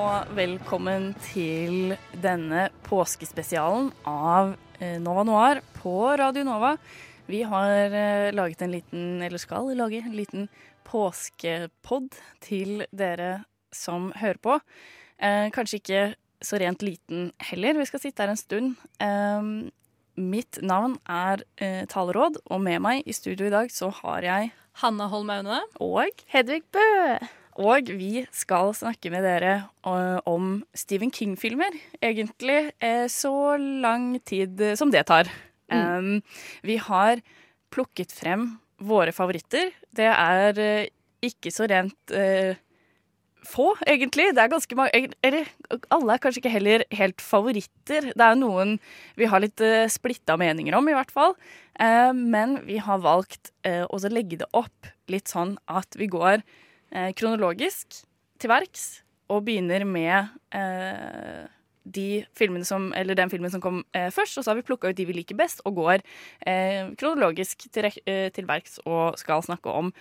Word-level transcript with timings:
Og 0.00 0.30
velkommen 0.32 1.10
til 1.20 1.92
denne 2.22 2.68
påskespesialen 2.86 3.90
av 4.08 4.54
eh, 4.80 4.96
Nova 5.02 5.24
Noir 5.26 5.60
på 5.76 5.92
Radio 6.16 6.44
Nova. 6.46 6.70
Vi 7.28 7.42
har 7.48 7.92
eh, 7.92 8.30
laget 8.32 8.62
en 8.64 8.72
liten, 8.72 9.02
eller 9.20 9.42
skal 9.42 9.68
lage 9.76 10.00
en 10.00 10.14
liten 10.16 10.46
påskepod 10.88 12.16
til 12.44 12.86
dere 12.96 13.42
som 13.76 14.08
hører 14.16 14.40
på. 14.40 14.56
Eh, 15.20 15.50
kanskje 15.52 15.82
ikke 15.82 16.04
så 16.40 16.60
rent 16.62 16.84
liten 16.86 17.28
heller. 17.50 17.76
Vi 17.82 17.88
skal 17.90 18.04
sitte 18.06 18.24
her 18.24 18.32
en 18.32 18.40
stund. 18.40 18.78
Eh, 19.04 19.50
mitt 20.20 20.62
navn 20.64 20.96
er 21.10 21.44
eh, 21.60 21.82
Taleråd, 21.90 22.40
og 22.46 22.64
med 22.64 22.80
meg 22.86 23.04
i 23.04 23.16
studio 23.16 23.50
i 23.50 23.52
dag 23.52 23.74
så 23.74 23.92
har 24.00 24.24
jeg 24.24 24.54
Hanna 24.80 25.10
Holm 25.12 25.34
Aune. 25.34 25.60
og 25.76 26.24
Hedvig 26.32 26.62
Bø. 26.72 27.20
Og 27.60 27.90
vi 27.92 28.22
skal 28.32 28.72
snakke 28.76 29.10
med 29.12 29.24
dere 29.26 29.52
eh, 29.84 30.18
om 30.28 30.62
Stephen 30.76 31.12
King-filmer. 31.12 31.74
Egentlig 32.00 32.70
eh, 32.80 33.04
så 33.12 33.56
lang 33.58 34.14
tid 34.24 34.62
som 34.80 34.92
det 34.92 35.06
tar. 35.10 35.30
Mm. 35.70 36.16
vi 36.66 36.80
har 36.82 37.20
plukket 37.70 38.10
frem 38.10 38.56
våre 38.82 39.12
favoritter. 39.14 39.68
Det 39.94 40.08
er 40.10 40.58
eh, 40.58 40.88
ikke 41.22 41.52
så 41.54 41.68
rent 41.70 42.14
få, 43.46 43.66
egentlig. 43.86 44.32
Det 44.34 44.42
er 44.42 44.50
ganske 44.50 44.76
mange 44.76 45.12
Eller 45.22 45.52
alle 45.94 46.16
er 46.16 46.22
kanskje 46.24 46.40
ikke 46.40 46.54
heller 46.56 46.84
helt 46.96 47.22
favoritter. 47.22 48.08
Det 48.10 48.26
er 48.26 48.40
noen 48.40 48.78
vi 49.20 49.28
har 49.30 49.44
litt 49.44 49.62
uh, 49.62 49.86
splitta 49.88 50.36
meninger 50.40 50.74
om, 50.76 50.88
i 50.88 50.96
hvert 50.96 51.12
fall. 51.12 51.36
Men 52.16 52.58
vi 52.66 52.80
har 52.82 53.00
valgt 53.00 53.52
å 53.64 54.00
legge 54.12 54.40
det 54.42 54.48
opp 54.52 54.90
litt 55.08 55.30
sånn 55.32 55.54
at 55.70 55.96
vi 55.96 56.10
går 56.12 56.42
kronologisk 56.90 58.02
til 58.40 58.50
verks 58.50 58.84
og 59.30 59.44
begynner 59.46 59.84
med 59.86 60.30
eh, 60.56 61.46
de 61.84 62.22
filmene 62.36 62.66
som, 62.66 62.90
eller 62.96 63.16
den 63.18 63.30
filmen 63.32 63.52
som 63.52 63.62
kom 63.62 63.82
eh, 63.96 64.10
først, 64.12 64.38
og 64.38 64.44
så 64.44 64.52
har 64.52 64.58
vi 64.58 64.66
plukka 64.66 64.90
ut 64.90 64.98
de 64.98 65.06
vi 65.08 65.16
liker 65.16 65.38
best, 65.38 65.62
og 65.68 65.78
går 65.78 66.02
eh, 66.46 66.90
kronologisk 67.00 67.68
til, 67.72 67.90
eh, 68.06 68.28
til 68.34 68.48
verks 68.48 68.80
og 68.84 69.18
skal 69.20 69.44
snakke 69.46 69.72
om 69.72 69.92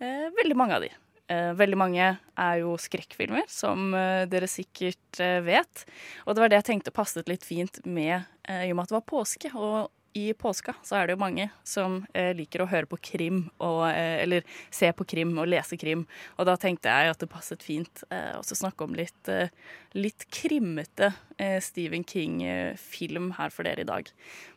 eh, 0.00 0.28
veldig 0.38 0.58
mange 0.58 0.78
av 0.78 0.86
de. 0.86 0.90
Eh, 1.28 1.52
veldig 1.58 1.76
mange 1.76 2.08
er 2.16 2.54
jo 2.62 2.72
skrekkfilmer, 2.80 3.44
som 3.52 3.92
eh, 3.94 4.24
dere 4.30 4.48
sikkert 4.50 5.20
eh, 5.20 5.42
vet. 5.44 5.84
Og 6.24 6.34
det 6.34 6.44
var 6.44 6.52
det 6.52 6.62
jeg 6.62 6.70
tenkte 6.72 6.94
passet 6.96 7.28
litt 7.30 7.44
fint 7.46 7.82
med, 7.84 8.24
eh, 8.48 8.66
i 8.66 8.72
og 8.72 8.78
med 8.78 8.88
at 8.88 8.94
det 8.94 8.98
var 8.98 9.08
påske. 9.12 9.52
Og 9.54 9.92
i 10.12 10.32
påska 10.34 10.74
så 10.82 10.96
er 10.96 11.06
det 11.06 11.14
jo 11.16 11.20
mange 11.20 11.48
som 11.66 12.00
eh, 12.16 12.30
liker 12.36 12.62
å 12.62 12.68
høre 12.70 12.88
på 12.90 12.98
krim, 13.10 13.42
og, 13.62 13.82
eh, 13.90 14.22
eller 14.22 14.46
se 14.74 14.90
på 14.96 15.06
krim 15.08 15.34
og 15.38 15.48
lese 15.50 15.78
krim. 15.80 16.06
Og 16.36 16.48
da 16.48 16.56
tenkte 16.60 16.92
jeg 16.92 17.12
at 17.12 17.20
det 17.22 17.30
passet 17.32 17.64
fint 17.64 18.04
eh, 18.10 18.32
også 18.38 18.56
snakke 18.58 18.86
om 18.86 18.96
litt, 18.98 19.30
eh, 19.32 19.52
litt 19.98 20.26
krimmete 20.34 21.12
eh, 21.36 21.58
Stephen 21.64 22.06
King-film 22.08 23.32
her 23.38 23.54
for 23.54 23.68
dere 23.68 23.84
i 23.84 23.88
dag. 23.88 24.08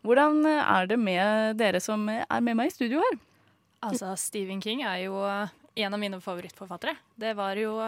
Hvordan 0.06 0.46
eh, 0.50 0.62
er 0.78 0.92
det 0.92 1.00
med 1.02 1.60
dere 1.62 1.84
som 1.84 2.08
er 2.12 2.46
med 2.46 2.58
meg 2.60 2.72
i 2.72 2.76
studio 2.76 3.04
her? 3.04 3.20
Altså, 3.82 4.14
Stephen 4.20 4.62
King 4.62 4.84
er 4.86 5.08
jo 5.08 5.18
en 5.26 5.96
av 5.96 6.00
mine 6.00 6.20
favorittforfattere. 6.22 6.94
Det 7.18 7.34
var 7.34 7.58
jo 7.58 7.80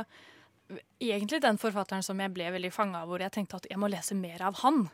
egentlig 0.98 1.42
den 1.44 1.60
forfatteren 1.62 2.02
som 2.06 2.18
jeg 2.18 2.34
ble 2.34 2.48
veldig 2.56 2.72
fanga 2.74 3.04
av, 3.04 3.12
hvor 3.12 3.22
jeg 3.22 3.34
tenkte 3.36 3.60
at 3.60 3.68
jeg 3.70 3.78
må 3.78 3.90
lese 3.92 4.18
mer 4.18 4.42
av 4.48 4.58
han. 4.64 4.88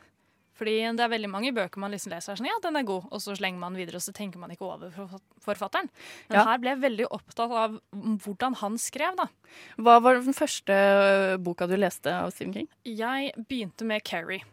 Fordi 0.60 0.76
det 0.98 1.06
er 1.06 1.12
veldig 1.14 1.30
mange 1.32 1.54
bøker 1.56 1.80
man 1.80 1.94
liksom 1.96 2.12
leser 2.12 2.36
sånn, 2.36 2.50
ja, 2.50 2.58
den 2.66 2.76
er 2.76 2.84
god, 2.88 3.06
og 3.16 3.22
så 3.24 3.32
slenger 3.40 3.62
man 3.62 3.78
videre, 3.80 3.96
og 4.02 4.04
så 4.04 4.12
tenker 4.16 4.42
man 4.42 4.52
ikke 4.52 4.68
over 4.68 4.92
forfatteren. 5.46 5.88
Men 6.28 6.38
Ja. 6.42 6.44
her 6.50 6.58
ble 6.60 6.74
jeg 6.76 6.82
veldig 6.84 7.08
opptatt 7.16 7.54
av 7.64 7.80
hvordan 7.96 8.56
han 8.60 8.76
skrev, 8.78 9.16
da. 9.16 9.30
Hva 9.80 10.02
var 10.04 10.20
den 10.20 10.36
første 10.36 10.76
eh, 10.76 11.38
boka 11.38 11.66
du 11.70 11.78
leste 11.80 12.12
av 12.12 12.32
Stephen 12.36 12.54
King? 12.54 12.68
Jeg 12.84 13.32
begynte 13.48 13.86
med 13.88 14.04
Carrie. 14.04 14.44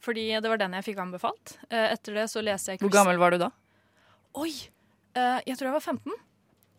Fordi 0.00 0.30
det 0.40 0.48
var 0.48 0.56
den 0.56 0.72
jeg 0.72 0.84
fikk 0.86 1.02
anbefalt. 1.04 1.58
Eh, 1.68 1.92
Etter 1.92 2.14
det 2.16 2.30
så 2.32 2.40
leste 2.42 2.72
jeg 2.72 2.80
Hvor 2.80 2.88
gammel 2.94 3.18
var 3.20 3.30
du 3.36 3.38
da? 3.42 3.50
Oi! 4.40 4.48
Eh, 5.14 5.40
jeg 5.44 5.58
tror 5.58 5.68
jeg 5.68 5.76
var 5.76 5.84
15. 5.84 6.12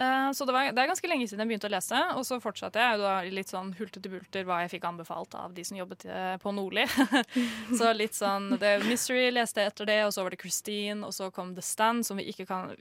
Eh, 0.02 0.32
så 0.32 0.46
det, 0.46 0.54
var, 0.56 0.72
det 0.74 0.82
er 0.82 0.90
ganske 0.90 1.10
lenge 1.10 1.28
siden 1.30 1.44
jeg 1.44 1.52
begynte 1.52 1.70
å 1.70 1.74
lese. 1.74 2.00
Og 2.18 2.26
så 2.28 2.40
fortsatte 2.42 2.82
jeg 2.82 3.02
da 3.02 3.14
litt 3.28 3.52
sånn 3.52 3.74
hultete 3.78 4.12
bulter 4.12 4.48
hva 4.48 4.64
jeg 4.64 4.74
fikk 4.76 4.88
anbefalt 4.90 5.38
av 5.38 5.54
de 5.58 5.66
som 5.68 5.78
jobbet 5.78 6.08
eh, 6.10 6.36
på 6.42 6.54
Nordli. 6.56 6.88
så 7.80 7.94
litt 7.94 8.18
sånn 8.18 8.56
The 8.62 8.80
Mystery 8.88 9.30
leste 9.34 9.64
jeg 9.64 9.74
etter 9.74 9.90
det, 9.90 10.02
og 10.08 10.16
så 10.16 10.26
var 10.26 10.34
det 10.34 10.42
Christine, 10.42 11.06
og 11.06 11.14
så 11.16 11.30
kom 11.34 11.54
The 11.58 11.66
Stand, 11.66 12.08
som 12.08 12.22
vi 12.22 12.30
ikke 12.34 12.50
kan 12.50 12.74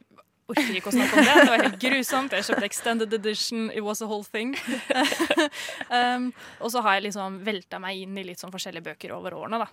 Orker 0.51 0.75
ikke 0.75 0.91
å 0.91 0.95
snakke 0.97 1.15
om 1.15 1.27
det. 1.29 1.35
Det 1.37 1.51
var 1.53 1.61
helt 1.63 1.77
grusomt. 1.79 2.33
Jeg 2.35 2.47
kjøpte 2.49 2.67
extended 2.67 3.13
edition. 3.15 3.69
It 3.71 3.85
was 3.87 4.01
a 4.03 4.09
whole 4.11 4.27
thing. 4.27 4.57
um, 5.95 6.33
og 6.59 6.73
så 6.75 6.83
har 6.83 6.97
jeg 6.97 7.05
liksom 7.07 7.37
velta 7.47 7.79
meg 7.79 8.01
inn 8.03 8.19
i 8.19 8.25
litt 8.27 8.43
sånn 8.43 8.51
forskjellige 8.51 8.89
bøker 8.89 9.15
over 9.15 9.37
årene, 9.39 9.61
da. 9.63 9.69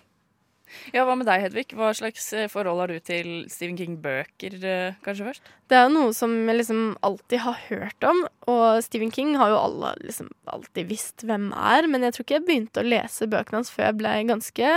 Ja, 0.94 1.04
Hva 1.08 1.14
med 1.18 1.28
deg, 1.28 1.42
Hedvig? 1.46 1.66
Hva 1.76 1.90
slags 1.96 2.26
eh, 2.36 2.48
forhold 2.52 2.82
har 2.82 2.92
du 2.92 2.98
til 3.04 3.30
Stephen 3.52 3.78
King-bøker, 3.78 4.56
eh, 4.60 4.98
kanskje 5.04 5.28
først? 5.28 5.50
Det 5.68 5.78
er 5.78 5.88
noe 5.92 6.12
som 6.16 6.34
jeg 6.48 6.58
liksom 6.60 6.82
alltid 7.06 7.42
har 7.44 7.60
hørt 7.68 8.08
om, 8.08 8.24
og 8.50 8.82
Stephen 8.84 9.12
King 9.14 9.36
har 9.40 9.52
jo 9.52 9.60
alle 9.60 9.94
liksom 10.02 10.30
alltid 10.48 10.90
visst 10.90 11.24
hvem 11.28 11.50
er, 11.52 11.88
men 11.90 12.06
jeg 12.06 12.16
tror 12.16 12.26
ikke 12.26 12.38
jeg 12.38 12.46
begynte 12.48 12.82
å 12.84 12.88
lese 12.88 13.30
bøkene 13.30 13.60
hans 13.60 13.72
før 13.74 13.90
jeg 13.90 13.98
ble 14.02 14.14
ganske 14.28 14.68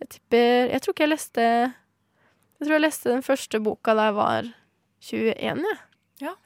Jeg 0.00 0.08
tipper 0.14 0.72
Jeg 0.72 0.80
tror 0.80 0.94
ikke 0.94 1.04
jeg 1.04 1.12
leste 1.12 1.44
Jeg 1.44 2.64
tror 2.64 2.74
jeg 2.76 2.84
leste 2.86 3.12
den 3.12 3.24
første 3.26 3.60
boka 3.64 3.94
da 3.96 4.08
jeg 4.10 4.18
var 4.20 4.50
21, 5.00 5.30
jeg. 5.36 5.62
Ja. 5.64 5.78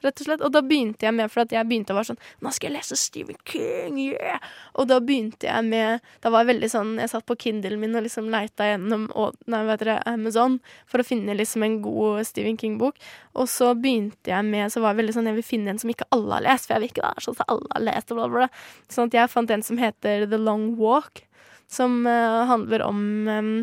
Rett 0.05 0.21
og 0.21 0.27
slett. 0.27 0.43
Og 0.45 0.51
da 0.53 0.61
begynte 0.65 1.07
jeg 1.07 1.15
med, 1.15 1.31
for 1.31 1.43
at 1.43 1.53
jeg 1.55 1.67
begynte 1.67 1.93
å 1.93 1.97
være 1.97 2.11
sånn 2.11 2.21
Nå 2.43 2.51
skal 2.55 2.69
jeg 2.69 2.75
lese 2.77 2.97
Stephen 2.99 3.39
King, 3.47 3.97
yeah! 3.99 4.43
Og 4.79 4.87
da 4.89 5.01
begynte 5.03 5.49
jeg 5.49 5.67
med 5.67 6.05
Da 6.23 6.31
var 6.33 6.43
jeg 6.43 6.53
veldig 6.53 6.69
sånn 6.71 6.93
Jeg 7.01 7.11
satt 7.11 7.27
på 7.27 7.37
Kindlen 7.45 7.81
min 7.81 7.97
og 7.97 8.05
liksom 8.05 8.29
leita 8.33 8.69
gjennom 8.71 9.07
og, 9.15 9.35
nei, 9.51 9.61
vet 9.67 9.83
dere, 9.83 9.99
Amazon 10.09 10.57
for 10.89 11.01
å 11.01 11.07
finne 11.07 11.35
liksom 11.37 11.65
en 11.65 11.77
god 11.83 12.25
Stephen 12.27 12.57
King-bok. 12.59 12.99
Og 13.35 13.49
så 13.51 13.73
begynte 13.77 14.31
jeg 14.31 14.47
med 14.47 14.73
Så 14.73 14.83
var 14.83 14.93
jeg 14.93 15.03
veldig 15.03 15.17
sånn 15.17 15.31
Jeg 15.31 15.39
vil 15.39 15.49
finne 15.51 15.73
en 15.73 15.81
som 15.81 15.91
ikke 15.91 16.09
alle 16.15 16.39
har 16.39 16.47
lest, 16.47 16.67
for 16.67 16.75
jeg 16.75 16.85
vil 16.85 16.93
ikke 16.93 17.07
være 17.07 17.25
sånn 17.27 17.39
at 17.39 17.53
alle 17.55 17.71
har 17.75 17.87
lest, 17.89 18.11
og 18.11 18.19
bla, 18.19 18.27
bla, 18.31 18.45
bla. 18.45 18.65
Sånn 18.91 19.11
at 19.11 19.19
jeg 19.19 19.33
fant 19.33 19.55
en 19.55 19.65
som 19.65 19.79
heter 19.81 20.27
The 20.31 20.39
Long 20.39 20.73
Walk, 20.79 21.25
som 21.71 22.03
uh, 22.07 22.45
handler 22.49 22.85
om 22.85 22.99
em, 23.31 23.53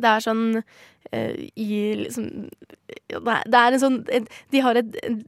Det 0.00 0.10
er 0.14 0.24
sånn 0.24 0.44
uh, 0.60 1.34
i 1.54 1.80
liksom 2.04 2.30
det 3.10 3.58
er, 3.58 3.74
en 3.74 3.82
sånn 3.82 3.98
De 4.50 4.62
har 4.62 4.78
et, 4.78 4.96
en 5.04 5.20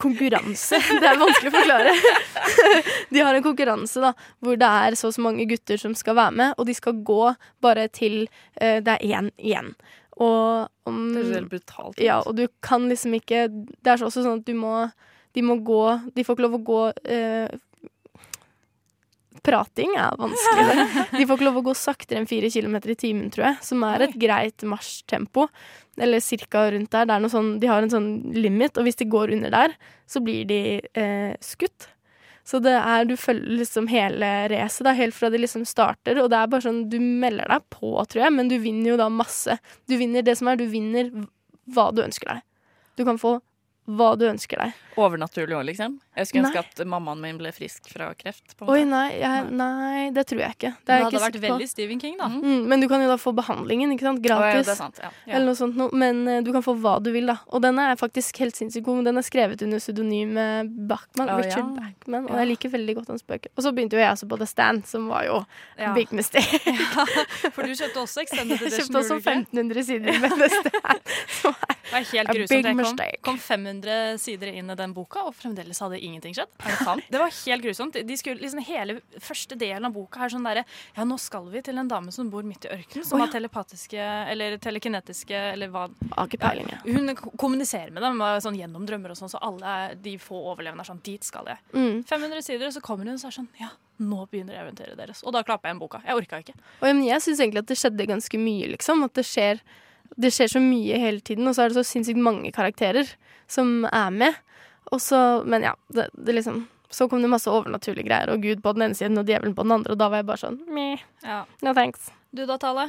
konkurranse. 0.00 0.78
Det 1.00 1.08
er 1.08 1.20
vanskelig 1.20 1.50
å 1.50 1.54
forklare. 1.54 1.92
De 3.14 3.22
har 3.24 3.36
en 3.36 3.44
konkurranse 3.44 4.02
da, 4.02 4.12
hvor 4.44 4.58
det 4.60 4.68
er 4.68 4.96
så 4.98 5.08
og 5.08 5.16
så 5.16 5.24
mange 5.24 5.46
gutter 5.48 5.80
som 5.80 5.94
skal 5.96 6.18
være 6.18 6.36
med, 6.36 6.54
og 6.60 6.68
de 6.68 6.74
skal 6.76 6.98
gå 7.06 7.30
bare 7.64 7.86
til 7.88 8.26
uh, 8.60 8.78
det 8.84 8.98
er 8.98 9.06
én 9.06 9.30
igjen. 9.40 9.72
Og 10.16 10.68
om 10.88 11.00
Det 11.12 11.22
er 11.22 11.32
helt 11.34 11.50
brutalt. 11.52 12.00
ja, 12.00 12.20
og 12.22 12.36
du 12.38 12.46
kan 12.64 12.88
liksom 12.88 13.12
ikke 13.18 13.48
Det 13.52 13.90
er 13.92 14.00
også 14.00 14.22
sånn 14.24 14.40
at 14.40 14.46
du 14.48 14.54
må 14.56 14.86
De 15.36 15.42
må 15.44 15.58
gå 15.60 15.82
De 16.16 16.24
får 16.24 16.38
ikke 16.38 16.46
lov 16.46 16.54
å 16.56 16.60
gå 16.64 16.78
eh, 17.04 17.52
Prating 19.46 19.96
er 19.96 20.18
vanskelig. 20.20 20.86
De 21.14 21.24
får 21.24 21.38
ikke 21.38 21.46
lov 21.46 21.60
å 21.60 21.64
gå 21.68 21.74
saktere 21.78 22.20
enn 22.20 22.28
fire 22.30 22.50
kilometer 22.52 22.92
i 22.92 22.98
timen, 22.98 23.28
tror 23.32 23.52
jeg. 23.52 23.58
Som 23.68 23.84
er 23.86 24.08
et 24.08 24.16
greit 24.20 24.64
marsjtempo. 24.66 25.46
Eller 26.02 26.24
cirka 26.24 26.66
rundt 26.74 26.90
der. 26.92 27.06
Det 27.08 27.14
er 27.16 27.22
noe 27.24 27.32
sånn, 27.32 27.52
de 27.62 27.70
har 27.70 27.84
en 27.84 27.92
sånn 27.92 28.08
limit, 28.36 28.76
og 28.76 28.88
hvis 28.88 28.98
de 29.00 29.08
går 29.12 29.32
under 29.38 29.54
der, 29.54 29.76
så 30.10 30.22
blir 30.24 30.48
de 30.50 30.60
eh, 30.98 31.36
skutt. 31.44 31.88
Så 32.46 32.60
det 32.62 32.76
er, 32.78 33.06
du 33.08 33.16
følger 33.18 33.58
liksom 33.58 33.88
hele 33.90 34.26
racet, 34.52 34.86
helt 34.94 35.16
fra 35.16 35.30
det 35.34 35.40
liksom 35.42 35.64
starter. 35.66 36.20
Og 36.22 36.30
det 36.30 36.38
er 36.38 36.50
bare 36.52 36.62
sånn, 36.62 36.84
du 36.92 37.00
melder 37.02 37.50
deg 37.50 37.64
på, 37.74 37.90
tror 38.06 38.22
jeg, 38.22 38.34
men 38.36 38.50
du 38.52 38.54
vinner 38.62 38.92
jo 38.92 39.00
da 39.00 39.08
masse. 39.10 39.56
Du 39.90 39.96
vinner 39.98 40.22
det 40.22 40.36
som 40.38 40.52
er, 40.52 40.60
du 40.60 40.68
vinner 40.70 41.10
hva 41.74 41.88
du 41.90 42.04
ønsker 42.04 42.30
deg. 42.30 42.44
Du 42.96 43.02
kan 43.08 43.18
få 43.18 43.38
hva 43.98 44.12
du 44.18 44.28
ønsker 44.28 44.62
deg. 44.62 44.78
Overnaturlig 44.98 45.58
òg, 45.58 45.66
liksom? 45.72 45.98
Jeg 46.16 46.28
skulle 46.30 46.48
ønske 46.48 46.62
at 46.64 46.80
mammaen 46.88 47.20
min 47.20 47.36
ble 47.40 47.50
frisk 47.52 47.90
fra 47.92 48.06
kreft. 48.16 48.54
på 48.56 48.64
en 48.64 48.70
Oi, 48.72 48.84
nei, 48.88 49.18
jeg, 49.20 49.50
nei, 49.52 50.10
det 50.16 50.24
tror 50.30 50.40
jeg 50.40 50.56
ikke. 50.56 50.70
Det 50.78 50.86
Det 50.86 50.94
hadde 50.96 51.10
ikke 51.12 51.24
vært 51.26 51.40
veldig 51.42 51.68
Stephen 51.68 52.00
King, 52.00 52.14
da. 52.18 52.28
Mm, 52.32 52.62
men 52.70 52.80
du 52.80 52.88
kan 52.88 53.02
jo 53.04 53.08
da 53.10 53.16
få 53.20 53.34
behandlingen, 53.36 53.92
ikke 53.92 54.06
sant? 54.08 54.24
Ja, 54.24 54.38
Gratis. 54.38 54.66
det 54.66 54.72
er 54.72 54.78
sant, 54.80 55.00
ja. 55.02 55.10
Eller 55.28 55.46
noe 55.50 55.58
sånt 55.58 55.76
noe. 55.76 55.90
Men 55.92 56.22
uh, 56.28 56.38
du 56.46 56.52
kan 56.56 56.64
få 56.64 56.72
hva 56.80 56.96
du 57.04 57.10
vil, 57.12 57.26
da. 57.28 57.36
Og 57.52 57.60
den 57.62 57.78
er 57.82 57.96
faktisk 58.00 58.40
helt 58.40 58.56
sinnssykt 58.56 58.86
god. 58.88 59.04
Den 59.04 59.20
er 59.20 59.26
skrevet 59.26 59.60
under 59.66 59.78
pseudonymet 59.82 60.72
Bachman. 60.88 61.28
oh, 61.28 61.36
Richard 61.42 61.68
ja. 61.76 61.84
Bachman. 61.84 62.24
Og 62.30 62.34
Ja. 62.36 62.40
jeg 62.44 62.50
liker 62.54 62.72
veldig 62.72 62.94
godt 63.00 63.12
hans 63.12 63.22
bøker. 63.26 63.52
Og 63.56 63.62
så 63.66 63.72
begynte 63.76 63.96
jo 63.98 64.00
jeg 64.00 64.10
også 64.16 64.28
på 64.28 64.38
The 64.40 64.46
Stand, 64.46 64.86
som 64.86 65.08
var 65.12 65.24
jo 65.28 65.44
Ja. 65.78 65.92
big 65.92 66.08
mistake. 66.12 66.60
For 67.54 67.62
du 67.62 67.74
kjøpte 67.76 68.00
også 68.02 68.22
Extended 68.24 68.56
Jeg 68.60 68.72
kjøpte 68.72 69.00
også 69.04 69.20
gjorde 69.20 69.44
du 69.60 69.80
ikke? 69.80 69.84
1500 69.84 69.84
sider 69.84 70.20
med 70.24 70.30
The 70.40 70.48
Stand. 70.48 71.14
som 71.42 71.54
er 71.60 71.74
Det 71.86 71.92
var 71.92 72.06
helt 72.12 72.28
grusomt. 72.32 73.00
Jeg 73.04 73.20
kom, 73.22 73.36
kom 73.36 73.38
500 73.38 74.18
sider 74.18 74.48
inn 74.56 74.70
i 74.72 74.74
den 74.78 74.94
boka, 74.96 75.22
og 75.28 75.34
fremdeles 75.38 75.78
hadde 75.84 76.00
ingenting 76.06 76.34
skjedd. 76.36 76.52
Er 76.62 76.72
det 76.72 76.86
sant? 76.86 77.08
Det 77.12 77.20
var 77.20 77.32
helt 77.34 77.64
grusomt. 77.66 77.98
De 78.08 78.18
skulle, 78.18 78.40
liksom 78.42 78.62
Hele 78.66 78.98
første 79.22 79.56
delen 79.58 79.86
av 79.86 79.94
boka 79.94 80.24
er 80.24 80.32
sånn 80.32 80.46
derre 80.46 80.64
Ja, 80.96 81.04
nå 81.06 81.18
skal 81.22 81.46
vi 81.52 81.62
til 81.66 81.78
en 81.78 81.90
dame 81.90 82.12
som 82.14 82.30
bor 82.32 82.46
midt 82.46 82.66
i 82.66 82.72
ørkenen, 82.74 83.06
som 83.06 83.20
Å, 83.20 83.24
har 83.24 83.32
telepatiske 83.34 84.06
eller 84.32 84.56
telekinetiske 84.62 85.42
eller 85.52 85.70
hva 85.72 85.86
Har 86.16 86.30
ikke 86.30 86.40
peiling, 86.42 86.70
jeg. 86.72 86.96
Hun 86.96 87.14
kommuniserer 87.38 87.92
med 87.94 88.04
dem 88.04 88.22
sånn, 88.42 88.58
gjennom 88.58 88.86
drømmer 88.88 89.14
og 89.14 89.20
sånn, 89.20 89.32
så 89.32 89.42
alle 89.44 89.76
de 90.02 90.16
få 90.22 90.38
overlevende 90.52 90.86
er 90.86 90.90
sånn 90.90 91.02
Dit 91.06 91.26
skal 91.26 91.50
jeg. 91.52 91.62
Mm. 91.76 92.02
500 92.08 92.46
sider, 92.46 92.66
og 92.68 92.74
så 92.74 92.82
kommer 92.84 93.06
hun 93.06 93.16
og 93.16 93.22
så 93.22 93.30
er 93.30 93.38
sånn 93.38 93.50
Ja, 93.60 93.70
nå 94.02 94.26
begynner 94.30 94.58
eventyret 94.60 94.98
deres. 94.98 95.22
Og 95.24 95.34
da 95.36 95.42
klapper 95.46 95.70
jeg 95.70 95.76
en 95.76 95.82
boka. 95.82 96.02
Jeg 96.04 96.18
orka 96.18 96.40
ikke. 96.42 96.56
Og 96.80 96.88
men 96.88 97.04
jeg 97.06 97.24
syns 97.24 97.42
egentlig 97.42 97.64
at 97.64 97.70
det 97.70 97.78
skjedde 97.80 98.08
ganske 98.10 98.40
mye, 98.40 98.72
liksom. 98.74 99.04
At 99.06 99.14
det 99.18 99.24
skjer, 99.28 99.62
det 100.16 100.32
skjer 100.34 100.52
så 100.56 100.62
mye 100.62 100.98
hele 101.00 101.24
tiden, 101.24 101.48
og 101.48 101.56
så 101.56 101.64
er 101.64 101.72
det 101.72 101.78
så 101.80 101.86
sinnssykt 101.86 102.20
mange 102.20 102.52
karakterer 102.56 103.14
som 103.50 103.86
er 103.92 104.12
med. 104.14 104.42
Og 104.94 105.00
så, 105.02 105.18
men 105.44 105.62
ja, 105.66 105.72
det, 105.92 106.08
det 106.14 106.34
liksom 106.36 106.64
Så 106.94 107.08
kom 107.10 107.20
det 107.24 107.28
masse 107.32 107.50
overnaturlige 107.50 108.06
greier, 108.06 108.30
og 108.30 108.42
Gud 108.44 108.60
på 108.62 108.72
den 108.76 108.84
ene 108.86 108.94
siden 108.94 109.18
og 109.18 109.26
djevelen 109.26 109.56
på 109.58 109.64
den 109.66 109.72
andre, 109.74 109.92
og 109.92 109.98
da 109.98 110.06
var 110.12 110.20
jeg 110.22 110.26
bare 110.28 110.42
sånn 110.44 110.60
meh, 110.70 111.00
Ja. 111.24 111.40
no 111.66 111.72
thanks. 111.74 112.10
Du 112.32 112.44
da, 112.46 112.56
Tale? 112.62 112.84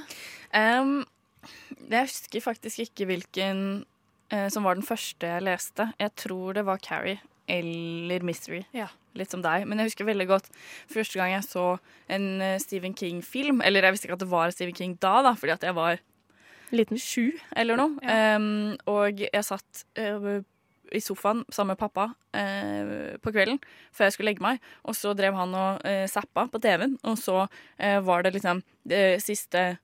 Um, 0.53 0.99
jeg 1.89 2.05
husker 2.05 2.44
faktisk 2.45 2.83
ikke 2.85 3.07
hvilken 3.09 3.63
uh, 4.33 4.47
som 4.53 4.63
var 4.67 4.75
den 4.77 4.85
første 4.85 5.25
jeg 5.25 5.45
leste. 5.47 5.88
Jeg 5.99 6.13
tror 6.19 6.53
det 6.59 6.65
var 6.67 6.77
Carrie 6.83 7.17
eller 7.49 8.21
Mystery. 8.27 8.61
Ja. 8.75 8.89
Litt 9.17 9.31
som 9.33 9.41
deg. 9.41 9.65
Men 9.65 9.79
jeg 9.81 9.89
husker 9.89 10.05
veldig 10.05 10.27
godt 10.29 10.49
første 10.91 11.17
gang 11.17 11.31
jeg 11.33 11.47
så 11.47 11.65
en 12.11 12.27
uh, 12.44 12.57
Stephen 12.61 12.94
King-film. 12.94 13.63
Eller 13.65 13.81
jeg 13.88 13.95
visste 13.95 14.09
ikke 14.09 14.19
at 14.19 14.25
det 14.25 14.29
var 14.35 14.51
Stephen 14.53 14.75
King 14.77 14.94
da, 15.01 15.21
da 15.25 15.33
fordi 15.39 15.55
at 15.55 15.63
jeg 15.65 15.73
var 15.77 15.97
Liten. 16.75 16.99
sju 16.99 17.31
eller 17.55 17.79
noe. 17.79 17.97
Ja. 18.03 18.35
Um, 18.38 18.75
og 18.91 19.23
jeg 19.25 19.45
satt 19.47 19.85
eh, 19.97 20.44
i 20.95 21.01
sofaen 21.03 21.43
sammen 21.49 21.75
med 21.75 21.81
pappa 21.81 22.09
eh, 22.37 23.17
på 23.21 23.33
kvelden 23.33 23.59
før 23.95 24.07
jeg 24.07 24.17
skulle 24.17 24.31
legge 24.31 24.45
meg. 24.45 24.61
Og 24.87 24.97
så 24.97 25.15
drev 25.17 25.37
han 25.37 25.55
og 25.57 25.83
eh, 25.87 26.05
zappa 26.11 26.47
på 26.51 26.61
TV-en, 26.63 26.97
og 27.07 27.19
så 27.21 27.43
eh, 27.77 27.99
var 28.05 28.25
det 28.25 28.35
liksom 28.37 28.63
det 28.87 29.19
siste 29.25 29.77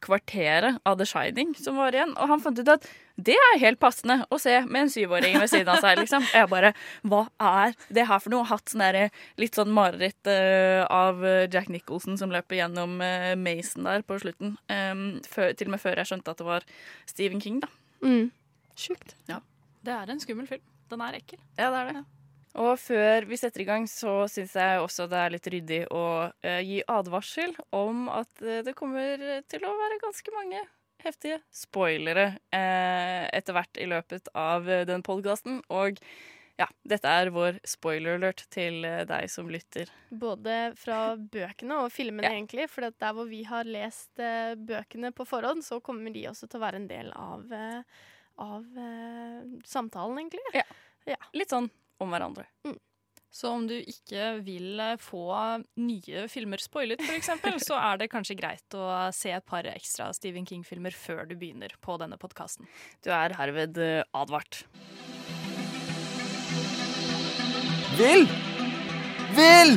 kvarteret 0.00 0.80
av 0.88 0.96
The 0.98 1.06
Shining 1.06 1.54
som 1.58 1.78
var 1.80 1.94
igjen. 1.94 2.12
Og 2.16 2.30
han 2.30 2.42
fant 2.42 2.58
ut 2.58 2.72
at 2.72 2.86
det 3.20 3.36
er 3.36 3.60
helt 3.60 3.80
passende 3.82 4.22
å 4.32 4.38
se 4.40 4.54
med 4.64 4.86
en 4.86 4.92
syvåring 4.92 5.36
ved 5.36 5.50
siden 5.52 5.68
av 5.74 5.82
seg. 5.84 6.00
liksom. 6.00 6.24
Jeg 6.32 6.48
bare 6.52 6.72
Hva 7.04 7.26
er 7.36 7.76
det 7.92 8.06
her 8.08 8.22
for 8.22 8.32
noe? 8.32 8.48
Hatt 8.48 8.72
sånn 8.72 8.84
derre 8.84 9.10
litt 9.40 9.58
sånn 9.58 9.72
mareritt 9.76 10.30
eh, 10.30 10.80
av 10.86 11.20
eh, 11.26 11.46
Jack 11.52 11.68
Nicholson 11.72 12.16
som 12.20 12.32
løper 12.32 12.62
gjennom 12.62 12.96
uh, 13.04 13.34
Mason 13.36 13.84
der 13.88 14.04
på 14.06 14.18
slutten. 14.22 14.56
Um, 14.72 15.20
før, 15.28 15.52
til 15.52 15.68
og 15.68 15.76
med 15.76 15.84
før 15.84 16.00
jeg 16.00 16.12
skjønte 16.12 16.32
at 16.32 16.40
det 16.40 16.48
var 16.48 16.68
Stephen 17.10 17.44
King, 17.44 17.60
da. 17.64 17.70
Mm. 18.00 18.30
Sjukt. 18.80 19.14
Ja. 19.28 19.42
Det 19.84 19.92
er 19.94 20.10
en 20.12 20.20
skummel 20.22 20.46
film. 20.50 20.64
Den 20.90 21.00
er 21.06 21.16
ekkel. 21.20 21.38
Ja, 21.58 21.70
det 21.70 21.78
er 21.80 21.92
det. 22.00 22.04
Og 22.60 22.72
før 22.82 23.28
vi 23.30 23.36
setter 23.38 23.62
i 23.62 23.68
gang, 23.68 23.84
så 23.86 24.24
syns 24.28 24.56
jeg 24.58 24.80
også 24.82 25.06
det 25.08 25.18
er 25.22 25.30
litt 25.36 25.46
ryddig 25.54 25.84
å 25.94 26.02
eh, 26.42 26.58
gi 26.66 26.80
advarsel 26.90 27.54
om 27.78 28.08
at 28.10 28.42
eh, 28.42 28.64
det 28.66 28.74
kommer 28.78 29.22
til 29.46 29.64
å 29.68 29.76
være 29.78 30.00
ganske 30.02 30.34
mange 30.34 30.64
heftige 31.04 31.38
spoilere 31.54 32.26
eh, 32.52 33.28
etter 33.38 33.54
hvert 33.56 33.78
i 33.80 33.86
løpet 33.88 34.32
av 34.36 34.66
eh, 34.68 34.82
den 34.90 35.06
podkasten. 35.06 35.62
Og 35.70 36.02
ja, 36.60 36.66
dette 36.84 37.08
er 37.22 37.30
vår 37.32 37.62
spoiler 37.64 38.18
alert 38.18 38.42
til 38.52 38.82
eh, 38.84 39.04
deg 39.08 39.30
som 39.32 39.46
lytter. 39.48 39.88
Både 40.10 40.58
fra 40.76 41.14
bøkene 41.16 41.84
og 41.86 41.94
filmene, 41.94 42.26
Ja. 42.26 42.34
egentlig. 42.34 42.66
For 42.68 42.90
der 42.90 43.14
hvor 43.16 43.30
vi 43.30 43.44
har 43.48 43.62
lest 43.64 44.18
eh, 44.20 44.56
bøkene 44.58 45.14
på 45.14 45.24
forhånd, 45.24 45.62
så 45.64 45.78
kommer 45.80 46.10
de 46.12 46.26
også 46.34 46.50
til 46.50 46.58
å 46.60 46.66
være 46.66 46.82
en 46.82 46.90
del 46.90 47.14
av, 47.14 47.46
eh, 47.54 48.02
av 48.40 48.64
eh, 48.80 49.42
samtalen, 49.68 50.22
egentlig. 50.22 50.64
Litt 51.36 51.52
sånn 51.52 51.68
om 52.00 52.14
hverandre. 52.14 52.48
Så 53.30 53.48
om 53.54 53.66
du 53.70 53.76
ikke 53.78 54.40
vil 54.42 54.80
eh, 54.82 54.96
få 54.98 55.22
nye 55.78 56.24
filmer 56.30 56.62
spoilet, 56.62 57.02
f.eks., 57.04 57.30
så 57.68 57.78
er 57.78 58.00
det 58.00 58.10
kanskje 58.10 58.36
greit 58.38 58.74
å 58.74 58.86
se 59.14 59.30
et 59.36 59.46
par 59.46 59.66
ekstra 59.70 60.10
Stephen 60.16 60.48
King-filmer 60.48 60.94
før 60.96 61.28
du 61.30 61.36
begynner 61.38 61.76
på 61.84 61.94
denne 62.02 62.18
podkasten. 62.20 62.66
Du 63.06 63.12
er 63.14 63.36
herved 63.38 63.78
eh, 63.78 64.02
advart. 64.18 64.64
Vil! 68.00 68.26
Vil! 69.36 69.76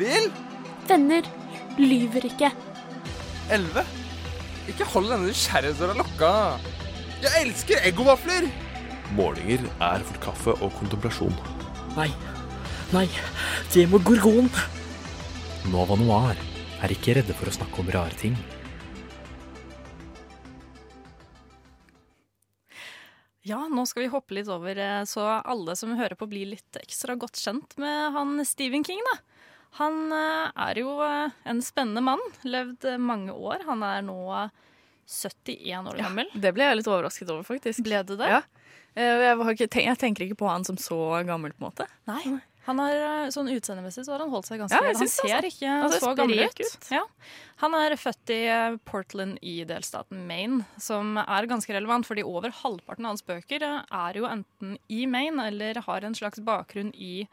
Vil! 0.00 0.32
Venner 0.86 1.28
lyver 1.78 2.26
ikke. 2.26 2.50
Elleve. 3.54 3.86
Ikke 4.66 4.88
hold 4.90 5.12
denne 5.12 5.30
nysgjerrighetsdøra 5.30 5.94
lukka. 6.00 6.32
Jeg 7.16 7.46
elsker 7.46 7.80
eggovafler! 7.88 8.44
Målinger 9.16 9.62
er 9.80 10.02
for 10.04 10.18
kaffe 10.20 10.52
og 10.60 10.74
kontemplasjon. 10.76 11.32
Nei. 11.96 12.10
Nei, 12.92 13.06
det 13.72 13.86
må 13.88 14.00
gorgon. 14.04 14.50
Nova 15.72 15.96
Noir 15.96 16.36
er 16.84 16.92
ikke 16.92 17.14
redde 17.16 17.32
for 17.38 17.48
å 17.48 17.54
snakke 17.56 17.80
om 17.80 17.88
rare 17.94 18.18
ting. 18.20 18.36
Ja, 23.46 23.62
nå 23.70 23.86
skal 23.88 24.04
vi 24.04 24.12
hoppe 24.12 24.36
litt 24.36 24.52
over, 24.52 24.76
eh, 24.76 25.02
så 25.08 25.24
alle 25.38 25.76
som 25.78 25.96
hører 25.96 26.18
på 26.20 26.28
blir 26.28 26.50
litt 26.52 26.76
ekstra 26.82 27.16
godt 27.16 27.40
kjent 27.40 27.78
med 27.80 28.12
han 28.12 28.44
Stephen 28.44 28.84
King, 28.84 29.00
da. 29.08 29.16
Han 29.80 30.12
eh, 30.12 30.52
er 30.68 30.82
jo 30.82 30.98
eh, 31.06 31.32
en 31.48 31.64
spennende 31.64 32.04
mann, 32.04 32.22
levd 32.44 32.90
mange 33.00 33.32
år. 33.32 33.64
Han 33.70 33.86
er 33.86 34.04
nå 34.04 34.20
71 35.06 35.86
år 35.92 35.96
gammel. 36.02 36.26
Det 36.34 36.52
ble 36.56 36.64
jeg 36.66 36.76
litt 36.80 36.88
overrasket 36.90 37.30
over, 37.30 37.42
faktisk. 37.46 37.82
Ble 37.86 38.02
du 38.04 38.16
det? 38.16 38.28
Ja. 38.28 38.42
Eh, 38.96 39.22
Jeg, 39.28 39.36
var 39.38 39.52
ikke, 39.54 39.68
tenk- 39.68 39.86
jeg 39.86 39.98
tenker 39.98 40.24
ikke 40.26 40.38
på 40.42 40.48
han 40.50 40.64
som 40.64 40.76
så 40.76 40.98
gammel, 41.26 41.52
på 41.52 41.62
en 41.64 41.70
måte. 41.70 41.86
Nei. 42.08 42.40
Han 42.66 42.80
har, 42.82 42.90
eh, 42.90 43.28
sånn 43.30 43.46
Utseendemessig 43.46 44.02
så 44.04 44.10
har 44.16 44.18
han 44.24 44.30
holdt 44.32 44.46
seg 44.48 44.58
ganske 44.58 44.74
Ja. 44.74 44.82
Han 44.90 45.06
ser 45.06 45.36
altså. 45.36 45.46
ikke 45.46 45.68
Han 45.70 45.92
ser 45.92 46.00
så 46.00 46.16
gammel 46.18 46.40
ut. 46.48 46.58
ut. 46.60 46.88
Ja. 46.90 47.02
Han 47.62 47.74
er 47.74 47.90
født 47.94 48.30
i 48.34 48.40
eh, 48.50 48.76
Portland 48.84 49.38
i 49.40 49.62
delstaten 49.64 50.26
Maine, 50.26 50.64
som 50.76 51.16
er 51.16 51.46
ganske 51.46 51.70
relevant, 51.72 52.04
fordi 52.08 52.24
over 52.26 52.50
halvparten 52.50 53.04
av 53.06 53.14
hans 53.14 53.22
bøker 53.22 53.62
er 53.62 54.12
jo 54.18 54.26
enten 54.26 54.78
i 54.90 55.06
Maine 55.06 55.38
eller 55.46 55.74
har 55.86 56.02
en 56.02 56.14
slags 56.14 56.40
bakgrunn 56.42 56.90
i 56.96 57.28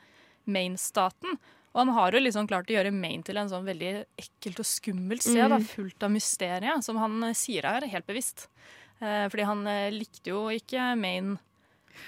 Maine-staten. 0.46 1.40
Og 1.74 1.82
han 1.82 1.94
har 1.96 2.14
jo 2.14 2.22
liksom 2.22 2.48
klart 2.50 2.70
å 2.70 2.76
gjøre 2.76 2.94
Maine 2.94 3.26
til 3.26 3.40
en 3.42 3.50
sånn 3.50 3.66
veldig 3.66 3.94
ekkelt 4.22 4.60
og 4.62 4.68
skummelt 4.70 5.26
sted, 5.26 5.50
Mm. 5.50 5.66
fullt 5.66 6.04
av 6.06 6.12
mysterier, 6.14 6.82
som 6.86 6.98
han 7.02 7.24
eh, 7.24 7.34
sier 7.34 7.66
er 7.66 7.88
helt 7.90 8.06
bevisst. 8.06 8.48
Eh, 9.02 9.26
fordi 9.30 9.48
han 9.50 9.66
eh, 9.68 9.90
likte 9.92 10.30
jo 10.30 10.46
ikke 10.54 10.94
Maine. 11.00 11.40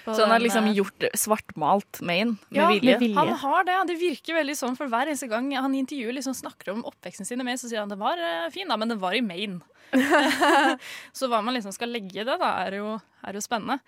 Så 0.04 0.22
han 0.22 0.30
har 0.34 0.42
liksom 0.42 0.66
eh, 0.70 0.78
gjort 0.78 1.04
svartmalt 1.14 2.00
Maine 2.00 2.38
med 2.50 2.62
ja, 2.62 2.68
vilje. 2.70 3.14
Han 3.18 3.34
har 3.42 3.66
det. 3.66 3.76
Det 3.90 3.98
virker 4.00 4.38
veldig 4.38 4.56
sånn, 4.58 4.78
for 4.78 4.90
hver 4.90 5.10
eneste 5.10 5.28
gang 5.30 5.50
han 5.54 5.74
i 5.74 5.82
intervjuet 5.82 6.14
liksom 6.14 6.34
snakker 6.34 6.72
om 6.74 6.84
oppveksten 6.86 7.26
sin 7.26 7.42
i 7.42 7.46
Maine, 7.46 7.58
så 7.58 7.70
sier 7.70 7.82
han 7.82 7.90
det 7.90 7.98
var 7.98 8.22
fin, 8.54 8.68
da, 8.70 8.78
men 8.78 8.94
den 8.94 9.02
var 9.02 9.14
i 9.14 9.22
Maine. 9.22 9.60
så 11.16 11.28
hva 11.30 11.42
man 11.42 11.54
liksom 11.54 11.74
skal 11.74 11.90
legge 11.90 12.22
i 12.22 12.26
det, 12.26 12.38
da, 12.38 12.54
er 12.66 12.78
jo, 12.80 12.96
er 13.26 13.38
jo 13.38 13.42
spennende. 13.44 13.78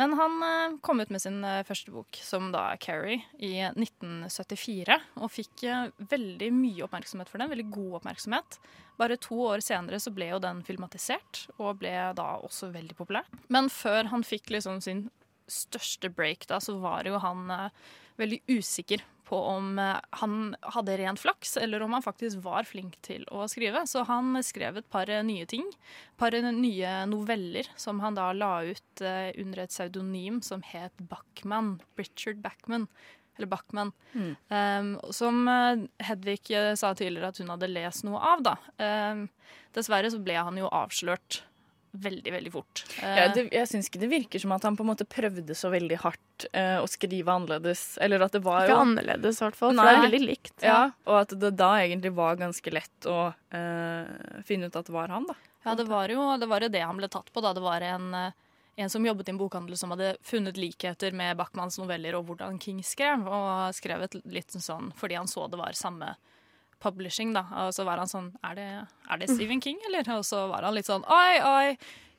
Men 0.00 0.12
han 0.16 0.42
eh, 0.42 0.78
kom 0.80 1.00
ut 1.00 1.10
med 1.12 1.20
sin 1.20 1.42
eh, 1.44 1.60
første 1.68 1.92
bok, 1.92 2.16
som 2.24 2.46
da 2.54 2.62
er 2.72 2.78
Carrie, 2.80 3.18
i 3.36 3.50
1974. 3.68 4.96
Og 5.20 5.28
fikk 5.28 5.66
eh, 5.68 5.90
veldig 6.08 6.48
mye 6.56 6.86
oppmerksomhet 6.86 7.28
for 7.28 7.42
den. 7.42 7.50
Veldig 7.52 7.66
god 7.74 7.98
oppmerksomhet. 7.98 8.56
Bare 8.96 9.18
to 9.20 9.36
år 9.50 9.60
senere 9.60 10.00
så 10.00 10.12
ble 10.16 10.30
jo 10.30 10.38
den 10.40 10.62
filmatisert, 10.64 11.42
og 11.58 11.82
ble 11.82 11.92
da 12.16 12.30
også 12.40 12.70
veldig 12.72 12.96
populær. 12.96 13.28
Men 13.52 13.68
før 13.68 14.08
han 14.14 14.24
fikk 14.24 14.48
liksom 14.56 14.80
sin 14.80 15.10
største 15.52 16.08
break, 16.16 16.48
da, 16.48 16.62
så 16.64 16.78
var 16.80 17.04
jo 17.04 17.20
han 17.20 17.52
veldig 18.20 18.42
usikker 18.50 19.02
på 19.30 19.38
om 19.38 19.78
eh, 19.78 19.96
han 20.10 20.56
hadde 20.74 20.96
ren 20.98 21.18
flaks, 21.18 21.56
eller 21.56 21.82
om 21.82 21.94
han 21.94 22.02
faktisk 22.02 22.42
var 22.44 22.66
flink 22.66 22.96
til 23.06 23.24
å 23.30 23.46
skrive. 23.50 23.84
Så 23.86 24.02
han 24.08 24.34
skrev 24.46 24.80
et 24.80 24.88
par 24.90 25.10
eh, 25.10 25.22
nye 25.26 25.46
ting. 25.50 25.68
Et 25.70 26.18
par 26.20 26.34
eh, 26.34 26.50
nye 26.50 26.94
noveller 27.10 27.70
som 27.78 28.02
han 28.02 28.18
da 28.18 28.30
la 28.34 28.52
ut 28.66 29.04
under 29.04 29.62
et 29.62 29.72
pseudonym 29.72 30.40
som 30.44 30.64
het 30.66 31.06
Bachman. 31.12 31.76
Richard 32.00 32.42
Bachman. 32.42 32.88
Eller 33.38 33.48
Backman. 33.48 33.92
Mm. 34.12 34.32
Um, 34.50 34.88
som 35.16 35.46
Hedvig 36.02 36.50
sa 36.76 36.90
tidligere 36.92 37.30
at 37.30 37.38
hun 37.40 37.48
hadde 37.48 37.70
lest 37.70 38.04
noe 38.04 38.20
av, 38.20 38.42
da. 38.44 38.56
Um, 38.82 39.22
dessverre 39.72 40.10
så 40.12 40.20
ble 40.20 40.36
han 40.36 40.58
jo 40.60 40.68
avslørt 40.68 41.40
veldig, 41.92 42.32
veldig 42.32 42.52
fort. 42.54 42.84
Ja, 43.00 43.26
Eh, 43.26 43.32
det, 43.34 43.44
jeg 43.52 43.68
syns 43.68 43.88
ikke 43.90 44.00
det 44.02 44.10
virker 44.10 44.42
som 44.42 44.52
at 44.52 44.62
han 44.62 44.76
på 44.78 44.84
en 44.84 44.90
måte 44.92 45.06
prøvde 45.08 45.54
så 45.58 45.70
veldig 45.72 45.98
hardt 46.04 46.46
eh, 46.52 46.78
å 46.80 46.86
skrive 46.90 47.32
annerledes. 47.34 47.98
Eller 48.00 48.22
at 48.22 48.32
det 48.36 48.42
var 48.44 48.64
Ikke 48.64 48.76
jo 48.76 48.82
annerledes, 48.84 49.40
i 49.40 49.44
hvert 49.44 49.58
fall. 49.58 49.74
For 49.74 49.82
det 49.90 49.96
er 49.96 50.04
veldig 50.06 50.22
likt. 50.26 50.54
Ja, 50.62 50.80
og 51.06 51.16
at 51.22 51.34
det 51.40 51.50
da 51.58 51.70
egentlig 51.82 52.12
var 52.16 52.38
ganske 52.40 52.74
lett 52.74 53.08
å 53.10 53.32
eh, 53.56 54.42
finne 54.46 54.70
ut 54.70 54.76
at 54.76 54.86
det 54.86 54.94
var 54.94 55.08
han, 55.12 55.26
da. 55.30 55.34
Ja, 55.64 55.74
det 55.76 55.84
var 55.90 56.08
jo 56.08 56.22
det, 56.40 56.48
var 56.48 56.64
jo 56.64 56.70
det 56.72 56.80
han 56.86 56.96
ble 56.96 57.08
tatt 57.12 57.32
på. 57.32 57.42
da. 57.44 57.52
Det 57.56 57.60
var 57.64 57.84
en, 57.84 58.14
eh, 58.14 58.32
en 58.80 58.90
som 58.90 59.04
jobbet 59.04 59.28
i 59.28 59.34
en 59.34 59.40
bokhandel 59.40 59.76
som 59.76 59.90
hadde 59.92 60.14
funnet 60.24 60.56
likheter 60.56 61.12
med 61.12 61.36
Bachmanns 61.36 61.76
noveller 61.78 62.16
og 62.16 62.30
hvordan 62.30 62.60
King 62.62 62.82
skrev, 62.86 63.26
og 63.28 63.74
skrevet 63.76 64.16
litt 64.24 64.54
sånn 64.56 64.92
fordi 64.96 65.18
han 65.18 65.28
så 65.28 65.48
det 65.50 65.60
var 65.60 65.76
samme 65.76 66.14
publishing, 66.82 67.34
da. 67.36 67.44
Og 67.64 67.74
så 67.76 67.84
var 67.86 68.00
han 68.02 68.10
sånn 68.10 68.30
Er 68.46 68.56
det, 68.58 68.68
er 69.10 69.20
det 69.20 69.30
Stephen 69.30 69.60
King, 69.62 69.80
eller? 69.88 70.06
Og 70.16 70.24
så 70.26 70.46
var 70.50 70.66
han 70.66 70.76
litt 70.76 70.88
sånn 70.88 71.04
Oi, 71.06 71.40
oi. 71.44 71.76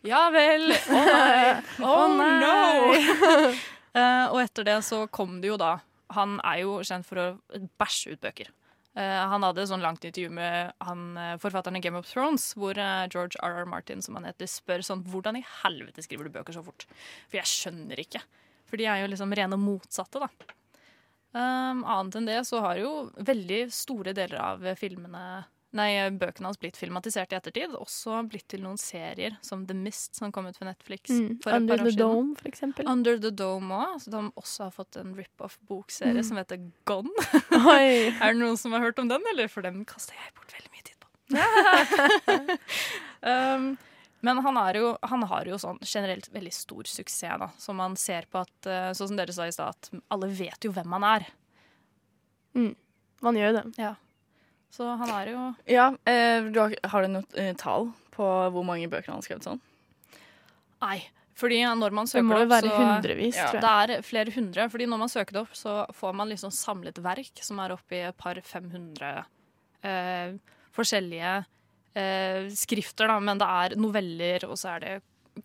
Ja 0.07 0.29
vel. 0.33 0.71
Oi. 1.01 1.61
Oh, 1.85 2.07
no. 2.17 3.53
Eh, 3.91 4.25
og 4.31 4.37
etter 4.39 4.63
det 4.63 4.77
så 4.87 5.01
kom 5.11 5.41
det 5.43 5.49
jo 5.49 5.57
da 5.59 5.73
Han 6.15 6.37
er 6.47 6.61
jo 6.61 6.77
kjent 6.87 7.03
for 7.03 7.19
å 7.19 7.25
bæsje 7.75 8.13
ut 8.13 8.21
bøker. 8.23 8.47
Eh, 8.95 9.17
han 9.33 9.43
hadde 9.43 9.65
sånn 9.67 9.83
langt 9.83 10.05
intervju 10.07 10.31
med 10.31 10.71
han, 10.79 11.01
eh, 11.19 11.33
forfatteren 11.43 11.75
i 11.75 11.81
Game 11.83 11.99
of 11.99 12.07
Thrones, 12.07 12.53
hvor 12.55 12.79
George 13.11 13.35
R.R. 13.43 13.67
Martin, 13.67 13.99
som 13.99 14.15
han 14.15 14.29
heter, 14.29 14.47
spør 14.47 14.79
sånn 14.87 15.03
Hvordan 15.11 15.41
i 15.41 15.43
helvete 15.59 16.07
skriver 16.07 16.29
du 16.29 16.37
bøker 16.37 16.55
så 16.55 16.63
fort? 16.63 16.87
For 17.27 17.41
jeg 17.41 17.51
skjønner 17.51 17.99
ikke. 17.99 18.23
For 18.71 18.79
de 18.79 18.87
er 18.87 19.03
jo 19.03 19.11
liksom 19.11 19.35
rene 19.35 19.59
motsatte, 19.59 20.23
da. 20.23 20.31
Um, 21.33 21.85
annet 21.87 22.15
enn 22.19 22.25
det 22.27 22.41
så 22.45 22.59
har 22.59 22.75
jo 22.81 23.09
veldig 23.23 23.61
store 23.71 24.11
deler 24.13 24.39
av 24.43 24.65
filmene 24.75 25.45
Nei, 25.73 25.93
bøkene 26.11 26.49
hans 26.49 26.57
blitt 26.59 26.75
filmatisert 26.75 27.31
i 27.31 27.37
ettertid. 27.37 27.71
Også 27.79 28.17
blitt 28.27 28.43
til 28.51 28.59
noen 28.59 28.75
serier, 28.75 29.37
som 29.41 29.61
The 29.65 29.71
Mist, 29.73 30.17
som 30.19 30.29
kom 30.35 30.49
ut 30.49 30.57
på 30.59 30.65
Netflix 30.67 31.07
Mm. 31.15 31.37
for 31.41 31.49
et 31.53 31.55
Under 31.61 31.77
par 31.77 31.83
år 31.85 31.87
the 31.87 31.91
siden. 31.93 32.01
Dome, 32.11 32.35
for 32.35 32.49
eksempel. 32.49 32.89
Under 32.91 33.17
the 33.17 33.31
Dome 33.31 33.71
òg. 33.71 33.93
Så 34.03 34.11
de 34.11 34.31
også 34.35 34.63
har 34.67 34.71
fått 34.75 34.97
en 34.99 35.15
rip-off-bokserie 35.15 36.19
Mm. 36.19 36.23
som 36.27 36.35
heter 36.41 36.59
Gone. 36.83 37.07
Er 38.19 38.33
det 38.33 38.35
noen 38.41 38.57
som 38.59 38.73
har 38.73 38.81
hørt 38.83 38.99
om 38.99 39.07
den, 39.07 39.23
eller? 39.31 39.47
For 39.47 39.61
dem 39.63 39.85
kaster 39.85 40.11
jeg 40.19 40.33
bort 40.35 40.51
veldig 40.51 40.71
mye 40.75 40.83
tid 40.83 40.97
på. 40.99 41.07
um, 43.23 43.77
men 44.21 44.41
han, 44.45 44.57
er 44.61 44.77
jo, 44.77 44.91
han 45.09 45.25
har 45.29 45.49
jo 45.49 45.57
sånn 45.61 45.79
generelt 45.81 46.29
veldig 46.33 46.53
stor 46.53 46.89
suksess, 46.89 47.39
da. 47.41 47.49
Som 47.61 47.79
man 47.81 47.97
ser 47.97 48.27
på 48.29 48.41
at 48.43 48.69
eh, 48.69 48.91
Sånn 48.97 49.11
som 49.11 49.19
dere 49.19 49.33
sa 49.33 49.47
i 49.49 49.53
stad, 49.55 49.73
at 49.73 50.03
alle 50.13 50.29
vet 50.29 50.67
jo 50.67 50.73
hvem 50.75 50.93
han 50.97 51.07
er. 51.09 51.25
Mm. 52.57 52.73
Man 53.25 53.39
gjør 53.39 53.51
jo 53.51 53.55
det. 53.57 53.65
Ja. 53.81 53.95
Så 54.71 54.87
han 54.99 55.09
er 55.13 55.31
jo 55.33 55.47
Ja, 55.69 55.87
eh, 56.07 56.45
du 56.53 56.61
har, 56.61 56.75
har 56.93 57.05
du 57.05 57.15
noe 57.17 57.39
eh, 57.39 57.55
tall 57.59 57.89
på 58.13 58.27
hvor 58.53 58.67
mange 58.67 58.89
bøker 58.91 59.11
han 59.11 59.19
har 59.19 59.25
skrevet 59.25 59.47
sånn? 59.47 59.59
Nei. 60.83 60.99
Fordi 61.41 61.61
når 61.65 61.93
man 61.95 62.05
Det 62.05 62.13
søker 62.13 62.27
må 62.27 62.37
jo 62.37 62.45
opp, 62.45 62.51
være 62.51 62.69
så 62.69 62.79
hundrevis, 62.79 63.37
tror 63.39 63.57
jeg. 63.57 63.63
Det 63.63 63.95
er 63.97 64.05
flere 64.05 64.33
hundre. 64.35 64.65
Fordi 64.69 64.87
når 64.91 64.99
man 65.01 65.11
søker 65.11 65.37
det 65.37 65.41
opp, 65.41 65.55
så 65.57 65.75
får 65.97 66.17
man 66.19 66.29
liksom 66.29 66.53
samlet 66.53 67.01
verk 67.01 67.41
som 67.41 67.61
er 67.63 67.73
oppi 67.73 68.01
et 68.05 68.17
par 68.19 68.37
500 68.37 69.23
eh, 69.89 70.35
forskjellige 70.75 71.33
eh, 71.95 72.49
skrifter, 72.55 73.07
da. 73.11 73.19
Men 73.19 73.37
det 73.41 73.47
er 73.47 73.75
noveller, 73.79 74.45
og 74.49 74.57
så 74.59 74.75
er 74.75 74.79
det 74.85 74.93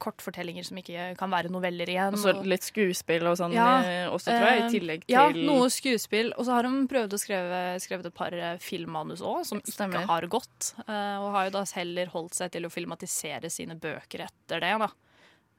kortfortellinger 0.02 0.64
som 0.66 0.78
ikke 0.80 1.12
kan 1.16 1.30
være 1.30 1.48
noveller 1.52 1.86
igjen. 1.88 2.16
Og 2.16 2.18
så 2.18 2.32
litt 2.44 2.64
skuespill 2.66 3.22
og 3.30 3.36
sånn 3.38 3.54
Ja, 3.54 3.68
eh, 3.86 4.08
også, 4.10 4.32
tror 4.34 4.48
jeg, 4.50 4.58
eh, 4.60 4.66
i 4.66 4.72
tillegg 4.74 5.04
til 5.06 5.14
Ja, 5.14 5.28
noe 5.46 5.68
skuespill. 5.70 6.32
Og 6.36 6.44
så 6.48 6.56
har 6.56 6.66
de 6.66 6.72
prøvd 6.90 7.14
å 7.14 7.20
skrive 7.22 7.60
skrevet 7.84 8.06
et 8.10 8.14
par 8.18 8.34
eh, 8.34 8.58
filmmanus 8.58 9.22
òg, 9.22 9.44
som 9.46 9.62
Stemmer. 9.64 10.02
ikke 10.02 10.10
har 10.10 10.26
gått. 10.26 10.72
eh, 10.88 11.16
og 11.22 11.30
har 11.36 11.46
jo 11.46 11.54
da 11.54 11.64
heller 11.78 12.06
holdt 12.12 12.34
seg 12.34 12.50
til 12.52 12.66
å 12.66 12.72
filmatisere 12.72 13.48
sine 13.50 13.78
bøker 13.78 14.26
etter 14.26 14.60
det, 14.60 14.74
da. 14.82 14.88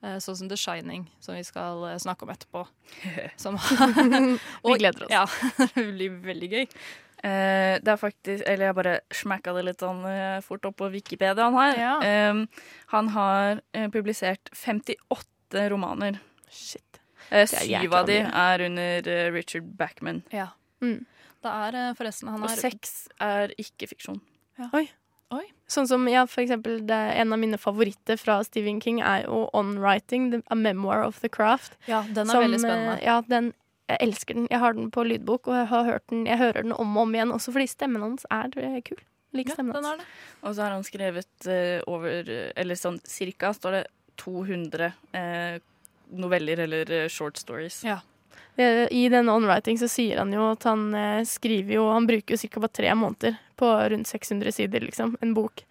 Eh, 0.06 0.20
Sånn 0.22 0.38
som 0.38 0.50
The 0.50 0.58
Shining, 0.60 1.08
som 1.24 1.38
vi 1.38 1.44
skal 1.46 1.82
eh, 1.90 1.98
snakke 2.02 2.28
om 2.28 2.32
etterpå. 2.34 2.64
Som, 3.42 3.58
Vi 4.68 4.78
gleder 4.78 5.08
oss. 5.08 5.12
Ja, 5.14 5.26
det 5.74 5.86
blir 5.96 6.20
veldig 6.26 6.50
gøy. 6.54 6.66
Eh, 7.26 7.80
det 7.82 7.90
er 7.90 7.98
faktisk 7.98 8.44
Eller 8.46 8.68
jeg 8.68 8.76
bare 8.78 8.92
smakka 9.10 9.56
det 9.58 9.64
litt 9.66 9.82
sånn 9.82 10.04
eh, 10.06 10.38
fort 10.46 10.68
opp 10.70 10.78
på 10.84 10.92
Wikipedia 10.94 11.48
han 11.48 11.58
her. 11.58 11.80
Ja. 11.82 11.96
Eh, 12.06 12.70
han 12.94 13.10
har 13.16 13.64
publisert 13.94 14.54
58 14.54 15.66
romaner. 15.74 16.22
Shit. 16.54 17.02
Eh, 17.32 17.48
syv 17.50 17.98
av 17.98 18.06
de 18.08 18.22
er 18.22 18.66
under 18.70 19.12
Richard 19.34 19.66
Backman. 19.80 20.22
Ja. 20.32 20.52
Mm. 20.84 21.02
Det 21.42 21.50
er 21.54 21.98
forresten 21.98 22.30
Han 22.30 22.46
Og 22.46 22.54
seks 22.54 23.08
er 23.24 23.50
ikke 23.58 23.90
fiksjon. 23.90 24.22
Oi. 24.78 24.86
Oi. 25.36 25.44
Sånn 25.68 25.88
som, 25.90 26.06
ja, 26.08 26.22
for 26.26 26.42
eksempel, 26.46 26.80
det, 26.88 26.96
En 27.20 27.34
av 27.36 27.40
mine 27.40 27.58
favoritter 27.60 28.16
fra 28.18 28.38
Stephen 28.48 28.80
King 28.82 29.02
er 29.04 29.26
jo 29.26 29.50
On 29.54 29.74
Writing, 29.80 30.30
the, 30.32 30.42
A 30.50 30.56
Memoir 30.56 31.04
of 31.04 31.20
the 31.20 31.28
Craft. 31.30 31.76
Ja, 31.88 32.04
den 32.08 32.28
er 32.30 32.32
som, 32.32 32.44
veldig 32.46 32.60
spennende. 32.64 32.94
eh, 33.02 33.06
Ja, 33.06 33.22
den, 33.28 33.54
jeg 33.90 33.98
elsker 34.08 34.34
den. 34.36 34.48
Jeg 34.52 34.60
har 34.60 34.74
den 34.74 34.90
på 34.92 35.04
lydbok, 35.04 35.48
og 35.48 35.54
jeg, 35.60 35.68
har 35.68 35.84
hørt 35.86 36.08
den, 36.10 36.26
jeg 36.26 36.38
hører 36.40 36.64
den 36.64 36.72
om 36.74 36.96
og 36.98 37.02
om 37.04 37.14
igjen, 37.16 37.32
også 37.36 37.52
fordi 37.52 37.68
stemmen 37.68 38.02
hans 38.02 38.26
er 38.32 38.52
eh, 38.56 38.82
kul. 38.82 39.00
Like 39.36 39.52
ja, 39.52 39.56
den 39.60 39.74
er 39.76 39.98
det. 40.00 40.06
Og 40.42 40.56
så 40.56 40.64
har 40.64 40.72
han 40.72 40.84
skrevet 40.88 41.48
eh, 41.52 41.82
over 41.86 42.30
Eller 42.56 42.76
sånn 42.80 43.02
cirka 43.04 43.52
står 43.54 43.72
det 43.82 43.88
200 44.24 44.94
eh, 45.14 45.58
noveller 46.16 46.60
eller 46.64 46.92
eh, 47.04 47.08
short 47.12 47.38
stories. 47.38 47.84
Ja. 47.84 48.00
Eh, 48.58 48.88
I 48.92 49.08
denne 49.14 49.30
onwriting 49.38 49.78
så 49.78 49.88
sier 49.92 50.18
han 50.18 50.32
jo 50.34 50.48
at 50.52 50.64
han 50.66 50.88
eh, 50.98 51.24
skriver 51.30 51.78
jo 51.78 51.90
Han 51.94 52.08
bruker 52.10 52.36
jo 52.38 52.50
ca. 52.50 52.60
bare 52.64 52.74
tre 52.74 52.96
måneder 52.98 53.38
på 53.58 53.70
rundt 53.94 54.08
600 54.10 54.52
sider, 54.52 54.80
liksom. 54.82 55.16
En 55.22 55.34
bok. 55.38 55.64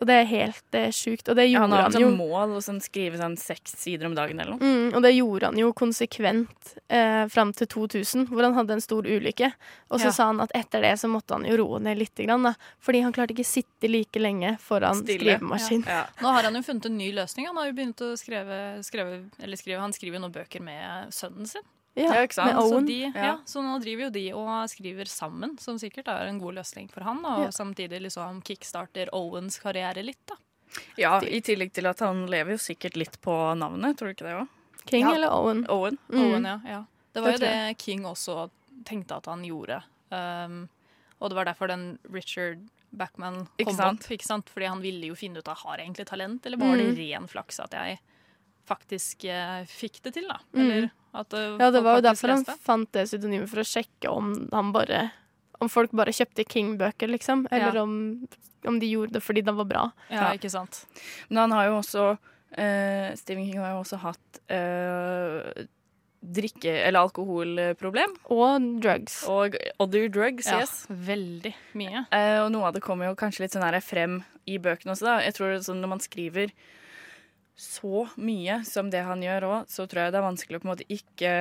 Og 0.00 0.06
det 0.08 0.14
er 0.22 0.24
helt 0.24 0.74
eh, 0.74 0.88
sjukt. 0.90 1.28
Og 1.28 1.36
det 1.36 1.44
Ja, 1.50 1.60
gjorde 1.60 1.62
han 1.68 1.72
har 1.76 1.82
han 1.82 1.92
et 1.94 2.00
jo. 2.00 2.08
sånt 2.08 2.18
mål 2.18 2.54
å 2.56 2.60
sånn 2.64 2.78
skrive 2.82 3.18
sånn 3.20 3.34
seks 3.38 3.74
sider 3.76 4.06
om 4.08 4.14
dagen 4.16 4.40
eller 4.40 4.56
noe. 4.56 4.62
Mm, 4.64 4.94
og 4.96 5.02
det 5.04 5.10
gjorde 5.14 5.50
han 5.50 5.58
jo 5.60 5.68
konsekvent 5.76 6.70
eh, 6.88 7.26
fram 7.28 7.52
til 7.52 7.66
2000, 7.68 8.24
hvor 8.32 8.42
han 8.46 8.54
hadde 8.56 8.72
en 8.78 8.80
stor 8.82 9.02
ulykke. 9.06 9.52
Og 9.92 10.00
så 10.00 10.08
Ja. 10.08 10.10
sa 10.16 10.26
han 10.30 10.40
at 10.40 10.50
etter 10.56 10.80
det 10.82 10.94
så 10.98 11.10
måtte 11.12 11.36
han 11.36 11.44
jo 11.44 11.58
roe 11.60 11.78
ned 11.78 11.98
litt, 12.00 12.14
grann, 12.16 12.42
da, 12.42 12.54
fordi 12.80 13.02
han 13.04 13.12
klarte 13.12 13.36
ikke 13.36 13.44
sitte 13.46 13.86
like 13.90 14.18
lenge 14.18 14.56
foran 14.58 14.96
Stille. 15.04 15.36
skrivemaskin. 15.38 15.84
Ja. 15.86 16.06
Nå 16.22 16.32
har 16.32 16.42
han 16.48 16.54
jo 16.56 16.62
funnet 16.62 16.86
en 16.86 16.96
ny 16.98 17.12
løsning. 17.12 17.46
Han 17.52 17.56
har 17.60 17.66
jo 17.66 17.72
begynt 17.76 18.00
å 18.00 18.16
skrive, 18.16 18.82
skrive, 18.82 19.28
eller 19.42 19.56
skrive 19.60 19.78
Han 19.84 19.92
skriver 19.92 20.18
jo 20.18 20.24
nå 20.26 20.32
bøker 20.32 20.60
med 20.64 21.12
sønnen 21.12 21.46
sin. 21.46 21.62
Ja, 21.94 22.14
Ja, 22.14 22.22
ikke 22.24 22.32
sant? 22.34 22.54
Med 22.54 22.62
Så, 22.62 22.72
Owen. 22.72 22.86
de, 22.86 22.98
ja. 23.02 23.10
Ja. 23.14 23.36
så 23.44 23.60
nå 23.62 23.78
driver 23.82 24.04
jo 24.06 24.10
de 24.10 24.32
og 24.32 24.68
skriver 24.70 25.04
sammen, 25.06 25.58
som 25.60 25.76
sikkert 25.76 26.08
er 26.08 26.26
en 26.28 26.38
god 26.40 26.54
løsning 26.54 26.88
for 26.90 27.02
han. 27.04 27.18
Og 27.24 27.44
Ja. 27.44 27.50
samtidig 27.50 28.00
liksom 28.00 28.42
kickstarter 28.42 29.08
Owens 29.12 29.58
karriere 29.60 30.02
litt, 30.02 30.24
da. 30.26 30.34
ja, 30.96 31.18
I 31.20 31.40
tillegg 31.42 31.72
til 31.72 31.86
at 31.86 31.98
han 32.00 32.26
lever 32.26 32.52
jo 32.52 32.56
sikkert 32.56 32.96
litt 32.96 33.20
på 33.20 33.54
navnet, 33.58 33.96
tror 33.98 34.08
du 34.08 34.14
ikke 34.14 34.24
det 34.24 34.40
òg? 34.40 34.48
King 34.86 35.04
Ja. 35.04 35.14
eller 35.14 35.28
Owen? 35.30 35.66
Owen. 35.68 35.98
Mm. 36.10 36.18
Owen, 36.32 36.44
ja, 36.44 36.60
ja. 36.64 36.84
Det 37.12 37.22
var 37.22 37.32
Det 37.32 37.40
jo 37.40 37.46
det 37.46 37.78
King 37.78 38.02
også 38.04 38.50
tenkte 38.84 39.16
at 39.16 39.26
han 39.26 39.42
gjorde. 39.44 39.82
Um, 40.10 40.68
og 41.20 41.28
det 41.30 41.36
var 41.36 41.44
derfor 41.44 41.68
den 41.68 41.98
Richard 42.10 42.58
Backman 42.96 43.46
Ikke 43.58 43.66
kom 43.66 43.76
sant? 43.76 44.00
opp. 44.00 44.10
Ikke 44.10 44.24
sant? 44.24 44.46
Fordi 44.48 44.66
han 44.66 44.80
ville 44.80 45.06
jo 45.06 45.14
finne 45.14 45.38
ut 45.38 45.48
av 45.48 45.56
har 45.58 45.76
jeg 45.76 45.86
egentlig 45.88 46.06
talent, 46.06 46.46
eller 46.46 46.56
var 46.56 46.76
det 46.78 46.88
Mm. 46.88 46.96
ren 46.96 47.28
flaks 47.28 47.60
at 47.60 47.70
jeg 47.70 47.98
faktisk 48.66 49.24
eh, 49.28 49.64
fikk 49.66 50.00
det 50.02 50.14
til, 50.14 50.26
da. 50.28 50.38
Mm. 50.54 50.60
Eller 50.70 50.84
at 50.86 50.90
eh, 51.14 51.56
Ja, 51.60 51.70
det 51.70 51.82
var 51.84 51.98
jo 51.98 52.04
derfor 52.08 52.28
han 52.34 52.44
fant 52.44 52.90
det 52.92 53.06
pseudonymet, 53.08 53.48
for 53.48 53.60
å 53.62 53.66
sjekke 53.68 54.08
om 54.10 54.48
han 54.52 54.72
bare 54.72 55.10
Om 55.60 55.68
folk 55.70 55.92
bare 55.92 56.10
kjøpte 56.10 56.42
King-bøker, 56.48 57.06
liksom. 57.08 57.46
Eller 57.52 57.74
Ja. 57.76 57.82
om, 57.82 58.26
om 58.66 58.78
de 58.80 58.86
gjorde 58.90 59.12
det 59.12 59.22
fordi 59.22 59.44
det 59.44 59.54
var 59.54 59.64
bra. 59.64 59.92
Ja, 60.10 60.22
Ja. 60.28 60.32
ikke 60.34 60.50
sant. 60.50 60.86
Men 61.28 61.38
han 61.38 61.50
har 61.52 61.66
jo 61.66 61.76
også 61.78 62.18
eh, 62.58 63.14
Stephen 63.14 63.46
King 63.46 63.58
har 63.62 63.70
jo 63.76 63.82
også 63.84 63.98
hatt 64.02 64.40
eh, 64.50 65.64
drikke- 66.22 66.82
eller 66.86 67.00
alkoholproblem. 67.06 68.16
Og 68.30 68.66
drugs. 68.82 69.22
Og 69.28 69.54
other 69.80 70.08
drugs, 70.08 70.46
Ja, 70.46 70.60
yes. 70.60 70.86
veldig 70.90 71.54
mye. 71.74 72.06
Eh, 72.10 72.38
og 72.44 72.50
noe 72.52 72.66
av 72.68 72.74
det 72.74 72.82
kommer 72.82 73.06
jo 73.06 73.14
kanskje 73.14 73.40
litt 73.46 73.52
sånn 73.52 73.62
her 73.62 73.80
frem 73.80 74.24
i 74.46 74.58
bøkene 74.58 74.92
også, 74.94 75.02
da. 75.06 75.18
Jeg 75.20 75.34
tror 75.34 75.56
sånn 75.62 75.80
når 75.80 75.88
man 75.88 75.98
skriver 76.00 76.50
så 77.58 78.06
mye 78.16 78.62
som 78.66 78.88
det 78.90 79.02
han 79.06 79.22
gjør 79.22 79.48
òg, 79.48 79.70
så 79.70 79.86
tror 79.86 80.06
jeg 80.06 80.14
det 80.14 80.20
er 80.20 80.28
vanskelig 80.28 80.58
å 80.58 80.62
på 80.62 80.68
en 80.68 80.72
måte 80.72 80.88
ikke 80.92 81.34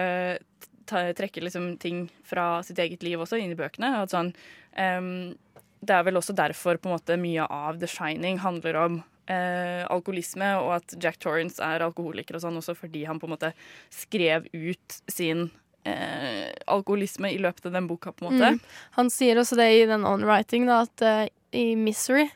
trekke 0.92 1.44
liksom 1.46 1.78
ting 1.80 2.10
fra 2.28 2.60
sitt 2.68 2.80
eget 2.84 3.04
liv 3.06 3.22
også 3.22 3.40
inn 3.40 3.54
i 3.54 3.60
bøkene. 3.60 3.94
At 4.04 4.12
sånn, 4.12 4.34
um, 4.76 5.32
det 5.80 5.96
er 5.96 6.04
vel 6.04 6.20
også 6.20 6.36
derfor 6.36 6.78
på 6.82 6.90
en 6.90 6.98
måte 6.98 7.18
mye 7.22 7.46
av 7.48 7.80
The 7.80 7.90
Shining 7.90 8.42
handler 8.44 8.78
om 8.82 9.00
eh, 9.32 9.82
alkoholisme, 9.88 10.52
og 10.62 10.76
at 10.80 10.96
Jack 11.02 11.20
Torrance 11.24 11.64
er 11.64 11.86
alkoholiker 11.86 12.38
og 12.38 12.44
sånn 12.46 12.60
også 12.60 12.76
fordi 12.78 13.06
han 13.10 13.22
på 13.22 13.30
en 13.30 13.36
måte 13.36 13.52
skrev 13.94 14.48
ut 14.52 14.98
sin 15.12 15.48
eh, 15.88 16.52
alkoholisme 16.72 17.32
i 17.34 17.40
løpet 17.42 17.70
av 17.70 17.78
den 17.78 17.90
boka, 17.90 18.14
på 18.14 18.26
en 18.26 18.30
måte. 18.30 18.52
Mm. 18.58 18.62
Han 19.00 19.12
sier 19.14 19.42
også 19.42 19.58
det 19.60 19.70
i 19.80 19.88
den 19.90 20.06
on-writing, 20.08 20.68
da, 20.70 20.84
at 20.86 21.06
eh, 21.08 21.26
i 21.58 21.72
Misery, 21.80 22.30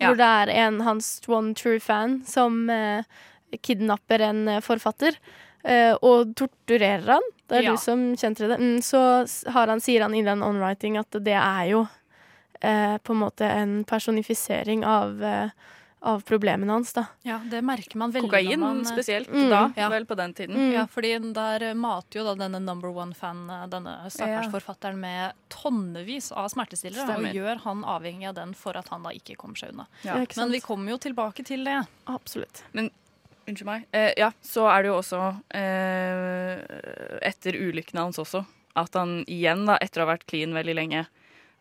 Ja. 0.00 0.08
hvor 0.10 0.16
det 0.18 0.26
er 0.26 0.52
en 0.66 0.80
hans 0.80 1.20
one 1.28 1.54
true 1.54 1.78
fan 1.80 2.22
som 2.26 2.68
eh, 2.70 3.04
kidnapper 3.62 4.20
en 4.20 4.48
eh, 4.48 4.60
forfatter. 4.60 5.16
eh, 5.64 5.94
og 6.02 6.34
torturerer 6.36 7.06
han. 7.14 7.22
Det 7.48 7.56
er 7.58 7.62
Ja. 7.62 7.70
du 7.72 7.76
som 7.78 8.14
kjente 8.16 8.48
det. 8.48 8.58
Mm, 8.60 8.82
så 8.82 9.00
har 9.52 9.66
han, 9.68 9.80
sier 9.80 10.02
han 10.02 10.14
i 10.14 10.22
den 10.22 10.42
on-writing 10.42 10.98
at 10.98 11.10
det 11.24 11.32
er 11.38 11.68
jo 11.70 11.86
eh, 12.60 12.98
på 12.98 13.12
en 13.12 13.20
måte 13.22 13.44
en 13.48 13.84
personifisering 13.84 14.84
av, 14.84 15.22
eh, 15.22 15.48
av 16.04 16.20
problemene 16.28 16.68
hans, 16.70 16.92
da. 16.92 17.06
Ja, 17.24 17.38
det 17.50 17.62
merker 17.64 17.96
man 17.96 18.12
veldig 18.12 18.28
Kokain 18.28 18.50
når 18.60 18.60
man 18.60 18.80
eh, 18.84 18.90
spesielt 18.92 19.28
Mm. 19.32 19.48
da, 19.50 19.60
Ja. 19.76 19.88
vel 19.88 20.04
på 20.04 20.16
den 20.20 20.34
tiden. 20.36 20.54
Mm. 20.56 20.72
Ja, 20.74 20.82
fordi 20.86 21.32
der 21.32 21.74
mater 21.74 22.20
jo 22.20 22.24
da 22.28 22.34
denne 22.44 22.60
number 22.60 22.88
one-fan 22.92 23.48
eh, 23.50 23.66
denne 23.72 23.94
stakkars 24.12 24.44
Ja. 24.46 24.50
forfatteren 24.52 24.98
med 25.00 25.32
tonnevis 25.48 26.30
av 26.32 26.50
smertestillere, 26.52 27.06
Stemmer. 27.08 27.30
og 27.30 27.34
gjør 27.34 27.62
han 27.64 27.82
avhengig 27.84 28.28
av 28.28 28.34
den 28.34 28.52
for 28.54 28.76
at 28.76 28.88
han 28.88 29.02
da 29.02 29.10
ikke 29.16 29.36
kommer 29.36 29.56
seg 29.56 29.72
unna. 29.72 29.86
Ja. 30.04 30.14
Men 30.36 30.52
vi 30.52 30.60
kommer 30.60 30.90
jo 30.90 30.98
tilbake 30.98 31.42
til 31.44 31.64
det. 31.64 31.86
Absolutt. 32.06 32.62
Men 32.72 32.90
Unnskyld 33.46 33.66
meg. 33.66 33.84
Eh, 33.92 34.12
ja, 34.16 34.30
så 34.42 34.62
er 34.72 34.82
det 34.82 34.88
jo 34.88 34.98
også 35.02 35.18
eh, 35.52 36.60
etter 37.28 37.52
ulykkene 37.60 38.00
hans 38.06 38.16
også 38.22 38.44
at 38.74 38.94
han 38.98 39.18
igjen, 39.30 39.66
da, 39.68 39.76
etter 39.84 40.00
å 40.02 40.06
ha 40.06 40.14
vært 40.16 40.24
clean 40.26 40.54
veldig 40.56 40.74
lenge, 40.74 41.06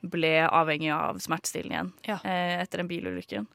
ble 0.04 0.32
avhengig 0.50 0.90
av 0.96 1.20
smertestillende 1.24 1.76
igjen 1.76 1.92
Ja. 2.08 2.16
eh, 2.24 2.62
etter 2.64 2.78
den 2.82 2.88
bilulykken. 2.90 3.48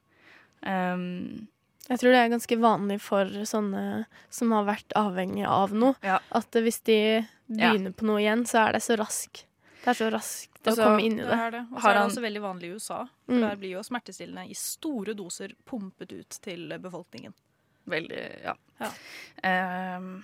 Um, 0.65 1.47
Jeg 1.89 1.99
tror 1.99 2.11
det 2.11 2.19
er 2.21 2.29
ganske 2.29 2.57
vanlig 2.59 2.99
for 3.01 3.25
sånne 3.25 4.05
som 4.29 4.51
har 4.51 4.65
vært 4.65 4.93
avhengig 4.95 5.45
av 5.47 5.71
noe, 5.73 5.95
Ja. 6.03 6.19
at 6.31 6.51
hvis 6.51 6.83
de 6.83 7.25
begynner 7.49 7.93
på 7.93 8.05
noe 8.05 8.19
igjen, 8.21 8.43
så 8.45 8.67
er 8.67 8.73
det 8.73 8.81
så 8.83 8.95
raskt. 8.97 9.45
Det 9.83 9.87
er 9.87 9.93
så 9.97 10.11
raskt 10.11 10.59
å 10.65 10.69
Altså, 10.69 10.83
komme 10.83 11.01
inn 11.01 11.13
i 11.13 11.23
Det 11.23 11.29
det. 11.31 11.39
er 11.39 11.51
det. 11.51 11.65
Og 11.71 11.81
så 11.81 11.89
er 11.89 11.93
det 11.93 12.01
han- 12.01 12.09
også 12.11 12.21
veldig 12.21 12.41
vanlig 12.41 12.63
i 12.63 12.73
USA. 12.75 13.07
For 13.25 13.31
Mm. 13.33 13.41
Der 13.41 13.55
blir 13.55 13.69
jo 13.71 13.79
smertestillende 13.81 14.49
i 14.49 14.53
store 14.53 15.13
doser 15.15 15.53
pumpet 15.65 16.11
ut 16.11 16.29
til 16.41 16.69
befolkningen. 16.79 17.33
veldig 17.87 18.43
Ja. 18.43 18.53
Ja. 18.79 19.97
Um, 19.97 20.23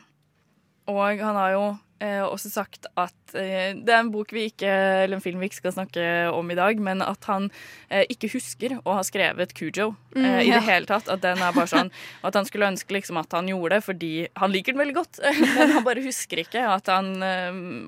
og 0.88 1.20
han 1.20 1.36
har 1.36 1.52
jo 1.56 1.64
eh, 2.00 2.22
også 2.26 2.50
sagt 2.52 2.86
at 3.00 3.34
eh, 3.34 3.74
Det 3.74 3.90
er 3.90 4.02
en 4.04 4.12
bok 4.14 4.32
vi 4.36 4.44
ikke, 4.52 4.70
eller 5.06 5.18
en 5.18 5.24
film 5.24 5.40
vi 5.42 5.48
ikke 5.50 5.62
skal 5.64 5.74
snakke 5.74 6.04
om 6.36 6.52
i 6.52 6.58
dag, 6.60 6.80
men 6.80 7.02
at 7.02 7.24
han 7.30 7.48
eh, 7.90 8.04
ikke 8.12 8.30
husker 8.36 8.78
å 8.84 8.98
ha 9.00 9.04
skrevet 9.08 9.54
Cujo 9.58 9.96
Mm, 10.16 10.26
i 10.40 10.48
ja. 10.48 10.60
det 10.62 10.68
hele 10.70 10.86
tatt. 10.88 11.10
At 11.12 11.20
den 11.26 11.42
er 11.44 11.52
bare 11.52 11.68
sånn 11.68 11.90
At 12.24 12.36
han 12.40 12.46
skulle 12.48 12.70
ønske 12.72 12.94
liksom 12.96 13.18
at 13.20 13.34
han 13.36 13.50
gjorde 13.52 13.76
det 13.76 13.84
fordi 13.84 14.12
han 14.40 14.54
liker 14.54 14.72
den 14.76 14.80
veldig 14.84 14.96
godt, 14.96 15.20
men 15.58 15.74
han 15.76 15.84
bare 15.84 16.04
husker 16.06 16.40
ikke 16.46 16.62
at 16.72 16.88
han 16.88 17.10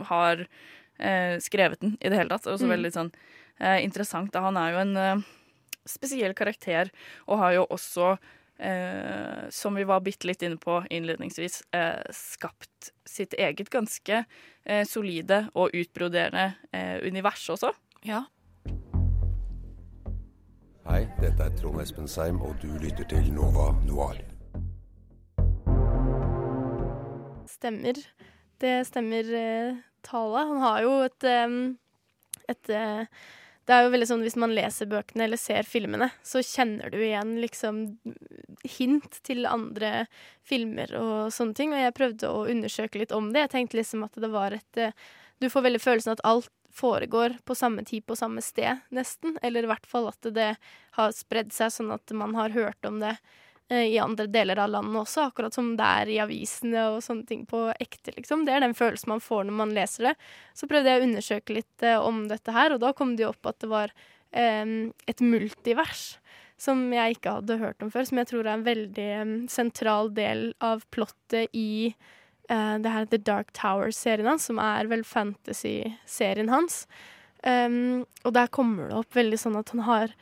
har 0.10 0.42
skrevet 1.40 1.80
den 1.86 1.94
i 2.02 2.10
det 2.10 2.18
hele 2.18 2.30
tatt. 2.34 2.48
Og 2.50 2.58
så 2.60 2.66
Mm. 2.68 2.74
veldig 2.76 2.92
sånn 2.96 3.12
interessant. 3.86 4.32
Da. 4.34 4.42
Han 4.42 4.58
er 4.58 4.74
jo 4.74 4.80
en 4.84 5.24
spesiell 5.88 6.34
karakter 6.36 6.90
og 7.28 7.40
har 7.40 7.54
jo 7.56 7.64
også 7.72 8.18
eh, 8.60 9.50
som 9.50 9.76
vi 9.76 9.86
var 9.88 10.04
bitte 10.06 10.28
litt 10.30 10.44
inne 10.46 10.60
på 10.62 10.80
innledningsvis, 10.90 11.62
eh, 11.76 12.02
skapt 12.14 12.92
sitt 13.08 13.34
eget 13.34 13.70
ganske 13.74 14.24
eh, 14.66 14.84
solide 14.88 15.48
og 15.56 15.76
utbroderende 15.76 16.54
eh, 16.72 16.98
univers 17.08 17.50
også. 17.54 17.74
Ja. 18.08 18.26
Hei, 20.88 21.04
dette 21.20 21.44
er 21.44 21.56
Trond 21.60 21.82
Espen 21.84 22.08
Seim, 22.08 22.40
og 22.40 22.56
du 22.64 22.70
lytter 22.80 23.08
til 23.12 23.26
Nova 23.36 23.74
Noir. 23.84 24.22
Stemmer. 27.52 28.00
Det 28.62 28.78
stemmer 28.88 29.34
eh, 29.36 29.82
tale. 30.08 30.46
Han 30.52 30.64
har 30.64 30.80
jo 30.86 30.94
et, 31.06 31.28
em, 31.28 31.58
et 32.48 32.72
eh, 32.72 33.04
Det 33.68 33.76
er 33.76 33.84
jo 33.84 33.92
veldig 33.92 34.08
sånn 34.08 34.22
hvis 34.24 34.38
man 34.40 34.54
leser 34.56 34.88
bøkene 34.88 35.26
eller 35.26 35.40
ser 35.40 35.68
filmene, 35.68 36.08
så 36.24 36.40
kjenner 36.46 36.94
du 36.94 37.02
igjen 37.02 37.34
liksom 37.44 37.82
hint 38.78 39.18
til 39.28 39.44
andre 39.50 40.06
filmer 40.48 40.94
og 40.96 41.34
sånne 41.36 41.58
ting. 41.58 41.74
Og 41.76 41.82
jeg 41.84 41.96
prøvde 41.98 42.30
å 42.32 42.46
undersøke 42.48 43.02
litt 43.02 43.16
om 43.16 43.34
det. 43.34 43.44
Jeg 43.44 43.54
tenkte 43.58 43.82
liksom 43.82 44.06
at 44.08 44.16
det 44.24 44.32
var 44.32 44.56
et 44.56 44.80
eh, 44.80 44.96
Du 45.38 45.50
får 45.54 45.68
veldig 45.68 45.82
følelsen 45.84 46.16
at 46.16 46.24
alt 46.26 46.50
foregår 46.74 47.36
på 47.46 47.56
samme 47.56 47.84
tid 47.86 48.06
på 48.08 48.16
samme 48.16 48.42
sted, 48.42 48.80
nesten. 48.90 49.36
Eller 49.44 49.68
i 49.68 49.70
hvert 49.70 49.86
fall 49.90 50.08
at 50.10 50.32
det 50.34 50.54
har 50.98 51.12
spredd 51.14 51.52
seg 51.54 51.74
sånn 51.74 51.92
at 51.94 52.16
man 52.16 52.38
har 52.40 52.56
hørt 52.56 52.88
om 52.88 53.02
det 53.04 53.18
i 53.70 53.98
andre 54.00 54.30
deler 54.32 54.60
av 54.64 54.70
landet 54.72 55.02
også, 55.02 55.26
akkurat 55.28 55.56
som 55.56 55.74
det 55.76 55.88
er 56.02 56.12
i 56.14 56.20
avisene 56.24 56.86
og 56.94 57.02
sånne 57.04 57.28
ting 57.28 57.42
på 57.50 57.66
ekte, 57.76 58.14
liksom. 58.16 58.46
Det 58.48 58.54
er 58.56 58.64
den 58.64 58.78
følelsen 58.78 59.12
man 59.12 59.24
får 59.24 59.48
når 59.48 59.58
man 59.60 59.74
leser 59.76 60.10
det. 60.10 60.14
Så 60.56 60.70
prøvde 60.72 60.94
jeg 60.94 61.02
å 61.02 61.08
undersøke 61.10 61.58
litt 61.58 61.84
eh, 61.84 62.00
om 62.00 62.24
dette 62.32 62.56
her, 62.56 62.72
og 62.72 62.80
da 62.86 62.94
kom 62.96 63.18
det 63.18 63.26
jo 63.26 63.34
opp 63.34 63.52
at 63.52 63.60
det 63.64 63.72
var 63.74 63.92
eh, 64.32 64.64
et 65.12 65.26
multivers 65.26 66.14
som 66.58 66.88
jeg 66.94 67.18
ikke 67.18 67.36
hadde 67.38 67.60
hørt 67.62 67.84
om 67.86 67.92
før, 67.94 68.08
som 68.10 68.22
jeg 68.22 68.30
tror 68.32 68.48
er 68.48 68.56
en 68.56 68.66
veldig 68.66 69.10
eh, 69.20 69.36
sentral 69.52 70.10
del 70.18 70.50
av 70.64 70.88
plottet 70.94 71.54
i 71.54 71.92
eh, 71.92 72.76
det 72.82 72.94
her 72.94 73.12
The 73.12 73.22
Dark 73.22 73.54
Tower-serien 73.58 74.30
hans, 74.32 74.48
som 74.50 74.62
er 74.62 74.90
vel 74.90 75.06
fantasy-serien 75.06 76.50
hans. 76.54 76.86
Um, 77.46 78.08
og 78.26 78.34
der 78.34 78.50
kommer 78.50 78.90
det 78.90 78.98
opp 78.98 79.14
veldig 79.16 79.38
sånn 79.40 79.60
at 79.60 79.70
han 79.70 79.84
har 79.86 80.14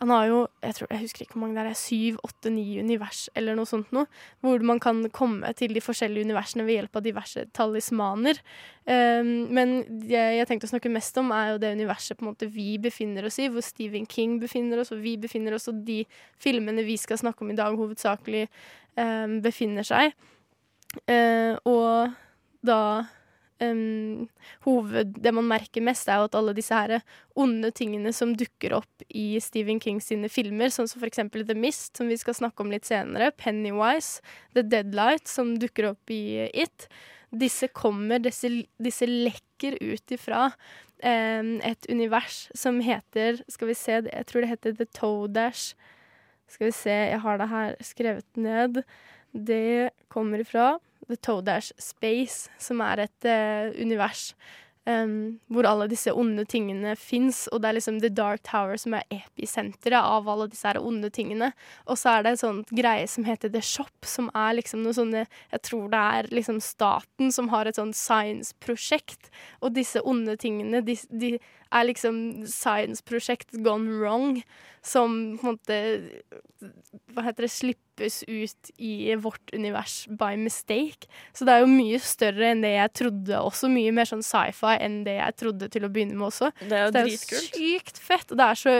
han 0.00 0.10
har 0.10 0.26
jo 0.26 0.38
jeg, 0.64 0.74
tror, 0.76 0.88
jeg 0.90 1.02
husker 1.04 1.24
ikke 1.24 1.36
hvor 1.36 1.42
mange 1.44 1.62
det 1.62 1.70
er, 1.70 1.78
syv, 1.78 2.16
åtte, 2.26 2.50
ni 2.52 2.64
univers 2.82 3.28
eller 3.38 3.56
noe 3.56 3.68
sånt 3.68 3.92
noe. 3.94 4.08
Hvor 4.42 4.64
man 4.66 4.80
kan 4.82 5.04
komme 5.14 5.52
til 5.56 5.74
de 5.76 5.82
forskjellige 5.84 6.26
universene 6.26 6.66
ved 6.66 6.80
hjelp 6.80 6.98
av 6.98 7.04
diverse 7.06 7.44
talismaner. 7.56 8.40
Um, 8.84 9.46
men 9.54 9.76
det 10.02 10.18
jeg 10.18 10.48
tenkte 10.50 10.68
å 10.68 10.72
snakke 10.74 10.92
mest 10.92 11.18
om, 11.20 11.30
er 11.36 11.52
jo 11.52 11.62
det 11.62 11.74
universet 11.78 12.18
på 12.18 12.26
en 12.26 12.32
måte 12.32 12.50
vi 12.50 12.74
befinner 12.82 13.28
oss 13.28 13.38
i. 13.38 13.48
Hvor 13.52 13.64
Stephen 13.64 14.08
King 14.10 14.36
befinner 14.42 14.82
oss, 14.82 14.92
og 14.94 15.02
vi 15.04 15.14
befinner 15.20 15.56
oss, 15.56 15.70
og 15.70 15.84
de 15.86 16.02
filmene 16.42 16.86
vi 16.86 16.98
skal 17.00 17.22
snakke 17.22 17.46
om 17.46 17.54
i 17.54 17.58
dag, 17.58 17.78
hovedsakelig 17.78 18.48
um, 18.98 19.38
befinner 19.44 19.86
seg. 19.86 20.16
Uh, 21.06 21.54
og 21.70 22.14
da 22.66 22.80
um, 23.72 24.26
hoved, 24.66 25.14
Det 25.22 25.32
man 25.34 25.48
merker 25.48 25.84
mest, 25.84 26.08
er 26.08 26.20
jo 26.20 26.28
at 26.28 26.36
alle 26.38 26.54
disse 26.56 26.74
her 26.74 27.00
onde 27.38 27.70
tingene 27.74 28.12
som 28.14 28.34
dukker 28.38 28.76
opp 28.78 29.04
i 29.08 29.40
Stephen 29.42 29.80
King 29.82 30.00
sine 30.02 30.30
filmer, 30.32 30.72
sånn 30.72 30.90
som 30.90 31.04
eksempel 31.06 31.46
The 31.48 31.56
Mist, 31.58 31.96
som 31.98 32.10
vi 32.10 32.18
skal 32.20 32.36
snakke 32.38 32.64
om 32.64 32.72
litt 32.72 32.88
senere, 32.88 33.32
Pennywise, 33.36 34.22
The 34.54 34.64
Deadlight, 34.66 35.26
som 35.30 35.56
dukker 35.60 35.92
opp 35.94 36.14
i 36.14 36.48
It, 36.52 36.88
disse 37.34 37.68
kommer, 37.74 38.22
disse, 38.22 38.50
disse 38.78 39.08
lekker 39.08 39.78
ut 39.82 40.14
ifra 40.14 40.46
um, 41.02 41.56
et 41.66 41.88
univers 41.90 42.44
som 42.54 42.78
heter 42.84 43.40
Skal 43.50 43.72
vi 43.72 43.76
se, 43.78 43.98
jeg 44.06 44.28
tror 44.30 44.44
det 44.44 44.52
heter 44.52 44.76
The 44.78 44.86
Toadash. 44.94 45.74
Skal 46.50 46.68
vi 46.68 46.76
se, 46.76 46.94
jeg 47.10 47.20
har 47.24 47.40
det 47.40 47.50
her 47.50 47.76
skrevet 47.82 48.38
ned. 48.38 48.82
Det 49.34 49.90
kommer 50.12 50.44
ifra 50.44 50.76
The 51.08 51.18
Toadash 51.20 51.72
Space, 51.80 52.50
som 52.58 52.82
er 52.84 53.06
et 53.06 53.28
uh, 53.28 53.74
univers 53.80 54.32
um, 54.86 55.38
hvor 55.52 55.66
alle 55.68 55.86
disse 55.90 56.12
onde 56.12 56.44
tingene 56.48 56.94
fins, 57.00 57.44
og 57.52 57.62
det 57.62 57.70
er 57.70 57.76
liksom 57.78 58.00
The 58.02 58.10
Dark 58.12 58.44
Tower 58.46 58.78
som 58.80 58.96
er 58.98 59.06
episenteret 59.12 59.98
av 60.00 60.28
alle 60.30 60.48
disse 60.52 60.68
her 60.68 60.80
onde 60.82 61.10
tingene. 61.14 61.52
Og 61.88 61.98
så 62.00 62.16
er 62.16 62.24
det 62.24 62.34
en 62.34 62.42
sånn 62.42 62.60
greie 62.72 63.06
som 63.10 63.26
heter 63.28 63.52
The 63.52 63.62
Shop, 63.64 63.94
som 64.08 64.30
er 64.36 64.58
liksom 64.58 64.84
noe 64.84 64.96
sånne 64.96 65.24
Jeg 65.24 65.62
tror 65.66 65.88
det 65.92 66.02
er 66.18 66.30
liksom 66.34 66.60
staten 66.64 67.32
som 67.34 67.50
har 67.52 67.68
et 67.68 67.78
sånn 67.80 67.94
science-prosjekt, 67.96 69.30
og 69.60 69.74
disse 69.78 70.02
onde 70.04 70.36
tingene, 70.40 70.82
de, 70.84 70.98
de 71.10 71.36
er 71.72 71.86
liksom 71.88 72.16
science-prosjekt 72.50 73.56
gone 73.64 73.98
wrong, 74.00 74.42
som 74.84 75.38
på 75.40 75.48
en 75.48 75.54
måte 75.54 75.78
Hva 77.14 77.24
heter 77.24 77.46
det 77.46 77.52
Slippes 77.52 78.18
ut 78.28 78.70
i 78.76 79.14
vårt 79.20 79.52
univers 79.54 80.02
by 80.08 80.34
mistake. 80.40 81.08
Så 81.32 81.46
det 81.46 81.54
er 81.54 81.64
jo 81.64 81.70
mye 81.70 82.00
større 82.02 82.50
enn 82.52 82.64
det 82.64 82.74
jeg 82.74 82.92
trodde 83.00 83.40
også. 83.40 83.70
Mye 83.72 83.94
mer 83.96 84.08
sånn 84.08 84.24
sci-fi 84.24 84.76
enn 84.84 85.02
det 85.06 85.16
jeg 85.16 85.38
trodde 85.40 85.70
til 85.72 85.86
å 85.86 85.92
begynne 85.92 86.18
med 86.18 86.28
også. 86.28 86.52
Det 86.60 86.76
er 86.76 86.86
jo 86.86 86.92
det 86.94 87.02
er 87.02 87.10
jo 87.12 87.40
sykt 87.48 88.00
fett, 88.02 88.28
og 88.30 88.40
det 88.40 88.50
er 88.50 88.60
så 88.60 88.76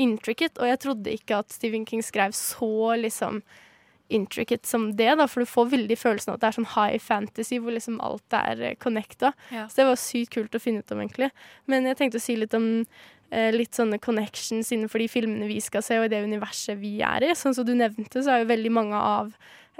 intricate, 0.00 0.56
og 0.60 0.70
jeg 0.70 0.80
trodde 0.80 1.12
ikke 1.12 1.42
at 1.42 1.52
Stephen 1.52 1.84
King 1.88 2.04
skrev 2.04 2.32
så 2.36 2.96
liksom 3.00 3.42
intricate 4.10 4.66
som 4.66 4.88
det, 4.98 5.12
da, 5.20 5.26
for 5.30 5.44
du 5.44 5.48
får 5.50 5.70
veldig 5.72 5.96
følelsen 5.98 6.32
av 6.32 6.38
at 6.38 6.42
det 6.42 6.48
er 6.50 6.56
sånn 6.58 6.68
high 6.74 6.98
fantasy 7.02 7.60
hvor 7.62 7.74
liksom 7.76 8.00
alt 8.04 8.36
er 8.36 8.60
eh, 8.70 8.74
connecta. 8.82 9.32
Ja. 9.54 9.68
Så 9.70 9.80
det 9.82 9.86
var 9.90 10.00
sykt 10.02 10.34
kult 10.34 10.54
å 10.58 10.62
finne 10.62 10.82
ut 10.82 10.92
om, 10.94 11.00
egentlig. 11.04 11.30
Men 11.70 11.86
jeg 11.88 11.98
tenkte 12.00 12.18
å 12.20 12.24
si 12.24 12.36
litt 12.40 12.56
om 12.58 12.66
eh, 13.30 13.50
litt 13.54 13.78
sånne 13.78 14.00
connections 14.02 14.72
innenfor 14.74 14.98
de 15.02 15.08
filmene 15.12 15.48
vi 15.50 15.60
skal 15.62 15.84
se, 15.86 15.98
og 16.00 16.08
i 16.08 16.12
det 16.12 16.24
universet 16.26 16.78
vi 16.82 16.96
er 17.06 17.28
i. 17.28 17.32
Sånn 17.38 17.54
som 17.56 17.66
du 17.68 17.72
nevnte, 17.78 18.22
så 18.26 18.34
er 18.34 18.42
jo 18.44 18.50
veldig 18.50 18.72
mange 18.74 18.98
av 18.98 19.30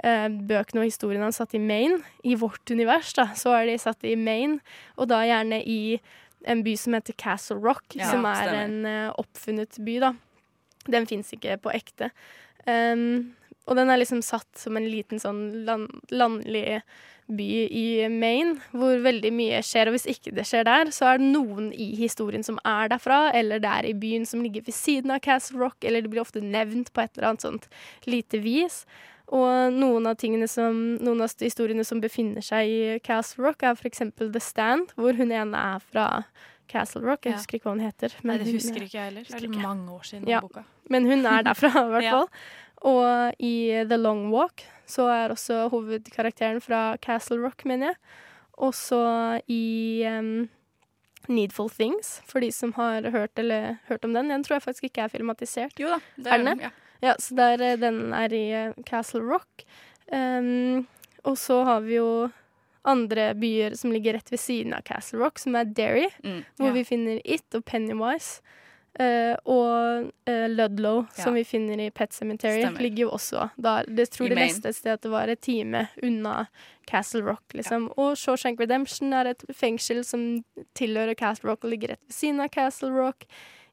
eh, 0.03 0.27
bøkene 0.31 0.85
og 0.85 0.89
historiene 0.89 1.27
hans 1.27 1.41
satt 1.43 1.53
i 1.57 1.61
Maine. 1.61 1.99
I 2.23 2.37
vårt 2.39 2.71
univers, 2.71 3.11
da, 3.19 3.29
så 3.35 3.53
er 3.59 3.67
de 3.69 3.77
satt 3.83 4.07
i 4.07 4.15
Maine, 4.15 4.61
og 4.97 5.11
da 5.11 5.21
gjerne 5.27 5.59
i 5.67 5.99
en 6.49 6.63
by 6.65 6.71
som 6.79 6.95
heter 6.97 7.13
Castle 7.21 7.59
Rock, 7.61 7.83
Ja, 7.99 8.07
som 8.09 8.23
er 8.25 8.39
stemmer. 8.47 8.63
en 8.63 8.85
eh, 8.89 9.11
oppfunnet 9.21 9.77
by, 9.85 9.99
da. 10.07 10.15
Den 10.89 11.05
fins 11.05 11.29
ikke 11.35 11.59
på 11.61 11.69
ekte. 11.75 12.07
Um, 12.65 13.35
og 13.67 13.75
den 13.77 13.89
er 13.93 13.97
liksom 14.01 14.21
satt 14.25 14.49
som 14.57 14.77
en 14.77 14.87
liten 14.89 15.19
sånn 15.21 15.65
land, 15.67 15.89
landlig 16.11 16.81
by 17.31 17.45
i 17.71 17.83
Maine, 18.11 18.57
hvor 18.75 18.97
veldig 19.05 19.29
mye 19.31 19.61
skjer. 19.63 19.87
Og 19.87 19.95
hvis 19.95 20.07
ikke 20.11 20.33
det 20.35 20.43
skjer 20.49 20.65
der, 20.67 20.89
så 20.91 21.11
er 21.13 21.21
det 21.21 21.29
noen 21.31 21.69
i 21.71 21.91
historien 21.95 22.43
som 22.43 22.57
er 22.67 22.89
derfra, 22.91 23.31
eller 23.37 23.61
det 23.63 23.69
er 23.71 23.87
i 23.87 23.93
byen 23.95 24.25
som 24.27 24.41
ligger 24.43 24.65
ved 24.67 24.75
siden 24.75 25.13
av 25.15 25.21
Castle 25.23 25.61
Rock, 25.61 25.77
eller 25.87 26.01
det 26.03 26.11
blir 26.11 26.25
ofte 26.25 26.41
nevnt 26.43 26.91
på 26.91 27.03
et 27.05 27.13
eller 27.15 27.29
annet 27.31 27.45
sånt 27.45 27.69
lite 28.09 28.41
vis. 28.43 28.81
Og 29.31 29.71
noen 29.71 30.09
av, 30.11 30.19
som, 30.51 30.79
noen 30.99 31.21
av 31.23 31.31
historiene 31.39 31.85
som 31.87 32.01
befinner 32.03 32.43
seg 32.43 32.67
i 32.67 32.79
Castle 33.05 33.45
Rock, 33.45 33.63
er 33.63 33.77
f.eks. 33.79 34.01
The 34.19 34.41
Stand, 34.43 34.91
hvor 34.99 35.15
hun 35.15 35.31
ene 35.31 35.55
er 35.75 35.79
fra 35.79 36.23
Castle 36.67 37.05
Rock. 37.05 37.25
Jeg 37.29 37.37
husker 37.37 37.59
ikke 37.59 37.69
hva 37.69 37.77
hun 37.77 37.85
heter. 37.85 38.11
Nei, 38.27 38.37
det 38.41 38.47
hun- 38.49 38.57
husker 38.59 38.83
ikke 38.83 38.97
jeg 38.97 39.07
heller. 39.07 39.23
Det 39.23 39.43
er 39.43 39.55
mange 39.61 39.87
år 39.91 40.03
siden 40.03 40.27
Ja. 40.27 40.41
boka. 40.41 40.65
Men 40.89 41.05
hun 41.05 41.25
er 41.25 41.43
derfra, 41.43 41.71
i 41.71 41.89
hvert 41.95 42.03
Ja. 42.11 42.25
Og 42.87 43.35
i 43.39 43.53
The 43.87 43.97
Long 43.97 44.31
Walk 44.33 44.63
så 44.89 45.05
er 45.13 45.29
også 45.35 45.67
hovedkarakteren 45.71 46.59
fra 46.63 46.95
Castle 46.97 47.37
Rock, 47.43 47.63
mener 47.65 47.91
jeg. 47.91 47.95
Og 48.61 48.73
så 48.75 49.01
i 49.47 50.03
um, 50.09 50.49
Needful 51.29 51.69
Things, 51.69 52.19
for 52.27 52.41
de 52.43 52.49
som 52.51 52.73
har 52.73 53.05
hørt, 53.13 53.37
eller, 53.39 53.77
hørt 53.87 54.03
om 54.05 54.13
den. 54.17 54.29
Den 54.33 54.43
tror 54.43 54.55
jeg 54.57 54.65
faktisk 54.65 54.89
ikke 54.89 55.05
er 55.05 55.13
filmatisert. 55.13 55.77
Jo 55.79 55.87
da, 55.93 55.99
det 56.17 56.27
er 56.27 56.33
er 56.33 56.43
den 56.43 56.57
det? 56.57 56.63
ja. 56.67 56.71
Ja, 57.01 57.15
så 57.17 57.33
der, 57.33 57.61
eh, 57.65 57.77
den 57.81 58.11
er 58.13 58.33
i 58.37 58.43
eh, 58.53 58.73
Castle 58.85 59.23
Rock. 59.25 59.63
Um, 60.13 60.83
og 61.25 61.37
så 61.37 61.63
har 61.65 61.79
vi 61.81 61.95
jo 61.95 62.29
andre 62.85 63.31
byer 63.37 63.73
som 63.77 63.89
ligger 63.93 64.13
rett 64.19 64.29
ved 64.33 64.37
siden 64.41 64.73
av 64.77 64.83
Castle 64.85 65.17
Rock, 65.21 65.39
som 65.41 65.55
er 65.57 65.63
Derry, 65.65 66.07
Mm. 66.23 66.43
hvor 66.57 66.67
Ja. 66.67 66.73
vi 66.73 66.83
finner 66.83 67.21
It 67.25 67.55
og 67.57 67.65
Pennywise. 67.65 68.41
Eh, 68.99 69.35
og 69.47 70.09
uh, 70.27 70.47
Ludlow, 70.51 71.05
Ja. 71.17 71.23
som 71.23 71.33
vi 71.33 71.45
finner 71.47 71.79
i 71.79 71.89
Pet 71.95 72.11
Cemetery, 72.13 72.59
Stemmer. 72.61 72.81
ligger 72.81 73.05
jo 73.05 73.11
også 73.15 73.49
der. 73.55 73.85
Det 73.87 74.09
tror 74.11 74.25
I 74.25 74.29
det 74.33 74.37
neste 74.37 74.67
et 74.69 74.75
sted 74.75 74.91
at 74.97 75.01
det 75.01 75.11
var 75.13 75.29
et 75.31 75.39
time 75.41 75.85
unna 76.03 76.47
Castle 76.89 77.21
Rock, 77.23 77.53
liksom. 77.53 77.87
Og 77.97 78.17
Shawshank 78.17 78.59
Redemption 78.59 79.13
er 79.13 79.29
et 79.31 79.45
fengsel 79.55 80.03
som 80.03 80.43
tilhører 80.75 81.15
Castle 81.15 81.49
Rock 81.49 81.63
og 81.63 81.71
ligger 81.71 81.93
rett 81.95 82.03
ved 82.03 82.13
siden 82.17 82.41
av 82.43 82.49
Castle 82.51 82.91
Rock. 82.91 83.25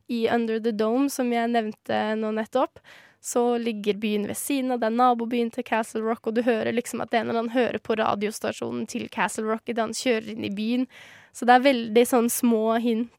I 0.08 0.28
Under 0.32 0.60
the 0.60 0.72
Dome, 0.72 1.10
som 1.10 1.32
jeg 1.32 1.50
nevnte 1.50 1.98
nå 2.16 2.30
nettopp, 2.32 2.78
så 3.20 3.58
ligger 3.60 3.98
byen 3.98 4.26
ved 4.30 4.36
siden 4.38 4.70
av. 4.72 4.78
Det 4.80 4.86
er 4.86 4.96
nabobyen 4.96 5.50
til 5.52 5.64
Castle 5.64 6.00
Rock, 6.06 6.26
og 6.30 6.34
du 6.38 6.42
hører 6.46 6.72
liksom 6.72 7.02
at 7.02 7.12
er 7.12 7.24
når 7.24 7.34
han 7.42 7.50
hører 7.50 7.78
på 7.82 7.98
radiostasjonen 7.98 8.86
til 8.88 9.08
Castle 9.10 9.44
Rock 9.50 9.68
idet 9.68 9.82
han 9.82 9.92
kjører 9.92 10.30
inn 10.30 10.44
i 10.46 10.54
byen. 10.54 10.86
Så 11.34 11.44
det 11.44 11.58
er 11.58 11.66
veldig 11.66 12.06
sånn 12.06 12.30
små 12.30 12.78
hint 12.80 13.10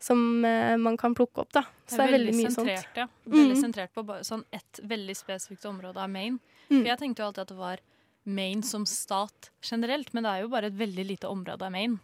som 0.00 0.44
eh, 0.44 0.76
man 0.78 0.96
kan 0.96 1.14
plukke 1.14 1.42
opp, 1.42 1.52
da. 1.52 1.64
Så 1.86 1.96
det 1.98 2.04
er 2.06 2.12
veldig, 2.18 2.34
mye 2.38 2.50
sånt. 2.54 2.86
ja. 2.94 3.06
Veldig 3.26 3.56
Mm. 3.56 3.62
sentrert 3.62 3.92
på 3.94 4.04
sånn 4.24 4.44
ett 4.52 4.80
veldig 4.82 5.16
spesifikt 5.16 5.64
område 5.66 5.96
av 5.98 6.10
Maine. 6.10 6.38
Mm. 6.70 6.82
For 6.82 6.88
jeg 6.92 6.98
tenkte 6.98 7.22
jo 7.22 7.26
alltid 7.30 7.42
at 7.42 7.48
det 7.48 7.56
var 7.58 7.78
Maine 8.28 8.62
som 8.62 8.84
stat 8.86 9.50
generelt, 9.62 10.12
men 10.14 10.22
det 10.22 10.30
er 10.30 10.40
jo 10.42 10.48
bare 10.52 10.66
et 10.66 10.76
veldig 10.78 11.06
lite 11.06 11.26
område 11.30 11.62
av 11.64 11.72
Maine. 11.72 11.98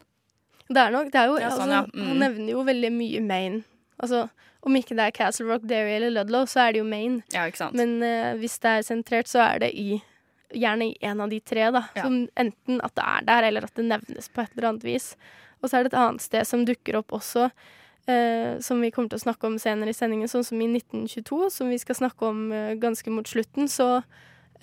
Det 0.68 0.80
er 0.80 0.90
nok, 0.90 1.10
det 1.12 1.20
er 1.20 1.26
jo, 1.28 1.36
det 1.36 1.44
er 1.44 1.50
sånn, 1.58 1.74
ja. 1.76 1.82
Mm. 1.92 2.06
Han 2.08 2.18
nevner 2.24 2.50
jo 2.54 2.64
veldig 2.64 2.90
mye 2.92 3.20
Maine. 3.20 3.64
Altså, 4.00 4.24
om 4.64 4.74
ikke 4.74 4.96
det 4.96 5.04
er 5.04 5.10
Castle 5.12 5.46
Rock, 5.46 5.62
Derry 5.68 5.98
eller 5.98 6.10
Ludlow, 6.10 6.46
så 6.50 6.64
er 6.66 6.72
det 6.72 6.80
jo 6.80 6.84
Maine. 6.88 7.22
Ja, 7.34 7.44
ikke 7.46 7.60
sant. 7.60 7.76
Men 7.76 7.98
uh, 8.02 8.32
hvis 8.40 8.56
det 8.64 8.70
er 8.78 8.82
sentrert, 8.82 9.28
så 9.28 9.44
er 9.44 9.58
det 9.66 9.70
i 9.76 10.00
gjerne 10.54 10.88
i 10.92 10.96
en 11.04 11.20
av 11.20 11.30
de 11.30 11.40
tre, 11.40 11.68
da. 11.74 11.84
Ja. 11.94 12.02
Som 12.06 12.28
enten 12.40 12.80
at 12.82 12.94
det 12.96 13.04
er 13.04 13.24
der, 13.28 13.42
eller 13.50 13.64
at 13.68 13.74
det 13.74 13.84
nevnes 13.84 14.28
på 14.32 14.40
et 14.42 14.50
eller 14.56 14.68
annet 14.72 14.84
vis. 14.86 15.12
Og 15.62 15.68
så 15.68 15.78
er 15.78 15.84
det 15.86 15.92
et 15.92 15.98
annet 16.00 16.22
sted 16.24 16.46
som 16.46 16.64
dukker 16.64 16.96
opp 17.00 17.12
også, 17.16 17.50
eh, 18.10 18.60
som 18.60 18.80
vi 18.82 18.90
kommer 18.94 19.12
til 19.12 19.20
å 19.20 19.24
snakke 19.26 19.48
om 19.48 19.58
senere 19.60 19.92
i 19.92 19.96
sendingen, 19.96 20.30
sånn 20.30 20.46
som 20.46 20.60
i 20.60 20.68
1922, 20.70 21.50
som 21.50 21.70
vi 21.72 21.78
skal 21.82 21.98
snakke 21.98 22.30
om 22.30 22.46
eh, 22.52 22.74
ganske 22.80 23.12
mot 23.12 23.28
slutten, 23.28 23.68
så 23.70 24.02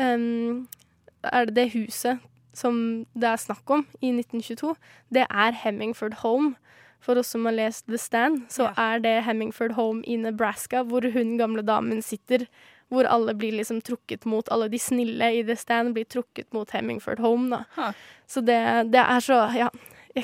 em, 0.01 0.67
er 1.23 1.49
det 1.49 1.57
det 1.57 1.69
huset 1.75 2.21
som 2.53 3.05
det 3.15 3.29
er 3.29 3.39
snakk 3.39 3.69
om 3.71 3.85
i 4.01 4.11
1922, 4.11 4.75
det 5.15 5.25
er 5.29 5.55
Hemmingford 5.63 6.19
Home. 6.25 6.55
For 7.01 7.17
oss 7.17 7.31
som 7.33 7.47
har 7.49 7.55
lest 7.57 7.87
The 7.89 7.97
Stand, 7.97 8.43
så 8.53 8.67
er 8.77 8.99
det 9.01 9.23
Hemmingford 9.25 9.73
Home 9.73 10.03
i 10.05 10.19
Nebraska, 10.21 10.83
hvor 10.85 11.07
hun 11.15 11.33
gamle 11.39 11.63
damen 11.65 12.03
sitter. 12.05 12.45
Hvor 12.91 13.07
alle 13.09 13.33
blir 13.33 13.55
liksom 13.55 13.79
trukket 13.81 14.25
mot 14.27 14.49
Alle 14.51 14.67
de 14.69 14.77
snille 14.77 15.29
i 15.31 15.43
The 15.47 15.55
Stand 15.55 15.93
blir 15.95 16.05
trukket 16.05 16.51
mot 16.53 16.69
Hemmingford 16.75 17.23
Home, 17.23 17.47
da. 17.49 17.63
Ha. 17.77 17.93
Så 18.27 18.43
det, 18.43 18.59
det 18.91 19.01
er 19.01 19.19
så 19.19 19.47
Ja. 19.55 19.69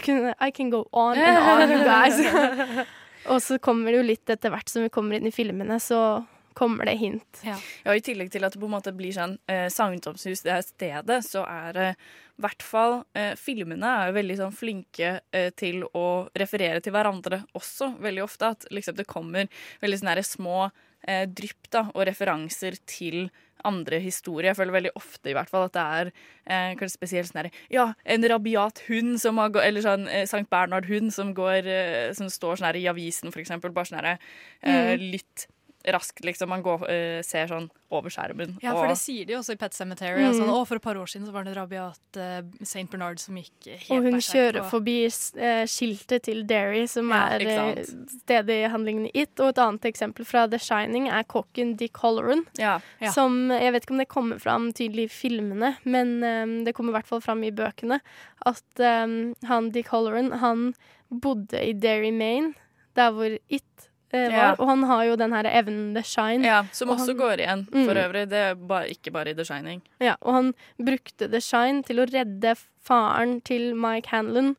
Kunne, 0.04 0.34
I 0.42 0.52
can 0.52 0.70
go 0.70 0.84
on 0.92 1.18
and 1.18 1.38
on, 1.38 1.72
you 1.72 1.80
guys. 1.80 2.20
Og 3.28 3.42
så 3.44 3.60
kommer 3.60 3.92
det 3.92 4.02
jo 4.02 4.08
litt 4.08 4.32
etter 4.32 4.54
hvert 4.54 4.72
som 4.72 4.86
vi 4.86 4.94
kommer 4.94 5.18
inn 5.18 5.28
i 5.30 5.36
filmene, 5.36 5.80
så 5.84 6.24
kommer 6.58 6.86
det 6.90 6.96
hint. 6.98 7.42
Ja. 7.46 7.58
Ja, 7.86 7.94
I 7.94 8.02
tillegg 8.02 8.32
til 8.34 8.46
at 8.48 8.56
det 8.56 8.62
på 8.62 8.66
en 8.66 8.74
måte 8.74 8.94
blir 8.98 9.14
sånn 9.14 9.36
eh, 9.52 9.68
sagnomsust 9.70 10.48
det 10.48 10.56
er 10.56 10.64
stedet, 10.66 11.20
så 11.28 11.44
er 11.46 11.76
det 11.76 11.90
i 12.38 12.46
hvert 12.46 12.66
fall 12.66 12.96
eh, 13.18 13.36
Filmene 13.38 13.92
er 14.00 14.10
jo 14.10 14.16
veldig 14.18 14.38
sånn 14.40 14.56
flinke 14.58 15.12
eh, 15.30 15.52
til 15.58 15.84
å 15.86 16.08
referere 16.38 16.82
til 16.82 16.96
hverandre 16.96 17.44
også, 17.58 17.92
veldig 18.02 18.24
ofte. 18.26 18.54
At 18.58 18.66
liksom 18.74 18.98
det 18.98 19.06
kommer 19.10 19.52
veldig 19.84 20.02
sånne 20.02 20.26
små 20.26 20.58
eh, 21.06 21.28
drypp 21.30 21.70
da, 21.74 21.88
og 21.94 22.08
referanser 22.10 22.80
til 22.90 23.28
andre 23.66 24.00
historier. 24.00 24.50
Jeg 24.52 24.56
føler 24.60 24.76
veldig 24.76 24.92
ofte 24.96 25.30
i 25.32 25.34
hvert 25.34 25.50
fall 25.50 25.66
at 25.68 25.74
det 25.74 25.82
er 25.84 26.12
eh, 26.46 26.76
kanskje 26.78 26.94
spesielt 26.98 27.32
sånn 27.32 27.42
her 27.44 27.52
Ja, 27.74 27.94
en 28.06 28.24
rabiat 28.30 28.84
hund 28.88 29.18
som 29.22 29.38
har 29.42 29.52
Eller 29.64 29.82
sånn 29.82 30.08
eh, 30.08 30.26
Sankt 30.30 30.50
Bernhard-hund 30.54 31.12
som 31.14 31.34
går 31.38 31.66
eh, 31.68 32.14
Som 32.18 32.30
står 32.30 32.58
sånn 32.60 32.70
her 32.70 32.80
i 32.80 32.88
avisen, 32.88 33.32
for 33.32 33.40
eksempel. 33.42 33.72
Bare 33.74 33.86
sånn 33.90 34.02
her 34.04 34.14
eh, 34.16 34.98
Mm. 34.98 35.12
litt 35.12 35.48
raskt, 35.94 36.24
liksom. 36.26 36.50
Man 36.50 36.64
går, 36.66 36.84
uh, 36.88 37.22
ser 37.26 37.50
sånn 37.52 37.70
over 37.90 38.12
skjermen. 38.12 38.58
Ja, 38.62 38.74
for 38.74 38.84
og- 38.84 38.92
det 38.92 38.98
sier 39.00 39.26
de 39.26 39.34
jo 39.34 39.40
også 39.40 39.56
i 39.56 39.60
Pet 39.62 39.74
Cemetery. 39.74 40.24
Mm. 40.24 40.36
Sånn, 40.36 40.52
å, 40.52 40.66
for 40.68 40.76
et 40.76 40.84
par 40.84 40.96
år 41.00 41.08
siden 41.08 41.28
så 41.28 41.32
var 41.32 41.46
det 41.46 41.54
en 41.54 41.62
rabiat 41.62 42.20
uh, 42.20 42.42
St. 42.62 42.90
Bernard 42.92 43.20
som 43.20 43.38
gikk 43.40 43.70
helt 43.70 43.92
Og 43.96 44.04
hun 44.04 44.20
kjører 44.20 44.60
og... 44.62 44.70
forbi 44.72 44.98
eh, 45.08 45.64
skiltet 45.72 46.26
til 46.28 46.44
Derry, 46.50 46.86
som 46.92 47.10
Ja, 47.14 47.22
er 47.38 47.46
eh, 47.48 47.82
stedet 48.12 48.58
i 48.58 48.68
handlingen 48.68 49.08
i 49.08 49.14
It. 49.24 49.40
Og 49.40 49.54
et 49.54 49.64
annet 49.64 49.88
eksempel 49.88 50.28
fra 50.28 50.46
The 50.52 50.60
Shining 50.60 51.08
er 51.08 51.24
kokken 51.24 51.78
Dick 51.80 51.98
Holloran. 52.04 52.46
Ja. 52.60 52.80
Ja. 53.00 53.12
Som 53.16 53.50
Jeg 53.52 53.72
vet 53.74 53.88
ikke 53.88 53.96
om 53.96 54.04
det 54.04 54.10
kommer 54.12 54.40
fram 54.44 54.72
tydelig 54.76 55.08
i 55.08 55.14
filmene, 55.14 55.76
men 55.88 56.18
um, 56.24 56.56
det 56.66 56.76
kommer 56.76 56.92
i 56.92 57.00
hvert 57.00 57.10
fall 57.10 57.24
fram 57.24 57.44
i 57.48 57.54
bøkene. 57.56 58.02
At 58.46 58.84
um, 58.84 59.34
han 59.48 59.72
Dick 59.72 59.92
Holloran, 59.94 60.34
han 60.44 60.74
bodde 61.10 61.62
i 61.64 61.74
Derry, 61.74 62.12
Maine, 62.12 62.54
der 62.98 63.14
hvor 63.16 63.38
It 63.48 63.64
eh, 63.64 63.94
var. 64.12 64.32
Ja. 64.32 64.56
Og 64.60 64.68
han 64.70 64.84
har 64.84 65.04
jo 65.06 65.16
den 65.16 65.34
her 65.34 65.44
evnen 65.52 65.94
The 65.96 66.04
Shine. 66.04 66.44
Ja, 66.46 66.64
som 66.72 66.90
Og 66.90 66.98
også 66.98 67.08
han- 67.08 67.18
går 67.18 67.38
igjen, 67.44 67.66
for 67.72 67.94
Mm. 67.94 68.04
øvrig. 68.06 68.30
Det 68.30 68.38
er 68.38 68.54
bare, 68.56 68.88
ikke 68.90 69.12
bare 69.12 69.30
i 69.30 69.34
The 69.34 69.44
Shining. 69.46 69.82
Ja, 70.00 70.16
og 70.22 70.34
han 70.34 70.54
brukte 70.80 71.28
The 71.32 71.42
Shine 71.42 71.84
til 71.84 71.98
å 72.00 72.06
redde 72.12 72.56
faren 72.84 73.42
til 73.44 73.74
Mike 73.76 74.08
Hanlon 74.10 74.56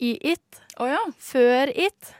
i 0.00 0.18
It. 0.22 0.60
Før 0.78 1.68
It. 1.74 2.14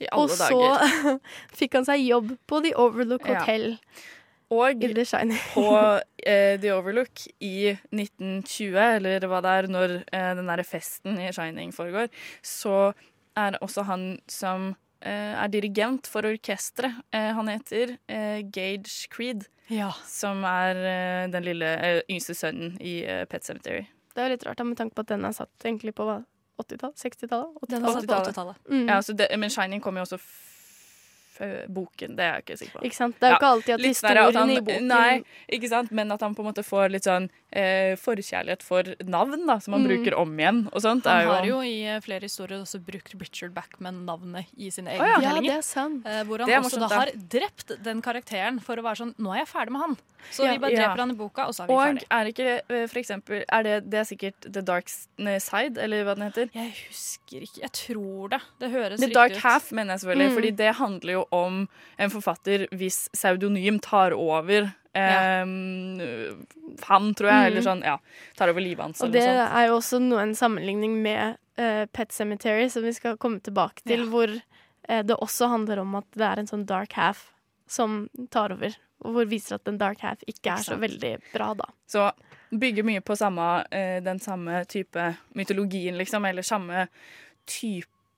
I 0.00 0.06
alle 0.10 0.22
og 0.22 0.30
så 0.30 1.20
fikk 1.58 1.74
han 1.74 1.84
seg 1.84 2.00
jobb 2.08 2.36
på 2.48 2.62
The 2.64 2.72
Overlook 2.76 3.26
Ja. 3.28 3.38
Hotel. 3.38 3.78
Og 4.50 4.80
The 4.80 5.04
Shining. 5.04 5.38
på 5.54 6.00
eh, 6.26 6.58
The 6.58 6.70
Overlook 6.74 7.22
i 7.40 7.78
1920, 7.92 8.76
eller 8.96 9.20
hva 9.20 9.40
det 9.40 9.50
er, 9.50 9.68
når 9.68 9.94
eh, 10.12 10.34
den 10.34 10.46
derre 10.50 10.64
festen 10.66 11.16
i 11.18 11.30
Shining 11.32 11.72
foregår, 11.72 12.08
så 12.42 12.92
er 13.36 13.52
også 13.62 13.84
han 13.84 14.18
som 14.28 14.70
eh, 14.70 14.74
er 15.10 15.48
dirigent 15.52 16.06
for 16.06 16.22
orkesteret. 16.28 17.00
Eh, 17.12 17.30
han 17.36 17.48
heter 17.48 17.96
eh, 18.08 18.42
Gage 18.52 19.08
Creed, 19.10 19.46
Ja. 19.72 19.90
som 20.06 20.44
er 20.44 20.76
eh, 20.76 21.30
den 21.32 21.44
lille 21.46 21.72
eh, 21.78 22.02
yngste 22.10 22.34
sønnen 22.38 22.76
i 22.80 23.00
eh, 23.04 23.24
Pet 23.26 23.44
Cemetery. 23.44 23.86
Det 24.14 24.20
er 24.20 24.28
jo 24.28 24.34
litt 24.36 24.46
rart, 24.46 24.58
da, 24.60 24.64
med 24.68 24.76
tanke 24.76 24.94
på 24.94 25.00
at 25.06 25.12
den 25.14 25.24
er 25.24 25.32
satt 25.32 25.64
egentlig 25.64 25.94
på 25.96 26.04
80-tallet? 26.60 26.96
60-tallet? 27.00 27.68
Den 27.70 27.84
er 27.84 27.94
satt 27.96 28.06
på 28.06 28.14
80-tallet. 28.14 28.26
80-tallet. 28.28 28.56
Mm. 28.68 29.28
Ja, 29.32 29.36
men 29.40 29.50
Shining 29.50 29.80
kom 29.82 29.96
jo 29.96 30.02
også 30.04 30.18
boken, 31.68 32.16
det 32.16 32.24
er 32.26 32.32
jeg 32.36 32.44
ikke 32.44 32.58
sikker 32.62 32.78
på. 32.80 32.84
Ikke 32.88 32.98
sant? 32.98 33.16
Det 33.20 33.28
er 33.28 33.32
jo 33.34 33.38
ikke 33.40 33.52
alltid 33.52 33.74
at 33.74 33.80
historien 33.86 34.34
han- 34.40 34.50
i 34.50 34.60
boken- 34.60 34.88
Nei, 34.88 35.22
ikke 35.52 35.68
sant? 35.68 35.90
Men 35.92 36.12
at 36.12 36.20
han 36.20 36.34
på 36.34 36.40
en 36.44 36.50
måte 36.52 36.64
får 36.64 36.90
litt 36.90 37.04
sånn 37.04 37.28
eh, 37.54 37.94
forkjærlighet 38.00 38.62
for 38.64 38.82
navn, 39.04 39.46
da, 39.46 39.58
som 39.58 39.74
han 39.74 39.82
Mm. 39.84 39.88
bruker 39.90 40.14
om 40.18 40.30
igjen 40.38 40.60
og 40.72 40.80
sånt. 40.80 41.04
Han 41.04 41.20
er 41.20 41.26
har 41.36 41.44
jo 41.44 41.58
i 41.60 41.84
eh, 41.84 42.00
flere 42.00 42.22
historier 42.22 42.62
også 42.62 42.80
brukt 42.82 43.12
Richard 43.20 43.52
Backman-navnet 43.52 44.46
i 44.56 44.70
sine 44.70 44.88
egne 44.88 45.04
ja. 45.06 45.18
fortellinger. 45.20 45.44
Ja, 45.44 45.52
det 45.52 45.58
er 45.58 45.62
sant. 45.62 46.06
Eh, 46.06 46.22
hvor 46.24 46.38
han 46.38 46.48
Det 46.48 46.54
er 46.56 46.60
også 46.62 46.80
da 46.80 46.88
har 46.88 47.06
drept 47.28 47.82
den 47.82 48.00
karakteren 48.00 48.58
for 48.62 48.76
å 48.76 48.82
være 48.82 48.96
sånn 49.02 49.14
Nå 49.18 49.34
er 49.34 49.44
jeg 49.44 49.48
ferdig 49.48 49.70
med 49.72 49.80
han. 49.82 49.96
Så 50.30 50.44
Ja, 50.46 50.52
vi 50.52 50.58
bare 50.58 50.70
ja. 50.72 50.86
dreper 50.88 50.98
han 51.02 51.10
i 51.10 51.14
boka, 51.18 51.46
og 51.48 51.52
så 51.52 51.64
er 51.64 51.66
vi 51.66 51.74
Og 51.74 51.82
ferdig. 51.82 52.04
er 52.10 52.24
ikke 52.32 52.60
eh, 52.70 52.86
for 52.86 52.98
eksempel 53.02 53.44
er 53.48 53.62
det, 53.62 53.90
det 53.90 53.98
er 54.00 54.04
sikkert 54.08 54.40
The 54.52 54.62
Dark 54.62 54.88
Side, 54.88 55.76
eller 55.78 56.04
hva 56.04 56.14
den 56.16 56.30
heter? 56.30 56.48
Jeg 56.54 56.72
husker 56.88 57.40
ikke. 57.42 57.60
Jeg 57.60 57.72
tror 57.72 58.30
det. 58.30 58.40
Det 58.60 58.70
høres 58.72 59.00
The 59.00 59.06
riktig 59.08 59.14
Dark. 59.14 59.36
Half, 59.42 59.72
mener 59.72 59.92
jeg 59.94 60.00
selvfølgelig. 60.00 60.28
Mm. 60.30 60.34
Fordi 60.36 60.56
det 60.56 60.74
handler 60.76 61.12
jo 61.12 61.24
om 61.32 61.64
en 61.96 62.12
forfatter 62.12 62.66
hvis 62.76 63.06
pseudonym 63.14 63.78
tar 63.82 64.14
over 64.16 64.70
eh, 64.94 65.44
han, 66.88 67.14
tror 67.14 67.30
jeg. 67.30 67.40
Mm. 67.40 67.46
Eller 67.48 67.64
sånn, 67.64 67.82
ja. 67.86 67.96
Tar 68.38 68.52
over 68.52 68.64
livet 68.64 68.84
hans. 68.84 69.02
Og 69.04 69.12
det 69.14 69.24
er 69.24 69.68
jo 69.68 69.78
også 69.78 70.00
noe, 70.02 70.22
en 70.26 70.36
sammenligning 70.38 70.98
med 71.04 71.38
uh, 71.60 71.84
Pet 71.92 72.12
Cemetery, 72.12 72.68
som 72.72 72.84
vi 72.86 72.94
skal 72.96 73.18
komme 73.20 73.40
tilbake 73.44 73.84
til, 73.86 74.04
Ja. 74.04 74.10
hvor 74.12 74.32
uh, 74.36 75.02
det 75.02 75.16
også 75.16 75.48
handler 75.52 75.82
om 75.84 75.96
at 76.00 76.08
det 76.18 76.28
er 76.28 76.42
en 76.42 76.50
sånn 76.50 76.66
dark 76.68 76.96
half 76.98 77.30
som 77.70 78.04
tar 78.30 78.52
over. 78.52 78.76
Og 79.02 79.16
hvor 79.16 79.26
viser 79.26 79.56
at 79.56 79.64
den 79.66 79.80
dark 79.80 80.04
half 80.04 80.20
ikke 80.30 80.52
er 80.54 80.62
så 80.62 80.76
veldig 80.78 81.16
bra, 81.32 81.52
da. 81.58 81.66
Så 81.90 82.10
bygger 82.52 82.84
mye 82.84 83.00
på 83.00 83.16
samme, 83.16 83.48
uh, 83.72 83.98
den 84.04 84.20
samme 84.22 84.64
type 84.70 85.08
mytologien, 85.38 85.96
liksom. 85.98 86.28
Eller 86.28 86.46
samme 86.46 86.86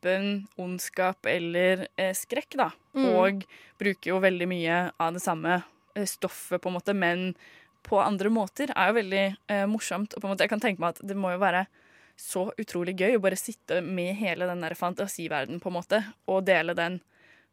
typen 0.05 0.47
ondskap 0.57 1.27
eller 1.27 1.88
eh, 1.97 2.14
skrekk, 2.14 2.57
da. 2.57 2.71
Mm. 2.95 3.07
Og 3.17 3.45
bruker 3.79 4.11
jo 4.11 4.21
veldig 4.21 4.49
mye 4.49 4.90
av 5.01 5.14
det 5.14 5.23
samme 5.25 5.62
eh, 5.95 6.07
stoffet, 6.07 6.61
på 6.61 6.69
en 6.69 6.77
måte, 6.77 6.95
men 6.95 7.33
på 7.85 8.01
andre 8.01 8.31
måter. 8.31 8.73
Er 8.77 8.90
jo 8.90 8.99
veldig 9.01 9.25
eh, 9.49 9.64
morsomt. 9.67 10.14
Og 10.14 10.21
på 10.21 10.29
en 10.29 10.35
måte, 10.35 10.45
jeg 10.45 10.53
kan 10.53 10.62
tenke 10.62 10.81
meg 10.81 10.95
at 10.95 11.05
det 11.05 11.17
må 11.17 11.33
jo 11.35 11.43
være 11.43 11.67
så 12.17 12.47
utrolig 12.61 12.95
gøy 12.95 13.17
å 13.17 13.25
bare 13.25 13.38
sitte 13.38 13.81
med 13.83 14.14
hele 14.21 14.47
den 14.47 14.62
der 14.62 14.77
fantasiverdenen, 14.79 15.61
på 15.61 15.73
en 15.73 15.79
måte, 15.81 16.05
og 16.31 16.45
dele 16.47 16.77
den 16.79 17.01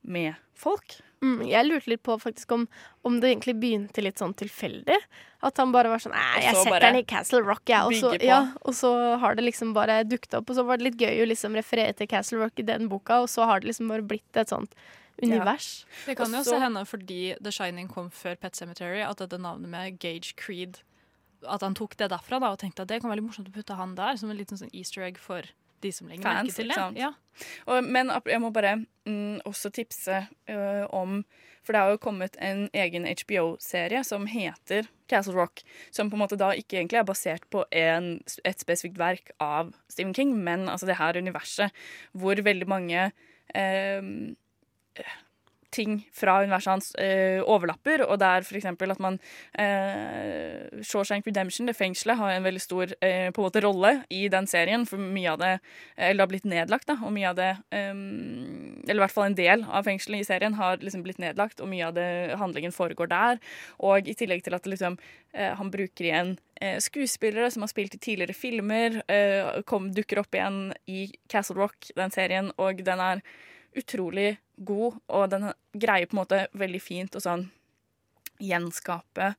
med 0.03 0.35
folk. 0.57 0.99
Mm, 1.21 1.43
jeg 1.45 1.65
lurte 1.67 1.87
litt 1.91 2.01
på 2.01 2.15
faktisk 2.17 2.51
om, 2.55 2.63
om 3.05 3.19
det 3.21 3.29
egentlig 3.35 3.53
begynte 3.61 4.01
litt 4.01 4.17
sånn 4.17 4.33
tilfeldig. 4.33 4.97
At 5.45 5.57
han 5.57 5.71
bare 5.73 5.89
var 5.89 6.01
sånn 6.01 6.13
Nei, 6.13 6.41
jeg 6.41 6.55
setter 6.63 6.79
den 6.81 6.95
i 7.01 7.03
Castle 7.03 7.41
Rock, 7.45 7.61
jeg. 7.69 7.81
Og, 7.85 7.93
så- 7.93 8.15
ja, 8.25 8.39
og 8.65 8.73
så 8.73 9.17
har 9.21 9.35
det 9.35 9.45
liksom 9.45 9.73
bare 9.73 10.03
dukket 10.03 10.33
opp. 10.39 10.49
Og 10.49 10.55
så 10.57 10.65
var 10.65 10.77
det 10.77 10.87
litt 10.89 10.97
gøy 11.01 11.21
å 11.21 11.27
liksom 11.29 11.53
referere 11.57 11.93
til 11.95 12.07
Castle 12.07 12.39
Rock 12.41 12.57
i 12.59 12.63
den 12.65 12.89
boka, 12.89 13.21
og 13.21 13.29
så 13.29 13.45
har 13.45 13.59
det 13.61 13.69
liksom 13.69 13.87
bare 13.93 14.01
blitt 14.01 14.35
et 14.37 14.49
sånt 14.49 14.73
univers. 15.21 15.85
Det 16.07 16.15
kan 16.17 16.31
jo 16.31 16.39
også 16.41 16.57
hende 16.61 16.85
fordi 16.87 17.35
The 17.43 17.51
Shining 17.51 17.87
kom 17.87 18.09
før 18.09 18.35
Pet 18.41 18.55
Cemetery, 18.55 19.01
at 19.05 19.17
dette 19.21 19.37
navnet 19.37 19.69
med 19.69 19.99
Gage 19.99 20.33
Creed 20.35 20.79
At 21.47 21.61
han 21.61 21.73
tok 21.73 21.95
det 21.97 22.09
derfra 22.11 22.39
da, 22.39 22.51
og 22.51 22.59
tenkte 22.59 22.81
at 22.83 22.87
det 22.87 23.01
kan 23.01 23.09
være 23.09 23.17
litt 23.21 23.25
morsomt 23.31 23.47
å 23.49 23.53
putte 23.53 23.75
han 23.75 23.95
der, 23.95 24.15
som 24.15 24.29
en 24.29 24.37
liten 24.37 24.57
sånn 24.57 24.69
easter 24.73 25.01
egg 25.01 25.17
for 25.17 25.41
de 25.83 25.91
som 25.95 26.09
legger 26.09 26.25
merke 26.25 26.55
til 26.55 26.71
det. 26.71 26.79
Ja. 26.99 27.11
Og, 27.65 27.85
men 27.85 28.11
jeg 28.27 28.41
må 28.43 28.51
bare 28.53 28.75
mm, 29.07 29.41
også 29.47 29.71
tipse 29.73 30.25
ø, 30.49 30.57
om 30.93 31.21
For 31.61 31.73
det 31.73 31.81
har 31.81 31.91
jo 31.93 32.01
kommet 32.01 32.37
en 32.41 32.63
egen 32.73 33.05
HBO-serie 33.05 34.01
som 34.03 34.25
heter 34.25 34.87
Castle 35.09 35.35
Rock. 35.37 35.61
Som 35.93 36.09
på 36.09 36.17
en 36.17 36.23
måte 36.23 36.39
da 36.39 36.51
ikke 36.57 36.79
egentlig 36.79 36.97
er 36.97 37.05
basert 37.05 37.45
på 37.53 37.63
en, 37.69 38.15
et 38.45 38.63
spesifikt 38.63 38.97
verk 38.97 39.29
av 39.39 39.69
Stephen 39.89 40.15
King, 40.17 40.33
men 40.41 40.65
altså 40.69 40.89
det 40.89 40.97
her 40.97 41.19
universet 41.21 41.69
hvor 42.17 42.41
veldig 42.41 42.67
mange 42.69 43.11
eh, 43.53 44.01
ting 45.71 46.01
fra 46.15 46.39
universet 46.43 46.71
hans 46.71 46.89
eh, 46.99 47.39
overlapper, 47.41 48.03
og 48.05 48.19
det 48.21 48.27
er 48.27 48.47
eksempel 48.59 48.91
at 48.93 49.01
man 49.03 49.17
eh, 49.59 50.81
Shawshank 50.85 51.27
Redemption, 51.27 51.69
det 51.69 51.77
fengselet, 51.77 52.19
har 52.19 52.33
en 52.33 52.45
veldig 52.45 52.61
stor 52.61 52.93
eh, 52.99 53.29
på 53.31 53.41
en 53.41 53.47
måte 53.47 53.63
rolle 53.63 53.93
i 54.11 54.25
den 54.31 54.47
serien, 54.51 54.85
for 54.89 55.01
mye 55.01 55.31
av 55.33 55.41
det 55.41 55.51
Eller 55.95 56.25
har 56.25 56.31
blitt 56.31 56.47
nedlagt, 56.49 56.87
da, 56.89 56.97
og 57.01 57.13
mye 57.15 57.31
av 57.31 57.39
det 57.39 57.49
eh, 57.71 57.91
Eller 57.93 58.99
i 58.99 59.03
hvert 59.05 59.15
fall 59.15 59.29
en 59.29 59.37
del 59.37 59.65
av 59.69 59.87
fengselet 59.87 60.23
i 60.23 60.27
serien 60.27 60.57
har 60.59 60.81
liksom 60.83 61.05
blitt 61.05 61.21
nedlagt, 61.21 61.61
og 61.61 61.71
mye 61.71 61.87
av 61.87 61.95
det 61.95 62.09
handlingen 62.39 62.75
foregår 62.75 63.11
der. 63.11 63.39
Og 63.79 64.07
i 64.07 64.15
tillegg 64.17 64.43
til 64.45 64.57
at 64.57 64.67
liksom 64.67 64.97
eh, 65.33 65.53
han 65.57 65.71
bruker 65.73 66.07
igjen 66.07 66.35
eh, 66.61 66.79
skuespillere 66.83 67.51
som 67.53 67.65
har 67.65 67.71
spilt 67.71 67.95
i 67.95 68.01
tidligere 68.01 68.35
filmer, 68.37 68.99
kom, 69.67 69.89
dukker 69.95 70.21
opp 70.21 70.35
igjen 70.35 70.73
i 70.89 71.05
Castle 71.31 71.57
Rock, 71.59 71.91
den 71.97 72.13
serien, 72.13 72.51
og 72.61 72.83
den 72.85 73.01
er 73.03 73.23
utrolig 73.77 74.35
god, 74.57 74.99
og 75.07 75.29
den 75.31 75.51
greier 75.73 76.09
på 76.09 76.17
en 76.17 76.21
måte 76.23 76.43
veldig 76.57 76.81
fint 76.83 77.15
å 77.15 77.23
sånn 77.23 77.47
gjenskape 78.41 79.33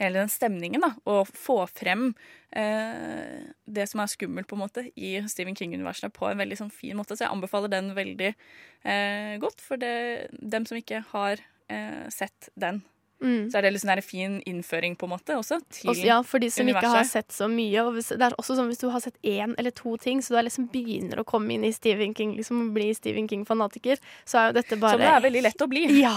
hele 0.00 0.22
den 0.22 0.30
stemningen, 0.32 0.82
da, 0.82 0.92
og 1.08 1.30
få 1.36 1.58
frem 1.70 2.10
eh, 2.56 3.42
det 3.64 3.86
som 3.90 4.02
er 4.02 4.10
skummelt 4.10 4.48
på 4.48 4.56
en 4.56 4.62
måte 4.64 4.86
i 4.96 5.14
Stephen 5.30 5.56
King-universet 5.58 6.14
på 6.16 6.30
en 6.30 6.40
veldig 6.40 6.58
sånn 6.62 6.72
fin 6.74 6.96
måte. 6.98 7.16
Så 7.16 7.26
jeg 7.26 7.32
anbefaler 7.34 7.72
den 7.72 7.92
veldig 7.96 8.30
eh, 8.32 9.34
godt 9.42 9.62
for 9.64 9.80
det, 9.80 10.30
dem 10.32 10.66
som 10.68 10.80
ikke 10.80 11.04
har 11.12 11.44
eh, 11.72 12.08
sett 12.12 12.50
den. 12.54 12.82
Mm. 13.22 13.50
Så 13.52 13.58
er 13.58 13.62
det 13.62 13.70
liksom 13.76 13.90
en 13.94 14.02
fin 14.02 14.32
innføring 14.50 14.96
på 14.98 15.06
en 15.06 15.12
måte 15.14 15.36
også 15.38 15.60
til 15.70 15.90
Også, 15.92 16.04
ja, 16.08 16.16
for 16.26 16.42
de 16.42 16.48
som 16.50 16.66
ikke 16.68 16.88
har 16.90 17.04
sett 17.06 17.30
så 17.32 17.46
mye. 17.48 17.84
Og 17.86 17.92
hvis, 17.96 18.08
det 18.18 18.24
er 18.26 18.34
også 18.38 18.56
sånn 18.58 18.66
hvis 18.72 18.80
du 18.82 18.88
har 18.90 19.00
sett 19.04 19.14
én 19.22 19.54
eller 19.58 19.70
to 19.78 19.96
ting, 20.02 20.20
så 20.22 20.34
du 20.34 20.40
liksom 20.42 20.66
begynner 20.72 21.20
å 21.22 21.24
komme 21.28 21.54
inn 21.54 21.64
i 21.64 21.70
Stephen 21.72 22.14
King, 22.18 22.34
liksom 22.36 22.72
bli 22.74 22.88
Stephen 22.98 23.28
King-fanatiker, 23.30 24.00
så 24.26 24.38
er 24.42 24.50
jo 24.50 24.56
dette 24.58 24.78
bare 24.82 24.96
Som 24.98 25.04
det 25.04 25.10
er 25.12 25.24
veldig 25.28 25.42
lett 25.48 25.62
å 25.62 25.68
bli. 25.70 25.84
Ja. 26.02 26.16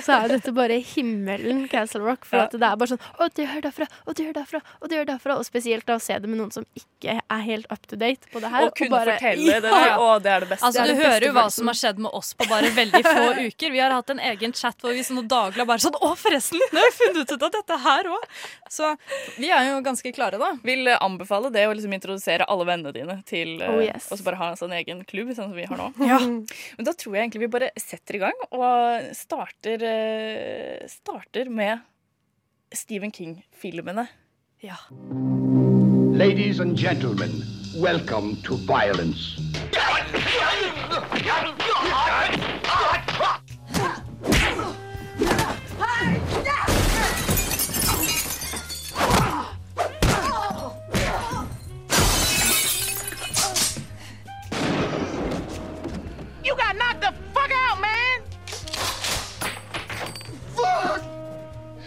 Så 0.00 0.10
er 0.16 0.26
jo 0.26 0.32
dette 0.34 0.52
bare 0.56 0.80
himmelen, 0.82 1.68
Castle 1.70 2.02
Rock. 2.02 2.24
For 2.26 2.40
Ja. 2.40 2.48
at 2.48 2.52
det 2.58 2.66
er 2.66 2.76
bare 2.80 2.90
sånn 2.96 3.04
Å, 3.20 3.28
du 3.36 3.42
hører 3.46 3.62
derfra, 3.68 3.86
og 4.06 4.16
du 4.18 4.22
hører 4.24 4.38
derfra, 4.40 4.60
og 4.80 4.88
du 4.90 4.94
hører 4.96 5.10
derfra. 5.12 5.36
Og 5.38 5.46
spesielt 5.46 5.86
da 5.86 5.96
å 6.00 6.02
se 6.02 6.18
det 6.18 6.28
med 6.28 6.40
noen 6.40 6.50
som 6.52 6.66
ikke 6.74 7.20
er 7.20 7.42
helt 7.46 7.70
up 7.70 7.86
to 7.86 7.96
date 8.00 8.26
på 8.32 8.40
det 8.42 8.50
her. 8.50 8.66
Og 8.66 8.74
kunne 8.74 9.04
fortelle 9.06 9.60
det 9.60 9.62
der. 9.70 9.94
Å, 10.00 10.10
det 10.22 10.32
er 10.34 10.40
det 10.44 10.50
beste. 10.50 10.66
Altså, 10.66 10.82
Det 10.82 10.88
du 10.90 10.98
beste 10.98 11.10
hører 11.12 11.26
jo 11.28 11.32
hva 11.38 11.46
som 11.54 11.70
har 11.70 11.78
skjedd 11.78 12.02
med 12.02 12.10
oss 12.18 12.34
på 12.34 12.48
bare 12.50 12.70
veldig 12.74 13.02
få 13.06 13.24
uker. 13.48 13.70
Vi 13.70 13.78
har 13.86 13.94
hatt 13.94 14.10
en 14.10 14.20
egen 14.32 14.52
chat 14.56 14.76
hvor 14.82 14.92
vi 14.96 15.06
sånn 15.06 15.22
daglig 15.30 15.62
har 15.62 15.68
bare 15.70 15.84
sånn 15.86 15.94
Å, 16.00 16.10
forresten! 16.18 16.39
Nå 16.72 16.80
har 16.80 16.88
jeg 16.88 16.96
funnet 16.98 17.32
ut 17.34 17.44
av 17.46 17.52
dette 17.54 17.78
her 17.84 18.08
òg! 18.10 18.24
Så 18.72 18.90
vi 19.36 19.50
er 19.52 19.68
jo 19.70 19.80
ganske 19.84 20.12
klare, 20.16 20.40
da. 20.40 20.52
Vil 20.66 20.88
anbefale 20.96 21.50
det 21.54 21.66
å 21.68 21.74
liksom 21.76 21.94
introdusere 21.96 22.46
alle 22.50 22.66
vennene 22.68 22.94
dine 22.96 23.18
til 23.28 23.56
eh, 23.60 23.70
Oh, 23.70 23.82
yes. 23.84 24.08
Og 24.10 24.18
så 24.20 24.26
bare 24.26 24.40
ha 24.40 24.50
en 24.52 24.60
sånn 24.60 24.74
egen 24.78 25.04
klubb, 25.08 25.32
sånn 25.36 25.52
som 25.52 25.58
vi 25.58 25.68
har 25.68 25.78
nå. 25.80 25.90
Ja. 26.10 26.18
Men 26.24 26.86
da 26.88 26.94
tror 26.96 27.16
jeg 27.16 27.26
egentlig 27.26 27.44
vi 27.44 27.52
bare 27.52 27.70
setter 27.78 28.18
i 28.18 28.22
gang 28.24 28.44
og 28.50 29.10
starter, 29.16 29.84
eh, 29.86 30.88
starter 30.90 31.50
med 31.52 31.84
Stephen 32.74 33.12
King-filmene. 33.14 34.08
Ja. 34.64 34.76
Ladies 36.20 36.60
and 36.60 36.76
gentlemen, 36.76 37.30
welcome 37.80 38.36
to 38.42 38.56
violence. 38.66 39.38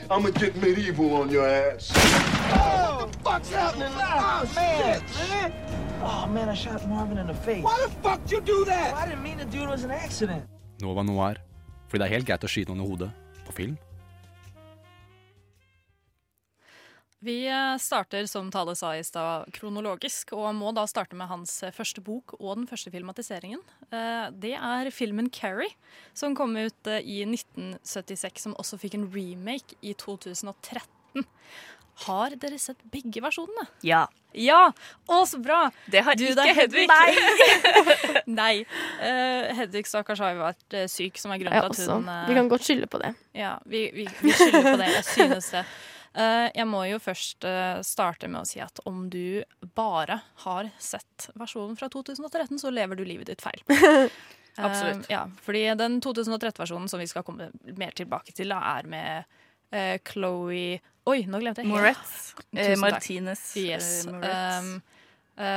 I'ma 0.10 0.30
get 0.30 0.56
medieval 0.56 1.14
on 1.16 1.30
your 1.30 1.48
ass. 1.48 1.92
What 1.92 3.12
the 3.12 3.20
fuck's 3.20 3.50
happening? 3.50 3.94
Oh, 3.94 4.50
man. 4.56 5.02
shit, 5.02 5.30
man! 5.30 5.54
Oh 6.02 6.28
man, 6.28 6.50
I 6.50 6.54
shot 6.54 6.88
Marvin 6.90 7.18
in 7.18 7.28
the 7.28 7.34
face. 7.34 7.64
Why 7.64 7.80
the 7.86 7.90
fuck 8.04 8.22
did 8.24 8.32
you 8.32 8.42
do 8.42 8.66
that? 8.66 8.94
I 8.94 9.08
didn't 9.08 9.24
mean 9.24 9.38
to 9.38 9.46
do 9.46 9.62
it. 9.62 9.64
It 9.64 9.70
was 9.70 9.84
an 9.84 9.92
accident. 9.92 10.44
Nova 10.82 11.04
Noir. 11.04 11.36
Fordi 11.88 12.02
det 12.04 12.10
er 12.10 12.16
helt 12.18 12.28
greit 12.28 12.44
å 12.44 12.50
skyte 12.50 12.74
noen 12.74 12.84
i 12.84 12.88
hodet 12.90 13.10
på 13.48 13.54
film. 13.54 13.78
Vi 17.24 17.38
eh, 17.48 17.78
starter, 17.80 18.26
som 18.28 18.50
Tale 18.52 18.74
sa 18.76 18.90
i 18.98 19.04
stad, 19.06 19.48
kronologisk, 19.56 20.34
og 20.36 20.50
må 20.58 20.74
da 20.76 20.84
starte 20.90 21.16
med 21.16 21.30
hans 21.30 21.54
eh, 21.64 21.72
første 21.72 22.04
bok 22.04 22.34
og 22.40 22.58
den 22.60 22.66
første 22.68 22.92
filmatiseringen. 22.92 23.62
Eh, 23.94 24.26
Det 24.44 24.52
er 24.58 24.90
filmen 24.92 25.30
'Carrie', 25.32 25.72
som 26.14 26.36
kom 26.36 26.58
ut 26.58 26.90
i 27.00 27.22
1976, 27.24 28.42
som 28.44 28.56
også 28.60 28.80
fikk 28.82 28.98
en 29.00 29.08
remake 29.14 29.78
i 29.82 29.94
2013. 29.94 31.24
Har 32.04 32.34
dere 32.42 32.58
sett 32.58 32.80
begge 32.92 33.22
versjonene? 33.22 33.68
Ja. 33.86 34.08
Ja! 34.34 34.72
Å, 35.08 35.20
så 35.30 35.38
bra! 35.38 35.70
Det 35.86 36.02
har 36.04 36.16
Du, 36.18 36.26
ikke 36.26 36.56
Hedvig. 36.58 36.88
Nei! 36.90 37.12
Nei. 38.42 38.66
Uh, 38.98 39.54
Hedvig 39.60 39.86
stakkars 39.86 40.20
har 40.20 40.34
jo 40.34 40.42
vært 40.42 40.78
syk, 40.90 41.22
som 41.22 41.32
er 41.32 41.38
grunnen 41.44 41.70
til 41.70 41.86
at 41.86 41.94
hun 41.94 42.10
uh, 42.10 42.26
Vi 42.28 42.34
kan 42.34 42.50
godt 42.50 42.66
skylde 42.66 42.90
på 42.90 42.98
det. 42.98 43.14
ja, 43.38 43.60
vi, 43.70 43.92
vi, 43.94 44.08
vi 44.26 44.32
skylder 44.34 44.72
på 44.72 44.78
det. 44.82 44.90
Jeg 44.98 45.06
synes 45.14 45.52
det. 45.54 45.64
Eh, 46.14 46.50
jeg 46.54 46.68
må 46.70 46.84
jo 46.86 47.00
først 47.02 47.46
eh, 47.48 47.80
starte 47.86 48.30
med 48.30 48.44
å 48.44 48.48
si 48.48 48.62
at 48.62 48.82
om 48.90 49.08
du 49.10 49.44
bare 49.76 50.20
har 50.46 50.70
sett 50.82 51.30
versjonen 51.40 51.78
fra 51.80 51.90
2013, 51.94 52.60
så 52.62 52.70
lever 52.74 53.00
du 53.00 53.06
livet 53.08 53.34
ditt 53.34 53.44
feil. 53.44 53.64
Eh, 54.54 54.66
Absolutt. 54.68 55.08
ja, 55.10 55.24
fordi 55.42 55.64
den 55.74 55.96
2013-versjonen 55.98 56.86
som 56.86 57.00
vi 57.02 57.08
skal 57.10 57.24
komme 57.26 57.48
mer 57.74 57.96
tilbake 57.98 58.36
til, 58.38 58.52
er 58.54 58.86
med 58.86 59.24
uh, 59.74 59.96
Chloé 60.06 60.76
Oi, 61.10 61.24
nå 61.26 61.40
glemte 61.42 61.64
jeg. 61.64 61.72
Moretz. 61.72 62.36
Eh, 62.54 62.76
Martinez, 62.78 63.42
Yes. 63.58 64.06
Um, 64.06 64.76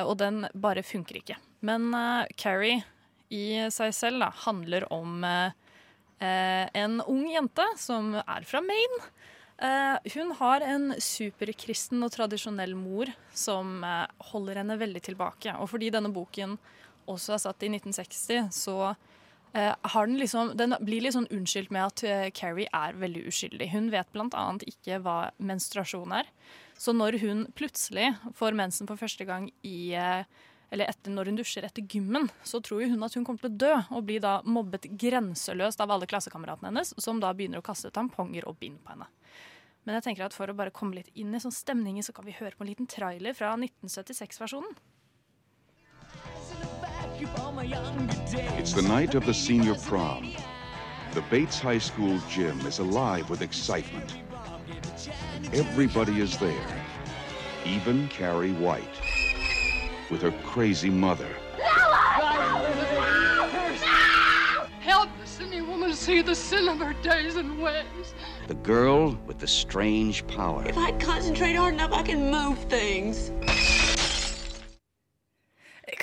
og 0.08 0.14
den 0.16 0.46
bare 0.56 0.80
funker 0.80 1.20
ikke. 1.20 1.36
Men 1.60 1.90
uh, 1.92 2.24
Carrie 2.40 2.80
i 3.28 3.68
seg 3.74 3.94
selv 3.94 4.22
da, 4.22 4.30
handler 4.46 4.86
om 4.92 5.24
eh, 5.26 6.66
en 6.72 7.00
ung 7.02 7.26
jente 7.30 7.66
som 7.80 8.14
er 8.22 8.46
fra 8.46 8.62
Maine. 8.64 9.10
Eh, 9.58 10.12
hun 10.14 10.32
har 10.36 10.60
en 10.60 10.90
superkristen 11.00 12.04
og 12.04 12.12
tradisjonell 12.12 12.74
mor 12.76 13.08
som 13.32 13.78
eh, 13.84 14.04
holder 14.32 14.60
henne 14.60 14.76
veldig 14.80 15.02
tilbake. 15.08 15.54
Og 15.56 15.70
fordi 15.72 15.88
denne 15.94 16.12
boken 16.12 16.58
også 17.08 17.36
er 17.36 17.42
satt 17.46 17.64
i 17.64 17.70
1960, 17.72 18.50
så 18.52 18.76
eh, 19.56 19.72
har 19.72 20.10
den 20.10 20.20
liksom 20.20 20.52
Den 20.58 20.76
blir 20.84 21.06
litt 21.06 21.16
sånn 21.16 21.30
unnskyldt 21.32 21.72
med 21.72 21.86
at 21.88 22.34
Carrie 22.36 22.68
er 22.68 23.00
veldig 23.00 23.24
uskyldig. 23.30 23.70
Hun 23.72 23.88
vet 23.94 24.12
bl.a. 24.12 24.46
ikke 24.68 25.00
hva 25.06 25.18
menstruasjon 25.38 26.12
er. 26.20 26.28
Så 26.76 26.92
når 26.92 27.16
hun 27.22 27.46
plutselig 27.56 28.12
får 28.36 28.58
mensen 28.58 28.88
for 28.90 29.00
første 29.00 29.24
gang 29.24 29.48
i 29.64 29.96
eller 30.70 30.90
etter, 30.90 31.12
når 31.14 31.30
hun 31.30 31.38
dusjer 31.38 31.66
etter 31.66 31.84
gymmen, 31.86 32.28
så 32.44 32.60
tror 32.64 32.86
hun 32.90 33.02
at 33.06 33.14
hun 33.14 33.24
kommer 33.26 33.44
til 33.44 33.52
å 33.52 33.58
dø, 33.62 33.74
og 33.94 34.06
blir 34.08 34.22
da 34.24 34.40
mobbet 34.44 34.88
grenseløst 34.98 35.80
av 35.82 35.92
alle 35.94 36.08
klassekameratene 36.10 36.72
hennes, 36.72 36.94
som 37.02 37.20
da 37.22 37.30
begynner 37.36 37.62
å 37.62 37.66
kaste 37.66 37.92
tamponger 37.94 38.48
og 38.50 38.58
bind 38.62 38.80
på 38.82 38.94
henne. 38.94 39.06
Men 39.86 40.00
jeg 40.00 40.08
tenker 40.08 40.26
at 40.26 40.34
for 40.34 40.50
å 40.50 40.56
bare 40.58 40.74
komme 40.74 40.98
litt 40.98 41.12
inn 41.14 41.34
i 41.34 41.40
sånn 41.40 41.54
stemningen, 41.54 42.02
så 42.02 42.12
kan 42.16 42.26
vi 42.26 42.34
høre 42.34 42.58
på 42.58 42.66
en 42.66 42.72
liten 42.72 42.90
trailer 42.90 43.36
fra 43.38 43.54
1976-versjonen. 43.54 44.74
It's 48.58 48.72
the 48.74 48.82
night 48.82 49.14
of 49.14 49.24
the 49.24 49.32
senior 49.32 49.74
prom. 49.86 50.34
The 51.14 51.22
Bates 51.30 51.58
High 51.58 51.78
School 51.78 52.18
gym 52.28 52.58
is 52.66 52.78
alive 52.78 53.30
with 53.30 53.40
excitement. 53.40 54.16
Everybody 55.54 56.20
is 56.20 56.36
there, 56.36 56.84
even 57.64 58.08
Carrie 58.08 58.52
White, 58.52 59.00
with 60.10 60.22
her 60.22 60.32
crazy 60.44 60.90
mother. 60.90 61.28
Help! 64.80 65.08
The 65.20 65.26
singing 65.26 65.68
woman 65.68 65.92
see 65.94 66.22
the 66.22 66.34
sin 66.34 66.68
of 66.68 66.78
her 66.78 66.94
days 67.02 67.36
and 67.36 67.60
ways. 67.60 68.14
The 68.48 68.54
girl 68.54 69.18
with 69.26 69.38
the 69.38 69.48
strange 69.48 70.26
power. 70.26 70.64
If 70.66 70.78
I 70.78 70.92
concentrate 70.92 71.54
hard 71.54 71.74
enough, 71.74 71.92
I 71.92 72.02
can 72.02 72.30
move 72.30 72.58
things. 72.68 73.32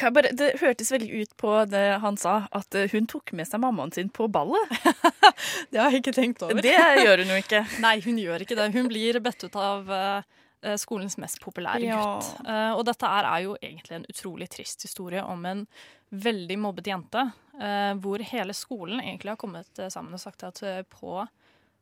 Bare, 0.04 0.32
det 0.36 0.58
hørtes 0.60 0.92
veldig 0.92 1.22
ut 1.22 1.32
på 1.40 1.52
det 1.72 2.00
han 2.04 2.18
sa, 2.20 2.48
at 2.52 2.76
eh, 2.76 2.90
hun 2.92 3.06
tok 3.08 3.32
med 3.36 3.48
seg 3.48 3.62
mammaen 3.64 3.92
sin 3.96 4.10
på 4.12 4.28
ballet. 4.28 4.72
Det 5.72 5.80
har 5.80 5.92
jeg 5.92 6.04
ikke 6.04 6.16
tenkt 6.16 6.44
over. 6.44 6.60
Det 6.64 6.76
gjør 6.76 7.24
hun 7.24 7.32
jo 7.32 7.40
ikke. 7.40 7.62
Nei, 7.86 7.98
hun 8.04 8.20
gjør 8.20 8.44
ikke 8.44 8.58
det. 8.60 8.70
Hun 8.76 8.90
blir 8.92 9.20
bedt 9.24 9.46
ut 9.48 9.56
av 9.60 9.92
eh, 9.92 10.43
skolens 10.80 11.18
mest 11.18 11.40
populære 11.44 11.82
Ja. 11.86 11.98
gutt. 12.20 12.48
Eh, 12.48 12.72
og 12.78 12.86
dette 12.86 13.06
er, 13.06 13.42
jo 13.44 13.56
egentlig 13.62 13.96
en 14.00 14.06
utrolig 14.10 14.50
trist 14.50 14.82
historie 14.88 15.24
om 15.24 15.46
en 15.46 15.66
veldig 16.12 16.58
mobbet 16.60 16.88
jente, 16.92 17.32
eh, 17.60 17.94
hvor 18.00 18.20
hele 18.24 18.54
skolen 18.54 19.00
egentlig 19.02 19.34
har 19.34 19.38
kommet 19.38 19.80
eh, 19.80 19.90
sammen 19.90 20.14
og 20.14 20.20
sagt 20.24 20.44
at 20.44 20.62
eh, 20.64 20.84
på 20.84 21.28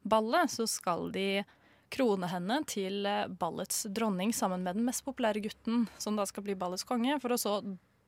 ballet 0.03 0.49
så 0.49 0.67
skal 0.67 1.11
de 1.13 1.43
krone 1.91 2.27
henne 2.31 2.61
til 2.65 3.05
eh, 3.05 3.27
ballets 3.27 3.83
dronning 3.91 4.31
sammen 4.33 4.63
med 4.63 4.75
den 4.79 4.85
mest 4.87 5.03
populære 5.05 5.41
gutten, 5.43 5.87
som 5.99 6.15
da 6.15 6.25
skal 6.25 6.43
bli 6.43 6.55
ballets 6.55 6.83
konge, 6.87 7.19
for 7.21 7.35
å 7.35 7.37
så 7.41 7.57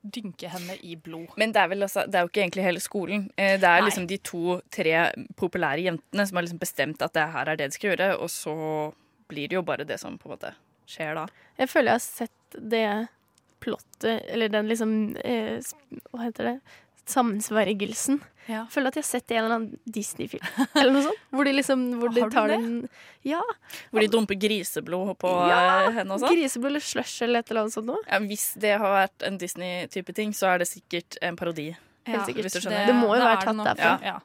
dynke 0.04 0.48
henne 0.52 0.74
i 0.84 0.96
blod. 1.00 1.30
Men 1.40 1.52
det 1.52 1.62
er, 1.62 1.68
vel 1.72 1.82
altså, 1.86 2.02
det 2.08 2.18
er 2.18 2.26
jo 2.26 2.28
ikke 2.32 2.42
egentlig 2.42 2.64
hele 2.66 2.80
skolen. 2.84 3.22
Eh, 3.40 3.54
Det 3.60 3.64
er 3.68 3.80
Nei. 3.80 3.86
liksom 3.88 4.06
de 4.08 4.18
to-tre 4.18 5.12
populære 5.36 5.84
jentene 5.86 6.26
som 6.28 6.36
har 6.36 6.44
liksom 6.44 6.60
bestemt 6.60 7.00
at 7.06 7.14
det 7.16 7.24
her 7.32 7.48
er 7.48 7.56
det 7.56 7.70
de 7.70 7.76
skal 7.78 7.90
gjøre, 7.94 8.10
og 8.20 8.28
så 8.28 8.56
blir 9.28 9.48
det 9.48 9.56
jo 9.56 9.62
bare 9.64 9.86
det 9.88 9.96
som 10.00 10.18
på 10.20 10.28
en 10.28 10.34
måte 10.36 10.50
skjer 10.86 11.14
da. 11.18 11.26
Jeg 11.60 11.70
føler 11.70 11.92
jeg 11.94 12.00
har 12.00 12.04
sett 12.04 12.58
det 12.74 12.86
plottet, 13.64 14.24
eller 14.28 14.52
den 14.52 14.68
liksom 14.68 14.90
eh, 15.24 15.56
Hva 16.12 16.26
heter 16.26 16.50
det? 16.50 16.54
Sammensvergelsen. 17.08 18.20
Ja. 18.48 18.64
Føler 18.72 18.92
at 18.92 18.98
jeg 18.98 19.04
har 19.04 19.08
sett 19.08 19.26
det 19.28 19.36
i 19.36 19.38
en 19.38 19.46
eller 19.46 19.56
annen 19.58 19.80
Disney-film. 19.88 20.44
Eller 20.80 20.92
noe 20.92 21.04
sånt. 21.06 21.20
Hvor 21.32 21.48
de 21.48 21.52
liksom 21.54 21.84
hvor 22.00 22.12
de 22.12 22.24
tar 22.32 22.52
den 22.52 22.66
Ja. 23.24 23.40
Hvor 23.88 24.04
de 24.04 24.08
dumper 24.12 24.36
griseblod 24.40 25.14
på 25.20 25.32
ja. 25.48 25.60
eh, 25.86 25.90
henne 25.98 26.16
og 26.16 26.20
sånn. 26.20 26.32
Griseblod 26.36 26.72
eller 26.74 26.84
slush 26.84 27.24
eller 27.24 27.44
et 27.44 27.52
eller 27.52 27.64
annet 27.64 27.76
sånt 27.76 27.88
noe. 27.88 28.04
Ja, 28.08 28.20
hvis 28.24 28.50
det 28.60 28.74
har 28.80 28.96
vært 28.98 29.24
en 29.28 29.40
Disney-type 29.40 30.16
ting, 30.16 30.32
så 30.36 30.52
er 30.52 30.64
det 30.64 30.68
sikkert 30.68 31.16
en 31.24 31.40
parodi. 31.40 31.70
Helt 32.08 32.28
sikkert. 32.28 32.52
Skjønner. 32.52 32.88
Det 32.88 32.96
må 32.98 33.14
jo 33.16 33.24
være 33.24 33.40
tatt 33.46 33.62
derfra. 33.70 33.94
Ja. 34.04 34.18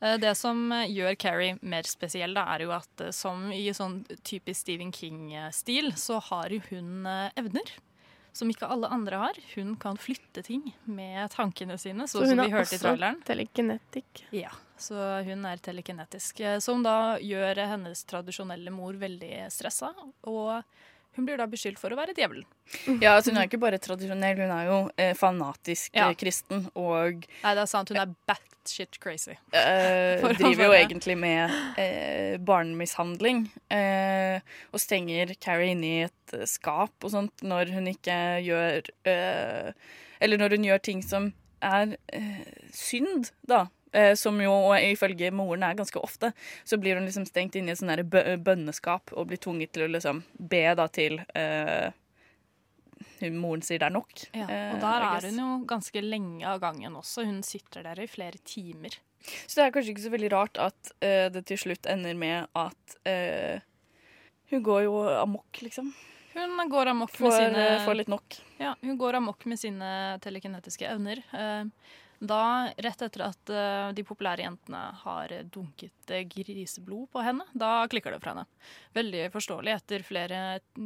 Eh, 0.00 0.16
Det 0.18 0.34
som 0.34 0.72
eh, 0.72 0.88
gjør 0.90 1.18
Carrie 1.20 1.58
mer 1.62 1.82
spesiell, 1.88 2.34
da, 2.34 2.46
er 2.54 2.64
jo 2.66 2.72
at 2.76 3.04
eh, 3.04 3.12
som 3.14 3.50
i 3.52 3.66
sånn 3.76 4.00
typisk 4.24 4.62
Stephen 4.64 4.92
King-stil, 4.92 5.92
så 5.96 6.20
har 6.30 6.50
jo 6.54 6.60
hun 6.70 7.06
evner. 7.36 7.76
Som 8.32 8.46
ikke 8.52 8.68
alle 8.70 8.86
andre 8.94 9.18
har. 9.18 9.38
Hun 9.56 9.72
kan 9.76 9.96
flytte 9.98 10.44
ting 10.46 10.68
med 10.86 11.32
tankene 11.32 11.74
sine, 11.82 12.06
Så 12.06 12.20
så 12.20 12.28
hun 12.28 12.36
som 12.36 12.44
vi 12.44 12.52
er 12.52 12.60
også 12.60 13.24
telekinetikk? 13.26 14.20
Ja, 14.30 14.52
så 14.78 15.24
hun 15.26 15.42
er 15.50 15.58
telekinetisk. 15.58 16.38
Som 16.62 16.84
da 16.86 17.18
gjør 17.18 17.58
hennes 17.72 18.04
tradisjonelle 18.06 18.70
mor 18.70 18.94
veldig 18.94 19.50
stressa. 19.50 19.90
Og 20.30 20.62
hun 21.16 21.26
blir 21.26 21.36
da 21.40 21.46
beskyldt 21.50 21.78
for 21.80 21.90
å 21.92 21.96
være 21.98 22.14
djevelen. 22.16 22.44
Ja, 23.02 23.16
altså 23.16 23.32
Hun 23.32 23.40
er 23.40 23.48
ikke 23.48 23.58
bare 23.60 23.78
tradisjonell, 23.82 24.38
hun 24.38 24.52
er 24.54 24.68
jo 24.68 24.76
eh, 24.96 25.14
fanatisk 25.18 25.94
Ja. 25.96 26.08
eh, 26.10 26.14
kristen 26.20 26.68
og 26.78 27.24
Nei, 27.42 27.54
det 27.56 27.64
er 27.64 27.66
sant, 27.70 27.90
hun 27.90 27.98
er 27.98 28.12
batshit 28.30 28.98
crazy. 29.02 29.34
eh, 29.52 30.22
driver 30.40 30.68
jo 30.68 30.76
egentlig 30.78 31.16
med 31.18 31.50
eh, 31.82 32.36
barnemishandling. 32.38 33.48
Eh, 33.74 34.38
og 34.72 34.80
stenger 34.80 35.34
Carrie 35.42 35.74
inne 35.74 35.90
i 35.90 36.04
et 36.06 36.36
eh, 36.38 36.46
skap 36.46 36.94
og 37.04 37.10
sånt 37.10 37.42
når 37.42 37.74
hun 37.74 37.90
ikke 37.90 38.16
gjør 38.46 38.90
eh, 39.10 39.72
Eller 40.20 40.38
når 40.40 40.56
hun 40.56 40.64
gjør 40.70 40.82
ting 40.86 41.02
som 41.02 41.32
er 41.60 41.96
eh, 42.14 42.46
synd, 42.72 43.32
da. 43.44 43.66
Eh, 43.92 44.14
som 44.14 44.36
jo 44.38 44.52
ifølge 44.78 45.32
moren 45.34 45.64
er 45.66 45.78
ganske 45.78 45.98
ofte. 45.98 46.32
Så 46.64 46.78
blir 46.78 46.98
hun 46.98 47.08
liksom 47.08 47.26
stengt 47.26 47.56
inne 47.58 47.74
i 47.74 47.74
et 47.74 48.04
der 48.06 48.36
bønneskap 48.38 49.10
og 49.16 49.30
blir 49.30 49.40
tvunget 49.42 49.72
til 49.74 49.88
å 49.88 49.90
liksom 49.90 50.22
be 50.38 50.62
da 50.78 50.86
til 50.92 51.18
uh, 51.34 51.90
moren 53.34 53.64
sier 53.66 53.82
det 53.82 53.88
er 53.88 53.96
nok. 53.96 54.26
Ja, 54.30 54.46
eh, 54.46 54.74
og 54.74 54.84
der 54.84 55.06
I 55.06 55.08
er 55.16 55.26
hun 55.30 55.40
jo 55.42 55.48
ganske 55.70 56.04
lenge 56.04 56.46
av 56.46 56.60
gangen 56.62 56.98
også. 57.00 57.26
Hun 57.26 57.42
sitter 57.46 57.82
der 57.88 57.98
i 58.02 58.06
flere 58.10 58.38
timer. 58.44 59.00
Så 59.20 59.58
det 59.58 59.66
er 59.66 59.74
kanskje 59.74 59.92
ikke 59.96 60.06
så 60.06 60.14
veldig 60.14 60.30
rart 60.32 60.60
at 60.62 60.94
uh, 61.02 61.26
det 61.34 61.44
til 61.50 61.58
slutt 61.66 61.90
ender 61.90 62.14
med 62.16 62.46
at 62.56 62.96
uh, 63.10 63.58
hun 64.50 64.62
går 64.66 64.86
jo 64.86 65.02
amok, 65.18 65.60
liksom. 65.62 65.90
Hun 66.32 66.70
går 66.70 66.86
amok 66.86 67.12
med 67.18 67.26
for, 67.26 67.34
sine 67.34 67.66
for 67.84 67.98
litt 67.98 68.10
nok. 68.10 68.38
Ja, 68.58 68.74
hun 68.80 68.98
går 68.98 69.18
amok 69.18 69.44
med 69.50 69.58
sine 69.58 70.18
telekinetiske 70.22 70.86
evner. 70.86 71.22
Eh, 71.34 71.64
Da, 72.20 72.68
rett 72.76 73.02
etter 73.02 73.22
at 73.24 73.50
uh, 73.50 73.90
de 73.96 74.02
populære 74.04 74.44
jentene 74.44 74.80
har 75.00 75.32
dunket 75.48 76.10
eh, 76.12 76.26
griseblod 76.28 77.08
på 77.14 77.22
henne, 77.24 77.46
da 77.56 77.86
klikker 77.88 78.12
det 78.12 78.18
for 78.20 78.34
henne. 78.34 78.44
Veldig 78.92 79.22
forståelig 79.32 79.72
etter 79.72 80.04
flere 80.04 80.40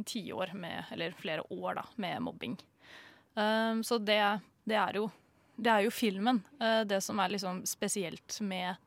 tiår 0.07 0.53
med 0.55 0.93
Eller 0.95 1.17
flere 1.19 1.43
år, 1.51 1.81
da, 1.81 1.83
med 1.99 2.23
mobbing. 2.23 2.55
Um, 3.35 3.83
så 3.83 3.99
det, 3.99 4.21
det 4.63 4.79
er 4.79 4.95
jo 4.95 5.09
Det 5.59 5.71
er 5.71 5.83
jo 5.83 5.91
filmen. 5.91 6.39
Uh, 6.61 6.87
det 6.87 7.01
som 7.03 7.19
er 7.19 7.35
liksom 7.35 7.65
spesielt 7.67 8.39
med 8.39 8.79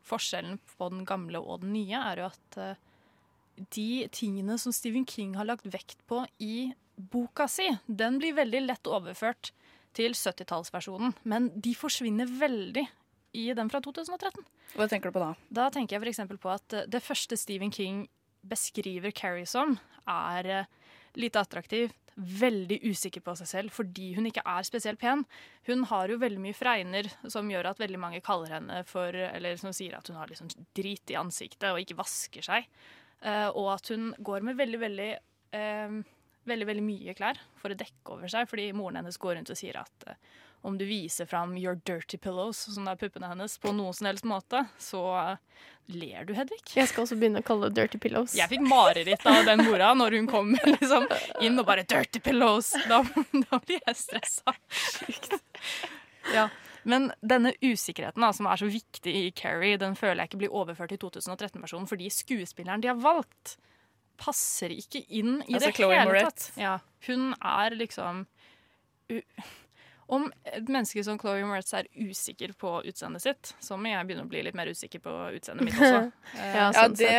forskjellen 0.00 0.56
på 0.78 0.88
den 0.88 1.04
gamle 1.04 1.40
og 1.40 1.60
den 1.66 1.74
nye, 1.76 2.00
er 2.00 2.24
jo 2.24 2.30
at 2.30 2.60
uh, 2.60 2.74
de 3.76 4.08
tingene 4.08 4.56
som 4.56 4.72
Stephen 4.72 5.04
King 5.04 5.36
har 5.36 5.44
lagt 5.44 5.68
vekt 5.68 6.00
på 6.08 6.24
i 6.40 6.72
boka 6.96 7.44
si, 7.48 7.68
den 7.86 8.16
blir 8.20 8.36
veldig 8.40 8.64
lett 8.70 8.88
overført 8.88 9.52
til 9.96 10.14
70-tallsversjonen. 10.16 11.14
Men 11.28 11.50
de 11.54 11.74
forsvinner 11.78 12.30
veldig 12.40 12.86
i 13.38 13.46
den 13.54 13.70
fra 13.70 13.80
2013. 13.82 14.44
Hva 14.78 14.88
tenker 14.90 15.10
du 15.10 15.16
på 15.16 15.22
da? 15.22 15.30
Da 15.50 15.68
tenker 15.74 15.98
jeg 15.98 16.14
f.eks. 16.14 16.40
på 16.40 16.52
at 16.52 16.76
eh, 16.76 16.88
det 16.90 17.02
første 17.04 17.38
Stephen 17.38 17.72
King 17.74 18.04
beskriver 18.46 19.12
Carrie 19.14 19.48
som, 19.48 19.76
er 20.08 20.48
eh, 20.50 20.70
lite 21.20 21.42
attraktiv, 21.42 21.92
veldig 22.20 22.80
usikker 22.84 23.22
på 23.24 23.32
seg 23.38 23.48
selv 23.48 23.72
fordi 23.72 24.10
hun 24.16 24.26
ikke 24.28 24.44
er 24.44 24.66
spesielt 24.66 25.00
pen. 25.00 25.24
Hun 25.68 25.86
har 25.88 26.10
jo 26.10 26.20
veldig 26.20 26.42
mye 26.42 26.56
fregner 26.56 27.08
som 27.30 27.48
gjør 27.50 27.70
at 27.70 27.80
veldig 27.80 28.00
mange 28.02 28.22
kaller 28.24 28.58
henne 28.58 28.82
for 28.88 29.14
Eller 29.14 29.56
som 29.60 29.72
sier 29.76 29.96
at 29.96 30.10
hun 30.10 30.18
har 30.18 30.28
liksom 30.28 30.50
drit 30.76 31.12
i 31.12 31.18
ansiktet 31.20 31.70
og 31.70 31.80
ikke 31.80 31.98
vasker 32.00 32.44
seg. 32.44 32.68
Eh, 33.22 33.48
og 33.48 33.74
at 33.76 33.92
hun 33.92 34.10
går 34.18 34.44
med 34.46 34.58
veldig, 34.58 34.80
veldig 34.80 35.10
eh, 35.56 36.00
veldig, 36.48 36.68
veldig 36.70 36.84
mye 36.84 37.16
klær 37.18 37.40
for 37.60 37.72
å 37.72 37.78
dekke 37.78 38.14
over 38.14 38.30
seg, 38.32 38.48
fordi 38.50 38.70
moren 38.76 39.00
hennes 39.00 39.18
går 39.20 39.36
rundt 39.38 39.52
og 39.52 39.58
sier 39.58 39.80
at 39.80 40.06
uh, 40.08 40.14
om 40.62 40.76
du 40.78 40.84
viser 40.84 41.26
fram 41.26 41.56
your 41.56 41.78
dirty 41.88 42.18
pillows, 42.20 42.58
som 42.74 42.84
det 42.84 42.94
er 42.94 43.00
puppene 43.00 43.30
hennes, 43.30 43.56
på 43.58 43.72
noen 43.72 43.96
som 43.96 44.10
helst 44.10 44.26
måte, 44.28 44.64
så 44.80 45.02
uh, 45.16 45.62
ler 45.90 46.26
du, 46.28 46.34
Hedvig. 46.36 46.60
Jeg 46.76 46.90
skal 46.90 47.06
også 47.06 47.16
begynne 47.20 47.40
å 47.40 47.46
kalle 47.46 47.70
det 47.70 47.80
dirty 47.80 48.00
pillows. 48.02 48.34
Jeg 48.36 48.50
fikk 48.52 48.66
mareritt 48.68 49.24
av 49.28 49.42
den 49.48 49.64
mora 49.64 49.92
når 49.96 50.18
hun 50.18 50.28
kom 50.30 50.52
liksom, 50.74 51.08
inn 51.40 51.60
og 51.60 51.68
bare 51.68 51.86
'dirty 51.88 52.20
pillows'. 52.24 52.74
Da, 52.90 53.02
da 53.46 53.62
blir 53.64 53.80
jeg 53.80 53.96
stressa. 54.04 54.56
Ja. 56.34 56.50
Men 56.82 57.10
denne 57.20 57.52
usikkerheten 57.64 58.22
da, 58.22 58.28
som 58.36 58.46
er 58.46 58.60
så 58.60 58.68
viktig 58.70 59.12
i 59.12 59.30
Carrie, 59.36 59.78
den 59.80 59.96
føler 59.98 60.22
jeg 60.22 60.30
ikke 60.30 60.42
blir 60.44 60.54
overført 60.56 60.92
i 60.94 60.98
2013-versjonen, 61.00 61.88
fordi 61.88 62.10
skuespilleren 62.12 62.84
de 62.84 62.90
har 62.92 63.00
valgt, 63.00 63.56
passer 64.20 64.74
ikke 64.74 65.00
inn 65.08 65.38
i 65.46 65.54
Altså 65.56 65.70
det 65.70 65.76
Chloe 65.78 65.96
hele 65.96 66.10
Moretz. 66.12 66.50
tatt. 66.50 66.60
Ja, 66.60 66.76
hun 67.08 67.30
er 67.40 67.76
liksom 67.80 68.26
om 70.10 70.26
et 70.48 70.66
menneske 70.66 71.02
som 71.06 71.18
Chloe 71.22 71.44
Moretz 71.46 71.70
er 71.78 71.86
usikker 71.94 72.52
på 72.58 72.72
utseendet 72.88 73.22
sitt, 73.22 73.52
så 73.62 73.76
må 73.78 73.92
jeg 73.92 74.08
begynne 74.08 74.24
å 74.26 74.30
bli 74.30 74.42
litt 74.42 74.56
mer 74.58 74.70
usikker 74.72 75.02
på 75.04 75.12
utseendet 75.36 75.68
mitt 75.68 75.76
også. 75.78 76.00
Eh, 76.40 76.56
Ja, 76.56 76.64
sånn 76.74 76.96
det 76.98 77.12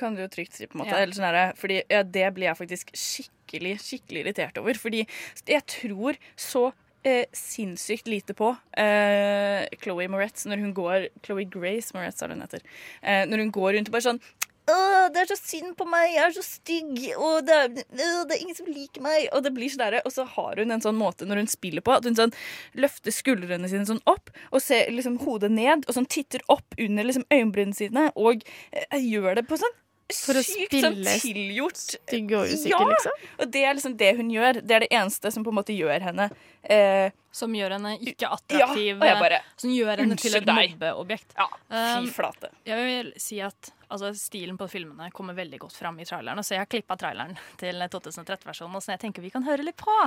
kan 0.00 0.16
du 0.16 0.24
jo 0.24 0.30
trygt 0.32 0.56
si, 0.58 0.66
på 0.66 0.74
en 0.78 0.82
måte. 0.82 0.94
Ja. 0.96 1.04
Eller 1.04 1.14
sånn 1.18 1.60
fordi 1.60 1.78
ja, 1.92 2.02
det 2.02 2.26
blir 2.34 2.48
jeg 2.50 2.58
faktisk 2.58 2.90
skikkelig, 2.98 3.76
skikkelig 3.82 4.24
irritert 4.24 4.58
over. 4.62 4.78
Fordi 4.80 5.04
jeg 5.46 5.62
tror 5.70 6.18
så 6.34 6.64
eh, 7.06 7.24
sinnssykt 7.36 8.10
lite 8.10 8.34
på 8.38 8.50
eh, 8.78 9.66
Chloé 9.82 10.08
Moretz 10.10 10.48
når 10.50 10.64
hun 10.64 10.74
går 10.76 11.08
Chloé 11.26 11.46
Grace 11.46 11.94
Moretz 11.94 12.22
er 12.22 12.32
det 12.32 12.38
hun 12.40 12.46
heter. 12.48 12.66
Eh, 13.02 13.22
når 13.30 13.44
hun 13.46 13.54
går 13.54 13.76
rundt 13.78 13.92
og 13.92 13.98
bare 13.98 14.08
sånn 14.10 14.22
Åh, 14.66 15.06
det 15.14 15.20
er 15.22 15.28
så 15.30 15.36
synd 15.38 15.76
på 15.78 15.84
meg, 15.86 16.08
jeg 16.10 16.24
er 16.24 16.32
så 16.34 16.42
stygg, 16.42 16.96
og 17.22 17.46
det 17.46 17.54
er, 17.54 17.68
øh, 17.70 18.22
det 18.26 18.34
er 18.34 18.40
ingen 18.42 18.56
som 18.58 18.66
liker 18.66 19.04
meg. 19.04 19.28
Og 19.30 19.44
det 19.46 19.52
blir 19.54 19.70
sånn 19.70 19.84
der, 19.84 20.00
og 20.02 20.10
så 20.10 20.24
har 20.26 20.58
hun 20.58 20.74
en 20.74 20.82
sånn 20.82 20.98
måte 20.98 21.28
når 21.28 21.44
hun 21.44 21.50
spiller 21.52 21.84
på, 21.86 21.94
at 21.94 22.08
hun 22.08 22.18
sånn 22.18 22.34
løfter 22.74 23.14
skuldrene 23.14 23.70
sine 23.70 23.86
sånn 23.86 24.02
opp, 24.10 24.32
og 24.50 24.64
ser 24.64 24.90
liksom 24.90 25.20
hodet 25.22 25.52
ned, 25.54 25.86
og 25.86 25.94
sånn 25.94 26.10
titter 26.10 26.42
opp 26.50 26.74
under 26.82 27.06
liksom 27.06 27.28
øyenbrynene 27.30 27.78
sine, 27.78 28.08
og 28.18 28.42
øh, 28.42 28.98
gjør 28.98 29.38
det 29.38 29.46
på 29.46 29.60
sånn 29.62 29.78
For 30.14 30.38
å 30.38 30.42
sykt 30.46 30.70
sånn 30.70 31.00
spille 31.00 31.12
tilgjort 31.18 31.78
stygg 31.80 32.32
og 32.38 32.46
usikker, 32.46 32.70
ja! 32.70 32.90
liksom? 32.92 33.22
Og 33.42 33.48
det 33.56 33.62
er 33.66 33.74
liksom 33.74 33.94
det 33.98 34.10
hun 34.20 34.28
gjør. 34.30 34.60
Det 34.62 34.76
er 34.76 34.84
det 34.84 34.88
eneste 34.94 35.32
som 35.34 35.42
på 35.42 35.50
en 35.50 35.56
måte 35.58 35.74
gjør 35.74 36.04
henne 36.04 36.28
eh, 36.62 37.10
Som 37.34 37.56
gjør 37.58 37.74
henne 37.74 37.96
ikke 37.98 38.30
attraktiv. 38.36 39.02
Ja, 39.02 39.16
bare, 39.18 39.40
som 39.58 39.72
gjør 39.74 40.04
henne 40.04 40.18
til 40.22 40.38
et 40.38 40.46
mobbeobjekt. 40.46 41.34
Ja, 41.34 41.48
fy 41.50 41.82
Um, 42.06 42.06
flate. 42.14 42.52
Jeg 42.68 42.86
vil 42.86 43.10
si 43.18 43.40
at 43.42 43.72
altså, 43.88 44.12
Stilen 44.14 44.54
på 44.60 44.68
filmene 44.70 45.10
kommer 45.10 45.34
veldig 45.34 45.58
godt 45.66 45.74
fram 45.74 45.98
i 45.98 46.06
trailerne, 46.06 46.46
så 46.46 46.54
jeg 46.54 46.62
har 46.62 46.70
klippa 46.70 46.94
traileren 47.00 47.34
til 47.62 47.82
2013-versjonen, 47.82 48.78
så 48.78 48.94
jeg 48.94 49.02
tenker 49.08 49.26
vi 49.26 49.34
kan 49.34 49.46
høre 49.48 49.66
litt 49.66 49.80
på. 49.82 49.90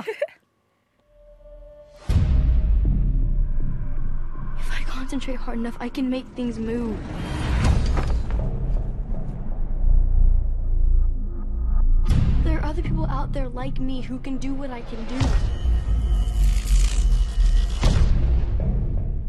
If 4.60 4.80
I 4.80 4.84
concentrate 4.88 5.36
hard 5.36 5.58
enough, 5.58 5.76
I 5.80 5.88
can 5.88 6.08
make 6.08 6.24
things 6.36 6.58
move. 6.58 6.96
There 12.42 12.58
are 12.58 12.64
other 12.64 12.82
people 12.82 13.06
out 13.06 13.32
there 13.32 13.48
like 13.48 13.78
me 13.78 14.00
who 14.00 14.18
can 14.18 14.38
do 14.38 14.54
what 14.54 14.70
I 14.70 14.80
can 14.80 15.04
do. 15.04 15.14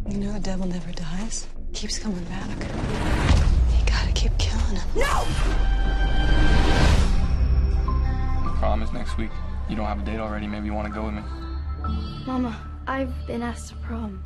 You 0.09 0.17
know 0.17 0.33
the 0.33 0.39
devil 0.39 0.65
never 0.65 0.91
dies. 0.91 1.47
Keeps 1.73 1.99
coming 1.99 2.23
back. 2.25 2.49
You 2.49 3.85
gotta 3.85 4.11
keep 4.13 4.37
killing 4.37 4.75
him. 4.75 4.87
No! 4.95 5.25
Prom 8.59 8.81
is 8.81 8.91
next 8.93 9.17
week. 9.17 9.31
You 9.69 9.75
don't 9.75 9.85
have 9.85 10.01
a 10.01 10.05
date 10.05 10.19
already. 10.19 10.47
Maybe 10.47 10.67
you 10.67 10.73
want 10.73 10.87
to 10.87 10.93
go 10.93 11.05
with 11.05 11.13
me. 11.15 11.21
Mama, 12.25 12.55
I've 12.87 13.13
been 13.27 13.41
asked 13.41 13.69
to 13.69 13.75
prom. 13.75 14.21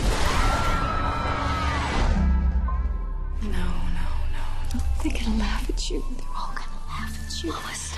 No, 3.41 3.49
no, 3.49 4.07
no. 4.73 4.81
They're 5.03 5.13
gonna 5.13 5.37
laugh 5.37 5.69
at 5.69 5.89
you. 5.89 6.03
They're 6.17 6.27
all 6.35 6.53
gonna 6.53 6.81
laugh 6.87 7.17
at 7.25 7.43
you. 7.43 7.51
Mama, 7.51 7.73
stop 7.73 7.93
it. 7.93 7.94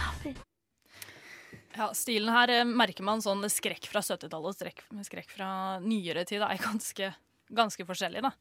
Ja, 1.78 1.92
Stilen 1.94 2.34
her 2.34 2.50
eh, 2.50 2.64
merker 2.66 3.06
man 3.06 3.22
sånn 3.22 3.44
skrekk 3.54 3.86
fra 3.92 4.02
70-tallet 4.02 4.50
og 4.50 4.58
skrekk, 4.58 4.84
skrekk 5.06 5.34
fra 5.38 5.50
nyere 5.84 6.26
tid 6.26 6.42
er 6.42 6.58
ganske, 6.62 7.12
ganske 7.54 7.86
forskjellig. 7.86 8.24
da. 8.26 8.32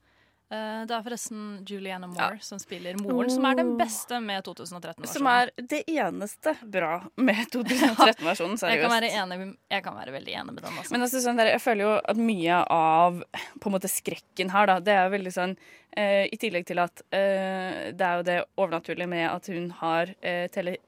Eh, 0.48 0.84
Det 0.86 0.94
er 0.94 1.02
forresten 1.02 1.42
Julianne 1.66 2.06
Moore 2.08 2.38
som 2.46 2.60
spiller 2.62 2.94
moren, 3.02 3.28
som 3.34 3.44
er 3.50 3.56
den 3.58 3.72
beste 3.76 4.20
med 4.22 4.44
2013-versjonen. 4.46 5.10
Som 5.12 5.26
er 5.26 5.50
det 5.58 5.82
eneste 5.90 6.54
bra 6.62 7.00
med 7.18 7.42
2013-versjonen, 7.52 8.56
seriøst. 8.56 8.70
Jeg 8.70 8.82
kan, 8.86 8.94
være 8.94 9.10
enig, 9.10 9.50
jeg 9.74 9.84
kan 9.84 9.98
være 9.98 10.14
veldig 10.16 10.36
enig 10.40 10.54
med 10.54 10.62
den. 10.62 10.78
Også. 10.80 10.94
Men 10.94 11.02
altså, 11.08 11.20
sånn 11.26 11.36
der, 11.42 11.50
jeg 11.56 11.64
føler 11.66 11.88
jo 11.88 11.94
at 12.14 12.16
mye 12.32 12.60
av 12.78 13.20
på 13.60 13.68
en 13.68 13.76
måte 13.76 13.90
skrekken 13.90 14.54
her, 14.54 14.70
da, 14.70 14.78
det 14.80 14.94
er 14.96 15.10
veldig 15.12 15.34
sånn 15.34 15.56
eh, 15.98 16.24
I 16.30 16.38
tillegg 16.40 16.70
til 16.70 16.78
at 16.86 17.02
eh, 17.10 17.90
det 17.92 18.06
er 18.06 18.20
jo 18.22 18.28
det 18.30 18.38
overnaturlige 18.56 19.10
med 19.10 19.26
at 19.32 19.50
hun 19.50 19.72
har 19.82 20.14
eh, 20.22 20.46
telekinese 20.54 20.85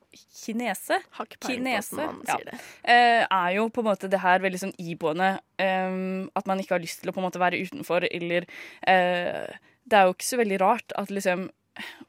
Har 1.19 1.29
Kinese 1.37 2.07
ja, 2.27 2.39
eh, 2.83 3.25
er 3.25 3.51
jo 3.59 3.69
på 3.69 3.83
en 3.85 3.91
måte 3.91 4.09
det 4.11 4.23
her 4.23 4.41
veldig 4.45 4.63
sånn 4.67 4.77
iboende 4.81 5.37
Um, 5.59 6.29
At 6.39 6.47
man 6.47 6.61
ikke 6.63 6.77
har 6.77 6.83
lyst 6.83 7.03
til 7.03 7.11
å 7.11 7.15
på 7.15 7.19
en 7.19 7.27
måte 7.27 7.41
være 7.43 7.59
utenfor, 7.67 8.07
eller 8.15 8.47
uh, 8.87 9.49
Det 9.83 9.97
er 9.99 10.07
jo 10.07 10.15
ikke 10.15 10.29
så 10.29 10.39
veldig 10.39 10.61
rart 10.63 10.95
at 11.01 11.11
liksom 11.11 11.49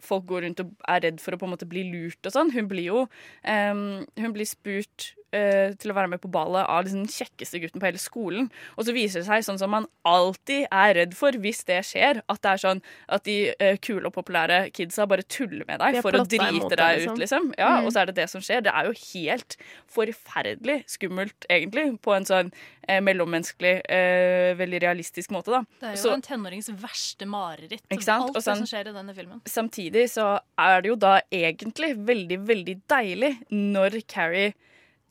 folk 0.01 0.27
går 0.29 0.45
rundt 0.45 0.61
og 0.63 0.69
er 0.89 1.03
redd 1.05 1.19
for 1.21 1.33
å 1.33 1.39
på 1.41 1.45
en 1.45 1.53
måte 1.53 1.67
bli 1.69 1.83
lurt 1.91 2.25
og 2.25 2.33
sånn. 2.33 2.53
Hun 2.53 2.69
blir 2.69 2.87
jo 2.87 3.01
um, 3.45 4.05
Hun 4.17 4.35
blir 4.35 4.49
spurt 4.49 5.13
eh, 5.33 5.73
til 5.79 5.91
å 5.91 5.95
være 5.95 6.09
med 6.09 6.21
på 6.21 6.31
ballet 6.31 6.65
av 6.67 6.83
liksom 6.85 7.03
den 7.05 7.11
kjekkeste 7.13 7.59
gutten 7.61 7.79
på 7.81 7.85
hele 7.89 7.97
skolen. 8.01 8.49
Og 8.77 8.85
så 8.85 8.93
viser 8.95 9.21
det 9.21 9.27
seg, 9.29 9.43
sånn 9.45 9.59
som 9.59 9.69
man 9.71 9.87
alltid 10.05 10.67
er 10.71 10.93
redd 10.95 11.13
for 11.17 11.31
hvis 11.31 11.63
det 11.65 11.81
skjer, 11.85 12.21
at 12.29 12.41
det 12.41 12.51
er 12.51 12.57
sånn 12.63 12.81
at 13.09 13.23
de 13.23 13.37
eh, 13.59 13.77
kule 13.77 14.05
og 14.09 14.13
populære 14.13 14.71
kidsa 14.73 15.05
bare 15.09 15.23
tuller 15.23 15.65
med 15.67 15.79
deg 15.79 16.01
for 16.01 16.11
å 16.11 16.25
drite 16.25 16.69
deg, 16.69 16.77
deg 16.77 16.97
liksom. 16.99 17.13
ut, 17.13 17.19
liksom. 17.25 17.53
Ja, 17.57 17.69
Mm. 17.79 17.85
Og 17.85 17.93
så 17.93 18.01
er 18.01 18.05
det 18.09 18.15
det 18.15 18.29
som 18.29 18.41
skjer. 18.41 18.63
Det 18.65 18.71
er 18.73 18.85
jo 18.89 18.93
helt 19.13 19.55
forferdelig 19.87 20.83
skummelt, 20.89 21.45
egentlig, 21.49 21.85
på 22.03 22.13
en 22.15 22.25
sånn 22.27 22.51
eh, 22.89 22.99
mellommenneskelig, 23.05 23.75
eh, 23.91 24.55
veldig 24.57 24.79
realistisk 24.81 25.29
måte, 25.35 25.51
da. 25.53 25.61
Det 25.79 25.87
er 25.91 25.95
jo 25.95 26.01
Så- 26.09 26.13
en 26.13 26.21
tenårings 26.21 26.69
verste 26.81 27.25
mareritt. 27.29 27.81
Sant? 28.01 28.09
Alt 28.09 28.33
sånn- 28.33 28.33
det 28.33 28.43
som 28.43 28.65
skjer 28.65 28.87
i 28.87 28.93
denne 28.93 29.13
filmen. 29.15 29.41
Samtidig 29.45 30.09
så 30.09 30.39
er 30.57 30.81
det 30.81 30.89
jo 30.89 30.95
da 30.95 31.21
egentlig 31.31 31.95
veldig, 31.95 32.39
veldig 32.47 32.81
deilig 32.87 33.43
når 33.51 34.01
Carrie 34.07 34.53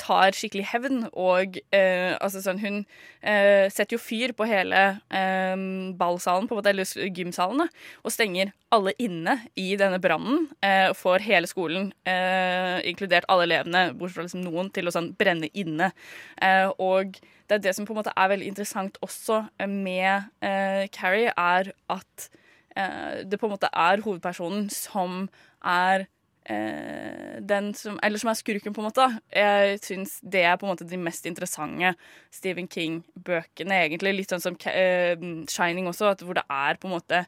tar 0.00 0.36
skikkelig 0.36 0.66
hevn 0.72 1.02
og 1.10 1.58
eh, 1.74 2.14
altså 2.16 2.42
sånn 2.44 2.60
Hun 2.62 2.78
eh, 3.20 3.66
setter 3.72 3.96
jo 3.96 4.00
fyr 4.00 4.32
på 4.36 4.46
hele 4.48 4.82
eh, 5.14 5.54
ballsalen, 5.98 6.48
på 6.48 6.54
en 6.54 6.60
måte, 6.60 6.72
eller 6.72 7.12
gymsalen, 7.16 7.68
og 8.02 8.14
stenger 8.14 8.52
alle 8.74 8.94
inne 9.02 9.38
i 9.58 9.70
denne 9.80 10.00
brannen. 10.02 10.48
Eh, 10.64 10.90
får 10.96 11.24
hele 11.26 11.50
skolen, 11.50 11.90
eh, 12.08 12.78
inkludert 12.88 13.28
alle 13.32 13.48
elevene, 13.48 13.88
bortsett 13.98 14.18
fra 14.18 14.26
liksom 14.26 14.44
noen, 14.46 14.72
til 14.74 14.88
å 14.88 14.94
sånn 14.94 15.12
brenne 15.18 15.50
inne. 15.52 15.92
Eh, 16.42 16.68
og 16.78 17.18
det 17.48 17.58
er 17.58 17.64
det 17.68 17.76
som 17.76 17.88
på 17.88 17.94
en 17.94 18.02
måte 18.02 18.14
er 18.14 18.32
veldig 18.34 18.50
interessant 18.50 19.00
også 19.04 19.46
med 19.66 20.28
eh, 20.44 20.84
Carrie, 20.94 21.32
er 21.36 21.72
at 21.92 22.30
det 22.78 23.40
på 23.40 23.48
en 23.48 23.50
måte 23.56 23.66
er 23.74 23.98
hovedpersonen 24.04 24.68
som 24.70 25.24
er 25.66 26.04
den 26.48 27.74
som 27.76 27.98
Eller 28.02 28.18
som 28.18 28.30
er 28.30 28.38
skurken, 28.38 28.72
på 28.72 28.80
en 28.80 28.88
måte. 28.88 29.08
Jeg 29.34 29.80
syns 29.84 30.18
det 30.22 30.42
er 30.44 30.56
på 30.56 30.66
en 30.66 30.72
måte 30.72 30.86
de 30.88 30.96
mest 30.96 31.26
interessante 31.26 31.94
Stephen 32.32 32.68
King-bøkene, 32.68 33.82
egentlig. 33.84 34.14
Litt 34.16 34.32
sånn 34.32 34.44
som 34.44 34.56
eh, 34.70 35.16
Shining 35.48 35.88
også, 35.90 36.14
hvor 36.24 36.38
det 36.38 36.46
er 36.48 36.80
på 36.80 36.88
en 36.88 36.96
måte 36.96 37.24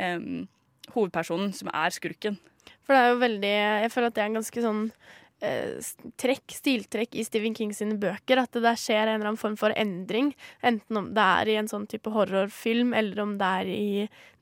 um, 0.00 0.48
hovedpersonen 0.94 1.54
som 1.54 1.70
er 1.72 1.94
skurken. 1.94 2.40
For 2.86 2.94
det 2.94 3.02
er 3.02 3.12
jo 3.12 3.22
veldig 3.22 3.54
Jeg 3.54 3.92
føler 3.92 4.10
at 4.10 4.16
det 4.16 4.22
er 4.22 4.30
en 4.30 4.40
ganske 4.40 4.62
sånn 4.62 4.82
eh, 4.90 5.25
trekk, 5.40 6.54
stiltrekk 6.56 7.14
i 7.14 7.24
Stephen 7.24 7.54
King 7.54 7.74
sine 7.76 7.98
bøker. 8.00 8.40
At 8.40 8.52
det 8.56 8.62
der 8.64 8.78
skjer 8.80 9.04
en 9.04 9.18
eller 9.18 9.32
annen 9.32 9.40
form 9.40 9.56
for 9.60 9.74
endring. 9.76 10.32
Enten 10.64 11.00
om 11.00 11.10
det 11.16 11.26
er 11.40 11.50
i 11.50 11.58
en 11.60 11.68
sånn 11.70 11.86
type 11.90 12.12
horrorfilm, 12.14 12.94
eller 12.96 13.20
om 13.24 13.36
det 13.40 13.50
er 13.60 13.72
i 13.72 13.90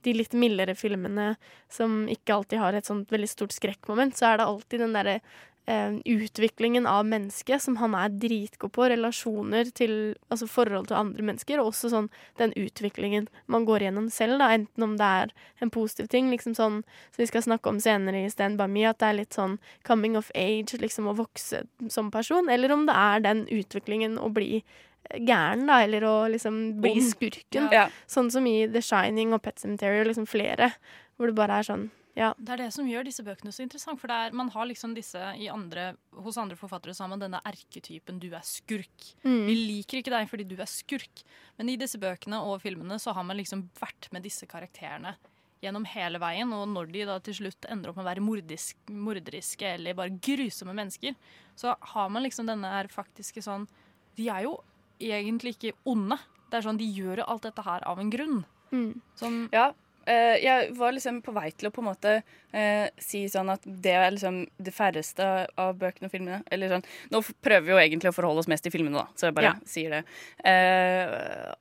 de 0.05 0.13
litt 0.13 0.35
mildere 0.37 0.75
filmene 0.77 1.33
som 1.71 2.05
ikke 2.11 2.37
alltid 2.37 2.61
har 2.61 2.77
et 2.77 2.87
sånt 2.87 3.11
veldig 3.11 3.29
stort 3.31 3.55
skrekkmoment, 3.55 4.15
så 4.17 4.31
er 4.31 4.39
det 4.39 4.49
alltid 4.49 4.85
den 4.85 4.95
derre 4.95 5.19
eh, 5.67 5.97
utviklingen 6.05 6.85
av 6.87 7.05
mennesket 7.05 7.61
som 7.61 7.77
han 7.81 7.95
er 7.97 8.13
dritgod 8.13 8.73
på. 8.75 8.87
Relasjoner 8.91 9.71
til 9.75 10.15
Altså 10.29 10.47
forhold 10.49 10.89
til 10.89 10.97
andre 10.97 11.23
mennesker, 11.23 11.59
og 11.61 11.71
også 11.71 11.91
sånn 11.93 12.07
den 12.39 12.51
utviklingen 12.59 13.27
man 13.51 13.65
går 13.67 13.85
gjennom 13.85 14.09
selv, 14.11 14.39
da. 14.41 14.49
Enten 14.57 14.83
om 14.83 14.95
det 14.99 15.05
er 15.21 15.33
en 15.63 15.71
positiv 15.71 16.09
ting, 16.11 16.31
liksom 16.33 16.55
sånn 16.57 16.81
som 16.83 17.21
vi 17.21 17.29
skal 17.29 17.45
snakke 17.45 17.71
om 17.71 17.79
senere 17.79 18.25
i 18.25 18.31
Stand 18.31 18.59
by 18.59 18.67
me, 18.71 18.83
at 18.89 18.99
det 18.99 19.07
er 19.07 19.19
litt 19.21 19.37
sånn 19.37 19.57
coming 19.87 20.17
of 20.19 20.31
age, 20.35 20.75
liksom 20.81 21.07
å 21.07 21.15
vokse 21.15 21.63
som 21.93 22.11
person, 22.11 22.49
eller 22.51 22.73
om 22.75 22.87
det 22.89 22.97
er 22.97 23.23
den 23.23 23.45
utviklingen 23.53 24.17
å 24.19 24.31
bli 24.33 24.63
gæren, 25.13 25.67
da, 25.69 25.81
eller 25.85 26.05
å 26.07 26.15
liksom 26.31 26.81
bli 26.81 26.97
skurken. 27.03 27.69
Ja. 27.73 27.87
Sånn 28.09 28.31
som 28.33 28.47
i 28.49 28.65
The 28.71 28.81
Shining 28.83 29.35
og 29.35 29.43
Pet 29.45 29.61
Cemetery 29.61 30.01
og 30.01 30.09
liksom 30.09 30.27
flere, 30.29 30.73
hvor 31.15 31.31
det 31.31 31.37
bare 31.37 31.61
er 31.61 31.69
sånn 31.69 31.87
ja. 32.15 32.31
Det 32.37 32.53
er 32.55 32.63
det 32.63 32.71
som 32.73 32.87
gjør 32.87 33.05
disse 33.07 33.23
bøkene 33.25 33.51
så 33.51 33.65
interessant. 33.65 33.99
For 33.99 34.11
er, 34.11 34.33
man 34.35 34.49
har 34.53 34.67
liksom 34.69 34.95
disse 34.95 35.19
i 35.35 35.49
andre, 35.51 35.91
hos 36.25 36.39
andre 36.39 36.57
forfattere 36.59 36.95
så 36.95 37.03
har 37.05 37.11
man 37.11 37.21
denne 37.21 37.41
erketypen 37.45 38.19
'du 38.19 38.29
er 38.31 38.45
skurk'. 38.47 39.13
Mm. 39.27 39.45
Vi 39.49 39.55
liker 39.55 39.99
ikke 39.99 40.15
deg 40.15 40.29
fordi 40.31 40.47
du 40.47 40.55
er 40.55 40.71
skurk. 40.71 41.25
Men 41.59 41.69
i 41.69 41.77
disse 41.79 41.99
bøkene 41.99 42.39
og 42.39 42.61
filmene 42.63 42.99
så 42.99 43.13
har 43.13 43.23
man 43.27 43.37
liksom 43.37 43.67
vært 43.79 44.07
med 44.15 44.23
disse 44.23 44.47
karakterene 44.47 45.15
gjennom 45.63 45.85
hele 45.87 46.19
veien. 46.21 46.51
Og 46.55 46.67
når 46.71 46.91
de 46.93 47.05
da 47.09 47.19
til 47.19 47.39
slutt 47.41 47.67
ender 47.69 47.91
opp 47.91 47.99
med 47.99 48.05
å 48.05 48.11
være 48.11 48.23
mordisk, 48.23 48.77
morderiske 48.87 49.75
eller 49.75 49.97
bare 49.97 50.15
grusomme 50.15 50.75
mennesker, 50.75 51.15
så 51.55 51.75
har 51.95 52.09
man 52.09 52.23
liksom 52.23 52.47
denne 52.47 52.71
her 52.77 52.91
faktiske 52.91 53.43
sånn 53.43 53.67
De 54.15 54.29
er 54.31 54.45
jo 54.47 54.61
egentlig 55.03 55.57
ikke 55.57 55.75
onde. 55.83 56.15
Det 56.47 56.57
er 56.57 56.63
sånn, 56.63 56.77
De 56.79 56.87
gjør 56.87 57.19
jo 57.19 57.25
alt 57.27 57.43
dette 57.43 57.65
her 57.65 57.83
av 57.83 57.99
en 57.99 58.09
grunn. 58.09 58.45
Mm. 58.71 59.01
Som 59.15 59.49
Ja. 59.51 59.73
Eh, 60.05 60.37
jeg 60.43 60.71
var 60.77 60.95
liksom 60.95 61.21
på 61.25 61.33
vei 61.35 61.49
til 61.51 61.69
å 61.69 61.73
på 61.75 61.83
en 61.83 61.89
måte 61.89 62.15
eh, 62.53 62.87
si 63.01 63.25
sånn 63.31 63.51
at 63.53 63.65
det 63.65 63.95
er 63.97 64.15
liksom 64.15 64.43
det 64.57 64.73
færreste 64.75 65.29
av 65.61 65.75
bøkene 65.81 66.09
og 66.09 66.13
filmene 66.15 66.41
Eller 66.51 66.75
sånn 66.75 66.87
Nå 67.13 67.21
prøver 67.43 67.67
vi 67.67 67.75
jo 67.75 67.83
egentlig 67.83 68.13
å 68.13 68.17
forholde 68.17 68.45
oss 68.45 68.51
mest 68.51 68.65
til 68.65 68.73
filmene, 68.75 69.03
da, 69.03 69.07
så 69.15 69.29
jeg 69.29 69.37
bare 69.37 69.53
Ja. 69.53 69.55
sier 69.69 69.99
det. 69.99 70.03
Eh, 70.45 71.53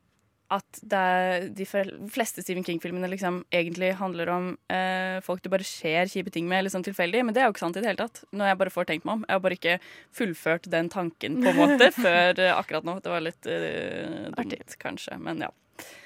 at 0.54 0.80
det 0.84 1.54
de 1.56 1.64
fleste 1.66 2.42
Stephen 2.44 2.64
King-filmene 2.66 3.08
liksom 3.10 3.40
egentlig 3.54 3.94
handler 3.98 4.30
om 4.30 4.50
eh, 4.72 5.18
folk 5.24 5.42
du 5.42 5.48
bare 5.52 5.66
skjer 5.66 6.10
kjipe 6.10 6.32
ting 6.34 6.46
med, 6.50 6.60
eller 6.60 6.74
sånn 6.74 6.84
tilfeldig. 6.86 7.24
Men 7.24 7.34
det 7.34 7.42
er 7.42 7.48
jo 7.48 7.54
ikke 7.54 7.64
sant 7.64 7.78
i 7.80 7.82
det 7.82 7.90
hele 7.90 8.04
tatt. 8.04 8.22
Når 8.30 8.52
jeg 8.52 8.60
bare 8.60 8.74
får 8.74 8.88
tenkt 8.90 9.08
meg 9.08 9.16
om. 9.18 9.24
Jeg 9.26 9.34
har 9.34 9.44
bare 9.46 9.58
ikke 9.58 9.76
fullført 10.14 10.68
den 10.70 10.90
tanken 10.92 11.40
på 11.42 11.50
en 11.54 11.60
måte 11.62 11.90
før 12.04 12.42
eh, 12.44 12.52
akkurat 12.54 12.86
nå. 12.86 12.98
Det 13.04 13.14
var 13.14 13.24
litt 13.24 13.48
uh, 13.50 14.28
dumt, 14.36 14.76
kanskje. 14.84 15.18
Men 15.24 15.46
ja. 15.46 15.50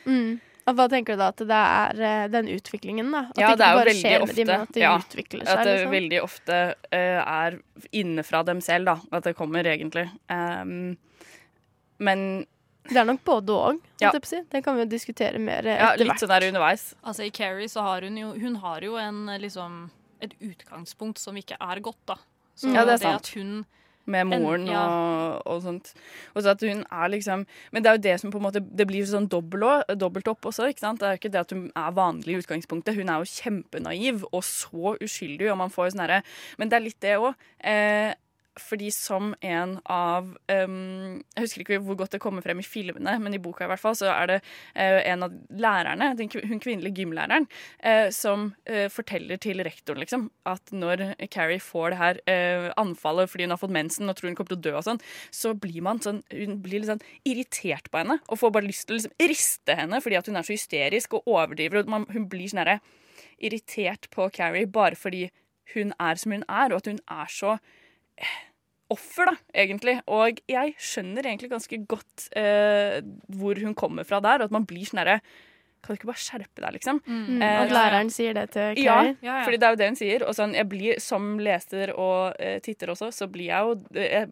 Mm. 0.06 0.38
Og 0.68 0.76
hva 0.76 0.84
tenker 0.92 1.16
du 1.16 1.22
da? 1.22 1.30
At 1.32 1.40
det 1.48 1.58
er 1.58 2.02
eh, 2.08 2.26
den 2.32 2.50
utviklingen, 2.52 3.08
da? 3.14 3.24
At 3.30 3.40
Ja, 3.40 3.50
det 3.50 3.60
det 3.60 3.66
er 3.66 3.72
jo 3.72 3.80
bare 3.80 3.88
veldig 3.88 4.02
skjer 4.02 4.14
med 4.18 4.26
ofte 4.28 4.44
dem, 4.44 4.64
at 4.66 4.74
det 4.76 4.82
ja, 4.84 4.92
utvikler 5.00 5.44
seg? 5.46 5.52
At 5.54 5.64
det 5.64 5.74
liksom? 5.74 5.94
veldig 5.96 6.20
ofte 6.24 6.60
uh, 6.92 7.20
er 7.22 7.58
innenfra 8.02 8.42
dem 8.48 8.62
selv, 8.64 8.92
da. 8.92 9.18
At 9.18 9.28
det 9.28 9.34
kommer, 9.38 9.68
egentlig. 9.72 10.06
Um, 10.28 10.96
men 11.98 12.24
Det 12.88 12.96
er 12.96 13.08
nok 13.08 13.24
både 13.26 13.52
og. 13.52 13.80
Ja. 14.00 14.12
Det 14.14 14.62
kan 14.64 14.76
vi 14.76 14.84
jo 14.84 14.88
diskutere 14.88 15.40
mer 15.42 15.66
eh, 15.66 15.80
ja, 15.80 15.94
litt 15.98 16.12
hvert. 16.12 16.22
sånn 16.22 16.32
der 16.32 16.46
underveis. 16.48 16.92
Altså 17.02 17.26
I 17.26 17.32
Carrie 17.34 17.68
så 17.68 17.84
har 17.84 18.06
hun 18.06 18.16
jo 18.16 18.30
Hun 18.38 18.60
har 18.62 18.84
jo 18.86 18.96
en 18.96 19.26
liksom 19.42 19.90
et 20.24 20.32
utgangspunkt 20.42 21.20
som 21.20 21.36
ikke 21.38 21.58
er 21.60 21.80
godt, 21.84 22.00
da. 22.10 22.16
Så 22.58 22.72
Ja, 22.72 22.82
det 22.84 22.96
er 22.96 22.96
det 22.96 23.02
sant. 23.02 23.28
at 23.28 23.28
hun 23.36 23.66
Med 24.08 24.26
moren 24.30 24.62
En- 24.64 24.72
ja. 24.72 24.82
og, 24.88 25.42
og 25.52 25.62
sånt. 25.62 25.92
Og 26.34 26.42
så 26.42 26.54
at 26.54 26.62
hun 26.64 26.80
er 26.88 27.08
liksom 27.12 27.42
Men 27.72 27.82
det 27.84 27.90
er 27.90 27.96
jo 27.98 28.04
det 28.08 28.14
som 28.22 28.30
på 28.32 28.38
en 28.40 28.46
måte 28.48 28.62
Det 28.64 28.86
blir 28.88 29.04
sånn 29.04 29.28
dobbelt, 29.28 29.90
dobbelt 30.00 30.28
opp 30.32 30.48
også, 30.48 30.68
ikke 30.72 30.80
sant? 30.86 31.00
Det 31.00 31.06
er 31.08 31.16
jo 31.16 31.20
ikke 31.20 31.32
det 31.34 31.42
at 31.44 31.52
hun 31.52 31.66
er 31.76 31.92
vanlig 31.92 32.34
i 32.34 32.38
utgangspunktet. 32.40 32.96
Hun 32.96 33.08
er 33.12 33.20
jo 33.20 33.28
kjempenaiv 33.36 34.24
og 34.32 34.42
så 34.46 34.96
uskyldig, 35.04 35.50
og 35.52 35.58
man 35.60 35.70
får 35.74 35.86
jo 35.90 35.96
sånn 35.96 36.06
herre 36.06 36.22
Men 36.58 36.68
det 36.72 36.76
er 36.80 36.86
litt 36.88 37.00
det 37.04 37.18
òg. 37.20 37.34
Eh, 37.60 38.14
fordi 38.62 38.90
som 38.94 39.32
en 39.44 39.76
av 39.84 40.28
um, 40.50 41.18
Jeg 41.34 41.44
husker 41.44 41.64
ikke 41.64 41.80
hvor 41.84 41.98
godt 42.00 42.16
det 42.16 42.22
kommer 42.22 42.44
frem 42.44 42.60
i 42.62 42.66
filmene, 42.66 43.14
men 43.22 43.36
i 43.36 43.40
boka 43.42 43.66
i 43.66 43.70
hvert 43.70 43.82
fall, 43.82 43.96
så 43.98 44.10
er 44.12 44.30
det 44.30 44.38
uh, 44.42 45.00
en 45.08 45.26
av 45.26 45.36
lærerne, 45.50 46.10
den, 46.18 46.30
hun 46.50 46.62
kvinnelige 46.62 47.02
gymlæreren, 47.02 47.48
uh, 47.84 48.08
som 48.14 48.50
uh, 48.70 48.86
forteller 48.92 49.40
til 49.42 49.62
rektoren 49.66 50.02
liksom, 50.02 50.28
at 50.48 50.72
når 50.74 51.04
Carrie 51.32 51.62
får 51.62 51.92
det 51.92 51.98
her 51.98 52.20
anfallet 52.78 53.30
fordi 53.30 53.46
hun 53.46 53.52
har 53.54 53.60
fått 53.60 53.74
mensen 53.74 54.10
og 54.10 54.16
tror 54.18 54.30
hun 54.30 54.36
kommer 54.38 54.52
til 54.52 54.58
å 54.58 54.64
dø, 54.66 54.74
og 54.78 54.86
sånn, 54.86 55.00
så 55.34 55.52
blir 55.58 55.82
man 55.84 56.00
sånn, 56.02 56.20
hun 56.32 56.58
blir 56.64 56.82
litt 56.82 56.90
sånn 56.90 57.04
irritert 57.28 57.90
på 57.92 58.00
henne 58.00 58.18
og 58.26 58.40
får 58.40 58.54
bare 58.54 58.68
lyst 58.68 58.88
til 58.88 58.96
å 58.96 59.00
liksom, 59.00 59.16
riste 59.30 59.76
henne 59.78 60.00
fordi 60.04 60.18
at 60.20 60.30
hun 60.30 60.38
er 60.38 60.46
så 60.46 60.54
hysterisk 60.54 61.18
og 61.18 61.28
overdriver. 61.30 61.82
og 61.82 61.92
man, 61.92 62.06
Hun 62.12 62.28
blir 62.30 62.50
sånn 62.50 62.78
irritert 63.38 64.08
på 64.14 64.28
Carrie 64.34 64.66
bare 64.66 64.98
fordi 64.98 65.28
hun 65.74 65.92
er 66.00 66.14
som 66.20 66.32
hun 66.32 66.44
er, 66.48 66.72
og 66.72 66.80
at 66.80 66.90
hun 66.90 67.00
er 67.10 67.32
så 67.32 67.56
offer, 68.92 69.30
da, 69.30 69.36
egentlig. 69.64 69.98
Og 70.10 70.40
jeg 70.48 70.74
skjønner 70.80 71.26
egentlig 71.26 71.52
ganske 71.52 71.80
godt 71.90 72.28
eh, 72.38 72.98
hvor 73.38 73.60
hun 73.62 73.76
kommer 73.78 74.08
fra 74.08 74.22
der, 74.24 74.42
og 74.42 74.48
at 74.48 74.56
man 74.56 74.66
blir 74.68 74.88
sånn 74.88 75.02
herre 75.02 75.20
kan 75.78 75.94
du 75.94 76.00
ikke 76.00 76.08
bare 76.10 76.20
skjerpe 76.20 76.62
deg, 76.62 76.74
liksom? 76.74 76.98
Mm. 77.06 77.42
Eh, 77.42 77.56
at 77.62 77.72
læreren 77.72 78.08
sier 78.10 78.34
det 78.34 78.48
til? 78.56 78.80
Ja, 78.82 78.98
ja, 79.06 79.14
ja, 79.22 79.40
fordi 79.46 79.60
det 79.60 79.68
er 79.68 79.74
jo 79.74 79.80
det 79.80 79.90
hun 79.92 79.98
sier. 80.00 80.24
Og 80.26 80.34
sånn, 80.36 80.54
jeg 80.58 80.66
blir, 80.70 81.02
som 81.02 81.36
leser 81.42 81.92
og 81.94 82.38
eh, 82.42 82.58
titter 82.64 82.92
også, 82.94 83.12
så 83.14 83.28
blir 83.30 83.52
jeg 83.52 83.68
jo 83.68 83.76
Jeg 83.94 84.30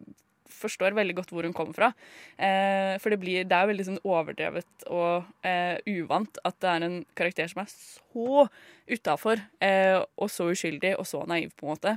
forstår 0.56 0.96
veldig 0.96 1.16
godt 1.18 1.32
hvor 1.34 1.46
hun 1.46 1.54
kommer 1.56 1.76
fra. 1.76 1.90
Eh, 2.38 2.96
for 3.02 3.12
det, 3.12 3.20
blir, 3.22 3.46
det 3.46 3.56
er 3.56 3.66
jo 3.66 3.72
veldig 3.72 3.86
sånn 3.90 4.02
overdrevet 4.02 4.86
og 4.88 5.46
eh, 5.46 5.76
uvant 5.98 6.40
at 6.46 6.58
det 6.62 6.72
er 6.72 6.86
en 6.86 6.98
karakter 7.18 7.50
som 7.52 7.62
er 7.62 7.70
så 7.72 8.46
utafor 8.86 9.42
eh, 9.64 9.98
og 10.00 10.30
så 10.32 10.48
uskyldig 10.54 10.94
og 10.96 11.08
så 11.08 11.24
naiv, 11.28 11.52
på 11.56 11.66
en 11.66 11.74
måte. 11.74 11.96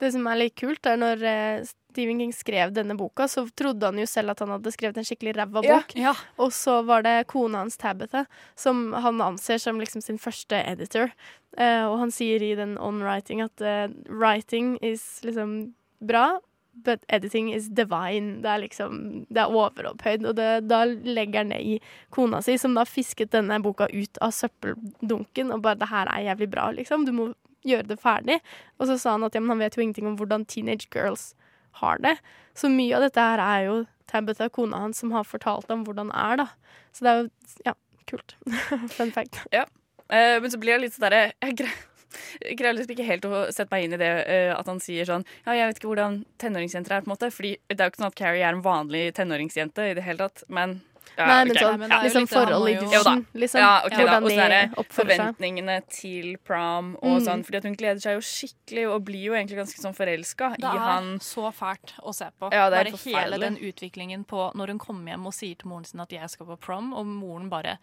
Det 0.00 0.12
som 0.14 0.26
er 0.26 0.40
litt 0.40 0.56
kult, 0.58 0.86
er 0.86 0.98
når 1.00 1.24
eh, 1.26 1.68
Stephen 1.90 2.20
King 2.22 2.32
skrev 2.34 2.74
denne 2.74 2.94
boka, 2.98 3.26
så 3.28 3.46
trodde 3.56 3.86
han 3.86 3.98
jo 3.98 4.06
selv 4.06 4.34
at 4.34 4.42
han 4.44 4.52
hadde 4.54 4.72
skrevet 4.74 5.00
en 5.00 5.06
skikkelig 5.06 5.34
ræva 5.38 5.62
bok. 5.64 5.94
Ja, 5.96 6.10
ja. 6.10 6.14
Og 6.38 6.52
så 6.54 6.80
var 6.86 7.02
det 7.06 7.16
kona 7.32 7.64
hans 7.64 7.80
Tabitha, 7.80 8.26
som 8.54 8.92
han 8.94 9.20
anser 9.24 9.58
som 9.62 9.80
liksom 9.82 10.04
sin 10.04 10.20
første 10.22 10.62
editor. 10.62 11.10
Eh, 11.58 11.82
og 11.88 11.98
han 12.04 12.14
sier 12.14 12.42
i 12.46 12.54
den 12.58 12.76
On 12.78 13.02
Writing 13.02 13.42
at 13.42 13.64
uh, 13.64 13.90
writing 14.06 14.76
is 14.86 15.18
liksom 15.26 15.74
bra, 15.98 16.38
but 16.72 17.02
editing 17.08 17.50
is 17.54 17.68
divine. 17.68 18.38
Det 18.42 18.50
er 18.50 18.62
liksom 18.62 19.26
Det 19.28 19.42
er 19.42 19.50
overopphøyd. 19.50 20.26
Og 20.30 20.36
det, 20.38 20.48
da 20.70 20.84
legger 20.86 21.42
han 21.42 21.52
det 21.54 21.60
i 21.60 21.78
kona 22.14 22.42
si, 22.42 22.56
som 22.58 22.78
da 22.78 22.86
fisket 22.86 23.34
denne 23.34 23.60
boka 23.62 23.90
ut 23.90 24.22
av 24.22 24.30
søppeldunken 24.30 25.52
og 25.52 25.62
bare 25.62 25.74
'Det 25.80 25.88
her 25.88 26.06
er 26.06 26.26
jævlig 26.30 26.50
bra', 26.50 26.70
liksom. 26.72 27.04
Du 27.04 27.12
må 27.12 27.32
gjøre 27.66 27.90
det 27.90 28.00
ferdig. 28.00 28.38
Og 28.78 28.88
så 28.90 28.98
sa 29.00 29.16
han 29.16 29.26
at 29.26 29.36
ja, 29.36 29.42
han 29.44 29.62
vet 29.62 29.76
jo 29.76 29.84
ingenting 29.84 30.08
om 30.10 30.16
hvordan 30.20 30.46
teenage 30.48 30.88
girls 30.94 31.34
har 31.80 32.00
det. 32.02 32.16
Så 32.54 32.70
mye 32.72 32.96
av 32.96 33.06
dette 33.06 33.24
her 33.24 33.42
er 33.44 33.66
jo 33.68 33.76
Tabitha, 34.10 34.48
kona 34.50 34.80
hans, 34.82 34.98
som 34.98 35.12
har 35.14 35.28
fortalt 35.28 35.70
om 35.70 35.84
hvordan 35.86 36.10
det 36.10 36.18
er, 36.18 36.40
da. 36.42 36.48
Så 36.96 37.06
det 37.06 37.12
er 37.12 37.20
jo 37.20 37.28
ja, 37.68 37.76
kult. 38.10 38.34
Fun 38.96 39.12
fact. 39.14 39.38
Ja. 39.54 39.68
Uh, 40.10 40.40
men 40.42 40.50
så 40.50 40.58
blir 40.58 40.74
jeg 40.74 40.82
litt 40.82 40.96
sånn 40.96 41.04
derre 41.06 41.28
Jeg 41.46 42.56
greier 42.58 42.74
liksom 42.74 42.96
ikke 42.96 43.06
helt 43.06 43.26
å 43.28 43.44
sette 43.54 43.70
meg 43.70 43.84
inn 43.86 43.94
i 43.94 44.00
det 44.00 44.08
uh, 44.26 44.56
at 44.56 44.66
han 44.66 44.80
sier 44.82 45.06
sånn 45.06 45.22
Ja, 45.44 45.54
jeg 45.54 45.68
vet 45.68 45.78
ikke 45.78 45.92
hvordan 45.92 46.16
tenåringsjenter 46.42 46.96
er, 46.96 47.04
på 47.04 47.06
en 47.06 47.14
måte. 47.14 47.30
Fordi 47.30 47.52
det 47.70 47.78
er 47.78 47.86
jo 47.86 47.94
ikke 47.94 48.02
sånn 48.02 48.10
at 48.10 48.18
Carrie 48.18 48.42
er 48.42 48.56
en 48.56 48.64
vanlig 48.64 49.04
tenåringsjente 49.18 49.92
i 49.92 49.94
det 49.98 50.06
hele 50.06 50.26
tatt. 50.26 50.42
Men 50.50 50.80
ja, 51.16 51.26
Nei, 51.26 51.44
men 51.44 51.50
okay. 51.50 51.62
sånn 51.62 51.88
Ja. 51.90 51.98
liksom 52.02 52.26
forhold 52.28 52.68
i 52.68 52.74
dusjen, 52.80 53.26
liksom. 53.34 53.60
Ja, 53.60 53.82
okay. 53.84 54.04
Hvordan 54.06 54.28
de 54.28 54.36
det 54.36 54.60
oppfører 54.76 54.88
seg. 54.88 55.34
forventningene 55.36 55.76
til 55.88 56.36
prom 56.44 56.94
og 57.02 57.20
Mm. 57.20 57.24
sånn. 57.26 57.44
Fordi 57.44 57.56
at 57.56 57.64
hun 57.64 57.74
gleder 57.76 58.00
seg 58.00 58.14
jo 58.14 58.20
skikkelig 58.20 58.84
og 58.94 59.04
blir 59.04 59.24
jo 59.24 59.32
egentlig 59.32 59.58
ganske 59.58 59.80
sånn 59.80 59.94
forelska 59.96 60.56
Det 60.56 60.64
er 60.64 61.18
så 61.20 61.52
fælt 61.52 61.92
å 62.02 62.14
se 62.14 62.30
på. 62.40 62.52
Ja, 62.52 62.70
det 62.70 62.78
er 62.78 62.90
bare 62.90 63.04
hele 63.04 63.38
den 63.38 63.56
utviklingen 63.58 64.24
på 64.26 64.52
når 64.54 64.66
hun 64.68 64.78
kommer 64.78 65.12
hjem 65.12 65.26
og 65.26 65.32
sier 65.34 65.56
til 65.56 65.68
moren 65.68 65.84
sin 65.84 66.00
at 66.00 66.08
jeg 66.10 66.28
skal 66.30 66.46
på 66.46 66.56
prom, 66.60 66.92
og 66.94 67.04
moren 67.06 67.48
bare 67.50 67.78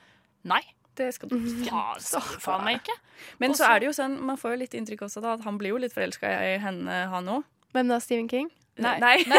nei. 0.45 0.61
Det 0.95 1.13
skal 1.13 1.30
du 1.30 1.36
ja, 1.63 1.93
faen 2.39 2.63
meg 2.65 2.80
ikke. 2.82 2.95
Men 3.39 3.51
også, 3.51 3.57
så 3.57 3.76
er 3.76 3.80
det 3.80 3.86
jo 3.86 3.91
sånn, 4.01 4.20
man 4.20 4.36
får 4.36 4.51
jo 4.55 4.57
litt 4.57 4.74
inntrykk 4.74 5.01
også 5.05 5.22
da, 5.22 5.34
at 5.34 5.43
han 5.43 5.57
blir 5.59 5.70
jo 5.70 5.78
litt 5.78 5.93
forelska 5.93 6.26
i 6.55 6.57
henne, 6.57 7.07
han 7.09 7.26
òg. 7.28 7.43
Hvem 7.74 7.88
da? 7.88 7.99
Stephen 7.99 8.28
King? 8.28 8.49
Nei. 8.78 8.97
Nei. 9.01 9.17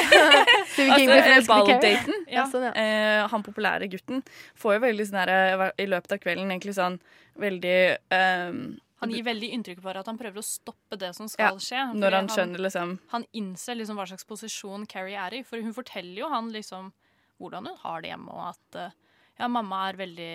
Altså, 0.79 1.53
balldaten. 1.53 2.27
Ja, 2.31 2.45
sånn, 2.51 2.67
ja. 2.69 2.73
Eh, 2.75 3.23
han 3.31 3.45
populære 3.47 3.89
gutten 3.93 4.23
får 4.59 4.77
jo 4.79 4.83
veldig 4.87 5.07
sånn 5.09 5.21
her, 5.23 5.65
i 5.79 5.87
løpet 5.89 6.15
av 6.17 6.21
kvelden 6.23 6.51
egentlig 6.53 6.75
sånn 6.79 6.99
veldig 7.39 7.79
um, 8.15 8.61
Han 9.03 9.13
gir 9.15 9.27
veldig 9.27 9.51
inntrykk 9.55 9.83
for 9.85 9.99
at 10.01 10.09
han 10.11 10.19
prøver 10.19 10.43
å 10.43 10.47
stoppe 10.47 10.99
det 10.99 11.13
som 11.17 11.31
skal 11.31 11.55
Ja, 11.55 11.63
skje. 11.63 11.85
når 11.95 12.17
han 12.19 12.31
skjønner 12.35 12.65
liksom 12.67 12.97
Han 13.15 13.27
innser 13.39 13.79
liksom 13.79 13.99
hva 14.01 14.09
slags 14.11 14.27
posisjon 14.27 14.87
Carrie 14.91 15.19
er 15.19 15.39
i. 15.39 15.43
For 15.47 15.63
hun 15.63 15.75
forteller 15.77 16.25
jo 16.25 16.31
han 16.33 16.51
liksom 16.55 16.93
hvordan 17.39 17.69
hun 17.71 17.77
har 17.85 18.03
det 18.03 18.11
hjemme, 18.11 18.33
og 18.35 18.49
at 18.51 18.79
eh, 18.81 18.97
ja, 19.39 19.47
mamma 19.47 19.85
er 19.89 19.99
veldig, 20.01 20.33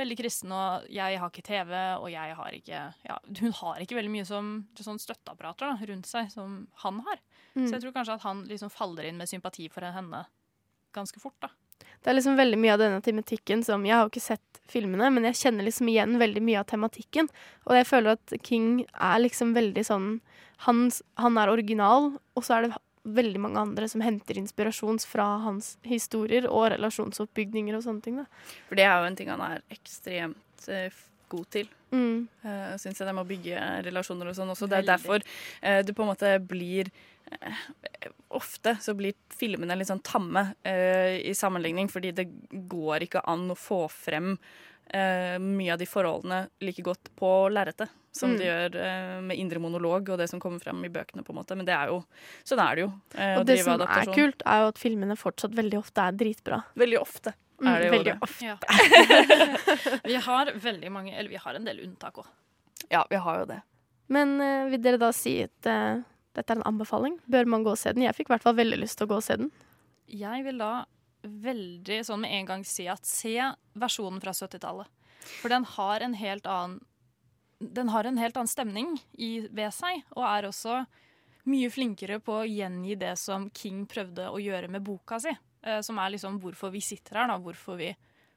veldig 0.00 0.16
kristen, 0.16 0.54
og 0.56 0.86
jeg 0.88 1.18
har 1.20 1.28
ikke 1.28 1.44
TV, 1.44 1.74
og 2.00 2.06
jeg 2.08 2.36
har 2.38 2.54
ikke 2.56 2.78
ja, 3.04 3.18
Hun 3.42 3.52
har 3.60 3.82
ikke 3.84 3.98
veldig 3.98 4.12
mye 4.14 4.24
som 4.24 4.48
sånn 4.80 5.02
støtteapparater 5.02 5.68
da, 5.74 5.88
rundt 5.92 6.08
seg 6.08 6.30
som 6.32 6.62
han 6.84 7.02
har. 7.04 7.20
Mm. 7.58 7.66
Så 7.66 7.76
jeg 7.76 7.84
tror 7.84 7.96
kanskje 7.96 8.18
at 8.18 8.26
han 8.26 8.44
liksom 8.48 8.70
faller 8.72 9.08
inn 9.08 9.18
med 9.18 9.30
sympati 9.30 9.68
for 9.72 9.84
henne 9.84 10.24
ganske 10.96 11.20
fort, 11.20 11.36
da. 11.42 11.50
Det 12.02 12.10
er 12.10 12.16
liksom 12.16 12.38
veldig 12.38 12.58
mye 12.58 12.74
av 12.74 12.80
denne 12.80 12.98
tematikken 13.02 13.62
som 13.66 13.84
Jeg 13.86 13.94
har 13.94 14.06
jo 14.06 14.10
ikke 14.12 14.22
sett 14.22 14.60
filmene, 14.70 15.10
men 15.14 15.26
jeg 15.28 15.38
kjenner 15.40 15.66
liksom 15.66 15.88
igjen 15.90 16.18
veldig 16.20 16.42
mye 16.44 16.60
av 16.60 16.68
tematikken. 16.70 17.28
Og 17.66 17.78
jeg 17.78 17.86
føler 17.88 18.16
at 18.16 18.34
King 18.46 18.84
er 18.94 19.22
liksom 19.22 19.54
veldig 19.56 19.84
sånn 19.86 20.10
Han, 20.66 20.88
han 21.22 21.38
er 21.38 21.52
original, 21.52 22.12
og 22.34 22.44
så 22.44 22.56
er 22.56 22.66
det 22.66 22.78
veldig 23.08 23.40
mange 23.40 23.60
andre 23.62 23.88
som 23.88 24.02
henter 24.02 24.38
inspirasjon 24.40 24.98
fra 25.06 25.26
hans 25.44 25.76
historier 25.86 26.48
og 26.50 26.72
relasjonsoppbygninger 26.74 27.76
og 27.76 27.84
sånne 27.84 28.04
ting. 28.04 28.16
da. 28.18 28.26
For 28.68 28.78
det 28.78 28.88
er 28.88 28.98
jo 28.98 29.10
en 29.10 29.18
ting 29.18 29.30
han 29.32 29.44
er 29.44 29.62
ekstremt 29.72 30.66
uh, 30.66 30.98
god 31.32 31.46
til. 31.54 31.70
Mm. 31.92 32.26
Uh, 32.42 32.74
Syns 32.80 32.98
jeg 33.00 33.06
det 33.06 33.14
med 33.14 33.24
å 33.24 33.28
bygge 33.30 33.68
relasjoner 33.86 34.30
og 34.30 34.36
sånn 34.36 34.52
også. 34.52 34.68
Det 34.68 34.82
er 34.82 34.90
derfor 34.90 35.22
uh, 35.22 35.80
du 35.86 35.94
på 35.94 36.04
en 36.04 36.10
måte 36.10 36.34
blir 36.42 36.90
eh, 36.90 37.17
Ofte 38.28 38.76
så 38.80 38.94
blir 38.94 39.14
filmene 39.32 39.76
litt 39.78 39.88
sånn 39.88 40.02
tamme 40.04 40.42
eh, 40.66 41.16
i 41.28 41.32
sammenligning, 41.36 41.88
fordi 41.90 42.10
det 42.12 42.26
går 42.70 43.06
ikke 43.06 43.22
an 43.28 43.46
å 43.50 43.56
få 43.58 43.86
frem 43.90 44.34
eh, 44.92 45.38
mye 45.40 45.72
av 45.74 45.80
de 45.80 45.88
forholdene 45.88 46.42
like 46.64 46.84
godt 46.84 47.10
på 47.18 47.30
lerretet 47.52 47.88
som 48.18 48.32
Mm. 48.32 48.38
de 48.40 48.44
gjør 48.48 48.76
eh, 48.82 49.20
med 49.22 49.38
indre 49.38 49.60
monolog 49.62 50.08
og 50.10 50.18
det 50.18 50.26
som 50.30 50.40
kommer 50.42 50.58
frem 50.60 50.80
i 50.84 50.88
bøkene. 50.90 51.22
på 51.22 51.30
en 51.32 51.36
måte. 51.38 51.54
Men 51.56 51.66
det 51.68 51.74
er 51.76 51.92
jo, 51.92 52.00
sånn 52.44 52.58
er 52.64 52.74
det 52.74 52.82
jo. 52.82 52.88
eh, 53.14 53.36
Og 53.38 53.46
det 53.46 53.58
som 53.62 53.80
er 53.84 54.10
kult, 54.12 54.42
er 54.44 54.64
jo 54.64 54.70
at 54.72 54.80
filmene 54.82 55.16
fortsatt 55.16 55.54
veldig 55.54 55.78
ofte 55.78 56.02
er 56.08 56.12
dritbra. 56.18 56.62
Veldig 56.76 57.00
ofte 57.00 57.34
Mm, 57.58 57.66
er 57.74 57.80
det 57.80 57.86
jo 57.88 57.92
veldig 57.96 58.12
det. 58.12 58.18
ofte. 58.22 58.44
Ja. 58.46 59.98
vi 60.04 60.14
har 60.28 60.50
veldig 60.62 60.90
mange 60.94 61.10
Eller 61.18 61.28
vi 61.32 61.40
har 61.42 61.56
en 61.58 61.64
del 61.66 61.80
unntak 61.82 62.20
òg. 62.22 62.26
Ja, 62.88 63.00
vi 63.10 63.16
har 63.18 63.40
jo 63.40 63.46
det. 63.50 63.56
Men 64.14 64.36
eh, 64.40 64.68
vil 64.70 64.82
dere 64.84 65.00
da 65.02 65.08
si 65.12 65.32
at 65.42 65.66
eh, 65.66 65.98
dette 66.38 66.54
er 66.54 66.60
en 66.60 66.68
anbefaling? 66.70 67.18
Bør 67.30 67.48
man 67.50 67.66
gå 67.66 67.74
og 67.74 67.80
se 67.80 67.92
den? 67.94 68.06
Jeg 68.06 68.16
fikk 68.16 68.30
i 68.30 68.36
hvert 68.36 68.46
fall 68.46 68.56
veldig 68.58 68.78
lyst 68.80 69.00
til 69.00 69.08
å 69.08 69.12
gå 69.12 69.18
og 69.18 69.26
se 69.26 69.36
den. 69.40 69.50
Jeg 70.08 70.44
vil 70.46 70.62
da 70.62 70.72
veldig 71.22 71.98
sånn 72.06 72.22
med 72.22 72.34
en 72.36 72.46
gang 72.48 72.64
si 72.66 72.86
at 72.88 73.04
se 73.06 73.34
versjonen 73.78 74.22
fra 74.22 74.32
70-tallet. 74.36 74.88
For 75.42 75.50
den 75.52 75.66
har 75.76 76.04
en 76.06 76.14
helt 76.16 76.46
annen 76.46 76.78
Den 77.58 77.88
har 77.90 78.06
en 78.06 78.20
helt 78.22 78.36
annen 78.38 78.46
stemning 78.46 78.92
i, 79.18 79.40
ved 79.50 79.74
seg, 79.74 80.04
og 80.14 80.22
er 80.22 80.46
også 80.46 80.76
mye 81.50 81.70
flinkere 81.74 82.20
på 82.22 82.36
å 82.38 82.46
gjengi 82.46 82.94
det 83.00 83.16
som 83.18 83.48
King 83.50 83.80
prøvde 83.90 84.28
å 84.30 84.38
gjøre 84.38 84.68
med 84.70 84.84
boka 84.86 85.18
si. 85.18 85.32
eh, 85.66 85.80
som 85.82 85.98
er 85.98 86.12
liksom 86.14 86.38
hvorfor 86.38 86.70
vi 86.70 86.78
sitter 86.80 87.18
her, 87.18 87.26
da. 87.32 87.38
Hvorfor 87.42 87.74
vi 87.80 87.90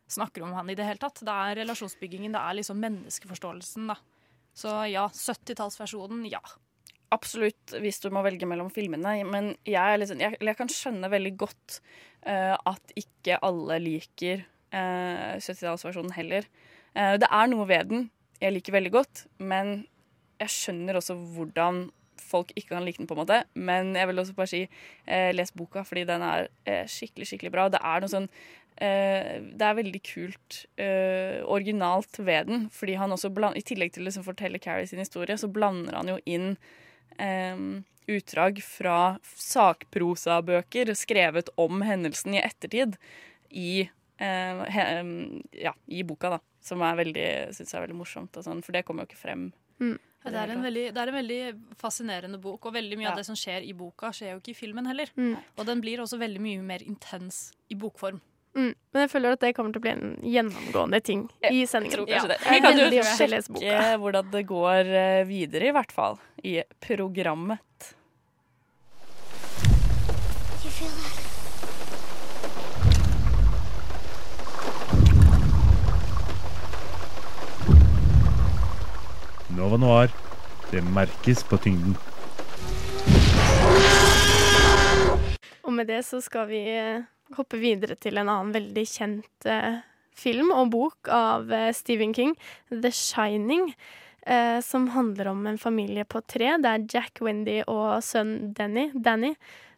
snakker 0.10 0.42
om 0.42 0.56
han 0.58 0.70
i 0.74 0.76
det 0.76 0.88
hele 0.88 0.98
tatt. 0.98 1.22
Det 1.22 1.36
er 1.36 1.60
relasjonsbyggingen, 1.62 2.34
det 2.34 2.42
er 2.42 2.58
liksom 2.58 2.82
menneskeforståelsen, 2.82 3.92
da. 3.94 4.00
Så 4.58 4.74
ja, 4.90 5.06
70-tallsversjonen, 5.14 6.26
ja. 6.32 6.42
Absolutt 7.12 7.76
hvis 7.84 8.00
du 8.04 8.10
må 8.14 8.24
velge 8.26 8.48
mellom 8.50 8.72
filmene. 8.74 9.18
Men 9.28 9.54
jeg, 9.68 10.08
sånn- 10.10 10.24
jeg, 10.24 10.40
jeg 10.40 10.58
kan 10.60 10.72
skjønne 10.72 11.12
veldig 11.12 11.34
godt 11.42 11.82
uh, 12.28 12.56
at 12.56 12.96
ikke 13.00 13.40
alle 13.46 13.78
liker 13.84 14.46
uh, 14.74 15.38
70-tallsversjonen 15.38 16.16
heller. 16.18 16.48
Uh, 16.96 17.18
det 17.22 17.28
er 17.30 17.52
noe 17.52 17.68
ved 17.70 17.92
den 17.92 18.10
jeg 18.42 18.56
liker 18.56 18.74
veldig 18.74 18.92
godt, 18.94 19.26
men 19.38 19.84
jeg 20.42 20.50
skjønner 20.54 20.98
også 20.98 21.14
hvordan 21.36 21.84
folk 22.22 22.52
ikke 22.56 22.74
kan 22.74 22.86
like 22.86 22.98
den, 22.98 23.10
på 23.10 23.16
en 23.16 23.22
måte. 23.22 23.38
Men 23.54 23.94
jeg 23.98 24.10
vil 24.10 24.22
også 24.22 24.34
bare 24.38 24.50
si 24.50 24.62
eh, 24.64 25.30
les 25.36 25.52
boka, 25.58 25.84
fordi 25.86 26.06
den 26.10 26.24
er 26.26 26.48
eh, 26.66 26.88
skikkelig, 26.90 27.28
skikkelig 27.30 27.52
bra. 27.54 27.68
Det 27.74 27.82
er 27.86 28.02
noe 28.02 28.12
sånn 28.12 28.28
eh, 28.82 29.42
det 29.58 29.68
er 29.68 29.78
veldig 29.78 30.02
kult 30.08 30.62
eh, 30.82 31.42
originalt 31.46 32.22
ved 32.22 32.50
den. 32.50 32.66
Fordi 32.74 32.98
han 33.02 33.14
også 33.14 33.30
bland, 33.36 33.58
I 33.60 33.66
tillegg 33.68 33.94
til 33.94 34.06
å 34.06 34.10
liksom 34.10 34.26
fortelle 34.26 34.62
Carrie 34.64 34.90
sin 34.90 35.02
historie, 35.02 35.38
så 35.38 35.50
blander 35.52 35.98
han 36.00 36.14
jo 36.14 36.18
inn 36.30 36.54
eh, 36.56 36.80
utdrag 38.12 38.62
fra 38.64 39.18
sakprosabøker 39.24 40.94
skrevet 40.98 41.50
om 41.62 41.82
hendelsen 41.86 42.36
i 42.36 42.42
ettertid 42.44 42.98
i, 43.50 43.90
eh, 44.18 44.64
he, 44.72 44.86
ja, 45.64 45.74
i 45.88 46.04
boka, 46.04 46.30
da. 46.38 46.40
Som 46.62 46.80
jeg 46.86 47.00
veldig, 47.00 47.28
synes 47.56 47.74
er 47.74 47.82
veldig 47.88 47.98
morsomt. 47.98 48.38
Og 48.38 48.46
sånn, 48.46 48.64
for 48.64 48.72
det 48.72 48.86
kommer 48.86 49.04
jo 49.06 49.12
ikke 49.12 49.24
frem 49.26 49.52
Mm. 49.82 49.98
Ja, 50.24 50.30
det, 50.30 50.38
er 50.38 50.52
en 50.54 50.62
veldig, 50.62 50.94
det 50.94 51.02
er 51.02 51.10
en 51.10 51.16
veldig 51.16 51.38
fascinerende 51.82 52.38
bok, 52.38 52.68
og 52.70 52.76
veldig 52.76 52.98
mye 53.00 53.08
Ja. 53.08 53.12
av 53.12 53.18
det 53.18 53.26
som 53.26 53.34
skjer 53.34 53.66
i 53.66 53.74
boka, 53.74 54.12
skjer 54.14 54.36
jo 54.36 54.38
ikke 54.38 54.52
i 54.54 54.60
filmen 54.60 54.86
heller. 54.86 55.10
Mm. 55.18 55.38
Og 55.58 55.66
den 55.66 55.82
blir 55.82 55.98
også 55.98 56.20
veldig 56.22 56.40
mye 56.40 56.62
mer 56.62 56.84
intens 56.86 57.54
i 57.72 57.74
bokform. 57.74 58.22
Mm. 58.52 58.74
Men 58.92 59.06
jeg 59.06 59.10
føler 59.14 59.38
at 59.38 59.44
det 59.46 59.54
kommer 59.56 59.72
til 59.72 59.80
å 59.80 59.86
bli 59.86 59.92
en 59.94 60.16
gjennomgående 60.28 61.00
ting 61.08 61.24
i 61.48 61.64
sendingen. 61.70 62.02
tror 62.02 62.10
kanskje 62.10 62.34
det. 62.34 62.40
Jeg 62.44 62.52
Vi 62.52 62.66
kan 62.66 62.80
jo 62.82 63.04
sjekke 63.08 63.98
hvordan 64.04 64.32
det 64.34 64.44
går 64.50 64.94
eh, 65.02 65.24
videre, 65.30 65.72
i 65.72 65.76
hvert 65.76 65.96
fall. 65.96 66.20
I 66.44 66.62
programmet. 66.84 67.96
Nova 79.56 79.78
Noir. 79.78 80.12
Det 80.72 80.84
merkes 80.84 81.44
på 81.44 81.58
tyngden. 81.58 81.96
Og 85.64 85.74
med 85.74 85.88
det 85.88 86.04
så 86.08 86.22
skal 86.24 86.48
vi 86.48 86.62
eh, 86.72 87.04
hoppe 87.40 87.60
videre 87.62 87.98
til 88.00 88.20
en 88.20 88.30
annen 88.30 88.54
veldig 88.56 88.86
kjent 88.90 89.50
eh, 89.50 89.82
film 90.18 90.52
og 90.56 90.72
bok 90.74 91.12
av 91.12 91.52
eh, 91.54 91.72
Stephen 91.76 92.16
King, 92.18 92.38
The 92.70 92.94
Shining. 92.94 93.74
Eh, 94.22 94.60
som 94.62 94.84
handler 94.94 95.32
om 95.32 95.48
en 95.50 95.58
familie 95.58 96.04
på 96.06 96.20
tre. 96.30 96.52
Det 96.62 96.70
er 96.70 96.84
Jack, 96.94 97.24
Wendy 97.26 97.64
og 97.66 98.04
sønn 98.06 98.52
Danny, 98.54 98.92
Danny 98.94 99.32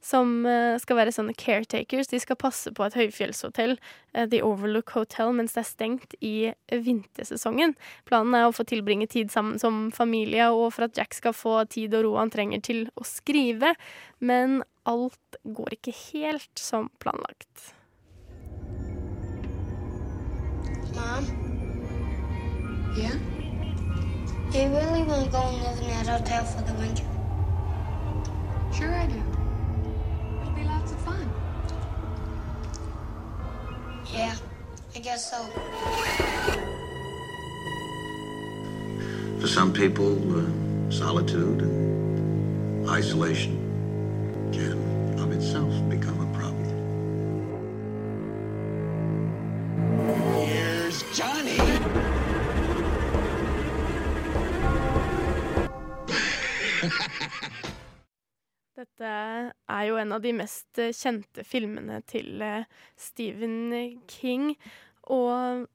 som 0.03 0.43
eh, 0.45 0.75
skal 0.81 0.99
være 0.99 1.13
sånne 1.15 1.35
caretakers. 1.39 2.09
De 2.11 2.19
skal 2.19 2.37
passe 2.39 2.71
på 2.75 2.85
et 2.85 2.97
høyfjellshotell, 2.97 3.77
eh, 4.13 4.27
The 4.29 4.41
Overlook 4.43 4.91
Hotel, 4.97 5.31
mens 5.37 5.55
det 5.55 5.63
er 5.63 5.69
stengt 5.69 6.17
i 6.19 6.35
vintersesongen. 6.67 7.77
Planen 8.09 8.35
er 8.35 8.49
å 8.49 8.55
få 8.55 8.67
tilbringe 8.67 9.07
tid 9.11 9.31
sammen 9.31 9.61
som 9.61 9.87
familie, 9.95 10.49
og 10.51 10.73
for 10.75 10.89
at 10.89 10.99
Jack 10.99 11.15
skal 11.15 11.35
få 11.37 11.55
tid 11.71 11.95
og 11.95 12.07
ro 12.07 12.15
han 12.19 12.33
trenger 12.33 12.63
til 12.67 12.85
å 12.99 13.07
skrive. 13.07 13.73
Men 14.19 14.61
alt 14.85 15.37
går 15.43 15.67
ikke 15.71 15.93
helt 16.11 16.59
som 16.59 16.89
planlagt. 16.99 17.73
Mom? 20.95 21.25
Yeah? 22.97 23.15
You 24.53 24.69
really 24.69 25.03
want 25.03 25.25
to 25.25 25.31
go 25.31 25.41
and 25.41 25.57
live 25.63 25.79
in 25.81 25.87
that 25.89 26.07
hotel 26.07 26.45
for 26.45 26.61
the 26.61 26.73
winter? 26.79 27.05
Sure 28.77 28.93
I 28.93 29.07
do. 29.07 29.21
It'll 30.41 30.53
be 30.53 30.63
lots 30.63 30.91
of 30.91 30.99
fun. 30.99 31.27
Yeah, 34.13 34.35
I 34.95 34.99
guess 34.99 35.31
so. 35.31 35.43
For 39.39 39.47
some 39.47 39.73
people, 39.73 40.13
uh, 40.37 40.91
solitude 40.91 41.61
and 41.63 42.89
isolation 42.89 43.72
can 44.53 44.77
of 45.19 45.31
itself 45.33 45.73
become 45.89 46.19
a 46.21 46.29
problem. 46.37 46.69
Here's 50.37 51.03
Johnny. 51.17 51.57
Dette 58.77 59.05
er 59.05 59.83
jo 59.87 59.97
en 59.97 60.11
av 60.13 60.21
de 60.21 60.33
mest 60.37 60.77
eh, 60.81 60.93
kjente 60.93 61.43
filmene 61.47 62.01
til 62.09 62.41
eh, 62.43 62.65
Stephen 62.99 63.71
King. 64.09 64.53
Og 65.13 65.65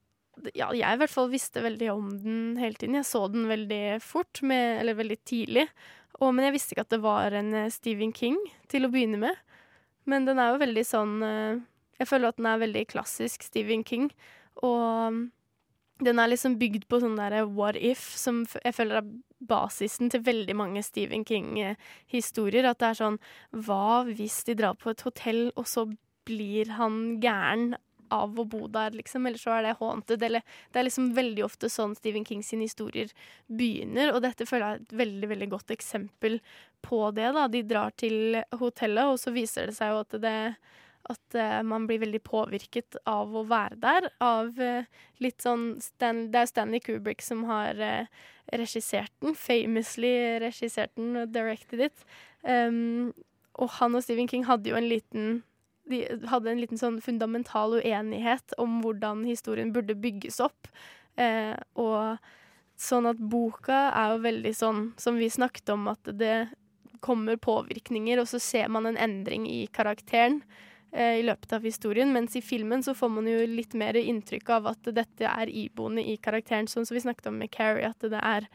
ja, 0.55 0.69
jeg 0.71 0.87
i 0.87 0.99
hvert 1.01 1.11
fall 1.11 1.31
visste 1.31 1.63
veldig 1.65 1.91
om 1.91 2.11
den 2.23 2.57
hele 2.61 2.79
tiden. 2.79 2.95
Jeg 2.99 3.07
så 3.09 3.27
den 3.31 3.49
veldig 3.49 3.99
fort, 4.03 4.39
med, 4.43 4.79
eller 4.79 4.99
veldig 4.99 5.19
tidlig. 5.27 5.67
Og, 6.19 6.33
men 6.35 6.47
jeg 6.47 6.55
visste 6.57 6.75
ikke 6.75 6.85
at 6.87 6.93
det 6.93 7.01
var 7.03 7.35
en 7.37 7.53
eh, 7.55 7.71
Stephen 7.73 8.13
King 8.15 8.37
til 8.71 8.85
å 8.85 8.91
begynne 8.91 9.19
med. 9.21 9.39
Men 10.09 10.27
den 10.27 10.39
er 10.41 10.53
jo 10.53 10.63
veldig 10.63 10.85
sånn 10.87 11.19
eh, 11.25 11.59
Jeg 11.99 12.09
føler 12.09 12.31
at 12.31 12.39
den 12.39 12.49
er 12.49 12.63
veldig 12.63 12.85
klassisk 12.91 13.45
Stephen 13.45 13.85
King. 13.87 14.09
Og 14.63 15.15
mm, 15.15 15.23
den 16.03 16.19
er 16.19 16.31
liksom 16.31 16.57
bygd 16.59 16.87
på 16.91 17.01
sånn 17.03 17.17
derre 17.19 17.45
what 17.47 17.79
if, 17.79 18.03
som 18.15 18.45
jeg 18.63 18.75
føler 18.75 19.01
er 19.01 19.09
basisen 19.49 20.11
til 20.11 20.23
veldig 20.23 20.55
mange 20.59 20.83
Stephen 20.83 21.25
King-historier. 21.27 22.67
At 22.67 22.79
det 22.83 22.91
er 22.91 23.01
sånn 23.01 23.19
Hva 23.55 24.03
hvis 24.07 24.41
de 24.47 24.57
drar 24.59 24.79
på 24.79 24.91
et 24.93 25.03
hotell, 25.07 25.49
og 25.55 25.67
så 25.67 25.87
blir 26.27 26.75
han 26.77 27.19
gæren 27.23 27.73
av 28.13 28.39
å 28.39 28.45
bo 28.49 28.67
der, 28.71 28.95
liksom? 28.97 29.27
Eller 29.27 29.41
så 29.41 29.53
er 29.57 29.67
det 29.67 29.77
haunted. 29.79 30.23
Eller 30.23 30.43
Det 30.71 30.81
er 30.81 30.87
liksom 30.87 31.13
veldig 31.17 31.45
ofte 31.45 31.69
sånn 31.69 31.95
Stephen 31.97 32.25
King 32.25 32.43
sine 32.43 32.67
historier 32.67 33.13
begynner, 33.47 34.13
og 34.13 34.23
dette 34.25 34.47
føler 34.49 34.65
jeg 34.65 34.79
er 34.79 34.83
et 34.83 34.99
veldig, 35.03 35.29
veldig 35.33 35.49
godt 35.55 35.71
eksempel 35.75 36.39
på 36.85 37.01
det, 37.11 37.31
da. 37.35 37.47
De 37.47 37.63
drar 37.63 37.95
til 37.97 38.41
hotellet, 38.59 39.13
og 39.13 39.19
så 39.19 39.33
viser 39.35 39.69
det 39.69 39.79
seg 39.79 39.93
jo 39.93 40.03
at 40.03 40.21
det 40.23 40.37
at 41.09 41.35
uh, 41.35 41.61
man 41.65 41.87
blir 41.87 42.01
veldig 42.03 42.21
påvirket 42.27 42.97
av 43.09 43.33
å 43.33 43.45
være 43.47 43.79
der. 43.81 44.09
Av 44.21 44.59
uh, 44.59 44.85
litt 45.23 45.41
sånn 45.41 45.71
Stan, 45.81 46.27
Det 46.29 46.43
er 46.43 46.49
Stanley 46.51 46.83
Kubrick 46.83 47.23
som 47.25 47.45
har 47.49 47.79
uh, 47.79 48.05
regissert 48.53 49.13
den. 49.23 49.37
Famously 49.37 50.11
regissert 50.43 50.93
den 50.99 51.15
og 51.23 51.33
directed 51.33 51.87
it. 51.89 52.05
Um, 52.43 53.13
og 53.59 53.73
han 53.79 53.97
og 53.97 54.05
Stephen 54.05 54.29
King 54.29 54.45
hadde 54.47 54.71
jo 54.71 54.77
en 54.79 54.89
liten 54.89 55.39
De 55.89 56.03
hadde 56.29 56.51
en 56.51 56.61
liten 56.61 56.79
sånn 56.79 56.99
fundamental 57.01 57.79
uenighet 57.79 58.53
om 58.61 58.79
hvordan 58.83 59.25
historien 59.25 59.73
burde 59.73 59.97
bygges 59.97 60.39
opp. 60.43 60.69
Eh, 61.19 61.55
og 61.79 62.19
sånn 62.79 63.09
at 63.09 63.19
boka 63.19 63.89
er 63.89 64.13
jo 64.13 64.23
veldig 64.23 64.55
sånn 64.55 64.81
som 65.01 65.19
vi 65.19 65.27
snakket 65.31 65.73
om, 65.73 65.89
at 65.91 66.11
det 66.15 66.47
kommer 67.03 67.39
påvirkninger, 67.39 68.19
og 68.19 68.27
så 68.29 68.39
ser 68.43 68.71
man 68.71 68.87
en 68.87 68.99
endring 68.99 69.47
i 69.47 69.65
karakteren 69.75 70.41
eh, 70.91 71.19
i 71.19 71.25
løpet 71.25 71.53
av 71.55 71.67
historien, 71.67 72.11
mens 72.15 72.35
i 72.35 72.43
filmen 72.43 72.83
så 72.83 72.95
får 72.95 73.11
man 73.17 73.27
jo 73.29 73.43
litt 73.47 73.75
mer 73.77 73.99
inntrykk 73.99 74.51
av 74.55 74.71
at 74.73 74.91
dette 74.95 75.27
er 75.27 75.51
iboende 75.51 76.03
i 76.03 76.17
karakteren, 76.21 76.67
sånn 76.71 76.87
som 76.87 76.97
vi 76.97 77.05
snakket 77.07 77.31
om 77.31 77.39
med 77.39 77.51
Carrie, 77.55 77.91
at 77.91 78.03
det 78.03 78.19
er 78.19 78.49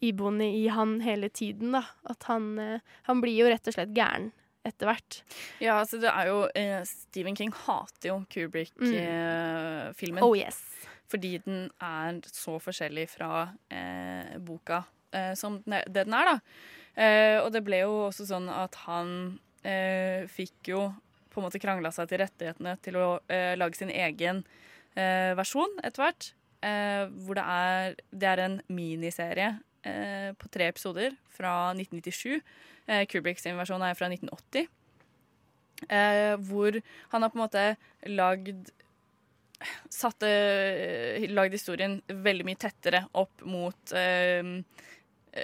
iboende 0.00 0.46
i 0.48 0.68
han 0.72 1.00
hele 1.04 1.28
tiden, 1.28 1.74
da. 1.76 1.84
At 2.08 2.28
han, 2.30 2.52
eh, 2.58 2.84
han 3.08 3.24
blir 3.24 3.36
jo 3.42 3.50
rett 3.50 3.68
og 3.68 3.76
slett 3.76 3.96
gæren 3.96 4.30
etter 4.66 4.90
hvert. 4.90 5.20
Ja, 5.62 5.78
altså 5.80 6.00
det 6.02 6.10
er 6.12 6.30
jo 6.30 6.40
eh, 6.58 6.80
Stephen 6.88 7.36
King 7.38 7.52
hater 7.66 8.10
jo 8.10 8.18
Kubrick-filmen. 8.32 10.22
Oh 10.24 10.36
yes. 10.36 10.60
Fordi 11.10 11.36
den 11.42 11.68
er 11.82 12.20
så 12.30 12.58
forskjellig 12.62 13.08
fra 13.10 13.48
eh, 13.72 14.36
boka 14.44 14.84
eh, 15.16 15.32
som 15.38 15.58
den 15.64 15.80
er, 15.80 15.86
det 15.88 16.06
den 16.06 16.16
er, 16.16 16.34
da. 16.34 16.36
Eh, 17.00 17.36
og 17.42 17.50
det 17.54 17.64
ble 17.66 17.82
jo 17.84 17.94
også 18.08 18.26
sånn 18.28 18.50
at 18.52 18.76
han 18.86 19.14
eh, 19.66 20.26
fikk 20.30 20.72
jo 20.72 20.84
på 21.30 21.40
en 21.40 21.46
måte 21.46 21.60
krangla 21.62 21.92
seg 21.94 22.10
til 22.10 22.22
rettighetene 22.24 22.76
til 22.84 22.98
å 22.98 23.08
eh, 23.30 23.54
lage 23.58 23.78
sin 23.78 23.92
egen 23.94 24.42
eh, 24.98 25.32
versjon 25.38 25.78
etter 25.82 26.04
hvert. 26.04 26.32
Eh, 26.66 27.04
hvor 27.24 27.38
det 27.38 27.46
er, 27.48 27.94
det 28.12 28.28
er 28.28 28.42
en 28.44 28.58
miniserie 28.68 29.52
eh, 29.86 30.30
på 30.36 30.50
tre 30.52 30.68
episoder 30.70 31.14
fra 31.32 31.70
1997. 31.72 32.40
Eh, 32.90 33.04
Kubrick 33.06 33.38
sin 33.38 33.58
versjon 33.60 33.82
er 33.86 33.94
fra 33.98 34.08
1980. 34.10 34.66
Eh, 35.88 36.34
hvor 36.50 36.76
han 37.14 37.22
har 37.24 37.30
på 37.32 37.38
en 37.38 37.44
måte 37.46 37.62
lagd 38.10 38.68
Satte 39.92 40.28
Lagd 41.28 41.52
historien 41.52 41.98
veldig 42.08 42.46
mye 42.48 42.58
tettere 42.60 43.02
opp 43.20 43.42
mot 43.44 43.92
eh, 43.96 44.40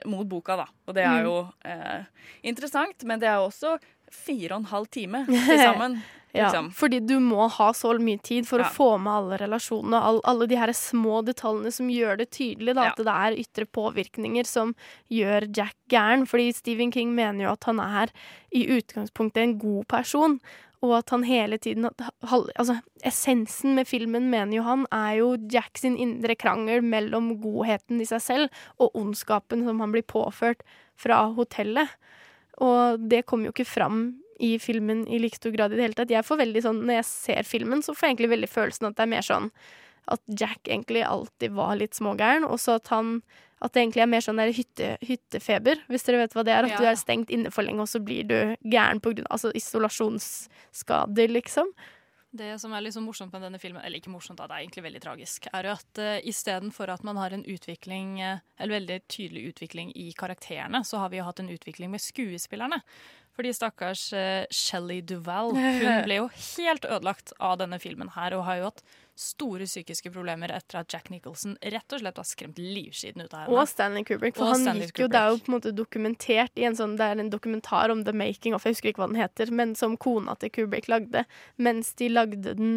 mot 0.09 0.27
boka, 0.27 0.57
da. 0.59 0.65
Og 0.89 0.97
det 0.97 1.05
er 1.05 1.21
Mm. 1.21 1.27
jo 1.29 1.35
eh, 1.69 2.05
interessant, 2.49 3.05
men 3.07 3.21
det 3.21 3.29
er 3.29 3.37
jo 3.39 3.47
også 3.51 3.75
fire 4.13 4.55
og 4.55 4.63
en 4.65 4.71
halv 4.73 4.87
time 4.95 5.25
til 5.31 5.59
sammen. 5.61 5.99
Ja, 6.37 6.51
liksom. 6.51 6.67
fordi 6.77 6.99
du 7.01 7.15
må 7.23 7.47
ha 7.49 7.71
så 7.73 7.95
mye 8.03 8.21
tid 8.21 8.45
for 8.49 8.61
Ja. 8.61 8.67
å 8.67 8.75
få 8.75 8.89
med 9.01 9.13
alle 9.13 9.39
relasjonene, 9.41 9.97
all, 10.05 10.19
alle 10.29 10.47
de 10.51 10.59
her 10.61 10.73
små 10.77 11.23
detaljene 11.25 11.73
som 11.73 11.89
gjør 11.89 12.19
det 12.21 12.27
tydelig 12.37 12.75
da, 12.77 12.91
at 12.91 13.01
det 13.01 13.15
er 13.15 13.39
ytre 13.41 13.65
påvirkninger 13.65 14.45
som 14.45 14.75
gjør 15.09 15.47
Jack 15.57 15.77
gæren. 15.89 16.27
Fordi 16.29 16.51
Stephen 16.53 16.93
King 16.93 17.15
mener 17.17 17.47
jo 17.47 17.55
at 17.55 17.65
han 17.65 17.81
er 17.81 18.13
i 18.53 18.67
utgangspunktet 18.77 19.43
en 19.47 19.59
god 19.63 19.87
person, 19.89 20.37
og 20.85 20.93
at 20.99 21.09
han 21.15 21.23
hele 21.25 21.57
tiden 21.59 21.89
Altså, 21.89 22.77
essensen 23.03 23.75
med 23.75 23.89
filmen, 23.89 24.29
mener 24.29 24.59
jo 24.59 24.63
han, 24.67 24.85
er 24.93 25.17
jo 25.23 25.31
Jack 25.51 25.79
sin 25.81 25.97
indre 25.97 26.37
krangel 26.37 26.85
mellom 26.85 27.41
godheten 27.41 28.03
i 28.03 28.05
seg 28.05 28.21
selv 28.21 28.63
og 28.79 28.93
ondskapen 28.95 29.65
som 29.65 29.81
han 29.81 29.95
blir 29.95 30.05
påført 30.05 30.61
fra 31.01 31.23
hotellet. 31.33 31.89
Og 32.65 33.09
det 33.09 33.25
kommer 33.27 33.49
jo 33.51 33.53
ikke 33.57 33.69
fram 33.69 33.99
i 34.41 34.59
filmen 34.61 35.07
i 35.09 35.19
like 35.21 35.39
stor 35.39 35.53
grad 35.55 35.73
i 35.73 35.79
det 35.79 35.87
hele 35.87 35.97
tatt. 35.97 36.13
Jeg 36.13 36.25
får 36.25 36.41
veldig 36.43 36.63
sånn, 36.65 36.85
Når 36.85 36.99
jeg 37.01 37.09
ser 37.09 37.43
filmen, 37.49 37.83
så 37.83 37.95
får 37.95 38.07
jeg 38.09 38.17
egentlig 38.17 38.33
veldig 38.37 38.53
følelsen 38.53 38.89
at 38.89 38.97
det 38.97 39.05
er 39.07 39.13
mer 39.15 39.27
sånn 39.27 39.51
at 40.09 40.21
Jack 40.39 40.69
egentlig 40.71 41.03
alltid 41.03 41.51
var 41.57 41.75
litt 41.81 41.97
smågæren, 41.99 42.45
og 42.47 42.61
så 42.63 42.77
at 42.79 42.87
han 42.95 43.23
at 43.65 43.73
det 43.73 43.81
egentlig 43.83 44.03
er 44.05 44.11
mer 44.13 44.21
sånn 44.21 44.37
der 44.37 44.53
hytte, 44.53 44.89
hyttefeber, 45.01 45.81
hvis 45.89 46.05
dere 46.05 46.21
vet 46.21 46.35
hva 46.37 46.45
det 46.45 46.53
er. 46.53 46.67
At 46.69 46.71
Ja. 46.71 46.79
du 46.79 46.85
er 46.85 46.95
stengt 47.01 47.31
inne 47.33 47.51
for 47.51 47.65
lenge, 47.65 47.81
og 47.81 47.89
så 47.89 47.99
blir 48.05 48.23
du 48.29 48.57
gæren 48.69 49.01
av 49.01 49.25
altså 49.31 49.51
isolasjonsskader, 49.57 51.29
liksom. 51.33 51.73
Det 52.37 52.53
som 52.61 52.75
er 52.77 52.89
så 52.93 53.03
morsomt 53.03 53.33
med 53.35 53.45
denne 53.47 53.61
filmen, 53.63 53.83
eller 53.85 54.01
ikke 54.01 54.13
morsomt, 54.13 54.39
da, 54.41 54.49
det 54.49 54.57
er 54.57 54.65
egentlig 54.65 54.85
veldig 54.87 55.03
tragisk, 55.05 55.49
er 55.53 55.69
jo 55.69 55.75
at 55.77 56.01
uh, 56.03 56.17
istedenfor 56.29 56.93
at 56.93 57.05
man 57.07 57.21
har 57.21 57.35
en 57.35 57.45
utvikling, 57.47 58.17
uh, 58.23 58.43
en 58.63 58.73
veldig 58.73 59.01
tydelig 59.13 59.47
utvikling 59.53 59.93
i 59.97 60.11
karakterene, 60.17 60.83
så 60.85 61.03
har 61.03 61.13
vi 61.13 61.21
jo 61.21 61.27
hatt 61.29 61.43
en 61.43 61.53
utvikling 61.53 61.93
med 61.93 62.05
skuespillerne. 62.05 62.83
Fordi 63.37 63.53
stakkars 63.53 64.07
uh, 64.17 64.45
Shelley 64.53 65.03
Duvall, 65.05 65.55
hun 65.57 66.03
ble 66.07 66.21
jo 66.23 66.31
helt 66.33 66.87
ødelagt 66.89 67.35
av 67.41 67.59
denne 67.61 67.81
filmen 67.83 68.13
her, 68.17 68.37
og 68.37 68.47
har 68.49 68.61
jo 68.61 68.71
hatt 68.71 68.85
store 69.17 69.65
psykiske 69.65 70.11
problemer 70.13 70.53
etter 70.53 70.83
at 70.83 70.93
Jack 70.93 71.09
Nicholson 71.09 71.55
rett 71.63 71.95
og 71.97 72.03
slett 72.03 72.19
var 72.21 72.27
skremt 72.29 72.59
livskiten 72.61 73.25
ut 73.25 73.33
av 73.33 73.47
henne. 73.47 73.55
Og 73.57 73.69
Stanley 73.71 74.05
Kubrick. 74.05 74.37
For 74.37 74.45
Og 74.45 74.53
han 74.53 74.65
Stanley 74.67 74.91
gikk 74.91 75.01
jo, 75.01 75.09
det 75.13 75.21
er 75.21 75.33
jo 75.33 75.39
på 75.41 75.51
en 75.51 75.57
måte 75.57 75.73
dokumentert 75.77 76.61
i 76.61 76.67
en 76.69 76.77
sånn, 76.77 76.99
det 77.01 77.07
er 77.09 77.23
en 77.23 77.33
dokumentar 77.33 77.95
om 77.95 78.03
The 78.05 78.13
Making 78.17 78.57
of, 78.57 78.67
jeg 78.69 78.77
husker 78.77 78.93
ikke 78.93 79.05
hva 79.05 79.11
den 79.13 79.21
heter, 79.23 79.53
men 79.57 79.73
som 79.79 79.97
kona 79.97 80.37
til 80.41 80.53
Kubrick 80.53 80.91
lagde. 80.93 81.25
Mens 81.57 81.95
de 81.97 82.11
lagde 82.13 82.57
den, 82.61 82.75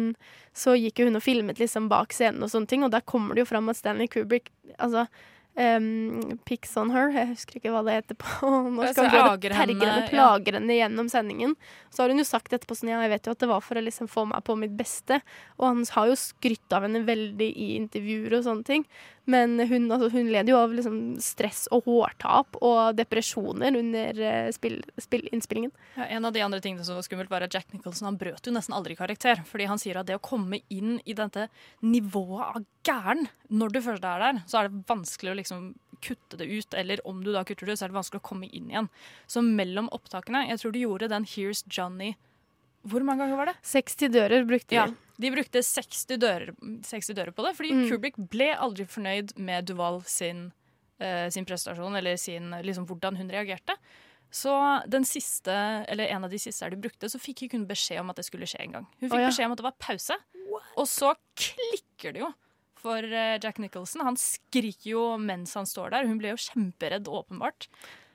så 0.56 0.76
gikk 0.80 1.02
jo 1.02 1.10
hun 1.10 1.20
og 1.20 1.26
filmet 1.26 1.60
liksom 1.60 1.90
bak 1.92 2.16
scenen 2.16 2.46
og 2.46 2.52
sånne 2.54 2.72
ting, 2.72 2.86
og 2.86 2.94
der 2.96 3.04
kommer 3.04 3.36
det 3.36 3.44
jo 3.44 3.50
fram 3.52 3.68
at 3.68 3.80
Stanley 3.82 4.08
Kubrick, 4.08 4.48
altså 4.78 5.06
Um, 5.58 6.38
Picks 6.46 6.76
on 6.78 6.92
her, 6.94 7.10
jeg 7.10 7.32
husker 7.32 7.58
ikke 7.58 7.72
hva 7.74 7.82
det 7.84 7.96
heter 7.98 8.16
på 8.22 8.48
norsk. 8.76 8.96
Han 8.96 9.10
går 9.10 9.24
og 9.24 9.42
terger 9.42 9.56
henne, 9.58 10.04
plager 10.08 10.54
ja. 10.54 10.60
henne 10.60 10.76
gjennom 10.78 11.10
sendingen. 11.12 11.56
Så 11.90 12.04
har 12.04 12.12
hun 12.12 12.22
jo 12.22 12.26
sagt 12.28 12.54
etterpå 12.54 12.78
sånn, 12.78 12.92
ja, 12.92 13.00
jeg 13.04 13.12
vet 13.16 13.26
jo 13.26 13.34
at 13.34 13.42
det 13.42 13.50
var 13.50 13.64
for 13.66 13.80
å 13.80 13.84
liksom 13.84 14.08
få 14.10 14.28
meg 14.30 14.44
på 14.46 14.56
mitt 14.60 14.76
beste. 14.78 15.20
Og 15.58 15.66
han 15.66 15.82
har 15.96 16.12
jo 16.12 16.18
skrytt 16.20 16.76
av 16.76 16.86
henne 16.86 17.02
veldig 17.08 17.50
i 17.50 17.72
intervjuer 17.80 18.38
og 18.38 18.46
sånne 18.46 18.68
ting. 18.68 18.86
Men 19.30 19.58
hun, 19.68 19.86
altså, 19.92 20.08
hun 20.12 20.30
led 20.32 20.50
jo 20.50 20.58
av 20.58 20.72
liksom 20.74 20.96
stress 21.22 21.66
og 21.74 21.86
hårtap 21.86 22.58
og 22.60 22.96
depresjoner 22.98 23.76
under 23.78 24.22
eh, 24.26 24.48
spill, 24.54 24.80
spill, 25.00 25.26
innspillingen. 25.30 25.72
Ja, 25.96 26.08
en 26.16 26.26
av 26.28 26.34
de 26.34 26.42
andre 26.44 26.60
tingene 26.64 26.86
som 26.86 26.98
var 26.98 27.06
skummelt, 27.06 27.30
var 27.32 27.46
at 27.46 27.54
Jack 27.54 27.70
Nicholson 27.74 28.10
han 28.10 28.18
brøt 28.20 28.46
jo 28.46 28.54
nesten 28.54 28.74
aldri 28.76 28.96
karakter. 28.98 29.44
Fordi 29.46 29.68
han 29.70 29.80
sier 29.82 30.00
at 30.00 30.08
det 30.10 30.18
å 30.18 30.24
komme 30.24 30.62
inn 30.72 30.98
i 31.04 31.16
dette 31.16 31.46
nivået 31.84 32.48
av 32.48 32.66
gæren 32.86 33.28
når 33.50 33.74
du 33.74 33.80
først 33.84 34.06
er 34.06 34.24
der, 34.24 34.42
så 34.50 34.60
er 34.60 34.68
det 34.68 34.82
vanskelig 34.88 35.34
å 35.34 35.38
liksom 35.38 35.70
kutte 36.00 36.40
det 36.40 36.48
ut. 36.48 36.74
Eller 36.74 37.04
om 37.08 37.22
du 37.24 37.32
da 37.34 37.44
kutter 37.46 37.68
det 37.68 37.76
ut, 37.76 37.82
så 37.82 37.86
er 37.86 37.92
det 37.92 38.00
vanskelig 38.00 38.22
å 38.22 38.28
komme 38.32 38.50
inn 38.50 38.72
igjen. 38.72 38.90
Så 39.30 39.44
mellom 39.44 39.90
opptakene 39.94 40.46
Jeg 40.48 40.62
tror 40.62 40.74
de 40.74 40.84
gjorde 40.86 41.12
den 41.12 41.28
Here's 41.28 41.62
Johnny 41.68 42.14
Hvor 42.88 43.04
mange 43.04 43.24
ganger 43.24 43.36
var 43.36 43.50
det? 43.50 43.56
60 43.66 44.12
dører 44.14 44.44
brukte 44.48 44.72
de. 44.72 44.78
Ja, 44.78 44.86
de. 45.20 45.30
brukte 45.34 45.62
60 45.64 46.20
dører, 46.20 46.52
60 46.86 47.16
dører 47.16 47.34
på 47.36 47.44
det, 47.44 47.54
fordi 47.58 47.72
Mm. 47.76 47.88
Kubrick 47.90 48.16
ble 48.16 48.54
aldri 48.56 48.86
fornøyd 48.88 49.36
med 49.36 49.66
Duval 49.68 50.00
sin, 50.08 50.52
uh, 51.02 51.28
sin 51.28 51.44
prestasjon, 51.44 51.96
eller 51.96 52.16
sin, 52.16 52.50
liksom, 52.64 52.86
hvordan 52.88 53.16
hun 53.20 53.28
reagerte. 53.28 53.76
Så 54.30 54.52
den 54.88 55.04
siste, 55.04 55.52
eller 55.88 56.06
en 56.06 56.24
av 56.24 56.30
de 56.30 56.38
siste 56.38 56.70
de 56.70 56.76
brukte, 56.76 57.08
så 57.10 57.18
fikk 57.18 57.52
hun 57.52 57.66
beskjed 57.66 58.00
om 58.00 58.10
at 58.10 58.16
det 58.16 58.24
skulle 58.24 58.46
skje 58.46 58.62
en 58.62 58.72
gang. 58.78 58.86
Hun 59.00 59.08
fikk 59.08 59.18
oh, 59.18 59.24
ja. 59.24 59.32
beskjed 59.32 59.46
om 59.46 59.52
at 59.52 59.58
det 59.58 59.66
var 59.66 59.80
pause, 59.82 60.16
og 60.78 60.86
så 60.88 61.14
klikker 61.36 62.14
det 62.14 62.22
jo 62.22 62.30
for 62.80 63.04
eh, 63.04 63.38
Jack 63.42 63.58
Nicholson. 63.58 64.04
Han 64.06 64.16
skriker 64.16 64.90
jo 64.94 65.02
mens 65.20 65.54
han 65.58 65.68
står 65.68 65.92
der. 65.94 66.08
Hun 66.08 66.20
ble 66.20 66.32
jo 66.32 66.40
kjemperedd, 66.40 67.10
åpenbart. 67.10 67.68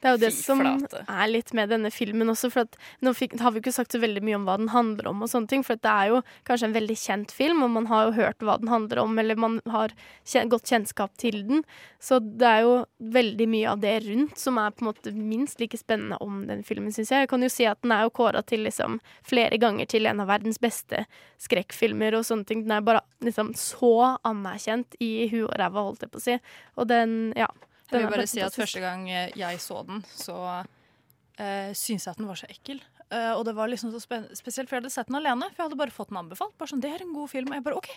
Det 0.05 0.11
er 0.11 0.17
jo 0.19 0.21
det 0.21 0.33
som 0.37 0.59
er 0.61 1.29
litt 1.31 1.49
med 1.57 1.71
denne 1.73 1.89
filmen 1.89 2.29
også. 2.29 2.51
For 2.53 2.77
nå 3.01 3.13
fikk, 3.17 3.39
har 3.41 3.55
vi 3.55 3.63
ikke 3.63 3.73
sagt 3.73 3.95
så 3.95 4.01
veldig 4.03 4.21
mye 4.25 4.37
om 4.37 4.45
hva 4.45 4.59
den 4.61 4.69
handler 4.69 5.09
om, 5.09 5.23
og 5.25 5.31
sånne 5.31 5.49
ting, 5.49 5.65
for 5.65 5.81
det 5.81 5.89
er 5.89 6.11
jo 6.11 6.19
kanskje 6.45 6.69
en 6.69 6.75
veldig 6.75 6.97
kjent 7.01 7.33
film, 7.33 7.63
og 7.65 7.73
man 7.73 7.89
har 7.89 8.05
jo 8.05 8.15
hørt 8.19 8.45
hva 8.45 8.59
den 8.61 8.69
handler 8.69 9.01
om, 9.01 9.17
eller 9.17 9.39
man 9.41 9.57
har 9.73 9.95
kjen 10.29 10.51
godt 10.53 10.69
kjennskap 10.69 11.15
til 11.21 11.39
den. 11.49 11.65
Så 11.97 12.19
det 12.21 12.45
er 12.45 12.61
jo 12.67 12.75
veldig 13.17 13.49
mye 13.49 13.73
av 13.73 13.81
det 13.81 13.95
rundt 14.05 14.37
som 14.37 14.61
er 14.61 14.75
på 14.75 14.85
en 14.85 14.91
måte 14.91 15.15
minst 15.17 15.63
like 15.63 15.79
spennende 15.81 16.21
om 16.21 16.43
den 16.45 16.61
filmen, 16.67 16.93
syns 16.93 17.09
jeg. 17.09 17.25
Jeg 17.25 17.33
kan 17.33 17.45
jo 17.45 17.49
si 17.49 17.65
at 17.65 17.81
den 17.81 17.95
er 17.95 18.05
jo 18.05 18.13
kåra 18.21 18.45
til 18.45 18.61
liksom 18.67 18.99
flere 19.25 19.57
ganger 19.57 19.89
til 19.89 20.05
en 20.05 20.21
av 20.21 20.29
verdens 20.29 20.61
beste 20.61 21.07
skrekkfilmer 21.41 22.19
og 22.19 22.27
sånne 22.29 22.45
ting. 22.45 22.61
Den 22.67 22.77
er 22.77 22.85
bare 22.85 23.01
liksom 23.25 23.55
så 23.57 24.15
anerkjent 24.21 24.99
i 25.01 25.25
huet 25.33 25.49
og 25.49 25.57
ræva, 25.57 25.89
holdt 25.89 26.05
jeg 26.05 26.13
på 26.13 26.21
å 26.21 26.27
si. 26.29 26.37
Og 26.77 26.93
den, 26.93 27.17
ja. 27.39 27.49
Jeg 27.91 28.01
vil 28.01 28.11
bare 28.11 28.27
si 28.29 28.41
at 28.43 28.55
første 28.55 28.81
gang 28.81 29.05
eh, 29.11 29.33
jeg 29.37 29.61
så 29.61 29.81
den, 29.85 30.01
så 30.09 30.35
uh, 30.41 31.69
syntes 31.77 32.07
jeg 32.07 32.11
at 32.11 32.21
den 32.21 32.29
var 32.29 32.39
så 32.39 32.49
ekkel. 32.49 32.81
Uh, 33.11 33.35
og 33.35 33.43
det 33.45 33.53
var 33.57 33.69
liksom 33.69 33.91
så 33.93 34.01
spe 34.01 34.23
spesielt, 34.37 34.69
for 34.69 34.77
jeg 34.77 34.85
hadde 34.85 34.95
sett 34.95 35.11
den 35.11 35.19
alene. 35.19 35.51
For 35.51 35.61
jeg 35.61 35.69
hadde 35.69 35.81
bare 35.83 35.93
fått 35.93 36.09
den 36.09 36.21
anbefalt. 36.23 36.55
Bare 36.57 36.73
sånn, 36.73 36.81
det 36.83 36.95
er 36.95 37.05
en 37.05 37.13
god 37.13 37.29
film. 37.31 37.51
Og 37.51 37.59
jeg 37.59 37.65
bare 37.67 37.77
OK, 37.77 37.91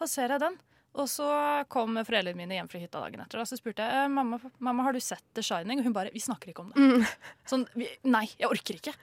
da 0.00 0.10
ser 0.10 0.34
jeg 0.34 0.42
den. 0.42 0.58
Og 0.98 1.06
så 1.06 1.26
kom 1.70 1.94
foreldrene 2.02 2.38
mine 2.38 2.56
hjem 2.56 2.68
fra 2.70 2.80
hytta 2.82 3.02
dagen 3.04 3.22
etter. 3.22 3.42
Og 3.42 3.46
så 3.46 3.58
spurte 3.58 3.84
jeg 3.86 4.06
eh, 4.06 4.10
mamma, 4.10 4.40
mamma 4.58 4.88
har 4.88 4.96
du 4.96 5.02
sett 5.02 5.22
The 5.38 5.44
Shining, 5.46 5.78
og 5.78 5.86
hun 5.86 5.94
bare 5.94 6.10
vi 6.14 6.22
snakker 6.22 6.50
ikke 6.50 6.64
om 6.64 6.72
det. 6.72 6.82
Mm. 6.82 7.04
Sånn, 7.52 7.66
vi, 7.78 7.86
nei, 8.10 8.24
jeg 8.40 8.50
orker 8.50 8.80
ikke. 8.80 8.94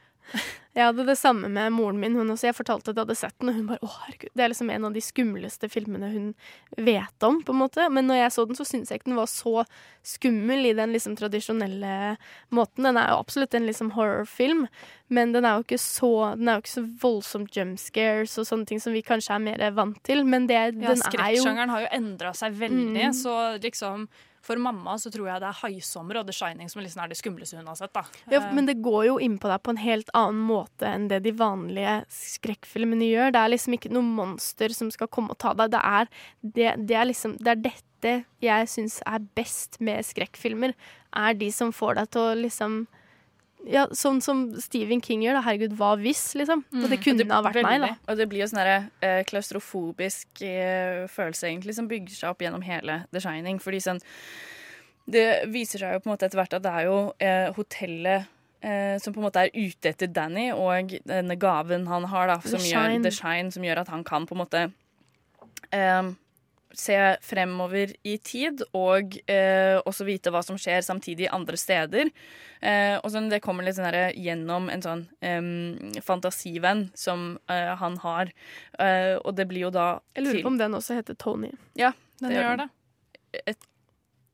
Jeg 0.78 0.86
hadde 0.92 1.06
det 1.08 1.16
samme 1.18 1.50
med 1.50 1.72
moren 1.74 1.98
min. 2.00 2.14
Hun 2.14 2.30
også. 2.30 2.52
Jeg 2.52 2.56
fortalte 2.56 2.92
at 2.92 2.96
jeg 3.00 3.06
hadde 3.08 3.16
sett 3.18 3.34
den, 3.40 3.50
og 3.50 3.56
hun 3.56 3.66
bare 3.68 3.80
'Å, 3.82 3.90
herregud'. 3.90 4.34
Det 4.36 4.44
er 4.46 4.50
liksom 4.52 4.70
en 4.70 4.86
av 4.86 4.94
de 4.94 5.02
skumleste 5.02 5.70
filmene 5.74 6.12
hun 6.14 6.36
vet 6.78 7.24
om, 7.26 7.40
på 7.42 7.50
en 7.50 7.60
måte. 7.64 7.90
Men 7.92 8.06
når 8.06 8.16
jeg 8.22 8.32
så 8.36 8.46
den, 8.46 8.56
så 8.56 8.66
syntes 8.66 8.90
jeg 8.92 9.00
ikke 9.00 9.10
den 9.10 9.16
var 9.18 9.26
så 9.26 9.66
skummel 10.06 10.66
i 10.70 10.74
den 10.78 10.94
liksom 10.94 11.16
tradisjonelle 11.18 12.18
måten. 12.52 12.84
Den 12.84 12.98
er 12.98 13.10
jo 13.10 13.18
absolutt 13.24 13.56
en 13.56 13.66
liksom 13.66 13.92
horrorfilm, 13.98 14.68
men 15.10 15.32
den 15.34 15.46
er 15.46 15.58
jo 15.58 15.64
ikke 15.66 15.80
så 15.82 16.36
Den 16.38 16.48
er 16.48 16.54
jo 16.60 16.62
ikke 16.62 16.78
så 16.78 16.86
voldsomt 17.02 17.58
jump 17.58 17.80
scares 17.80 18.38
og 18.38 18.46
sånne 18.46 18.68
ting 18.68 18.80
som 18.80 18.94
vi 18.94 19.02
kanskje 19.02 19.34
er 19.34 19.40
mer 19.40 19.72
vant 19.72 19.98
til, 20.04 20.24
men 20.26 20.46
det, 20.48 20.54
Ja, 20.54 20.72
den 20.72 20.84
er 20.84 20.96
jo 20.96 21.02
Skrekksjangeren 21.02 21.70
har 21.70 21.82
jo 21.82 21.88
endra 21.92 22.34
seg 22.36 22.54
veldig, 22.54 23.08
Mm. 23.10 23.14
så 23.14 23.60
liksom 23.60 24.08
for 24.48 24.60
mamma 24.62 24.96
så 25.00 25.12
tror 25.12 25.28
jeg 25.28 25.44
det 25.44 25.50
er 25.50 25.60
'Haisommer' 25.60 26.22
og 26.22 26.28
'The 26.28 26.36
Shining' 26.38 26.72
som 26.72 26.82
liksom 26.82 27.04
er 27.04 27.12
det 27.12 27.20
skumleste 27.20 27.58
hun 27.60 27.68
har 27.68 27.76
sett. 27.76 27.94
da. 27.94 28.04
Ja, 28.32 28.40
men 28.54 28.66
det 28.66 28.82
går 28.82 29.06
jo 29.08 29.18
inn 29.20 29.38
på 29.38 29.52
deg 29.52 29.64
på 29.64 29.74
en 29.76 29.84
helt 29.84 30.10
annen 30.14 30.42
måte 30.48 30.88
enn 30.88 31.10
det 31.12 31.24
de 31.26 31.34
vanlige 31.36 32.06
skrekkfilmene 32.14 33.12
gjør. 33.12 33.34
Det 33.36 33.42
er 33.42 33.54
liksom 33.54 33.78
ikke 33.78 33.92
noe 33.92 34.04
monster 34.08 34.74
som 34.74 34.92
skal 34.94 35.08
komme 35.12 35.36
og 35.36 35.42
ta 35.44 35.54
deg. 35.54 35.72
Det 35.72 35.84
er, 35.84 36.08
det, 36.42 36.88
det 36.88 36.96
er 36.96 37.12
liksom 37.12 37.38
Det 37.38 37.52
er 37.54 37.64
dette 37.72 37.86
jeg 38.42 38.68
syns 38.70 39.02
er 39.06 39.20
best 39.36 39.80
med 39.82 40.06
skrekkfilmer. 40.06 40.74
Er 41.16 41.34
de 41.34 41.52
som 41.52 41.74
får 41.74 41.96
deg 41.96 42.12
til 42.14 42.22
å 42.22 42.38
liksom 42.38 42.88
ja, 43.70 43.86
Sånn 43.96 44.22
som 44.24 44.46
Stephen 44.62 45.02
King 45.04 45.26
gjør. 45.26 45.38
da, 45.38 45.44
Herregud, 45.46 45.76
hva 45.80 45.94
hvis, 46.00 46.24
liksom? 46.40 46.64
Og 46.72 46.88
det 46.92 47.02
kunne 47.04 47.28
ha 47.32 47.42
vært 47.46 47.62
meg, 47.66 47.84
da. 47.84 47.92
Og 48.08 48.20
det 48.20 48.30
blir 48.32 48.46
jo 48.46 48.50
sånn 48.52 48.64
eh, 48.64 49.22
klaustrofobisk 49.28 50.44
uh, 50.44 51.04
følelse 51.12 51.50
egentlig 51.50 51.76
som 51.78 51.90
bygger 51.92 52.16
seg 52.16 52.32
opp 52.32 52.46
gjennom 52.46 52.66
hele 52.66 53.04
The 53.12 53.24
Shining. 53.24 53.62
Fordi 53.64 53.84
sånn 53.84 54.02
Det 55.08 55.28
viser 55.52 55.80
seg 55.84 55.94
jo 55.96 56.02
på 56.04 56.10
en 56.10 56.16
måte 56.16 56.28
etter 56.28 56.40
hvert 56.42 56.58
at 56.58 56.66
det 56.66 56.74
er 56.80 56.90
jo 56.90 56.98
uh, 57.12 57.54
hotellet 57.56 58.28
eh, 58.62 59.00
som 59.02 59.14
på 59.14 59.22
en 59.22 59.28
måte 59.28 59.46
er 59.46 59.54
ute 59.54 59.92
etter 59.92 60.10
Danny, 60.12 60.50
og 60.52 60.96
denne 61.08 61.38
gaven 61.40 61.88
han 61.88 62.08
har, 62.12 62.32
da, 62.32 62.40
The 62.44 62.56
som 62.56 62.66
gjør, 62.66 62.98
The 63.04 63.14
Shine, 63.14 63.52
som 63.54 63.66
gjør 63.66 63.84
at 63.84 63.92
han 63.94 64.06
kan 64.08 64.28
på 64.28 64.36
en 64.36 64.42
måte 64.44 64.64
eh, 65.72 66.10
se 66.76 66.98
fremover 67.24 67.94
i 68.04 68.18
tid, 68.18 68.64
og 68.76 69.16
eh, 69.30 69.78
også 69.80 70.08
vite 70.08 70.34
hva 70.34 70.42
som 70.46 70.60
skjer 70.60 70.84
samtidig 70.86 71.30
andre 71.34 71.60
steder. 71.60 72.12
Eh, 72.62 72.98
og 73.00 73.12
sånn, 73.14 73.30
det 73.32 73.42
kommer 73.46 73.66
litt 73.68 73.78
sånn 73.78 73.88
her, 73.90 74.12
gjennom 74.18 74.70
en 74.74 74.84
sånn 74.84 75.06
eh, 75.22 76.02
fantasivenn 76.06 76.88
som 76.98 77.38
eh, 77.52 77.74
han 77.80 77.98
har. 78.04 78.34
Eh, 78.80 79.16
og 79.22 79.38
det 79.38 79.48
blir 79.50 79.68
jo 79.68 79.74
da 79.74 79.88
Jeg 80.18 80.28
lurer 80.28 80.44
på 80.44 80.54
om 80.54 80.62
den 80.62 80.78
også 80.78 81.00
heter 81.00 81.18
Tony. 81.20 81.54
Ja, 81.80 81.94
Den 82.22 82.36
gjør 82.36 82.64
det. 82.64 82.70
Et, 83.46 83.68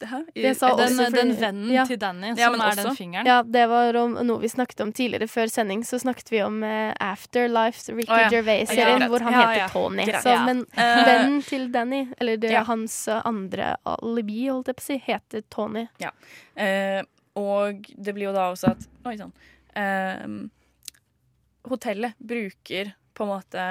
hæ? 0.09 0.19
Det 0.35 0.51
sa 0.57 0.69
Den- 0.75 0.85
også 0.85 1.09
den 1.13 1.31
vennen 1.39 1.87
til 1.87 1.99
Danny 1.99 2.27
Ja, 2.37 2.49
som 2.49 2.61
er 2.61 2.75
den 2.75 2.95
fingeren. 2.95 3.25
Ja, 3.27 3.41
det 3.43 3.63
var 3.69 3.95
om 4.01 4.13
noe 4.27 4.39
vi 4.41 4.49
snakket 4.51 4.81
om 4.81 4.91
tidligere 4.93 5.27
før 5.27 5.47
sending. 5.51 5.83
Så 5.85 5.99
snakket 6.01 6.31
vi 6.31 6.41
om 6.43 6.61
uh, 6.63 6.93
Afterlife, 6.99 7.91
Ricky 7.93 8.11
oh, 8.11 8.19
ja. 8.23 8.29
Gervais-serien, 8.29 9.01
Ja, 9.01 9.07
hvor 9.09 9.19
han 9.25 9.33
Ja, 9.33 9.41
heter 9.41 9.59
ja. 9.61 9.67
Tony. 9.73 10.05
Så, 10.23 10.35
men 10.45 10.65
Eh, 10.73 11.05
vennen 11.05 11.41
til 11.45 11.71
Danny, 11.71 12.07
eller 12.17 12.37
det, 12.37 12.51
ja. 12.51 12.63
hans 12.63 13.07
andre 13.07 13.75
alibi, 13.85 14.47
holdt 14.49 14.67
jeg 14.67 14.75
på 14.75 14.83
å 14.83 14.87
si, 14.89 14.97
heter 15.05 15.43
Tony. 15.49 15.87
Ja. 15.99 16.11
Uh, 16.57 17.03
og 17.35 17.85
det 17.97 18.13
blir 18.13 18.29
jo 18.29 18.33
da 18.35 18.51
også 18.51 18.71
at 18.75 18.87
Oi 19.05 19.15
sann. 19.17 19.33
Uh, 19.75 20.49
hotellet 21.69 22.13
bruker 22.19 22.93
på 23.13 23.23
en 23.23 23.29
måte 23.37 23.65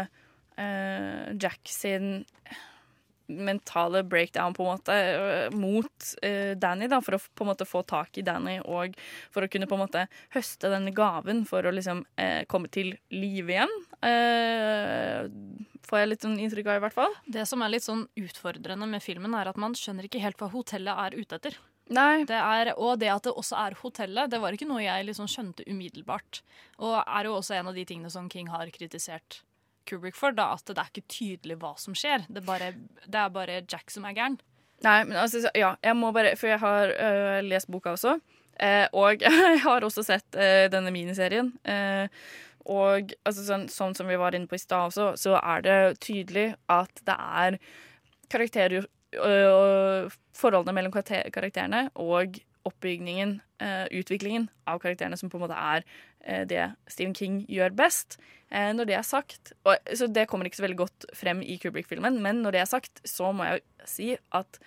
Jack 1.40 1.60
sin 1.64 2.24
mentale 3.32 4.02
breakdown 4.04 4.54
på 4.54 4.64
en 4.64 4.70
måte 4.72 4.96
eh, 4.96 5.56
mot 5.56 6.08
uh, 6.24 6.52
Danny, 6.58 6.88
da, 6.90 7.00
for 7.04 7.16
å 7.16 7.20
på 7.22 7.46
en 7.46 7.52
måte 7.52 7.68
få 7.68 7.82
tak 7.88 8.18
i 8.20 8.24
Danny 8.26 8.58
og 8.62 8.96
for 9.32 9.44
å 9.44 9.50
kunne 9.52 9.68
på 9.70 9.78
en 9.78 9.84
måte 9.84 10.06
høste 10.34 10.70
denne 10.72 10.94
gaven 10.96 11.44
for 11.48 11.66
å 11.66 11.74
liksom 11.74 12.04
uh, 12.20 12.42
komme 12.52 12.70
til 12.72 12.94
live 13.14 13.56
igjen. 13.56 13.76
Uh, 14.02 15.28
får 15.88 16.02
jeg 16.02 16.10
litt 16.12 16.24
sånn 16.24 16.40
inntrykk 16.40 16.70
av, 16.70 16.80
i 16.80 16.84
hvert 16.86 16.96
fall. 16.96 17.20
Det 17.26 17.44
som 17.48 17.62
er 17.64 17.74
litt 17.74 17.86
sånn 17.86 18.06
utfordrende 18.18 18.88
med 18.88 19.04
filmen, 19.04 19.36
er 19.38 19.50
at 19.50 19.60
man 19.60 19.76
skjønner 19.78 20.08
ikke 20.08 20.22
helt 20.22 20.40
hva 20.40 20.50
hotellet 20.52 21.06
er 21.06 21.18
ute 21.18 21.38
etter. 21.40 21.60
Det 21.92 22.38
er, 22.38 22.72
og 22.78 23.00
det 23.02 23.10
at 23.12 23.26
det 23.26 23.34
også 23.36 23.58
er 23.58 23.76
hotellet, 23.82 24.30
det 24.32 24.40
var 24.40 24.54
ikke 24.54 24.68
noe 24.70 24.84
jeg 24.84 25.04
liksom 25.08 25.28
skjønte 25.28 25.66
umiddelbart. 25.68 26.40
Og 26.80 26.94
er 27.02 27.28
jo 27.28 27.34
også 27.36 27.58
en 27.58 27.72
av 27.72 27.76
de 27.76 27.84
tingene 27.88 28.12
som 28.12 28.30
King 28.32 28.48
har 28.52 28.70
kritisert 28.72 29.42
Kubrick 29.88 30.16
for, 30.18 30.34
da, 30.36 30.52
at 30.56 30.68
det 30.68 30.78
er 30.78 30.90
ikke 30.90 31.10
tydelig 31.10 31.58
hva 31.62 31.74
som 31.80 31.96
skjer. 31.98 32.26
Det 32.28 32.42
er 32.42 32.46
bare, 32.48 32.72
det 33.06 33.20
er 33.22 33.34
bare 33.34 33.60
Jack 33.62 33.92
som 33.92 34.06
er 34.08 34.16
gæren. 34.16 34.38
Nei, 34.82 35.00
men 35.06 35.18
altså, 35.20 35.44
ja, 35.54 35.76
jeg 35.78 35.94
må 35.94 36.10
bare 36.14 36.32
For 36.34 36.50
jeg 36.50 36.58
har 36.58 36.90
øh, 36.90 37.40
lest 37.46 37.70
boka 37.70 37.94
også. 37.94 38.16
Eh, 38.60 38.86
og 38.92 39.22
jeg 39.22 39.60
har 39.64 39.86
også 39.86 40.04
sett 40.06 40.38
eh, 40.38 40.66
denne 40.72 40.92
miniserien. 40.94 41.52
Eh, 41.64 42.08
og 42.70 43.14
altså, 43.26 43.44
sånn, 43.46 43.68
sånn 43.72 43.96
som 43.98 44.10
vi 44.10 44.18
var 44.20 44.36
inne 44.36 44.50
på 44.50 44.58
i 44.58 44.62
stad 44.62 44.90
også, 44.92 45.12
så 45.18 45.38
er 45.40 45.64
det 45.66 45.78
tydelig 46.04 46.52
at 46.70 47.02
det 47.06 47.16
er 47.18 47.58
karakterer 48.32 48.86
øh, 49.18 50.12
Forholdene 50.32 50.74
mellom 50.76 50.92
karakter 50.94 51.26
karakterene 51.34 51.88
og 52.00 52.38
oppbygningen, 52.68 53.40
eh, 53.62 53.84
utviklingen 53.98 54.48
av 54.66 54.80
karakterene, 54.82 55.16
som 55.18 55.30
på 55.30 55.38
en 55.38 55.44
måte 55.44 55.58
er 55.58 55.84
eh, 56.20 56.44
det 56.48 56.68
Stephen 56.86 57.14
King 57.14 57.42
gjør 57.50 57.74
best. 57.76 58.18
Eh, 58.50 58.70
når 58.76 58.90
det 58.90 58.96
er 58.98 59.06
sagt 59.06 59.52
og, 59.64 59.76
Så 59.96 60.06
det 60.12 60.28
kommer 60.28 60.46
ikke 60.46 60.60
så 60.60 60.66
veldig 60.66 60.80
godt 60.84 61.06
frem 61.16 61.42
i 61.42 61.58
Kubrick-filmen, 61.62 62.20
men 62.22 62.42
når 62.42 62.56
det 62.56 62.62
er 62.62 62.70
sagt, 62.70 63.02
så 63.04 63.32
må 63.32 63.48
jeg 63.48 63.60
jo 63.60 63.86
si 63.88 64.08
at 64.32 64.62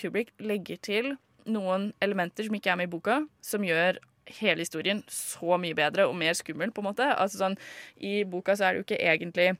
Kubrick 0.00 0.30
legger 0.40 0.78
til 0.80 1.10
noen 1.44 1.90
elementer 2.00 2.46
som 2.46 2.54
ikke 2.56 2.70
er 2.72 2.78
med 2.80 2.88
i 2.88 2.92
boka, 2.94 3.18
som 3.44 3.64
gjør 3.66 3.98
hele 4.38 4.64
historien 4.64 5.02
så 5.12 5.58
mye 5.60 5.76
bedre 5.76 6.06
og 6.08 6.16
mer 6.16 6.32
skummel, 6.32 6.72
på 6.72 6.80
en 6.80 6.88
måte. 6.88 7.10
Altså 7.12 7.42
sånn, 7.42 7.58
I 8.00 8.22
boka 8.24 8.56
så 8.56 8.64
er 8.64 8.72
det 8.72 8.80
jo 8.80 8.86
ikke 8.88 9.04
egentlig 9.04 9.50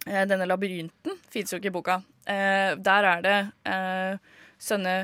Denne 0.00 0.46
labyrinten 0.48 1.18
fins 1.28 1.50
jo 1.52 1.58
ikke 1.58 1.68
i 1.68 1.74
boka. 1.74 1.98
Eh, 2.24 2.76
der 2.80 3.06
er 3.08 3.24
det 3.24 3.38
eh, 3.68 4.14
sånne 4.60 4.94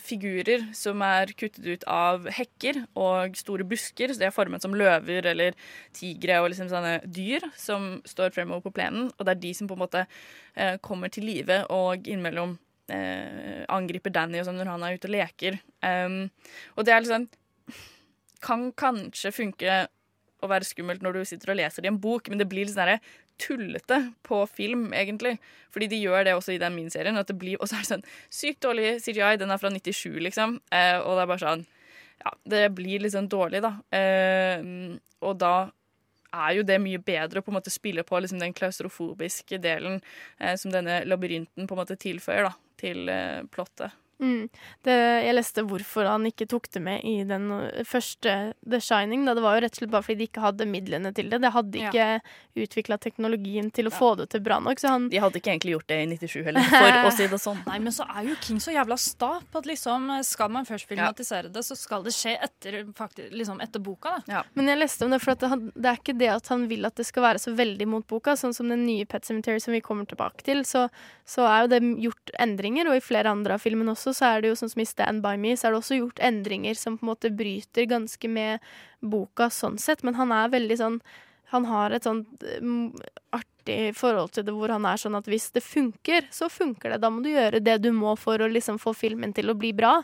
figurer 0.00 0.68
som 0.76 1.02
er 1.04 1.32
kuttet 1.38 1.66
ut 1.66 1.84
av 1.90 2.28
hekker 2.32 2.82
og 2.98 3.36
store 3.38 3.66
busker. 3.68 4.12
Så 4.12 4.22
de 4.22 4.28
er 4.28 4.34
formet 4.34 4.64
som 4.64 4.74
løver 4.76 5.28
eller 5.32 5.56
tigre 5.96 6.40
og 6.42 6.50
liksom 6.52 6.70
sånne 6.72 6.98
dyr 7.04 7.44
som 7.58 8.00
står 8.08 8.34
fremover 8.34 8.66
på 8.66 8.74
plenen. 8.78 9.10
Og 9.16 9.26
det 9.26 9.36
er 9.36 9.42
de 9.44 9.54
som 9.58 9.70
på 9.70 9.78
en 9.78 9.84
måte 9.84 10.04
eh, 10.04 10.76
kommer 10.84 11.12
til 11.12 11.26
live 11.28 11.62
og 11.74 12.06
innimellom 12.06 12.56
eh, 12.92 13.62
angriper 13.72 14.14
Danny 14.14 14.40
og 14.40 14.48
sånn 14.48 14.60
når 14.60 14.72
han 14.74 14.86
er 14.86 14.98
ute 14.98 15.10
og 15.10 15.16
leker. 15.16 15.58
Um, 15.84 16.22
og 16.76 16.86
det 16.86 16.94
er 16.94 17.08
sånn 17.08 17.30
Kan 18.42 18.72
kanskje 18.74 19.30
funke 19.30 19.82
å 20.42 20.48
være 20.50 20.66
skummelt 20.66 21.04
når 21.04 21.20
du 21.20 21.26
sitter 21.28 21.52
og 21.52 21.60
leser 21.60 21.84
det 21.84 21.90
i 21.90 21.92
en 21.92 22.00
bok, 22.02 22.26
men 22.28 22.40
det 22.40 22.48
blir 22.50 22.66
litt 22.66 22.74
sånn 22.74 22.98
tullete 23.42 23.98
på 24.26 24.40
film, 24.50 24.88
egentlig. 24.96 25.36
Fordi 25.74 25.88
de 25.90 26.00
gjør 26.00 26.26
det 26.28 26.34
også 26.38 26.54
i 26.54 26.60
den 26.62 26.78
det 26.78 27.38
blir, 27.38 27.60
Og 27.60 27.68
så 27.68 27.76
er 27.76 27.84
det 27.84 27.90
sånn 27.90 28.08
sykt 28.30 28.62
dårlig 28.62 29.02
CGI. 29.02 29.36
Den 29.38 29.50
er 29.50 29.58
fra 29.58 29.70
97, 29.70 30.20
liksom. 30.20 30.60
Eh, 30.70 30.98
og 30.98 31.16
det 31.16 31.22
er 31.22 31.30
bare 31.32 31.46
sånn 31.46 31.66
Ja, 32.22 32.32
det 32.46 32.74
blir 32.74 33.00
litt 33.02 33.12
sånn 33.16 33.28
dårlig, 33.28 33.62
da. 33.62 33.72
Eh, 33.90 34.62
og 35.22 35.38
da 35.38 35.70
er 36.32 36.56
jo 36.56 36.66
det 36.66 36.78
mye 36.80 37.00
bedre 37.02 37.40
å 37.40 37.44
på 37.44 37.52
en 37.52 37.58
måte 37.58 37.72
spille 37.72 38.04
på 38.06 38.20
liksom, 38.20 38.40
den 38.40 38.54
klaustrofobiske 38.56 39.58
delen 39.62 40.00
eh, 40.38 40.54
som 40.56 40.72
denne 40.72 41.02
labyrinten 41.04 41.66
på 41.66 41.76
en 41.76 41.82
måte 41.82 41.98
tilføyer 42.00 42.48
da, 42.48 42.54
til 42.80 43.10
eh, 43.12 43.42
plottet. 43.52 43.92
Mm. 44.22 44.46
Det, 44.86 44.94
jeg 45.26 45.34
leste 45.34 45.64
hvorfor 45.66 46.06
han 46.06 46.26
ikke 46.28 46.46
tok 46.50 46.68
det 46.72 46.82
med 46.84 47.02
i 47.08 47.24
den 47.26 47.48
første 47.88 48.54
The 48.62 48.80
Shining. 48.80 49.26
Da. 49.26 49.34
Det 49.34 49.44
var 49.44 49.58
jo 49.58 49.64
rett 49.64 49.76
og 49.76 49.82
slett 49.82 49.92
bare 49.92 50.06
fordi 50.06 50.20
de 50.22 50.28
ikke 50.30 50.44
hadde 50.44 50.68
midlene 50.70 51.12
til 51.16 51.30
det. 51.32 51.40
De 51.42 51.50
hadde 51.52 51.80
ikke 51.80 52.06
ja. 52.14 52.20
utvikla 52.64 52.98
teknologien 53.02 53.70
til 53.74 53.90
å 53.90 53.94
få 53.94 54.14
det 54.20 54.28
til 54.34 54.44
bra 54.44 54.60
nok. 54.62 54.80
Han... 54.86 55.08
De 55.12 55.20
hadde 55.22 55.40
ikke 55.42 55.54
egentlig 55.54 55.76
gjort 55.76 55.88
det 55.90 56.00
i 56.04 56.08
97 56.14 56.38
heller, 56.48 56.68
for 56.70 57.10
å 57.10 57.14
si 57.16 57.28
det 57.32 57.40
sånn. 57.42 57.62
Nei, 57.66 57.80
men 57.82 57.94
så 57.94 58.06
er 58.06 58.30
jo 58.30 58.38
King 58.42 58.62
så 58.62 58.74
jævla 58.74 58.98
sta 59.00 59.32
på 59.50 59.62
at 59.62 59.68
liksom 59.68 60.10
skal 60.26 60.52
man 60.54 60.68
først 60.68 60.88
filmatisere 60.90 61.50
ja. 61.50 61.54
det, 61.56 61.64
så 61.66 61.76
skal 61.78 62.06
det 62.06 62.14
skje 62.14 62.36
etter, 62.46 62.78
faktisk, 62.96 63.32
liksom 63.34 63.62
etter 63.64 63.82
boka. 63.82 64.18
Da. 64.20 64.38
Ja. 64.38 64.44
Men 64.58 64.70
jeg 64.70 64.82
leste 64.82 65.06
om 65.06 65.14
det, 65.14 65.20
for 65.24 65.38
det, 65.38 65.50
det, 65.74 65.88
er 65.88 65.98
ikke 65.98 66.16
det 66.18 66.30
at 66.34 66.50
han 66.52 66.68
vil 66.70 66.86
at 66.88 66.98
det 66.98 67.06
skal 67.08 67.26
være 67.26 67.42
så 67.42 67.54
veldig 67.58 67.88
mot 67.90 68.06
boka. 68.08 68.36
Sånn 68.38 68.54
som 68.56 68.70
den 68.70 68.84
nye 68.86 69.06
Pet 69.08 69.26
Cemetery 69.26 69.60
som 69.62 69.74
vi 69.74 69.82
kommer 69.84 70.06
tilbake 70.08 70.46
til, 70.46 70.64
så, 70.68 70.86
så 71.28 71.46
er 71.48 71.64
jo 71.64 71.72
det 71.74 71.82
gjort 72.06 72.34
endringer, 72.42 72.90
og 72.90 72.98
i 72.98 73.04
flere 73.04 73.32
andre 73.32 73.58
av 73.58 73.62
filmene 73.64 73.94
også 73.94 74.11
så 74.16 74.28
er 74.28 74.42
det 74.42 74.52
jo 74.52 74.58
sånn 74.58 74.72
som 74.72 74.82
i 74.84 74.88
Stand 74.88 75.22
By 75.24 75.36
Me, 75.40 75.56
så 75.56 75.68
er 75.68 75.74
det 75.74 75.82
også 75.82 75.98
gjort 75.98 76.22
endringer 76.24 76.78
som 76.78 76.98
på 76.98 77.06
en 77.06 77.12
måte 77.12 77.32
bryter 77.34 77.88
ganske 77.90 78.30
med 78.30 78.64
boka 79.02 79.50
sånn 79.52 79.78
sett, 79.82 80.04
men 80.06 80.18
han 80.18 80.34
er 80.34 80.52
veldig 80.52 80.78
sånn 80.80 80.98
Han 81.52 81.66
har 81.68 81.92
et 81.92 82.06
sånt 82.06 82.44
um, 82.60 82.92
artig 83.32 83.92
forhold 83.94 84.32
til 84.32 84.46
det 84.46 84.54
hvor 84.56 84.72
han 84.72 84.86
er 84.88 85.00
sånn 85.00 85.18
at 85.18 85.28
hvis 85.28 85.50
det 85.54 85.62
funker, 85.64 86.26
så 86.32 86.48
funker 86.50 86.94
det. 86.94 87.02
Da 87.04 87.10
må 87.12 87.20
du 87.22 87.28
gjøre 87.30 87.60
det 87.62 87.76
du 87.84 87.90
må 87.94 88.14
for 88.16 88.40
å 88.40 88.48
liksom 88.50 88.80
få 88.80 88.94
filmen 88.96 89.34
til 89.36 89.52
å 89.52 89.56
bli 89.58 89.74
bra. 89.76 89.98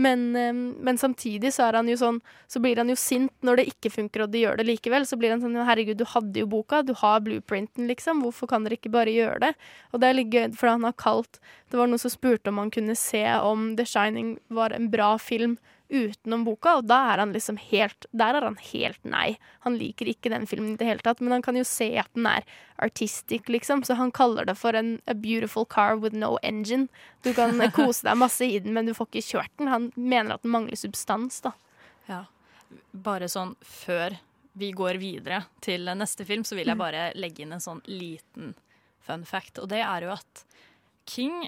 Men, 0.00 0.28
um, 0.36 0.60
men, 0.84 1.00
samtidig 1.00 1.54
så 1.56 1.66
er 1.66 1.76
han 1.76 1.88
jo 1.90 1.96
sånn 1.98 2.20
Så 2.48 2.60
blir 2.62 2.78
han 2.78 2.88
jo 2.88 2.94
sint 2.96 3.32
når 3.44 3.58
det 3.58 3.66
ikke 3.72 3.90
funker 3.92 4.22
og 4.24 4.30
de 4.32 4.44
gjør 4.44 4.60
det 4.60 4.68
likevel. 4.68 5.08
Så 5.08 5.18
blir 5.20 5.34
han 5.34 5.42
sånn 5.42 5.56
Herregud, 5.56 5.98
du 6.00 6.06
hadde 6.08 6.44
jo 6.44 6.48
boka, 6.52 6.84
du 6.84 6.94
har 7.00 7.24
blueprinten, 7.24 7.88
liksom. 7.90 8.22
Hvorfor 8.24 8.52
kan 8.52 8.64
dere 8.64 8.78
ikke 8.78 8.92
bare 8.92 9.16
gjøre 9.16 9.40
det? 9.48 9.52
Og 9.92 10.00
det 10.00 10.08
er 10.08 10.20
litt 10.20 10.32
gøy, 10.36 10.46
for 10.56 10.72
han 10.72 10.86
har 10.88 10.96
kalt 11.00 11.40
Det 11.72 11.80
var 11.80 11.90
noen 11.90 12.00
som 12.00 12.12
spurte 12.12 12.52
om 12.52 12.60
han 12.62 12.72
kunne 12.72 12.96
se 12.98 13.24
om 13.40 13.74
The 13.80 13.88
Shining 13.88 14.38
var 14.48 14.76
en 14.76 14.92
bra 14.92 15.16
film 15.18 15.58
utenom 15.90 16.44
boka, 16.46 16.76
og 16.78 16.86
da 16.88 16.98
er 17.12 17.22
han 17.22 17.34
liksom 17.34 17.58
helt 17.58 18.06
Der 18.16 18.36
er 18.38 18.46
han 18.46 18.56
helt 18.62 19.02
nei. 19.04 19.38
Han 19.66 19.76
liker 19.78 20.08
ikke 20.10 20.32
den 20.32 20.46
filmen 20.46 20.74
i 20.74 20.80
det 20.80 20.88
hele 20.88 21.04
tatt, 21.04 21.20
men 21.20 21.34
han 21.34 21.44
kan 21.44 21.58
jo 21.58 21.64
se 21.66 21.90
at 22.00 22.10
den 22.16 22.28
er 22.30 22.46
artistic, 22.80 23.50
liksom, 23.50 23.82
så 23.84 23.98
han 23.98 24.12
kaller 24.14 24.48
det 24.48 24.56
for 24.58 24.76
en 24.76 24.96
a 25.10 25.14
beautiful 25.14 25.66
car 25.66 25.98
with 25.98 26.16
no 26.16 26.36
engine. 26.42 26.88
Du 27.22 27.34
kan 27.34 27.58
kose 27.76 28.06
deg 28.06 28.18
masse 28.18 28.46
i 28.46 28.58
den, 28.62 28.74
men 28.76 28.88
du 28.88 28.94
får 28.96 29.10
ikke 29.10 29.26
kjørt 29.28 29.54
den. 29.58 29.70
Han 29.72 29.90
mener 29.96 30.36
at 30.36 30.46
den 30.46 30.54
mangler 30.54 30.78
substans, 30.78 31.42
da. 31.44 31.54
Ja. 32.08 32.24
Bare 32.92 33.28
sånn 33.30 33.56
før 33.66 34.16
vi 34.60 34.72
går 34.76 34.98
videre 35.02 35.44
til 35.62 35.86
neste 35.96 36.26
film, 36.26 36.44
så 36.44 36.58
vil 36.58 36.70
jeg 36.70 36.78
bare 36.78 37.10
legge 37.18 37.44
inn 37.44 37.54
en 37.54 37.62
sånn 37.62 37.82
liten 37.90 38.54
fun 39.04 39.24
fact, 39.24 39.58
og 39.58 39.70
det 39.72 39.80
er 39.84 40.06
jo 40.06 40.14
at 40.14 40.44
King 41.10 41.46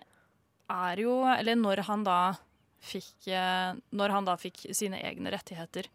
er 0.73 1.03
jo 1.03 1.19
Eller 1.29 1.59
når 1.59 1.85
han 1.87 2.05
da 2.07 2.35
fikk 2.83 3.29
eh, 3.31 3.73
Når 3.95 4.15
han 4.17 4.27
da 4.29 4.37
fikk 4.41 4.65
sine 4.75 5.01
egne 5.03 5.33
rettigheter 5.35 5.89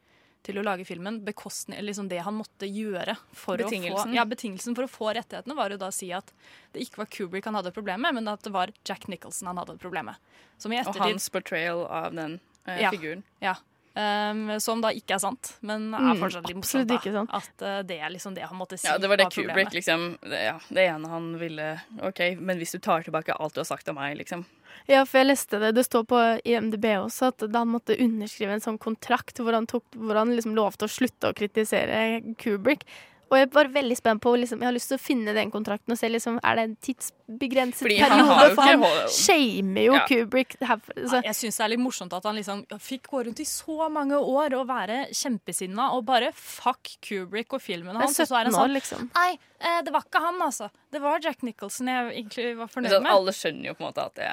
til 0.48 0.60
å 0.62 0.64
lage 0.64 0.86
filmen, 0.88 1.20
bekostning, 1.26 1.80
liksom 1.84 2.08
det 2.08 2.22
han 2.24 2.38
måtte 2.38 2.70
gjøre 2.70 3.18
for 3.36 3.60
betingelsen. 3.60 3.98
å 3.98 4.14
få 4.14 4.16
Ja, 4.16 4.24
betingelsen 4.30 4.78
for 4.78 4.88
å 4.88 4.92
få 4.92 5.10
rettighetene 5.18 5.58
var 5.58 5.74
jo 5.74 5.80
da 5.82 5.90
å 5.92 5.96
si 5.96 6.08
at 6.16 6.32
det 6.72 6.86
ikke 6.86 7.02
var 7.02 7.10
Kubrick 7.12 7.50
han 7.50 7.58
hadde 7.58 7.74
et 7.74 7.78
problem 7.78 8.06
med, 8.06 8.16
men 8.20 8.32
at 8.32 8.46
det 8.46 8.54
var 8.56 8.72
Jack 8.88 9.10
Nicholson 9.12 9.50
han 9.52 9.60
hadde 9.60 9.76
et 9.76 9.84
problem 9.84 10.12
med. 10.14 10.22
og 10.64 11.02
hans 11.02 11.28
portrayal 11.34 11.84
av 11.86 12.16
den 12.16 12.40
eh, 12.66 12.84
ja, 12.86 12.94
figuren. 12.94 13.26
Ja. 13.44 13.58
Um, 13.98 14.60
som 14.62 14.82
da 14.84 14.92
ikke 14.94 15.16
er 15.16 15.22
sant, 15.24 15.56
men 15.66 15.88
er 15.96 16.04
Mm, 16.14 16.20
fortsatt 16.22 16.46
litt 16.52 16.58
morsomt. 16.60 16.92
ikke 16.94 17.10
da. 17.16 17.24
sant. 17.26 17.32
At 17.34 17.64
uh, 17.66 17.80
det 17.88 17.96
er 17.98 18.12
liksom 18.14 18.36
det 18.36 18.44
han 18.46 18.60
måtte 18.60 18.78
si. 18.78 18.86
Ja, 18.86 19.00
det 19.02 19.10
var 19.10 19.18
det 19.18 19.26
var 19.26 19.32
Kubrick, 19.34 19.48
problemet. 19.50 19.74
liksom. 19.74 20.04
Det, 20.22 20.42
ja, 20.44 20.60
det 20.70 20.84
ene 20.92 21.10
han 21.10 21.32
ville 21.42 21.82
OK, 22.06 22.20
men 22.38 22.60
hvis 22.62 22.76
du 22.76 22.80
tar 22.80 23.02
tilbake 23.08 23.34
alt 23.34 23.56
du 23.58 23.62
har 23.64 23.66
sagt 23.66 23.90
om 23.90 23.96
meg, 23.98 24.14
liksom. 24.20 24.46
Ja, 24.86 25.02
for 25.10 25.18
jeg 25.24 25.32
leste 25.32 25.58
det. 25.60 25.72
Det 25.80 25.84
står 25.88 26.04
på 26.06 26.20
IMDb 26.46 26.86
også 27.00 27.32
at 27.32 27.48
da 27.50 27.64
han 27.64 27.74
måtte 27.74 27.98
underskrive 27.98 28.54
en 28.54 28.62
sånn 28.62 28.78
kontrakt 28.78 29.42
hvor 29.42 29.58
han, 29.58 29.66
tok, 29.66 29.84
hvor 29.98 30.16
han 30.22 30.30
liksom 30.36 30.54
lovte 30.56 30.86
å 30.86 30.92
slutte 30.92 31.32
å 31.32 31.36
kritisere 31.36 32.22
Kubrick. 32.38 32.86
Og 33.30 33.36
jeg 33.38 33.50
var 33.52 33.68
veldig 33.68 33.96
spent 33.98 34.22
på 34.24 34.32
liksom, 34.40 34.62
Jeg 34.64 34.68
har 34.70 34.74
lyst 34.76 34.88
til 34.88 34.96
å 34.98 35.02
finne 35.04 35.34
den 35.36 35.50
kontrakten 35.52 35.92
og 35.92 35.98
se 36.00 36.08
liksom, 36.08 36.38
er 36.48 36.56
det 36.56 36.64
en 36.64 36.76
tidsbegrenset 36.88 37.82
Fordi 37.84 37.98
periode. 38.00 38.28
Han 38.40 38.56
for 38.56 38.62
han 38.70 38.80
hold- 38.86 39.10
shamer 39.12 39.84
jo 39.84 39.94
Ja. 39.98 40.06
Kubrick. 40.08 40.56
Herfor, 40.62 40.94
så. 41.10 41.22
Jeg 41.26 41.36
syns 41.36 41.58
det 41.58 41.64
er 41.66 41.70
litt 41.74 41.80
morsomt 41.84 42.14
at 42.14 42.24
han 42.24 42.36
liksom 42.40 42.66
fikk 42.80 43.10
gå 43.12 43.26
rundt 43.26 43.40
i 43.44 43.44
så 43.44 43.90
mange 43.92 44.16
år 44.16 44.56
og 44.60 44.68
være 44.68 45.10
kjempesinna 45.12 45.90
og 45.98 46.06
bare 46.06 46.32
fuck 46.34 46.88
Kubrick 47.02 47.52
og 47.54 47.62
filmen 47.62 47.96
er 47.96 48.06
hans. 48.06 48.20
Og 48.20 48.28
så 48.28 48.40
er 48.40 48.46
han 48.46 48.54
17 48.54 48.56
år, 48.56 48.64
sånn 48.64 48.74
liksom. 48.80 49.10
Nei, 49.14 49.38
eh, 49.60 49.82
det 49.84 49.92
var 49.94 50.02
ikke 50.08 50.22
han, 50.24 50.40
altså. 50.42 50.70
Det 50.92 51.02
var 51.02 51.20
Jack 51.20 51.44
Nicholson 51.44 51.88
jeg 51.88 52.24
egentlig 52.24 52.58
var 52.58 52.68
fornøyd 52.68 52.92
sånn, 52.96 53.04
med. 53.04 53.12
alle 53.12 53.32
skjønner 53.36 53.66
jo 53.66 53.74
på 53.74 53.84
en 53.84 53.92
måte 53.92 54.06
at 54.06 54.16
det 54.16 54.32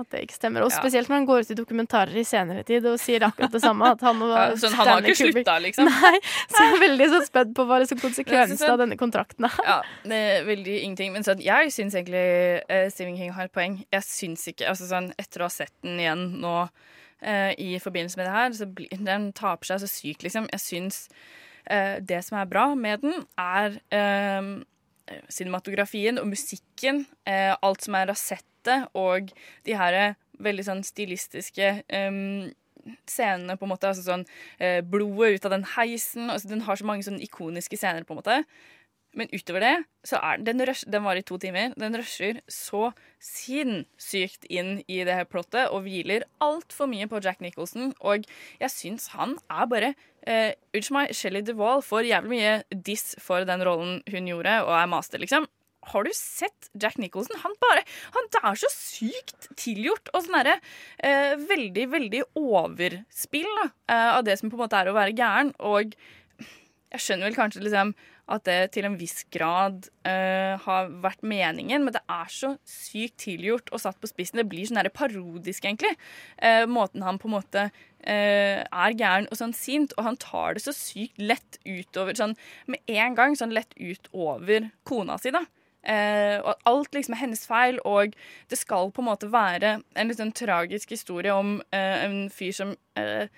At 0.00 0.08
det 0.14 0.22
ikke 0.24 0.36
stemmer. 0.38 0.64
Og 0.64 0.72
spesielt 0.72 1.10
når 1.10 1.20
han 1.20 1.26
går 1.28 1.44
ut 1.44 1.50
i 1.52 1.56
dokumentarer 1.58 2.16
i 2.16 2.24
senere 2.24 2.62
tid 2.66 2.86
og 2.88 2.96
sier 3.02 3.24
akkurat 3.26 3.52
det 3.52 3.60
samme. 3.62 3.90
At 3.94 4.04
han 4.06 4.22
og 4.26 4.32
Ja, 4.32 4.44
sånn, 4.60 4.76
han 4.78 4.92
har 4.94 5.08
ikke 5.08 5.18
slutta, 5.18 5.56
liksom. 5.60 5.90
Nei, 5.90 6.14
så 6.48 6.64
jeg 6.64 6.76
er 6.76 6.82
veldig 6.84 7.08
så 7.12 7.20
spent 7.26 7.52
på 7.58 7.66
hva 7.68 7.80
liksom 7.82 8.00
Jeg 8.00 8.04
synes 8.06 8.24
konsekvensen 8.24 8.72
av 8.72 8.80
denne 8.80 8.98
kontrakten 9.00 9.48
er. 9.50 9.58
Ja, 9.66 9.76
det 10.12 10.22
er 10.30 10.46
veldig 10.48 10.78
ingenting. 10.84 11.12
Men 11.16 11.26
sånn, 11.26 11.42
jeg 11.44 11.74
syns 11.74 11.98
egentlig 11.98 12.24
uh, 12.70 12.86
Stephen 12.92 13.18
King 13.18 13.34
har 13.36 13.50
et 13.50 13.54
poeng. 13.56 13.80
Jeg 13.92 14.06
syns 14.06 14.46
ikke 14.52 14.70
altså 14.70 14.88
sånn, 14.88 15.12
Etter 15.20 15.44
å 15.44 15.50
ha 15.50 15.52
sett 15.52 15.74
den 15.84 16.00
igjen 16.00 16.24
nå 16.40 16.56
uh, 16.64 17.52
i 17.60 17.74
forbindelse 17.82 18.20
med 18.20 18.28
det 18.30 18.34
her, 18.38 18.56
så 18.56 18.70
blir 18.80 19.04
den 19.10 19.30
taper 19.36 19.72
seg 19.72 19.84
så 19.84 19.90
sykt, 19.90 20.24
liksom. 20.26 20.48
Jeg 20.54 20.64
syns 20.64 21.04
uh, 21.68 22.00
det 22.00 22.22
som 22.26 22.40
er 22.40 22.50
bra 22.50 22.70
med 22.78 23.04
den, 23.04 23.24
er 23.36 23.80
cinematografien 25.26 26.20
og 26.22 26.28
musikken. 26.30 27.00
alt 27.26 27.82
som 27.82 27.96
er 27.98 28.12
rasette 28.60 28.90
og 28.94 29.30
de 29.64 29.76
her 29.76 29.94
eh, 29.94 30.14
veldig 30.40 30.64
sånn 30.64 30.82
stilistiske 30.84 31.82
um, 31.92 32.50
scenene, 33.06 33.56
på 33.56 33.66
en 33.66 33.72
måte. 33.74 33.88
Altså 33.88 34.02
sånn 34.02 34.26
eh, 34.58 34.80
blodet 34.82 35.36
ut 35.36 35.44
av 35.46 35.52
den 35.52 35.66
heisen. 35.76 36.30
Altså, 36.30 36.48
den 36.48 36.62
har 36.62 36.76
så 36.76 36.84
mange 36.84 37.04
sånn 37.04 37.20
ikoniske 37.20 37.76
scener, 37.76 38.04
på 38.04 38.14
en 38.14 38.20
måte. 38.22 38.44
Men 39.12 39.26
utover 39.34 39.60
det, 39.60 39.74
så 40.06 40.20
er 40.22 40.38
den 40.38 40.62
rush, 40.62 40.84
Den 40.86 41.02
var 41.02 41.16
i 41.18 41.22
to 41.22 41.36
timer. 41.36 41.74
Den 41.76 41.96
rusher 41.98 42.40
så 42.48 42.92
sinnssykt 43.18 44.46
inn 44.46 44.84
i 44.86 45.02
det 45.02 45.16
her 45.18 45.26
plottet 45.26 45.68
og 45.74 45.82
hviler 45.82 46.24
altfor 46.40 46.86
mye 46.86 47.08
på 47.10 47.20
Jack 47.20 47.40
Nicholson. 47.42 47.92
Og 48.00 48.24
jeg 48.60 48.70
syns 48.70 49.10
han 49.16 49.36
er 49.50 49.66
bare 49.66 49.94
eh, 50.22 50.54
Unnskyld 50.70 50.94
meg, 50.94 51.14
Shelley 51.18 51.42
Duvall 51.42 51.82
får 51.82 52.06
jævlig 52.06 52.38
mye 52.38 52.82
diss 52.86 53.16
for 53.20 53.42
den 53.44 53.66
rollen 53.66 53.98
hun 54.06 54.30
gjorde, 54.30 54.60
og 54.62 54.76
er 54.78 54.92
master, 54.94 55.18
liksom. 55.18 55.50
Har 55.82 56.04
du 56.04 56.10
sett 56.14 56.70
Jack 56.80 56.98
Nicholson? 57.00 57.38
Han 57.42 57.56
bare, 57.62 57.84
han 58.16 58.30
er 58.42 58.60
så 58.60 58.70
sykt 58.72 59.48
tilgjort 59.58 60.12
og 60.12 60.24
sånn 60.24 60.38
derre 60.38 60.58
eh, 60.98 61.34
veldig, 61.40 61.86
veldig 61.94 62.22
overspill 62.38 63.50
da, 63.62 63.68
eh, 63.92 64.08
av 64.18 64.24
det 64.26 64.36
som 64.40 64.52
på 64.52 64.58
en 64.58 64.64
måte 64.66 64.80
er 64.80 64.90
å 64.90 64.96
være 64.96 65.16
gæren. 65.16 65.54
Og 65.64 65.96
jeg 66.90 67.04
skjønner 67.04 67.30
vel 67.30 67.38
kanskje 67.38 67.64
liksom 67.64 67.94
at 68.30 68.46
det 68.46 68.58
til 68.76 68.86
en 68.86 68.96
viss 68.98 69.24
grad 69.34 69.88
eh, 70.06 70.54
har 70.62 70.90
vært 71.02 71.24
meningen, 71.26 71.82
men 71.82 71.94
det 71.94 72.02
er 72.10 72.30
så 72.30 72.52
sykt 72.68 73.16
tilgjort 73.24 73.72
og 73.74 73.82
satt 73.82 73.98
på 73.98 74.10
spissen. 74.10 74.38
Det 74.38 74.46
blir 74.50 74.68
sånn 74.68 74.86
parodisk, 74.94 75.66
egentlig. 75.66 75.96
Eh, 76.38 76.62
måten 76.70 77.02
han 77.06 77.18
på 77.18 77.26
en 77.26 77.34
måte 77.34 77.64
eh, 77.66 78.62
er 78.62 78.98
gæren 78.98 79.26
og 79.30 79.40
sånn 79.40 79.54
sint, 79.56 79.96
og 79.98 80.06
han 80.06 80.20
tar 80.22 80.54
det 80.54 80.64
så 80.66 80.74
sykt 80.76 81.18
lett 81.18 81.58
utover 81.66 82.18
sånn 82.18 82.36
med 82.70 82.84
en 82.86 83.18
gang 83.18 83.34
sånn 83.38 83.54
lett 83.56 83.74
utover 83.74 84.70
kona 84.86 85.18
si, 85.18 85.34
da. 85.34 85.42
Eh, 85.80 86.36
og 86.44 86.54
alt 86.68 86.94
liksom 86.94 87.16
er 87.16 87.22
hennes 87.22 87.46
feil, 87.48 87.80
og 87.88 88.12
det 88.50 88.58
skal 88.60 88.92
på 88.92 89.00
en 89.00 89.08
måte 89.08 89.30
være 89.32 89.78
en 89.80 90.10
litt 90.10 90.20
sånn 90.20 90.34
tragisk 90.36 90.92
historie 90.92 91.32
om 91.32 91.58
eh, 91.72 92.04
en 92.04 92.18
fyr 92.32 92.52
som 92.56 92.74
eh, 93.00 93.32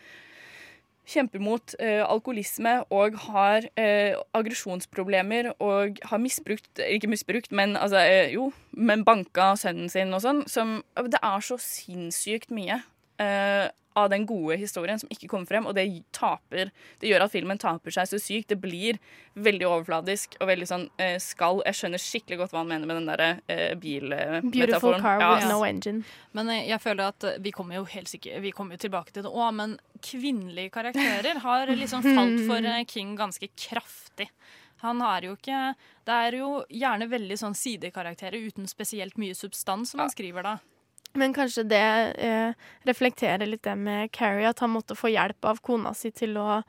kjemper 1.13 1.43
mot 1.43 1.75
eh, 1.83 2.03
alkoholisme 2.03 2.77
og 2.95 3.19
har 3.29 3.67
eh, 3.79 4.15
aggresjonsproblemer 4.39 5.53
og 5.59 5.99
har 6.09 6.23
misbrukt 6.23 6.83
Ikke 6.83 7.11
misbrukt, 7.11 7.53
men 7.53 7.77
altså 7.77 8.03
eh, 8.07 8.33
Jo, 8.35 8.51
men 8.73 9.05
banka 9.05 9.53
sønnen 9.59 9.91
sin 9.91 10.15
og 10.15 10.23
sånn. 10.25 10.45
Som 10.51 10.81
Det 10.95 11.21
er 11.23 11.47
så 11.47 11.59
sinnssykt 11.61 12.55
mye 12.55 12.83
av 13.99 14.09
den 14.13 14.27
gode 14.27 14.57
historien 14.61 14.99
som 14.99 15.11
ikke 15.13 15.29
kommer 15.31 15.49
frem, 15.49 15.67
og 15.69 15.75
det 15.77 15.87
taper 16.15 16.71
Det 17.01 17.11
gjør 17.11 17.27
at 17.27 17.33
filmen 17.33 17.59
taper 17.61 17.95
seg 17.95 18.09
så 18.09 18.21
sykt. 18.23 18.49
Det 18.53 18.59
blir 18.61 18.99
veldig 19.35 19.67
overfladisk 19.69 20.37
og 20.41 20.49
veldig 20.51 20.69
sånn 20.69 20.87
eh, 21.03 21.19
skall. 21.23 21.63
Jeg 21.69 21.79
skjønner 21.79 22.03
skikkelig 22.03 22.41
godt 22.43 22.55
hva 22.55 22.63
han 22.63 22.73
mener 22.73 22.89
med 22.89 23.01
den 23.01 23.11
derre 23.11 23.31
eh, 23.53 23.75
bilmetaforen. 23.79 24.51
Beautiful 24.55 24.99
car 25.01 25.21
Ja, 25.23 25.31
with 25.37 25.49
no 25.51 25.63
engine. 25.67 26.05
Men 26.37 26.51
jeg, 26.53 26.67
jeg 26.73 26.85
føler 26.85 27.13
at 27.13 27.29
eh, 27.29 27.39
vi 27.45 27.55
kommer 27.55 27.81
jo 27.81 27.87
helt 27.93 28.11
sikkert 28.11 28.43
Vi 28.45 28.55
kommer 28.57 28.79
jo 28.79 28.85
tilbake 28.87 29.15
til 29.15 29.27
det 29.27 29.33
òg, 29.33 29.53
men 29.59 29.79
kvinnelige 30.03 30.73
karakterer 30.75 31.43
har 31.45 31.73
liksom 31.77 32.05
falt 32.17 32.43
for 32.49 32.73
eh, 32.73 32.85
King 32.89 33.17
ganske 33.19 33.49
kraftig. 33.57 34.29
Han 34.83 35.01
har 35.01 35.23
jo 35.23 35.37
ikke 35.37 35.75
Det 36.07 36.15
er 36.27 36.37
jo 36.41 36.51
gjerne 36.67 37.07
veldig 37.11 37.39
sånn 37.39 37.55
sidekarakterer 37.55 38.49
uten 38.49 38.67
spesielt 38.71 39.19
mye 39.21 39.37
substans 39.39 39.95
som 39.95 40.03
han 40.03 40.11
skriver 40.11 40.47
da. 40.47 40.57
Men 41.19 41.35
kanskje 41.37 41.65
det 41.69 41.85
eh, 42.25 42.55
reflekterer 42.89 43.47
litt 43.47 43.63
det 43.67 43.75
med 43.77 44.13
Carrie, 44.15 44.49
at 44.49 44.63
han 44.65 44.73
måtte 44.73 44.97
få 44.97 45.11
hjelp 45.13 45.45
av 45.45 45.61
kona 45.65 45.93
si 45.97 46.11
til 46.15 46.39
å 46.41 46.63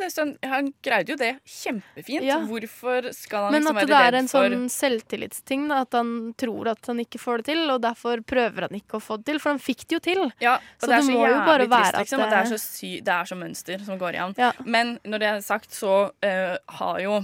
det 0.00 0.08
sånn, 0.14 0.32
han 0.46 0.70
greide 0.84 1.12
jo 1.12 1.16
det 1.20 1.30
kjempefint. 1.44 2.24
Ja. 2.26 2.38
Hvorfor 2.48 3.10
skal 3.16 3.48
han 3.48 3.56
Men 3.56 3.64
liksom 3.64 3.80
at 3.82 3.90
det 3.90 4.00
er 4.00 4.18
en 4.20 4.30
for 4.30 4.48
sånn 4.48 4.68
selvtillitsting, 4.72 5.66
da, 5.70 5.82
at 5.84 5.96
han 5.98 6.12
tror 6.40 6.72
at 6.72 6.90
han 6.90 7.02
ikke 7.02 7.20
får 7.20 7.42
det 7.42 7.50
til, 7.52 7.64
og 7.74 7.82
derfor 7.84 8.22
prøver 8.26 8.68
han 8.68 8.78
ikke 8.78 8.98
å 8.98 9.02
få 9.04 9.18
det 9.20 9.30
til, 9.30 9.40
for 9.42 9.54
han 9.54 9.62
fikk 9.62 9.86
det 9.86 9.98
jo 9.98 10.02
til. 10.06 10.22
Ja, 10.42 10.56
så 10.78 10.88
det, 10.88 10.94
det, 10.96 11.02
så 11.08 11.16
må 11.16 11.26
jo 11.26 11.40
bare 11.48 11.66
trist, 11.66 11.74
være 11.76 11.90
at 11.90 12.06
liksom, 12.06 12.24
det 12.24 12.38
er 12.40 12.50
så, 12.52 12.60
sy 12.62 12.92
det 13.04 13.16
er 13.16 13.32
så 13.32 13.40
mønster 13.40 13.84
som 13.86 14.00
går 14.00 14.18
igjen. 14.18 14.38
Men 14.64 14.96
når 15.04 15.24
det 15.24 15.32
er 15.34 15.44
sagt, 15.44 15.74
så 15.76 15.98
uh, 16.10 16.56
har 16.80 17.04
jo 17.04 17.20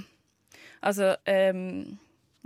Altså 0.87 1.17
em, 1.27 1.97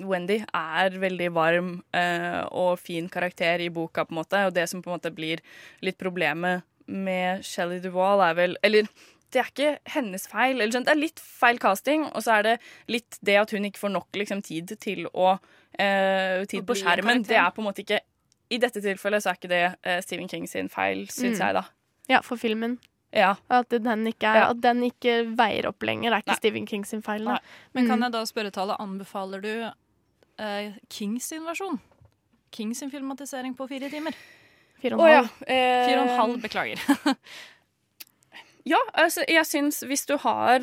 Wendy 0.07 0.41
er 0.55 0.91
veldig 1.03 1.31
varm 1.37 1.71
eh, 1.95 2.41
og 2.51 2.79
fin 2.81 3.09
karakter 3.09 3.61
i 3.61 3.69
boka, 3.69 4.05
på 4.05 4.15
en 4.15 4.21
måte. 4.23 4.43
Og 4.47 4.55
det 4.57 4.69
som 4.71 4.83
på 4.83 4.91
en 4.91 4.99
måte 4.99 5.13
blir 5.15 5.41
litt 5.83 5.99
problemet 6.01 6.63
med 6.87 7.45
Shelley 7.47 7.81
Duvall, 7.85 8.21
er 8.25 8.35
vel 8.35 8.57
Eller 8.67 8.89
det 9.31 9.39
er 9.39 9.51
ikke 9.53 9.79
hennes 9.95 10.25
feil. 10.27 10.57
Eller 10.61 10.73
det 10.73 10.89
er 10.91 10.99
litt 10.99 11.21
feil 11.23 11.59
casting, 11.63 12.05
og 12.11 12.23
så 12.25 12.39
er 12.41 12.43
det 12.43 12.55
litt 12.91 13.19
det 13.23 13.37
at 13.39 13.51
hun 13.55 13.65
ikke 13.69 13.79
får 13.79 13.93
nok 13.95 14.09
liksom, 14.19 14.43
tid 14.43 14.73
til 14.83 15.07
å 15.15 15.37
eh, 15.79 16.45
Tid 16.51 16.67
på 16.67 16.75
skjermen. 16.81 17.23
Det 17.29 17.37
er 17.39 17.51
på 17.55 17.63
en 17.63 17.69
måte 17.71 17.85
ikke 17.85 18.01
I 18.51 18.59
dette 18.59 18.81
tilfellet 18.83 19.23
så 19.23 19.31
er 19.31 19.37
ikke 19.39 19.49
det 19.53 19.63
eh, 19.87 20.01
Stephen 20.03 20.27
King 20.29 20.49
sin 20.51 20.69
feil, 20.69 21.05
syns 21.07 21.39
Mm. 21.39 21.45
jeg, 21.47 21.55
da. 21.55 21.63
Ja, 22.11 22.21
for 22.27 22.37
filmen. 22.37 22.79
Ja. 23.15 23.37
At 23.51 23.69
den 23.71 24.07
ikke, 24.07 24.27
er, 24.27 24.41
Ja. 24.41 24.49
at 24.51 24.61
den 24.61 24.83
ikke 24.83 25.37
veier 25.39 25.67
opp 25.69 25.83
lenger. 25.83 26.11
Det 26.11 26.17
er 26.19 26.23
ikke 26.27 26.37
Stephen 26.41 26.67
King 26.67 26.85
sin 26.85 27.03
feil. 27.03 27.23
Da. 27.25 27.39
Men 27.75 27.87
kan 27.87 27.99
Mm. 28.01 28.03
jeg 28.09 28.13
da 28.13 28.23
spørre 28.27 28.51
Tale, 28.51 28.75
anbefaler 28.81 29.41
du 29.43 29.71
eh, 30.41 30.77
Kings 30.91 31.31
sin 31.31 31.47
versjon? 31.47 31.81
Kings 32.51 32.83
sin 32.83 32.91
filmatisering 32.91 33.55
på 33.57 33.69
fire 33.71 33.91
timer? 33.93 34.17
Fire 34.81 34.97
og 34.97 35.07
en 35.07 35.13
ja. 35.13 35.23
halv. 35.23 35.41
Eh, 35.47 35.89
Fire 35.89 36.01
og 36.01 36.07
en 36.09 36.21
halv, 36.23 36.43
beklager. 36.43 36.85
Ja, 38.69 38.79
altså, 38.95 39.25
jeg 39.29 39.47
syns 39.49 39.81
hvis 39.89 40.03
du 40.07 40.17
har 40.21 40.61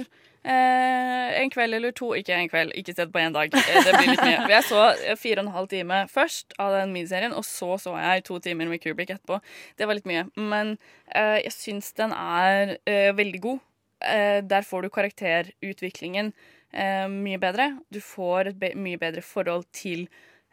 eh, 0.47 1.29
en 1.41 1.51
kveld 1.53 1.77
eller 1.77 1.93
to 1.97 2.11
Ikke 2.17 2.35
en 2.35 2.49
kveld, 2.49 2.75
ikke 2.77 2.93
sett 2.93 3.13
på 3.13 3.21
én 3.21 3.33
dag. 3.35 3.53
Eh, 3.53 3.79
det 3.85 3.95
blir 3.97 4.11
litt 4.11 4.23
mye. 4.23 4.43
Jeg 4.53 4.65
så 4.67 4.83
fire 5.19 5.41
og 5.41 5.47
en 5.47 5.55
halv 5.55 5.71
time 5.71 6.03
først 6.11 6.53
av 6.61 6.75
den 6.77 6.93
miniserien, 6.95 7.33
og 7.33 7.45
så 7.45 7.77
så 7.81 7.95
jeg 7.97 8.25
to 8.27 8.39
timer 8.43 8.69
med 8.69 8.81
Kubrick 8.83 9.11
etterpå. 9.15 9.39
Det 9.77 9.87
var 9.87 9.97
litt 9.97 10.09
mye. 10.09 10.27
Men 10.37 10.77
eh, 11.09 11.41
jeg 11.47 11.55
syns 11.55 11.91
den 11.97 12.13
er 12.13 12.77
eh, 12.85 13.09
veldig 13.17 13.41
god. 13.43 13.65
Eh, 14.05 14.39
der 14.45 14.61
får 14.61 14.85
du 14.85 14.93
karakterutviklingen 14.93 16.33
eh, 16.73 17.07
mye 17.11 17.39
bedre. 17.41 17.71
Du 17.93 18.01
får 18.03 18.51
et 18.51 18.59
be 18.59 18.73
mye 18.79 18.99
bedre 19.01 19.23
forhold 19.25 19.67
til 19.75 20.07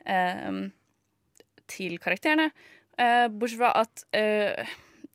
eh, 0.07 0.65
til 1.71 1.99
karakterene. 2.03 2.51
Eh, 3.01 3.27
bortsett 3.33 3.61
fra 3.61 3.73
at 3.81 4.05
eh, 4.15 4.75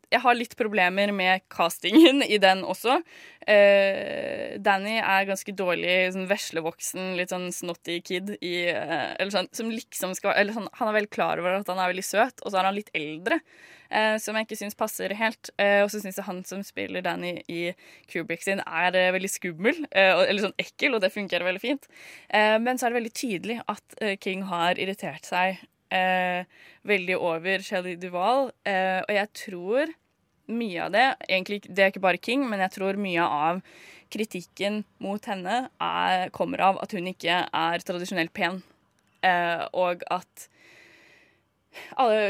jeg 0.10 0.22
har 0.24 0.38
litt 0.38 0.56
problemer 0.58 1.12
med 1.14 1.44
castingen 1.54 2.24
i 2.26 2.40
den 2.42 2.64
også. 2.66 2.98
Eh, 3.46 4.58
Danny 4.62 4.98
er 5.00 5.28
ganske 5.30 5.54
dårlig 5.54 5.96
sånn 6.16 6.30
veslevoksen, 6.30 7.12
litt 7.20 7.34
sånn 7.34 7.50
snotty 7.54 8.00
kid 8.06 8.34
i 8.42 8.56
eh, 8.74 9.14
Eller 9.16 9.34
sånn 9.34 9.50
som 9.56 9.70
liksom 9.74 10.16
skal 10.18 10.36
Eller 10.38 10.54
sånn, 10.54 10.68
han 10.80 10.90
er 10.90 10.98
veldig 11.00 11.14
klar 11.14 11.42
over 11.42 11.60
at 11.60 11.70
han 11.70 11.82
er 11.82 11.94
veldig 11.94 12.06
søt, 12.06 12.42
og 12.44 12.50
så 12.52 12.62
er 12.62 12.70
han 12.72 12.78
litt 12.78 12.92
eldre. 12.98 13.40
Eh, 13.92 14.18
som 14.22 14.36
jeg 14.38 14.46
ikke 14.46 14.58
syns 14.60 14.78
passer 14.78 15.10
helt. 15.18 15.50
Eh, 15.58 15.82
og 15.82 15.90
så 15.90 16.00
syns 16.02 16.16
jeg 16.20 16.26
han 16.28 16.44
som 16.46 16.62
spiller 16.64 17.02
Danny 17.02 17.42
i 17.50 17.74
Kubrick 18.12 18.44
sin, 18.46 18.62
er 18.68 18.96
eh, 18.96 19.12
veldig 19.16 19.30
skummel. 19.34 19.86
eh, 19.92 20.14
og- 20.14 20.28
eller 20.28 20.42
sånn 20.42 20.60
ekkel, 20.62 20.94
og 20.96 21.02
det 21.02 21.12
fungerer 21.14 21.44
veldig 21.44 21.62
fint. 21.62 21.88
Eh, 22.30 22.58
men 22.60 22.78
så 22.78 22.86
er 22.86 22.90
det 22.94 23.02
veldig 23.02 23.14
tydelig 23.14 23.62
at 23.68 24.20
King 24.22 24.44
har 24.44 24.76
irritert 24.76 25.26
seg 25.26 25.58
veldig 26.86 27.16
over 27.18 27.58
Shelley 27.66 27.96
Duvall. 27.98 28.52
Eh, 28.64 29.02
og 29.02 29.10
jeg 29.10 29.34
tror 29.34 29.94
mye 30.50 30.84
av 30.86 30.92
det 30.92 31.08
egentlig, 31.28 31.62
Det 31.64 31.80
er 31.80 31.92
ikke 31.92 32.02
bare 32.02 32.18
King, 32.22 32.48
men 32.50 32.60
jeg 32.60 32.72
tror 32.72 32.94
mye 32.96 33.22
av 33.26 33.62
kritikken 34.12 34.84
mot 35.00 35.24
henne 35.26 35.70
er, 35.80 36.30
kommer 36.30 36.60
av 36.62 36.80
at 36.82 36.92
hun 36.92 37.06
ikke 37.06 37.48
er 37.52 37.80
tradisjonelt 37.80 38.34
pen. 38.34 38.62
Eh, 39.24 39.68
og 39.74 40.04
at 40.10 40.48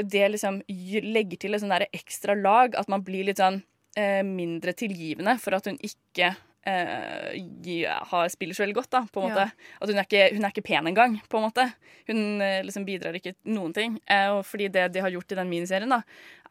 det 0.10 0.28
liksom 0.36 0.62
legger 0.68 1.40
til 1.42 1.56
et 1.56 1.64
sånn 1.64 1.76
ekstra 1.90 2.36
lag. 2.38 2.78
At 2.80 2.92
man 2.92 3.04
blir 3.06 3.28
litt 3.30 3.42
sånn 3.42 3.62
eh, 3.98 4.22
mindre 4.26 4.76
tilgivende 4.78 5.38
for 5.42 5.58
at 5.58 5.68
hun 5.70 5.80
ikke 5.82 6.34
eh, 6.68 7.94
har, 8.12 8.30
spiller 8.30 8.58
så 8.58 8.64
veldig 8.64 8.78
godt, 8.78 8.92
da, 8.92 9.04
på 9.12 9.22
en 9.22 9.30
måte. 9.30 9.46
Ja. 9.50 9.78
At 9.80 9.92
hun 9.92 10.02
er 10.02 10.08
ikke, 10.08 10.26
hun 10.36 10.46
er 10.46 10.54
ikke 10.54 10.66
pen 10.70 10.90
engang, 10.92 11.18
på 11.30 11.40
en 11.40 11.48
måte. 11.48 11.66
Hun 12.10 12.44
eh, 12.46 12.60
liksom 12.66 12.86
bidrar 12.88 13.18
ikke 13.18 13.36
noen 13.50 13.74
ting. 13.76 13.98
Eh, 14.10 14.28
og 14.34 14.44
fordi 14.48 14.70
det 14.74 14.90
de 14.96 15.04
har 15.04 15.14
gjort 15.14 15.34
i 15.34 15.40
den 15.40 15.52
miniserien, 15.52 15.92
da, 15.92 16.02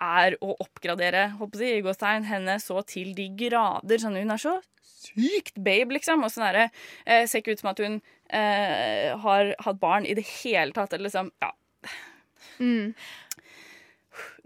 er 0.02 0.38
å 0.44 0.54
oppgradere 0.62 1.28
håper 1.38 1.64
jeg, 1.64 1.80
i 1.80 1.86
gåstegn, 1.86 2.28
henne 2.28 2.58
så 2.62 2.82
til 2.86 3.14
de 3.18 3.30
grader. 3.38 4.02
Sånn, 4.02 4.18
hun 4.18 4.34
er 4.34 4.42
så 4.42 4.58
sykt 4.98 5.58
babe, 5.58 5.94
liksom. 5.96 6.24
Og 6.26 6.32
sånn 6.34 6.48
derre 6.48 6.68
eh, 7.06 7.24
Ser 7.28 7.42
ikke 7.42 7.56
ut 7.56 7.62
som 7.62 7.72
at 7.74 7.82
hun 7.84 8.00
har 8.28 9.54
hatt 9.64 9.78
barn 9.80 10.04
i 10.04 10.12
det 10.12 10.26
hele 10.42 10.74
tatt. 10.76 10.92
Eller 10.92 11.08
liksom 11.08 11.30
Ja. 11.40 11.54
Mm. 12.58 12.94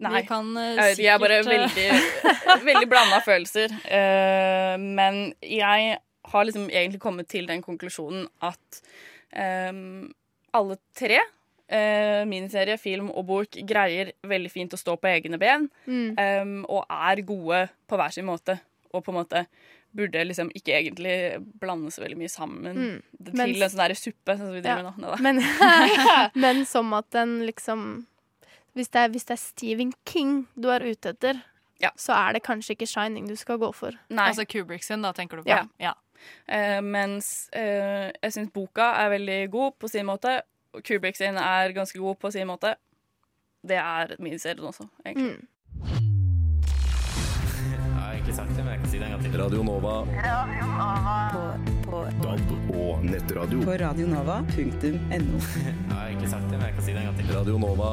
Nei. 0.03 0.15
Vi 0.21 0.29
kan, 0.29 0.49
uh, 0.57 0.71
sikkert 0.73 1.05
jeg 1.05 1.13
er 1.13 1.21
bare 1.23 1.37
eh, 1.39 1.47
veldig, 1.47 1.85
veldig 2.71 2.89
blanda 2.91 3.21
følelser. 3.25 3.75
Uh, 3.87 4.75
men 4.83 5.21
jeg 5.47 6.01
har 6.33 6.49
liksom 6.49 6.67
egentlig 6.71 7.01
kommet 7.03 7.31
til 7.31 7.47
den 7.49 7.63
konklusjonen 7.63 8.27
at 8.43 8.83
um, 9.71 10.11
alle 10.55 10.81
tre, 10.99 11.23
Uh, 11.73 12.27
miniserie, 12.29 12.75
film 12.77 13.07
og 13.17 13.23
bok, 13.25 13.57
greier 13.65 14.11
veldig 14.29 14.51
fint 14.53 14.75
å 14.77 14.77
stå 14.77 14.93
på 15.01 15.09
egne 15.09 15.39
ben. 15.41 15.63
Mm. 15.87 16.19
Um, 16.19 16.51
og 16.69 16.83
er 16.93 17.23
gode 17.25 17.63
på 17.89 17.97
hver 17.97 18.13
sin 18.13 18.27
måte. 18.29 18.59
Og 18.93 19.01
på 19.01 19.09
en 19.09 19.17
måte 19.17 19.47
burde 19.95 20.23
liksom 20.25 20.49
ikke 20.57 20.73
egentlig 20.79 21.17
blande 21.61 21.91
så 21.93 22.03
veldig 22.05 22.17
mye 22.19 22.31
sammen 22.33 22.73
Mm. 22.77 23.03
til 23.25 23.35
Mens- 23.37 23.63
en 23.63 23.71
sånn 23.71 23.83
der 23.89 23.95
suppe 23.95 24.37
som 24.39 24.53
vi 24.53 24.61
driver 24.65 24.83
Ja. 24.83 24.91
med 24.91 25.05
nå. 25.05 25.17
Men, 25.21 25.43
men 26.45 26.65
som 26.67 26.93
at 26.95 27.11
den 27.11 27.41
liksom 27.47 28.07
hvis 28.75 28.89
det, 28.89 29.01
er, 29.03 29.09
hvis 29.13 29.25
det 29.29 29.35
er 29.35 29.41
Stephen 29.43 29.93
King 30.09 30.47
du 30.57 30.71
er 30.73 30.81
ute 30.81 31.11
etter, 31.13 31.43
så 31.99 32.15
er 32.15 32.33
det 32.33 32.43
kanskje 32.47 32.73
ikke 32.77 32.87
Shining 32.89 33.27
du 33.29 33.35
skal 33.37 33.59
gå 33.59 33.69
for. 33.75 33.93
Nei. 34.09 34.29
Altså 34.31 34.47
Kubrick 34.49 34.83
sin, 34.83 35.03
da, 35.03 35.11
tenker 35.13 35.37
du 35.37 35.43
på? 35.43 35.51
Ja. 35.51 35.67
ja. 35.79 35.93
Uh, 36.49 36.81
mens 36.81 37.51
uh, 37.57 38.09
jeg 38.23 38.33
syns 38.33 38.53
boka 38.55 38.95
er 39.03 39.11
veldig 39.11 39.51
god 39.53 39.75
på 39.83 39.91
sin 39.91 40.07
måte. 40.07 40.39
Kubrick 40.87 41.17
sin 41.19 41.37
er 41.37 41.75
ganske 41.77 41.99
god 42.01 42.17
på 42.23 42.31
sin 42.33 42.47
måte. 42.49 42.77
Det 43.67 43.77
er 43.77 44.17
min 44.23 44.39
serie 44.39 44.63
også, 44.65 44.89
egentlig. 45.05 45.37
Mm. 45.37 45.49
Ikke 48.23 48.37
sagt 48.37 48.53
det, 48.55 48.63
men 48.63 48.69
jeg 48.71 48.81
kan 48.81 48.91
si 48.91 48.99
det 49.01 49.07
en 49.09 49.13
gang 49.17 49.23
til. 49.25 49.33
Radio 49.35 49.63
Nova. 49.67 49.93
På, 51.33 51.41
på 51.83 51.91
På 51.91 52.03
DAB 52.23 52.51
og 52.71 53.01
nettradio. 53.03 53.63
På 53.67 53.73
radionova.no. 53.81 55.39
Jeg 55.67 55.73
har 55.91 56.05
egentlig 56.07 56.29
sagt 56.31 56.45
det, 56.47 56.53
men 56.53 56.63
jeg 56.69 56.75
kan 56.77 56.85
si 56.87 56.93
det 56.93 57.01
en 57.01 57.09
gang 57.09 57.17
til. 57.19 57.33
Radio 57.35 57.57
Nova. 57.59 57.89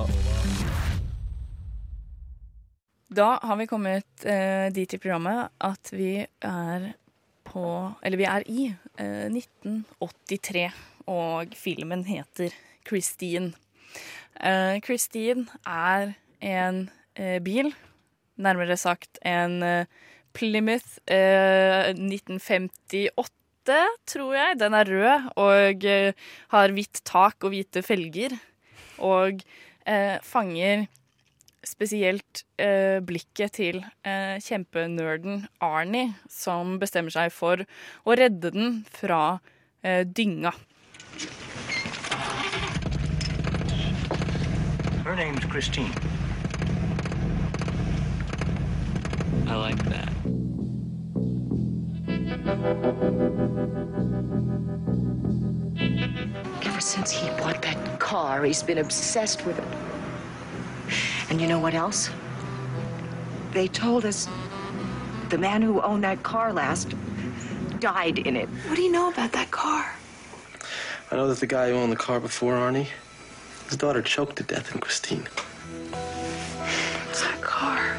Da 3.10 3.30
har 3.42 3.58
vi 3.58 3.66
kommet 3.72 4.26
eh, 4.30 4.68
dit 4.76 4.94
i 4.94 5.00
programmet 5.02 5.50
at 5.66 5.90
vi 5.98 6.12
er 6.22 6.86
på 7.50 7.64
Eller 8.06 8.22
vi 8.22 8.28
er 8.30 8.46
i 8.46 8.68
eh, 9.02 9.34
1983, 9.34 10.68
og 11.10 11.58
filmen 11.58 12.06
heter 12.06 12.54
Christine. 12.86 13.56
Eh, 14.38 14.78
Christine 14.86 15.50
er 15.66 16.14
en 16.38 16.86
eh, 17.18 17.42
bil, 17.42 17.74
nærmere 18.38 18.78
sagt 18.78 19.18
en 19.26 19.64
eh, 19.66 20.06
Plymouth 20.36 21.00
eh, 21.10 21.90
1958, 21.96 23.80
tror 24.10 24.36
jeg. 24.38 24.60
Den 24.62 24.78
er 24.78 24.90
rød 24.90 25.28
og 25.40 25.86
eh, 25.90 26.14
har 26.54 26.76
hvitt 26.76 27.02
tak 27.08 27.44
og 27.44 27.54
hvite 27.54 27.84
felger. 27.86 28.38
Og 29.00 29.44
eh, 29.88 30.18
fanger 30.26 30.88
spesielt 31.66 32.44
eh, 32.62 33.00
blikket 33.04 33.58
til 33.60 33.82
eh, 34.08 34.40
kjempenerden 34.44 35.46
Arnie, 35.64 36.14
som 36.32 36.78
bestemmer 36.80 37.14
seg 37.14 37.34
for 37.36 37.66
å 38.06 38.16
redde 38.18 38.52
den 38.56 38.84
fra 38.96 39.40
eh, 39.84 40.06
dynga. 40.08 40.54
Her 45.04 45.16
name's 45.16 45.44
Christine. 45.52 45.92
I 49.48 49.56
like 49.56 49.84
that. 49.90 50.19
Ever 56.64 56.82
since 56.82 57.12
he 57.12 57.28
bought 57.38 57.62
that 57.62 58.00
car, 58.00 58.44
he's 58.44 58.64
been 58.64 58.80
obsessed 58.80 59.46
with 59.46 59.60
it. 59.60 59.68
And 61.30 61.40
you 61.40 61.48
know 61.48 61.60
what 61.60 61.76
else? 61.76 62.10
They 63.52 63.68
told 63.68 64.04
us 64.04 64.28
the 65.30 65.38
man 65.38 65.62
who 65.62 65.80
owned 65.82 66.04
that 66.04 66.24
car 66.24 66.52
last 66.52 66.96
died 67.80 68.18
in 68.18 68.36
it. 68.36 68.50
What 68.68 68.78
do 68.78 68.82
you 68.82 68.92
know 68.92 69.10
about 69.10 69.32
that 69.34 69.52
car? 69.52 69.94
I 71.12 71.16
know 71.18 71.28
that 71.28 71.40
the 71.40 71.48
guy 71.48 71.70
who 71.70 71.76
owned 71.76 71.92
the 71.92 71.98
car 71.98 72.20
before 72.20 72.56
Arnie, 72.56 72.88
his 73.68 73.78
daughter 73.78 74.02
choked 74.02 74.38
to 74.38 74.44
death 74.44 74.74
in 74.74 74.82
Christine. 74.82 75.28
It's 77.10 77.22
that 77.22 77.42
car. 77.42 77.96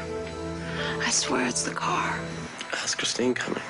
I 0.99 1.09
swear 1.09 1.47
it's 1.47 1.63
the 1.63 1.73
car. 1.73 2.19
How's 2.71 2.95
Christine 2.95 3.33
coming? 3.33 3.63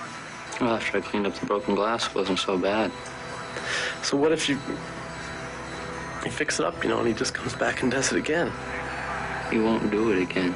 Well, 0.62 0.76
after 0.76 1.00
I 1.00 1.02
cleaned 1.02 1.26
up 1.26 1.34
the 1.34 1.48
broken 1.48 1.74
glass, 1.74 2.06
it 2.06 2.14
wasn't 2.14 2.38
so 2.38 2.56
bad. 2.56 2.92
So 4.04 4.16
what 4.16 4.32
if 4.32 4.48
you 4.48 4.60
you 6.24 6.30
fix 6.30 6.60
it 6.60 6.66
up, 6.68 6.84
you 6.84 6.90
know, 6.92 7.00
and 7.00 7.08
he 7.08 7.16
just 7.16 7.34
comes 7.34 7.56
back 7.56 7.82
and 7.82 7.92
does 7.92 8.12
it 8.12 8.18
again? 8.20 8.52
He 9.50 9.58
won't 9.58 9.90
do 9.90 10.12
it 10.12 10.22
again. 10.22 10.54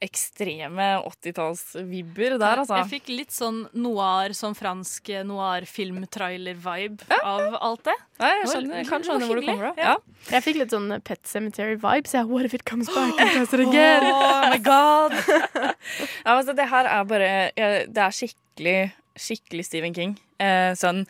Ekstreme 0.00 0.86
80-tallsvibber 1.04 2.38
der, 2.40 2.62
altså. 2.62 2.78
Jeg 2.80 2.88
fikk 2.88 3.10
litt 3.12 3.34
sånn 3.36 3.66
noir, 3.76 4.32
sånn 4.36 4.54
fransk 4.56 5.10
noir-film-trailer-vibe 5.28 7.18
av 7.20 7.58
alt 7.60 7.84
det. 7.90 7.96
Ja, 8.20 8.30
jeg 8.38 8.48
skjønner, 8.52 8.88
kan 8.88 9.04
skjønne 9.04 9.28
hvor 9.28 9.40
det 9.40 9.44
kommer 9.44 9.66
fra. 9.68 9.72
Ja. 9.76 9.94
Jeg 10.32 10.46
fikk 10.46 10.60
litt 10.62 10.72
sånn 10.72 10.88
Pet 11.04 11.20
Cemetery-vibes. 11.28 12.16
Jeg, 12.16 12.28
What 12.30 12.48
if 12.48 12.56
it 12.56 12.64
comes 12.64 12.88
back 12.88 13.20
and 13.20 13.34
does 13.36 13.52
it 13.52 13.60
again? 13.66 14.06
Oh 14.08 14.50
my 14.50 14.58
god! 14.64 15.16
ja, 15.28 16.36
altså, 16.38 16.56
det 16.56 16.70
her 16.72 16.88
er 16.88 17.04
bare 17.10 17.30
ja, 17.58 17.70
Det 17.84 18.06
er 18.06 18.16
skikkelig, 18.16 18.78
skikkelig 19.20 19.68
Stephen 19.68 19.96
King. 19.96 20.16
Eh, 20.40 20.72
sånn 20.80 21.04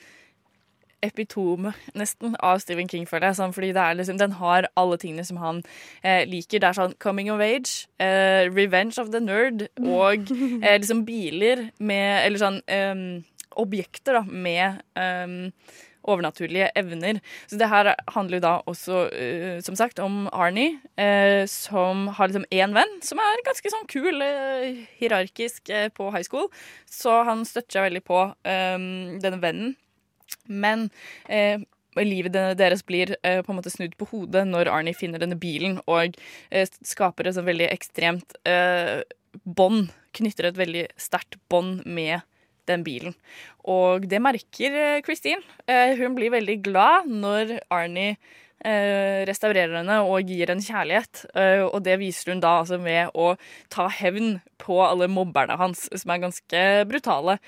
epitome, 1.06 1.72
nesten, 1.98 2.36
av 2.44 2.60
Stephen 2.62 2.88
King, 2.90 3.06
føler 3.08 3.30
jeg. 3.30 3.40
Sånn, 3.40 3.54
fordi 3.56 3.72
det 3.76 3.82
er 3.82 3.98
liksom, 3.98 4.20
den 4.20 4.36
har 4.40 4.68
alle 4.80 5.00
tingene 5.00 5.26
som 5.26 5.40
han 5.42 5.62
eh, 6.02 6.24
liker. 6.28 6.60
Det 6.60 6.70
er 6.70 6.78
sånn 6.78 6.96
coming 7.02 7.30
of 7.32 7.42
age, 7.44 7.86
eh, 8.02 8.46
revenge 8.50 9.00
of 9.02 9.12
the 9.14 9.22
nerd 9.22 9.68
og 9.80 10.32
eh, 10.32 10.78
liksom 10.78 11.04
biler 11.08 11.68
med 11.78 12.24
Eller 12.24 12.40
sånn 12.40 12.58
em, 12.70 13.04
objekter, 13.60 14.18
da, 14.18 14.24
med 14.24 14.80
em, 14.98 15.52
overnaturlige 16.10 16.70
evner. 16.78 17.20
Så 17.50 17.58
det 17.60 17.68
her 17.68 17.92
handler 18.14 18.38
jo 18.38 18.44
da 18.44 18.52
også, 18.70 19.02
uh, 19.10 19.58
som 19.64 19.76
sagt, 19.76 20.00
om 20.00 20.28
Arnie, 20.32 20.78
uh, 21.00 21.44
som 21.50 22.08
har 22.16 22.30
liksom 22.30 22.46
én 22.50 22.74
venn, 22.76 22.96
som 23.04 23.20
er 23.20 23.44
ganske 23.46 23.72
sånn 23.72 23.86
kul, 23.90 24.22
uh, 24.24 24.80
hierarkisk 25.00 25.72
på 25.96 26.08
high 26.14 26.24
school. 26.26 26.48
Så 26.88 27.20
han 27.28 27.44
støtter 27.48 27.78
seg 27.78 27.88
veldig 27.90 28.04
på 28.08 28.24
um, 28.32 28.90
denne 29.20 29.42
vennen. 29.42 29.76
Men 30.50 30.88
eh, 31.30 31.62
livet 31.98 32.34
deres 32.58 32.84
blir 32.86 33.14
eh, 33.22 33.40
på 33.42 33.52
en 33.52 33.58
måte 33.58 33.72
snudd 33.72 33.96
på 33.98 34.08
hodet 34.12 34.44
når 34.48 34.70
Arnie 34.72 34.96
finner 34.96 35.22
denne 35.22 35.38
bilen 35.40 35.80
og 35.86 36.18
eh, 36.50 36.68
skaper 36.86 37.28
et 37.28 37.38
sånn 37.38 37.48
veldig 37.48 37.70
ekstremt 37.70 38.36
eh, 38.48 39.00
bånd. 39.44 39.90
Knytter 40.16 40.50
et 40.50 40.58
veldig 40.58 40.86
sterkt 40.98 41.38
bånd 41.52 41.84
med 41.86 42.26
den 42.70 42.84
bilen. 42.86 43.16
Og 43.68 44.06
det 44.10 44.22
merker 44.22 44.76
eh, 44.76 45.00
Christine. 45.06 45.42
Eh, 45.70 45.96
hun 45.98 46.16
blir 46.18 46.34
veldig 46.34 46.60
glad 46.66 47.10
når 47.10 47.58
Arnie 47.74 48.18
restaurerer 49.28 49.78
henne 49.80 49.96
og 50.04 50.28
gir 50.28 50.50
henne 50.52 50.64
kjærlighet. 50.64 51.22
Eh, 51.34 51.62
og 51.64 51.78
det 51.86 51.94
viser 52.02 52.32
hun 52.34 52.42
da 52.44 52.58
altså 52.60 52.76
med 52.82 53.10
å 53.16 53.30
ta 53.72 53.86
hevn 53.88 54.38
på 54.60 54.76
alle 54.84 55.08
mobberne 55.08 55.56
hans, 55.56 55.86
som 55.96 56.12
er 56.12 56.20
ganske 56.26 56.62
brutale. 56.90 57.38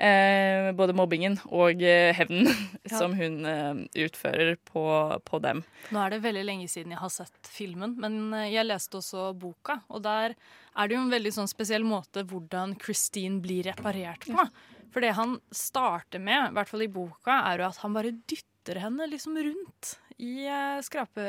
Eh, 0.00 0.70
både 0.76 0.96
mobbingen 0.96 1.36
og 1.52 1.82
eh, 1.84 2.12
hevnen 2.16 2.48
Ja. 2.92 2.98
som 2.98 3.12
hun 3.14 3.44
eh, 3.46 3.82
utfører 4.06 4.56
på, 4.72 4.82
på 5.28 5.38
dem. 5.44 5.60
Nå 5.94 6.00
er 6.02 6.14
det 6.16 6.22
veldig 6.24 6.42
lenge 6.48 6.68
siden 6.72 6.94
jeg 6.96 7.00
har 7.02 7.12
sett 7.14 7.50
filmen, 7.52 7.94
men 8.02 8.18
eh, 8.34 8.48
jeg 8.54 8.66
leste 8.66 8.98
også 8.98 9.28
boka. 9.38 9.80
Og 9.92 10.02
der 10.04 10.34
er 10.34 10.88
det 10.88 10.96
jo 10.96 11.02
en 11.04 11.12
veldig 11.12 11.34
sånn 11.36 11.50
spesiell 11.50 11.84
måte 11.86 12.24
hvordan 12.28 12.74
Christine 12.82 13.38
blir 13.44 13.68
reparert 13.70 14.26
på. 14.26 14.46
For 14.92 15.00
det 15.04 15.14
han 15.16 15.38
starter 15.54 16.20
med, 16.20 16.50
i 16.50 16.56
hvert 16.58 16.68
fall 16.68 16.84
i 16.84 16.90
boka, 16.92 17.38
er 17.52 17.62
jo 17.62 17.68
at 17.70 17.78
han 17.84 17.94
bare 17.96 18.10
dytter 18.28 18.82
henne 18.82 19.06
liksom 19.08 19.38
rundt 19.40 19.94
i 20.22 20.46
eh, 20.46 20.78
skrape, 20.86 21.26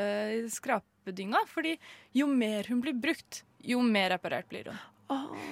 skrapedynga. 0.54 1.44
Fordi 1.50 1.78
jo 2.16 2.30
mer 2.30 2.70
hun 2.70 2.84
blir 2.84 2.98
brukt, 2.98 3.44
jo 3.64 3.82
mer 3.86 4.14
reparert 4.16 4.50
blir 4.52 4.72
hun. 4.72 4.82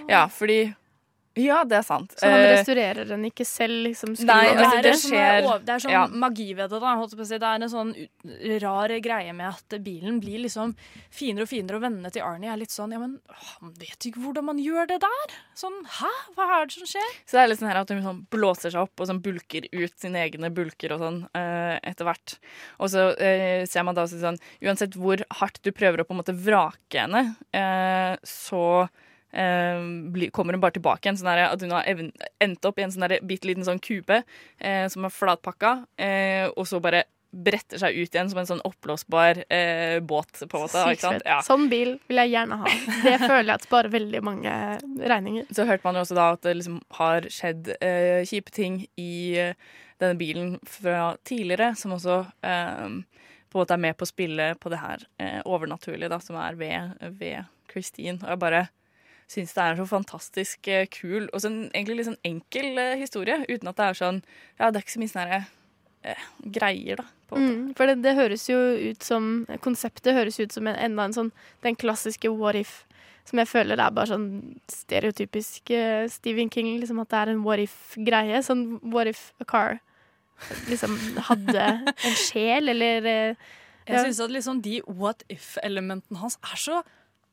Ja, 0.09 0.25
fordi 0.31 0.71
Ja, 1.39 1.61
det 1.63 1.77
er 1.77 1.83
sant. 1.87 2.11
Så 2.19 2.27
han 2.27 2.41
Eh, 2.41 2.49
restaurerer 2.57 3.07
den 3.07 3.21
ikke 3.29 3.45
selv? 3.47 3.85
Liksom, 3.85 4.15
Nei, 4.27 4.49
altså, 4.51 4.75
det, 4.75 4.81
det 4.83 4.89
er 4.91 4.97
sånn, 4.99 5.11
skjer- 5.15 5.61
det 5.65 5.73
er 5.75 5.83
sånn 5.85 5.93
ja. 5.93 6.01
magi 6.07 6.47
ved 6.57 6.69
det. 6.73 6.79
da 6.83 6.95
holdt 6.99 7.13
på 7.15 7.23
å 7.23 7.27
si. 7.29 7.37
Det 7.39 7.47
er 7.47 7.61
en 7.61 7.71
sånn 7.71 7.93
rar 8.61 8.93
greie 8.99 9.33
med 9.33 9.47
at 9.47 9.75
bilen 9.85 10.19
blir 10.19 10.41
liksom 10.43 10.73
finere 11.09 11.45
og 11.47 11.51
finere, 11.53 11.77
og 11.79 11.85
vennene 11.85 12.11
til 12.11 12.25
Arnie 12.27 12.51
er 12.51 12.57
litt 12.59 12.73
sånn 12.73 12.91
Ja, 12.91 12.99
men 12.99 13.13
han 13.31 13.71
vet 13.79 14.07
ikke 14.09 14.19
hvordan 14.25 14.43
man 14.49 14.59
gjør 14.59 14.89
det 14.91 14.99
der! 15.05 15.35
Sånn, 15.55 15.77
hæ? 15.99 16.11
Hva 16.35 16.47
er 16.57 16.65
det 16.67 16.75
som 16.75 16.89
skjer? 16.91 17.13
Så 17.25 17.37
det 17.37 17.43
er 17.45 17.47
litt 17.53 17.61
sånn 17.61 17.71
her 17.71 17.79
at 17.83 17.93
hun 17.95 18.03
sånn 18.03 18.19
blåser 18.33 18.73
seg 18.75 18.81
opp 18.83 18.99
og 18.99 19.07
sånn 19.07 19.21
bulker 19.23 19.69
ut 19.71 19.95
sine 20.01 20.25
egne 20.25 20.51
bulker 20.51 20.95
og 20.97 20.99
sånn 21.05 21.21
uh, 21.31 21.77
etter 21.79 22.07
hvert. 22.09 22.35
Og 22.83 22.91
så 22.91 23.07
uh, 23.15 23.63
ser 23.71 23.87
man 23.87 23.95
da 23.95 24.03
også 24.03 24.19
sånn 24.19 24.39
Uansett 24.67 24.97
hvor 24.99 25.23
hardt 25.39 25.61
du 25.63 25.71
prøver 25.71 26.01
å 26.03 26.07
på 26.07 26.11
en 26.15 26.19
måte 26.19 26.35
vrake 26.35 27.05
henne, 27.05 27.23
uh, 27.55 28.17
så 28.27 28.89
kommer 29.31 30.53
hun 30.57 30.63
bare 30.63 30.75
tilbake 30.75 31.07
igjen. 31.07 31.19
Sånn 31.21 31.31
at 31.31 31.63
hun 31.63 31.73
har 31.75 31.87
endt 31.87 32.67
opp 32.67 32.79
i 32.79 32.85
en 32.85 32.93
sånn 32.93 33.07
bitte 33.27 33.49
liten 33.49 33.67
sånn 33.67 33.81
kube 33.83 34.21
eh, 34.59 34.85
som 34.91 35.07
er 35.07 35.15
flatpakka, 35.15 35.73
eh, 35.97 36.47
og 36.51 36.67
så 36.69 36.81
bare 36.83 37.05
bretter 37.31 37.79
seg 37.79 37.95
ut 37.95 38.11
igjen 38.11 38.29
som 38.29 38.41
en 38.41 38.47
sånn 38.49 38.63
oppblåsbar 38.67 39.45
eh, 39.47 39.99
båt, 40.03 40.33
på 40.41 40.57
en 40.57 40.65
måte. 40.65 40.81
Sykt 40.81 40.97
Ikke 40.97 41.05
sant? 41.05 41.23
fett. 41.23 41.45
Sånn 41.47 41.69
bil 41.71 41.93
vil 42.09 42.19
jeg 42.19 42.33
gjerne 42.33 42.57
ha. 42.59 42.73
Det 43.05 43.13
føler 43.31 43.47
jeg 43.47 43.55
at 43.55 43.67
sparer 43.67 43.93
veldig 43.93 44.21
mange 44.27 44.55
regninger. 45.13 45.47
Så 45.55 45.65
hørte 45.69 45.87
man 45.87 45.99
jo 45.99 46.03
også 46.03 46.17
da 46.19 46.27
at 46.35 46.43
det 46.43 46.57
liksom 46.59 46.81
har 46.99 47.29
skjedd 47.31 47.71
eh, 47.79 48.27
kjipe 48.27 48.51
ting 48.55 48.81
i 48.99 49.13
eh, 49.39 49.55
denne 50.03 50.19
bilen 50.19 50.57
fra 50.67 51.13
tidligere, 51.27 51.71
som 51.79 51.95
også 51.95 52.19
eh, 52.43 52.83
på 53.51 53.57
en 53.57 53.63
måte 53.63 53.77
er 53.77 53.83
med 53.87 53.95
på 53.99 54.07
å 54.07 54.11
spille 54.11 54.51
på 54.59 54.71
det 54.73 54.81
her 54.83 55.07
eh, 55.23 55.39
overnaturlige 55.47 56.11
da, 56.11 56.19
som 56.23 56.39
er 56.41 56.59
ved, 56.59 56.99
ved 57.15 57.47
Christine. 57.71 58.19
Og 58.25 58.27
jeg 58.33 58.43
bare 58.43 58.65
syns 59.31 59.55
det 59.55 59.63
er 59.63 59.73
en 59.73 59.81
så 59.81 59.87
fantastisk 59.89 60.67
eh, 60.71 60.85
kul 60.91 61.29
og 61.29 61.39
sånn, 61.43 61.63
egentlig 61.71 62.01
litt 62.01 62.09
sånn 62.09 62.21
enkel 62.27 62.77
eh, 62.81 62.99
historie, 62.99 63.39
uten 63.47 63.71
at 63.71 63.79
det 63.79 63.87
er 63.87 63.99
sånn 64.01 64.21
Ja, 64.59 64.69
det 64.69 64.77
er 64.77 64.83
ikke 64.83 64.95
så 64.95 65.01
mye 65.01 65.13
sånne 65.13 65.41
eh, 66.11 66.29
greier, 66.57 67.01
da. 67.01 67.07
På. 67.31 67.39
Mm, 67.39 67.73
for 67.77 67.87
det, 67.87 68.01
det 68.03 68.17
høres 68.17 68.47
jo 68.49 68.57
ut 68.59 69.05
som 69.07 69.29
Konseptet 69.63 70.17
høres 70.17 70.39
ut 70.41 70.51
som 70.51 70.67
en, 70.67 70.75
enda 70.75 71.05
en 71.07 71.15
sånn 71.15 71.29
Den 71.63 71.77
klassiske 71.79 72.27
what 72.33 72.59
if. 72.59 72.81
Som 73.29 73.39
jeg 73.39 73.47
føler 73.47 73.79
er 73.79 73.93
bare 73.95 74.11
sånn 74.11 74.27
stereotypisk 74.67 75.71
uh, 75.71 76.09
Stephen 76.11 76.49
King. 76.51 76.73
Liksom 76.81 76.99
At 76.99 77.13
det 77.13 77.19
er 77.21 77.31
en 77.31 77.45
what 77.45 77.61
if-greie. 77.63 78.41
Sånn 78.43 78.65
what 78.91 79.07
if 79.07 79.29
a 79.39 79.47
car 79.47 79.79
liksom 80.69 80.95
hadde 81.29 81.65
en 82.07 82.15
sjel, 82.17 82.71
eller 82.73 83.05
uh, 83.05 83.51
Jeg 83.87 83.95
ja. 83.97 84.03
synes 84.03 84.19
at 84.23 84.33
liksom 84.33 84.61
de 84.65 84.79
what 84.87 85.23
if-elementene 85.29 86.19
hans 86.21 86.37
er 86.41 86.57
så 86.59 86.81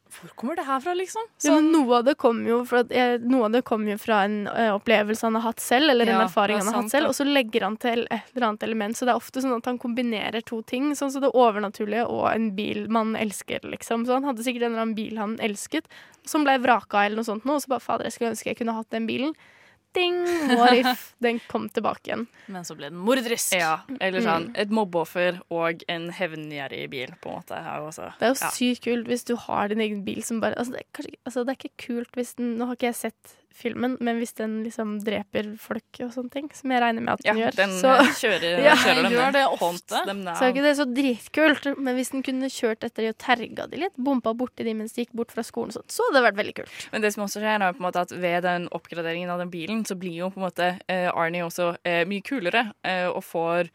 Hvor 0.09 0.31
kommer 0.41 0.57
det 0.57 0.65
her 0.67 0.81
fra, 0.81 0.95
liksom? 0.97 1.27
Ja, 1.45 1.53
men 1.59 1.69
noe 1.73 1.99
av 1.99 2.05
det 2.07 2.15
kommer 2.19 2.49
jo, 2.51 2.59
fra, 2.67 2.81
jeg, 2.91 3.21
noe 3.29 3.49
av 3.49 3.55
det 3.55 3.61
kommer 3.69 3.93
jo 3.93 3.99
fra 4.01 4.23
en 4.27 4.39
ø, 4.49 4.65
opplevelse 4.79 5.27
han 5.27 5.37
har 5.37 5.45
hatt 5.51 5.61
selv, 5.63 5.93
eller 5.93 6.09
en 6.09 6.23
erfaring 6.25 6.57
er 6.57 6.65
han 6.65 6.73
har 6.73 6.83
hatt 6.83 6.95
selv, 6.95 7.11
og 7.11 7.17
så 7.19 7.27
legger 7.29 7.67
han 7.67 7.77
til 7.83 8.07
et 8.07 8.33
eller 8.35 8.49
annet 8.49 8.67
element. 8.67 8.99
Så 8.99 9.07
det 9.07 9.13
er 9.15 9.21
ofte 9.21 9.43
sånn 9.45 9.57
at 9.59 9.69
han 9.69 9.79
kombinerer 9.83 10.45
to 10.49 10.63
ting, 10.63 10.91
sånn 10.99 11.13
som 11.15 11.25
det 11.25 11.31
overnaturlige 11.37 12.07
og 12.09 12.25
en 12.33 12.49
bil 12.57 12.87
man 12.93 13.15
elsker, 13.21 13.69
liksom. 13.69 14.07
Så 14.09 14.17
han 14.17 14.27
hadde 14.27 14.47
sikkert 14.47 14.67
en 14.67 14.73
eller 14.73 14.87
annen 14.87 14.99
bil 14.99 15.21
han 15.21 15.37
elsket, 15.45 15.87
som 16.29 16.45
ble 16.49 16.57
vraka 16.65 17.05
eller 17.05 17.21
noe 17.21 17.29
sånt 17.29 17.47
nå, 17.49 17.59
og 17.59 17.65
så 17.65 17.75
bare 17.77 17.85
fader, 17.85 18.09
jeg 18.09 18.17
skulle 18.17 18.35
ønske 18.35 18.53
jeg 18.53 18.61
kunne 18.63 18.77
hatt 18.79 18.91
den 18.95 19.07
bilen. 19.09 19.37
Ding! 19.97 20.19
What 20.59 20.75
if 20.77 21.15
den 21.25 21.41
kom 21.49 21.69
tilbake 21.73 22.11
igjen? 22.11 22.27
Men 22.53 22.65
så 22.65 22.77
ble 22.77 22.91
den 22.91 22.99
morderisk. 23.01 23.55
Ja, 23.59 23.81
eller 24.01 24.21
sånn 24.25 24.49
Mm. 24.49 24.53
et 24.63 24.71
mobbeoffer 24.71 25.41
og 25.51 25.83
en 25.89 26.11
hevngjerrig 26.13 26.85
bil, 26.93 27.15
på 27.23 27.31
en 27.33 27.41
måte. 27.41 27.59
Også, 27.89 28.13
Det 28.21 28.29
er 28.29 28.35
jo 28.35 28.39
ja. 28.43 28.51
sykt 28.55 28.85
kult 28.85 29.09
hvis 29.09 29.25
du 29.25 29.35
har 29.37 29.69
din 29.73 29.81
egen 29.81 30.05
bil 30.05 30.23
som 30.23 30.41
bare 30.41 30.55
altså 30.61 30.73
det, 30.77 30.85
er 30.85 30.93
kanskje, 30.99 31.15
altså 31.27 31.45
det 31.47 31.55
er 31.55 31.61
ikke 31.63 31.87
kult 31.87 32.13
hvis 32.21 32.35
den 32.39 32.57
Nå 32.59 32.67
har 32.69 32.77
ikke 32.77 32.91
jeg 32.93 33.01
sett 33.01 33.37
filmen, 33.55 33.97
men 34.05 34.19
hvis 34.21 34.35
den 34.39 34.59
liksom 34.63 34.97
dreper 35.05 35.49
folk 35.59 36.01
og 36.05 36.13
sånne 36.15 36.31
ting, 36.31 36.49
som 36.55 36.71
jeg 36.75 36.83
regner 36.85 37.03
med 37.03 37.15
at 37.15 37.23
den 37.25 37.39
Ja, 37.41 37.47
gjør, 37.49 37.57
den 37.59 37.73
så 37.81 37.95
eh, 37.99 38.11
kjører, 38.21 38.61
Ja. 38.69 38.75
kjører 38.79 39.03
dem 39.09 39.13
gjør 39.17 39.33
det 39.35 39.45
ofte. 39.57 40.03
Så 40.05 40.45
er 40.47 40.53
ikke 40.53 40.65
det 40.67 40.75
så 40.79 40.87
dritkult. 40.87 41.69
Men 41.79 41.99
hvis 41.99 42.13
den 42.15 42.23
kunne 42.27 42.51
kjørt 42.53 42.85
etter 42.87 43.07
de 43.07 43.13
og 43.15 43.19
terga 43.19 43.67
de 43.71 43.83
litt, 43.85 43.97
bompa 43.99 44.35
borti 44.39 44.67
de 44.67 44.75
mens 44.79 44.95
de 44.95 45.05
gikk 45.07 45.15
bort 45.19 45.33
fra 45.35 45.43
skolen, 45.47 45.73
så, 45.75 45.83
så 45.91 46.07
hadde 46.09 46.21
det 46.21 46.27
vært 46.29 46.41
veldig 46.43 46.57
kult. 46.61 46.89
Men 46.93 47.05
det 47.07 47.13
som 47.17 47.25
også 47.27 47.43
skjer, 47.43 47.59
er 47.65 47.75
på 47.77 47.83
en 47.83 47.89
måte 47.89 48.05
at 48.07 48.15
ved 48.15 48.43
den 48.47 48.69
oppgraderingen 48.77 49.31
av 49.35 49.43
den 49.43 49.51
bilen, 49.55 49.85
så 49.89 49.97
blir 49.99 50.21
jo 50.23 50.31
på 50.35 50.39
en 50.43 50.47
måte 50.49 50.73
eh, 50.87 51.09
Arnie 51.11 51.47
også 51.47 51.73
eh, 51.89 52.05
mye 52.09 52.23
kulere 52.27 52.69
eh, 52.87 53.07
og 53.09 53.25
får 53.27 53.73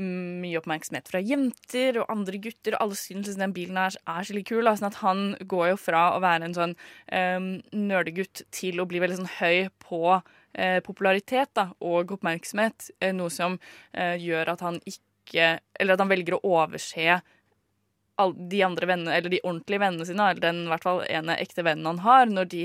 mye 0.00 0.56
oppmerksomhet 0.56 1.10
fra 1.10 1.20
jenter 1.20 1.98
og 2.00 2.12
andre 2.12 2.38
gutter, 2.40 2.76
og 2.76 2.86
alle 2.86 2.96
syns 2.96 3.26
liksom 3.26 3.42
den 3.42 3.54
bilen 3.56 3.80
er, 3.80 3.96
er 4.08 4.24
skikkelig 4.24 4.46
kul. 4.48 4.70
Sånn 4.70 4.88
at 4.88 5.00
han 5.02 5.24
går 5.48 5.72
jo 5.74 5.80
fra 5.80 6.04
å 6.16 6.22
være 6.24 6.48
en 6.48 6.56
sånn 6.56 6.74
um, 7.12 7.50
nerdegutt 7.76 8.44
til 8.54 8.80
å 8.80 8.88
bli 8.88 9.02
veldig 9.02 9.20
sånn 9.20 9.34
høy 9.36 9.68
på 9.84 10.02
uh, 10.16 10.78
popularitet 10.86 11.52
da, 11.58 11.70
og 11.84 12.16
oppmerksomhet, 12.18 12.90
Uh, 13.02 13.12
noe 13.16 13.30
som 13.32 13.58
uh, 13.58 14.16
gjør 14.18 14.54
at 14.54 14.62
han 14.64 14.80
ikke 14.88 15.02
Eller 15.78 15.94
at 15.94 16.00
han 16.02 16.10
velger 16.10 16.34
å 16.34 16.40
overse 16.58 17.20
all, 18.20 18.32
de 18.50 18.62
andre 18.66 18.88
vennene, 18.90 19.14
eller 19.14 19.32
de 19.32 19.40
ordentlige 19.44 19.80
vennene 19.80 20.06
sine, 20.08 20.24
eller 20.28 20.42
den 20.42 20.64
i 20.64 20.70
hvert 20.72 20.84
fall 20.84 21.02
ene 21.06 21.36
ekte 21.40 21.64
vennen 21.64 21.86
han 21.88 22.02
har, 22.04 22.26
når 22.28 22.50
de 22.50 22.64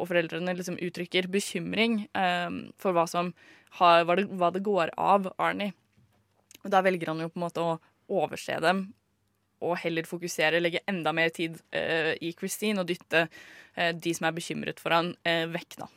og 0.00 0.06
foreldrene 0.08 0.56
liksom 0.56 0.80
uttrykker 0.82 1.28
bekymring 1.30 2.00
eh, 2.16 2.56
for 2.80 2.96
hva 2.96 3.04
som 3.10 3.30
har, 3.78 4.06
hva, 4.08 4.16
det, 4.18 4.26
hva 4.32 4.50
det 4.56 4.64
går 4.66 4.94
av 4.96 5.28
Arnie. 5.36 5.76
Og 6.66 6.72
da 6.74 6.82
velger 6.84 7.12
han 7.12 7.22
jo 7.24 7.30
på 7.32 7.40
en 7.40 7.46
måte 7.46 7.64
å 7.64 7.76
overse 8.12 8.60
dem 8.62 8.88
og 9.64 9.78
heller 9.80 10.04
fokusere, 10.04 10.60
legge 10.60 10.82
enda 10.90 11.14
mer 11.16 11.30
tid 11.32 11.54
eh, 11.72 12.12
i 12.20 12.34
Christine 12.36 12.82
og 12.82 12.90
dytte 12.90 13.22
eh, 13.24 13.94
de 13.96 14.12
som 14.12 14.26
er 14.28 14.34
bekymret 14.36 14.82
for 14.82 14.92
han, 14.92 15.14
eh, 15.24 15.46
vekk, 15.48 15.78
da. 15.80 15.88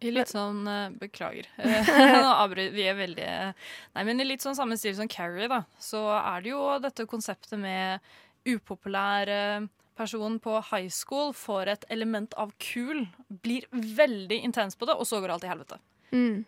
I 0.00 0.12
litt 0.14 0.30
sånn 0.30 0.62
eh, 0.70 0.94
Beklager. 0.96 1.50
Eh, 1.58 1.90
Nå 2.14 2.30
avbryter 2.30 2.72
vi 2.72 2.86
er 2.86 2.96
veldig 2.96 3.26
Nei, 3.26 4.04
men 4.06 4.22
i 4.22 4.28
litt 4.28 4.44
sånn 4.44 4.56
samme 4.56 4.78
stil 4.78 4.94
som 4.96 5.10
Carrie, 5.10 5.50
da, 5.50 5.64
så 5.82 6.00
er 6.16 6.44
det 6.44 6.54
jo 6.54 6.62
dette 6.80 7.06
konseptet 7.10 7.58
med 7.60 8.00
upopulær 8.48 9.32
eh, 9.34 9.66
person 9.98 10.38
på 10.40 10.60
high 10.70 10.88
school 10.94 11.34
får 11.36 11.72
et 11.74 11.88
element 11.92 12.34
av 12.38 12.52
kul, 12.62 13.04
blir 13.42 13.66
veldig 13.72 14.38
intens 14.46 14.78
på 14.78 14.86
det, 14.88 14.94
og 14.94 15.08
så 15.10 15.18
går 15.20 15.34
alt 15.34 15.44
i 15.44 15.50
helvete. 15.50 15.80
Mm. 16.14 16.44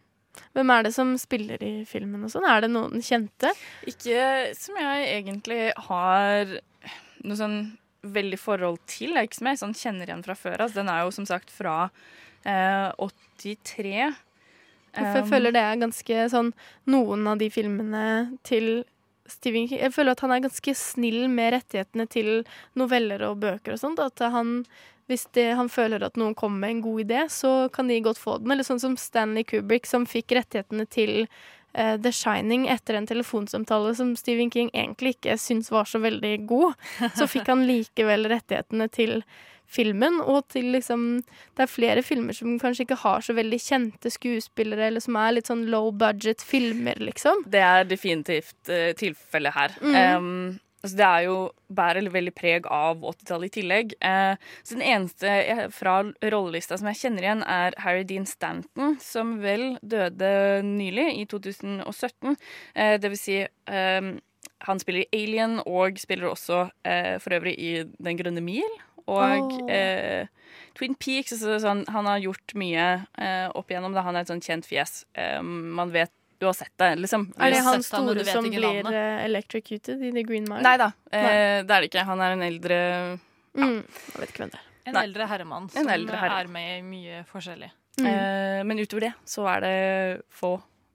Hvem 0.54 0.72
er 0.74 0.86
det 0.86 0.94
som 0.94 1.12
spiller 1.20 1.62
i 1.62 1.72
filmen 1.88 2.24
og 2.26 2.32
sånn? 2.32 2.46
Er 2.48 2.64
det 2.64 2.72
noen 2.72 3.02
kjente? 3.04 3.52
Ikke 3.90 4.50
som 4.58 4.78
jeg 4.80 5.06
egentlig 5.18 5.60
har 5.88 6.56
noe 7.24 7.38
sånn 7.38 7.60
veldig 8.00 8.38
forhold 8.40 8.80
til. 8.88 9.12
Det 9.12 9.20
er 9.20 9.28
ikke 9.28 9.40
som 9.40 9.50
jeg 9.50 9.60
sånn 9.60 9.76
kjenner 9.76 10.10
igjen 10.10 10.24
fra 10.24 10.36
før. 10.38 10.56
Altså, 10.56 10.80
den 10.80 10.90
er 10.92 11.04
jo 11.04 11.14
som 11.14 11.26
sagt 11.28 11.52
fra 11.52 11.76
eh, 12.48 12.88
83. 12.96 14.10
Hvorfor 14.90 15.20
jeg 15.20 15.26
Um, 15.26 15.30
føler 15.30 15.54
det 15.54 15.60
er 15.62 15.76
ganske 15.78 16.22
sånn 16.32 16.48
Noen 16.90 17.28
av 17.30 17.36
de 17.38 17.46
filmene 17.54 18.38
til 18.42 18.80
Stephen 19.30 19.68
King 19.70 19.78
Jeg 19.84 19.94
føler 19.94 20.16
at 20.16 20.22
han 20.24 20.32
er 20.34 20.42
ganske 20.42 20.72
snill 20.74 21.28
med 21.30 21.52
rettighetene 21.54 22.08
til 22.10 22.30
noveller 22.74 23.22
og 23.28 23.38
bøker 23.44 23.76
og 23.76 23.78
sånt. 23.78 24.02
At 24.02 24.18
han 24.34 24.64
hvis 25.10 25.26
det, 25.36 25.48
han 25.58 25.70
føler 25.72 26.04
at 26.06 26.18
noen 26.20 26.36
kommer 26.38 26.62
med 26.64 26.76
en 26.76 26.82
god 26.84 27.04
idé, 27.04 27.24
så 27.32 27.68
kan 27.74 27.90
de 27.90 28.00
godt 28.04 28.20
få 28.20 28.38
den. 28.40 28.54
Eller 28.54 28.66
sånn 28.66 28.82
som 28.82 28.96
Stanley 29.00 29.46
Kubrick, 29.48 29.88
som 29.90 30.06
fikk 30.08 30.36
rettighetene 30.38 30.86
til 30.90 31.26
uh, 31.74 31.96
The 32.00 32.12
Shining 32.14 32.68
etter 32.70 32.98
en 32.98 33.10
telefonsamtale 33.10 33.94
som 33.98 34.14
Stephen 34.18 34.52
King 34.54 34.70
egentlig 34.70 35.16
ikke 35.16 35.38
syntes 35.40 35.72
var 35.74 35.90
så 35.90 36.02
veldig 36.02 36.34
god. 36.50 36.78
Så 37.18 37.28
fikk 37.30 37.50
han 37.50 37.66
likevel 37.68 38.30
rettighetene 38.30 38.90
til 38.94 39.20
filmen, 39.70 40.16
og 40.26 40.48
til 40.50 40.72
liksom 40.74 41.20
Det 41.54 41.62
er 41.62 41.70
flere 41.70 42.02
filmer 42.02 42.34
som 42.34 42.56
kanskje 42.58 42.88
ikke 42.88 43.02
har 43.04 43.22
så 43.22 43.36
veldig 43.36 43.60
kjente 43.62 44.10
skuespillere, 44.10 44.88
eller 44.88 45.04
som 45.04 45.18
er 45.20 45.36
litt 45.36 45.50
sånn 45.50 45.68
low 45.70 45.92
budget 45.94 46.42
filmer, 46.42 46.98
liksom. 46.98 47.44
Det 47.50 47.62
er 47.62 47.86
definitivt 47.86 48.58
uh, 48.72 48.90
tilfellet 48.98 49.54
her. 49.54 49.78
Mm. 49.82 49.94
Um, 50.16 50.58
altså 50.80 50.96
det 50.98 51.06
er 51.06 51.26
jo 51.26 51.36
bærer 51.70 52.08
veldig 52.10 52.32
preg 52.36 52.66
av 52.72 53.04
80-tallet 53.04 53.50
i 53.50 53.54
tillegg. 53.60 53.94
Eh, 54.04 54.34
så 54.62 54.78
den 54.78 54.86
eneste 54.86 55.36
jeg, 55.36 55.68
fra 55.76 56.00
rollelista 56.34 56.78
som 56.80 56.90
jeg 56.90 57.00
kjenner 57.02 57.26
igjen, 57.26 57.44
er 57.46 57.76
Harry 57.84 58.06
Dean 58.08 58.26
Stanton, 58.28 58.96
som 59.02 59.38
vel 59.44 59.74
døde 59.82 60.32
nylig, 60.66 61.10
i 61.20 61.28
2017. 61.30 62.36
Eh, 62.74 62.96
det 63.00 63.12
vil 63.12 63.20
si 63.20 63.38
eh, 63.44 64.10
han 64.68 64.80
spiller 64.82 65.06
i 65.06 65.22
Alien 65.22 65.58
og 65.64 65.98
spiller 66.00 66.28
også 66.28 66.66
eh, 66.84 67.16
for 67.22 67.36
øvrig 67.38 67.56
i 67.56 67.72
Den 67.96 68.18
grønne 68.18 68.42
mil. 68.44 68.78
Og 69.10 69.54
oh. 69.54 69.72
eh, 69.72 70.28
Twin 70.78 70.94
Peaks. 71.00 71.32
Altså, 71.34 71.58
sånn, 71.64 71.84
han 71.90 72.08
har 72.08 72.22
gjort 72.22 72.54
mye 72.58 72.86
eh, 73.18 73.46
opp 73.56 73.72
igjennom. 73.72 73.96
Da. 73.96 74.04
Han 74.06 74.18
er 74.18 74.26
et 74.26 74.32
sånn 74.32 74.44
kjent 74.44 74.68
fjes. 74.68 75.04
Eh, 75.18 75.40
man 75.42 75.94
vet 75.94 76.12
Du 76.40 76.46
har 76.48 76.54
sett 76.56 76.72
det, 76.80 76.94
liksom. 77.02 77.26
Er 77.38 77.50
det 77.52 77.60
han 77.66 77.82
store 77.84 78.24
som 78.24 78.46
blir 78.48 78.62
navnet? 78.64 78.94
eh, 78.96 79.24
electrocuted 79.26 80.00
i 80.02 80.10
The 80.16 80.22
Green 80.24 80.46
Mile? 80.48 80.62
Nei 80.64 80.76
da, 80.80 80.86
eh, 81.12 81.22
Nei. 81.22 81.34
det 81.68 81.74
er 81.76 81.80
det 81.84 81.90
ikke. 81.90 82.04
Han 82.08 82.20
er 82.24 82.32
en 82.38 82.42
eldre 82.46 82.78
Mm, 83.58 83.80
jeg 83.82 84.20
vet 84.22 84.30
ikke 84.30 84.44
hvem 84.44 84.50
det 84.54 84.58
er. 84.60 84.66
En 84.86 84.94
Nei. 84.94 85.02
eldre 85.04 85.26
herremann 85.28 85.62
En 85.64 85.68
som 85.74 85.88
eldre 85.92 86.16
herre. 86.16 86.40
er 86.40 86.48
med 86.48 86.78
i 86.78 86.82
mye 86.86 87.24
forskjellig. 87.28 87.70
Mm. 88.00 88.06
eh, 88.06 88.62
Men 88.64 88.78
utover 88.78 89.00
det 89.00 89.12
så 89.26 89.44
er 89.56 89.60
det 89.60 90.22
få. 90.30 90.54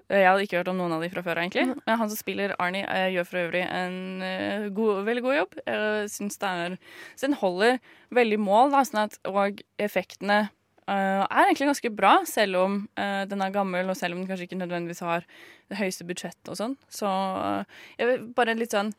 Eh, 0.10 0.22
Jeg 0.22 0.28
hadde 0.30 0.44
ikke 0.48 0.58
hørt 0.62 0.68
om 0.70 0.78
noen 0.78 0.94
av 0.94 1.02
de 1.02 1.10
fra 1.10 1.22
før, 1.22 1.36
egentlig. 1.44 1.66
Mm. 1.68 1.82
Men 1.86 1.98
han 1.98 2.10
som 2.10 2.18
spiller 2.18 2.56
Arnie, 2.58 2.86
eh, 2.88 3.12
gjør 3.14 3.26
for 3.28 3.38
øvrig 3.44 3.64
en 3.70 4.22
eh, 4.24 4.70
god, 4.70 5.04
veldig 5.06 5.22
god 5.22 5.36
jobb. 5.36 5.54
Jeg 5.68 6.10
syns 6.10 6.38
det 6.40 6.48
er 6.50 6.78
Så 7.16 7.28
den 7.28 7.34
holder 7.44 7.80
veldig 8.12 8.40
mål, 8.40 8.72
da, 8.72 8.82
sånn 8.88 9.04
at, 9.04 9.20
og 9.26 9.62
effektene 9.78 10.50
eh, 10.92 11.24
er 11.24 11.48
egentlig 11.48 11.70
ganske 11.72 11.92
bra, 11.96 12.14
selv 12.30 12.62
om 12.62 12.78
uh, 13.00 13.24
den 13.30 13.42
er 13.42 13.56
gammel, 13.56 13.90
og 13.90 13.98
selv 14.00 14.16
om 14.16 14.22
den 14.22 14.30
kanskje 14.30 14.50
ikke 14.50 14.60
nødvendigvis 14.60 15.04
har 15.06 15.26
det 15.72 15.80
høyeste 15.80 16.08
budsjettet 16.08 16.52
og 16.52 16.60
sånn. 16.60 16.78
Så 16.92 17.10
uh, 17.10 17.66
jeg 18.00 18.12
vil 18.12 18.30
bare 18.38 18.58
litt 18.58 18.76
sånn 18.76 18.94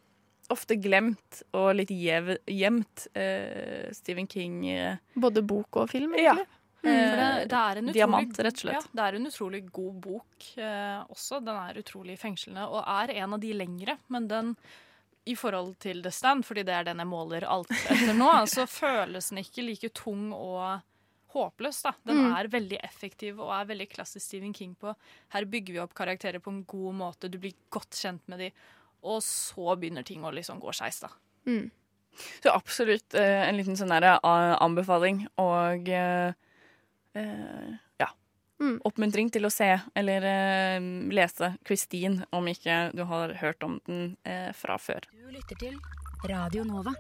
ofte 0.53 0.77
glemt 0.79 1.41
og 1.59 1.73
litt 1.75 1.91
gjev, 1.91 2.37
gjemt 2.47 3.09
uh, 3.19 3.89
Stephen 3.97 4.29
King 4.31 4.61
Både 5.19 5.43
bok 5.43 5.83
og 5.83 5.91
film, 5.91 6.15
egentlig. 6.15 6.47
Ja. 6.47 6.63
Mm. 6.87 6.93
det, 6.93 7.29
det 7.51 7.59
er 7.59 7.79
en 7.81 7.89
utrolig, 7.89 7.95
diamant, 7.97 8.37
rett 8.47 8.59
og 8.61 8.63
slett. 8.63 8.85
Ja, 8.85 8.95
det 8.95 9.07
er 9.09 9.17
en 9.19 9.27
utrolig 9.27 9.61
god 9.75 9.95
bok 10.05 10.45
også. 11.11 11.41
Den 11.43 11.57
er 11.59 11.81
utrolig 11.81 12.15
fengslende 12.21 12.67
og 12.69 12.85
er 12.85 13.11
en 13.17 13.35
av 13.35 13.41
de 13.43 13.51
lengre, 13.57 13.97
men 14.13 14.29
den 14.31 14.53
i 15.27 15.35
forhold 15.35 15.75
til 15.83 16.03
The 16.05 16.13
Stand, 16.15 16.45
fordi 16.47 16.63
det 16.63 16.75
er 16.77 16.85
den 16.87 17.03
jeg 17.03 17.11
måler 17.11 17.47
alt 17.51 17.73
etter 17.75 18.15
nå, 18.15 18.31
så 18.55 18.67
føles 18.71 19.33
den 19.33 19.43
ikke 19.43 19.65
like 19.67 19.91
tung 19.97 20.29
og 20.37 20.79
håpløs. 21.35 21.83
da. 21.83 21.93
Den 22.07 22.17
Mm. 22.25 22.37
er 22.39 22.49
veldig 22.49 22.79
effektiv 22.85 23.41
og 23.41 23.51
er 23.53 23.67
veldig 23.67 23.89
klassisk 23.91 24.25
Stephen 24.27 24.53
King 24.55 24.75
på 24.77 24.95
her 25.35 25.45
bygger 25.45 25.73
vi 25.75 25.81
opp 25.81 25.95
karakterer 25.95 26.39
på 26.41 26.49
en 26.51 26.65
god 26.65 26.95
måte, 26.95 27.29
du 27.31 27.39
blir 27.39 27.53
godt 27.71 27.91
kjent 27.91 28.23
med 28.29 28.39
de, 28.39 28.53
og 29.03 29.21
så 29.23 29.77
begynner 29.79 30.05
ting 30.05 30.23
å 30.23 30.33
liksom 30.33 30.61
gå 30.61 30.73
skeis, 30.73 31.01
da. 31.01 31.09
Mm. 31.47 31.71
Så 32.43 32.49
absolutt 32.55 33.15
eh, 33.15 33.49
en 33.49 33.57
liten 33.59 33.77
sånn 33.77 33.89
der, 33.93 34.03
eh, 34.17 34.57
anbefaling 34.65 35.27
og 35.39 35.89
eh, 35.89 36.33
eh, 37.15 37.75
ja. 38.01 38.09
Mm. 38.59 38.81
Oppmuntring 38.89 39.31
til 39.31 39.45
å 39.45 39.51
se 39.53 39.69
eller 39.95 40.25
eh, 40.25 40.81
lese 41.13 41.57
Christine, 41.67 42.25
om 42.33 42.47
ikke 42.49 42.93
du 42.97 43.05
har 43.05 43.35
hørt 43.43 43.63
om 43.63 43.81
den 43.87 44.17
eh, 44.25 44.53
fra 44.57 44.79
før. 44.79 45.05
Du 45.13 45.29
lytter 45.31 45.57
til 45.61 45.77
Radio 46.27 46.65
Nova. 46.65 46.95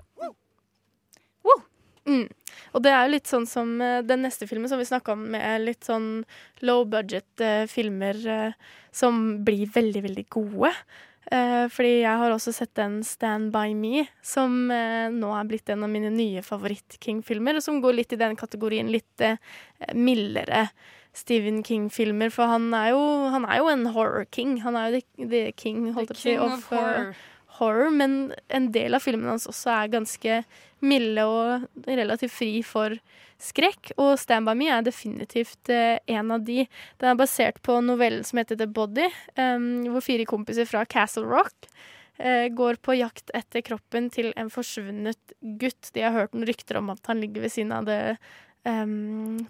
Mm. 2.06 2.28
Og 2.76 2.84
det 2.84 2.92
er 2.92 3.04
jo 3.04 3.14
litt 3.14 3.30
sånn 3.30 3.48
som 3.50 3.74
eh, 3.82 4.02
den 4.06 4.22
neste 4.26 4.46
filmen 4.48 4.70
som 4.70 4.80
vi 4.80 4.88
snakka 4.88 5.16
om, 5.16 5.26
med 5.34 5.64
litt 5.64 5.86
sånn 5.86 6.24
low 6.66 6.84
budget 6.88 7.42
eh, 7.42 7.64
filmer 7.70 8.20
eh, 8.30 8.72
som 8.94 9.42
blir 9.46 9.68
veldig, 9.74 10.06
veldig 10.08 10.26
gode. 10.32 10.72
Fordi 11.26 12.04
jeg 12.04 12.18
har 12.20 12.30
også 12.30 12.52
sett 12.54 12.70
den 12.78 13.00
Stand 13.02 13.48
By 13.50 13.72
Me, 13.74 14.04
som 14.22 14.68
nå 14.70 15.30
er 15.34 15.48
blitt 15.50 15.72
en 15.74 15.82
av 15.82 15.90
mine 15.90 16.12
nye 16.14 16.38
favoritt-King-filmer, 16.46 17.58
og 17.58 17.64
som 17.64 17.80
går 17.82 17.96
litt 17.96 18.14
i 18.14 18.18
den 18.20 18.38
kategorien 18.38 18.86
litt 18.94 19.24
mildere 19.90 20.68
Stephen 21.18 21.64
King-filmer. 21.66 22.30
For 22.30 22.46
han 22.46 22.70
er, 22.78 22.92
jo, 22.94 23.02
han 23.34 23.42
er 23.42 23.58
jo 23.58 23.72
en 23.72 23.88
horror 23.96 24.28
king. 24.30 24.60
Han 24.62 24.78
er 24.78 24.86
jo 24.86 25.00
the, 25.00 25.26
the 25.32 25.42
king, 25.58 25.88
holdt 25.96 26.14
jeg 26.14 26.38
på 26.38 26.46
å 26.46 26.52
si, 26.52 26.56
of 26.62 26.70
horror. 26.70 27.10
Eh, 27.56 27.60
horror, 27.60 27.90
men 27.90 28.34
en 28.48 28.70
del 28.72 28.96
av 28.96 29.04
filmene 29.04 29.34
hans 29.34 29.48
også 29.50 29.72
er 29.72 29.92
ganske 29.92 30.40
milde 30.84 31.24
og 31.24 31.66
relativt 31.88 32.34
fri 32.34 32.50
for 32.66 32.96
skrekk. 33.42 33.92
Og 34.00 34.14
Stand 34.20 34.48
by 34.48 34.56
me 34.58 34.70
er 34.72 34.84
definitivt 34.86 35.70
eh, 35.72 35.98
en 36.06 36.32
av 36.36 36.44
de. 36.46 36.64
Den 37.00 37.12
er 37.12 37.20
basert 37.20 37.60
på 37.66 37.80
novellen 37.84 38.24
som 38.24 38.40
heter 38.40 38.58
The 38.60 38.68
Body, 38.68 39.08
em, 39.40 39.86
hvor 39.92 40.04
fire 40.04 40.28
kompiser 40.28 40.68
fra 40.68 40.84
Castle 40.84 41.26
Rock 41.28 41.68
eh, 42.18 42.48
går 42.52 42.80
på 42.84 42.98
jakt 43.00 43.32
etter 43.36 43.64
kroppen 43.66 44.10
til 44.14 44.32
en 44.36 44.52
forsvunnet 44.52 45.36
gutt. 45.60 45.92
De 45.94 46.04
har 46.04 46.16
hørt 46.16 46.36
noen 46.36 46.48
rykter 46.48 46.80
om 46.80 46.92
at 46.94 47.04
han 47.10 47.22
ligger 47.24 47.46
ved 47.46 47.56
siden 47.56 47.74
av 47.76 47.88
det 47.88 48.00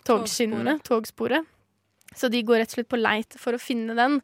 togskinnene, 0.05 0.75
togsporet. 0.85 1.47
Så 2.13 2.29
de 2.29 2.43
går 2.45 2.61
rett 2.61 2.75
og 2.75 2.77
slett 2.77 2.91
på 2.91 3.01
leit 3.01 3.37
for 3.41 3.57
å 3.57 3.61
finne 3.61 3.97
den. 3.97 4.21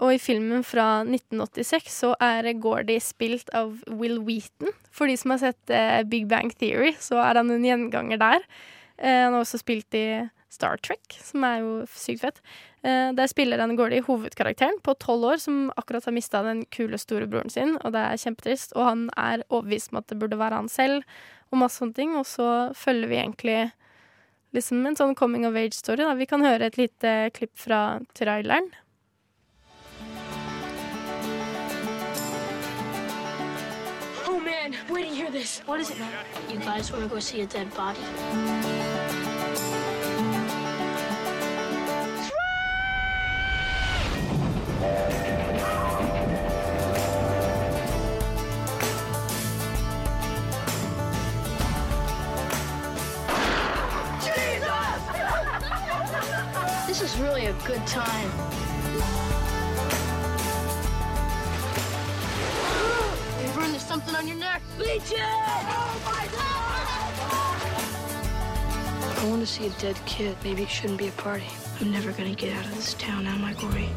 Og 0.00 0.14
i 0.14 0.20
filmen 0.20 0.64
fra 0.64 1.02
1986 1.04 1.92
så 1.92 2.14
er 2.24 2.48
Gordy 2.60 2.96
spilt 3.04 3.50
av 3.56 3.74
Will 4.00 4.18
Wheaton. 4.24 4.72
For 4.96 5.10
de 5.10 5.16
som 5.20 5.34
har 5.34 5.42
sett 5.42 5.72
eh, 5.74 6.00
Big 6.08 6.26
Bang 6.30 6.52
Theory, 6.56 6.94
så 7.00 7.20
er 7.20 7.40
han 7.40 7.52
en 7.52 7.66
gjenganger 7.66 8.20
der. 8.20 8.46
Eh, 8.96 9.26
han 9.26 9.36
har 9.36 9.42
også 9.42 9.60
spilt 9.60 9.96
i 9.98 10.06
Star 10.50 10.80
Trek, 10.82 11.18
som 11.22 11.44
er 11.46 11.60
jo 11.60 11.74
sykt 11.92 12.24
fett. 12.24 12.40
Eh, 12.80 13.12
der 13.16 13.28
spiller 13.30 13.60
han 13.60 13.76
Gordy 13.76 14.00
hovedkarakteren 14.06 14.80
på 14.82 14.96
tolv 15.04 15.34
år, 15.34 15.42
som 15.44 15.68
akkurat 15.76 16.08
har 16.08 16.16
mista 16.16 16.40
den 16.48 16.64
kule 16.72 16.98
storebroren 16.98 17.52
sin, 17.52 17.76
og 17.84 17.92
det 17.94 18.00
er 18.00 18.24
kjempetrist. 18.24 18.72
Og 18.78 18.88
han 18.88 19.06
er 19.20 19.44
overbevist 19.50 19.92
om 19.92 20.00
at 20.00 20.08
det 20.08 20.18
burde 20.22 20.40
være 20.40 20.62
han 20.62 20.72
selv, 20.72 21.04
og 21.52 21.60
masse 21.60 21.82
sånne 21.82 21.98
ting. 22.00 22.16
Og 22.16 22.24
så 22.28 22.48
følger 22.78 23.12
vi 23.12 23.20
egentlig 23.20 23.58
liksom 24.56 24.80
en 24.88 24.96
sånn 24.98 25.14
coming 25.18 25.44
of 25.46 25.58
age-story. 25.60 26.08
Vi 26.18 26.30
kan 26.30 26.42
høre 26.42 26.72
et 26.72 26.80
lite 26.80 27.18
klipp 27.36 27.54
fra 27.60 28.00
traileren. 28.16 28.72
Oh 34.70 34.72
man, 34.72 34.84
wait 34.88 35.08
to 35.08 35.14
hear 35.14 35.30
this. 35.32 35.58
What 35.66 35.80
is 35.80 35.90
it? 35.90 35.98
man? 35.98 36.12
You 36.48 36.58
guys 36.60 36.92
want 36.92 37.02
to 37.02 37.10
go 37.10 37.18
see 37.18 37.40
a 37.40 37.46
dead 37.46 37.74
body? 37.74 37.98
Jesus! 54.22 55.00
This 56.86 57.02
is 57.02 57.18
really 57.18 57.46
a 57.46 57.52
good 57.64 57.84
time. 57.88 58.69
Something 63.90 64.14
on 64.14 64.26
your 64.28 64.38
neck. 64.38 64.62
Legion! 64.78 65.18
Oh 65.20 65.94
my 66.06 66.24
God! 66.38 66.86
I 69.18 69.24
want 69.30 69.40
to 69.42 69.46
see 69.46 69.66
a 69.66 69.70
dead 69.82 69.96
kid. 70.06 70.36
Maybe 70.44 70.62
it 70.62 70.70
shouldn't 70.70 70.98
be 70.98 71.08
a 71.08 71.16
party. 71.22 71.50
I'm 71.80 71.90
never 71.90 72.12
gonna 72.12 72.36
get 72.36 72.56
out 72.56 72.64
of 72.66 72.74
this 72.76 72.94
town, 72.94 73.26
am 73.26 73.44
I, 73.44 73.52
Gory? 73.54 73.88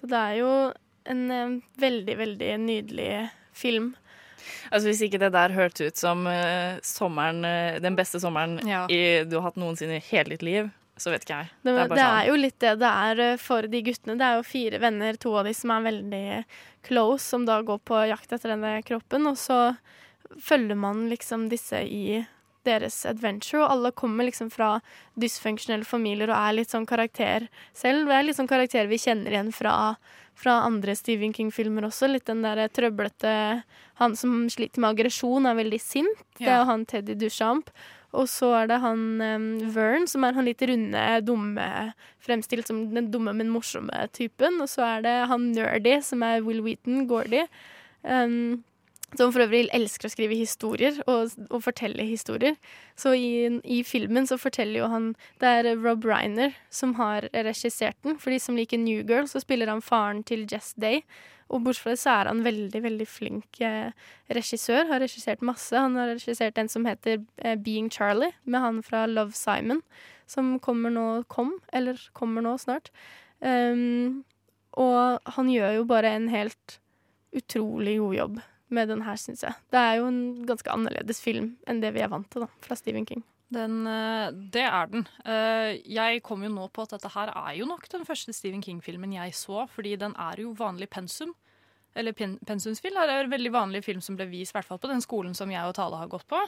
Så 0.00 0.06
det 0.10 0.16
er 0.16 0.34
jo 0.40 0.50
en 1.12 1.30
eh, 1.30 1.54
veldig, 1.78 2.14
veldig 2.18 2.50
nydelig 2.58 3.28
film. 3.52 3.92
Altså 4.72 4.88
Hvis 4.88 5.02
ikke 5.06 5.18
det 5.20 5.30
der 5.32 5.52
hørtes 5.54 5.86
ut 5.92 5.96
som 6.00 6.26
eh, 6.26 6.80
sommeren, 6.82 7.44
eh, 7.44 7.78
den 7.84 7.96
beste 7.96 8.18
sommeren 8.20 8.58
Ja. 8.66 8.86
i, 8.90 9.22
du 9.28 9.36
har 9.38 9.50
hatt 9.50 9.60
noensinne 9.60 10.00
i 10.00 10.06
hele 10.10 10.34
ditt 10.34 10.42
liv, 10.42 10.70
så 11.00 11.12
vet 11.12 11.24
ikke 11.24 11.38
jeg. 11.38 11.52
Det, 11.62 11.72
det, 11.72 11.86
bare 11.88 12.00
sånn. 12.00 12.18
er 12.18 12.26
jo 12.28 12.40
litt 12.40 12.58
det 12.60 12.74
det 12.82 12.90
er 13.04 13.22
eh, 13.24 13.38
for 13.40 13.68
de 13.72 13.80
guttene. 13.86 14.18
Det 14.20 14.26
er 14.26 14.40
jo 14.40 14.48
fire 14.48 14.80
venner, 14.82 15.20
to 15.20 15.32
av 15.40 15.48
de 15.48 15.54
som 15.56 15.72
er 15.74 15.86
veldig 15.88 16.26
close, 16.86 17.24
som 17.24 17.46
da 17.48 17.60
går 17.64 17.80
på 17.88 18.02
jakt 18.10 18.34
etter 18.36 18.52
denne 18.52 18.74
kroppen. 18.86 19.28
Og 19.30 19.38
så 19.40 19.60
følger 20.44 20.78
man 20.78 21.08
liksom 21.10 21.48
disse 21.52 21.80
i 21.82 22.20
deres 22.68 22.98
adventure, 23.08 23.62
og 23.62 23.72
alle 23.72 23.92
kommer 23.96 24.26
liksom 24.28 24.50
fra 24.52 24.74
dysfunksjonelle 25.20 25.88
familier 25.88 26.28
og 26.28 26.36
er 26.36 26.58
litt 26.58 26.72
sånn 26.74 26.88
karakter 26.88 27.46
selv. 27.72 28.08
Det 28.08 28.16
er 28.18 28.26
litt 28.26 28.36
sånn 28.36 28.50
karakter 28.50 28.90
vi 28.90 29.00
kjenner 29.00 29.32
igjen 29.32 29.52
fra, 29.56 29.94
fra 30.36 30.58
andre 30.66 30.92
Stephen 30.98 31.32
King-filmer 31.36 31.88
også. 31.88 32.10
Litt 32.10 32.28
den 32.28 32.44
derre 32.44 32.68
trøblete 32.68 33.62
Han 34.00 34.14
som 34.16 34.46
sliter 34.52 34.80
med 34.80 34.94
aggresjon, 34.94 35.48
er 35.48 35.56
veldig 35.58 35.80
sint. 35.80 36.22
Det 36.38 36.48
er 36.48 36.62
jo 36.62 36.68
han 36.70 36.86
Teddy 36.88 37.16
Duchamp. 37.20 37.72
Og 38.16 38.26
så 38.30 38.48
er 38.58 38.70
det 38.70 38.80
han 38.82 39.02
um, 39.22 39.50
Vern, 39.74 40.08
som 40.10 40.24
er 40.26 40.34
han 40.34 40.48
litt 40.48 40.62
runde, 40.66 41.04
dumme, 41.22 41.66
fremstilt 42.22 42.70
som 42.70 42.82
den 42.94 43.10
dumme, 43.12 43.34
men 43.36 43.52
morsomme 43.52 44.06
typen. 44.16 44.58
Og 44.62 44.70
så 44.72 44.86
er 44.96 45.06
det 45.06 45.14
han 45.30 45.50
nerdy, 45.54 46.00
som 46.02 46.24
er 46.26 46.42
Will 46.46 46.62
Wheaton, 46.64 47.04
Gordy. 47.10 47.44
Um, 48.02 48.64
som 49.18 49.32
for 49.34 49.42
øvrig 49.44 49.66
elsker 49.74 50.08
å 50.08 50.12
skrive 50.12 50.38
historier 50.38 51.00
og, 51.06 51.32
og 51.50 51.64
fortelle 51.64 52.06
historier. 52.06 52.56
Så 52.98 53.14
i, 53.18 53.60
i 53.64 53.80
filmen 53.86 54.28
så 54.28 54.38
forteller 54.40 54.82
jo 54.82 54.90
han 54.92 55.10
Det 55.40 55.50
er 55.50 55.70
Rob 55.80 56.06
Reiner 56.06 56.54
som 56.70 56.94
har 57.00 57.26
regissert 57.34 57.98
den. 58.06 58.18
For 58.20 58.30
de 58.30 58.40
som 58.42 58.58
liker 58.58 58.78
New 58.78 59.02
Girl, 59.02 59.28
så 59.30 59.42
spiller 59.42 59.70
han 59.72 59.82
faren 59.82 60.22
til 60.26 60.46
Jess 60.50 60.72
Day. 60.78 61.02
Og 61.50 61.64
bortsett 61.64 61.82
fra 61.82 61.94
det 61.94 62.00
så 62.00 62.12
er 62.14 62.30
han 62.30 62.44
veldig, 62.44 62.82
veldig 62.84 63.06
flink 63.10 63.60
eh, 63.66 63.90
regissør. 64.30 64.86
Har 64.92 65.02
regissert 65.02 65.42
masse. 65.42 65.74
Han 65.74 65.98
har 65.98 66.12
regissert 66.12 66.58
en 66.60 66.70
som 66.70 66.86
heter 66.86 67.18
eh, 67.42 67.56
Being 67.58 67.90
Charlie, 67.90 68.30
med 68.44 68.62
han 68.62 68.82
fra 68.86 69.02
Love 69.10 69.34
Simon, 69.34 69.82
som 70.30 70.58
kommer 70.62 70.94
nå 70.94 71.08
Kom, 71.32 71.56
eller 71.74 71.98
kommer 72.14 72.46
nå 72.46 72.54
snart. 72.62 72.92
Um, 73.40 74.22
og 74.78 75.32
han 75.34 75.48
gjør 75.50 75.80
jo 75.80 75.88
bare 75.88 76.12
en 76.14 76.28
helt 76.30 76.78
utrolig 77.34 77.96
god 77.98 78.14
jobb 78.14 78.40
med 78.70 78.88
den 78.88 79.02
her, 79.02 79.16
syns 79.20 79.42
jeg. 79.42 79.54
Det 79.70 79.78
er 79.80 79.98
jo 80.00 80.06
en 80.10 80.20
ganske 80.46 80.70
annerledes 80.72 81.20
film 81.22 81.56
enn 81.66 81.80
det 81.82 81.92
vi 81.94 82.00
er 82.04 82.08
vant 82.12 82.28
til 82.30 82.42
da, 82.46 82.48
fra 82.64 82.76
Stephen 82.78 83.06
King. 83.06 83.22
Den, 83.50 83.80
eh, 83.90 84.30
det 84.54 84.62
er 84.62 84.86
den. 84.92 85.06
Eh, 85.26 85.80
Jeg 85.90 86.22
kom 86.22 86.42
jo 86.46 86.48
nå 86.54 86.68
på 86.70 86.82
at 86.86 86.90
dette 86.94 87.10
her 87.10 87.32
er 87.34 87.54
jo 87.58 87.66
nok 87.66 87.88
den 87.90 88.04
første 88.06 88.32
Stephen 88.32 88.62
King-filmen 88.62 89.12
jeg 89.16 89.32
så, 89.34 89.66
fordi 89.68 89.96
den 89.98 90.14
er 90.16 90.38
jo 90.44 90.52
vanlig 90.54 90.88
pensum. 90.88 91.34
Eller 91.96 92.12
pen 92.14 92.36
pensumsfilm. 92.46 92.94
Det 92.94 93.10
er 93.10 93.24
en 93.24 93.30
veldig 93.32 93.50
vanlig 93.50 93.82
film 93.82 94.00
som 94.00 94.14
ble 94.14 94.28
vist, 94.30 94.52
i 94.54 94.58
hvert 94.60 94.68
fall 94.68 94.78
på 94.78 94.86
den 94.92 95.00
skolen 95.02 95.34
som 95.34 95.50
jeg 95.50 95.64
og 95.66 95.74
Tale 95.74 95.96
har 95.98 96.06
gått 96.12 96.26
på. 96.30 96.38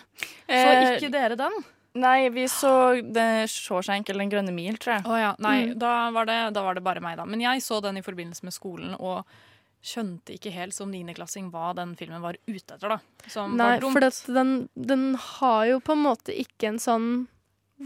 Så 0.46 0.54
Eh, 0.54 0.98
ikke 1.00 1.10
dere 1.10 1.34
den? 1.36 1.50
Nei, 1.98 2.28
vi 2.30 2.44
så 2.48 3.02
The 3.12 3.44
Shawshank 3.50 4.08
eller 4.08 4.22
Den 4.22 4.30
grønne 4.30 4.54
mil, 4.54 4.78
tror 4.78 4.94
jeg. 5.00 5.04
Oh, 5.04 5.18
ja. 5.18 5.34
Nei, 5.42 5.66
Mm. 5.66 5.78
da, 5.80 6.10
var 6.14 6.24
det, 6.26 6.54
da 6.54 6.62
var 6.62 6.74
det 6.78 6.84
bare 6.84 7.00
meg, 7.02 7.16
da. 7.18 7.24
Men 7.26 7.40
jeg 7.40 7.58
så 7.60 7.82
den 7.82 7.96
i 7.98 8.02
forbindelse 8.06 8.44
med 8.44 8.52
skolen, 8.54 8.94
og 9.00 9.26
skjønte 9.82 10.36
ikke 10.36 10.52
helt 10.54 10.74
som 10.76 10.92
niendeklassing 10.94 11.50
hva 11.50 11.72
den 11.74 11.96
filmen 11.98 12.22
var 12.22 12.38
ute 12.46 12.76
etter, 12.76 12.94
da. 12.94 12.98
Som 13.26 13.56
Nei, 13.58 13.74
var 13.74 13.84
dumt. 13.84 13.98
for 13.98 14.36
den, 14.38 14.52
den 14.74 15.06
har 15.18 15.66
jo 15.66 15.80
på 15.82 15.96
en 15.96 16.04
måte 16.06 16.34
ikke 16.38 16.70
en 16.70 16.82
sånn 16.82 17.08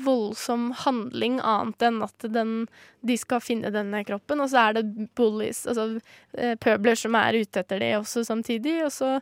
voldsom 0.05 0.70
handling 0.82 1.39
annet 1.40 1.82
enn 1.89 2.02
at 2.05 2.27
den, 2.32 2.66
de 3.06 3.16
skal 3.16 3.40
finne 3.40 3.73
denne 3.73 4.02
kroppen, 4.05 4.43
og 4.44 4.51
så 4.52 4.66
er 4.66 4.78
det 4.78 5.09
bullies, 5.16 5.64
altså 5.64 6.02
eh, 6.36 6.52
pøbler 6.60 6.98
som 7.01 7.16
er 7.16 7.39
ute 7.40 7.62
etter 7.62 7.81
det 7.81 7.94
også 7.97 8.27
samtidig, 8.28 8.77
og 8.85 8.93
så 8.93 9.14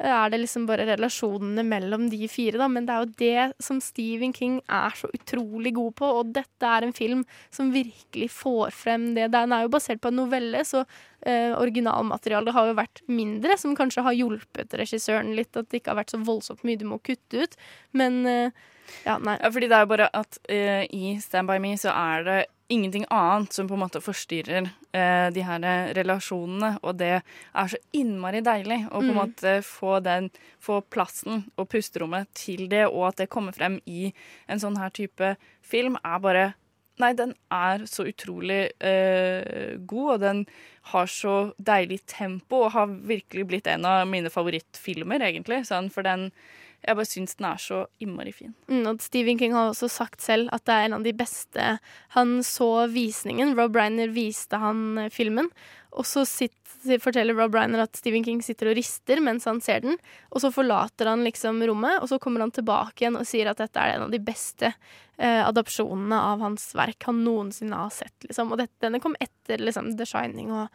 er 0.00 0.30
det 0.32 0.40
liksom 0.40 0.64
bare 0.68 0.86
relasjonene 0.88 1.64
mellom 1.66 2.06
de 2.12 2.28
fire, 2.30 2.58
da. 2.60 2.68
Men 2.72 2.86
det 2.88 2.94
er 2.94 3.04
jo 3.04 3.18
det 3.20 3.64
som 3.66 3.80
Stephen 3.84 4.32
King 4.36 4.58
er 4.64 4.96
så 4.96 5.10
utrolig 5.12 5.74
god 5.76 5.94
på, 6.00 6.10
og 6.20 6.32
dette 6.36 6.66
er 6.66 6.86
en 6.86 6.96
film 6.96 7.24
som 7.52 7.72
virkelig 7.74 8.30
får 8.32 8.72
frem 8.76 9.10
det. 9.18 9.28
Den 9.34 9.52
er 9.52 9.66
jo 9.66 9.72
basert 9.74 10.00
på 10.00 10.12
en 10.12 10.20
novelle, 10.22 10.64
så 10.64 10.82
eh, 11.26 11.52
originalmaterialet 11.52 12.56
har 12.56 12.70
jo 12.70 12.78
vært 12.80 13.04
mindre, 13.10 13.58
som 13.60 13.76
kanskje 13.78 14.06
har 14.06 14.16
hjulpet 14.16 14.78
regissøren 14.80 15.34
litt, 15.36 15.52
at 15.56 15.68
det 15.68 15.82
ikke 15.82 15.94
har 15.94 16.00
vært 16.02 16.16
så 16.16 16.22
voldsomt 16.24 16.64
mye 16.64 16.80
du 16.80 16.86
må 16.88 17.00
kutte 17.04 17.44
ut. 17.44 17.58
Men 17.96 18.22
eh, 18.28 18.62
ja, 19.04 19.18
nei. 19.18 19.36
Ja, 19.40 19.50
fordi 19.52 19.68
det 19.70 19.76
er 19.76 19.84
jo 19.84 19.92
bare 19.92 20.08
at 20.16 20.40
uh, 20.50 20.82
i 20.90 21.14
Stand 21.22 21.50
By 21.50 21.60
Me 21.62 21.76
så 21.78 21.92
er 21.94 22.26
det 22.26 22.40
ingenting 22.70 23.04
annet 23.10 23.52
som 23.52 23.68
på 23.68 23.74
en 23.76 23.82
måte 23.82 24.00
forstyrrer 24.02 24.68
eh, 24.94 25.26
de 25.34 25.42
her 25.46 25.64
eh, 25.66 25.90
relasjonene, 25.98 26.76
og 26.86 26.96
det 27.00 27.16
er 27.20 27.70
så 27.72 27.80
innmari 27.96 28.40
deilig 28.46 28.84
å 28.88 29.00
på 29.00 29.08
en 29.08 29.10
Mm. 29.10 29.18
måte 29.18 29.54
få 29.66 29.98
den, 30.04 30.30
få 30.62 30.80
plassen 30.82 31.44
og 31.58 31.68
pusterommet 31.68 32.30
til 32.34 32.68
det, 32.70 32.86
og 32.86 33.08
at 33.10 33.16
det 33.16 33.28
kommer 33.30 33.52
frem 33.52 33.80
i 33.86 34.12
en 34.48 34.62
sånn 34.62 34.78
her 34.78 34.90
type 34.90 35.36
film, 35.62 35.98
er 36.04 36.18
bare 36.20 36.48
Nei, 37.00 37.14
den 37.16 37.30
er 37.50 37.86
så 37.88 38.04
utrolig 38.04 38.72
eh, 38.84 39.78
god, 39.88 40.08
og 40.12 40.20
den 40.20 40.42
har 40.92 41.06
så 41.08 41.54
deilig 41.56 42.02
tempo, 42.04 42.66
og 42.66 42.74
har 42.74 42.90
virkelig 43.08 43.46
blitt 43.48 43.70
en 43.72 43.86
av 43.88 44.02
mine 44.06 44.28
favorittfilmer, 44.28 45.22
egentlig. 45.24 45.62
Sånn, 45.64 45.88
for 45.88 46.04
den 46.04 46.26
Jeg 46.80 46.96
bare 46.96 47.08
syns 47.08 47.36
den 47.36 47.46
er 47.50 47.60
så 47.60 47.82
innmari 48.00 48.32
fin. 48.32 48.54
Mm, 48.70 48.86
og 48.88 49.02
Stephen 49.04 49.38
King 49.40 49.52
har 49.56 49.68
også 49.68 49.90
sagt 49.92 50.24
selv 50.24 50.48
at 50.54 50.64
det 50.68 50.76
er 50.76 50.88
en 50.88 50.96
av 51.00 51.04
de 51.04 51.12
beste. 51.16 51.66
Han 52.16 52.38
så 52.46 52.70
visningen. 52.92 53.52
Rob 53.58 53.76
Reiner 53.76 54.12
viste 54.14 54.60
han 54.60 54.98
eh, 54.98 55.12
filmen. 55.12 55.50
Og 55.90 56.06
så 56.06 56.22
forteller 57.02 57.34
Rob 57.34 57.54
Reiner 57.54 57.82
at 57.82 57.98
Stephen 57.98 58.24
King 58.24 58.40
sitter 58.46 58.70
og 58.70 58.78
rister 58.78 59.20
mens 59.20 59.48
han 59.48 59.60
ser 59.64 59.82
den. 59.84 59.98
Og 60.30 60.44
så 60.44 60.52
forlater 60.54 61.10
han 61.10 61.24
liksom 61.26 61.60
rommet, 61.66 61.98
og 62.00 62.08
så 62.12 62.20
kommer 62.22 62.44
han 62.44 62.54
tilbake 62.54 63.04
igjen 63.04 63.18
og 63.18 63.26
sier 63.28 63.50
at 63.50 63.60
dette 63.60 63.82
er 63.82 63.96
en 63.96 64.06
av 64.06 64.14
de 64.14 64.22
beste 64.22 64.70
eh, 64.70 65.42
adopsjonene 65.42 66.20
av 66.30 66.46
hans 66.46 66.70
verk 66.78 67.10
han 67.10 67.24
noensinne 67.26 67.82
har 67.84 67.92
sett. 67.94 68.16
Liksom. 68.28 68.54
Og 68.54 68.62
dette, 68.62 68.78
denne 68.86 69.02
kom 69.02 69.18
etter 69.20 69.60
liksom, 69.60 69.92
The 69.98 70.08
Shining 70.08 70.54
og 70.54 70.70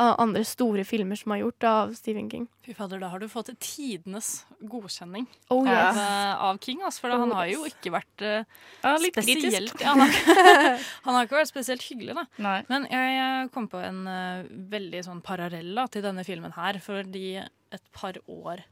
av 0.00 0.16
andre 0.22 0.42
store 0.46 0.82
filmer 0.86 1.18
som 1.18 1.32
er 1.34 1.40
gjort 1.42 1.66
av 1.68 1.92
Stephen 1.98 2.26
King. 2.30 2.46
Fy 2.64 2.74
fader, 2.74 2.98
da 3.02 3.10
har 3.12 3.22
du 3.22 3.28
fått 3.30 3.50
tidenes 3.62 4.44
godkjenning 4.60 5.26
Oh, 5.52 5.62
yes. 5.66 5.98
av, 6.00 6.42
av 6.48 6.58
King. 6.64 6.82
Altså, 6.82 7.04
for 7.04 7.14
Oh, 7.14 7.22
han 7.22 7.34
har 7.36 7.50
jo 7.52 7.64
ikke 7.68 7.92
vært 7.94 8.24
uh, 8.26 8.42
Ja, 8.82 8.94
spesielt 8.98 9.74
ja, 9.80 9.94
han, 9.94 10.02
har, 10.02 10.82
han 11.06 11.18
har 11.18 11.28
ikke 11.28 11.38
vært 11.38 11.52
spesielt 11.52 11.86
hyggelig, 11.86 12.16
da. 12.18 12.26
Nei. 12.42 12.58
Men 12.70 12.88
jeg 12.90 13.18
eh, 13.22 13.48
kom 13.54 13.68
på 13.70 13.82
en 13.82 14.02
uh, 14.08 14.46
veldig 14.74 15.04
sånn 15.06 15.22
parallell 15.24 15.84
til 15.94 16.06
denne 16.06 16.26
filmen 16.26 16.54
her. 16.56 16.80
Fordi 16.84 17.26
et 17.44 17.86
par 17.94 18.18
år 18.30 18.64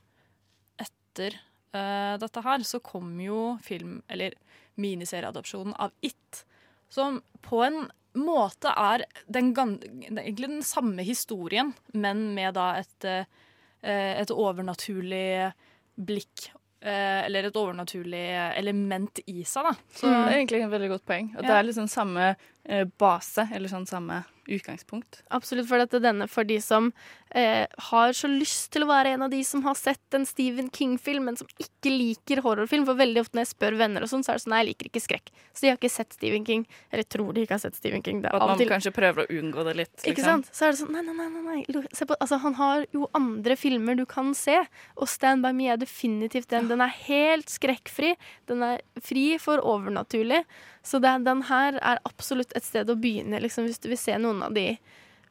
etter 0.82 1.39
uh, 1.77 2.19
dette 2.23 2.47
her, 2.47 2.66
så 2.66 2.82
kom 2.85 3.15
jo 3.23 3.53
film, 3.62 4.01
eller 4.11 4.35
miniserieadopsjonen 4.81 5.77
av 5.78 5.94
It. 6.03 6.44
Som 6.93 7.20
på 7.43 7.62
en 7.64 7.86
måte 8.20 8.69
er 8.77 9.06
den, 9.32 9.55
egentlig 9.56 10.48
den 10.51 10.64
samme 10.66 11.05
historien, 11.06 11.73
men 11.97 12.35
med 12.36 12.52
da 12.59 12.74
et, 12.82 13.06
eh, 13.09 14.20
et 14.20 14.31
overnaturlig 14.35 15.52
blikk. 15.97 16.51
eh, 16.82 17.24
Eller 17.24 17.44
et 17.48 17.56
overnaturlig 17.56 18.24
element 18.59 19.20
i 19.27 19.44
seg, 19.47 19.64
da. 19.70 19.73
Så 19.94 20.09
det 20.10 20.35
er 20.35 20.39
egentlig 20.40 20.62
et 20.64 20.70
veldig 20.73 20.89
godt 20.90 21.06
poeng. 21.06 21.28
At 21.36 21.44
det 21.47 21.51
er 21.56 21.62
liksom 21.69 21.89
samme 21.89 22.36
eh, 22.66 22.85
base, 22.85 23.48
eller 23.55 23.69
sånn 23.70 23.86
samme 23.86 24.24
utgangspunkt. 24.56 25.22
Absolutt, 25.34 25.68
for 25.68 25.82
dette 25.82 26.00
denne 26.02 26.28
for 26.30 26.46
de 26.48 26.58
som 26.62 26.90
eh, 27.34 27.64
har 27.90 28.12
så 28.16 28.30
lyst 28.30 28.70
til 28.74 28.84
å 28.84 28.90
være 28.90 29.14
en 29.16 29.26
av 29.26 29.32
de 29.32 29.40
som 29.46 29.62
har 29.66 29.76
sett 29.78 30.16
en 30.16 30.26
Stephen 30.28 30.70
King-film, 30.72 31.26
men 31.28 31.38
som 31.40 31.48
ikke 31.62 31.92
liker 31.92 32.42
horrorfilm. 32.44 32.86
For 32.88 32.98
veldig 32.98 33.24
ofte 33.24 33.38
når 33.38 33.46
jeg 33.46 33.52
spør 33.54 33.78
venner, 33.80 34.04
og 34.04 34.12
sånn, 34.12 34.24
så 34.26 34.34
er 34.34 34.40
det 34.40 34.44
sånn 34.44 34.54
nei, 34.54 34.62
jeg 34.62 34.70
liker 34.72 34.90
ikke 34.90 35.04
skrekk. 35.06 35.32
Så 35.52 35.64
de 35.64 35.72
har 35.72 35.80
ikke 35.80 35.92
sett 35.92 36.16
Stephen 36.16 36.46
King. 36.48 36.66
Eller 36.92 37.08
tror 37.08 37.32
de 37.36 37.46
ikke 37.46 37.56
har 37.56 37.64
sett 37.64 37.78
Stephen 37.78 38.04
King. 38.04 38.22
Det 38.24 38.32
At 38.32 38.46
man 38.52 38.60
til 38.60 38.70
kanskje 38.70 38.94
prøver 38.96 39.24
å 39.24 39.38
unngå 39.40 39.66
det 39.68 39.76
litt. 39.82 39.94
Ikke 40.08 40.24
sant? 40.24 40.50
Så 40.52 40.68
er 40.68 40.74
det 40.74 40.80
sånn 40.82 40.92
Nei, 40.92 41.00
nei, 41.06 41.14
nei. 41.16 41.28
nei, 41.32 41.42
nei. 41.62 41.84
Se 41.96 42.04
på, 42.08 42.16
altså, 42.20 42.36
han 42.42 42.56
har 42.58 42.84
jo 42.92 43.08
andre 43.16 43.56
filmer 43.56 43.96
du 43.96 44.04
kan 44.08 44.34
se, 44.36 44.58
og 44.96 45.08
Stand 45.08 45.44
By 45.44 45.54
Me 45.56 45.70
er 45.72 45.80
definitivt 45.80 46.50
den. 46.52 46.68
Den 46.68 46.84
er 46.84 46.92
helt 47.06 47.52
skrekkfri. 47.52 48.14
Den 48.50 48.64
er 48.66 48.82
fri 49.00 49.38
for 49.40 49.62
overnaturlig. 49.64 50.42
Så 50.82 50.98
det, 51.02 51.12
den 51.26 51.44
her 51.46 51.78
er 51.78 52.02
absolutt 52.09 52.52
et 52.59 52.66
sted 52.66 52.90
å 52.90 52.98
begynne, 52.98 53.40
liksom, 53.42 53.68
hvis 53.68 53.82
du 53.82 53.88
vil 53.92 54.00
se 54.00 54.18
noen 54.18 54.42
av 54.48 54.54
de 54.56 54.76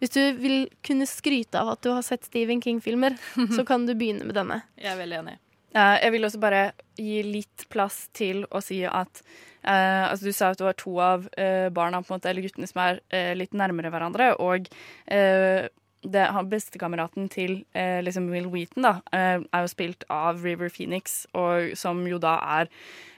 Hvis 0.01 0.15
du 0.15 0.21
vil 0.41 0.63
kunne 0.81 1.05
skryte 1.05 1.59
av 1.59 1.75
at 1.75 1.81
du 1.85 1.91
har 1.93 2.01
sett 2.01 2.25
Stephen 2.25 2.61
King-filmer, 2.61 3.13
så 3.55 3.65
kan 3.67 3.85
du 3.85 3.93
begynne 3.93 4.25
med 4.25 4.33
denne. 4.33 4.63
Jeg 4.79 4.95
er 4.95 4.97
veldig 4.97 5.17
enig. 5.19 5.35
Eh, 5.75 5.97
jeg 6.01 6.13
vil 6.15 6.25
også 6.25 6.39
bare 6.41 6.63
gi 6.97 7.19
litt 7.23 7.67
plass 7.69 8.07
til 8.17 8.41
å 8.49 8.63
si 8.65 8.81
at 8.83 9.21
eh, 9.21 10.07
altså 10.09 10.25
Du 10.25 10.33
sa 10.33 10.49
at 10.51 10.59
du 10.59 10.65
har 10.65 10.75
to 10.79 10.95
av 10.99 11.29
eh, 11.37 11.69
barna, 11.69 12.01
på 12.01 12.11
en 12.11 12.17
måte, 12.17 12.31
eller 12.31 12.47
guttene, 12.47 12.67
som 12.67 12.81
er 12.81 13.03
eh, 13.13 13.31
litt 13.37 13.53
nærmere 13.53 13.93
hverandre. 13.93 14.33
Og 14.41 14.67
eh, 15.05 15.69
det, 16.01 16.25
bestekameraten 16.49 17.29
til 17.29 17.59
eh, 17.77 18.01
liksom 18.01 18.31
Will 18.33 18.49
Wheaton 18.51 18.87
da, 18.87 18.97
eh, 19.13 19.37
er 19.37 19.65
jo 19.67 19.71
spilt 19.71 20.05
av 20.09 20.41
River 20.43 20.73
Phoenix, 20.73 21.27
og 21.37 21.75
som 21.77 22.01
jo 22.09 22.17
da 22.21 22.39
er, 22.59 22.71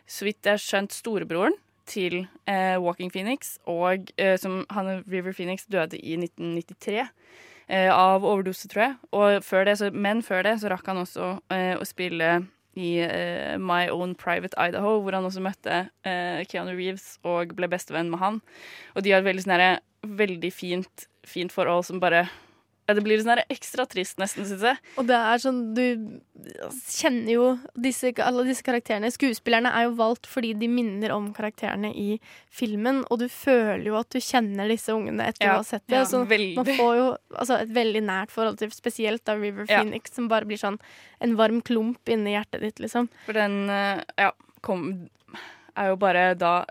så 0.03 0.27
vidt 0.27 0.43
jeg 0.43 0.57
har 0.57 0.67
skjønt, 0.67 0.99
storebroren 0.99 1.55
til 1.89 2.23
eh, 2.49 2.75
Walking 2.81 3.11
Phoenix. 3.13 3.57
Og 3.69 4.11
eh, 4.17 4.35
som 4.39 4.63
han, 4.73 5.03
River 5.09 5.33
Phoenix 5.33 5.67
døde 5.71 5.99
i 5.99 6.15
1993 6.17 6.99
eh, 7.67 7.89
av 7.91 8.25
overdose, 8.25 8.69
tror 8.71 8.85
jeg. 8.85 8.97
Og 9.11 9.45
før 9.45 9.67
det, 9.69 9.77
så, 9.81 9.91
men 9.91 10.23
før 10.25 10.45
det 10.47 10.57
så 10.61 10.71
rakk 10.73 10.91
han 10.91 11.03
også 11.03 11.29
eh, 11.53 11.73
å 11.77 11.87
spille 11.87 12.35
i 12.79 12.95
eh, 13.05 13.55
My 13.61 13.85
Own 13.93 14.15
Private 14.17 14.57
Idaho, 14.57 14.97
hvor 15.03 15.13
han 15.13 15.27
også 15.27 15.43
møtte 15.45 15.83
Keanu 16.03 16.73
Reeves 16.73 17.19
og 17.27 17.53
ble 17.57 17.69
bestevenn 17.69 18.09
med 18.09 18.23
han. 18.23 18.39
Og 18.95 19.05
de 19.05 19.13
har 19.13 19.21
et 19.21 19.29
veldig, 19.29 19.45
sånne, 19.45 19.75
veldig 20.23 20.49
fint, 20.53 21.07
fint 21.27 21.53
forhold 21.53 21.85
som 21.89 22.01
bare 22.01 22.25
ja, 22.87 22.93
Det 22.93 23.03
blir 23.05 23.21
sånn 23.23 23.39
ekstra 23.49 23.85
trist, 23.87 24.17
nesten, 24.19 24.43
syns 24.45 24.61
jeg. 24.67 24.77
Og 24.99 25.07
det 25.07 25.15
er 25.15 25.37
sånn 25.39 25.61
Du 25.77 25.83
kjenner 26.91 27.31
jo 27.31 27.45
disse, 27.79 28.11
alle 28.19 28.43
disse 28.47 28.65
karakterene. 28.65 29.11
Skuespillerne 29.13 29.71
er 29.71 29.85
jo 29.87 29.93
valgt 29.99 30.27
fordi 30.27 30.53
de 30.59 30.67
minner 30.67 31.13
om 31.15 31.29
karakterene 31.35 31.93
i 31.95 32.17
filmen, 32.51 33.03
og 33.09 33.21
du 33.23 33.27
føler 33.31 33.85
jo 33.87 33.95
at 33.99 34.09
du 34.13 34.19
kjenner 34.23 34.67
disse 34.71 34.91
ungene 34.93 35.29
etter 35.31 35.47
Ja, 35.47 35.55
å 35.55 35.61
ha 35.63 35.67
sett 35.67 35.85
det. 35.87 35.95
ja, 35.95 36.03
så 36.09 36.23
man 36.25 36.65
får 36.75 36.93
jo 36.99 37.07
altså, 37.37 37.61
et 37.63 37.73
veldig 37.73 38.03
nært 38.03 38.31
forhold 38.35 38.59
til 38.59 38.71
spesielt 38.75 39.23
da 39.25 39.37
River 39.39 39.65
Ja. 39.69 39.81
Phoenix, 39.81 40.11
som 40.13 40.27
bare 40.27 40.45
blir 40.49 40.59
sånn 40.59 40.79
en 41.23 41.35
varm 41.39 41.61
klump 41.61 42.09
inni 42.11 42.35
hjertet 42.35 42.61
ditt, 42.61 42.79
liksom. 42.83 43.07
For 43.25 43.33
den 43.37 43.69
eh, 43.69 44.03
ja, 44.19 44.31
kom 44.61 45.07
er 45.77 45.93
jo 45.93 45.95
bare 45.97 46.33
da 46.35 46.65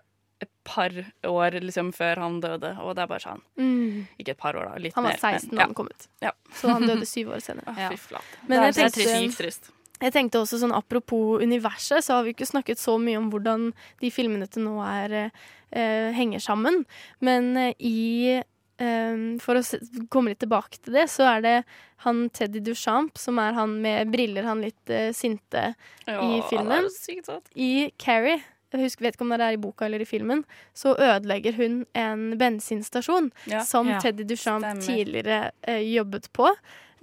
par 0.64 0.90
år 1.28 1.56
liksom 1.60 1.92
før 1.94 2.20
han 2.22 2.40
døde, 2.40 2.72
og 2.80 2.94
det 2.96 3.02
er 3.04 3.10
bare 3.10 3.20
sånn 3.24 3.42
Mm. 3.58 4.06
Ikke 4.18 4.30
et 4.34 4.38
par 4.38 4.54
år, 4.54 4.68
da. 4.72 4.78
Litt 4.78 4.94
Han 4.94 5.04
var 5.04 5.16
16 5.18 5.50
da 5.56 5.62
han 5.66 5.74
kom 5.74 5.86
ut. 5.90 6.08
Ja. 6.22 6.30
Så 6.54 6.68
han 6.72 6.82
døde 6.86 7.06
syv 7.06 7.32
år 7.36 7.40
senere. 7.42 7.74
Ja. 7.82 7.88
Fy 7.90 7.96
flate. 7.96 8.40
Men 8.48 8.58
jeg 8.62 8.68
er, 8.68 8.72
det 8.72 8.84
er 8.84 8.96
tenkte- 9.12 9.36
trist. 9.42 9.70
Jeg 10.02 10.12
tenkte 10.16 10.40
også 10.42 10.58
sånn 10.58 10.72
Apropos 10.74 11.38
universet, 11.42 12.02
så 12.02 12.16
har 12.16 12.24
vi 12.26 12.32
ikke 12.34 12.46
snakket 12.48 12.78
så 12.82 12.96
mye 12.98 13.18
om 13.20 13.28
hvordan 13.30 13.68
de 14.00 14.10
filmene 14.10 14.48
til 14.50 14.64
nå 14.66 14.80
er, 14.82 15.30
eh, 15.70 16.10
henger 16.16 16.40
sammen. 16.42 16.84
Men 17.20 17.56
eh, 17.56 17.74
i 17.78 18.42
eh, 18.82 19.38
For 19.38 19.54
å 19.60 19.62
komme 20.10 20.32
litt 20.32 20.40
tilbake 20.42 20.80
til 20.82 20.94
det, 20.94 21.04
så 21.12 21.28
er 21.36 21.40
det 21.44 21.64
han 22.02 22.24
Teddy 22.34 22.58
Duchamp, 22.66 23.14
som 23.16 23.38
er 23.38 23.52
han 23.54 23.76
med 23.80 24.10
briller, 24.10 24.42
han 24.42 24.60
litt 24.64 24.90
eh, 24.90 25.12
sinte 25.14 25.76
i 26.08 26.40
filmen. 26.50 26.82
det 26.82 26.90
er 26.90 26.96
sykt 26.98 27.26
søtt. 27.30 27.46
I 27.54 27.92
Carrie, 27.96 28.40
jeg 28.72 28.86
husker, 28.88 29.04
vet 29.06 29.14
ikke 29.18 29.26
om 29.26 29.34
det 29.34 29.40
er 29.40 29.56
i 29.56 29.60
boka 29.62 29.84
eller 29.86 30.00
i 30.00 30.08
filmen, 30.08 30.44
så 30.74 30.94
ødelegger 30.96 31.52
hun 31.56 31.84
en 31.94 32.38
bensinstasjon 32.38 33.30
Ja. 33.46 33.60
som 33.64 33.88
Ja, 33.88 34.00
Teddy 34.00 34.24
Duchamp 34.24 34.64
stemmer. 34.64 34.82
tidligere 34.86 35.50
eh, 35.62 35.82
jobbet 35.94 36.30
på. 36.32 36.48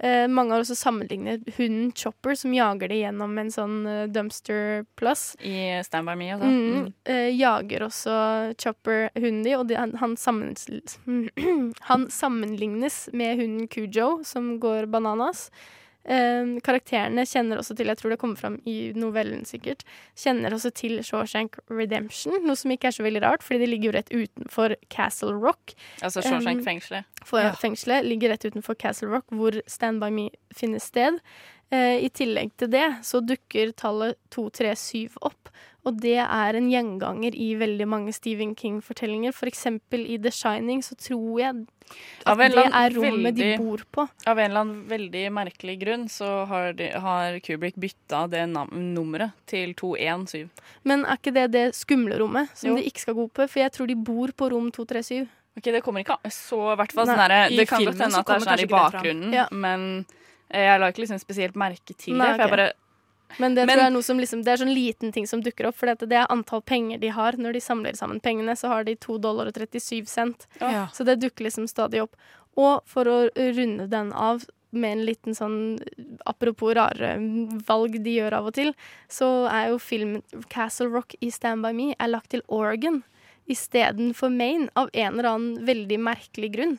Eh, 0.02 0.26
mange 0.32 0.54
har 0.54 0.62
også 0.62 0.74
sammenlignet 0.80 1.42
hunden 1.58 1.92
Chopper, 1.92 2.32
som 2.34 2.54
jager 2.56 2.88
det 2.88 3.02
gjennom 3.02 3.34
en 3.38 3.50
sånn 3.52 3.74
eh, 3.86 4.06
dumpster 4.08 4.86
plus. 4.96 5.36
I 5.44 5.82
Stand 5.84 6.08
By 6.08 6.14
Me 6.16 6.30
altså. 6.32 6.46
Mm. 6.48 6.70
Mm. 6.78 6.86
eh, 7.04 7.28
jager 7.36 7.84
også 7.84 8.14
Chopper 8.58 9.10
hunden 9.14 9.42
din, 9.44 9.58
og 9.58 9.66
de, 9.68 9.76
han, 9.76 9.92
han, 10.00 10.16
sammen, 10.16 10.56
han 11.90 12.08
sammenlignes 12.10 13.10
med 13.12 13.36
hunden 13.42 13.68
Cujo, 13.68 14.22
som 14.24 14.54
går 14.60 14.86
bananas. 14.86 15.50
Eh, 16.04 16.54
karakterene 16.64 17.26
kjenner 17.28 17.60
også 17.60 17.76
til, 17.76 17.90
jeg 17.92 17.98
tror 18.00 18.14
det 18.14 18.18
kommer 18.22 18.38
fram 18.40 18.56
i 18.64 18.92
novellen 18.96 19.44
sikkert, 19.44 19.84
kjenner 20.16 20.54
også 20.56 20.72
til 20.72 21.02
Shawshank 21.04 21.58
Redemption, 21.68 22.38
noe 22.46 22.56
som 22.56 22.72
ikke 22.72 22.88
er 22.88 22.96
så 22.96 23.04
veldig 23.04 23.22
rart, 23.22 23.44
fordi 23.44 23.60
det 23.64 23.68
ligger 23.68 23.90
jo 23.90 23.96
rett 23.98 24.12
utenfor 24.14 24.76
Castle 24.88 25.34
Rock. 25.36 25.74
Altså 26.02 26.22
Shawshank 26.24 26.60
Um, 26.60 26.64
fengselet. 26.64 27.04
For 27.24 27.38
Ja. 27.40 27.52
Fengselet 27.52 28.04
ligger 28.08 28.30
rett 28.32 28.44
utenfor 28.48 28.74
Castle 28.80 29.08
Rock, 29.12 29.26
hvor 29.30 29.60
Stand 29.66 30.00
By 30.00 30.08
Me 30.10 30.30
finner 30.56 30.80
sted. 30.80 31.20
Eh, 31.70 32.02
I 32.04 32.08
tillegg 32.10 32.50
til 32.58 32.70
det 32.72 32.86
så 33.06 33.20
dukker 33.22 33.70
tallet 33.78 34.16
237 34.34 35.16
opp, 35.22 35.50
og 35.86 36.00
det 36.02 36.16
er 36.20 36.56
en 36.58 36.66
gjenganger 36.68 37.36
i 37.38 37.52
veldig 37.56 37.86
mange 37.88 38.12
Stephen 38.12 38.56
King-fortellinger. 38.58 39.32
For 39.32 39.46
eksempel 39.48 40.02
i 40.10 40.18
The 40.20 40.32
Shining 40.34 40.82
så 40.84 40.96
tror 40.98 41.38
jeg 41.40 41.62
at 42.26 42.38
det 42.38 42.48
er 42.66 42.92
rommet 42.94 42.96
rommet 42.98 43.38
de 43.38 43.48
bor 43.58 43.80
på. 43.94 44.04
Av 44.28 44.38
en 44.38 44.50
eller 44.50 44.60
annen 44.60 44.82
veldig 44.90 45.22
merkelig 45.32 45.78
grunn 45.80 46.04
så 46.12 46.28
har, 46.50 46.72
de, 46.78 46.90
har 47.00 47.38
Kubrick 47.46 47.78
bytta 47.80 48.26
det 48.30 48.44
nummeret 48.50 49.32
til 49.50 49.72
217. 49.78 50.50
Men 50.84 51.06
er 51.06 51.18
ikke 51.18 51.34
det 51.38 51.48
det 51.54 51.64
skumle 51.78 52.18
rommet 52.20 52.50
som 52.54 52.70
Jo. 52.70 52.76
de 52.76 52.86
ikke 52.90 53.00
skal 53.06 53.14
gå 53.18 53.28
på? 53.30 53.48
For 53.48 53.62
jeg 53.64 53.72
tror 53.78 53.86
de 53.90 53.96
bor 53.96 54.34
på 54.36 54.50
rom 54.52 54.70
237. 54.74 55.26
Ok, 55.58 55.64
Det 55.64 55.82
kommer 55.82 56.04
ikke 56.04 56.18
Så 56.30 56.60
i 56.72 56.76
hvert 56.78 56.92
fall 56.94 57.06
sånn 57.06 57.16
der, 57.28 57.48
Det 57.50 57.66
kan 57.68 57.84
godt 57.84 57.98
hende 58.04 58.18
at 58.20 58.26
det 58.26 58.36
er 58.36 58.46
sånn 58.46 58.60
i 58.62 58.70
bakgrunnen, 58.70 59.32
Ja. 59.34 59.48
men 59.50 60.04
jeg 60.52 60.80
la 60.80 60.90
ikke 60.90 61.04
liksom 61.04 61.20
spesielt 61.22 61.58
merke 61.58 61.94
til 61.96 62.16
Nei, 62.18 62.26
det. 62.32 62.36
For 62.36 62.44
okay. 62.44 62.48
jeg 62.48 62.56
bare 62.56 63.38
Men 63.38 63.54
det 63.54 63.66
Men- 63.66 63.76
tror 63.76 63.82
jeg 63.84 63.86
er 63.86 63.94
noe 63.94 64.02
som 64.02 64.18
liksom, 64.18 64.44
det 64.44 64.52
er 64.52 64.64
sånn 64.64 64.74
liten 64.74 65.12
ting 65.12 65.26
som 65.26 65.40
dukker 65.40 65.68
opp. 65.68 65.76
For 65.76 65.86
det 65.94 66.12
er 66.12 66.26
antall 66.30 66.62
penger 66.62 66.98
de 66.98 67.08
har. 67.14 67.32
Når 67.38 67.52
de 67.52 67.60
samler 67.60 67.94
sammen 67.94 68.20
pengene, 68.20 68.56
så 68.58 68.68
har 68.68 68.84
de 68.84 68.96
2 68.96 69.18
dollar 69.20 69.46
og 69.46 69.54
37 69.54 70.08
cent. 70.08 70.46
Ja. 70.60 70.88
Så 70.92 71.04
det 71.04 71.20
dukker 71.20 71.44
liksom 71.46 71.68
stadig 71.68 72.02
opp. 72.02 72.16
Og 72.56 72.82
for 72.86 73.04
å 73.04 73.30
runde 73.36 73.88
den 73.88 74.12
av 74.12 74.44
med 74.72 74.92
en 74.92 75.06
liten 75.06 75.34
sånn 75.34 75.80
Apropos 76.26 76.74
rare 76.74 77.16
valg 77.66 78.02
de 78.04 78.16
gjør 78.18 78.32
av 78.38 78.46
og 78.46 78.54
til, 78.54 78.74
så 79.08 79.48
er 79.50 79.70
jo 79.70 79.78
filmen 79.78 80.22
Castle 80.48 80.88
Rock 80.88 81.14
i 81.20 81.30
Stand 81.30 81.62
By 81.62 81.72
Me 81.72 81.94
er 81.98 82.08
lagt 82.08 82.30
til 82.30 82.42
Oregon 82.48 83.02
istedenfor 83.50 84.30
Maine, 84.30 84.68
av 84.78 84.90
en 84.92 85.18
eller 85.18 85.28
annen 85.30 85.66
veldig 85.66 85.98
merkelig 85.98 86.52
grunn. 86.54 86.76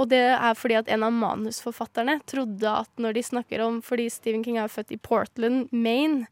Og 0.00 0.08
det 0.08 0.22
er 0.32 0.54
fordi 0.56 0.78
at 0.80 0.88
en 0.88 1.02
av 1.04 1.12
manusforfatterne 1.12 2.14
trodde 2.30 2.70
at 2.72 2.88
når 3.02 3.18
de 3.18 3.22
snakker 3.26 3.60
om 3.66 3.82
Fordi 3.84 4.06
Stephen 4.12 4.42
King 4.46 4.56
er 4.56 4.64
jo 4.64 4.72
født 4.78 4.94
i 4.96 4.98
Portland, 5.04 5.68
Maine. 5.76 6.24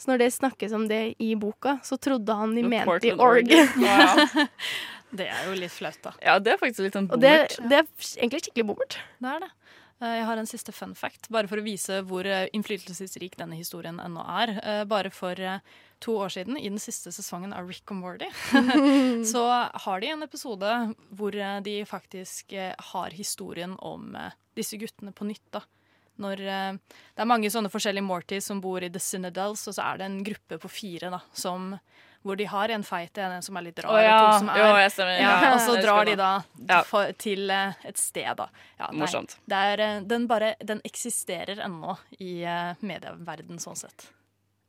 Så 0.00 0.08
når 0.08 0.22
det 0.22 0.30
snakkes 0.32 0.72
om 0.72 0.86
det 0.88 1.02
i 1.20 1.34
boka, 1.36 1.74
så 1.84 1.98
trodde 2.00 2.32
han 2.38 2.54
de 2.56 2.62
mente 2.64 3.10
i 3.10 3.12
Portland, 3.12 3.20
Oregon. 3.20 3.68
Ja. 3.84 4.48
Det 5.10 5.24
er 5.26 5.48
jo 5.48 5.56
litt 5.58 5.72
flaut, 5.74 5.96
da. 6.04 6.12
ja, 6.22 6.36
det 6.38 6.52
er 6.52 6.58
faktisk 6.60 6.84
litt 6.84 6.94
sånn 6.94 7.08
Og 7.10 7.18
det, 7.18 7.32
det 7.66 7.80
er 7.80 7.86
egentlig 8.14 8.44
skikkelig 8.44 8.66
bommert. 8.68 8.94
Det 9.18 9.32
er 9.32 9.40
det. 9.42 9.48
Eh, 9.98 10.12
Jeg 10.20 10.26
har 10.28 10.38
en 10.38 10.46
siste 10.46 10.70
fun 10.72 10.92
fact, 10.94 11.26
bare 11.34 11.50
for 11.50 11.58
å 11.58 11.64
vise 11.66 11.96
hvor 12.06 12.28
eh, 12.30 12.44
innflytelsesrik 12.54 13.34
denne 13.40 13.58
historien 13.58 13.98
ennå 13.98 14.22
er. 14.22 14.52
Eh, 14.62 14.84
Bare 14.86 15.10
for 15.10 15.34
to 16.00 16.16
år 16.16 16.32
siden, 16.32 16.56
i 16.58 16.68
den 16.68 16.80
siste 16.80 17.12
sesongen 17.12 17.52
av 17.52 17.68
Rick 17.68 17.90
and 17.92 18.00
Morty, 18.00 18.28
så 19.32 19.44
har 19.84 20.00
de 20.00 20.10
en 20.14 20.22
episode 20.26 20.70
hvor 21.16 21.36
eh, 21.36 21.58
de 21.64 21.80
faktisk 21.88 22.52
eh, 22.52 22.72
har 22.92 23.16
historien 23.16 23.76
om 23.78 24.14
eh, 24.16 24.32
disse 24.56 24.80
guttene 24.80 25.12
på 25.12 25.28
nytt. 25.28 25.44
da. 25.52 25.62
Når 26.20 26.36
Det 26.36 27.22
er 27.22 27.28
mange 27.28 27.48
sånne 27.48 27.70
forskjellige 27.72 28.04
Mortys 28.04 28.44
som 28.50 28.58
bor 28.60 28.84
i 28.84 28.90
The 28.92 29.00
Cynadels, 29.00 29.62
og 29.70 29.76
så 29.78 29.86
er 29.86 30.00
det 30.00 30.08
en 30.10 30.18
gruppe 30.26 30.58
på 30.60 30.68
fire 30.68 31.08
da, 31.14 31.22
som 31.32 31.70
hvor 32.20 32.36
de 32.36 32.44
har 32.44 32.68
en 32.68 32.82
feit 32.84 33.16
en, 33.16 33.32
en 33.38 33.42
som 33.42 33.56
er 33.56 33.64
litt 33.70 33.78
rar, 33.80 33.94
oh, 33.94 34.02
ja. 34.04 34.18
og 34.18 34.26
to 34.34 34.42
som 34.42 34.50
er 34.52 34.58
Jo, 34.60 34.90
stemmer. 34.92 35.14
ja, 35.16 35.30
Ja, 35.40 35.54
Og 35.54 35.62
så 35.64 35.76
drar 35.80 36.04
de 36.04 36.16
da 36.20 36.82
for, 36.84 37.14
til 37.16 37.48
et 37.48 37.96
sted, 37.96 38.28
da. 38.36 38.50
Ja, 38.76 38.90
Morsomt. 38.92 39.38
Det 39.48 39.62
er, 39.72 40.04
den 40.04 40.28
bare 40.28 40.52
Den 40.60 40.84
eksisterer 40.84 41.64
ennå 41.64 41.96
i 42.20 42.42
uh, 42.44 42.76
medieverden, 42.84 43.56
sånn 43.62 43.80
sett. 43.80 44.10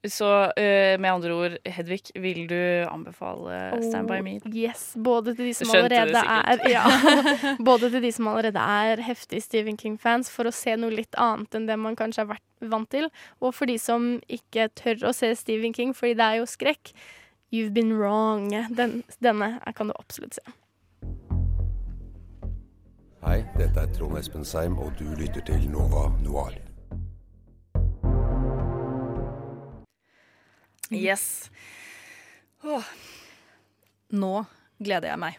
Så 0.09 0.25
uh, 0.25 0.97
med 0.97 1.05
andre 1.11 1.33
ord, 1.33 1.55
Hedvig, 1.65 2.09
vil 2.17 2.47
du 2.49 2.57
anbefale 2.89 3.83
Stand 3.83 4.09
by 4.09 4.21
me? 4.25 4.39
Oh, 4.41 4.55
yes, 4.55 4.95
både 4.97 5.35
til 5.35 5.51
de 5.51 5.53
som 5.53 5.69
Skjønte 5.69 5.99
allerede 6.01 6.23
er 6.25 6.63
ja, 6.73 7.55
Både 7.61 7.91
til 7.93 8.01
de 8.01 8.09
som 8.15 8.31
allerede 8.31 8.63
er 8.81 9.03
heftige 9.05 9.45
Stephen 9.45 9.77
King-fans, 9.77 10.31
for 10.33 10.49
å 10.49 10.53
se 10.55 10.73
noe 10.79 10.89
litt 10.95 11.13
annet 11.21 11.53
enn 11.53 11.69
det 11.69 11.77
man 11.77 11.97
kanskje 11.99 12.25
har 12.25 12.31
vært 12.33 12.71
vant 12.71 12.89
til, 12.89 13.11
og 13.41 13.53
for 13.57 13.69
de 13.69 13.77
som 13.81 14.15
ikke 14.25 14.71
tør 14.77 15.11
å 15.11 15.13
se 15.13 15.29
Stephen 15.37 15.77
King, 15.77 15.93
fordi 15.97 16.17
det 16.17 16.25
er 16.31 16.41
jo 16.41 16.49
skrekk. 16.49 16.95
You've 17.53 17.73
been 17.73 17.93
wrong. 17.93 18.49
Den, 18.73 19.03
denne 19.19 19.59
kan 19.75 19.91
du 19.91 19.95
absolutt 19.99 20.39
se. 20.39 20.57
Hei, 23.21 23.43
dette 23.53 23.77
er 23.77 23.93
Trond 23.93 24.17
Espen 24.17 24.45
Seim, 24.47 24.79
og 24.81 24.95
du 24.97 25.05
lytter 25.19 25.45
til 25.45 25.69
Nova 25.69 26.07
Noir. 26.25 26.57
Yes. 30.91 31.49
Oh. 32.63 32.83
Nå 34.11 34.33
gleder 34.81 35.13
jeg 35.13 35.21
meg. 35.21 35.37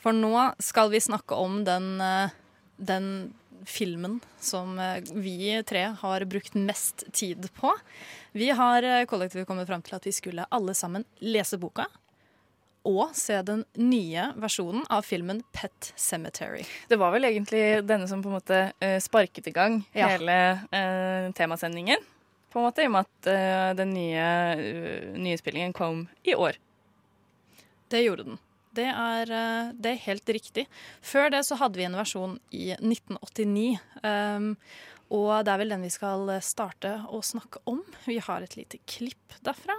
For 0.00 0.16
nå 0.16 0.32
skal 0.62 0.90
vi 0.92 1.00
snakke 1.02 1.36
om 1.36 1.62
den, 1.64 1.92
eh, 2.00 2.32
den 2.76 3.06
filmen 3.68 4.18
som 4.40 4.78
eh, 4.80 5.00
vi 5.12 5.62
tre 5.68 5.90
har 6.00 6.24
brukt 6.24 6.54
mest 6.56 7.04
tid 7.12 7.48
på. 7.56 7.72
Vi 8.32 8.50
har 8.56 8.82
eh, 8.82 9.04
kollektivt 9.08 9.48
kommet 9.48 9.68
fram 9.68 9.82
til 9.84 9.96
at 9.98 10.06
vi 10.08 10.12
skulle 10.16 10.46
alle 10.50 10.74
sammen 10.76 11.04
lese 11.20 11.58
boka. 11.60 11.88
Og 12.88 13.10
se 13.12 13.36
den 13.44 13.66
nye 13.76 14.30
versjonen 14.40 14.86
av 14.88 15.04
filmen 15.04 15.42
Pet 15.52 15.90
Cemetery. 16.00 16.62
Det 16.88 16.96
var 16.96 17.12
vel 17.12 17.28
egentlig 17.28 17.82
denne 17.84 18.08
som 18.08 18.22
på 18.24 18.30
en 18.30 18.38
måte 18.38 18.60
sparket 19.04 19.50
i 19.50 19.52
gang 19.52 19.82
Ja. 19.92 20.08
hele 20.14 20.36
eh, 20.72 21.28
temasendingen. 21.36 22.00
På 22.50 22.58
en 22.58 22.66
måte, 22.66 22.82
I 22.82 22.88
og 22.90 22.94
med 22.96 23.06
at 23.06 23.30
eh, 23.30 23.70
den 23.78 23.92
nye 23.94 24.28
uh, 24.58 25.18
nyspillingen 25.22 25.74
kom 25.76 26.08
i 26.26 26.34
år. 26.34 26.58
Det 27.90 28.02
gjorde 28.02 28.26
den. 28.26 28.40
Det 28.74 28.86
er, 28.90 29.30
eh, 29.34 29.70
det 29.74 29.92
er 29.92 30.04
helt 30.06 30.32
riktig. 30.34 30.66
Før 31.02 31.30
det 31.30 31.44
så 31.46 31.58
hadde 31.58 31.78
vi 31.78 31.86
en 31.86 31.98
versjon 31.98 32.38
i 32.50 32.72
1989. 32.74 33.78
Um, 34.02 34.52
og 35.10 35.30
det 35.46 35.54
er 35.54 35.62
vel 35.62 35.74
den 35.74 35.86
vi 35.86 35.90
skal 35.90 36.30
starte 36.42 37.00
å 37.10 37.22
snakke 37.22 37.62
om. 37.70 37.82
Vi 38.06 38.20
har 38.22 38.46
et 38.46 38.54
lite 38.58 38.78
klipp 38.86 39.38
derfra. 39.46 39.78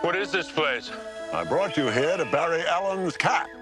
What 0.00 0.16
is 0.16 0.32
this 0.32 0.50
place? 0.50 0.90
I 1.32 1.44
brought 1.44 1.76
you 1.76 1.88
here 1.88 2.16
to 2.16 2.24
bury 2.24 2.64
Alan's 2.64 3.18
cat. 3.18 3.59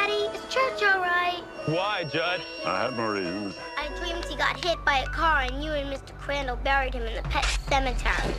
Daddy, 0.00 0.34
is 0.34 0.54
church 0.54 0.82
all 0.82 0.98
right? 0.98 1.42
Why, 1.66 2.04
Judd? 2.04 2.40
I 2.64 2.80
have 2.80 2.96
my 2.96 3.06
reasons. 3.06 3.54
I 3.76 3.88
dreamed 3.98 4.24
he 4.24 4.34
got 4.34 4.64
hit 4.64 4.82
by 4.82 5.00
a 5.00 5.06
car 5.06 5.42
and 5.42 5.62
you 5.62 5.72
and 5.72 5.92
Mr. 5.92 6.16
Crandall 6.18 6.56
buried 6.56 6.94
him 6.94 7.02
in 7.02 7.14
the 7.16 7.22
pet 7.28 7.44
cemetery. 7.68 8.34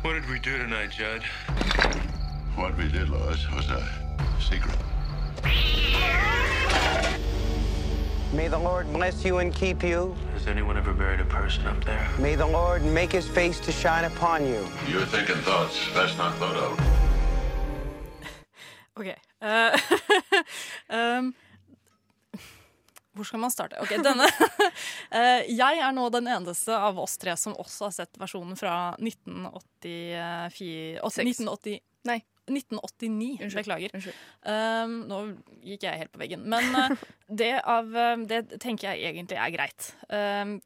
What 0.00 0.14
did 0.14 0.26
we 0.26 0.38
do 0.38 0.56
tonight, 0.56 0.90
Judd? 0.90 1.22
What 2.54 2.78
we 2.78 2.88
did, 2.88 3.10
Lois, 3.10 3.46
was 3.50 3.68
a 3.68 3.86
secret. 4.40 4.74
May 8.32 8.48
the 8.48 8.58
Lord 8.58 8.90
bless 8.90 9.22
you 9.22 9.38
and 9.38 9.54
keep 9.54 9.82
you. 9.82 10.16
Has 10.32 10.46
anyone 10.46 10.78
ever 10.78 10.94
buried 10.94 11.20
a 11.20 11.26
person 11.26 11.66
up 11.66 11.84
there? 11.84 12.08
May 12.18 12.36
the 12.36 12.46
Lord 12.46 12.82
make 12.82 13.12
his 13.12 13.28
face 13.28 13.60
to 13.60 13.70
shine 13.70 14.06
upon 14.06 14.46
you. 14.46 14.66
You're 14.88 15.04
thinking 15.04 15.36
thoughts 15.42 15.78
best 15.92 16.16
not 16.16 16.34
thought 16.36 16.56
of. 16.56 17.13
OK. 19.00 19.08
Uh, 19.42 19.74
um, 20.88 21.34
hvor 23.14 23.24
skal 23.26 23.40
man 23.42 23.50
starte? 23.54 23.78
Ok, 23.82 23.92
denne 24.02 24.26
Eh, 25.14 25.40
Jeg 25.54 25.78
er 25.78 25.92
nå 25.94 26.08
den 26.10 26.26
eneste 26.30 26.74
av 26.74 26.98
oss 26.98 27.14
tre 27.22 27.36
som 27.38 27.54
også 27.58 27.84
har 27.88 27.94
sett 27.94 28.18
versjonen 28.18 28.56
fra 28.58 28.94
1984 28.98 30.98
1980, 31.04 31.78
Nei. 32.10 32.20
1989. 32.44 33.40
Unnskyld. 33.40 33.62
Beklager. 33.62 33.90
Um, 34.44 35.08
nå 35.08 35.18
gikk 35.64 35.82
jeg 35.86 36.00
helt 36.02 36.12
på 36.12 36.20
veggen. 36.20 36.42
Men 36.50 36.64
eh, 36.76 36.90
det, 37.40 37.54
av, 37.62 37.86
det 38.28 38.40
tenker 38.58 38.90
jeg 38.90 39.00
egentlig 39.14 39.38
er 39.40 39.50
greit. 39.54 39.80
Um, 40.10 40.58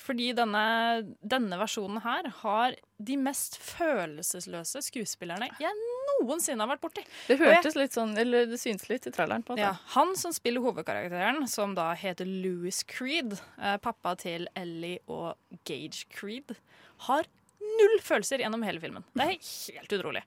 fordi 0.00 0.32
denne, 0.36 1.14
denne 1.22 1.58
versjonen 1.60 2.00
her 2.04 2.28
har 2.42 2.74
de 3.02 3.16
mest 3.20 3.58
følelsesløse 3.62 4.82
skuespillerne 4.86 5.48
jeg 5.60 5.74
noensinne 6.20 6.62
har 6.62 6.70
vært 6.76 6.82
borti. 6.84 7.02
Det 7.28 7.38
hørtes 7.40 7.74
jeg- 7.74 7.80
litt 7.82 7.92
sånn, 7.96 8.16
eller 8.18 8.46
det 8.46 8.58
syns 8.60 8.88
litt 8.88 9.06
i 9.06 9.10
traileren. 9.10 9.42
på 9.44 9.52
en 9.54 9.58
måte. 9.58 9.64
ja, 9.66 9.72
Han 9.94 10.14
som 10.16 10.32
spiller 10.32 10.60
hovedkarakteren, 10.60 11.48
som 11.48 11.74
da 11.74 11.94
heter 11.94 12.24
Louis 12.26 12.82
Creed, 12.84 13.38
eh, 13.60 13.76
pappa 13.78 14.14
til 14.16 14.46
Ellie 14.56 14.98
og 15.08 15.36
Gage 15.64 16.06
Creed, 16.10 16.56
har 17.08 17.24
null 17.60 17.98
følelser 18.00 18.38
gjennom 18.38 18.62
hele 18.64 18.80
filmen. 18.80 19.04
Det 19.14 19.22
er 19.22 19.74
helt 19.80 19.88
utrolig. 19.98 20.22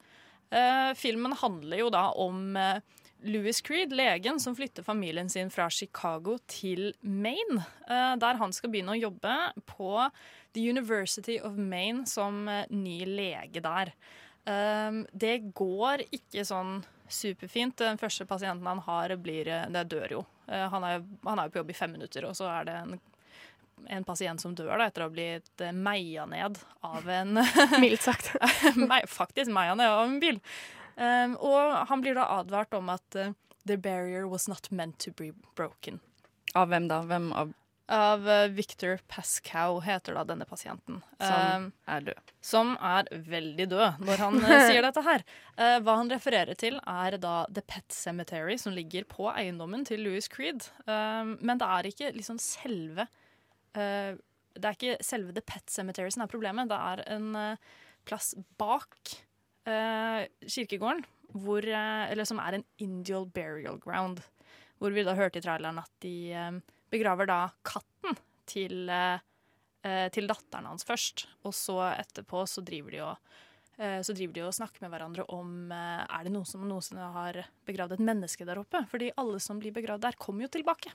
Eh, 0.51 0.93
filmen 0.93 1.33
handler 1.33 1.77
jo 1.77 1.89
da 1.89 2.11
om 2.11 2.55
eh, 2.57 2.79
Louis 3.25 3.61
Creed, 3.65 3.93
legen 3.95 4.39
som 4.39 4.55
flytter 4.55 4.85
familien 4.85 5.29
sin 5.29 5.49
fra 5.49 5.69
Chicago 5.73 6.37
til 6.47 6.91
Maine, 7.01 7.63
eh, 7.89 8.13
der 8.21 8.37
han 8.37 8.53
skal 8.53 8.71
begynne 8.73 8.93
å 8.93 8.99
jobbe 8.99 9.37
på 9.65 9.91
The 10.53 10.69
University 10.69 11.39
of 11.41 11.57
Maine 11.57 12.05
som 12.09 12.45
eh, 12.51 12.69
ny 12.69 13.01
lege 13.09 13.63
der. 13.65 13.93
Um, 14.47 15.01
det 15.11 15.41
går 15.57 16.05
ikke 16.15 16.45
sånn 16.47 16.77
superfint. 17.11 17.77
Den 17.77 17.99
første 17.99 18.25
pasienten 18.25 18.67
han 18.67 18.79
har, 18.85 19.15
blir, 19.15 19.47
eh, 19.47 19.67
det 19.69 19.83
dør 19.91 20.11
jo. 20.11 20.23
Eh, 20.47 20.67
han, 20.71 20.83
er, 20.83 21.03
han 21.25 21.39
er 21.39 21.51
på 21.51 21.61
jobb 21.61 21.71
i 21.71 21.77
fem 21.77 21.91
minutter, 21.91 22.27
og 22.27 22.35
så 22.37 22.47
er 22.51 22.67
det 22.67 22.75
en, 22.79 22.95
en 23.97 24.07
pasient 24.07 24.41
som 24.41 24.55
dør 24.55 24.75
da, 24.77 24.87
etter 24.87 25.03
å 25.03 25.09
ha 25.09 25.13
blitt 25.13 25.63
eh, 25.63 25.75
meia 25.75 26.25
ned 26.29 26.59
av 26.87 27.09
en 27.11 27.41
Mildt 27.81 28.07
sagt. 28.07 28.33
Faktisk 29.19 29.51
meia 29.51 29.75
ned 29.75 29.91
av 29.91 30.05
en 30.05 30.19
bil. 30.23 30.41
Um, 30.97 31.35
og 31.37 31.87
han 31.91 32.01
blir 32.01 32.17
da 32.17 32.25
advart 32.39 32.73
om 32.73 32.89
at 32.89 33.17
uh, 33.19 33.29
the 33.69 33.77
barrier 33.77 34.25
was 34.27 34.47
not 34.47 34.71
meant 34.71 34.97
to 34.99 35.13
be 35.13 35.31
broken. 35.55 35.99
Av 36.57 36.71
hvem 36.71 36.89
da? 36.89 37.03
Hvem 37.05 37.31
av 37.37 37.55
Av 37.87 38.25
eh, 38.29 38.49
Victor 38.51 38.97
Pascow 39.07 39.77
heter 39.79 40.17
da 40.17 40.25
denne 40.27 40.43
pasienten. 40.43 40.97
som 41.21 41.67
uh, 41.69 41.93
er 41.93 42.01
død? 42.09 42.31
som 42.43 42.73
er 42.83 43.07
veldig 43.07 43.67
død 43.71 44.01
når 44.03 44.23
han 44.25 44.39
eh, 44.41 44.63
sier 44.67 44.83
dette 44.83 45.03
her. 45.05 45.23
Hva 45.55 45.95
han 46.01 46.11
refererer 46.11 46.59
til, 46.59 46.81
er 46.83 47.15
da 47.23 47.45
The 47.47 47.63
Pet 47.63 47.95
Cemetery, 47.95 48.57
som 48.59 48.75
ligger 48.75 49.07
på 49.07 49.29
eiendommen 49.31 49.85
til 49.87 50.03
Louis 50.03 50.27
Creed. 50.27 50.67
Um, 50.83 51.37
men 51.39 51.61
det 51.61 51.69
er 51.77 51.87
ikke 51.87 52.11
liksom 52.17 52.41
selve 52.43 53.07
Det 53.71 54.65
er 54.65 54.75
ikke 54.75 54.99
selve 54.99 55.31
The 55.37 55.45
Pet 55.47 55.71
Cemetery 55.71 56.11
som 56.11 56.25
er 56.25 56.33
problemet. 56.33 56.67
Det 56.67 56.81
er 56.91 57.05
en 57.15 57.31
plass 58.03 58.33
bak 58.59 59.15
kirkegården, 59.67 61.05
hvor, 61.35 61.65
eh, 61.65 62.11
eller 62.11 62.27
som 62.27 62.39
er 62.39 62.57
en 62.57 62.65
Indial 62.83 63.25
burial 63.25 63.79
ground. 63.83 64.21
Hvor 64.77 64.93
vi 64.93 65.03
da 65.03 65.15
hørte 65.17 65.41
i 65.41 65.43
traileren 65.43 65.79
at 65.81 65.91
de 66.05 66.15
eh, 66.31 66.59
begraver 66.93 67.27
da 67.27 67.39
katten 67.65 68.17
til 68.47 68.87
eh, 68.93 69.19
eh, 69.87 70.07
til 70.13 70.29
datteren 70.29 70.69
hans 70.69 70.87
først. 70.87 71.27
Og 71.47 71.55
så 71.55 71.79
etterpå 71.95 72.45
så 72.49 72.63
driver 72.65 72.93
de 72.93 73.03
og, 73.05 73.33
eh, 73.77 73.99
så 74.05 74.15
driver 74.15 74.37
de 74.37 74.45
og 74.47 74.55
snakker 74.55 74.83
med 74.83 74.93
hverandre 74.93 75.27
om 75.33 75.71
eh, 75.71 76.03
er 76.05 76.27
det 76.27 76.33
noen 76.33 76.47
som 76.47 76.65
noensinne 76.67 77.11
har 77.15 77.43
begravd 77.67 77.97
et 77.97 78.05
menneske 78.11 78.47
der 78.47 78.61
oppe. 78.61 78.83
Fordi 78.91 79.11
alle 79.17 79.41
som 79.43 79.61
blir 79.61 79.75
begravd 79.75 80.05
der, 80.07 80.19
kommer 80.19 80.47
jo 80.47 80.53
tilbake. 80.57 80.93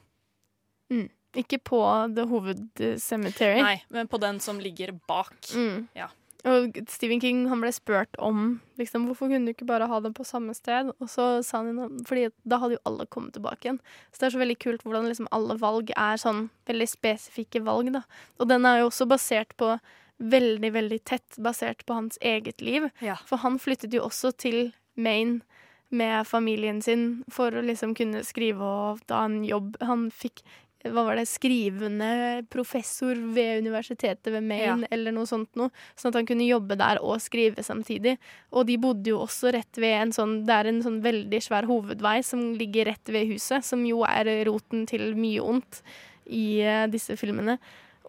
Mm. 0.92 1.08
Ikke 1.40 1.56
på 1.64 1.78
The 2.12 2.26
Hovedcemetery. 2.28 3.62
Nei, 3.64 3.76
men 3.94 4.10
på 4.10 4.20
den 4.20 4.40
som 4.44 4.58
ligger 4.60 4.92
bak. 5.08 5.38
Mm. 5.56 5.86
Ja. 5.96 6.10
Og 6.48 6.78
Stephen 6.90 7.20
King 7.22 7.44
han 7.52 7.60
ble 7.62 7.70
spurt 7.74 8.16
om 8.18 8.56
liksom, 8.80 9.04
hvorfor 9.06 9.30
kunne 9.30 9.46
du 9.46 9.52
ikke 9.54 9.68
bare 9.68 9.86
ha 9.86 10.00
det 10.02 10.10
på 10.16 10.26
samme 10.26 10.54
sted. 10.58 10.90
Og 10.98 11.10
så 11.10 11.26
sa 11.46 11.60
han 11.62 12.00
fordi 12.08 12.28
da 12.42 12.58
hadde 12.58 12.78
jo 12.78 12.84
alle 12.90 13.06
kommet 13.06 13.36
tilbake 13.36 13.68
igjen. 13.68 13.78
Så 14.10 14.18
det 14.18 14.28
er 14.28 14.34
så 14.34 14.42
veldig 14.42 14.58
kult 14.64 14.82
hvordan 14.86 15.06
liksom 15.06 15.30
alle 15.30 15.56
valg 15.62 15.92
er 15.94 16.18
sånn 16.18 16.48
veldig 16.70 16.88
spesifikke 16.90 17.62
valg. 17.66 17.92
da. 17.94 18.02
Og 18.42 18.50
den 18.50 18.66
er 18.66 18.82
jo 18.82 18.90
også 18.90 19.06
basert 19.10 19.54
på 19.60 19.76
veldig, 20.22 20.72
veldig 20.74 21.00
tett 21.06 21.38
basert 21.42 21.86
på 21.86 21.94
hans 21.94 22.18
eget 22.20 22.60
liv. 22.62 22.90
Ja. 23.02 23.16
For 23.26 23.42
han 23.42 23.58
flyttet 23.62 23.94
jo 23.94 24.04
også 24.06 24.34
til 24.34 24.72
Maine 24.94 25.40
med 25.92 26.26
familien 26.26 26.80
sin 26.82 27.22
for 27.30 27.54
å 27.54 27.62
liksom 27.64 27.94
kunne 27.94 28.24
skrive 28.24 28.64
og 28.64 29.02
ta 29.06 29.24
en 29.28 29.42
jobb. 29.44 29.76
Han 29.84 30.08
fikk 30.10 30.42
hva 30.84 31.04
var 31.06 31.16
det, 31.16 31.26
skrivende 31.30 32.46
professor 32.50 33.14
ved 33.14 33.62
universitetet 33.62 34.32
ved 34.32 34.42
Maine, 34.42 34.86
eller 34.90 35.12
noe 35.14 35.26
sånt 35.26 35.50
noe. 35.56 35.70
Sånn 35.96 36.10
at 36.10 36.18
han 36.20 36.26
kunne 36.26 36.46
jobbe 36.48 36.76
der 36.80 36.98
og 37.02 37.20
skrive 37.22 37.62
samtidig. 37.62 38.16
Og 38.52 38.66
de 38.66 38.76
bodde 38.82 39.12
jo 39.12 39.20
også 39.22 39.52
rett 39.54 39.78
ved 39.78 39.94
en 40.00 40.12
sånn 40.12 40.34
Det 40.46 40.54
er 40.54 40.66
en 40.72 40.82
sånn 40.82 41.00
veldig 41.04 41.40
svær 41.42 41.68
hovedvei 41.70 42.22
som 42.24 42.54
ligger 42.58 42.86
rett 42.90 43.08
ved 43.14 43.28
huset, 43.30 43.64
som 43.64 43.84
jo 43.86 44.02
er 44.08 44.30
roten 44.48 44.86
til 44.86 45.14
mye 45.14 45.40
ondt 45.42 45.82
i 46.26 46.60
eh, 46.62 46.86
disse 46.90 47.16
filmene. 47.16 47.58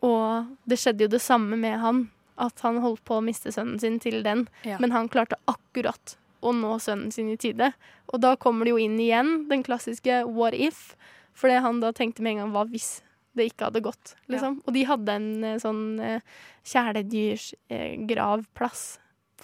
Og 0.03 0.49
det 0.65 0.79
skjedde 0.81 1.05
jo 1.07 1.13
det 1.13 1.21
samme 1.23 1.55
med 1.59 1.79
han. 1.79 2.09
At 2.37 2.59
han 2.65 2.79
holdt 2.81 3.03
på 3.05 3.19
å 3.19 3.23
miste 3.23 3.51
sønnen 3.53 3.79
sin 3.79 3.99
til 4.01 4.23
den, 4.25 4.47
Ja. 4.65 4.79
men 4.81 4.91
han 4.91 5.07
klarte 5.07 5.35
akkurat 5.47 6.15
å 6.41 6.51
nå 6.51 6.79
sønnen 6.81 7.11
sin 7.13 7.29
i 7.29 7.37
tide. 7.37 7.73
Og 8.11 8.19
da 8.21 8.35
kommer 8.35 8.65
det 8.65 8.71
jo 8.73 8.77
inn 8.81 8.97
igjen 8.99 9.47
den 9.47 9.61
klassiske 9.63 10.23
what 10.25 10.53
if, 10.57 10.95
fordi 11.33 11.57
han 11.65 11.79
da 11.81 11.89
tenkte 11.95 12.21
med 12.23 12.31
en 12.35 12.41
gang 12.43 12.53
var 12.55 12.65
hvis 12.71 12.89
det 13.33 13.43
ikke 13.49 13.65
hadde 13.71 13.81
gått, 13.81 14.11
liksom. 14.29 14.59
Og 14.67 14.71
de 14.75 14.83
hadde 14.85 15.11
en 15.17 15.29
eh, 15.43 15.57
sånn 15.61 15.83
eh, 15.99 16.21
kjæledyrsgravplass 16.69 18.83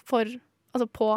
for 0.06 0.26
Altså 0.70 0.86
på 0.86 1.08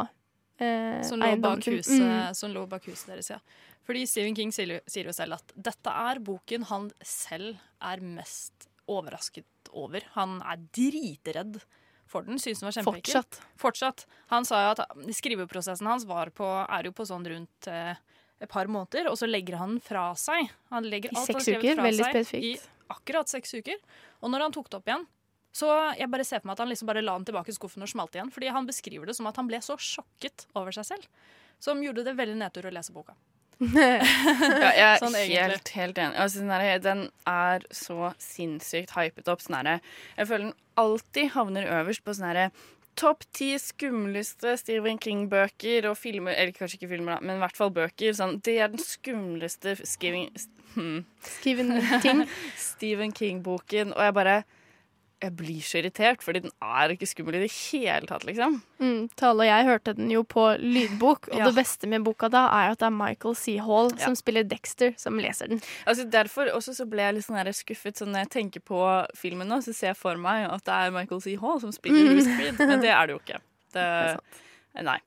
eh, 0.65 1.03
Som 1.05 1.20
eiendommen 1.20 1.61
Mm. 1.61 2.32
som 2.35 2.51
lå 2.55 2.62
bak 2.66 2.86
huset 2.89 3.07
deres, 3.11 3.28
ja. 3.31 3.39
Fordi 3.85 4.07
Stephen 4.09 4.35
King 4.35 4.51
sier 4.55 4.81
jo 5.05 5.12
selv 5.12 5.32
at 5.36 5.53
dette 5.55 5.90
er 5.90 6.19
boken 6.24 6.62
han 6.70 6.89
selv 7.05 7.59
er 7.82 8.01
mest 8.01 8.69
overrasket 8.89 9.44
over. 9.73 10.01
Han 10.15 10.40
er 10.40 10.57
dritredd 10.73 11.61
for 12.07 12.23
den, 12.23 12.39
syns 12.40 12.61
den 12.61 12.66
var 12.70 12.77
kjempeekkel. 12.78 13.12
Fortsatt. 13.12 13.40
Fortsatt. 13.61 14.07
Han 14.32 14.44
sa 14.49 14.62
jo 14.65 14.70
at 14.73 14.81
skriveprosessen 15.19 15.86
hans 15.86 16.05
var 16.09 16.31
på, 16.31 16.49
er 16.65 16.82
jo 16.89 16.93
på 16.97 17.05
sånn 17.09 17.27
rundt 17.28 17.66
eh, 17.69 17.94
et 18.43 18.51
par 18.51 18.70
måneder, 18.70 19.09
og 19.10 19.19
så 19.20 19.28
legger 19.31 19.60
han 19.60 19.77
den 19.77 19.82
fra 19.85 20.10
seg. 20.19 20.51
Han 20.74 20.86
legger 20.90 21.12
I 21.14 21.19
alt 21.19 21.32
han 21.32 21.40
seks 21.40 21.51
uker, 21.56 21.82
veldig 21.82 22.06
spesifikt. 22.09 22.47
I 22.69 22.93
akkurat 22.93 23.31
seks 23.31 23.55
uker. 23.55 23.78
Og 24.20 24.32
når 24.32 24.47
han 24.48 24.55
tok 24.55 24.70
det 24.70 24.81
opp 24.81 24.90
igjen, 24.90 25.05
så 25.52 25.69
jeg 25.98 26.09
bare 26.09 26.24
ser 26.24 26.40
på 26.40 26.48
meg 26.48 26.56
at 26.56 26.62
han 26.64 26.70
liksom 26.73 26.89
bare 26.89 27.05
la 27.05 27.14
den 27.19 27.28
tilbake 27.28 27.52
i 27.52 27.56
skuffen 27.56 27.85
og 27.85 27.90
smalt 27.93 28.16
igjen. 28.16 28.32
Fordi 28.32 28.52
han 28.55 28.69
beskriver 28.69 29.09
det 29.09 29.16
som 29.19 29.28
at 29.28 29.39
han 29.39 29.51
ble 29.51 29.60
så 29.64 29.77
sjokket 29.81 30.47
over 30.59 30.74
seg 30.74 30.89
selv. 30.94 31.28
Som 31.62 31.82
gjorde 31.85 32.06
det 32.06 32.16
veldig 32.19 32.39
nedtur 32.40 32.66
å 32.66 32.74
lese 32.74 32.94
boka. 32.94 33.14
Ja, 33.62 34.70
jeg 34.73 34.86
er 34.86 35.01
Sånn 35.02 35.14
helt, 35.14 35.69
helt 35.77 36.01
enig. 36.01 36.19
Altså, 36.19 36.43
den 36.82 37.05
er 37.28 37.66
så 37.70 38.12
sinnssykt 38.23 38.97
hypet 38.97 39.28
opp. 39.31 39.44
Sånn 39.44 39.60
jeg 39.69 40.27
føler 40.27 40.48
den 40.48 40.56
alltid 40.81 41.35
havner 41.36 41.69
øverst 41.81 42.02
på 42.02 42.16
sånn 42.16 42.31
herre 42.32 42.48
Topp 42.98 43.24
ti 43.32 43.52
skumleste 43.59 44.56
Stephen 44.60 44.98
King-bøker 45.01 45.86
og 45.89 45.97
filmer 45.97 46.36
Eller 46.36 46.52
kanskje 46.52 46.77
ikke 46.81 46.90
filmer, 46.90 47.16
da, 47.16 47.24
men 47.24 47.39
i 47.39 47.43
hvert 47.43 47.56
fall 47.56 47.73
bøker. 47.74 48.16
Sånn, 48.16 48.39
det 48.44 48.59
er 48.60 48.73
den 48.73 48.82
skumleste 48.82 49.77
Stephen, 49.89 50.28
hmm. 50.74 51.05
Stephen 51.39 51.73
King. 52.05 52.27
Stephen 52.70 53.14
King-boken. 53.16 53.94
Og 53.97 54.05
jeg 54.05 54.16
bare 54.19 54.43
Jeg 55.23 55.36
blir 55.39 55.61
så 55.62 55.78
irritert, 55.78 56.23
fordi 56.27 56.40
den 56.43 56.51
er 56.66 56.90
ikke 56.90 57.07
skummel 57.07 57.36
i 57.39 57.43
det 57.44 57.51
hele 57.55 58.09
tatt, 58.11 58.24
liksom. 58.27 58.57
Mm, 58.82 59.05
Tale 59.15 59.44
og 59.44 59.47
jeg 59.47 59.66
hørte 59.69 59.93
den 59.94 60.11
jo 60.11 60.24
på 60.27 60.44
lydbok, 60.59 61.28
og 61.31 61.36
Ja. 61.39 61.44
det 61.47 61.55
beste 61.61 61.86
med 61.86 62.03
boka 62.03 62.28
da 62.32 62.40
er 62.59 62.73
at 62.74 62.81
det 62.82 62.89
er 62.89 62.97
Michael 62.97 63.36
C. 63.39 63.55
Hall 63.62 63.93
Ja. 63.94 64.05
som 64.05 64.16
spiller 64.19 64.43
Dexter, 64.43 64.94
som 64.99 65.20
leser 65.23 65.49
den. 65.53 65.62
Altså 65.86 66.09
Derfor 66.11 66.51
også 66.51 66.74
så 66.74 66.89
ble 66.90 67.03
jeg 67.07 67.15
litt 67.15 67.24
sånn 67.28 67.39
her 67.39 67.53
skuffet. 67.55 67.97
Så 68.03 68.05
når 68.11 68.24
jeg 68.27 68.31
tenker 68.35 68.61
på 68.66 68.82
filmen 69.15 69.47
nå, 69.49 69.61
så 69.62 69.73
ser 69.73 69.93
jeg 69.93 70.01
for 70.03 70.16
meg 70.19 70.49
at 70.51 70.65
det 70.66 70.74
er 70.74 70.90
Michael 70.99 71.23
C. 71.23 71.36
Hall 71.39 71.61
som 71.62 71.70
spiller 71.73 72.03
Mm. 72.03 72.11
Louis 72.11 72.27
Creed, 72.36 72.59
men 72.59 72.81
det 72.82 72.90
er 72.90 73.07
det 73.07 73.15
jo 73.16 73.20
ikke. 73.23 73.39
Det, 73.73 73.86
er 74.74 74.82
nei. 74.90 74.99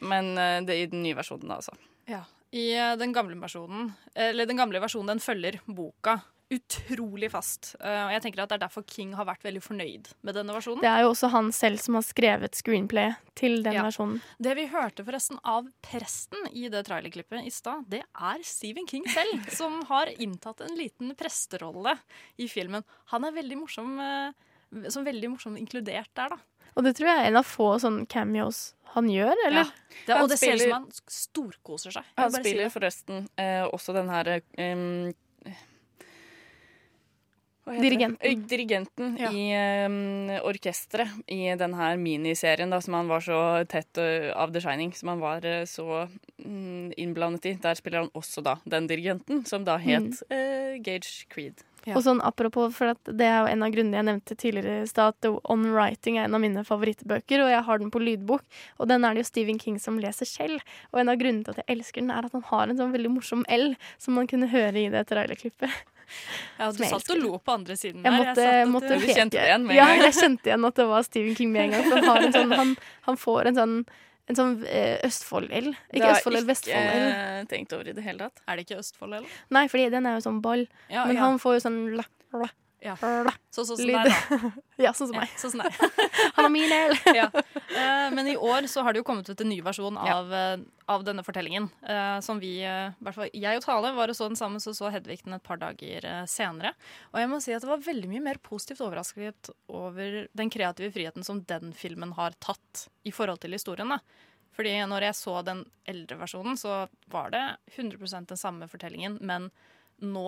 Men 0.00 0.32
eh, 0.38 0.60
det 0.62 0.74
er 0.76 0.82
i 0.84 0.86
den 0.94 1.02
nye 1.02 1.16
versjonen, 1.18 1.48
da, 1.50 1.58
altså. 1.58 1.74
Ja. 2.06 2.22
I 2.54 2.68
eh, 2.78 2.94
den 3.00 3.12
gamle 3.12 3.34
versjonen, 3.42 3.90
eller 4.14 4.46
den 4.46 4.56
gamle 4.62 4.78
versjonen, 4.80 5.08
den 5.16 5.20
følger 5.24 5.58
boka 5.66 6.20
utrolig 6.52 7.28
fast. 7.32 7.72
Eh, 7.80 8.02
og 8.06 8.12
jeg 8.14 8.22
tenker 8.22 8.42
at 8.44 8.50
det 8.52 8.56
er 8.58 8.62
derfor 8.66 8.84
King 8.86 9.14
har 9.18 9.26
vært 9.26 9.42
veldig 9.46 9.62
fornøyd 9.64 10.10
med 10.26 10.36
denne 10.38 10.54
versjonen. 10.54 10.80
Det 10.84 10.90
er 10.90 11.02
jo 11.02 11.10
også 11.10 11.30
han 11.32 11.50
selv 11.56 11.80
som 11.82 11.98
har 11.98 12.04
skrevet 12.06 12.54
screenplay 12.58 13.14
til 13.38 13.62
den 13.64 13.74
Ja. 13.74 13.82
versjonen. 13.88 14.20
Det 14.38 14.54
vi 14.56 14.66
hørte 14.70 15.04
forresten 15.04 15.40
av 15.44 15.66
presten 15.82 16.46
i 16.52 16.68
det 16.70 16.84
trailerklippet 16.86 17.44
i 17.46 17.50
stad, 17.50 17.84
det 17.90 18.02
er 18.14 18.42
Stephen 18.46 18.86
King 18.86 19.04
selv, 19.10 19.42
som 19.60 19.82
har 19.90 20.06
inntatt 20.18 20.60
en 20.60 20.76
liten 20.78 21.14
presterolle 21.18 21.98
i 22.38 22.46
filmen. 22.48 22.84
Han 23.06 23.24
er 23.24 23.32
veldig 23.32 23.58
morsom, 23.58 23.98
eh, 23.98 24.90
som 24.90 25.04
veldig 25.06 25.30
morsomt 25.34 25.58
inkludert 25.58 26.10
der, 26.14 26.28
da. 26.36 26.38
Og 26.76 26.84
det 26.84 26.94
tror 26.98 27.08
jeg 27.08 27.18
er 27.24 27.28
en 27.30 27.36
av 27.40 27.46
få 27.48 27.70
sånne 27.80 28.06
cameos 28.06 28.74
han 28.92 29.06
gjør, 29.08 29.34
eller? 29.46 29.64
Ja. 29.64 29.94
Det, 30.06 30.14
og 30.14 30.18
Han 30.20 30.28
det 30.28 30.38
ser 30.38 30.52
ut 30.52 30.60
spiller- 30.60 30.70
som 30.70 30.82
han 30.82 30.90
storkoser 31.08 31.92
seg. 31.92 32.04
Han 32.18 32.32
spiller 32.32 32.68
forresten 32.70 33.28
eh, 33.40 33.64
også 33.66 33.94
den 33.96 34.08
her 34.12 34.24
det? 34.24 34.42
Dirigenten. 37.66 38.18
Eh, 38.20 38.36
Dirigenten 38.36 39.16
Ja. 39.18 39.30
i 39.32 39.86
um, 39.86 40.30
orkesteret 40.46 41.10
i 41.26 41.50
denne 41.58 41.88
miniserien 41.98 42.70
da, 42.70 42.80
som 42.80 42.94
han 42.94 43.08
var 43.10 43.20
så 43.20 43.38
tett 43.66 43.98
uh, 43.98 44.30
av 44.38 44.52
The 44.54 44.62
Shining, 44.62 44.92
som 44.94 45.08
han 45.08 45.20
var 45.20 45.44
uh, 45.44 45.64
så 45.66 46.06
um, 46.44 46.92
innblandet 46.96 47.46
i. 47.46 47.54
Der 47.62 47.74
spiller 47.74 48.04
han 48.04 48.12
også 48.14 48.44
da 48.46 48.58
den 48.64 48.86
dirigenten, 48.86 49.44
som 49.46 49.64
da 49.66 49.78
het 49.82 50.22
uh, 50.30 50.78
Gage 50.78 51.26
Creed. 51.28 51.64
Og 51.94 52.02
sånn 52.02 52.18
apropos, 52.26 52.72
for 52.74 52.90
at 52.96 53.10
det 53.14 53.26
er 53.28 53.44
jo 53.44 53.50
en 53.52 53.62
av 53.62 53.70
grunnene 53.70 54.00
jeg 54.00 54.06
nevnte 54.08 54.34
tidligere 54.34 54.82
i 54.82 54.88
stad, 54.90 55.14
at 55.14 55.28
On 55.46 55.66
Writing 55.70 56.18
er 56.18 56.26
en 56.26 56.34
av 56.34 56.42
mine 56.42 56.64
favorittbøker, 56.66 57.44
og 57.44 57.52
jeg 57.52 57.62
har 57.68 57.82
den 57.82 57.92
på 57.94 58.02
lydbok. 58.02 58.42
Og 58.82 58.90
den 58.90 59.06
er 59.06 59.14
det 59.14 59.22
jo 59.22 59.28
Stephen 59.30 59.60
King 59.62 59.78
som 59.82 60.00
leser 60.02 60.26
selv. 60.26 60.64
Og 60.90 61.02
en 61.02 61.12
av 61.12 61.20
grunnene 61.20 61.46
til 61.46 61.54
at 61.54 61.62
jeg 61.62 61.76
elsker 61.76 62.02
den, 62.02 62.10
er 62.10 62.26
at 62.26 62.34
han 62.34 62.46
har 62.50 62.66
en 62.66 62.80
sånn 62.80 62.94
veldig 62.94 63.12
morsom 63.14 63.46
L 63.46 63.76
som 64.02 64.18
man 64.18 64.26
kunne 64.26 64.50
høre 64.50 64.82
i 64.82 64.90
det 64.90 65.06
trailerklippet. 65.12 65.70
Ja, 66.58 66.70
du 66.72 66.82
jeg 66.82 66.90
satt 66.90 67.10
og 67.14 67.20
lo 67.22 67.38
på 67.38 67.52
andre 67.54 67.76
siden 67.76 68.02
Jeg 68.04 68.12
der. 68.12 68.18
måtte, 68.22 68.34
satt 68.42 68.62
at 68.62 68.68
måtte 68.72 68.98
du- 69.00 69.06
kjente 69.12 69.38
igjen 69.42 69.62
med 69.66 69.76
en 69.76 69.80
ja, 69.80 69.86
gang. 69.92 70.02
jeg 70.06 70.14
kjente 70.20 70.50
igjen 70.50 70.66
at 70.70 70.74
det 70.80 70.86
var 70.90 71.02
Stephen 71.06 71.34
King 71.38 71.52
med 71.52 71.64
en 71.64 71.70
gang. 71.76 71.84
For 71.90 71.96
han, 71.96 72.04
har 72.10 72.26
en 72.28 72.32
sånn, 72.32 72.52
han, 72.60 72.76
han 73.08 73.16
får 73.16 73.46
en 73.52 73.54
sånn, 73.60 73.76
en 74.28 74.34
sånn 74.40 74.54
eh, 74.66 74.98
Østfold-L. 75.06 75.72
Ikke 75.94 76.12
Østfold-ild, 76.16 76.46
Vestfold-L. 76.50 77.08
ikke 77.10 77.48
tenkt 77.52 77.72
over 77.76 77.88
i 77.88 77.92
det 77.96 78.02
hele 78.06 78.18
tatt. 78.26 78.40
Er 78.48 78.56
det 78.56 78.66
ikke 78.66 78.78
Østfold-ild? 78.82 79.26
Nei, 79.50 79.66
fordi 79.68 79.90
den 79.90 80.06
er 80.06 80.16
jo 80.18 80.24
sånn 80.30 80.40
ball. 80.42 80.66
Ja, 80.90 81.04
Men 81.06 81.16
ja. 81.16 81.22
han 81.26 81.38
får 81.42 81.58
jo 81.58 81.64
sånn 81.68 81.80
la, 81.96 82.06
la, 82.34 82.48
Ja. 82.86 82.94
sånn 83.50 83.66
som 83.66 83.80
deg, 83.80 84.04
da. 84.04 84.50
ja, 84.84 84.92
sånn 84.94 85.08
som 85.08 85.16
meg. 85.16 85.30
Sånn 85.40 85.54
som 85.54 85.62
deg. 85.64 85.78
Han 86.36 86.44
har 86.44 86.50
min 86.52 86.72
el! 86.72 86.92
ja. 87.18 87.30
Men 88.12 88.28
i 88.28 88.36
år 88.36 88.68
så 88.70 88.84
har 88.84 88.92
det 88.94 89.00
jo 89.00 89.06
kommet 89.08 89.28
ut 89.30 89.40
en 89.42 89.48
ny 89.50 89.58
versjon 89.64 89.96
av, 89.98 90.28
eh, 90.34 90.58
av 90.92 91.06
denne 91.06 91.24
fortellingen. 91.26 91.70
eh, 91.82 92.18
som 92.20 92.38
vi, 92.42 92.60
eh, 92.62 92.92
i 92.92 93.06
hvert 93.06 93.16
fall 93.16 93.32
jeg 93.32 93.58
og 93.58 93.64
Tale, 93.64 93.94
var 93.96 94.12
og 94.12 94.18
så 94.18 94.28
den 94.28 94.38
sammen, 94.38 94.62
så 94.62 94.74
så 94.76 94.92
Hedvig 94.92 95.22
den 95.24 95.38
et 95.38 95.46
par 95.46 95.58
dager 95.62 96.04
senere. 96.30 96.74
Og 97.14 97.20
jeg 97.22 97.32
må 97.32 97.40
si 97.42 97.56
at 97.56 97.64
det 97.64 97.72
var 97.72 97.82
veldig 97.82 98.12
mye 98.12 98.26
mer 98.28 98.40
positivt 98.44 98.84
overrasket 98.84 99.50
over 99.72 100.26
den 100.36 100.52
kreative 100.52 100.92
friheten 100.94 101.24
som 101.26 101.42
den 101.48 101.72
filmen 101.76 102.12
har 102.20 102.36
tatt 102.44 102.86
i 103.08 103.14
forhold 103.14 103.40
til 103.42 103.56
historien. 103.56 103.88
da. 103.96 103.98
Fordi 104.56 104.72
når 104.88 105.08
jeg 105.10 105.18
så 105.18 105.40
den 105.44 105.64
eldre 105.88 106.16
versjonen, 106.22 106.56
så 106.56 106.86
var 107.12 107.32
det 107.34 107.42
100% 107.76 108.30
den 108.30 108.40
samme 108.40 108.68
fortellingen, 108.68 109.18
men 109.20 109.50
nå 110.04 110.26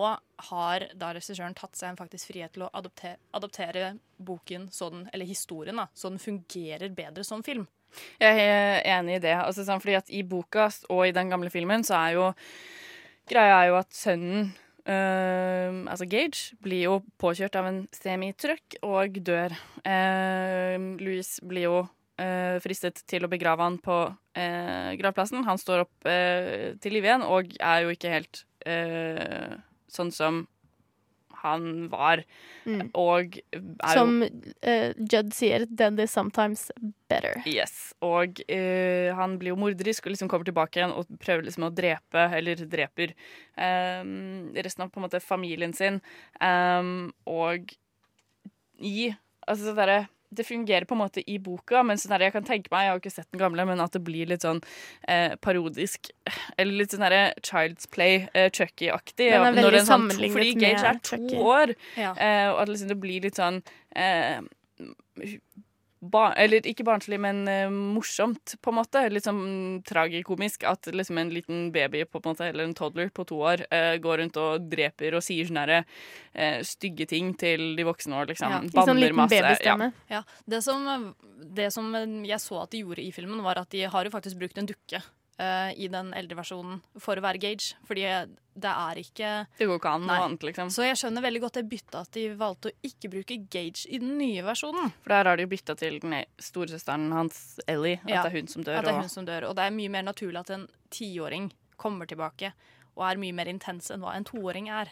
har 0.49 0.85
da 0.97 1.11
regissøren 1.13 1.55
tatt 1.57 1.77
seg 1.77 1.91
en 1.91 1.99
faktisk 1.99 2.31
frihet 2.31 2.55
til 2.55 2.65
å 2.65 2.71
adoptere, 2.73 3.19
adoptere 3.37 3.91
boken 4.17 4.69
sånn, 4.73 5.05
eller 5.13 5.29
historien 5.29 5.77
da, 5.81 5.89
så 5.93 6.09
den 6.09 6.21
fungerer 6.21 6.89
bedre 6.95 7.25
som 7.27 7.43
film. 7.45 7.67
Jeg 8.21 8.41
er 8.41 8.81
enig 8.97 9.17
i 9.17 9.21
det. 9.23 9.35
Altså, 9.37 9.65
sånn, 9.65 9.81
fordi 9.81 9.97
at 9.97 10.09
I 10.13 10.23
boka 10.27 10.69
og 10.93 11.07
i 11.07 11.13
den 11.15 11.31
gamle 11.31 11.49
filmen 11.53 11.85
så 11.85 11.97
er 11.99 12.17
jo 12.19 12.25
Greia 13.29 13.59
er 13.59 13.69
jo 13.69 13.77
at 13.77 13.93
sønnen 13.93 14.51
eh, 14.89 15.69
altså 15.89 16.07
Gage 16.09 16.57
blir 16.65 16.83
jo 16.87 16.95
påkjørt 17.21 17.57
av 17.59 17.69
en 17.69 17.83
semitruck 17.93 18.79
og 18.85 19.19
dør. 19.25 19.53
Uh, 19.85 20.97
Louis 20.97 21.29
blir 21.45 21.67
jo 21.67 21.75
uh, 21.85 22.57
fristet 22.63 23.03
til 23.09 23.25
å 23.25 23.31
begrave 23.31 23.65
han 23.65 23.77
på 23.83 23.99
eh, 24.39 24.91
gravplassen. 24.99 25.45
Han 25.47 25.59
står 25.61 25.85
opp 25.85 26.09
eh, 26.09 26.75
til 26.81 26.95
live 26.95 27.09
igjen 27.09 27.25
og 27.27 27.53
er 27.59 27.85
jo 27.85 27.95
ikke 27.95 28.13
helt 28.13 28.43
eh, 28.65 29.59
sånn 29.89 30.11
som 30.13 30.47
han 31.39 31.87
var. 31.91 32.23
Mm. 32.67 32.89
Og 32.99 33.37
er 33.39 33.95
Som 33.95 34.23
eh, 34.23 34.91
Judd 34.99 35.31
sier, 35.35 35.65
'dead 35.69 35.99
is 36.03 36.11
sometimes 36.11 36.67
better'. 37.11 37.41
Yes, 37.47 37.93
og 38.03 38.41
eh, 38.47 39.13
han 39.15 39.37
blir 39.39 39.53
jo 39.53 39.59
morderisk 39.61 40.07
og 40.07 40.15
liksom 40.15 40.31
kommer 40.31 40.49
tilbake 40.49 40.81
igjen 40.81 40.95
og 40.95 41.07
prøver 41.21 41.47
liksom 41.47 41.69
å 41.69 41.73
drepe, 41.73 42.27
eller 42.35 42.65
dreper, 42.67 43.15
eh, 43.55 44.03
resten 44.59 44.85
av 44.85 44.91
på 44.91 44.99
en 44.99 45.07
måte 45.07 45.23
familien 45.23 45.73
sin. 45.73 46.01
Eh, 46.41 46.83
og 47.25 47.75
i 48.79 49.11
Altså 49.49 49.71
det 49.71 49.79
derre 49.79 50.01
det 50.31 50.45
fungerer 50.45 50.85
på 50.85 50.93
en 50.93 51.01
måte 51.01 51.23
i 51.27 51.37
boka, 51.39 51.81
men 51.83 51.97
sånn 51.97 52.11
der, 52.13 52.27
jeg 52.27 52.33
kan 52.35 52.43
tenke 52.45 52.69
meg, 52.71 52.83
jeg 52.85 52.91
har 52.93 52.99
ikke 53.01 53.11
sett 53.11 53.31
den 53.31 53.39
gamle, 53.41 53.65
men 53.65 53.79
at 53.81 53.91
det 53.95 54.01
blir 54.05 54.27
litt 54.29 54.41
sånn 54.45 54.61
eh, 55.07 55.35
parodisk. 55.41 56.11
Eller 56.57 56.73
litt 56.83 56.91
sånn 56.93 57.01
derre 57.05 57.33
Child's 57.41 57.89
Play, 57.89 58.27
eh, 58.33 58.49
Chucky-aktig. 58.53 59.31
Veldig 59.33 59.41
sammenlignet 59.41 59.73
sånn 59.73 59.85
to- 59.87 59.91
sammenlignet 59.93 60.37
Fordi 60.37 60.53
Gage 60.53 60.83
med 60.83 60.85
er 60.85 60.99
to 61.01 61.17
Chucky. 61.17 61.35
år, 61.55 61.75
Ja. 61.97 62.11
eh, 62.13 62.47
og 62.53 62.61
at 62.61 62.69
liksom 62.69 62.87
det 62.93 62.99
blir 62.99 63.21
litt 63.25 63.35
sånn 63.41 63.63
eh, 63.95 64.39
ba 65.99 66.29
Eller 66.39 66.63
ikke 66.67 66.85
barnslig, 66.87 67.19
men 67.19 67.43
uh, 67.49 67.67
morsomt, 67.69 68.55
på 68.63 68.71
en 68.71 68.77
måte. 68.77 69.01
Litt 69.11 69.27
sånn 69.27 69.81
tragikomisk 69.87 70.63
at 70.69 70.87
liksom 70.93 71.19
en 71.19 71.33
liten 71.33 71.69
baby 71.75 72.05
på 72.07 72.21
en 72.21 72.29
måte, 72.31 72.47
eller 72.47 72.69
en 72.69 72.75
toddler 72.77 73.11
på 73.11 73.25
to 73.27 73.41
år 73.43 73.65
uh, 73.67 73.95
går 73.99 74.23
rundt 74.23 74.39
og 74.39 74.69
dreper 74.71 75.17
og 75.19 75.25
sier 75.25 75.49
sånne 75.49 75.81
eh, 75.81 76.59
stygge 76.65 77.07
ting 77.09 77.33
til 77.39 77.73
de 77.77 77.85
voksne 77.87 78.21
og 78.21 78.31
liksom 78.31 78.51
Ja. 78.53 78.61
I 78.63 78.87
sånn 78.87 79.01
liten 79.01 79.19
masse. 79.19 79.35
babystemme. 79.35 79.91
Ja, 80.11 80.23
det 80.47 80.63
som, 80.63 81.13
det 81.59 81.69
som 81.75 81.91
jeg 81.95 82.39
så 82.41 82.63
at 82.63 82.71
de 82.71 82.83
gjorde 82.83 83.03
i 83.03 83.11
filmen, 83.15 83.43
var 83.43 83.59
at 83.61 83.71
de 83.75 83.83
har 83.83 84.05
jo 84.07 84.13
faktisk 84.13 84.39
brukt 84.39 84.57
en 84.57 84.69
dukke 84.69 85.03
eh, 85.39 85.71
i 85.79 85.87
den 85.91 86.11
eldre 86.13 86.35
versjonen 86.41 86.81
for 86.99 87.15
å 87.19 87.23
være 87.23 87.39
Gage. 87.41 87.73
Fordi 87.87 88.03
det 88.59 88.71
er 88.73 88.99
ikke 88.99 89.29
Det 89.57 89.67
går 89.69 89.79
ikke 89.79 89.93
an 89.95 90.05
noe 90.07 90.17
annet, 90.25 90.43
liksom. 90.49 90.69
Så 90.75 90.83
jeg 90.83 90.97
skjønner 90.99 91.23
veldig 91.23 91.41
godt 91.45 91.59
det 91.61 91.65
byttet 91.71 91.95
at 91.95 92.11
de 92.17 92.25
valgte 92.35 92.71
å 92.73 92.75
ikke 92.89 93.11
bruke 93.13 93.37
Gage 93.49 93.85
i 93.87 93.99
den 94.03 94.17
nye 94.19 94.43
versjonen. 94.43 94.91
For 95.05 95.13
der 95.15 95.29
har 95.31 95.37
de 95.39 95.45
jo 95.47 95.51
bytta 95.53 95.77
til 95.79 95.99
den 96.03 96.13
e- 96.19 96.25
storesøsteren 96.43 97.07
hans, 97.15 97.59
Ellie. 97.67 98.01
At 98.03 98.09
Ja, 98.09 98.23
det 98.23 98.33
er 98.33 98.37
hun 98.41 98.47
som 98.51 98.63
dør. 98.67 98.77
At 98.81 98.85
det 98.85 98.91
er 98.91 98.97
og- 98.97 99.01
hun 99.07 99.09
som 99.15 99.25
dør. 99.25 99.47
Og 99.49 99.55
det 99.55 99.63
er 99.65 99.71
mye 99.71 99.89
mer 99.89 100.03
naturlig 100.03 100.39
at 100.43 100.49
en 100.57 100.67
tiåring 100.91 101.51
kommer 101.77 102.05
tilbake 102.05 102.51
og 102.97 103.05
er 103.07 103.15
mye 103.17 103.33
mer 103.33 103.45
intens 103.47 103.89
enn 103.91 104.01
hva 104.03 104.13
en 104.17 104.25
toåring 104.27 104.67
er. 104.67 104.89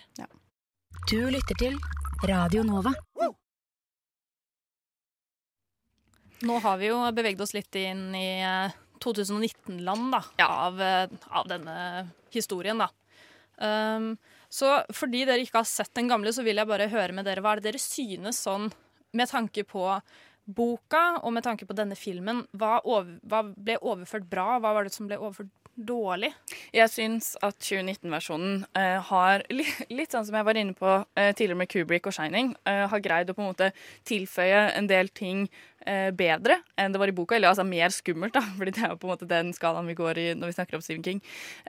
Du 1.10 1.20
lytter 1.30 1.56
til 1.60 1.76
Radio 2.24 2.64
Nova. 2.64 2.94
Nå 6.42 6.60
har 6.62 6.78
vi 6.78 6.88
jo 6.92 6.98
beveget 7.18 7.42
oss 7.42 7.54
litt 7.56 7.76
inn 7.76 8.14
i 8.16 8.28
eh, 8.46 8.72
2019-land 9.04 10.14
da, 10.14 10.22
av, 10.48 10.82
eh, 10.82 11.18
av 11.30 11.50
denne 11.50 11.78
historien. 12.34 12.78
da. 12.84 12.90
Um, 13.58 14.12
så 14.54 14.84
fordi 14.94 15.24
dere 15.26 15.42
ikke 15.42 15.64
har 15.64 15.70
sett 15.70 15.94
den 15.98 16.10
gamle, 16.12 16.32
så 16.34 16.46
vil 16.46 16.60
jeg 16.60 16.70
bare 16.70 16.92
høre 16.92 17.16
med 17.16 17.26
dere 17.26 17.42
hva 17.42 17.56
er 17.56 17.62
det 17.62 17.72
dere 17.72 17.82
synes 17.82 18.44
sånn 18.46 18.70
med 19.18 19.32
tanke 19.32 19.64
på 19.68 19.88
boka 20.48 21.20
og 21.26 21.34
med 21.36 21.44
tanke 21.44 21.68
på 21.68 21.76
denne 21.76 21.98
filmen. 22.00 22.46
Hva, 22.56 22.78
over, 22.88 23.18
hva 23.28 23.44
ble 23.52 23.78
overført 23.82 24.28
bra, 24.30 24.56
hva 24.62 24.76
var 24.78 24.88
det 24.88 24.94
som 24.96 25.10
ble 25.10 25.20
overført 25.20 25.52
dårlig? 25.78 26.32
Jeg 26.74 26.90
syns 26.90 27.34
at 27.46 27.60
2019-versjonen 27.62 28.64
uh, 28.78 28.98
har 29.12 29.44
litt 29.52 30.14
sånn 30.14 30.26
som 30.28 30.38
jeg 30.40 30.48
var 30.48 30.60
inne 30.60 30.76
på 30.78 30.94
uh, 31.04 31.30
tidligere 31.38 31.60
med 31.62 31.72
Kubrick 31.72 32.10
og 32.10 32.16
Shining, 32.18 32.54
uh, 32.68 32.88
har 32.92 33.04
greid 33.04 33.30
å 33.30 33.38
på 33.38 33.44
en 33.44 33.52
måte 33.52 33.70
tilføye 34.08 34.64
en 34.74 34.90
del 34.90 35.12
ting 35.14 35.46
eh, 35.46 35.77
bedre 36.18 36.60
enn 36.78 36.92
det 36.94 37.00
var 37.02 37.12
i 37.12 37.16
boka. 37.16 37.38
Eller 37.38 37.54
altså 37.54 37.66
mer 37.68 37.94
skummelt, 37.96 38.36
da, 38.36 38.44
fordi 38.60 38.76
det 38.76 38.86
er 38.86 38.96
jo 38.96 39.02
på 39.02 39.10
en 39.10 39.16
måte 39.16 39.30
den 39.30 39.54
skalaen 39.56 39.88
vi 39.88 39.98
går 39.98 40.22
i 40.22 40.30
når 40.38 40.52
vi 40.52 40.58
snakker 40.58 40.80
om 40.80 40.84
Stephen 40.84 41.06
King. 41.06 41.22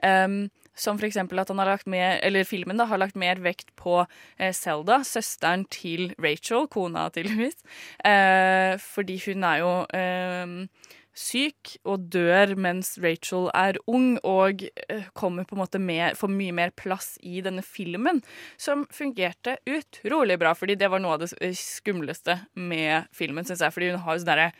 Um, 0.03 0.41
som 0.79 0.99
eksempel 1.03 1.41
at 1.41 1.49
han 1.51 1.59
har 1.59 1.73
lagt 1.73 1.89
mer, 1.91 2.19
eller 2.23 2.47
filmen 2.47 2.79
da, 2.79 2.87
har 2.89 3.01
lagt 3.01 3.17
mer 3.19 3.41
vekt 3.43 3.73
på 3.79 3.97
eh, 4.37 4.53
Zelda, 4.55 5.01
søsteren 5.03 5.65
til 5.71 6.13
Rachel, 6.23 6.69
kona 6.71 7.09
til 7.11 7.27
tydeligvis. 7.27 7.59
Eh, 8.05 8.77
fordi 8.79 9.19
hun 9.25 9.43
er 9.43 9.59
jo 9.59 9.73
eh, 9.97 10.87
syk 11.19 11.73
og 11.83 12.07
dør 12.13 12.53
mens 12.59 12.93
Rachel 13.03 13.49
er 13.57 13.79
ung, 13.91 14.13
og 14.23 14.63
eh, 14.87 15.09
kommer 15.17 15.43
på 15.47 15.57
en 15.57 15.61
måte 15.65 15.81
mer, 15.83 16.15
får 16.19 16.31
mye 16.31 16.55
mer 16.55 16.71
plass 16.79 17.17
i 17.25 17.41
denne 17.45 17.63
filmen, 17.65 18.21
som 18.57 18.85
fungerte 18.95 19.57
utrolig 19.67 20.39
bra, 20.39 20.55
fordi 20.55 20.77
det 20.79 20.89
var 20.91 21.03
noe 21.03 21.17
av 21.17 21.25
det 21.25 21.33
eh, 21.43 21.55
skumleste 21.59 22.39
med 22.55 23.09
filmen, 23.15 23.47
syns 23.47 23.65
jeg, 23.65 23.75
fordi 23.75 23.91
hun 23.93 24.03
har 24.05 24.15
jo 24.15 24.23
sånn 24.23 24.31
derre 24.33 24.51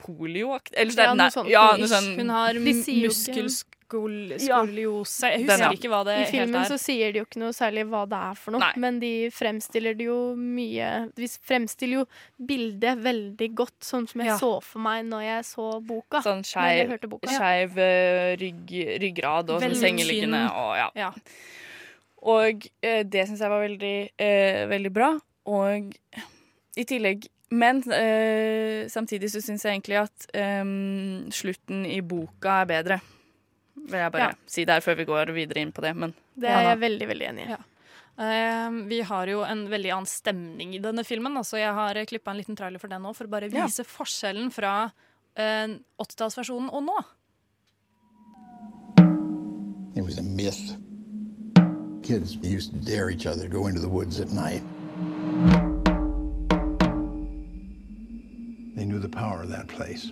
polioakt 0.00 0.72
Eller 0.74 0.94
sånn 0.94 1.04
Ja, 1.04 1.14
noe 1.16 1.32
sånt. 1.34 1.50
ja, 1.52 1.66
noe 1.76 1.88
sånn 1.90 2.14
Hun 2.16 2.30
muskelskoliose. 3.90 5.30
Jeg 5.32 5.44
husker 5.44 5.64
ja. 5.64 5.70
ikke 5.74 5.90
hva 5.90 6.00
det 6.06 6.14
er 6.14 6.22
I 6.22 6.30
filmen 6.30 6.66
så 6.68 6.78
sier 6.80 7.12
de 7.12 7.20
jo 7.20 7.26
ikke 7.26 7.40
noe 7.42 7.54
særlig 7.56 7.84
hva 7.90 8.04
det 8.10 8.20
er 8.30 8.38
for 8.38 8.54
noe, 8.54 8.62
Nei. 8.62 8.72
men 8.84 9.00
de 9.02 9.12
fremstiller 9.34 9.96
det 9.98 10.06
jo 10.06 10.18
mye 10.38 10.90
De 11.16 11.28
fremstiller 11.28 12.00
jo 12.00 12.04
bildet 12.50 13.00
veldig 13.02 13.50
godt, 13.58 13.78
sånn 13.84 14.08
som 14.10 14.22
jeg 14.22 14.30
Ja. 14.30 14.38
så 14.38 14.52
for 14.62 14.80
meg 14.84 15.04
når 15.08 15.22
jeg 15.26 15.44
så 15.50 15.66
boka. 15.80 16.22
Sånn 16.22 16.44
skeiv 16.46 17.78
eh, 17.78 18.36
rygg, 18.40 18.70
ryggrad 19.02 19.50
og 19.50 19.64
sånn 19.64 19.74
sengeliggende. 19.78 20.44
Og, 20.54 20.72
ja. 20.78 20.88
Ja. 20.94 21.10
og 22.22 22.68
eh, 22.82 23.02
det 23.02 23.26
syns 23.28 23.42
jeg 23.42 23.50
var 23.52 23.64
veldig, 23.66 23.96
eh, 24.18 24.64
veldig 24.70 24.92
bra. 24.94 25.12
Og 25.50 25.92
i 26.76 26.84
tillegg 26.86 27.24
Men 27.50 27.80
eh, 27.90 28.86
samtidig 28.86 29.32
så 29.32 29.40
syns 29.42 29.64
jeg 29.64 29.72
egentlig 29.74 29.96
at 29.98 30.26
eh, 30.38 30.62
slutten 31.34 31.82
i 31.86 31.98
boka 32.00 32.60
er 32.62 32.68
bedre. 32.70 33.00
Vil 33.86 33.98
jeg 34.00 34.12
bare 34.12 34.28
Ja. 34.30 34.32
si 34.46 34.64
der 34.64 34.80
før 34.80 34.96
vi 34.96 35.04
går 35.04 35.32
videre 35.34 35.60
inn 35.62 35.72
på 35.72 35.80
det. 35.82 35.94
Men 35.96 36.14
Det 36.38 36.48
er 36.48 36.62
jeg 36.70 36.78
veldig, 36.80 37.08
veldig 37.08 37.28
enig 37.28 37.46
i. 37.46 37.50
Ja. 37.50 37.56
Uh, 38.20 38.70
vi 38.86 39.00
har 39.00 39.26
jo 39.26 39.42
en 39.44 39.68
veldig 39.70 39.92
annen 39.94 40.06
stemning 40.06 40.74
i 40.74 40.78
denne 40.78 41.04
filmen, 41.06 41.36
Altså, 41.38 41.56
så 41.56 41.58
jeg 41.62 41.72
har 41.74 41.94
klippa 42.06 42.30
en 42.30 42.36
liten 42.36 42.56
trailer 42.56 42.78
for 42.78 42.88
den 42.88 43.00
nå, 43.02 43.14
for 43.16 43.24
å 43.24 43.30
bare 43.30 43.48
Ja. 43.50 43.64
vise 43.64 43.84
forskjellen 43.84 44.50
fra 44.52 44.92
eh, 45.36 45.68
80-tallsversjonen 45.98 46.70
og 46.72 46.82
nå. 46.84 46.98
It 49.96 50.02
was 50.04 50.18
a 50.18 50.22
myth. 50.22 50.76
Kids 52.02 52.36
used 52.42 52.72
to 52.72 52.78
dare 52.78 53.10
each 53.10 53.26
other 53.26 53.42
to 53.44 53.48
go 53.48 53.66
into 53.66 53.80
the 53.80 53.88
woods 53.88 54.20
at 54.20 54.30
night. 54.32 54.62
They 58.76 58.84
knew 58.84 58.98
the 58.98 59.08
power 59.08 59.42
of 59.42 59.48
that 59.50 59.68
place. 59.68 60.10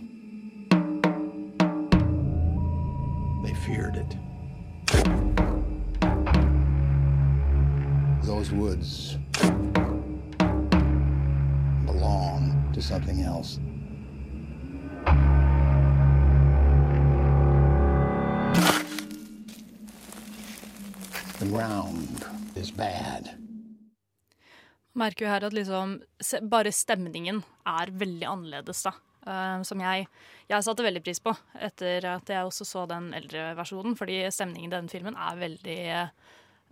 They 3.43 3.55
feared 3.55 3.97
it. 3.97 4.17
Those 8.23 8.51
woods 8.53 9.17
belong 11.87 12.71
to 12.75 12.83
something 12.83 13.23
else. 13.23 13.59
The 21.39 21.47
ground 21.47 22.25
is 22.57 22.71
bad. 22.71 23.31
Merker 24.93 25.25
jo 25.25 25.31
her 25.31 25.45
at 25.47 25.53
liksom 25.53 26.01
bare 26.51 26.73
stemningen 26.73 27.45
er 27.63 27.91
veldig 27.95 28.27
annerledes, 28.27 28.83
da. 28.83 28.93
Eh, 29.29 29.63
som 29.69 29.81
jeg, 29.85 30.07
jeg 30.49 30.65
satte 30.65 30.85
veldig 30.87 31.03
pris 31.05 31.21
på 31.21 31.35
etter 31.61 32.05
at 32.15 32.31
jeg 32.33 32.47
også 32.49 32.65
så 32.65 32.87
den 32.89 33.11
eldre 33.19 33.51
versjonen, 33.59 33.97
fordi 33.99 34.23
stemningen 34.33 34.71
i 34.73 34.77
den 34.77 34.89
filmen 34.89 35.17
er 35.21 35.37
veldig 35.43 35.79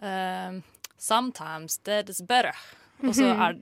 uh, 0.03 0.61
Sometimes 0.99 1.77
that 1.85 2.09
is 2.09 2.23
better. 2.23 2.57
Og 3.05 3.12
så 3.15 3.27
Mhm. 3.28 3.41
er 3.43 3.53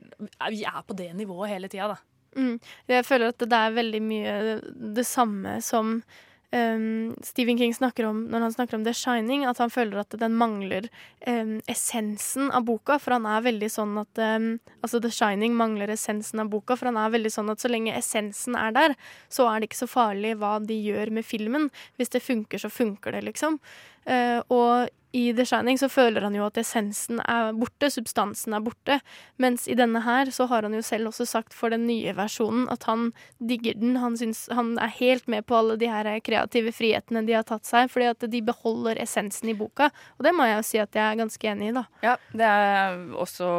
er- 0.41 0.49
vi 0.51 0.63
er 0.63 0.81
på 0.87 0.95
det 0.95 1.13
nivået 1.15 1.49
hele 1.49 1.67
tida, 1.67 1.87
da. 1.89 1.95
Mm. 2.37 2.59
Jeg 2.87 3.05
føler 3.05 3.27
at 3.27 3.37
det 3.39 3.51
er 3.53 3.71
veldig 3.71 4.01
mye 4.01 4.61
det 4.95 5.05
samme 5.05 5.61
som 5.61 6.03
um, 6.51 7.15
Stephen 7.23 7.57
King 7.57 7.73
snakker 7.73 8.07
om 8.09 8.25
når 8.31 8.45
han 8.45 8.55
snakker 8.55 8.77
om 8.77 8.83
The 8.85 8.93
Shining, 8.95 9.45
at 9.49 9.61
han 9.61 9.73
føler 9.73 10.01
at 10.01 10.15
den 10.19 10.35
mangler 10.37 10.89
um, 11.27 11.57
essensen 11.71 12.51
av 12.51 12.67
boka. 12.67 12.99
For 13.01 13.15
han 13.17 13.27
er 13.29 13.45
veldig 13.47 13.71
sånn 13.71 13.95
at 14.01 14.21
um, 14.21 14.49
Altså, 14.81 15.01
The 15.01 15.11
Shining 15.13 15.55
mangler 15.57 15.93
essensen 15.93 16.43
av 16.43 16.51
boka, 16.53 16.77
for 16.77 16.91
han 16.91 16.99
er 17.01 17.13
veldig 17.15 17.31
sånn 17.33 17.49
at 17.53 17.63
så 17.63 17.71
lenge 17.71 17.95
essensen 17.97 18.57
er 18.59 18.75
der, 18.75 18.93
så 19.33 19.47
er 19.49 19.59
det 19.59 19.71
ikke 19.71 19.83
så 19.83 19.89
farlig 19.89 20.35
hva 20.41 20.57
de 20.61 20.77
gjør 20.77 21.13
med 21.15 21.25
filmen. 21.25 21.71
Hvis 21.97 22.13
det 22.13 22.21
funker, 22.25 22.61
så 22.61 22.69
funker 22.69 23.15
det, 23.15 23.25
liksom. 23.31 23.57
Uh, 24.05 24.41
og 24.53 24.91
i 25.15 25.33
The 25.33 25.45
Shining 25.47 25.79
så 25.79 25.87
føler 25.91 26.25
han 26.25 26.35
jo 26.35 26.43
at 26.49 26.57
essensen 26.59 27.21
er 27.23 27.53
borte, 27.55 27.87
substansen 27.93 28.55
er 28.57 28.63
borte. 28.65 28.97
Mens 29.41 29.63
i 29.71 29.77
denne 29.79 30.01
her 30.03 30.27
så 30.35 30.47
har 30.51 30.67
han 30.67 30.75
jo 30.75 30.81
selv 30.83 31.11
også 31.11 31.27
sagt 31.29 31.55
for 31.55 31.71
den 31.71 31.85
nye 31.87 32.11
versjonen 32.17 32.65
at 32.73 32.83
han 32.89 33.13
digger 33.39 33.77
den. 33.79 33.95
Han, 34.03 34.17
syns, 34.19 34.45
han 34.51 34.73
er 34.81 34.91
helt 34.97 35.29
med 35.31 35.47
på 35.47 35.55
alle 35.61 35.77
de 35.79 35.87
her 35.91 36.09
kreative 36.25 36.73
frihetene 36.75 37.23
de 37.27 37.37
har 37.37 37.47
tatt 37.47 37.63
seg, 37.67 37.87
fordi 37.93 38.09
at 38.11 38.27
de 38.31 38.43
beholder 38.43 38.99
essensen 39.05 39.53
i 39.53 39.57
boka. 39.57 39.87
Og 40.19 40.27
det 40.27 40.35
må 40.35 40.49
jeg 40.49 40.59
jo 40.59 40.67
si 40.67 40.83
at 40.83 40.99
jeg 40.99 41.05
er 41.05 41.21
ganske 41.23 41.51
enig 41.53 41.71
i, 41.71 41.77
da. 41.79 41.85
Ja, 42.03 42.17
det 42.35 42.49
er 42.49 42.65
jeg 42.65 42.99
også 43.25 43.53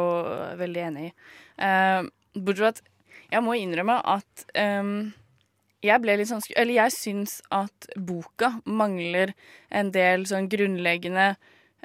veldig 0.61 0.85
enig 0.91 1.09
i. 1.09 1.15
Uh, 1.57 2.05
bortsett 2.37 2.61
fra 2.61 2.73
at 2.75 2.85
jeg 3.33 3.43
må 3.43 3.57
innrømme 3.57 3.97
at 4.07 4.45
ehm, 4.55 5.09
jeg 5.87 6.01
ble 6.03 6.17
litt 6.19 6.29
sånn 6.29 6.43
Eller 6.55 6.73
jeg 6.83 6.93
syns 6.95 7.37
at 7.53 7.87
boka 7.97 8.53
mangler 8.65 9.33
en 9.71 9.91
del 9.95 10.25
sånn 10.29 10.49
grunnleggende 10.51 11.35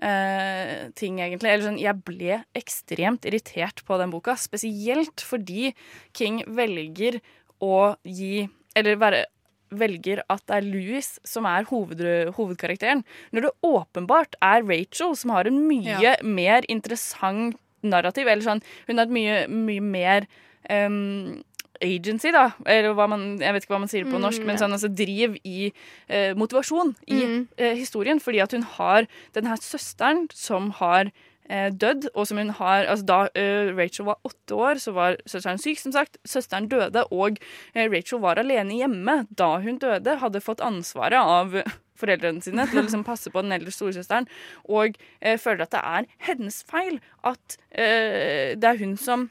eh, 0.02 0.88
ting, 0.98 1.20
egentlig. 1.22 1.50
Eller 1.52 1.66
sånn, 1.68 1.80
jeg 1.80 1.98
ble 2.06 2.40
ekstremt 2.58 3.26
irritert 3.28 3.84
på 3.88 3.98
den 4.00 4.12
boka. 4.14 4.34
Spesielt 4.40 5.22
fordi 5.24 5.72
King 6.16 6.42
velger 6.48 7.20
å 7.62 7.94
gi 8.04 8.48
Eller 8.74 8.96
være 8.96 9.24
velger 9.72 10.20
at 10.28 10.42
det 10.48 10.56
er 10.58 10.66
Louis 10.68 11.06
som 11.24 11.46
er 11.48 11.64
hoved, 11.70 12.00
hovedkarakteren, 12.36 13.00
når 13.32 13.46
det 13.46 13.52
åpenbart 13.64 14.34
er 14.44 14.66
Rachel 14.68 15.14
som 15.16 15.32
har 15.32 15.48
en 15.48 15.62
mye 15.68 15.96
Ja. 16.02 16.14
mer 16.22 16.60
interessant 16.68 17.56
narrativ. 17.82 18.28
Eller 18.28 18.44
sånn, 18.44 18.60
hun 18.86 18.98
har 19.00 19.06
et 19.08 19.14
mye, 19.16 19.38
mye 19.48 19.80
mer 19.80 20.26
em, 20.68 21.42
agency, 21.82 22.30
da. 22.34 22.46
Eller 22.66 22.94
hva 22.94 23.08
man, 23.10 23.38
jeg 23.42 23.52
vet 23.56 23.64
ikke 23.66 23.74
hva 23.74 23.82
man 23.82 23.90
sier 23.92 24.06
på 24.06 24.16
Mm, 24.16 24.22
norsk, 24.28 24.44
men 24.46 24.56
sånn 24.60 24.72
altså 24.76 24.88
driv 24.94 25.36
i 25.44 25.72
eh, 26.08 26.32
motivasjon 26.38 26.94
i 27.08 27.20
Mm. 27.26 27.48
eh, 27.58 27.74
historien. 27.76 28.20
Fordi 28.22 28.40
at 28.42 28.52
hun 28.52 28.62
har 28.78 29.06
den 29.34 29.46
her 29.50 29.56
søsteren 29.56 30.28
som 30.32 30.70
har 30.78 31.10
eh, 31.50 31.70
dødd, 31.74 32.06
og 32.14 32.26
som 32.26 32.38
hun 32.38 32.50
har 32.50 32.86
altså 32.86 33.04
Da 33.06 33.28
eh, 33.34 33.74
Rachel 33.76 34.06
var 34.06 34.16
åtte 34.24 34.54
år, 34.54 34.78
så 34.80 34.92
var 34.94 35.16
søsteren 35.26 35.58
syk, 35.60 35.78
som 35.82 35.92
sagt. 35.92 36.16
Søsteren 36.24 36.68
døde, 36.70 37.02
og 37.10 37.36
eh, 37.74 37.88
Rachel 37.90 38.20
var 38.22 38.38
alene 38.38 38.78
hjemme 38.78 39.26
da 39.36 39.58
hun 39.60 39.78
døde. 39.82 40.18
Hadde 40.22 40.40
fått 40.40 40.60
ansvaret 40.62 41.18
av 41.18 41.58
foreldrene 41.98 42.40
sine 42.42 42.64
til 42.70 42.78
å 42.80 42.82
liksom 42.86 43.04
passe 43.04 43.30
på 43.30 43.42
den 43.44 43.52
eldre 43.52 43.70
storesøsteren, 43.70 44.26
og 44.68 44.96
eh, 45.20 45.36
føler 45.38 45.62
at 45.66 45.70
det 45.74 45.82
er 45.84 46.06
hennes 46.30 46.62
feil 46.66 46.98
at 47.22 47.58
det 47.72 48.64
er 48.64 48.78
hun 48.80 48.96
som 48.96 49.28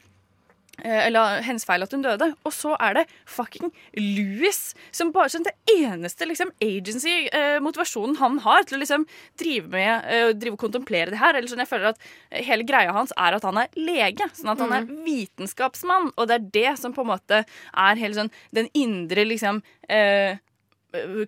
eller 0.80 1.42
hennes 1.44 1.64
feil 1.68 1.84
at 1.84 1.92
hun 1.92 2.04
døde. 2.04 2.30
Og 2.48 2.54
så 2.54 2.72
er 2.80 2.96
det 2.96 3.04
fucking 3.28 3.72
Louis 3.98 4.60
som 4.94 5.12
bare 5.14 5.32
sånn 5.32 5.44
det 5.46 5.54
eneste 5.70 6.26
liksom, 6.28 6.52
agency-motivasjonen 6.64 8.18
han 8.22 8.38
har 8.44 8.64
til 8.66 8.78
å 8.78 8.82
liksom 8.82 9.06
drive 9.40 9.68
med 9.72 10.08
eh, 10.08 10.30
drive 10.32 10.56
og 10.56 10.64
kontemplere 10.64 11.12
det 11.12 11.20
her. 11.20 11.36
Eller 11.36 11.52
sånn, 11.52 11.62
jeg 11.64 11.72
føler 11.72 11.92
at 11.92 12.00
Hele 12.32 12.64
greia 12.66 12.94
hans 12.94 13.12
er 13.20 13.36
at 13.36 13.44
han 13.44 13.60
er 13.60 13.74
lege. 13.76 14.26
Sånn 14.36 14.54
at 14.54 14.62
han 14.62 14.72
er 14.74 14.88
vitenskapsmann. 15.04 16.10
Og 16.16 16.28
det 16.28 16.38
er 16.38 16.48
det 16.56 16.72
som 16.80 16.94
på 16.96 17.04
en 17.04 17.12
måte 17.12 17.42
er 17.44 18.00
hele 18.00 18.16
sånn 18.16 18.32
den 18.56 18.70
indre 18.78 19.26
liksom 19.28 19.60
eh, 19.92 20.40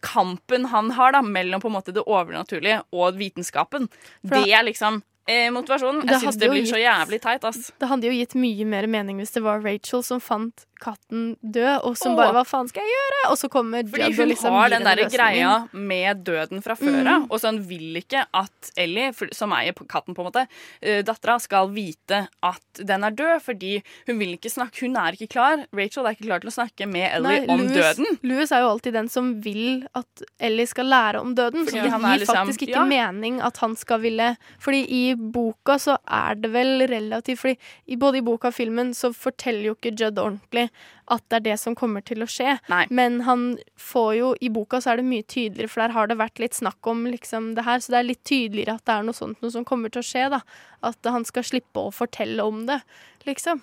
kampen 0.04 0.66
han 0.72 0.90
har 0.96 1.14
da 1.14 1.22
mellom 1.24 1.62
på 1.62 1.70
en 1.70 1.76
måte 1.76 1.94
det 1.94 2.04
overnaturlige 2.04 2.82
og 2.92 3.18
vitenskapen. 3.20 3.88
For 4.24 4.40
det 4.40 4.52
er 4.56 4.66
liksom 4.66 5.02
eh, 5.26 5.50
motivasjonen. 5.54 6.04
Jeg 6.08 6.22
syns 6.22 6.38
det 6.40 6.50
blir 6.50 6.62
blir 6.62 6.70
så 6.70 6.80
jævlig 6.80 7.20
teit, 7.24 7.44
ass. 7.48 7.72
Det 7.80 7.90
hadde 7.90 8.08
jo 8.08 8.14
gitt 8.14 8.36
mye 8.38 8.68
mer 8.68 8.88
mening 8.90 9.20
hvis 9.22 9.34
det 9.36 9.44
var 9.44 9.64
Rachel 9.64 10.04
som 10.06 10.22
fant 10.22 10.66
katten 10.80 11.36
død, 11.40 11.84
og 11.84 11.96
som 11.98 12.12
Åh. 12.12 12.18
bare 12.18 12.34
hva 12.36 12.44
faen 12.46 12.68
skal 12.70 12.84
jeg 12.84 12.94
gjøre? 12.94 13.20
Og 13.30 13.38
så 13.40 13.50
kommer 13.52 13.86
Fordi 13.88 14.10
hun 14.14 14.30
liksom 14.30 14.56
har 14.56 14.72
den 14.72 14.82
en 14.82 14.88
der 14.88 15.10
greia 15.12 15.52
med 15.72 16.24
døden 16.26 16.62
fra 16.64 16.76
før 16.78 17.00
av. 17.00 17.24
Mm. 17.24 17.28
Og 17.30 17.40
så 17.40 17.52
hun 17.52 17.60
vil 17.68 18.00
ikke 18.00 18.24
at 18.34 18.72
Ellie, 18.80 19.12
som 19.36 19.52
eier 19.56 19.74
katten, 19.74 20.14
på 20.14 20.24
en 20.24 20.30
måte, 20.30 20.46
eh, 20.82 21.02
dattera, 21.06 21.38
skal 21.40 21.70
vite 21.74 22.26
at 22.42 22.80
den 22.80 23.04
er 23.04 23.10
død, 23.10 23.42
fordi 23.42 23.74
hun 24.08 24.18
vil 24.18 24.36
ikke 24.36 24.50
snakke 24.52 24.84
Hun 24.84 24.96
er 24.96 25.14
ikke 25.14 25.28
klar. 25.30 25.66
Rachel 25.72 26.06
er 26.06 26.16
ikke 26.16 26.26
klar 26.26 26.40
til 26.42 26.50
å 26.50 26.54
snakke 26.54 26.86
med 26.90 27.06
Ellie 27.14 27.44
Nei, 27.44 27.46
om 27.48 27.60
Louis, 27.60 27.72
døden. 27.72 28.18
Louis 28.22 28.52
er 28.52 28.64
jo 28.64 28.70
alltid 28.74 28.92
den 28.92 29.08
som 29.08 29.40
vil 29.44 29.86
at 29.94 30.24
Ellie 30.40 30.66
skal 30.66 30.88
lære 30.90 31.20
om 31.20 31.34
døden. 31.34 31.64
Fordi 31.64 31.78
så 31.78 31.82
det 31.84 31.92
gir 31.92 32.20
liksom- 32.24 32.36
faktisk 32.36 32.66
ikke 32.66 32.82
ja. 32.82 32.84
mening 32.84 33.40
at 33.40 33.56
han 33.58 33.76
skal 33.76 34.00
ville 34.00 34.36
Fordi 34.58 34.84
i 34.90 35.14
boka 35.14 35.78
så 35.78 35.96
er 36.08 36.34
det 36.34 36.50
vel 36.52 36.86
relativt 36.88 37.38
Fordi 37.38 37.58
både 37.96 38.18
i 38.18 38.20
boka 38.20 38.48
og 38.48 38.54
filmen 38.54 38.92
så 38.94 39.12
forteller 39.14 39.70
jo 39.70 39.74
ikke 39.74 39.94
Judd 39.94 40.18
ordentlig 40.18 40.63
at 41.12 41.24
det 41.28 41.38
er 41.38 41.44
det 41.48 41.56
som 41.62 41.76
kommer 41.78 42.04
til 42.06 42.24
å 42.24 42.28
skje. 42.30 42.56
Men 42.90 43.20
han 43.28 43.46
får 43.80 44.10
jo 44.18 44.30
I 44.40 44.50
boka 44.54 44.80
så 44.82 44.92
er 44.92 45.02
det 45.02 45.08
mye 45.08 45.26
tydeligere, 45.26 45.70
for 45.72 45.84
der 45.84 45.96
har 45.96 46.10
det 46.10 46.18
vært 46.20 46.42
litt 46.42 46.56
snakk 46.56 46.90
om 46.90 47.04
liksom 47.08 47.52
det 47.58 47.66
her, 47.66 47.82
så 47.82 47.94
det 47.94 48.00
er 48.00 48.10
litt 48.10 48.24
tydeligere 48.28 48.78
at 48.78 48.86
det 48.88 48.96
er 48.96 49.06
noe 49.08 49.16
sånt 49.16 49.42
noe 49.44 49.54
som 49.54 49.66
kommer 49.68 49.92
til 49.92 50.04
å 50.04 50.08
skje, 50.08 50.28
da. 50.36 50.40
At 50.84 51.10
han 51.10 51.26
skal 51.28 51.46
slippe 51.46 51.88
å 51.88 51.94
fortelle 51.94 52.44
om 52.44 52.64
det, 52.70 52.80
liksom. 53.28 53.62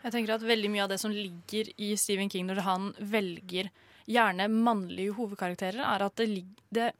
Jeg 0.00 0.14
tenker 0.14 0.38
at 0.38 0.44
veldig 0.46 0.70
mye 0.72 0.86
av 0.86 0.92
det 0.94 1.00
som 1.02 1.12
ligger 1.12 1.68
i 1.76 1.92
Stephen 2.00 2.30
King 2.32 2.46
når 2.48 2.62
han 2.64 2.92
velger 2.98 3.68
gjerne 4.10 4.46
mannlige 4.50 5.14
hovedkarakterer, 5.18 5.82
er 5.84 6.06
at 6.06 6.16
det, 6.18 6.44
det 6.72 6.92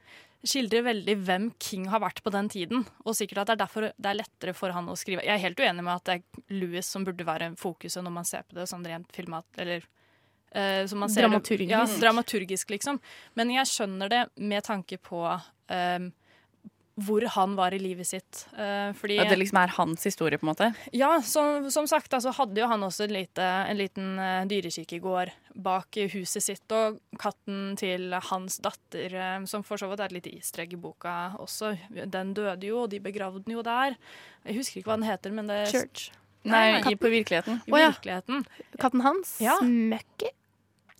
skildrer 0.46 0.84
veldig 0.86 1.14
hvem 1.26 1.46
King 1.60 1.86
har 1.92 2.00
vært 2.02 2.22
på 2.24 2.32
den 2.32 2.48
tiden. 2.52 2.84
Og 3.04 3.16
sikkert 3.18 3.42
at 3.42 3.50
det 3.50 3.56
er 3.56 3.62
derfor 3.64 3.88
det 3.92 4.10
er 4.10 4.18
lettere 4.18 4.54
for 4.56 4.72
han 4.74 4.88
å 4.88 4.96
skrive. 4.98 5.24
Jeg 5.26 5.34
er 5.36 5.42
helt 5.42 5.60
uenig 5.60 5.84
med 5.84 5.94
at 5.94 6.06
det 6.08 6.18
er 6.18 6.60
Louis 6.60 6.86
som 6.86 7.04
burde 7.04 7.26
være 7.28 7.50
fokuset 7.60 8.04
når 8.04 8.14
man 8.20 8.28
ser 8.28 8.46
på 8.48 8.56
det 8.58 8.68
sånn 8.70 8.86
rent 8.88 9.10
filmat... 9.16 9.46
Eller 9.60 9.84
uh, 10.56 10.86
som 10.88 11.02
man 11.04 11.12
ser 11.12 11.26
det- 11.26 11.28
Dramaturgisk. 11.28 11.74
Ja, 11.74 11.84
dramaturgisk, 12.06 12.72
liksom. 12.72 13.00
Men 13.36 13.52
jeg 13.54 13.68
skjønner 13.68 14.12
det 14.12 14.22
med 14.40 14.64
tanke 14.66 14.96
på 14.98 15.26
eh, 15.28 16.08
hvor 17.06 17.24
han 17.35 17.56
var 17.59 17.74
i 17.74 17.81
livet 17.81 18.09
sitt. 18.09 18.44
Eh, 18.56 18.90
fordi 18.97 19.16
ja, 19.18 19.27
det 19.28 19.39
liksom 19.40 19.59
er 19.62 19.74
hans 19.77 20.06
historie, 20.06 20.39
på 20.39 20.47
en 20.47 20.51
måte. 20.52 20.70
ja, 20.97 21.12
som, 21.22 21.70
som 21.70 21.89
sagt, 21.90 22.12
altså 22.14 22.32
hadde 22.36 22.60
jo 22.60 22.68
han 22.70 22.82
også 22.86 23.06
en, 23.06 23.14
lite, 23.14 23.43
en 23.43 23.78
liten 23.78 24.12
uh, 24.20 24.47
dyrekirkegård 24.51 25.32
bak 25.55 25.97
eh, 26.01 26.10
huset 26.14 26.44
sitt, 26.44 26.66
og 26.74 27.01
katten 27.20 27.77
til 27.81 28.14
hans 28.31 28.60
datter, 28.62 29.14
eh, 29.14 29.44
som 29.51 29.64
for 29.66 29.81
så 29.81 29.90
vidt 29.90 30.02
er 30.05 30.10
et 30.12 30.18
lite 30.20 30.35
easter 30.36 30.64
egg 30.64 30.74
i 30.77 30.81
boka 30.81 31.36
også, 31.43 31.74
den 31.90 32.35
døde 32.36 32.68
jo, 32.68 32.85
og 32.85 32.90
de 32.93 33.02
begravde 33.02 33.43
den 33.47 33.56
jo 33.59 33.64
der. 33.66 33.97
Jeg 34.47 34.60
husker 34.60 34.81
ikke 34.81 34.93
hva 34.93 34.98
den 35.01 35.09
heter, 35.10 35.35
men 35.36 35.51
det 35.51 35.62
Church. 35.72 36.10
Nei, 36.48 36.81
i- 36.89 36.97
på 36.97 37.10
virkeligheten. 37.12 37.60
I 37.66 37.72
oh, 37.72 37.81
ja. 37.81 37.90
virkeligheten. 37.90 38.47
Katten 38.81 39.02
hans? 39.05 39.35
Ja. 39.44 39.59
Smøkki? 39.60 40.31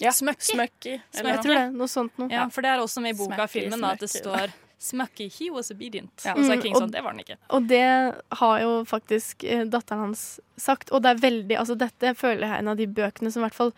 Ja, 0.01 0.13
Smøkki. 0.17 0.53
Smøkki. 0.55 0.97
Smøkki. 1.13 1.29
Jeg 1.29 1.45
tror 1.45 1.55
det. 1.55 1.65
Noe 1.77 1.89
sånt 1.89 2.19
noe. 2.21 2.29
Ja, 2.33 2.47
for 2.53 2.65
det 2.65 2.73
er 2.73 2.81
også 2.81 3.03
med 3.05 3.15
i 3.15 3.19
boka 3.19 3.45
og 3.45 3.53
filmen 3.53 3.81
da, 3.85 3.95
at 3.97 4.05
det 4.05 4.09
står 4.13 4.53
Smøkki, 4.81 5.27
he 5.39 5.51
was 5.53 5.71
obedient. 5.71 6.23
Ja. 6.25 6.33
Og 6.33 6.39
så 6.45 6.53
er 6.53 6.57
Mm, 6.57 6.63
King 6.63 6.75
og- 6.77 6.83
sånn, 6.83 6.91
det 6.93 7.03
var 7.05 7.11
han 7.13 7.21
ikke. 7.21 7.37
Og 7.51 7.67
det 7.69 8.15
har 8.33 8.61
jo 8.61 8.85
faktisk 8.85 9.45
eh, 9.45 9.65
datteren 9.65 9.99
hans 10.07 10.41
sagt. 10.57 10.91
Og 10.93 11.03
det 11.03 11.11
er 11.11 11.21
veldig 11.31 11.59
Altså, 11.59 11.77
dette 11.77 12.15
føler 12.17 12.41
jeg 12.47 12.51
er 12.51 12.59
en 12.59 12.69
av 12.69 12.77
de 12.79 12.87
bøkene 12.87 13.31
som 13.31 13.43
i 13.43 13.47
hvert 13.49 13.55
fall 13.55 13.73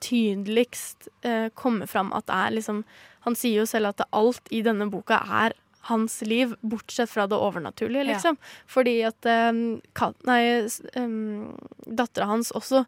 tydeligst 0.00 1.08
eh, 1.22 1.48
kommer 1.54 1.86
fram 1.90 2.12
at 2.12 2.26
det 2.26 2.34
er 2.34 2.54
liksom 2.58 2.84
Han 3.24 3.34
sier 3.34 3.62
jo 3.62 3.66
selv 3.66 3.88
at 3.88 4.02
alt 4.12 4.50
i 4.52 4.60
denne 4.62 4.90
boka 4.92 5.16
er 5.44 5.54
hans 5.88 6.22
liv, 6.24 6.54
bortsett 6.64 7.10
fra 7.10 7.26
det 7.28 7.36
overnaturlige, 7.36 8.04
Ja. 8.06 8.14
liksom. 8.14 8.36
Fordi 8.66 9.02
at 9.04 9.26
um, 9.26 9.80
Nei, 10.24 10.68
um, 10.96 11.56
dattera 11.86 12.26
hans 12.26 12.52
også 12.52 12.86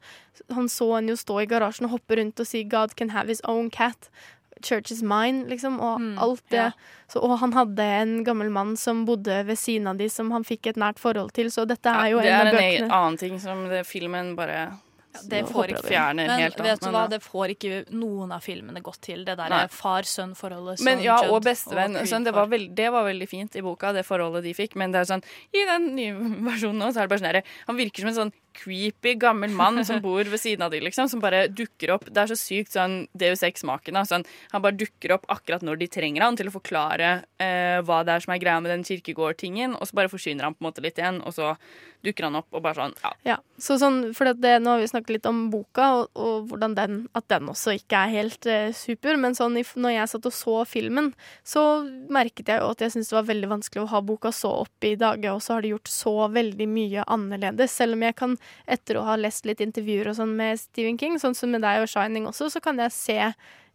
Han 0.54 0.68
så 0.68 0.94
henne 0.96 1.08
jo 1.12 1.16
stå 1.16 1.42
i 1.42 1.46
garasjen 1.46 1.84
og 1.88 1.90
hoppe 1.98 2.16
rundt 2.16 2.40
og 2.40 2.46
si 2.46 2.62
'God 2.64 2.94
can 2.96 3.10
have 3.10 3.28
his 3.28 3.40
own 3.44 3.70
cat'. 3.70 4.08
Church 4.62 4.90
is 4.92 5.02
mine, 5.02 5.44
liksom. 5.50 5.80
Og 5.80 6.00
Mm, 6.00 6.18
alt 6.18 6.42
det. 6.50 6.56
ja. 6.56 6.70
Så, 7.08 7.20
og 7.22 7.38
han 7.38 7.52
hadde 7.52 7.82
en 7.82 8.24
gammel 8.24 8.50
mann 8.50 8.76
som 8.76 9.04
bodde 9.06 9.44
ved 9.46 9.56
siden 9.58 9.86
av 9.86 9.96
de, 9.96 10.08
som 10.10 10.30
han 10.32 10.42
fikk 10.44 10.66
et 10.72 10.76
nært 10.76 10.98
forhold 10.98 11.32
til. 11.32 11.46
Så 11.50 11.66
dette 11.66 11.86
er 11.86 12.10
jo 12.10 12.18
det 12.20 12.32
en 12.32 12.48
er 12.54 12.82
en 12.84 12.90
annen 12.90 13.18
ting 13.18 13.38
som 13.38 13.68
det, 13.68 13.84
filmen 13.86 14.34
bare 14.36 14.78
Det 15.28 15.46
får 15.48 15.70
ikke 15.72 15.86
fjerner 15.88 16.26
Men 16.28 16.40
helt. 16.40 16.58
Men 16.58 16.66
vet 16.66 16.80
du 16.80 16.90
hva, 16.90 17.08
det 17.08 17.22
får 17.24 17.52
ikke 17.54 17.84
noen 17.90 18.32
av 18.32 18.40
filmene 18.44 18.82
godt 18.82 19.00
til. 19.00 19.24
Det 19.24 19.36
der 19.38 19.68
far-sønn-forholdet 19.68 20.82
Men 20.84 21.00
ja, 21.00 21.16
Judd 21.22 21.32
og 21.32 21.44
bestevenn. 21.46 21.96
Sånn, 22.06 22.24
det, 22.26 22.34
var 22.36 22.46
veld, 22.50 22.74
det 22.76 22.90
var 22.92 23.06
veldig 23.06 23.28
fint 23.28 23.56
i 23.56 23.62
boka, 23.64 23.92
det 23.96 24.04
forholdet 24.04 24.44
de 24.44 24.52
fikk. 24.56 24.76
Men 24.76 24.92
det 24.92 25.00
er 25.04 25.10
sånn, 25.14 25.24
i 25.56 25.64
den 25.68 25.94
nye 25.96 26.12
versjonen 26.50 26.82
nå, 26.82 26.90
så 26.92 27.00
er 27.00 27.08
det 27.08 27.14
bare 27.14 27.24
sånn 27.24 27.42
Han 27.70 27.76
virker 27.80 28.04
som 28.04 28.12
en 28.12 28.18
sånn 28.20 28.34
creepy 28.56 29.14
gammel 29.20 29.52
mann 29.56 29.82
som 29.86 30.00
bor 30.06 30.24
ved 30.24 30.42
siden 30.42 30.66
av 30.66 30.74
de, 30.74 30.80
liksom. 30.84 31.10
Som 31.12 31.22
bare 31.24 31.46
dukker 31.48 31.94
opp. 31.96 32.08
Det 32.10 32.22
er 32.24 32.32
så 32.32 32.38
sykt 32.40 32.76
sånn 32.76 32.98
Deus 33.16 33.44
Ex-maken. 33.46 33.98
Sånn, 34.08 34.26
han 34.52 34.64
bare 34.64 34.78
dukker 34.78 35.16
opp 35.16 35.28
akkurat 35.32 35.64
når 35.66 35.82
de 35.82 35.90
trenger 35.92 36.26
han 36.26 36.38
til 36.38 36.50
å 36.50 36.54
forklare 36.54 37.12
eh, 37.42 37.82
hva 37.86 38.02
det 38.06 38.16
er 38.16 38.24
som 38.26 38.34
er 38.34 38.42
greia 38.42 38.62
med 38.62 38.72
den 38.74 38.86
kirkegårdtingen, 38.86 39.76
og 39.76 39.88
så 39.88 40.00
bare 40.00 40.12
forsvinner 40.12 40.48
han 40.48 40.56
på 40.56 40.64
en 40.64 40.70
måte 40.70 40.84
litt 40.84 41.00
igjen, 41.00 41.22
og 41.26 41.36
så 41.36 41.54
dukker 42.06 42.28
han 42.28 42.38
opp 42.38 42.54
og 42.54 42.62
bare 42.64 42.78
sånn 42.78 42.94
Ja. 43.02 43.12
Ja, 43.26 43.36
så 43.58 43.76
sånn, 43.80 43.98
for 44.16 44.28
det, 44.30 44.58
Nå 44.62 44.74
har 44.74 44.82
vi 44.82 44.88
snakket 44.90 45.16
litt 45.16 45.28
om 45.28 45.46
boka, 45.52 45.88
og, 46.00 46.10
og 46.14 46.50
hvordan 46.50 46.76
den, 46.76 46.98
at 47.16 47.26
den 47.32 47.50
også 47.50 47.76
ikke 47.78 48.04
er 48.04 48.14
helt 48.14 48.46
eh, 48.50 48.70
super. 48.76 49.18
Men 49.20 49.36
sånn, 49.38 49.56
når 49.56 49.94
jeg 49.94 50.12
satt 50.12 50.28
og 50.28 50.34
så 50.36 50.56
filmen, 50.68 51.12
så 51.46 51.62
merket 52.12 52.52
jeg 52.52 52.62
jo 52.62 52.70
at 52.72 52.84
jeg 52.84 52.94
syntes 52.94 53.10
det 53.12 53.18
var 53.18 53.28
veldig 53.30 53.50
vanskelig 53.56 53.84
å 53.84 53.90
ha 53.94 54.02
boka 54.04 54.32
så 54.34 54.52
oppe 54.62 54.92
i 54.92 54.98
dage, 55.00 55.32
og 55.32 55.42
så 55.44 55.56
har 55.56 55.66
de 55.66 55.74
gjort 55.74 55.90
så 55.92 56.14
veldig 56.32 56.68
mye 56.70 57.06
annerledes. 57.16 57.74
Selv 57.76 57.96
om 57.96 58.06
jeg 58.06 58.16
kan, 58.18 58.36
etter 58.66 58.96
å 58.98 59.04
ha 59.04 59.16
lest 59.16 59.46
litt 59.46 59.60
intervjuer 59.64 60.08
og 60.08 60.16
sånn 60.18 60.34
med 60.36 60.58
Stephen 60.60 60.98
King, 60.98 61.18
sånn 61.22 61.34
som 61.36 61.50
med 61.50 61.62
deg 61.62 61.82
og 61.84 61.88
Shining 61.88 62.26
også, 62.26 62.50
så 62.50 62.60
kan 62.62 62.78
jeg 62.78 62.92
se 62.92 63.20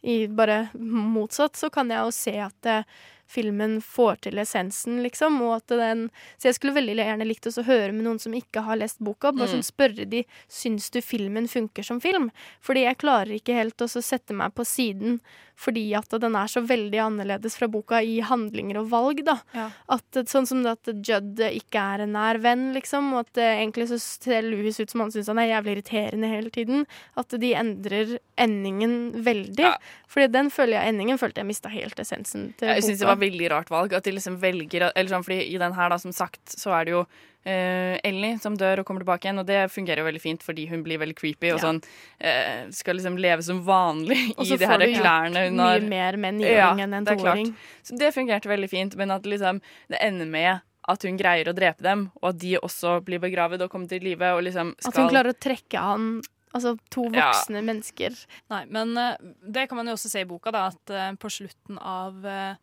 i 0.04 0.28
bare 0.28 0.70
motsatt, 0.82 1.56
så 1.56 1.70
kan 1.70 1.90
jeg 1.94 2.02
jo 2.02 2.12
se 2.12 2.32
at 2.42 2.66
eh, 2.66 2.84
filmen 3.32 3.78
får 3.86 4.18
til 4.26 4.40
essensen, 4.42 4.98
liksom, 5.06 5.38
og 5.46 5.54
at 5.62 5.68
den 5.80 6.10
Så 6.38 6.50
jeg 6.50 6.56
skulle 6.58 6.74
veldig 6.74 6.96
gjerne 6.98 7.28
likt 7.28 7.48
å 7.48 7.64
høre 7.64 7.94
med 7.94 8.04
noen 8.04 8.20
som 8.20 8.34
ikke 8.34 8.64
har 8.66 8.76
lest 8.82 9.00
boka, 9.00 9.32
bare 9.32 9.48
Mm. 9.48 9.62
sånn 9.62 9.64
spørre 9.70 10.10
de 10.10 10.26
syns 10.50 10.90
du 10.92 11.00
filmen 11.02 11.48
funker 11.48 11.84
som 11.86 12.02
film. 12.02 12.32
Fordi 12.60 12.84
jeg 12.84 12.98
klarer 12.98 13.32
ikke 13.38 13.54
helt 13.56 13.78
å 13.78 13.88
sette 13.88 14.34
meg 14.34 14.54
på 14.54 14.66
siden 14.66 15.22
fordi 15.62 15.84
at 15.98 16.10
den 16.22 16.36
er 16.38 16.50
så 16.50 16.64
veldig 16.66 17.00
annerledes 17.04 17.58
fra 17.60 17.70
boka 17.72 18.02
i 18.02 18.18
handlinger 18.26 18.82
og 18.82 18.90
valg, 18.92 19.24
da. 19.28 19.38
Ja. 19.56 19.68
At, 19.94 20.22
sånn 20.32 20.48
som 20.50 20.64
at 20.70 20.90
Judd 20.90 21.42
ikke 21.46 21.84
er 21.94 22.06
en 22.06 22.16
nær 22.16 22.42
venn, 22.42 22.72
liksom, 22.76 23.12
og 23.16 23.28
at 23.28 23.42
eh, 23.42 23.62
egentlig 23.62 23.90
så 23.92 24.00
ser 24.02 24.48
Louis 24.48 24.80
ut 24.82 24.92
som 24.92 25.06
han 25.06 25.14
syns 25.14 25.30
han 25.32 25.42
er 25.42 25.52
jævlig 25.52 25.78
irriterende 25.78 26.32
hele 26.32 26.54
tiden. 26.54 26.86
At 27.20 27.34
de 27.42 27.54
endrer 27.58 28.18
endingen 28.42 29.24
veldig. 29.26 29.74
Fordi 30.12 30.30
den 30.34 30.52
føler 30.54 30.80
jeg, 30.80 30.94
endingen 30.94 31.22
følte 31.22 31.44
jeg 31.44 31.52
mista 31.52 31.72
helt 31.72 32.00
essensen 32.02 32.52
til 32.60 32.72
Jeg 32.74 32.88
syns 32.88 33.04
det 33.04 33.12
var 33.12 33.22
veldig 33.22 33.52
rart 33.54 33.74
valg. 33.74 33.94
At 33.98 34.08
de 34.08 34.16
liksom 34.18 34.40
velger 34.42 34.90
Eller 34.90 35.14
sånn, 35.14 35.26
fordi 35.28 35.44
i 35.54 35.60
den 35.62 35.76
her, 35.78 35.92
da, 35.94 36.00
som 36.02 36.16
sagt, 36.16 36.42
så 36.58 36.74
er 36.78 36.88
det 36.88 36.98
jo 36.98 37.06
eh, 37.44 38.00
Ellie 38.04 38.40
som 38.42 38.56
dør 38.58 38.82
og 38.82 38.88
kommer 38.88 39.04
tilbake 39.06 39.28
igjen, 39.28 39.40
og 39.42 39.48
det 39.50 39.60
fungerer 39.74 40.04
jo 40.04 40.08
veldig 40.08 40.22
fint 40.24 40.44
fordi 40.46 40.68
hun 40.70 40.84
blir 40.86 41.02
veldig 41.02 41.18
creepy 41.18 41.52
og 41.54 41.60
Ja. 41.60 41.64
sånn 41.68 41.82
uh, 41.82 42.72
skal 42.72 43.00
liksom 43.00 43.18
leve 43.18 43.44
som 43.44 43.64
vanlig 43.66 44.20
i 44.38 44.58
de 44.58 44.66
her 44.66 44.86
klærne 44.96 45.48
hun 45.50 45.60
har. 45.60 45.78
Og 45.78 45.86
mye 45.86 45.90
mer 45.90 46.18
med 46.18 46.34
en 46.36 46.42
niåring 46.42 46.84
enn 46.86 46.94
en 46.94 47.06
toåring. 47.06 47.56
Så 47.84 47.98
det 47.98 48.14
fungerte 48.14 48.50
veldig 48.52 48.70
fint, 48.70 48.96
men 48.96 49.12
at 49.12 49.24
liksom 49.26 49.62
det 49.90 50.02
ender 50.02 50.26
med 50.30 50.62
at 50.90 51.04
hun 51.06 51.18
greier 51.18 51.46
å 51.50 51.54
drepe 51.54 51.84
dem, 51.86 52.10
og 52.22 52.32
at 52.34 52.40
de 52.42 52.56
også 52.58 53.00
blir 53.06 53.22
begravet 53.22 53.62
og 53.62 53.70
kommer 53.70 53.88
til 53.88 54.02
live 54.02 54.34
liksom 54.42 54.74
skal 54.80 54.90
At 54.92 54.98
hun 54.98 55.12
klarer 55.14 55.34
å 55.36 55.38
trekke 55.40 55.78
han 55.80 56.22
Altså 56.54 56.74
to 56.92 57.06
Ja. 57.14 57.32
voksne 57.32 57.62
mennesker. 57.64 58.12
Nei, 58.52 58.66
men 58.68 58.98
uh, 58.98 59.16
det 59.48 59.70
kan 59.70 59.78
man 59.78 59.88
jo 59.88 59.94
også 59.94 60.10
se 60.12 60.20
i 60.20 60.28
boka, 60.28 60.52
da, 60.52 60.66
at 60.68 60.92
uh, 60.92 61.16
på 61.16 61.30
slutten 61.32 61.78
av 61.80 62.26
eh, 62.28 62.56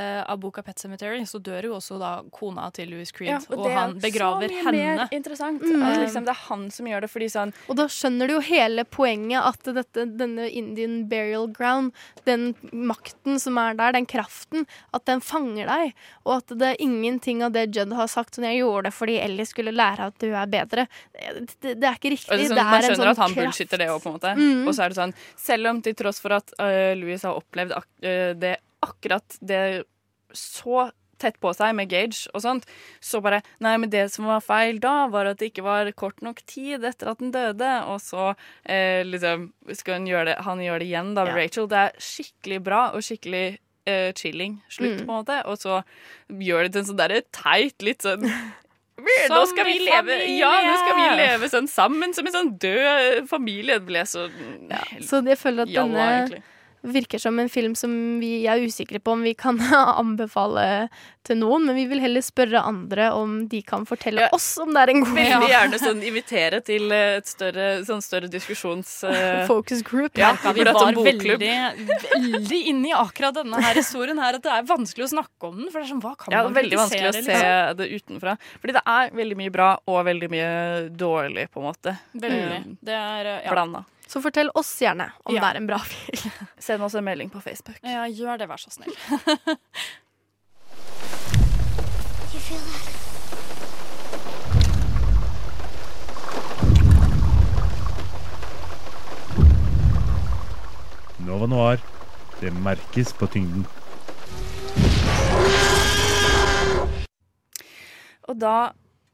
av 0.00 0.40
boka 0.42 0.62
Pet 0.62 0.78
Cemetery, 0.78 1.22
så 1.26 1.38
dør 1.42 1.70
jo 1.70 1.76
også 1.78 1.98
da 2.00 2.10
kona 2.34 2.68
til 2.74 2.90
Louis 2.92 3.12
Creed. 3.14 3.30
Ja, 3.30 3.40
og 3.50 3.64
det 3.64 3.72
er 3.72 3.78
han 3.78 3.96
begraver 4.02 4.48
så 4.48 4.54
mye 4.54 4.66
henne. 4.68 5.06
mer 5.06 5.14
interessant. 5.16 5.62
Mm. 5.62 5.82
At 5.82 6.00
liksom, 6.02 6.26
det 6.26 6.34
er 6.34 6.42
han 6.46 6.66
som 6.74 6.90
gjør 6.90 7.06
det 7.06 7.10
fordi 7.12 7.28
sånn 7.32 7.52
Og 7.70 7.78
da 7.78 7.86
skjønner 7.92 8.28
du 8.28 8.36
jo 8.36 8.42
hele 8.48 8.84
poenget 8.84 9.46
at 9.46 9.70
dette, 9.76 10.06
denne 10.18 10.48
Indian 10.50 10.98
burial 11.10 11.48
ground, 11.52 11.94
den 12.28 12.52
makten 12.72 13.40
som 13.42 13.58
er 13.62 13.76
der, 13.78 13.96
den 13.96 14.08
kraften, 14.10 14.66
at 14.96 15.06
den 15.08 15.22
fanger 15.24 15.70
deg. 15.70 15.96
Og 16.26 16.36
at 16.38 16.56
det 16.60 16.72
er 16.74 16.82
ingenting 16.82 17.42
av 17.46 17.54
det 17.56 17.68
Judd 17.76 17.94
har 17.96 18.10
sagt 18.10 18.36
sånn 18.36 18.46
'jeg 18.48 18.62
gjorde 18.62 18.90
det 18.90 18.94
fordi 18.94 19.18
Ellie 19.22 19.46
skulle 19.48 19.74
lære 19.74 20.10
at 20.12 20.18
du 20.18 20.28
er 20.32 20.46
bedre'. 20.46 20.86
Det, 21.12 21.56
det, 21.60 21.74
det 21.80 21.88
er 21.88 21.96
ikke 21.98 22.12
riktig. 22.14 22.30
Det 22.30 22.44
er 22.44 22.48
sånn, 22.48 22.56
det 22.56 22.66
er 22.66 22.70
man 22.70 22.82
skjønner 22.82 23.02
sånn 23.02 23.14
at 23.14 23.24
han 23.24 23.34
bullshitter 23.34 23.78
det 23.78 23.88
òg, 23.90 24.02
på 24.02 24.10
en 24.10 24.16
måte. 24.18 24.34
Mm. 24.36 24.62
Og 24.66 24.74
så 24.74 24.84
er 24.84 24.88
det 24.92 25.00
sånn, 25.00 25.14
selv 25.36 25.72
om 25.72 25.82
til 25.82 25.94
tross 25.98 26.20
for 26.20 26.36
at 26.36 26.52
uh, 26.60 26.92
Louis 26.98 27.22
har 27.22 27.36
opplevd 27.36 27.76
ak 27.76 27.88
øh, 28.02 28.32
det 28.36 28.56
akkurat 28.84 29.38
det 29.40 29.84
så 30.36 30.90
tett 31.16 31.38
på 31.40 31.48
seg 31.56 31.72
med 31.78 31.88
Gage 31.88 32.26
og 32.36 32.42
sånt, 32.44 32.66
så 33.00 33.22
bare 33.24 33.38
Nei, 33.64 33.76
men 33.80 33.88
det 33.88 34.02
som 34.12 34.26
var 34.28 34.42
feil 34.44 34.76
da, 34.84 35.06
var 35.08 35.30
at 35.30 35.38
det 35.40 35.48
ikke 35.48 35.64
var 35.64 35.88
kort 35.96 36.20
nok 36.20 36.42
tid 36.44 36.84
etter 36.84 37.08
at 37.08 37.22
den 37.22 37.30
døde. 37.32 37.70
Og 37.88 38.02
så 38.04 38.34
eh, 38.68 39.00
liksom 39.08 39.46
skal 39.72 39.96
han 39.96 40.06
gjøre 40.10 40.26
det, 40.28 40.34
han 40.44 40.60
gjør 40.60 40.82
det 40.84 40.90
igjen 40.90 41.14
da 41.16 41.24
med 41.24 41.32
Ja. 41.32 41.38
Rachel. 41.40 41.68
Det 41.72 41.78
er 41.86 41.96
skikkelig 42.04 42.58
bra 42.66 42.82
og 42.92 43.00
skikkelig 43.06 43.46
eh, 43.86 44.12
chilling 44.12 44.58
slutt, 44.68 45.00
Mm. 45.00 45.06
på 45.06 45.08
en 45.08 45.24
måte. 45.24 45.38
Og 45.48 45.56
så 45.62 45.80
gjør 46.28 46.66
det 46.66 46.72
til 46.74 46.82
en 46.84 46.88
sånn 46.92 47.00
derre 47.00 47.22
teit, 47.32 47.80
litt 47.82 48.02
sånn 48.04 48.26
nå 49.32 49.40
skal 49.48 49.64
vi 49.68 49.78
leve 49.84 50.14
Ja, 50.36 50.50
nå 50.64 50.74
skal 50.82 50.96
vi 51.00 51.08
leve 51.22 51.48
sånn 51.52 51.66
sammen 51.68 52.12
som 52.16 52.26
en 52.28 52.32
sånn 52.36 52.52
død 52.60 53.24
familie. 53.28 53.78
Det 53.80 53.88
ble 53.88 54.04
så 54.04 54.28
Så 55.00 55.22
jeg 55.24 55.38
føler 55.40 55.64
at 55.64 55.72
Jalla, 55.72 55.88
denne 55.96 56.06
egentlig. 56.12 56.42
Virker 56.82 57.18
som 57.18 57.38
en 57.38 57.48
film 57.50 57.74
som 57.78 57.92
vi 58.20 58.46
er 58.46 58.62
usikre 58.62 59.00
på 59.02 59.16
om 59.16 59.22
vi 59.26 59.34
kan 59.38 59.60
anbefale 60.02 60.88
til 61.26 61.40
noen, 61.40 61.64
men 61.66 61.74
vi 61.74 61.86
vil 61.90 62.00
heller 62.02 62.22
spørre 62.22 62.60
andre 62.62 63.08
om 63.16 63.38
de 63.50 63.60
kan 63.66 63.86
fortelle 63.88 64.28
oss 64.34 64.52
om 64.62 64.70
det 64.74 64.84
er 64.84 64.92
en 64.92 65.02
god 65.02 65.16
Veldig 65.16 65.50
gjerne 65.50 65.80
sånn 65.82 66.02
invitere 66.06 66.60
til 66.66 66.92
et 66.94 67.26
større, 67.26 67.66
sånn 67.88 68.04
større 68.04 68.30
diskusjons... 68.30 68.92
Uh... 69.06 69.42
Focus 69.50 69.82
group. 69.86 70.18
Ja, 70.20 70.34
vi 70.54 70.66
var 70.66 70.94
veldig, 70.94 71.38
veldig 71.40 72.60
inne 72.70 72.92
i 72.92 72.94
akkurat 72.96 73.34
denne 73.40 73.60
her 73.62 73.78
historien 73.78 74.20
her, 74.22 74.38
at 74.38 74.46
det 74.46 74.52
er 74.54 74.68
vanskelig 74.68 75.08
å 75.08 75.10
snakke 75.16 75.50
om 75.50 75.58
den. 75.62 75.72
For 75.72 75.80
det 75.80 75.88
er 75.88 75.92
sånn, 75.94 76.04
hva 76.04 76.14
kan 76.20 76.34
Ja, 76.36 76.44
man 76.46 76.56
veldig 76.56 76.80
vanskelig 76.84 77.10
å 77.10 77.16
se 77.16 77.24
liksom? 77.26 77.76
det 77.80 77.90
utenfra. 77.96 78.36
Fordi 78.62 78.78
det 78.78 78.84
er 78.94 79.12
veldig 79.16 79.40
mye 79.42 79.54
bra 79.58 79.72
og 79.90 80.00
veldig 80.06 80.30
mye 80.32 80.50
dårlig, 80.94 81.48
på 81.50 81.62
en 81.62 81.68
måte. 81.72 81.96
Veldig. 82.14 82.62
Mm, 82.66 82.78
Det 82.86 82.96
er 83.02 83.32
eh, 83.32 83.42
ja. 83.46 83.54
Blanda. 83.54 83.84
Så 84.06 84.22
fortell 84.22 84.50
oss 84.54 84.70
gjerne 84.80 85.10
om 85.24 85.34
Ja. 85.34 85.40
det 85.42 85.48
er 85.50 85.56
en 85.60 85.66
bra 85.66 85.78
film. 85.78 86.32
Send 86.58 86.82
oss 86.82 86.94
en 86.94 87.04
melding 87.04 87.30
på 87.30 87.40
Facebook. 87.42 87.78
Ja, 87.82 88.06
gjør 88.06 88.38
det, 88.38 88.48
vær 88.48 88.60
så 88.62 88.70
snill. 88.70 88.94
Nova 101.18 101.46
Noir. 101.46 101.80
Det 102.40 102.52
merkes 102.52 103.12
på 103.16 103.26
tyngden. 103.32 103.64
Og 108.28 108.36
da 108.42 108.56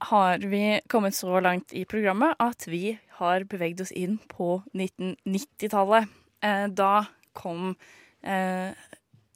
har 0.08 0.38
vi 0.38 0.80
kommet 0.90 1.14
så 1.14 1.40
langt 1.40 1.72
i 1.72 1.84
programmet 1.88 2.34
at 2.42 2.66
vi 2.70 2.96
har 3.18 3.44
beveget 3.50 3.84
oss 3.84 3.92
inn 3.94 4.18
på 4.30 4.60
1990-tallet. 4.74 6.08
Eh, 6.42 6.66
da 6.74 7.04
kom 7.38 7.74
eh, 8.22 8.72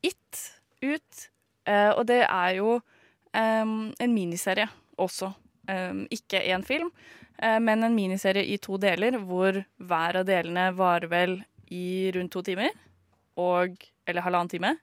It 0.06 0.40
ut, 0.82 1.28
eh, 1.66 1.90
og 1.90 2.04
det 2.10 2.22
er 2.26 2.56
jo 2.58 2.76
eh, 2.76 3.62
en 3.64 4.14
miniserie 4.14 4.68
også. 5.02 5.32
Ikke 6.14 6.38
én 6.46 6.62
film, 6.62 6.92
eh, 7.42 7.58
men 7.58 7.82
en 7.82 7.94
miniserie 7.96 8.44
i 8.46 8.58
to 8.62 8.78
deler, 8.78 9.16
hvor 9.18 9.64
hver 9.82 10.20
av 10.20 10.28
delene 10.28 10.68
varer 10.78 11.10
vel 11.10 11.38
i 11.74 12.12
rundt 12.14 12.30
to 12.36 12.42
timer. 12.46 12.70
Og 13.36 13.74
Eller 14.06 14.22
halvannen 14.22 14.48
time. 14.48 14.76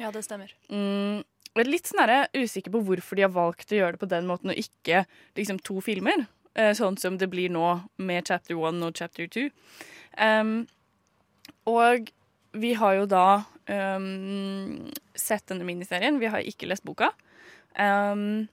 Ja, 0.00 0.08
det 0.10 0.22
stemmer. 0.24 0.54
Mm, 0.72 1.20
litt 1.66 1.88
sånn 1.90 2.02
her, 2.04 2.28
usikker 2.36 2.70
på 2.70 2.82
hvorfor 2.86 3.18
de 3.18 3.24
har 3.26 3.32
valgt 3.34 3.72
å 3.72 3.80
gjøre 3.80 3.96
det 3.96 4.02
på 4.02 4.10
den 4.10 4.28
måten, 4.28 4.52
og 4.52 4.60
ikke 4.60 5.04
liksom 5.38 5.58
to 5.66 5.80
filmer. 5.84 6.26
eh, 6.54 6.72
sånn 6.74 6.96
som 6.98 7.16
det 7.18 7.30
blir 7.30 7.50
nå 7.50 7.80
med 7.98 8.26
chapter 8.26 8.56
one 8.58 8.82
og 8.86 8.96
chapter 8.98 9.26
two. 9.26 9.50
Um, 10.18 10.66
og 11.66 12.10
vi 12.52 12.72
har 12.74 12.94
jo 12.98 13.06
da 13.06 13.44
um, 13.70 14.90
sett 15.14 15.46
denne 15.46 15.64
miniserien. 15.64 16.18
Vi 16.18 16.26
har 16.26 16.42
ikke 16.42 16.66
lest 16.66 16.84
boka. 16.84 17.12
Um, 17.78 18.48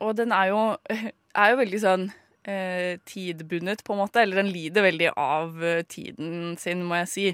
og 0.00 0.16
den 0.16 0.32
er 0.32 0.48
jo, 0.48 0.62
er 1.42 1.52
jo 1.52 1.60
veldig 1.60 1.80
sånn 1.82 2.08
eh, 2.08 2.16
tidbundet, 2.42 3.84
på 3.84 3.92
en 3.92 4.00
måte. 4.00 4.22
Eller 4.22 4.40
den 4.40 4.50
lider 4.52 4.86
veldig 4.86 5.10
av 5.16 5.64
eh, 5.64 5.82
tiden 5.88 6.56
sin, 6.60 6.84
må 6.88 7.02
jeg 7.02 7.10
si. 7.12 7.26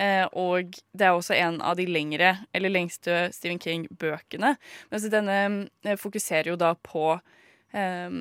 Eh, 0.00 0.24
og 0.32 0.78
det 0.92 1.06
er 1.06 1.14
også 1.14 1.36
en 1.38 1.60
av 1.62 1.78
de 1.78 1.86
lengre, 1.88 2.34
eller 2.52 2.74
lengste 2.74 3.28
Stephen 3.34 3.62
King-bøkene. 3.62 4.54
Men 4.58 4.98
altså, 4.98 5.12
denne 5.12 5.38
eh, 5.86 5.98
fokuserer 6.00 6.52
jo 6.52 6.58
da 6.60 6.74
på 6.74 7.12
eh, 7.72 8.20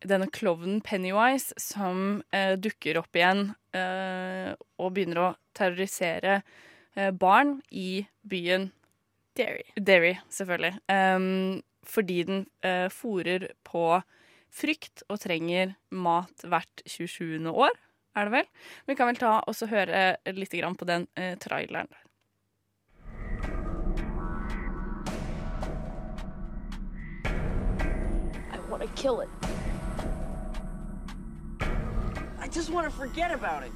denne 0.00 0.28
klovnen 0.32 0.80
Pennywise 0.84 1.56
som 1.60 2.20
eh, 2.32 2.56
dukker 2.56 3.00
opp 3.02 3.16
igjen 3.16 3.50
eh, 3.76 4.52
og 4.80 4.94
begynner 4.96 5.24
å 5.24 5.30
terrorisere 5.56 6.40
eh, 6.96 7.10
barn 7.10 7.58
i 7.70 8.06
byen 8.22 8.70
Derry. 9.38 9.62
Derry, 9.76 10.14
selvfølgelig. 10.28 10.80
Um, 10.90 11.62
fordi 11.86 12.22
den 12.22 12.46
uh, 12.66 12.88
fòrer 12.92 13.46
på 13.64 14.02
frykt 14.50 15.04
og 15.08 15.20
trenger 15.22 15.74
mat 15.90 16.44
hvert 16.44 16.82
27. 16.86 17.48
år, 17.50 17.74
er 18.16 18.26
det 18.26 18.32
vel? 18.34 18.48
Vi 18.86 18.94
kan 18.98 19.10
vel 19.10 19.20
ta 19.20 19.38
og 19.46 19.66
høre 19.70 20.16
litt 20.34 20.52
på 20.52 20.88
den 20.88 21.06
eh, 21.16 21.36
traileren. 21.38 21.88
I 28.52 28.58
want 28.68 28.82
to 28.82 28.88
kill 28.96 29.20
it. 29.20 29.28
I 32.40 32.48
just 32.48 32.70
want 32.70 32.90
to 32.90 32.90
forget 32.90 33.30
about 33.30 33.62
it. 33.62 33.72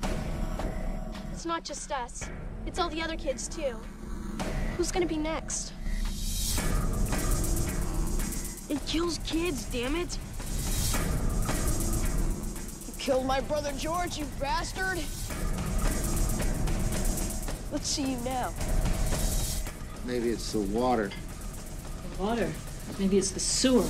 It's 1.32 1.46
not 1.46 1.64
just 1.64 1.92
us. 1.92 2.28
It's 2.66 2.78
all 2.78 2.88
the 2.88 3.02
other 3.02 3.16
kids, 3.16 3.48
too. 3.48 3.76
Who's 4.76 4.90
gonna 4.90 5.06
be 5.06 5.16
next? 5.16 5.72
It 8.68 8.84
kills 8.86 9.18
kids, 9.24 9.66
damn 9.66 9.94
it. 9.94 10.18
Killed 13.04 13.26
my 13.26 13.40
brother 13.40 13.70
George, 13.76 14.16
you 14.16 14.24
bastard. 14.40 14.96
Let's 17.70 17.86
see 17.86 18.12
you 18.12 18.16
now. 18.24 18.50
Maybe 20.06 20.30
it's 20.30 20.52
the 20.52 20.60
water. 20.60 21.10
Water. 22.18 22.50
Maybe 22.98 23.18
it's 23.18 23.30
the 23.30 23.40
sewer. 23.40 23.84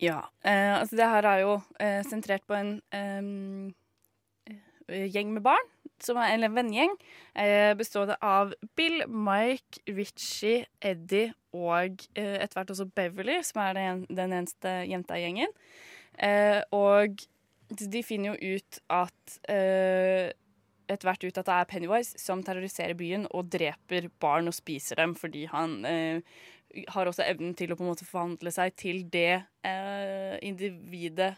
Ja, 0.00 0.18
eh, 0.44 0.80
altså 0.80 0.96
det 0.96 1.08
her 1.08 1.22
er 1.22 1.38
jo 1.38 1.60
eh, 1.80 2.04
sentrert 2.04 2.42
på 2.48 2.54
en 2.54 2.82
eh, 2.90 3.22
gjeng 5.14 5.32
med 5.32 5.42
barn, 5.42 5.68
som 6.02 6.16
er 6.16 6.34
eller 6.34 6.50
en 6.50 6.56
vennegjeng, 6.56 6.96
eh, 7.36 7.76
bestående 7.78 8.16
av 8.20 8.52
Bill, 8.74 9.04
Mike, 9.06 9.78
Richie, 9.86 10.66
Eddie 10.82 11.30
og 11.52 12.02
eh, 12.16 12.42
etter 12.42 12.58
hvert 12.58 12.70
også 12.74 12.90
Beverly, 12.90 13.38
som 13.46 13.62
er 13.62 13.72
den, 13.78 14.06
den 14.10 14.32
eneste 14.32 14.82
jenta 14.90 15.14
i 15.14 15.22
gjengen. 15.28 15.54
Eh, 16.18 16.58
og 16.74 17.22
de 17.68 18.02
finner 18.04 18.34
jo 18.34 18.56
ut 18.56 18.80
at 18.92 19.36
uh, 19.48 20.30
etter 20.84 21.08
hvert 21.08 21.24
ut 21.24 21.38
at 21.40 21.46
det 21.48 21.54
er 21.54 21.70
Pennywise 21.70 22.20
som 22.20 22.42
terroriserer 22.44 22.96
byen 22.98 23.28
og 23.32 23.48
dreper 23.52 24.10
barn 24.20 24.50
og 24.50 24.56
spiser 24.56 25.00
dem 25.00 25.14
fordi 25.16 25.46
han 25.52 25.78
uh, 25.86 26.42
har 26.94 27.08
også 27.08 27.24
evnen 27.26 27.54
til 27.56 27.72
å 27.72 27.78
på 27.78 27.84
en 27.86 27.92
måte 27.92 28.08
forhandle 28.08 28.52
seg 28.54 28.74
til 28.80 29.02
det 29.12 29.44
uh, 29.66 30.36
individet 30.44 31.34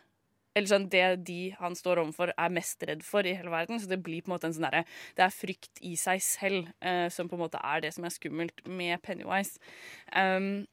Eller 0.56 0.70
sånn 0.70 0.88
det 0.88 1.04
de 1.28 1.50
han 1.58 1.74
står 1.76 2.00
overfor, 2.00 2.32
er 2.32 2.52
mest 2.56 2.82
redd 2.88 3.02
for 3.04 3.26
i 3.28 3.34
hele 3.36 3.50
verden. 3.52 3.76
Så 3.76 3.90
det 3.90 3.98
blir 4.00 4.22
på 4.24 4.30
en 4.30 4.36
måte 4.38 4.48
en 4.48 4.54
sånn 4.56 4.64
derre 4.64 4.86
Det 5.12 5.26
er 5.26 5.34
frykt 5.34 5.82
i 5.84 5.92
seg 6.00 6.22
selv 6.24 6.70
uh, 6.80 7.08
som 7.12 7.28
på 7.28 7.36
en 7.36 7.44
måte 7.44 7.60
er 7.60 7.84
det 7.84 7.92
som 7.94 8.08
er 8.08 8.14
skummelt 8.14 8.64
med 8.64 9.02
Pennywise. 9.04 9.60
Um, 10.16 10.64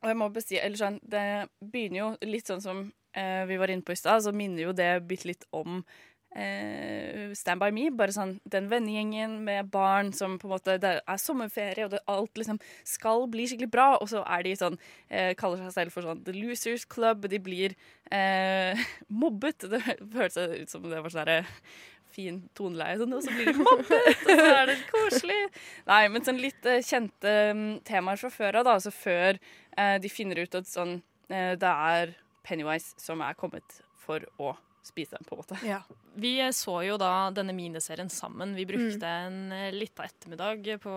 og 0.00 0.08
jeg 0.08 0.16
må 0.16 0.28
bare 0.32 0.44
si, 0.44 0.56
eller 0.60 0.80
sånn, 0.80 1.00
Det 1.02 1.24
begynner 1.60 2.00
jo 2.00 2.10
litt 2.28 2.48
sånn 2.48 2.62
som 2.64 2.86
eh, 3.16 3.42
vi 3.50 3.58
var 3.60 3.72
inne 3.72 3.86
på 3.86 3.94
i 3.94 3.98
stad, 3.98 4.24
så 4.24 4.32
minner 4.34 4.68
jo 4.68 4.76
det 4.76 4.92
bitte 5.08 5.30
litt 5.30 5.46
om 5.56 5.80
eh, 6.36 7.30
Stand 7.34 7.62
By 7.62 7.70
Me. 7.74 7.88
Bare 7.94 8.14
sånn 8.14 8.36
den 8.50 8.70
vennegjengen 8.70 9.38
med 9.46 9.70
barn 9.72 10.12
som 10.16 10.38
på 10.40 10.48
en 10.48 10.54
måte 10.54 10.78
Det 10.82 10.96
er 11.00 11.20
sommerferie, 11.20 11.86
og 11.86 11.94
det, 11.94 12.02
alt 12.10 12.40
liksom 12.40 12.60
skal 12.88 13.26
bli 13.32 13.48
skikkelig 13.50 13.70
bra, 13.72 13.88
og 13.98 14.10
så 14.12 14.24
er 14.26 14.46
de 14.46 14.56
sånn 14.58 14.78
eh, 15.08 15.32
Kaller 15.38 15.64
seg 15.64 15.76
selv 15.76 15.96
for 15.96 16.06
sånn 16.06 16.24
The 16.26 16.34
Losers 16.36 16.86
Club. 16.90 17.28
De 17.30 17.40
blir 17.42 17.76
eh, 18.10 18.90
mobbet. 19.22 19.68
Det 19.70 19.82
hørtes 19.84 20.60
ut 20.60 20.76
som 20.76 20.86
det 20.86 21.00
var 21.00 21.12
sånn 21.12 21.26
herre 21.26 21.42
fin 22.10 22.40
toneleie, 22.58 22.98
sånn, 22.98 23.12
og 23.14 23.22
så 23.22 23.34
blir 23.34 23.52
de 23.52 23.60
mobbet, 23.60 24.08
og 24.24 24.30
så 24.32 24.46
er 24.48 24.64
det 24.72 24.78
koselig. 24.90 25.38
Nei, 25.86 26.00
men 26.10 26.24
sånn 26.26 26.40
litt 26.42 26.66
uh, 26.66 26.80
kjente 26.82 27.34
um, 27.54 27.62
temaer 27.86 28.18
fra 28.18 28.32
før 28.34 28.60
av, 28.60 28.66
da. 28.66 28.74
Altså 28.80 28.90
før 28.94 29.38
uh, 29.38 29.96
de 30.02 30.10
finner 30.10 30.42
ut 30.42 30.58
at 30.58 30.66
sånn 30.66 30.96
uh, 31.30 31.54
det 31.60 31.70
er 31.70 32.16
Pennywise 32.46 32.94
som 33.00 33.22
er 33.24 33.38
kommet 33.38 33.80
for 34.00 34.24
å 34.40 34.54
spise 34.82 35.16
dem, 35.16 35.24
på 35.28 35.34
en 35.34 35.40
måte. 35.42 35.58
Ja. 35.66 35.80
Vi 36.20 36.32
så 36.56 36.78
jo 36.86 36.96
da 37.00 37.30
denne 37.34 37.52
miniserien 37.54 38.10
sammen. 38.10 38.54
Vi 38.56 38.66
brukte 38.68 39.06
en 39.06 39.52
eh, 39.52 39.72
lita 39.74 40.06
ettermiddag 40.08 40.64
på 40.82 40.94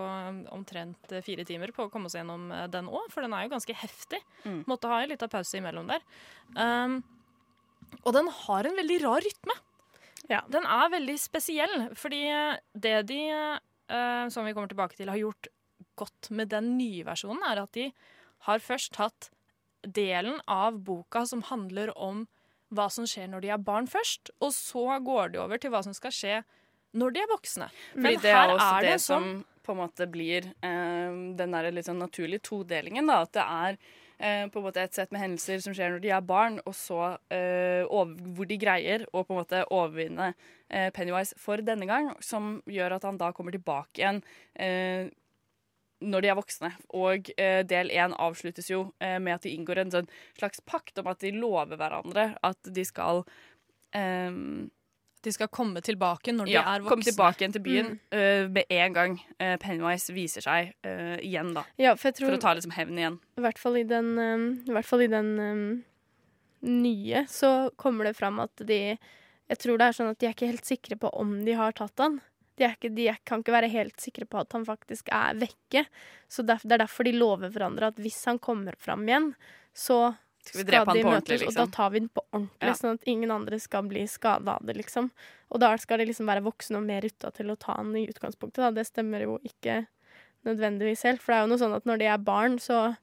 omtrent 0.54 1.12
eh, 1.12 1.22
fire 1.24 1.44
timer 1.46 1.72
på 1.74 1.86
å 1.86 1.90
komme 1.92 2.08
oss 2.08 2.16
gjennom 2.16 2.48
eh, 2.52 2.66
den 2.72 2.88
òg, 2.88 3.10
for 3.12 3.24
den 3.24 3.36
er 3.36 3.44
jo 3.44 3.52
ganske 3.54 3.76
heftig. 3.76 4.22
Mm. 4.44 4.62
Måtte 4.70 4.90
ha 4.90 5.02
en 5.02 5.12
lita 5.12 5.28
pause 5.30 5.60
imellom 5.60 5.90
der. 5.92 6.04
Um, 6.56 6.98
og 8.02 8.16
den 8.16 8.30
har 8.40 8.68
en 8.68 8.80
veldig 8.80 8.98
rar 9.04 9.24
rytme. 9.24 9.58
Ja. 10.32 10.40
Den 10.48 10.64
er 10.64 10.92
veldig 10.94 11.18
spesiell, 11.20 11.76
fordi 12.00 12.24
det 12.72 12.96
de, 13.12 13.20
uh, 13.92 14.24
som 14.32 14.48
vi 14.48 14.56
kommer 14.56 14.72
tilbake 14.72 14.96
til, 14.96 15.12
har 15.12 15.20
gjort 15.20 15.52
godt 16.00 16.32
med 16.34 16.50
den 16.50 16.74
nye 16.78 17.04
versjonen, 17.06 17.44
er 17.46 17.62
at 17.62 17.76
de 17.76 17.90
har 18.48 18.64
først 18.64 18.96
tatt 18.96 19.28
delen 19.86 20.40
av 20.50 20.78
boka 20.84 21.24
som 21.26 21.44
handler 21.50 21.92
om 21.98 22.26
hva 22.74 22.88
som 22.90 23.06
skjer 23.08 23.28
når 23.30 23.44
de 23.44 23.50
er 23.54 23.62
barn 23.62 23.88
først, 23.90 24.32
og 24.42 24.52
så 24.56 24.98
går 25.04 25.34
de 25.34 25.42
over 25.44 25.60
til 25.60 25.72
hva 25.74 25.82
som 25.86 25.94
skal 25.96 26.14
skje 26.14 26.38
når 26.94 27.14
de 27.14 27.24
er 27.24 27.30
voksne. 27.30 27.68
Fordi 27.92 28.06
Men 28.06 28.22
det 28.22 28.32
er 28.32 28.54
også 28.54 28.70
er 28.70 28.86
det 28.86 28.94
det 28.94 29.02
som 29.02 29.26
sånn 29.26 29.42
på 29.64 29.72
en 29.72 29.80
måte 29.80 30.06
blir 30.12 30.50
eh, 30.60 31.12
den 31.38 31.54
der 31.56 31.70
litt 31.72 31.88
sånn 31.88 32.02
naturlige 32.02 32.44
todelingen. 32.50 33.08
da, 33.08 33.22
At 33.24 33.32
det 33.32 33.44
er 33.44 33.78
eh, 34.18 34.44
på 34.52 34.60
en 34.60 34.66
måte 34.66 34.82
et 34.84 34.96
sett 34.96 35.14
med 35.14 35.22
hendelser 35.22 35.62
som 35.64 35.74
skjer 35.76 35.94
når 35.94 36.04
de 36.04 36.12
er 36.12 36.26
barn, 36.28 36.60
og 36.68 36.76
så 36.76 37.00
eh, 37.32 37.82
over, 37.88 38.14
hvor 38.36 38.50
de 38.50 38.60
greier 38.60 39.06
å 39.12 39.24
på 39.24 39.34
en 39.34 39.40
måte 39.40 39.64
overvinne 39.72 40.34
eh, 40.68 40.90
Pennywise 40.94 41.38
for 41.40 41.64
denne 41.64 41.88
gang, 41.88 42.12
som 42.20 42.58
gjør 42.70 42.98
at 42.98 43.08
han 43.08 43.20
da 43.20 43.32
kommer 43.36 43.56
tilbake 43.56 44.02
igjen 44.02 44.20
eh, 44.54 45.08
når 46.04 46.22
de 46.24 46.28
er 46.32 46.38
voksne. 46.38 46.70
Og 46.94 47.32
eh, 47.40 47.62
del 47.66 47.90
én 47.94 48.14
avsluttes 48.20 48.68
jo 48.70 48.84
eh, 49.00 49.16
med 49.18 49.34
at 49.38 49.42
de 49.48 49.54
inngår 49.56 49.80
en 49.84 49.90
sånn 49.94 50.08
slags 50.38 50.60
pakt 50.68 51.00
om 51.02 51.08
at 51.10 51.24
de 51.24 51.32
lover 51.34 51.76
hverandre 51.80 52.30
at 52.44 52.70
de 52.76 52.84
skal 52.84 53.24
eh, 53.96 54.30
De 55.24 55.32
skal 55.32 55.48
komme 55.48 55.80
tilbake 55.80 56.34
når 56.36 56.50
de 56.50 56.52
ja, 56.52 56.62
er 56.74 56.82
voksne. 56.84 56.90
komme 56.92 57.06
tilbake 57.06 57.40
igjen 57.40 57.54
til 57.56 57.62
byen 57.64 57.86
Mm. 57.94 58.00
eh, 58.18 58.48
med 58.52 58.64
en 58.76 58.92
gang 58.92 59.14
eh, 59.40 59.54
Pennywise 59.62 60.12
viser 60.12 60.44
seg 60.44 60.74
eh, 60.84 61.16
igjen, 61.24 61.54
da. 61.56 61.62
Ja, 61.80 61.94
for 61.96 62.10
jeg 62.10 62.18
tror 62.18 62.28
For 62.28 62.36
å 62.36 62.42
ta 62.42 62.52
liksom 62.58 62.74
hevn 62.76 62.98
igjen. 63.00 63.16
I 63.40 63.44
hvert 63.46 63.58
fall 63.62 63.78
i 63.80 63.84
den, 63.88 64.10
um, 64.20 64.44
i 64.68 64.72
hvert 64.76 64.84
fall 64.90 65.00
i 65.06 65.08
den 65.08 65.30
um, 65.40 65.64
nye 66.64 67.24
så 67.28 67.70
kommer 67.80 68.04
det 68.08 68.16
fram 68.18 68.38
at 68.44 68.52
de 68.68 68.98
Jeg 69.48 69.58
tror 69.60 69.76
det 69.80 69.86
er 69.88 69.96
sånn 69.96 70.08
at 70.12 70.18
de 70.20 70.26
er 70.28 70.32
ikke 70.36 70.48
helt 70.52 70.64
sikre 70.68 70.96
på 71.00 71.08
om 71.20 71.34
de 71.44 71.52
har 71.56 71.72
tatt 71.76 72.00
han. 72.00 72.20
De, 72.56 72.64
ikke, 72.68 72.90
de 72.94 73.08
kan 73.26 73.40
ikke 73.42 73.52
være 73.56 73.68
helt 73.72 74.00
sikre 74.00 74.26
på 74.30 74.38
at 74.38 74.52
han 74.54 74.64
faktisk 74.64 75.08
er 75.12 75.34
vekke. 75.40 75.86
Så 76.30 76.44
det 76.46 76.60
er 76.64 76.78
derfor 76.84 77.04
de 77.08 77.12
lover 77.16 77.50
hverandre 77.50 77.88
at 77.90 77.96
hvis 78.02 78.20
han 78.30 78.38
kommer 78.38 78.76
fram 78.78 79.02
igjen, 79.08 79.32
så 79.74 80.14
Skal 80.44 80.60
vi 80.60 80.64
skal, 80.64 80.70
drepe 80.70 80.90
han 80.92 80.96
de 80.98 81.02
på 81.02 81.14
møtes, 81.14 81.28
liksom? 81.30 81.46
og 81.48 81.52
liksom? 81.54 81.70
da 81.72 81.76
tar 81.76 81.90
vi 81.90 81.98
den 82.04 82.08
på 82.14 82.22
ordentlig, 82.30 82.68
Ja. 82.68 82.74
sånn 82.78 82.94
at 82.98 83.08
ingen 83.10 83.30
andre 83.34 83.58
skal 83.58 83.82
bli 83.90 84.04
skada 84.06 84.58
av 84.60 84.66
det, 84.68 84.76
liksom. 84.76 85.10
Og 85.50 85.60
da 85.60 85.72
skal 85.80 85.98
de 85.98 86.06
liksom 86.10 86.26
være 86.30 86.44
voksne 86.44 86.76
og 86.78 86.84
mer 86.86 87.00
rutta 87.02 87.32
til 87.34 87.50
å 87.50 87.56
ta 87.58 87.74
han 87.78 87.94
i 87.96 88.06
utgangspunktet, 88.06 88.60
da. 88.62 88.70
Det 88.70 88.86
stemmer 88.86 89.24
jo 89.24 89.38
ikke 89.42 89.86
nødvendigvis 90.44 91.02
helt, 91.08 91.22
for 91.22 91.32
det 91.32 91.38
er 91.38 91.46
jo 91.46 91.50
noe 91.54 91.62
sånn 91.62 91.76
at 91.76 91.86
når 91.88 91.98
de 92.02 92.04
er 92.12 92.18
barn, 92.18 92.58
så 92.60 92.96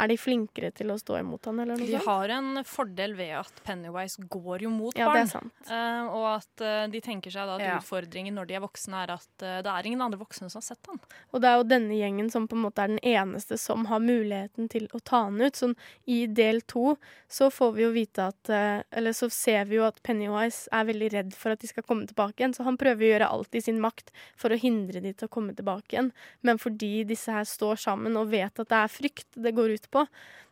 er 0.00 0.10
de 0.10 0.16
flinkere 0.20 0.70
til 0.76 0.90
å 0.92 0.96
stå 1.00 1.18
imot 1.20 1.46
han, 1.50 1.60
eller 1.62 1.78
noe 1.80 1.86
De 1.88 2.00
har 2.04 2.32
en 2.36 2.62
fordel 2.66 3.14
ved 3.18 3.34
at 3.40 3.60
Pennywise 3.66 4.22
går 4.32 4.64
jo 4.66 4.70
mot 4.72 4.96
Ja, 4.96 5.08
barn. 5.10 5.20
det 5.20 5.26
er 5.26 5.32
sant. 5.32 5.70
Uh, 5.70 6.08
og 6.16 6.26
at 6.34 6.64
uh, 6.64 6.86
de 6.92 7.00
tenker 7.04 7.34
seg 7.34 7.46
da 7.48 7.58
at 7.58 7.64
Ja. 7.66 7.76
utfordringen 7.78 8.34
når 8.38 8.48
de 8.50 8.56
er 8.58 8.64
voksne, 8.64 9.02
er 9.04 9.14
at 9.16 9.44
uh, 9.44 9.60
det 9.64 9.72
er 9.74 9.88
ingen 9.90 10.04
andre 10.04 10.20
voksne 10.20 10.50
som 10.50 10.60
har 10.60 10.66
sett 10.70 10.90
han. 10.90 11.00
Og 11.32 11.42
det 11.44 11.50
er 11.50 11.58
jo 11.60 11.68
denne 11.70 11.98
gjengen 11.98 12.30
som 12.32 12.48
på 12.48 12.56
en 12.58 12.64
måte 12.64 12.84
er 12.84 12.94
den 12.94 13.02
eneste 13.04 13.58
som 13.60 13.86
har 13.90 14.00
muligheten 14.00 14.70
til 14.72 14.88
å 14.96 15.02
ta 15.04 15.24
han 15.28 15.40
ut. 15.40 15.58
Sånn 15.60 15.76
i 16.06 16.24
del 16.26 16.62
to 16.62 16.96
så 17.28 17.50
får 17.52 17.74
vi 17.76 17.84
jo 17.84 17.92
vite 17.94 18.30
at 18.30 18.50
Eller 18.50 19.12
så 19.12 19.28
ser 19.30 19.64
vi 19.68 19.76
jo 19.76 19.84
at 19.86 20.00
Pennywise 20.02 20.68
er 20.72 20.86
veldig 20.88 21.10
redd 21.12 21.34
for 21.36 21.52
at 21.52 21.60
de 21.62 21.68
skal 21.70 21.84
komme 21.86 22.06
tilbake 22.08 22.40
igjen, 22.40 22.54
så 22.56 22.64
han 22.66 22.78
prøver 22.80 23.04
å 23.04 23.10
gjøre 23.12 23.28
alt 23.30 23.54
i 23.54 23.62
sin 23.62 23.80
makt 23.82 24.10
for 24.38 24.50
å 24.50 24.58
hindre 24.58 25.00
de 25.02 25.12
til 25.12 25.28
å 25.28 25.32
komme 25.32 25.54
tilbake 25.56 25.94
igjen. 25.94 26.10
Men 26.46 26.58
fordi 26.58 27.04
disse 27.08 27.32
her 27.32 27.44
står 27.48 27.80
sammen 27.84 28.16
og 28.20 28.30
vet 28.32 28.58
at 28.60 28.68
det 28.70 28.78
er 28.80 28.92
frykt 28.92 29.28
det 29.36 29.54
går 29.56 29.76
ut 29.76 29.89
på, 29.92 30.04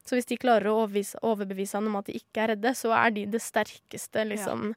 så 0.08 0.16
hvis 0.16 0.28
de 0.30 0.38
klarer 0.40 0.70
å 0.70 0.78
overbevise, 0.82 1.20
overbevise 1.26 1.76
han 1.76 1.90
om 1.90 1.98
at 2.00 2.08
de 2.08 2.16
ikke 2.16 2.44
er 2.44 2.52
redde, 2.54 2.72
så 2.76 2.94
er 2.96 3.12
de 3.16 3.26
det 3.28 3.40
sterkeste 3.44 4.24
liksom, 4.30 4.70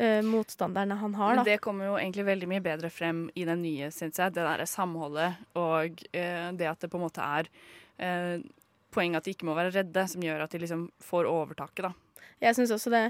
eh, 0.00 0.20
motstanderne 0.24 0.96
han 1.00 1.16
har. 1.18 1.34
Men 1.34 1.44
Da. 1.44 1.50
det 1.50 1.58
kommer 1.64 1.90
jo 1.90 1.98
egentlig 1.98 2.24
veldig 2.24 2.48
mye 2.48 2.64
bedre 2.64 2.90
frem 2.90 3.26
i 3.34 3.44
den 3.44 3.62
nye, 3.62 3.90
syns 3.92 4.16
jeg. 4.16 4.32
Det 4.32 4.46
derre 4.46 4.66
samholdet 4.66 5.36
og 5.54 6.04
uh, 6.14 6.48
det 6.56 6.70
at 6.70 6.80
det 6.80 6.90
på 6.90 6.96
en 6.96 7.04
måte 7.04 7.20
er 7.24 7.50
uh, 8.00 8.40
poenget 8.94 9.20
at 9.20 9.28
de 9.28 9.36
ikke 9.36 9.48
må 9.50 9.58
være 9.58 9.74
redde, 9.76 10.08
som 10.08 10.24
gjør 10.24 10.46
at 10.46 10.54
de 10.56 10.62
liksom 10.64 10.88
får 11.04 11.28
overtaket, 11.28 11.90
da. 11.90 12.24
Jeg 12.40 12.56
syns 12.56 12.72
også 12.72 12.90
det. 12.94 13.04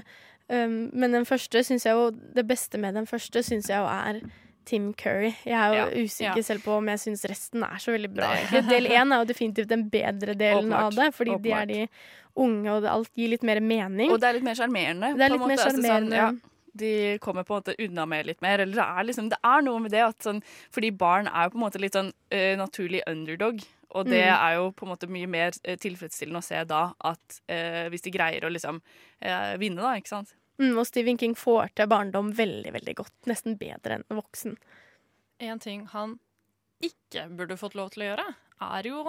Um, 0.49 0.89
men 0.93 1.13
den 1.13 1.25
første 1.29 1.61
syns 1.63 1.85
jeg 1.85 1.93
jo 1.93 2.09
Det 2.09 2.41
beste 2.49 2.79
med 2.81 2.95
den 2.97 3.05
første 3.05 3.43
syns 3.45 3.67
jeg 3.69 3.77
jo 3.77 3.85
er 3.85 4.17
Tim 4.65 4.93
Curry. 4.93 5.33
Jeg 5.45 5.53
er 5.57 5.73
jo 5.73 5.79
Ja, 5.79 6.03
usikker 6.05 6.37
ja. 6.37 6.43
selv 6.43 6.61
på 6.63 6.75
om 6.77 6.87
jeg 6.91 6.99
syns 6.99 7.23
resten 7.29 7.63
er 7.63 7.77
så 7.81 7.91
veldig 7.95 8.11
bra. 8.13 8.27
Nei. 8.51 8.61
Del 8.69 8.85
én 8.91 9.13
er 9.15 9.23
jo 9.23 9.25
definitivt 9.31 9.67
den 9.71 9.87
bedre 9.89 10.35
delen 10.37 10.69
Åpenbart. 10.69 10.83
av 10.83 10.95
det, 10.95 11.07
fordi 11.15 11.37
de 11.41 11.51
er 11.51 11.65
de 11.65 11.87
unge, 12.35 12.69
og 12.77 12.85
alt 12.85 13.09
gir 13.17 13.29
litt 13.29 13.43
mer 13.43 13.59
mening. 13.59 14.11
Og 14.11 14.19
det 14.21 14.29
er 14.29 14.33
litt 14.37 14.43
mer 14.45 14.55
sjarmerende. 14.59 15.15
Det 15.17 15.25
er 15.25 15.33
litt 15.35 15.47
mer 15.47 15.57
sjarmerende. 15.57 15.65
Altså, 15.65 15.87
sjarmerende. 15.87 16.15
ja, 16.15 16.55
de 16.79 17.17
kommer 17.19 17.43
på 17.43 17.55
en 17.57 17.63
måte 17.63 17.75
unna 17.87 18.05
med 18.05 18.25
litt 18.29 18.41
mer. 18.45 18.59
Eller 18.61 18.75
det 18.77 18.85
er 18.85 19.03
liksom 19.09 19.29
Det 19.33 19.39
er 19.43 19.61
noe 19.65 19.79
med 19.79 19.91
det 19.91 20.03
at 20.05 20.19
sånn 20.23 20.43
Fordi 20.71 20.91
barn 20.95 21.27
er 21.27 21.47
jo 21.47 21.49
på 21.55 21.59
en 21.59 21.65
måte 21.65 21.81
litt 21.81 21.93
sånn 21.97 22.13
uh, 22.31 22.55
naturlig 22.61 23.01
underdog. 23.09 23.59
Og 23.91 24.05
det 24.05 24.21
Mm. 24.21 24.37
er 24.37 24.53
jo 24.55 24.71
på 24.71 24.85
en 24.85 24.91
måte 24.93 25.07
mye 25.09 25.25
mer 25.27 25.51
eh, 25.65 25.75
tilfredsstillende 25.75 26.37
å 26.37 26.43
se 26.45 26.63
da 26.63 26.93
at 27.01 27.39
eh, 27.49 27.89
hvis 27.89 28.03
de 28.05 28.11
greier 28.11 28.45
å 28.45 28.51
liksom 28.53 28.79
eh, 29.19 29.57
vinne, 29.57 29.81
da, 29.81 29.95
ikke 29.97 30.07
sant. 30.13 30.35
Mm, 30.59 30.73
og 30.77 30.87
Stephen 30.87 31.17
King 31.17 31.35
får 31.39 31.71
til 31.79 31.87
barndom 31.91 32.33
veldig, 32.35 32.73
veldig 32.75 32.95
godt. 32.99 33.15
Nesten 33.31 33.55
bedre 33.59 33.99
enn 33.99 34.07
voksen. 34.11 34.57
En 35.39 35.61
ting 35.63 35.85
han 35.93 36.17
ikke 36.83 37.27
burde 37.35 37.57
fått 37.59 37.77
lov 37.79 37.93
til 37.93 38.03
å 38.03 38.09
gjøre, 38.11 38.25
er 38.69 38.89
jo 38.89 39.03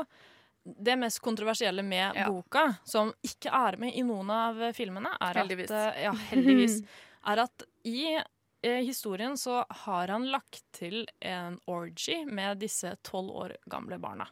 det 0.63 0.97
mest 1.01 1.23
kontroversielle 1.25 1.83
med 1.83 2.19
boka, 2.29 2.67
som 2.85 3.13
ikke 3.25 3.51
er 3.55 3.79
med 3.81 3.97
i 3.97 4.03
noen 4.07 4.31
av 4.35 4.59
filmene, 4.77 5.15
er 5.23 5.41
Heldigvis. 5.41 5.71
at 5.71 5.95
eh, 5.97 6.03
Ja, 6.05 6.13
heldigvis. 6.31 6.77
er 7.33 7.43
at 7.47 7.65
i 7.89 8.03
eh, 8.19 8.83
historien 8.87 9.39
så 9.41 9.63
har 9.85 10.13
han 10.13 10.29
lagt 10.31 10.63
til 10.77 11.07
en 11.21 11.59
orgy 11.71 12.21
med 12.29 12.61
disse 12.63 12.93
tolv 13.07 13.35
år 13.47 13.57
gamle 13.71 13.99
barna. 14.03 14.29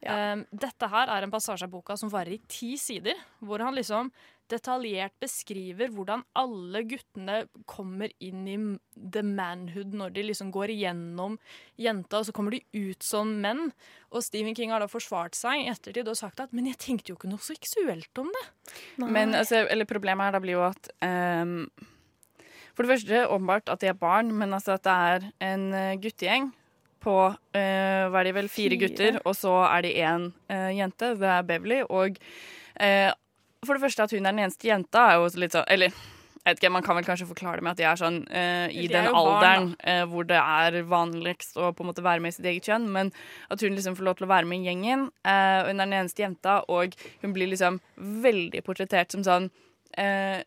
Um, 0.00 0.46
dette 0.48 0.88
her 0.88 1.10
er 1.12 1.26
en 1.26 1.32
passasje 1.32 1.66
av 1.66 1.72
boka 1.74 1.92
som 2.00 2.08
varer 2.08 2.38
i 2.38 2.42
ti 2.48 2.72
sider, 2.80 3.18
hvor 3.44 3.60
han 3.60 3.76
liksom 3.76 4.08
detaljert 4.50 5.14
beskriver 5.22 5.90
hvordan 5.94 6.24
alle 6.38 6.82
guttene 6.88 7.44
kommer 7.70 8.12
inn 8.22 8.44
i 8.50 8.56
the 8.94 9.22
manhood 9.24 9.94
når 9.96 10.14
de 10.16 10.26
liksom 10.28 10.50
går 10.54 10.72
igjennom 10.74 11.38
jenta, 11.80 12.20
og 12.20 12.28
så 12.28 12.34
kommer 12.36 12.56
de 12.56 12.62
ut 12.74 13.06
som 13.06 13.30
menn. 13.42 13.70
Og 14.10 14.24
Stephen 14.26 14.56
King 14.58 14.74
har 14.74 14.82
da 14.82 14.90
forsvart 14.90 15.38
seg 15.38 15.62
i 15.62 15.70
ettertid 15.72 16.08
og 16.10 16.18
sagt 16.18 16.40
at 16.42 16.52
'men 16.52 16.66
jeg 16.66 16.78
tenkte 16.78 17.12
jo 17.12 17.18
ikke 17.18 17.30
noe 17.30 17.42
seksuelt 17.42 18.18
om 18.18 18.28
det'. 18.28 18.48
Men 19.06 19.34
altså, 19.34 19.66
eller 19.68 19.84
problemet 19.84 20.24
her 20.24 20.32
da 20.32 20.40
blir 20.40 20.58
jo 20.58 20.66
at 20.66 20.90
um, 21.02 21.70
For 22.74 22.86
det 22.86 22.92
første 22.96 23.28
åpenbart 23.28 23.68
at 23.68 23.80
de 23.80 23.88
er 23.88 23.98
barn, 23.98 24.32
men 24.32 24.54
altså 24.54 24.72
at 24.72 24.84
det 24.84 24.92
er 24.92 25.32
en 25.40 25.74
eh, 25.74 25.98
guttegjeng 26.00 26.52
på 27.00 27.16
uh, 27.32 28.04
hva 28.12 28.20
er 28.20 28.28
de 28.28 28.32
vel, 28.36 28.48
fire, 28.48 28.76
Fire. 28.76 28.80
gutter, 28.80 29.18
og 29.24 29.34
så 29.36 29.52
er 29.66 29.82
de 29.82 29.90
én 30.00 30.32
uh, 30.52 30.70
jente. 30.72 31.14
Det 31.20 31.28
er 31.28 31.42
Beverly. 31.48 31.82
Og 31.88 32.16
eh, 32.80 33.10
for 33.66 33.76
det 33.76 33.84
første 33.84 34.06
at 34.06 34.14
hun 34.16 34.24
er 34.24 34.32
den 34.32 34.46
eneste 34.46 34.70
jenta, 34.70 35.10
er 35.10 35.20
jo 35.20 35.28
litt 35.40 35.56
sånn 35.56 35.68
Eller 35.68 35.92
jeg 36.40 36.54
vet 36.54 36.62
ikke, 36.62 36.70
man 36.72 36.84
kan 36.84 36.96
vel 36.96 37.04
kanskje 37.04 37.26
forklare 37.28 37.60
det 37.60 37.64
med 37.66 37.74
at 37.74 37.80
de 37.80 37.84
er 37.84 37.98
sånn 38.00 38.14
eh, 38.32 38.72
i 38.72 38.86
De 38.88 38.94
den 38.94 39.10
alderen 39.12 39.42
barn, 39.42 39.74
eh, 39.84 40.04
hvor 40.08 40.24
det 40.24 40.38
er 40.40 40.78
vanligst 40.88 41.58
å 41.60 41.68
på 41.76 41.84
en 41.84 41.90
måte 41.90 42.04
være 42.04 42.24
med 42.24 42.32
i 42.32 42.36
sitt 42.38 42.48
eget 42.48 42.70
kjønn, 42.70 42.86
men 42.94 43.10
at 43.52 43.60
hun 43.60 43.76
liksom 43.76 43.98
får 43.98 44.06
lov 44.06 44.16
til 44.16 44.24
å 44.24 44.30
være 44.30 44.48
med 44.48 44.64
i 44.64 44.70
gjengen. 44.70 45.02
Eh, 45.20 45.58
hun 45.68 45.74
er 45.76 45.84
den 45.84 45.98
eneste 45.98 46.24
jenta, 46.24 46.62
og 46.72 46.96
hun 47.20 47.34
blir 47.36 47.52
liksom 47.52 47.76
veldig 48.24 48.64
portrettert 48.64 49.12
som 49.12 49.26
sånn 49.26 49.50
eh, 50.00 50.40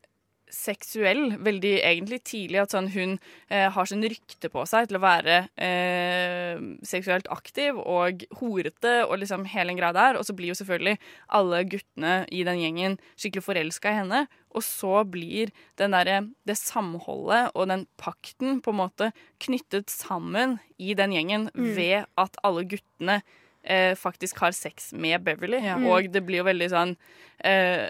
seksuell 0.53 1.33
veldig 1.43 1.73
egentlig 1.81 2.19
tidlig. 2.29 2.59
At 2.61 2.75
sånn 2.75 2.91
hun 2.93 3.15
eh, 3.49 3.65
har 3.73 3.89
sånn 3.89 4.05
rykte 4.05 4.51
på 4.53 4.63
seg 4.69 4.87
til 4.91 4.99
å 4.99 5.03
være 5.03 5.39
eh, 5.57 6.61
seksuelt 6.85 7.27
aktiv 7.33 7.79
og 7.81 8.23
horete 8.39 8.99
og 9.07 9.17
liksom 9.23 9.47
hele 9.49 9.73
den 9.73 9.81
greia 9.81 9.95
der. 9.97 10.19
Og 10.19 10.27
så 10.27 10.35
blir 10.37 10.51
jo 10.53 10.59
selvfølgelig 10.61 10.99
alle 11.33 11.63
guttene 11.73 12.15
i 12.29 12.45
den 12.47 12.61
gjengen 12.61 12.97
skikkelig 13.17 13.45
forelska 13.49 13.91
i 13.91 13.99
henne. 14.03 14.23
Og 14.53 14.61
så 14.61 15.01
blir 15.09 15.49
den 15.81 15.95
derre 15.95 16.19
det 16.45 16.59
samholdet 16.61 17.49
og 17.57 17.71
den 17.71 17.87
pakten 17.97 18.61
på 18.61 18.73
en 18.73 18.81
måte 18.83 19.09
knyttet 19.41 19.89
sammen 19.89 20.59
i 20.77 20.93
den 20.97 21.15
gjengen 21.17 21.49
Mm. 21.53 21.75
ved 21.75 22.05
at 22.17 22.37
alle 22.43 22.63
guttene 22.69 23.21
eh, 23.63 23.93
faktisk 23.95 24.39
har 24.43 24.51
sex 24.51 24.91
med 24.93 25.23
Beverly. 25.23 25.59
Ja. 25.63 25.77
Og 25.77 26.11
det 26.11 26.21
blir 26.25 26.41
jo 26.41 26.47
veldig 26.47 26.69
sånn 26.71 26.95
eh, 27.43 27.89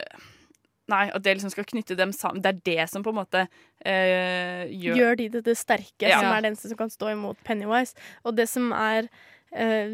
Nei, 0.91 1.05
at 1.15 1.23
det 1.23 1.37
liksom 1.37 1.51
skal 1.53 1.63
knytte 1.69 1.95
dem 1.95 2.11
sammen. 2.11 2.41
Det 2.43 2.49
er 2.51 2.61
det 2.67 2.89
som 2.91 3.03
på 3.05 3.13
en 3.13 3.21
måte 3.21 3.45
eh, 3.87 4.65
gjør 4.67 4.97
gjør 4.99 5.15
de 5.21 5.27
det, 5.37 5.43
det 5.45 5.55
sterke, 5.57 6.09
Ja. 6.09 6.19
som 6.19 6.31
er 6.33 6.49
eneste 6.49 6.67
som 6.71 6.79
kan 6.81 6.91
stå 6.91 7.13
imot 7.13 7.39
Pennywise. 7.47 7.95
Og 8.27 8.35
det 8.35 8.49
som 8.51 8.73
er 8.75 9.07
eh, 9.55 9.93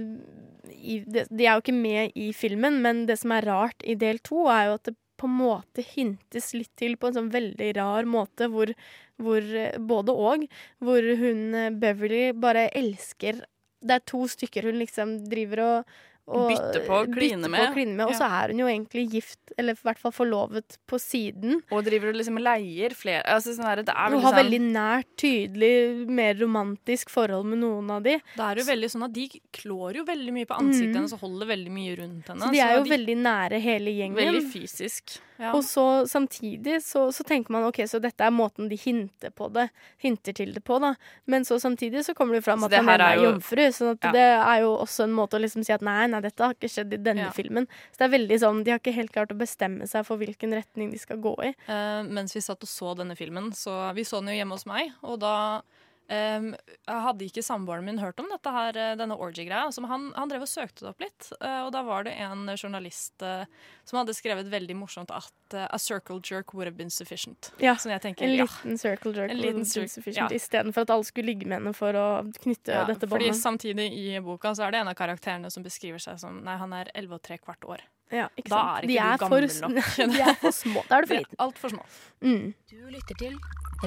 i, 0.73 0.99
det, 1.05 1.27
De 1.29 1.45
er 1.45 1.53
jo 1.57 1.61
ikke 1.61 1.75
med 1.77 2.11
i 2.17 2.31
filmen, 2.33 2.81
men 2.81 3.05
det 3.09 3.19
som 3.21 3.31
er 3.35 3.45
rart 3.45 3.85
i 3.85 3.95
del 3.99 4.17
to, 4.25 4.47
er 4.49 4.69
jo 4.71 4.79
at 4.79 4.89
det 4.89 4.95
på 5.19 5.27
en 5.27 5.35
måte 5.35 5.83
hintes 5.83 6.53
litt 6.55 6.71
til 6.79 6.93
på 6.95 7.09
en 7.09 7.17
sånn 7.17 7.31
veldig 7.33 7.73
rar 7.75 8.05
måte, 8.07 8.47
hvor, 8.49 8.71
hvor 9.19 9.43
eh, 9.43 9.77
både 9.77 10.15
og, 10.15 10.45
hvor 10.79 11.09
hun 11.21 11.41
eh, 11.53 11.69
Beverly 11.75 12.29
bare 12.33 12.69
elsker 12.71 13.41
Det 13.79 13.95
er 13.95 14.05
to 14.07 14.25
stykker 14.27 14.63
hun 14.67 14.79
liksom 14.79 15.17
driver 15.31 15.61
og 15.65 15.97
og 16.29 16.49
bytte 16.51 16.81
på 16.85 16.99
kline 17.13 17.49
med. 17.49 17.59
På 17.67 17.73
kline 17.75 17.95
med 17.97 18.05
og 18.07 18.15
så 18.17 18.27
er 18.29 18.53
hun 18.53 18.59
jo 18.61 18.67
egentlig 18.69 19.05
gift, 19.11 19.39
eller 19.57 19.73
i 19.73 19.81
hvert 19.87 19.99
fall 20.01 20.13
forlovet, 20.13 20.77
på 20.89 20.99
siden. 21.01 21.61
Og 21.73 21.83
driver 21.87 22.11
og 22.13 22.19
liksom 22.19 22.37
leier 22.41 22.93
flere 22.97 23.23
altså, 23.25 23.55
sånn 23.57 23.65
her, 23.69 23.83
Det 23.83 23.95
er 23.95 24.09
Hun 24.13 24.21
har 24.21 24.33
sånn 24.33 24.39
veldig 24.43 24.61
nært, 24.73 25.09
tydelig, 25.17 25.71
mer 26.07 26.35
romantisk 26.39 27.09
forhold 27.09 27.45
med 27.49 27.59
noen 27.63 27.89
av 27.91 28.03
de. 28.03 28.17
Det 28.35 28.45
er 28.45 28.61
jo 28.61 28.67
veldig 28.69 28.91
sånn 28.95 29.07
at 29.09 29.13
De 29.13 29.27
klår 29.51 29.95
jo 30.01 30.03
veldig 30.05 30.33
mye 30.33 30.45
på 30.49 30.59
ansiktet 30.59 30.89
Mm. 30.89 30.95
hennes 31.01 31.13
og 31.13 31.19
holder 31.19 31.47
veldig 31.55 31.71
mye 31.71 31.95
rundt 31.97 32.27
henne. 32.27 32.41
Så 32.41 32.51
de 32.51 32.59
er 32.59 32.77
jo 32.77 32.83
veldig 32.89 33.17
nære 33.17 33.59
hele 33.61 33.91
gjengen. 33.91 34.15
Veldig 34.15 34.45
fysisk. 34.53 35.19
Ja. 35.39 35.53
Og 35.55 35.63
så 35.63 35.85
samtidig 36.09 36.81
så, 36.83 37.05
så 37.15 37.23
tenker 37.23 37.53
man 37.55 37.63
ok, 37.69 37.77
så 37.87 38.01
dette 38.03 38.25
er 38.27 38.33
måten 38.35 38.67
de 38.69 38.75
hinter 38.75 39.31
på 39.31 39.47
det, 39.55 39.69
hinter 40.03 40.35
til 40.35 40.51
det 40.53 40.63
på, 40.67 40.79
da. 40.83 40.93
Men 41.31 41.45
så 41.47 41.55
samtidig 41.63 42.03
så 42.05 42.13
kommer 42.17 42.35
det 42.35 42.43
fram 42.43 42.63
at 42.67 42.73
det 42.73 42.81
han 42.83 42.89
er 42.91 43.05
er 43.05 43.23
jomfru. 43.23 43.63
Så 43.71 43.93
Ja. 44.03 44.11
det 44.11 44.25
er 44.35 44.59
jo 44.65 44.73
også 44.77 45.03
en 45.07 45.15
måte 45.15 45.39
å 45.39 45.43
liksom 45.43 45.63
si 45.65 45.71
at 45.71 45.81
nei, 45.81 46.07
nei, 46.11 46.19
dette 46.21 46.43
har 46.43 46.53
ikke 46.53 46.67
skjedd 46.69 46.93
i 46.93 46.97
denne 46.97 47.29
Ja. 47.29 47.31
filmen. 47.31 47.67
Så 47.91 48.03
det 48.03 48.07
er 48.09 48.17
veldig 48.17 48.39
sånn, 48.43 48.63
de 48.65 48.71
har 48.71 48.79
ikke 48.83 48.93
helt 48.99 49.11
klart 49.15 49.31
å 49.31 49.37
bestemme 49.39 49.87
seg 49.87 50.05
for 50.05 50.17
hvilken 50.17 50.51
retning 50.53 50.91
de 50.91 50.97
skal 50.99 51.17
gå 51.23 51.35
i. 51.47 51.53
Uh, 51.69 52.03
mens 52.03 52.35
vi 52.35 52.41
satt 52.43 52.61
og 52.61 52.67
så 52.69 52.95
denne 52.97 53.15
filmen, 53.15 53.51
så 53.55 53.93
vi 53.95 54.03
så 54.03 54.19
den 54.19 54.35
jo 54.35 54.43
hjemme 54.43 54.51
hos 54.59 54.65
meg, 54.65 54.91
og 55.03 55.19
da 55.23 55.61
em, 56.09 56.49
hadde 56.89 57.25
ikke 57.27 57.43
samboeren 57.45 57.85
min 57.85 57.99
hørt 58.01 58.19
om 58.19 58.27
dette 58.31 58.51
her, 58.53 58.77
eh, 58.77 58.95
denne 58.99 59.15
orgy-greia. 59.17 59.65
Altså, 59.69 59.83
han, 59.89 60.09
han 60.17 60.31
drev 60.31 60.43
og 60.45 60.49
søkte 60.51 60.85
det 60.85 60.91
opp 60.93 61.03
litt, 61.05 61.31
Uh, 61.39 61.65
og 61.65 61.71
da 61.71 61.81
var 61.87 62.03
det 62.03 62.11
en 62.19 62.49
journalist 62.57 63.21
uh, 63.23 63.45
som 63.87 63.99
hadde 63.99 64.13
skrevet 64.17 64.49
veldig 64.51 64.75
morsomt 64.75 65.11
at 65.15 65.53
uh, 65.55 65.67
a 65.71 65.77
circle 65.79 66.17
jerk 66.25 66.51
would 66.53 66.67
have 66.67 66.75
been 66.75 66.89
sufficient. 66.91 67.51
Ja, 67.61 67.75
tenker, 67.79 68.25
en 68.25 68.33
ja. 68.35 68.43
liten 68.43 68.77
circle 68.77 69.13
jerk 69.15 69.31
En 69.31 69.37
would 69.37 69.45
liten 69.45 69.63
have 69.63 69.79
been 69.79 69.89
sufficient, 69.89 70.31
ja. 70.31 70.35
istedenfor 70.35 70.83
at 70.83 70.89
alle 70.95 71.07
skulle 71.07 71.31
ligge 71.31 71.47
med 71.47 71.61
henne 71.61 71.73
for 71.77 71.95
å 71.95 72.07
knytte 72.41 72.75
Ja, 72.75 72.83
dette 72.89 73.07
fordi 73.07 73.31
samtidig 73.37 73.87
i 73.95 74.19
boka 74.25 74.51
så 74.57 74.67
er 74.67 74.75
det 74.75 74.81
en 74.83 74.91
av 74.91 74.97
karakterene 74.99 75.51
som 75.53 75.63
beskriver 75.63 76.01
seg 76.03 76.19
som 76.19 76.41
Nei, 76.43 76.57
han 76.59 76.73
er 76.75 76.91
11 76.95 77.15
og 77.19 77.23
tre 77.23 77.37
kvart 77.39 77.63
år. 77.69 77.85
Ja, 78.11 78.27
ikke 78.35 78.49
da 78.49 78.59
er 78.59 78.83
er 78.83 78.87
De 78.87 78.93
ikke 78.95 79.05
er 79.05 79.17
du 79.17 79.23
gammel 79.23 79.49
for- 79.49 79.69
nok. 79.69 79.91
de 80.15 80.21
er 80.21 80.39
for 80.43 80.51
små. 80.51 80.83
Da 80.89 80.97
er 80.97 81.01
du 81.05 81.07
for 81.13 81.19
liten. 81.23 81.39
Altfor 81.45 81.75
små. 81.75 81.85
Mm. 82.25 82.47
Du 82.71 82.79
lytter 82.89 83.21
til 83.21 83.37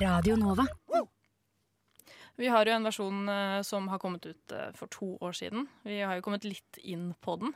Radio 0.01 0.37
Nova. 0.41 0.69
Vi 2.41 2.49
har 2.49 2.67
jo 2.67 2.73
en 2.73 2.87
versjon 2.87 3.29
eh, 3.29 3.61
som 3.67 3.89
har 3.93 3.99
kommet 4.01 4.27
ut 4.27 4.53
eh, 4.57 4.71
for 4.79 4.89
to 4.93 5.13
år 5.21 5.35
siden. 5.37 5.67
Vi 5.85 6.01
har 6.01 6.17
jo 6.17 6.25
kommet 6.25 6.45
litt 6.49 6.79
inn 6.83 7.11
på 7.21 7.37
den. 7.43 7.53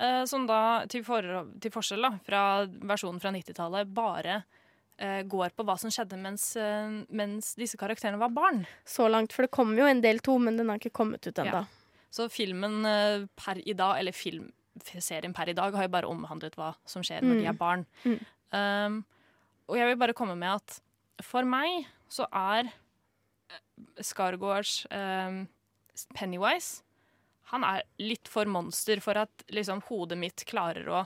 Eh, 0.00 0.24
som 0.26 0.46
da, 0.48 0.84
til, 0.90 1.04
for, 1.06 1.22
til 1.60 1.70
forskjell 1.74 2.02
da, 2.06 2.12
fra 2.26 2.42
versjonen 2.66 3.20
fra 3.22 3.32
90-tallet, 3.36 3.90
bare 3.94 4.42
går 5.26 5.50
på 5.58 5.64
hva 5.66 5.74
som 5.74 5.90
skjedde 5.90 6.14
mens, 6.22 6.42
mens 7.10 7.48
disse 7.58 7.74
karakterene 7.80 8.20
var 8.20 8.30
barn. 8.30 8.60
Så 8.86 9.08
langt, 9.10 9.32
for 9.34 9.42
det 9.42 9.50
kommer 9.50 9.80
jo 9.80 9.88
en 9.90 9.98
del 10.04 10.20
to, 10.22 10.36
men 10.38 10.54
den 10.54 10.68
har 10.70 10.78
ikke 10.78 10.92
kommet 10.94 11.26
ut 11.26 11.40
ennå. 11.42 11.64
Så 12.14 12.28
filmen 12.30 12.76
per 13.34 13.58
i 13.66 13.74
dag, 13.74 13.96
eller 13.98 14.14
film, 14.14 14.52
serien 15.02 15.34
per 15.34 15.50
i 15.50 15.56
dag, 15.58 15.74
har 15.74 15.88
jo 15.88 15.92
bare 15.96 16.06
omhandlet 16.06 16.54
hva 16.54 16.76
som 16.86 17.02
skjer 17.02 17.26
når 17.26 17.34
Mm. 17.34 17.42
de 17.42 17.48
er 17.50 17.58
barn. 17.58 17.82
Mm. 18.04 18.22
Um, 18.54 19.00
og 19.66 19.80
jeg 19.80 19.90
vil 19.90 19.98
bare 20.04 20.14
komme 20.14 20.38
med 20.38 20.60
at 20.60 20.78
for 21.26 21.42
meg 21.42 21.88
så 22.06 22.28
er 22.30 22.70
Skargårds 24.00 24.86
um, 24.90 25.44
Pennywise 26.14 26.82
Han 27.52 27.66
er 27.66 27.84
litt 28.02 28.30
for 28.30 28.48
monster 28.50 29.02
for 29.04 29.18
at 29.18 29.44
liksom, 29.54 29.82
hodet 29.88 30.18
mitt 30.18 30.44
klarer 30.48 30.88
å 30.90 31.04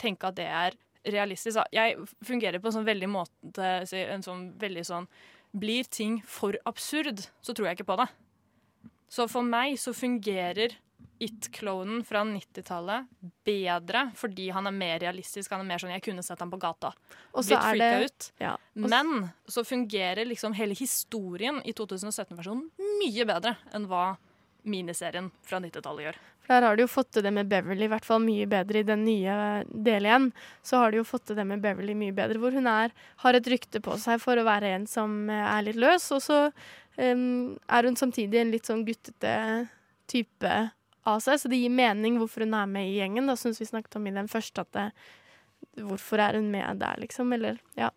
tenke 0.00 0.28
at 0.28 0.36
det 0.38 0.46
er 0.46 0.76
realistisk. 1.08 1.60
Jeg 1.72 1.96
fungerer 2.26 2.60
på 2.60 2.68
en 2.68 2.78
sånn 2.78 2.88
veldig 2.88 3.08
måte 3.10 3.68
en 3.94 4.24
sånn 4.24 4.48
veldig 4.60 4.84
sånn 4.86 5.06
Blir 5.58 5.86
ting 5.88 6.18
for 6.28 6.58
absurd, 6.68 7.22
så 7.40 7.54
tror 7.56 7.70
jeg 7.70 7.78
ikke 7.78 7.88
på 7.88 7.96
det. 8.02 8.08
Så 9.08 9.24
for 9.32 9.46
meg 9.46 9.78
så 9.80 9.94
fungerer 9.96 10.74
It-klovnen 11.18 12.04
fra 12.06 12.20
90-tallet 12.22 13.08
bedre 13.44 14.04
fordi 14.14 14.50
han 14.54 14.68
er 14.70 14.74
mer 14.76 15.00
realistisk. 15.02 15.50
Han 15.50 15.64
er 15.64 15.68
mer 15.72 15.82
sånn 15.82 15.90
Jeg 15.96 16.04
kunne 16.06 16.22
sett 16.22 16.38
ham 16.38 16.50
på 16.52 16.60
gata. 16.62 16.92
Og 17.32 17.42
så 17.42 17.56
Blitt 17.56 17.66
freaka 17.66 17.98
det- 17.98 18.04
ut. 18.04 18.30
ja, 18.38 18.56
Men 18.74 19.30
så 19.48 19.64
fungerer 19.66 20.24
liksom 20.24 20.54
hele 20.54 20.74
historien 20.78 21.60
i 21.64 21.72
2017-versjonen 21.72 22.70
mye 23.02 23.26
bedre 23.26 23.56
enn 23.74 23.86
hva 23.90 24.16
miniserien 24.64 25.30
fra 25.42 25.58
90-tallet 25.58 26.04
gjør. 26.06 26.16
Der 26.48 26.62
har 26.62 26.76
de 26.76 26.82
jo 26.82 26.88
fått 26.88 27.10
til 27.12 27.22
det 27.22 27.32
med 27.32 27.48
Beverly 27.48 27.84
i 27.84 27.88
hvert 27.92 28.04
fall 28.04 28.20
mye 28.24 28.46
bedre 28.48 28.80
i 28.80 28.86
den 28.88 29.04
nye 29.04 29.64
del 29.68 30.06
igjen. 30.08 30.32
Så 30.64 30.78
har 30.80 30.90
de 30.90 30.98
jo 31.02 31.04
fått 31.04 31.26
til 31.28 31.36
det 31.36 31.44
med 31.46 31.60
Beverly 31.60 31.94
mye 31.94 32.14
bedre, 32.16 32.38
hvor 32.40 32.52
hun 32.52 32.66
er, 32.66 32.94
har 33.24 33.34
et 33.34 33.50
rykte 33.52 33.82
på 33.84 33.98
seg 34.00 34.20
for 34.20 34.36
å 34.40 34.46
være 34.46 34.74
en 34.76 34.86
som 34.86 35.28
eh, 35.28 35.44
er 35.58 35.62
litt 35.66 35.76
løs, 35.76 36.10
og 36.12 36.22
så 36.24 36.38
um, 36.96 37.58
er 37.68 37.82
hun 37.82 37.96
samtidig 38.00 38.40
en 38.40 38.50
litt 38.54 38.64
sånn 38.64 38.86
guttete 38.86 39.68
type 40.08 40.70
av 41.08 41.22
seg, 41.24 41.40
så 41.40 41.50
det 41.50 41.60
gir 41.60 41.72
mening 41.72 42.18
hvorfor 42.20 42.44
hun 42.44 42.56
er 42.58 42.68
med 42.70 42.90
i 42.90 42.98
gjengen. 42.98 43.30
Da 43.30 43.36
syns 43.38 43.60
vi 43.62 43.68
snakket 43.68 43.98
om 43.98 44.06
i 44.08 44.14
den 44.14 44.28
første 44.30 44.64
at 44.64 44.72
det, 44.76 44.86
hvorfor 45.82 46.22
er 46.22 46.38
hun 46.38 46.50
med 46.52 46.82
der, 46.82 47.00
liksom? 47.02 47.32
Eller, 47.36 47.58
ja. 47.78 47.90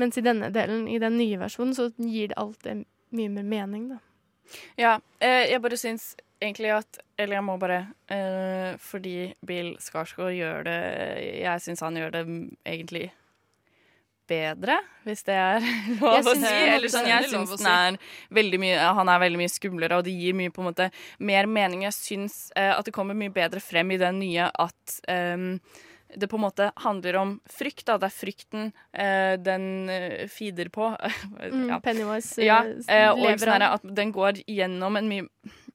Mens 0.00 0.18
i 0.18 0.24
denne 0.24 0.50
delen, 0.54 0.86
i 0.88 1.00
den 1.02 1.18
nye 1.20 1.40
versjonen, 1.40 1.74
så 1.76 1.90
gir 1.96 2.32
det 2.32 2.40
alt 2.40 2.62
det 2.66 2.82
mye 3.16 3.32
mer 3.32 3.46
mening, 3.46 3.88
da. 3.94 4.02
Ja, 4.78 4.96
eh, 5.18 5.50
jeg 5.50 5.62
bare 5.62 5.78
syns 5.80 6.14
egentlig 6.38 6.70
at 6.70 7.00
Eller 7.18 7.40
jeg 7.40 7.44
må 7.46 7.56
bare 7.58 7.78
eh, 8.12 8.76
Fordi 8.78 9.32
Bill 9.46 9.72
Skarsgård 9.82 10.36
gjør 10.36 10.66
det 10.68 10.80
Jeg 11.40 11.64
syns 11.64 11.82
han 11.82 11.98
gjør 11.98 12.12
det 12.14 12.20
mm, 12.28 12.44
egentlig 12.62 13.08
bedre, 14.28 14.76
hvis 15.06 15.22
det 15.26 15.34
er 15.38 15.64
lov 16.00 16.18
Jeg 16.18 16.26
å 16.26 16.34
si. 16.36 16.44
er 16.50 16.74
Eller 16.76 16.92
sånn, 16.92 17.08
jeg 17.10 17.30
syns 17.32 17.54
den 17.56 17.70
er 17.72 17.98
veldig 18.38 18.60
mye 18.62 18.92
Han 19.00 19.10
er 19.12 19.22
veldig 19.22 19.40
mye 19.42 19.52
skumlere, 19.52 19.98
og 20.00 20.06
det 20.08 20.14
gir 20.16 20.36
mye 20.38 20.52
på 20.54 20.62
en 20.64 20.70
måte 20.70 20.88
mer 21.18 21.46
mening. 21.50 21.84
Jeg 21.86 21.96
syns 21.96 22.38
eh, 22.56 22.72
at 22.74 22.86
det 22.86 22.94
kommer 22.96 23.18
mye 23.18 23.32
bedre 23.34 23.62
frem 23.64 23.94
i 23.94 24.00
den 24.00 24.18
nye 24.22 24.48
at 24.50 24.96
ehm, 25.12 25.58
det 26.16 26.28
på 26.30 26.38
en 26.38 26.44
måte 26.46 26.68
handler 26.84 27.16
om 27.18 27.32
frykt. 27.50 27.84
Da. 27.88 27.96
Det 27.98 28.06
er 28.08 28.14
frykten 28.14 28.68
eh, 28.94 29.34
den 29.42 29.66
eh, 29.90 30.26
feeder 30.32 30.70
på. 30.72 30.92
Mm, 31.46 31.68
Pennywise, 31.84 32.40
Ja, 32.42 32.62
eh, 32.64 33.06
eh, 33.06 33.12
lever 33.14 33.38
sånn 33.42 33.62
av. 33.62 33.76
Sånn 33.78 33.90
at 33.92 33.96
den 33.98 34.12
går 34.14 34.40
gjennom 34.48 34.96
en 34.98 35.08
mye 35.10 35.26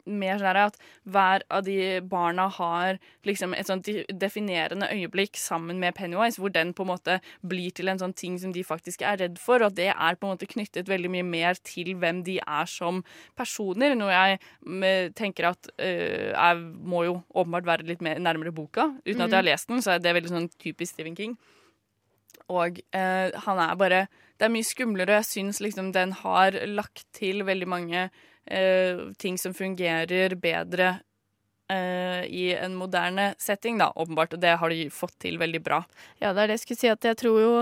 mer 0.06 0.40
sånn 0.42 0.60
at 0.62 0.78
hver 1.06 1.44
av 1.50 1.64
de 1.64 2.00
barna 2.02 2.48
har 2.50 3.00
liksom 3.28 3.54
et 3.58 3.68
sånt 3.68 3.88
definerende 4.10 4.90
øyeblikk 4.92 5.38
sammen 5.38 5.80
med 5.80 5.96
Pennywise, 5.96 6.40
hvor 6.42 6.52
den 6.54 6.74
på 6.74 6.84
en 6.84 6.92
måte 6.94 7.20
blir 7.46 7.72
til 7.72 7.88
en 7.92 8.00
sånn 8.02 8.16
ting 8.16 8.40
som 8.40 8.52
de 8.56 8.64
faktisk 8.64 9.02
er 9.02 9.18
redd 9.18 9.40
for, 9.40 9.62
og 9.62 9.76
det 9.76 9.90
er 9.94 10.16
på 10.16 10.28
en 10.28 10.34
måte 10.36 10.50
knyttet 10.50 10.90
veldig 10.90 11.12
mye 11.12 11.24
mer 11.28 11.54
til 11.64 11.94
hvem 11.96 12.24
de 12.24 12.40
er 12.42 12.66
som 12.66 13.04
personer, 13.38 13.96
noe 13.96 14.12
jeg 14.12 14.40
mm, 14.66 15.14
tenker 15.18 15.52
at 15.52 15.72
uh, 15.80 16.32
jeg 16.32 16.58
må 16.84 17.06
jo 17.06 17.22
åpenbart 17.34 17.66
være 17.66 17.88
litt 17.88 18.02
mer 18.02 18.20
nærmere 18.20 18.52
boka. 18.54 18.90
Uten 19.06 19.22
at 19.22 19.30
jeg 19.30 19.38
har 19.38 19.44
Mhm. 19.44 19.52
lest 19.52 19.68
den, 19.68 19.82
så 19.82 19.96
er 19.96 20.00
det 20.00 20.14
veldig 20.16 20.30
sånn 20.30 20.50
typisk 20.60 20.94
Stephen 20.94 21.16
King. 21.16 21.38
Og 22.50 22.80
eh, 22.94 23.32
han 23.46 23.60
er 23.60 23.76
bare 23.80 24.08
Det 24.40 24.48
er 24.48 24.54
mye 24.56 24.66
skumlere. 24.66 25.20
Jeg 25.22 25.26
syns 25.30 25.60
liksom 25.62 25.92
den 25.94 26.12
har 26.14 26.52
lagt 26.66 27.04
til 27.14 27.44
veldig 27.46 27.68
mange 27.68 28.00
eh, 28.02 28.10
ting 29.22 29.38
som 29.40 29.54
fungerer 29.56 30.36
bedre 30.36 30.90
eh, 31.72 32.26
i 32.26 32.54
en 32.56 32.76
moderne 32.76 33.34
setting, 33.40 33.78
da, 33.78 33.92
åpenbart. 33.96 34.34
Og 34.34 34.44
det 34.44 34.58
har 34.60 34.74
de 34.74 34.90
fått 34.94 35.18
til 35.24 35.40
veldig 35.42 35.64
bra. 35.64 35.82
Ja, 36.20 36.34
det 36.34 36.44
er 36.44 36.52
det 36.52 36.60
jeg 36.60 36.66
skulle 36.66 36.82
si. 36.84 36.92
At 36.92 37.08
jeg 37.08 37.20
tror 37.22 37.42
jo 37.42 37.54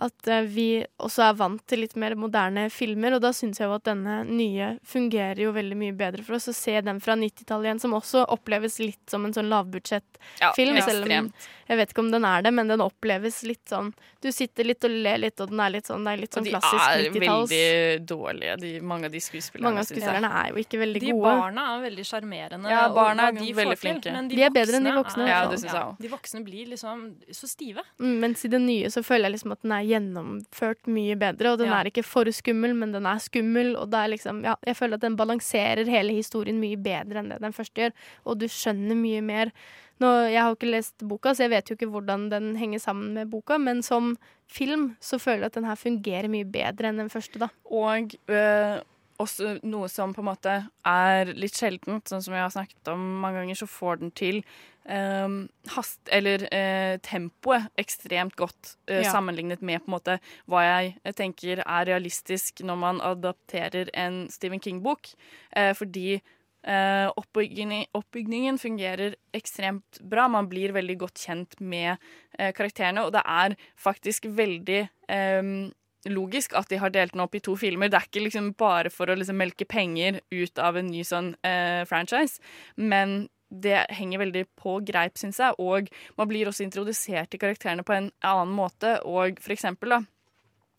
at 0.00 0.28
eh, 0.32 0.42
vi 0.48 0.66
også 1.04 1.26
er 1.28 1.34
vant 1.36 1.62
til 1.68 1.82
litt 1.84 1.94
mer 2.00 2.14
moderne 2.16 2.68
filmer, 2.72 3.14
og 3.18 3.20
da 3.24 3.30
syns 3.36 3.60
jeg 3.60 3.68
jo 3.68 3.74
at 3.76 3.84
denne 3.84 4.22
nye 4.28 4.78
fungerer 4.88 5.42
jo 5.44 5.52
veldig 5.52 5.76
mye 5.76 5.92
bedre 5.96 6.24
for 6.24 6.38
oss. 6.38 6.48
Å 6.48 6.54
se 6.56 6.78
den 6.80 7.00
fra 7.04 7.16
90-tallet 7.20 7.68
igjen, 7.68 7.80
som 7.82 7.92
også 7.98 8.24
oppleves 8.32 8.78
litt 8.80 9.02
som 9.12 9.24
en 9.28 9.34
sånn 9.36 9.50
lavbudsjettfilm. 9.52 10.76
Ja, 10.76 10.84
selv 10.86 11.04
om 11.10 11.32
jeg 11.70 11.78
vet 11.78 11.92
ikke 11.92 12.02
om 12.02 12.08
den 12.10 12.24
er 12.26 12.42
det, 12.42 12.50
men 12.56 12.66
den 12.66 12.80
oppleves 12.82 13.44
litt 13.46 13.62
sånn 13.70 13.92
Du 14.20 14.26
sitter 14.34 14.66
litt 14.66 14.82
og 14.84 14.90
ler 14.90 15.20
litt, 15.22 15.38
og 15.40 15.52
den 15.52 15.60
er 15.62 15.70
litt 15.70 15.86
sånn, 15.86 16.02
det 16.04 16.12
er 16.16 16.18
litt 16.24 16.32
Og 16.34 16.40
sånn 16.40 16.48
de 16.48 16.50
klassisk 16.50 16.82
er 16.82 17.04
90-talls. 17.04 17.52
veldig 17.52 18.06
dårlige, 18.10 18.56
de, 18.60 18.70
mange 18.90 19.06
av 19.06 19.12
de 19.14 19.20
skuespillerne. 19.22 19.68
Mange 19.68 19.84
av 19.84 19.86
skuespillerne 19.88 20.30
er 20.40 20.48
jo 20.50 20.58
ikke 20.64 20.80
veldig 20.82 21.00
De 21.04 21.12
gode. 21.14 21.30
barna 21.38 21.66
er 21.76 21.84
veldig 21.86 22.06
sjarmerende. 22.10 22.72
Ja, 22.74 22.82
barna 22.92 23.28
er 23.30 23.38
de 23.38 23.52
veldig 23.60 23.78
flinke. 23.78 24.12
men 24.12 24.28
De 24.28 24.42
er 24.42 24.50
bedre 24.50 24.80
enn 24.80 24.88
de 24.90 24.96
voksne, 24.98 25.22
er- 25.24 25.30
Ja, 25.30 25.46
det 25.46 25.60
synes 25.60 25.72
jeg 25.72 25.82
også. 25.84 26.02
De 26.02 26.08
voksne 26.16 26.44
blir 26.44 26.66
liksom 26.74 27.06
så 27.30 27.46
stive. 27.48 27.82
Mm, 28.00 28.18
Mens 28.20 28.44
i 28.44 28.48
det 28.48 28.60
nye 28.60 28.90
så 28.90 29.04
føler 29.06 29.30
jeg 29.30 29.38
liksom 29.38 29.52
at 29.52 29.62
den 29.62 29.72
er 29.78 29.82
gjennomført 29.90 30.86
mye 30.90 31.16
bedre. 31.18 31.52
Og 31.52 31.58
den 31.58 31.68
Ja. 31.70 31.80
er 31.80 31.90
ikke 31.90 32.04
for 32.04 32.24
skummel, 32.30 32.74
men 32.74 32.92
den 32.92 33.06
er 33.06 33.18
skummel. 33.18 33.74
Og 33.76 33.90
det 33.90 33.98
er 33.98 34.08
liksom, 34.16 34.42
ja, 34.44 34.54
jeg 34.66 34.76
føler 34.76 34.94
at 34.94 35.00
den 35.06 35.16
balanserer 35.16 35.84
hele 35.86 36.12
historien 36.16 36.60
mye 36.60 36.76
bedre 36.76 37.18
enn 37.20 37.30
det 37.30 37.40
den 37.42 37.52
første 37.52 37.74
gjør. 37.82 37.92
Og 38.26 38.38
du 38.38 38.46
skjønner 38.46 38.96
mye 38.96 39.20
mer. 39.22 39.52
Nå, 40.00 40.06
jeg 40.32 40.40
har 40.40 40.54
ikke 40.56 40.70
lest 40.70 41.02
boka, 41.04 41.34
så 41.34 41.44
jeg 41.44 41.50
vet 41.50 41.68
jo 41.68 41.74
ikke 41.76 41.90
hvordan 41.92 42.30
den 42.30 42.56
henger 42.56 42.80
sammen 42.80 43.12
med 43.14 43.28
boka, 43.30 43.58
men 43.58 43.82
som 43.82 44.16
film 44.48 44.96
så 44.98 45.18
føler 45.20 45.44
jeg 45.44 45.50
at 45.52 45.58
den 45.58 45.64
her 45.68 45.76
fungerer 45.76 46.28
mye 46.32 46.44
bedre 46.48 46.88
enn 46.88 46.96
den 47.02 47.10
første, 47.12 47.38
da. 47.38 47.48
Og 47.70 48.14
øh, 48.32 48.80
også 49.20 49.58
noe 49.68 49.88
som 49.92 50.14
på 50.16 50.22
en 50.22 50.28
måte 50.30 50.56
er 50.88 51.30
litt 51.36 51.56
sjeldent, 51.58 52.08
sånn 52.08 52.22
som 52.24 52.34
jeg 52.36 52.44
har 52.46 52.52
snakket 52.54 52.90
om 52.92 53.02
mange 53.22 53.42
ganger, 53.42 53.58
så 53.60 53.68
får 53.70 54.00
den 54.00 54.12
til 54.16 54.40
eh, 54.88 55.28
hast, 55.76 56.00
eller 56.10 56.46
eh, 56.54 56.96
tempoet 57.04 57.68
ekstremt 57.80 58.36
godt 58.40 58.74
eh, 58.88 59.02
Ja. 59.04 59.12
sammenlignet 59.12 59.62
med 59.62 59.84
på 59.84 59.90
en 59.92 59.96
måte 59.98 60.18
hva 60.50 60.64
jeg 60.64 61.14
tenker 61.20 61.62
er 61.66 61.88
realistisk 61.92 62.64
når 62.64 62.80
man 62.80 63.00
adapterer 63.04 63.92
en 63.94 64.22
Stephen 64.32 64.60
King-bok. 64.64 65.12
Eh, 65.56 65.72
fordi 65.76 66.20
eh, 66.64 67.08
oppbyggingen, 67.16 67.86
oppbygningen 67.96 68.58
fungerer 68.60 69.14
ekstremt 69.36 70.00
bra. 70.02 70.26
Man 70.28 70.48
blir 70.50 70.72
veldig 70.76 70.98
godt 71.04 71.22
kjent 71.26 71.60
med 71.60 71.96
eh, 72.38 72.50
karakterene, 72.56 73.04
og 73.06 73.12
det 73.16 73.22
er 73.24 73.56
faktisk 73.80 74.26
veldig 74.36 74.82
ehm, 75.08 75.70
logisk 76.08 76.54
at 76.56 76.70
de 76.70 76.78
har 76.80 76.92
delt 76.94 77.12
den 77.12 77.24
opp 77.24 77.34
i 77.36 77.42
to 77.44 77.56
filmer. 77.60 77.90
Det 77.90 77.98
er 77.98 78.08
ikke 78.08 78.24
liksom 78.24 78.52
bare 78.58 78.92
for 78.92 79.10
å 79.10 79.16
liksom 79.18 79.36
melke 79.40 79.66
penger 79.68 80.20
ut 80.32 80.62
av 80.62 80.78
en 80.80 80.88
ny 80.88 81.02
sånn 81.06 81.34
eh, 81.46 81.82
franchise, 81.88 82.40
men 82.76 83.28
det 83.50 83.82
henger 83.98 84.22
veldig 84.22 84.44
på 84.60 84.76
greip, 84.86 85.18
syns 85.18 85.40
jeg, 85.42 85.56
og 85.58 85.90
man 86.18 86.28
blir 86.30 86.48
også 86.48 86.62
introdusert 86.64 87.32
til 87.32 87.42
karakterene 87.42 87.84
på 87.86 87.96
en 87.96 88.08
annen 88.22 88.54
måte, 88.54 89.00
og 89.02 89.42
for 89.42 89.54
eksempel, 89.56 89.96
da 89.96 90.00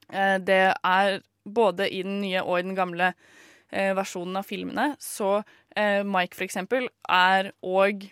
eh, 0.09 0.37
Det 0.39 0.63
er 0.71 1.19
både 1.43 1.89
i 1.89 2.01
den 2.05 2.21
nye 2.21 2.43
og 2.45 2.59
i 2.59 2.65
den 2.65 2.77
gamle 2.77 3.11
eh, 3.11 3.91
versjonen 3.97 4.39
av 4.39 4.47
filmene, 4.47 4.95
så 4.99 5.41
eh, 5.75 6.01
Mike, 6.07 6.37
for 6.37 6.47
eksempel, 6.47 6.87
er 7.09 7.51
og 7.61 8.07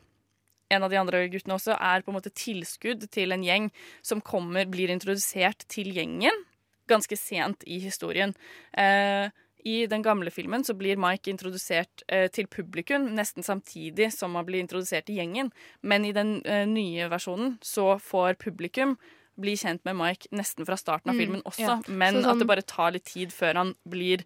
en 0.69 0.86
av 0.86 0.91
de 0.91 0.99
andre 0.99 1.23
guttene 1.31 1.56
også 1.56 1.73
er 1.73 2.03
på 2.03 2.11
en 2.11 2.19
måte 2.19 2.36
tilskudd 2.36 3.07
til 3.10 3.34
en 3.34 3.45
gjeng 3.45 3.72
som 4.06 4.22
kommer, 4.22 4.68
blir 4.69 4.91
introdusert 4.94 5.65
til 5.72 5.90
gjengen 5.95 6.45
ganske 6.90 7.18
sent 7.20 7.64
i 7.68 7.78
historien. 7.84 8.34
Eh, 8.74 9.30
I 9.66 9.86
den 9.91 10.02
gamle 10.02 10.32
filmen 10.32 10.64
så 10.64 10.72
blir 10.74 10.95
Mike 10.98 11.28
introdusert 11.30 12.03
eh, 12.07 12.30
til 12.32 12.48
publikum 12.48 13.10
nesten 13.18 13.44
samtidig 13.44 14.07
som 14.16 14.36
han 14.40 14.45
blir 14.48 14.61
introdusert 14.64 15.10
i 15.11 15.18
gjengen. 15.20 15.52
Men 15.84 16.06
i 16.07 16.14
den 16.16 16.38
eh, 16.45 16.66
nye 16.66 17.10
versjonen 17.11 17.57
så 17.61 17.98
får 17.99 18.38
publikum 18.40 18.95
bli 19.40 19.53
kjent 19.60 19.84
med 19.88 19.95
Mike 19.99 20.32
nesten 20.36 20.66
fra 20.68 20.76
starten 20.80 21.11
av 21.11 21.16
Mm, 21.16 21.20
filmen 21.20 21.41
også, 21.48 21.60
ja. 21.68 21.76
men 21.88 22.16
sånn- 22.22 22.32
at 22.32 22.40
det 22.40 22.48
bare 22.48 22.61
tar 22.68 22.91
litt 22.95 23.06
tid 23.07 23.32
før 23.32 23.53
han 23.56 23.74
blir 23.88 24.24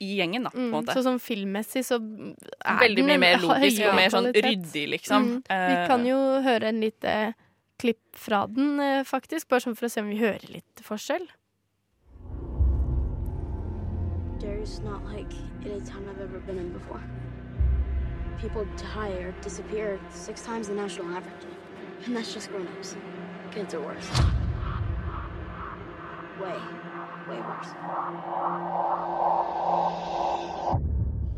i 0.00 0.16
gjengen, 0.18 0.44
da, 0.44 0.50
på 0.50 0.58
en 0.58 0.70
Mm, 0.70 0.72
måte. 0.72 0.92
så 0.96 1.02
sånn 1.04 1.20
filmmessig 1.20 1.84
så 1.84 1.96
er 2.64 2.78
Veldig 2.80 3.04
mye 3.04 3.18
mer 3.20 3.36
logisk 3.44 3.84
og 3.88 3.94
mer 3.96 4.10
sånn 4.10 4.32
ryddig, 4.34 4.88
liksom. 4.98 5.22
Mm. 5.22 5.42
Vi 5.48 5.74
Eh, 5.78 5.86
kan 5.88 6.04
jo 6.08 6.16
høre 6.44 6.68
en 6.72 6.80
lite 6.80 7.34
klipp 7.78 8.00
fra 8.16 8.46
den, 8.46 8.80
eh, 8.80 9.02
faktisk. 9.04 9.48
Bare 9.48 9.60
sånn 9.64 9.76
for 9.76 9.86
å 9.86 9.90
se 9.90 10.00
om 10.00 10.08
vi 10.10 10.18
hører 10.18 10.44
litt 10.52 10.80
forskjell. 10.82 11.24
Derry's 14.44 14.80
not 14.80 15.02
like 15.06 15.32
any 15.64 15.80
town 15.80 16.06
I've 16.10 16.20
ever 16.20 16.38
been 16.40 16.58
in 16.58 16.70
before. 16.70 17.00
People 18.38 18.66
die 18.76 19.12
or 19.12 19.32
disappear 19.40 19.98
six 20.10 20.42
times 20.42 20.68
the 20.68 20.74
national 20.74 21.08
average. 21.14 21.46
And 22.04 22.14
that's 22.14 22.34
just 22.34 22.50
grown-ups. 22.50 22.94
Kids 23.52 23.72
are 23.72 23.80
worse. 23.80 24.06
Way, 26.38 26.58
way 27.26 27.40
worse. 27.40 27.68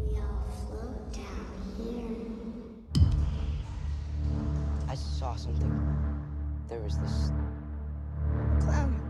We 0.01 0.19
all 0.19 0.49
float 0.67 1.13
down 1.13 1.47
here. 1.79 2.27
I 4.89 4.97
saw 4.97 5.37
something. 5.37 5.73
There 6.69 6.81
was 6.81 6.99
this 6.99 7.31
Clown. 8.59 9.06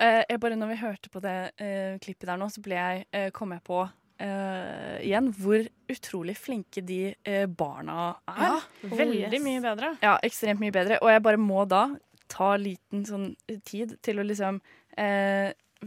Eh, 0.00 0.22
jeg 0.30 0.40
bare, 0.40 0.56
når 0.56 0.70
vi 0.72 0.80
hørte 0.80 1.10
på 1.12 1.20
det 1.20 1.38
uh, 1.60 1.96
klippet 2.00 2.28
der 2.30 2.38
nå, 2.40 2.48
så 2.52 2.62
ble 2.64 2.76
jeg, 2.78 3.08
uh, 3.16 3.30
kom 3.36 3.56
jeg 3.56 3.66
på 3.66 3.86
igjen 4.20 5.30
hvor 5.32 5.62
utrolig 5.88 6.34
flinke 6.36 6.82
de 6.84 7.14
barna 7.56 8.10
er. 8.28 8.40
Ja, 8.42 8.90
veldig 8.98 9.38
mye 9.40 9.62
bedre. 9.64 9.94
Ja, 10.04 10.18
ekstremt 10.28 10.60
mye 10.60 10.74
bedre. 10.74 10.98
Og 11.00 11.08
jeg 11.08 11.22
bare 11.24 11.40
må 11.40 11.62
da 11.64 11.86
ta 12.28 12.50
liten 12.60 13.06
sånn 13.08 13.30
tid 13.64 13.94
til 14.04 14.20
å 14.20 14.26
liksom 14.28 14.58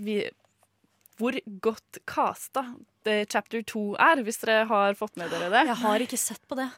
vi, 0.01 0.17
Hvor 1.21 1.37
godt 1.61 2.01
casta 2.09 2.65
chapter 3.05 3.61
2 3.61 3.85
er, 4.01 4.23
hvis 4.25 4.41
dere 4.41 4.65
har 4.73 4.97
fått 4.97 5.13
med 5.21 5.29
dere 5.29 5.53
det. 5.53 5.67
Jeg 5.69 5.81
har 5.85 6.07
ikke 6.07 6.21
sett 6.23 6.41
på 6.49 6.57
det. 6.57 6.71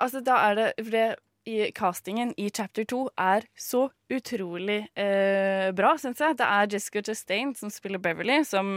Altså, 0.00 0.24
da 0.24 0.40
er 0.46 0.60
det, 0.62 0.68
det 0.88 1.06
i 1.46 1.70
Castingen 1.76 2.32
i 2.40 2.48
chapter 2.50 2.84
2 2.88 2.98
er 3.20 3.44
så 3.58 3.88
utrolig 4.12 4.78
eh, 4.96 5.70
bra, 5.76 5.94
syns 6.00 6.20
jeg. 6.20 6.36
Det 6.38 6.46
er 6.46 6.68
Jessica 6.72 7.02
Chastain 7.04 7.54
som 7.56 7.70
spiller 7.72 7.98
Beverly, 8.00 8.38
som 8.48 8.68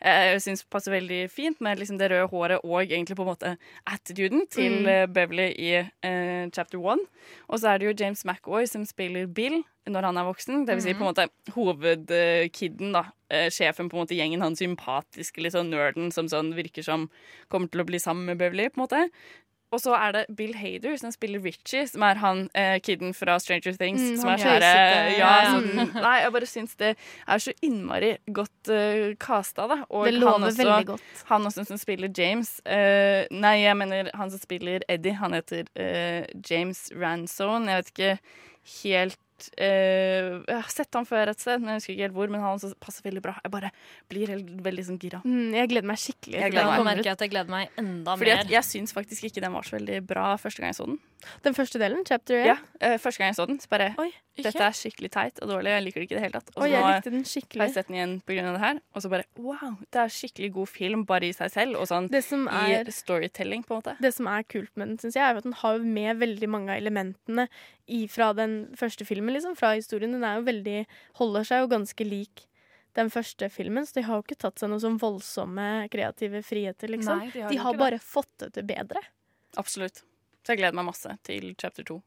eh, 0.00 0.32
jeg 0.34 0.42
syns 0.44 0.64
passer 0.70 0.94
veldig 0.94 1.20
fint 1.32 1.60
med 1.64 1.78
liksom 1.80 1.98
det 1.98 2.10
røde 2.12 2.28
håret 2.30 2.62
og 2.64 2.82
egentlig 2.84 3.16
på 3.18 3.26
en 3.26 3.32
måte 3.32 3.54
attituden 3.90 4.46
til 4.50 4.76
Mm. 4.82 4.90
eh, 4.92 5.06
Beverly 5.06 5.48
i 5.58 5.72
eh, 5.80 6.48
chapter 6.54 6.78
1. 6.78 7.06
Og 7.48 7.58
så 7.62 7.72
er 7.72 7.78
det 7.78 7.88
jo 7.90 7.96
James 8.04 8.24
McAvoy 8.26 8.66
som 8.70 8.84
spiller 8.86 9.26
Bill 9.26 9.62
når 9.86 10.02
han 10.08 10.16
er 10.18 10.26
voksen. 10.26 10.64
Det 10.66 10.74
vil 10.74 10.82
si 10.82 10.94
på 10.98 11.04
en 11.06 11.12
måte 11.12 11.28
hovedkidden, 11.54 12.92
da. 12.94 13.04
Eh, 13.30 13.48
sjefen, 13.50 13.88
på 13.90 13.96
en 13.96 14.04
måte 14.04 14.14
gjengen, 14.18 14.42
han 14.42 14.54
sympatiske 14.58 15.42
litt 15.42 15.54
sånn 15.54 15.70
nerden 15.72 16.12
som 16.14 16.28
sånn 16.30 16.52
virker 16.54 16.84
som 16.86 17.08
kommer 17.50 17.70
til 17.70 17.82
å 17.82 17.86
bli 17.88 17.98
sammen 18.02 18.26
med 18.30 18.38
Beverly, 18.38 18.68
på 18.70 18.78
en 18.80 18.84
måte. 18.84 19.00
Og 19.74 19.80
så 19.82 19.96
er 19.98 20.12
det 20.14 20.22
Bill 20.38 20.54
Hader 20.54 20.94
som 21.00 21.10
spiller 21.14 21.42
Richie, 21.42 21.86
som 21.90 22.04
er 22.06 22.20
han 22.22 22.44
eh, 22.54 22.76
kiden 22.80 23.14
fra 23.16 23.38
Stranger 23.42 23.74
Things. 23.74 24.00
Mm, 24.02 24.16
som 24.20 24.30
er 24.30 24.42
sånn 24.42 24.52
her, 24.54 24.66
eh, 24.68 25.16
ja, 25.18 25.32
sånn, 25.50 25.92
Nei, 26.06 26.14
jeg 26.22 26.34
bare 26.36 26.50
syns 26.50 26.78
det 26.78 26.92
er 26.94 27.42
så 27.42 27.54
innmari 27.66 28.12
godt 28.36 28.70
uh, 28.70 29.10
casta, 29.22 29.66
da. 29.72 29.80
Og 29.90 30.06
Det 30.06 30.14
lover 30.16 30.38
han 30.38 30.48
også, 30.50 30.62
veldig 30.62 30.88
godt. 30.92 31.20
Han 31.32 31.50
også 31.50 31.66
som 31.72 31.82
spiller 31.82 32.12
James 32.14 32.56
uh, 32.62 33.26
Nei, 33.34 33.56
jeg 33.64 33.78
mener 33.82 34.10
han 34.14 34.32
som 34.32 34.42
spiller 34.42 34.86
Eddie. 34.88 35.18
Han 35.18 35.34
heter 35.34 35.66
uh, 35.74 36.22
James 36.46 36.86
Ransone. 36.94 37.70
Jeg 37.72 37.82
vet 37.82 37.94
ikke 37.94 38.18
helt 38.84 39.20
eh, 39.58 40.40
Jeg 40.46 40.56
har 40.60 40.70
sett 40.72 40.94
han 40.98 41.06
før 41.08 41.32
et 41.32 41.40
sted, 41.42 41.60
men 41.60 41.74
jeg 41.74 41.80
husker 41.82 41.92
ikke 41.94 42.06
helt 42.06 42.16
hvor. 42.18 42.32
Men 42.32 42.40
han 42.44 42.56
også 42.58 42.72
passer 42.82 43.06
veldig 43.06 43.22
bra. 43.24 43.34
Jeg 43.44 43.52
bare 43.54 43.70
blir 44.12 44.32
helt, 44.34 44.50
veldig 44.66 44.84
sånn 44.88 45.00
gira. 45.02 45.20
Mm, 45.24 45.54
jeg 45.58 45.72
gleder 45.72 45.90
meg 45.92 46.00
skikkelig. 46.02 46.38
Jeg 46.40 46.54
gleder 46.56 46.84
meg. 46.88 47.02
jeg 47.04 47.12
at 47.16 47.24
jeg 47.26 47.34
gleder 47.34 47.50
meg 47.56 47.80
enda 47.82 48.16
Fordi 48.16 48.32
mer. 48.34 48.44
at 48.46 48.54
jeg 48.56 48.64
syns 48.64 48.96
faktisk 48.96 49.28
ikke 49.30 49.44
den 49.44 49.52
var 49.56 49.62
så 49.68 49.76
veldig 49.78 50.00
bra 50.06 50.28
første 50.40 50.62
gang 50.64 50.72
jeg 50.74 50.80
så 50.80 50.86
den. 50.92 51.00
Den 51.46 51.54
første 51.58 51.82
delen, 51.82 52.04
chapter 52.08 52.40
1? 52.42 52.46
Ja, 52.52 52.56
eh, 52.80 52.98
Første 53.02 53.18
gang 53.22 53.32
jeg 53.34 53.38
så 53.40 53.46
den, 53.50 53.60
så 53.60 53.68
bare 53.72 53.92
ikke? 54.36 54.44
Dette 54.52 54.64
er 54.66 54.74
skikkelig 54.76 55.10
teit 55.16 55.38
og 55.42 55.48
dårlig. 55.48 55.72
Jeg 55.72 55.84
liker 55.86 56.00
det 56.00 56.06
ikke 56.06 56.14
i 56.14 56.18
det 56.18 56.24
hele 56.26 56.38
tatt. 56.40 56.50
Og 56.54 56.62
så 56.62 56.68
jeg 56.70 56.82
nå 56.82 56.90
likte 56.92 57.12
den 57.14 57.24
skikkelig. 57.24 57.60
har 57.60 57.66
jeg 57.70 57.74
sett 57.74 57.88
den 57.88 58.22
igjen 58.28 58.48
av 58.50 58.54
det 58.58 58.62
her, 58.62 58.80
og 58.94 59.02
så 59.02 59.10
bare 59.12 59.24
wow, 59.36 59.76
det 59.90 60.02
er 60.02 60.12
skikkelig 60.16 60.50
god 60.52 60.68
film 60.68 61.04
bare 61.08 61.28
i 61.30 61.32
seg 61.36 61.50
selv, 61.54 61.76
og 61.80 61.88
sånn 61.88 62.10
Det 62.10 62.22
som 62.24 62.46
er- 62.48 62.84
i 62.86 62.92
storytelling, 62.92 63.64
på 63.66 63.74
en 63.74 63.80
måte. 63.82 63.96
Det 64.00 64.12
som 64.14 64.26
er 64.28 64.42
kult 64.44 64.70
med 64.76 64.88
den, 64.88 64.98
synes 64.98 65.14
jeg, 65.16 65.22
er 65.24 65.36
at 65.36 65.42
den 65.42 65.52
har 65.52 65.78
med 65.78 66.18
veldig 66.18 66.48
mange 66.48 66.70
av 66.70 66.76
elementene 66.82 67.48
i, 67.88 68.06
fra 68.06 68.32
den 68.32 68.74
første 68.76 69.06
filmen, 69.06 69.32
liksom, 69.34 69.56
fra 69.56 69.74
historien. 69.74 70.12
Den 70.12 70.24
er 70.24 70.36
jo 70.40 70.44
veldig, 70.44 70.86
holder 71.14 71.44
seg 71.44 71.60
jo 71.64 71.68
ganske 71.68 72.04
lik 72.08 72.46
den 72.96 73.10
første 73.10 73.50
filmen, 73.52 73.84
så 73.84 73.92
de 73.98 74.02
har 74.02 74.16
jo 74.16 74.22
ikke 74.24 74.38
tatt 74.40 74.58
seg 74.58 74.70
noen 74.70 74.80
sånn 74.80 74.98
voldsomme 74.98 75.88
kreative 75.92 76.42
friheter, 76.42 76.88
liksom. 76.88 77.18
Nei, 77.18 77.30
de 77.30 77.40
har 77.42 77.50
de 77.50 77.56
har 77.58 77.72
ikke 77.74 77.78
bare 77.78 77.98
fått 78.00 78.32
det 78.38 78.52
til 78.54 78.62
bedre. 78.64 79.02
Absolutt. 79.56 80.02
Så 80.44 80.54
jeg 80.54 80.58
gleder 80.62 80.74
meg 80.78 80.86
masse 80.86 81.18
til 81.26 81.54
chapter 81.58 81.82
2. 81.84 82.02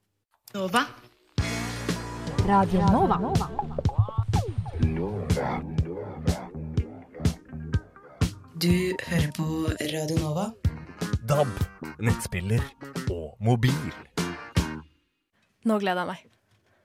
Nova. 0.55 0.85
Radio 2.49 2.81
Nova. 2.91 3.17
Du 8.55 8.73
hører 9.05 9.31
på 9.37 9.45
Radio 9.91 10.17
Nova. 10.17 10.47
DAB, 11.29 11.51
nettspiller 12.01 12.63
og 13.13 13.35
mobil. 13.45 13.77
Nå 15.61 15.77
gleder 15.77 16.01
jeg 16.01 16.09
meg. 16.09 16.25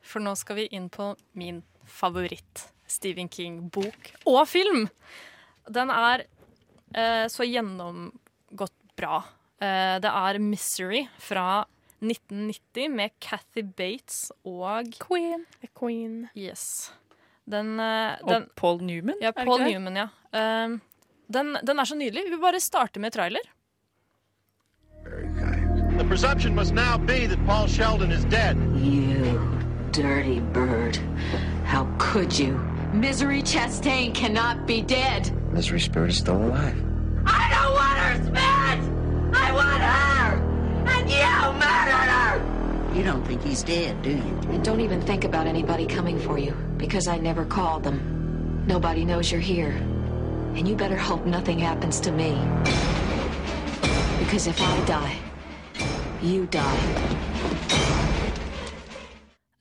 For 0.05 0.20
nå 0.20 0.35
skal 0.36 0.61
vi 0.61 0.69
inn 0.77 0.91
på 0.93 1.15
min 1.32 1.62
favoritt 1.89 2.66
Stephen 2.85 3.32
King-bok 3.32 4.12
og 4.28 4.43
film. 4.51 4.91
Den 5.65 5.95
er 5.97 6.27
eh, 6.93 7.24
så 7.32 7.49
gjennomgått 7.49 8.77
bra. 9.01 9.23
Eh, 9.65 9.97
det 10.05 10.12
er 10.12 10.43
'Misery' 10.45 11.07
fra 11.16 11.65
1990 12.05 12.89
med 12.91 13.15
Kathy 13.21 13.65
Bates 13.77 14.33
og 14.45 14.85
Queen. 15.09 15.47
Queen. 15.79 16.29
Yes. 16.37 16.93
Den, 17.51 17.79
den, 17.79 18.23
Og 18.23 18.43
Paul 18.57 18.83
Newman? 18.83 19.15
Ja, 19.23 19.31
Paul 19.31 19.61
er 19.61 19.65
det? 19.65 19.73
Newman, 19.73 19.97
ja. 19.97 20.65
Um, 20.65 20.81
den, 21.35 21.57
den 21.67 21.79
er 21.79 21.85
så 21.85 21.97
nydelig. 21.97 22.23
Vi 22.31 22.37
bare 22.41 22.61
starter 22.61 23.01
med 23.01 23.11
trailer. 23.11 23.45
The 25.99 26.09
presumption 26.09 26.55
must 26.55 26.75
now 26.75 26.99
be 26.99 27.27
that 27.27 27.39
Paul 27.47 27.69
Sheldon 27.69 28.11
is 28.11 28.25
dead. 28.25 28.57
You 28.77 29.39
dirty 29.93 30.41
bird. 30.41 30.97
How 31.65 31.87
could 31.99 32.39
you? 32.39 32.59
Misery 32.93 33.43
Chastain 33.43 34.15
cannot 34.15 34.67
be 34.67 34.83
dead. 34.83 35.31
Misery 35.53 35.81
Spirit 35.81 36.11
is 36.11 36.19
still 36.19 36.37
alive. 36.37 36.94
Don't 43.05 43.27
think 43.27 43.43
he's 43.43 43.63
dead, 43.63 44.01
do 44.03 44.11
you? 44.11 44.39
And 44.51 44.65
don't 44.65 44.81
even 44.81 45.01
think 45.03 45.25
about 45.25 45.47
anybody 45.47 45.87
coming 45.87 46.19
for 46.19 46.39
you, 46.39 46.53
because 46.79 47.07
I 47.07 47.19
never 47.19 47.45
called 47.45 47.83
them. 47.85 48.01
Nobody 48.67 49.05
knows 49.05 49.31
you're 49.31 49.41
here. 49.41 49.73
And 50.57 50.67
you 50.67 50.75
better 50.75 50.97
hope 50.97 51.27
nothing 51.27 51.59
happens 51.59 52.01
to 52.01 52.11
me. 52.13 52.33
Because 54.19 54.47
if 54.47 54.61
I 54.61 54.85
die, 54.87 55.17
you 56.23 56.47
die. 56.47 57.25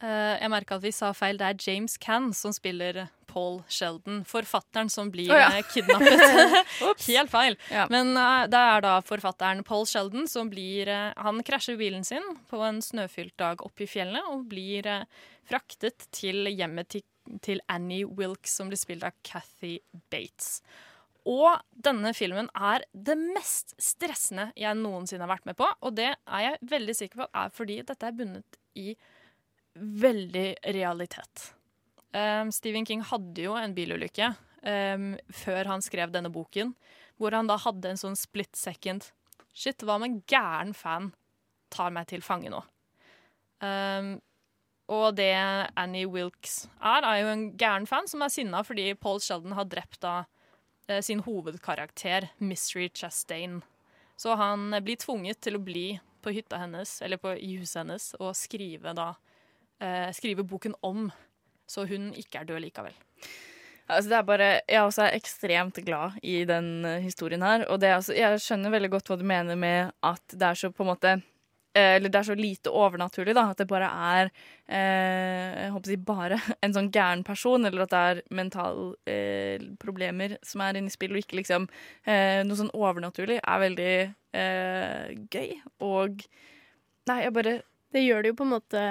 Eh, 0.03 0.37
jeg 0.41 0.49
merka 0.49 0.75
at 0.75 0.83
vi 0.83 0.91
sa 0.91 1.11
feil. 1.11 1.37
Det 1.37 1.47
er 1.47 1.71
James 1.71 1.97
Cann 1.97 2.33
som 2.33 2.53
spiller 2.53 3.07
Paul 3.33 3.61
Sheldon. 3.67 4.21
Forfatteren 4.29 4.91
som 4.93 5.09
blir 5.11 5.31
oh, 5.33 5.39
ja. 5.39 5.49
eh, 5.57 5.65
kidnappet. 5.73 6.21
Helt 7.07 7.33
feil. 7.33 7.57
Ja. 7.71 7.87
Men 7.91 8.13
uh, 8.17 8.45
det 8.51 8.59
er 8.59 8.85
da 8.85 8.95
forfatteren 9.05 9.63
Paul 9.67 9.87
Sheldon 9.89 10.29
som 10.29 10.51
blir 10.51 10.91
uh, 10.91 11.09
Han 11.25 11.41
krasjer 11.45 11.79
bilen 11.79 12.05
sin 12.07 12.25
på 12.49 12.61
en 12.65 12.81
snøfylt 12.83 13.35
dag 13.41 13.63
oppe 13.65 13.87
i 13.87 13.89
fjellet 13.89 14.29
og 14.31 14.45
blir 14.51 14.87
uh, 14.89 15.25
fraktet 15.49 16.07
til 16.13 16.47
hjemmet 16.51 16.93
til, 16.93 17.05
til 17.43 17.63
Annie 17.71 18.05
Wilkes, 18.05 18.53
som 18.59 18.69
blir 18.71 18.79
spilt 18.79 19.05
av 19.07 19.17
Cathy 19.25 19.79
Bates. 20.13 20.59
Og 21.29 21.55
denne 21.71 22.11
filmen 22.15 22.49
er 22.51 22.83
det 22.91 23.15
mest 23.17 23.73
stressende 23.81 24.49
jeg 24.59 24.75
noensinne 24.75 25.23
har 25.23 25.31
vært 25.31 25.47
med 25.47 25.57
på. 25.59 25.67
Og 25.87 25.95
det 25.95 26.11
er 26.11 26.45
jeg 26.45 26.71
veldig 26.75 26.95
sikker 26.99 27.23
på 27.23 27.29
er 27.43 27.53
fordi 27.55 27.79
dette 27.87 28.07
er 28.07 28.17
bundet 28.17 28.59
i 28.79 28.93
veldig 29.73 30.47
realitet. 30.75 31.53
Um, 32.13 32.51
Stephen 32.53 32.85
King 32.85 33.01
hadde 33.09 33.47
jo 33.47 33.55
en 33.57 33.73
bilulykke 33.73 34.33
um, 34.61 35.13
før 35.33 35.69
han 35.71 35.81
skrev 35.81 36.13
denne 36.13 36.29
boken, 36.33 36.75
hvor 37.17 37.33
han 37.33 37.49
da 37.49 37.57
hadde 37.61 37.89
en 37.89 37.99
sånn 37.99 38.17
split 38.19 38.55
second 38.57 39.09
Shit, 39.53 39.83
hva 39.85 39.99
om 39.99 40.05
en 40.07 40.15
gæren 40.25 40.71
fan 40.73 41.11
tar 41.73 41.91
meg 41.93 42.07
til 42.09 42.23
fange 42.25 42.49
nå? 42.49 42.63
Um, 43.61 44.15
og 44.91 45.15
det 45.15 45.31
Annie 45.79 46.09
Wilkes 46.09 46.65
er, 46.81 47.05
er 47.05 47.19
jo 47.21 47.27
en 47.31 47.43
gæren 47.57 47.85
fan 47.87 48.09
som 48.09 48.23
er 48.25 48.33
sinna 48.33 48.63
fordi 48.65 48.91
Paul 48.99 49.21
Sheldon 49.23 49.55
har 49.55 49.69
drept 49.69 50.01
da 50.03 50.23
eh, 50.89 50.99
sin 51.05 51.23
hovedkarakter, 51.23 52.27
Mystery 52.43 52.89
Chastain. 52.93 53.61
Så 54.19 54.35
han 54.35 54.73
blir 54.83 54.99
tvunget 54.99 55.39
til 55.45 55.57
å 55.57 55.63
bli 55.63 55.87
på 56.23 56.33
hytta 56.35 56.59
hennes, 56.61 56.97
eller 57.03 57.19
på, 57.19 57.33
huset 57.35 57.81
hennes, 57.81 58.09
og 58.19 58.35
skrive 58.37 58.93
da 58.95 59.13
eh, 59.79 60.09
Skrive 60.15 60.45
boken 60.47 60.75
om, 60.83 61.07
så 61.73 61.87
hun 61.89 62.11
ikke 62.19 62.43
er 62.43 62.49
død 62.53 62.63
likevel. 62.67 62.95
Altså, 63.91 64.09
det 64.09 64.17
er 64.17 64.27
bare, 64.27 64.47
jeg 64.69 64.79
er 64.79 64.85
også 64.87 65.09
ekstremt 65.11 65.79
glad 65.83 66.15
i 66.23 66.43
den 66.47 66.85
eh, 66.87 67.01
historien 67.03 67.43
her. 67.43 67.65
Og 67.67 67.81
det 67.81 67.89
er 67.89 67.97
altså, 67.99 68.15
jeg 68.15 68.39
skjønner 68.39 68.71
veldig 68.71 68.89
godt 68.93 69.11
hva 69.11 69.19
du 69.19 69.25
mener 69.27 69.59
med 69.59 69.91
at 70.05 70.23
det 70.33 70.47
er 70.47 70.59
så 70.59 70.71
på 70.71 70.85
en 70.85 70.91
måte 70.93 71.11
eh, 71.11 71.97
Eller 71.97 72.07
det 72.07 72.21
er 72.21 72.29
så 72.29 72.37
lite 72.39 72.71
overnaturlig, 72.71 73.35
da. 73.35 73.49
At 73.51 73.59
det 73.59 73.67
bare 73.67 73.89
er 73.91 74.31
eh, 74.31 75.65
Jeg 75.65 75.73
håper 75.75 75.89
å 75.89 75.91
si 75.91 75.99
bare 76.13 76.39
en 76.63 76.77
sånn 76.77 76.89
gæren 76.95 77.25
person, 77.27 77.67
eller 77.67 77.83
at 77.83 77.93
det 77.93 78.05
er 78.13 78.23
mentale 78.39 78.87
eh, 79.03 79.67
problemer 79.83 80.37
som 80.47 80.63
er 80.63 80.79
inne 80.79 80.93
i 80.93 80.95
spill, 80.95 81.17
og 81.17 81.25
ikke 81.25 81.41
liksom 81.41 81.67
eh, 82.07 82.39
noe 82.47 82.61
sånn 82.61 82.71
overnaturlig, 82.71 83.41
er 83.43 83.63
veldig 83.67 83.93
eh, 83.99 85.13
gøy. 85.27 85.59
Og 85.83 86.23
Nei, 87.03 87.17
jeg 87.25 87.33
bare 87.35 87.57
Det 87.91 87.99
gjør 87.99 88.21
det 88.23 88.29
jo 88.31 88.35
på 88.39 88.45
en 88.45 88.53
måte 88.55 88.81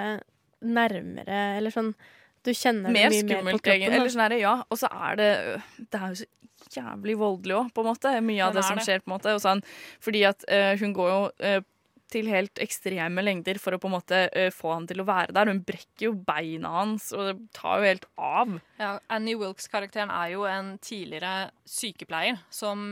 nærmere, 0.63 1.39
eller 1.57 1.73
sånn 1.73 1.95
Du 2.43 2.51
kjenner 2.51 2.91
det 2.91 2.99
mye 2.99 3.11
skummelt, 3.15 3.45
mer 3.47 3.57
på 3.57 3.65
kroppen. 3.65 3.97
Eller 3.97 4.13
sånn 4.13 4.25
er 4.25 4.33
det, 4.35 4.39
ja. 4.43 4.55
Og 4.67 4.81
så 4.81 4.89
er 4.91 5.19
det 5.21 5.33
Det 5.79 5.99
er 5.99 6.15
jo 6.15 6.23
så 6.23 6.31
jævlig 6.73 7.19
voldelig 7.21 7.59
òg, 7.59 7.69
på 7.75 7.83
en 7.83 7.91
måte. 7.91 8.15
Mye 8.25 8.47
av 8.47 8.55
det, 8.55 8.63
det 8.63 8.69
som 8.69 8.81
det. 8.81 8.87
skjer, 8.87 9.03
på 9.03 9.11
en 9.11 9.17
måte. 9.17 9.37
Og 9.37 9.43
sånn, 9.43 9.63
fordi 10.03 10.25
at 10.29 10.45
uh, 10.49 10.73
hun 10.81 10.95
går 10.97 11.11
jo 11.11 11.21
uh, 11.43 11.69
til 12.13 12.29
helt 12.29 12.61
ekstreme 12.61 13.25
lengder 13.25 13.61
for 13.61 13.75
å 13.75 13.81
på 13.81 13.89
en 13.89 13.97
måte 13.97 14.23
uh, 14.31 14.49
få 14.55 14.75
han 14.75 14.89
til 14.89 15.03
å 15.03 15.07
være 15.09 15.35
der. 15.37 15.53
Hun 15.53 15.63
brekker 15.69 16.09
jo 16.09 16.15
beina 16.29 16.75
hans, 16.79 17.11
og 17.17 17.29
det 17.29 17.37
tar 17.57 17.81
jo 17.81 17.91
helt 17.91 18.09
av. 18.17 18.57
Ja, 18.81 18.97
Annie 19.13 19.39
Wilkes-karakteren 19.41 20.13
er 20.15 20.35
jo 20.35 20.47
en 20.49 20.75
tidligere 20.83 21.53
sykepleier 21.69 22.43
som 22.53 22.91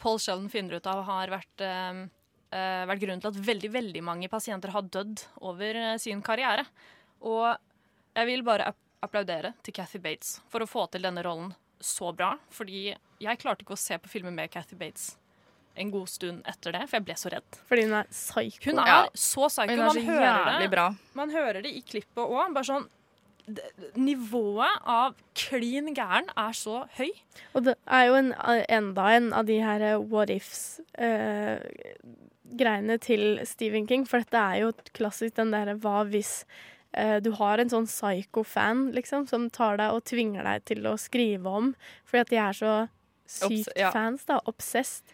Paul 0.00 0.22
Sheldon 0.22 0.50
finner 0.52 0.80
ut 0.80 0.88
av 0.88 1.02
har 1.04 1.32
vært, 1.32 1.64
vært 2.50 3.02
grunnen 3.02 3.20
til 3.20 3.28
at 3.28 3.42
veldig, 3.50 3.70
veldig 3.74 4.02
mange 4.06 4.30
pasienter 4.32 4.72
har 4.72 4.88
dødd 4.88 5.20
over 5.44 5.82
sin 6.00 6.22
karriere. 6.24 6.64
Og 7.20 7.52
jeg 8.20 8.26
vil 8.30 8.42
bare 8.46 8.70
applaudere 9.02 9.54
til 9.64 9.72
Cathy 9.76 10.00
Bates 10.04 10.30
for 10.52 10.60
å 10.64 10.68
få 10.68 10.82
til 10.92 11.02
denne 11.06 11.22
rollen 11.24 11.50
så 11.80 12.10
bra. 12.12 12.34
Fordi 12.52 12.90
jeg 13.24 13.38
klarte 13.40 13.64
ikke 13.64 13.76
å 13.76 13.80
se 13.80 13.96
på 14.00 14.10
filmer 14.12 14.32
med 14.36 14.50
Cathy 14.52 14.76
Bates 14.76 15.14
en 15.80 15.88
god 15.94 16.08
stund 16.12 16.42
etter 16.50 16.74
det, 16.74 16.82
for 16.90 16.98
jeg 16.98 17.04
ble 17.06 17.14
så 17.16 17.30
redd. 17.32 17.56
Fordi 17.70 17.82
hun 17.86 17.94
er 18.00 18.06
psyko. 18.12 18.64
Hun 18.66 18.78
er 18.82 18.86
Ja. 18.90 18.98
så 19.14 19.46
psyko. 19.48 19.70
Hun 19.70 19.80
er 19.80 19.84
Man 19.86 19.94
så 19.96 20.02
hører 20.04 20.28
jævlig 20.28 20.60
det. 20.66 20.70
bra. 20.74 20.86
Man 21.14 21.30
hører 21.30 21.62
det 21.62 21.70
i 21.72 21.80
klippet 21.80 22.24
òg. 22.26 22.52
Bare 22.54 22.64
sånn 22.68 22.88
Nivået 23.96 24.76
av 24.86 25.14
klin 25.34 25.88
gæren 25.96 26.28
er 26.38 26.52
så 26.54 26.84
høy. 26.98 27.08
Og 27.56 27.64
det 27.66 27.74
er 27.88 28.04
jo 28.06 28.14
en, 28.18 28.28
enda 28.68 29.06
en 29.16 29.32
av 29.34 29.46
de 29.48 29.56
her 29.58 29.82
what 29.98 30.30
ifs-greiene 30.30 32.98
til 33.02 33.40
Stephen 33.48 33.86
King. 33.90 34.04
For 34.06 34.18
dette 34.22 34.38
er 34.38 34.60
jo 34.64 34.70
klassisk 34.96 35.34
den 35.40 35.50
derre 35.54 35.74
hva 35.82 36.04
hvis 36.10 36.44
du 37.22 37.30
har 37.38 37.58
en 37.62 37.70
sånn 37.70 37.86
psycho-fan, 37.86 38.88
liksom, 38.96 39.28
som 39.30 39.44
tar 39.50 39.76
deg 39.78 39.92
og 39.94 40.02
tvinger 40.10 40.42
deg 40.42 40.64
til 40.66 40.86
å 40.90 40.96
skrive 40.98 41.46
om. 41.46 41.68
Fordi 42.04 42.20
at 42.24 42.32
de 42.32 42.40
er 42.42 42.56
så 42.58 42.72
sykt 43.30 43.68
Obs- 43.68 43.76
ja. 43.78 43.90
fans, 43.94 44.24
da. 44.26 44.40
Obsessed. 44.50 45.04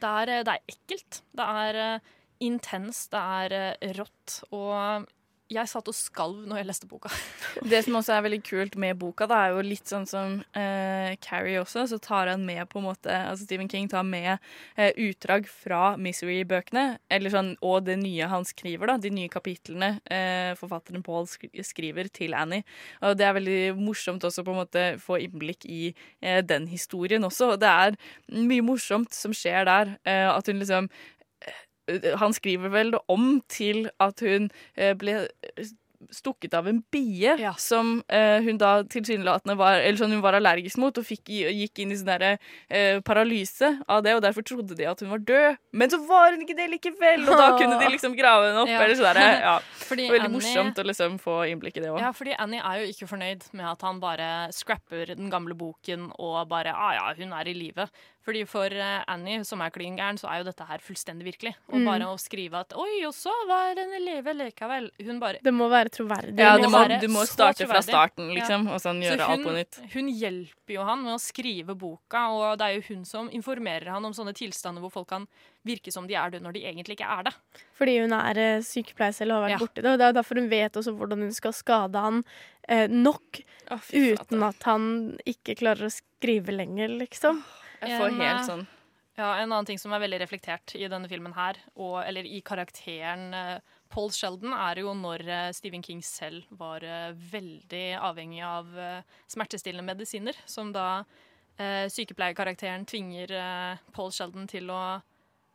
Det 0.00 0.08
er, 0.08 0.30
eh, 0.38 0.42
det 0.46 0.54
er 0.54 0.74
ekkelt. 0.74 1.20
Det 1.36 1.46
er 1.64 1.80
eh, 1.82 2.00
intenst. 2.46 3.10
Det 3.12 3.20
er 3.20 3.56
eh, 3.58 3.92
rått. 3.98 4.38
Og 4.56 5.08
jeg 5.48 5.70
satt 5.70 5.88
og 5.88 5.96
skalv 5.96 6.44
når 6.48 6.60
jeg 6.60 6.68
leste 6.68 6.88
boka. 6.90 7.10
Det 7.72 7.80
som 7.84 7.96
også 7.98 8.14
er 8.14 8.24
veldig 8.26 8.40
kult 8.44 8.76
med 8.80 8.98
boka, 9.00 9.26
da, 9.30 9.40
er 9.46 9.56
jo 9.56 9.64
litt 9.64 9.88
sånn 9.88 10.04
som 10.08 10.38
eh, 10.58 11.14
Carrie 11.24 11.60
også, 11.60 11.86
så 11.88 11.98
tar 12.02 12.30
han 12.32 12.44
med 12.48 12.66
på 12.68 12.80
en 12.82 12.88
måte 12.90 13.14
Altså 13.18 13.46
Stephen 13.46 13.70
King 13.70 13.88
tar 13.90 14.04
med 14.06 14.36
eh, 14.76 14.92
utdrag 15.08 15.48
fra 15.48 15.96
Misery-bøkene, 16.00 16.98
eller 17.12 17.32
sånn, 17.32 17.52
og 17.64 17.86
det 17.88 17.98
nye 18.02 18.28
han 18.30 18.46
skriver, 18.48 18.92
da, 18.92 18.98
de 19.00 19.12
nye 19.14 19.32
kapitlene 19.32 19.94
eh, 20.04 20.52
forfatteren 20.58 21.04
Paul 21.06 21.28
sk 21.30 21.48
skriver 21.64 22.08
til 22.12 22.34
Annie. 22.36 22.64
Og 23.04 23.16
det 23.18 23.26
er 23.26 23.36
veldig 23.36 23.60
morsomt 23.80 24.24
også 24.24 24.44
på 24.44 24.52
en 24.54 24.60
måte 24.60 24.86
få 25.02 25.18
innblikk 25.24 25.66
i 25.68 25.92
eh, 26.20 26.40
den 26.44 26.68
historien 26.70 27.24
også. 27.26 27.54
Og 27.54 27.62
det 27.62 27.70
er 27.70 27.98
mye 28.36 28.64
morsomt 28.64 29.14
som 29.16 29.34
skjer 29.36 29.68
der. 29.68 29.94
Eh, 30.08 30.26
at 30.28 30.48
hun 30.48 30.60
liksom 30.60 30.90
han 32.20 32.36
skriver 32.36 32.72
vel 32.72 32.94
det 32.96 33.02
om 33.08 33.38
til 33.48 33.88
at 34.02 34.24
hun 34.24 34.50
eh, 34.76 34.94
ble 34.98 35.26
stukket 36.10 36.54
av 36.54 36.68
en 36.68 36.78
bie 36.92 37.34
som 37.58 37.98
eh, 38.08 38.38
hun 38.44 38.58
da 38.60 38.82
tilsynelatende 38.90 39.56
var 39.58 39.80
Eller 39.82 39.98
sånn 39.98 40.14
hun 40.14 40.22
var 40.24 40.36
allergisk 40.38 40.78
mot, 40.80 40.98
og 40.98 41.06
fikk, 41.06 41.28
gikk 41.28 41.82
inn 41.82 41.92
i 41.92 41.98
sånn 41.98 42.10
derre 42.12 42.30
eh, 42.70 43.00
paralyse 43.04 43.72
av 43.90 44.04
det, 44.06 44.14
og 44.16 44.22
derfor 44.24 44.46
trodde 44.46 44.76
de 44.78 44.86
at 44.88 45.02
hun 45.02 45.10
var 45.12 45.22
død. 45.28 45.58
Men 45.72 45.92
så 45.92 46.00
var 46.06 46.32
hun 46.34 46.44
ikke 46.44 46.56
det 46.58 46.68
likevel, 46.76 47.26
og 47.26 47.40
da 47.40 47.48
kunne 47.60 47.80
de 47.82 47.90
liksom 47.92 48.14
grave 48.18 48.50
henne 48.50 48.64
opp. 48.64 48.72
Ja. 48.72 48.82
Eller 48.84 49.00
sånn 49.00 49.22
ja. 49.24 49.56
Veldig 49.88 50.08
Annie- 50.20 50.34
morsomt 50.36 50.78
å 50.78 50.86
liksom 50.86 51.18
få 51.22 51.40
innblikk 51.50 51.80
i 51.80 51.84
det 51.84 51.92
òg. 51.92 52.00
Ja, 52.04 52.12
fordi 52.16 52.36
Annie 52.38 52.62
er 52.62 52.84
jo 52.84 52.92
ikke 52.92 53.10
fornøyd 53.10 53.48
med 53.58 53.66
at 53.72 53.82
han 53.86 54.00
bare 54.02 54.28
scrapper 54.54 55.14
den 55.14 55.32
gamle 55.32 55.56
boken 55.58 56.12
og 56.16 56.38
bare 56.50 56.74
ah, 56.76 56.94
ja, 56.96 57.10
hun 57.18 57.34
er 57.34 57.50
i 57.50 57.56
live. 57.56 57.88
Fordi 58.28 58.42
for 58.44 58.68
eh, 58.68 59.04
Annie, 59.08 59.40
som 59.48 59.62
er 59.64 59.70
klin 59.72 59.94
gæren, 59.96 60.18
så 60.20 60.28
er 60.28 60.42
jo 60.42 60.48
dette 60.50 60.64
her 60.68 60.82
fullstendig 60.84 61.24
virkelig. 61.30 61.54
Og 61.72 61.78
Mm. 61.80 61.86
bare 61.88 62.08
å 62.12 62.18
skrive 62.20 62.58
at 62.60 62.74
oi, 62.76 62.98
og 63.08 63.14
så 63.16 63.32
var 63.48 63.70
en 63.80 63.94
elev 63.96 64.26
likevel. 64.36 64.90
Hun 65.00 65.18
bare 65.22 65.38
Det 65.42 65.54
må 65.54 65.68
være 65.72 65.88
troverdig. 65.88 66.36
Ja, 66.38 66.58
du 66.60 66.68
må, 66.68 66.82
du 67.00 67.08
må 67.08 67.24
starte 67.24 67.64
fra 67.66 67.80
starten, 67.80 68.28
liksom, 68.36 68.66
Ja. 68.68 68.74
og 68.74 68.80
sånn 68.84 69.00
Så 69.00 69.16
gjøre 69.16 69.28
alt 69.32 69.46
på 69.46 69.54
nytt. 69.56 69.92
Hun 69.94 70.08
hjelper 70.12 70.74
jo 70.76 70.84
han 70.84 71.02
med 71.04 71.14
å 71.14 71.18
skrive 71.18 71.74
boka, 71.74 72.28
og 72.28 72.58
det 72.58 72.66
er 72.68 72.74
jo 72.82 72.82
hun 72.94 73.04
som 73.06 73.30
informerer 73.30 73.88
han 73.88 74.04
om 74.04 74.12
sånne 74.12 74.34
tilstander 74.34 74.82
hvor 74.84 74.92
folk 74.92 75.08
kan 75.08 75.26
virke 75.64 75.90
som 75.90 76.06
de 76.06 76.14
er 76.14 76.28
det 76.30 76.42
når 76.42 76.52
de 76.52 76.60
egentlig 76.68 76.98
ikke 76.98 77.08
er 77.18 77.22
det. 77.24 77.34
Fordi 77.78 77.96
hun 78.02 78.12
er 78.12 78.36
eh, 78.36 78.60
sykepleier 78.60 79.14
selv 79.14 79.32
og 79.32 79.40
har 79.40 79.48
vært 79.48 79.56
Ja. 79.56 79.58
borti 79.64 79.80
det. 79.82 79.86
Og 79.86 79.98
det 79.98 80.06
er 80.10 80.12
derfor 80.20 80.34
hun 80.36 80.50
vet 80.50 80.72
også 80.76 80.92
hvordan 80.98 81.18
hun 81.24 81.32
skal 81.32 81.52
skade 81.52 81.96
han 81.96 82.24
eh, 82.68 82.86
nok, 82.88 83.40
uten 83.94 84.42
at 84.42 84.62
han 84.64 85.16
ikke 85.24 85.56
klarer 85.56 85.88
å 85.88 85.92
skrive 85.92 86.52
lenger, 86.52 86.88
liksom. 86.98 87.42
Jeg 87.82 88.00
får 88.00 88.10
En, 88.10 88.20
helt 88.20 88.40
eh, 88.40 88.46
sånn 88.46 88.64
Ja, 89.18 89.32
En 89.38 89.50
annen 89.50 89.68
ting 89.68 89.80
som 89.80 89.94
er 89.94 90.02
veldig 90.02 90.20
reflektert 90.22 90.74
i 90.78 90.86
denne 90.90 91.10
filmen 91.10 91.34
her, 91.36 91.58
og, 91.76 92.00
eller 92.04 92.26
i 92.26 92.40
karakteren 92.46 93.28
eh, 93.34 93.74
Paul 93.92 94.12
Sheldon, 94.14 94.52
er 94.54 94.82
jo 94.82 94.94
når 94.96 95.24
eh, 95.26 95.50
Stephen 95.56 95.84
King 95.84 96.02
selv 96.04 96.48
var 96.50 96.84
veldig 97.32 97.86
avhengig 97.98 98.42
av 98.46 98.70
smertestillende 99.30 99.94
medisiner, 99.94 100.38
som 100.46 100.72
da 100.74 101.02
eh, 101.56 101.86
sykepleierkarakteren 101.90 102.86
tvinger 102.88 103.32
Paul 103.94 104.12
Sheldon 104.14 104.50
til 104.50 104.74
å 104.74 104.82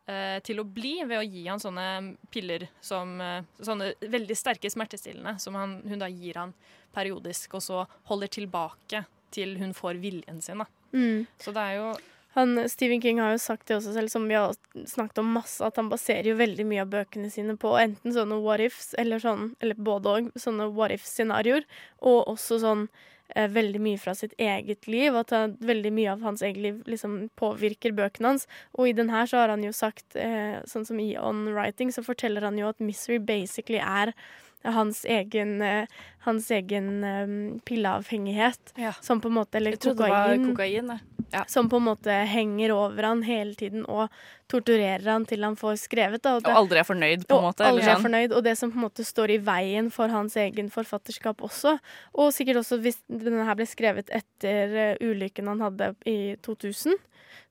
til 0.04 0.60
å 0.60 0.66
bli 0.68 0.98
ved 1.08 1.16
å 1.16 1.24
gi 1.24 1.46
han 1.48 1.62
sånne 1.64 1.84
piller 2.28 2.66
som 2.84 3.14
Sånne 3.56 3.94
veldig 4.12 4.36
sterke 4.36 4.68
smertestillende 4.68 5.38
som 5.40 5.56
han, 5.56 5.78
hun 5.88 6.02
da 6.02 6.10
gir 6.12 6.42
han 6.42 6.52
periodisk, 6.92 7.56
og 7.56 7.64
så 7.64 7.86
holder 8.10 8.34
tilbake 8.36 9.06
til 9.34 9.56
hun 9.62 9.72
får 9.72 10.02
viljen 10.04 10.42
sin. 10.44 10.60
Da. 10.60 10.68
Mm. 10.94 11.24
Så 11.40 11.54
det 11.56 11.64
er 11.64 11.78
jo 11.80 11.88
Han, 12.34 12.70
Stephen 12.70 13.02
King 13.02 13.20
har 13.22 13.36
jo 13.36 13.42
sagt 13.42 13.68
det 13.70 13.76
også 13.78 13.94
selv, 13.94 14.10
som 14.10 14.26
vi 14.26 14.34
har 14.34 14.56
snakket 14.90 15.22
om 15.22 15.34
masse, 15.36 15.62
at 15.62 15.78
han 15.78 15.92
baserer 15.92 16.32
jo 16.32 16.40
veldig 16.40 16.66
mye 16.66 16.82
av 16.82 16.90
bøkene 16.90 17.30
sine 17.30 17.54
på 17.62 17.76
enten 17.78 18.16
sånne 18.16 18.40
what 18.42 18.64
ifs, 18.64 18.96
eller 18.98 19.22
sånn, 19.22 19.52
eller 19.62 19.78
både 19.78 20.14
òg, 20.18 20.30
sånne 20.42 20.72
what 20.74 20.96
if-scenarioer, 20.96 21.68
og 22.02 22.32
også 22.34 22.58
sånn 22.64 22.88
eh, 23.36 23.46
veldig 23.54 23.84
mye 23.86 24.02
fra 24.02 24.16
sitt 24.18 24.34
eget 24.42 24.90
liv. 24.90 25.14
At 25.20 25.36
han, 25.36 25.54
veldig 25.62 25.94
mye 25.94 26.16
av 26.16 26.26
hans 26.26 26.42
eget 26.42 26.64
liv 26.66 26.82
liksom 26.90 27.20
påvirker 27.38 27.94
bøkene 27.94 28.34
hans. 28.34 28.48
Og 28.80 28.90
i 28.90 28.96
den 28.98 29.14
her 29.14 29.30
så 29.30 29.44
har 29.44 29.54
han 29.54 29.66
jo 29.66 29.74
sagt, 29.76 30.18
eh, 30.18 30.58
sånn 30.70 30.90
som 30.90 31.02
i 31.04 31.12
On 31.22 31.46
Writing, 31.54 31.94
så 31.94 32.02
forteller 32.06 32.50
han 32.50 32.58
jo 32.58 32.74
at 32.74 32.82
Misery 32.82 33.22
basically 33.22 33.78
er 33.78 34.16
hans 34.64 35.04
egen, 35.06 35.62
eh, 35.62 35.88
hans 36.28 36.52
egen 36.52 37.04
eh, 37.04 37.60
pilleavhengighet. 37.66 38.74
Som 39.02 39.22
på 39.22 39.28
en 39.28 39.34
måte 39.34 39.56
Eller 39.60 39.72
det 39.72 39.80
kokain. 39.84 40.46
kokain, 40.56 41.00
ja. 41.34 41.44
Som 41.48 41.70
på 41.70 41.78
en 41.82 41.88
måte 41.88 42.14
henger 42.30 42.72
over 42.72 43.04
han 43.04 43.24
hele 43.24 43.56
tiden 43.56 43.86
og 43.90 44.10
torturerer 44.52 45.04
han 45.10 45.26
til 45.26 45.44
han 45.44 45.56
får 45.58 45.80
skrevet. 45.82 46.22
Da, 46.22 46.36
Og 46.38 46.44
aldri 46.46 46.80
er 46.80 46.84
fornøyd, 46.88 47.26
på 47.28 47.40
en 47.40 47.48
måte. 47.48 47.66
eller 47.66 47.82
Aldri 47.82 47.92
er 47.92 48.04
fornøyd, 48.04 48.36
og 48.38 48.44
det 48.44 48.58
som 48.60 48.72
på 48.72 48.78
en 48.78 48.86
måte 48.86 49.06
står 49.08 49.34
i 49.34 49.38
veien 49.42 49.90
for 49.92 50.08
hans 50.14 50.36
egen 50.38 50.70
forfatterskap 50.70 51.42
også. 51.42 51.80
Og 52.14 52.32
sikkert 52.34 52.62
også 52.62 52.80
hvis 52.84 53.02
denne 53.10 53.46
her 53.48 53.56
ble 53.56 53.66
skrevet 53.66 54.10
etter 54.14 54.78
eh, 54.78 54.96
ulykken 55.02 55.48
han 55.48 55.60
hadde 55.66 55.96
i 56.06 56.36
2000. 56.46 56.94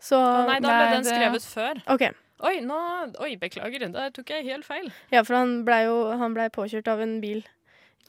Så 0.03 0.19
Nei, 0.47 0.61
da 0.63 0.69
ble 0.79 0.97
den 0.97 1.05
skrevet 1.07 1.43
før. 1.47 1.83
OK. 1.91 2.09
Oi, 2.43 2.56
nå, 2.66 2.77
oi, 3.23 3.36
beklager, 3.39 3.85
der 3.94 4.10
tok 4.14 4.31
jeg 4.35 4.44
helt 4.48 4.66
feil. 4.66 4.89
Ja, 5.14 5.23
for 5.23 5.39
han 5.39 5.60
blei 5.66 5.85
ble 6.35 6.48
påkjørt 6.55 6.89
av 6.90 7.01
en 7.05 7.20
bil 7.23 7.44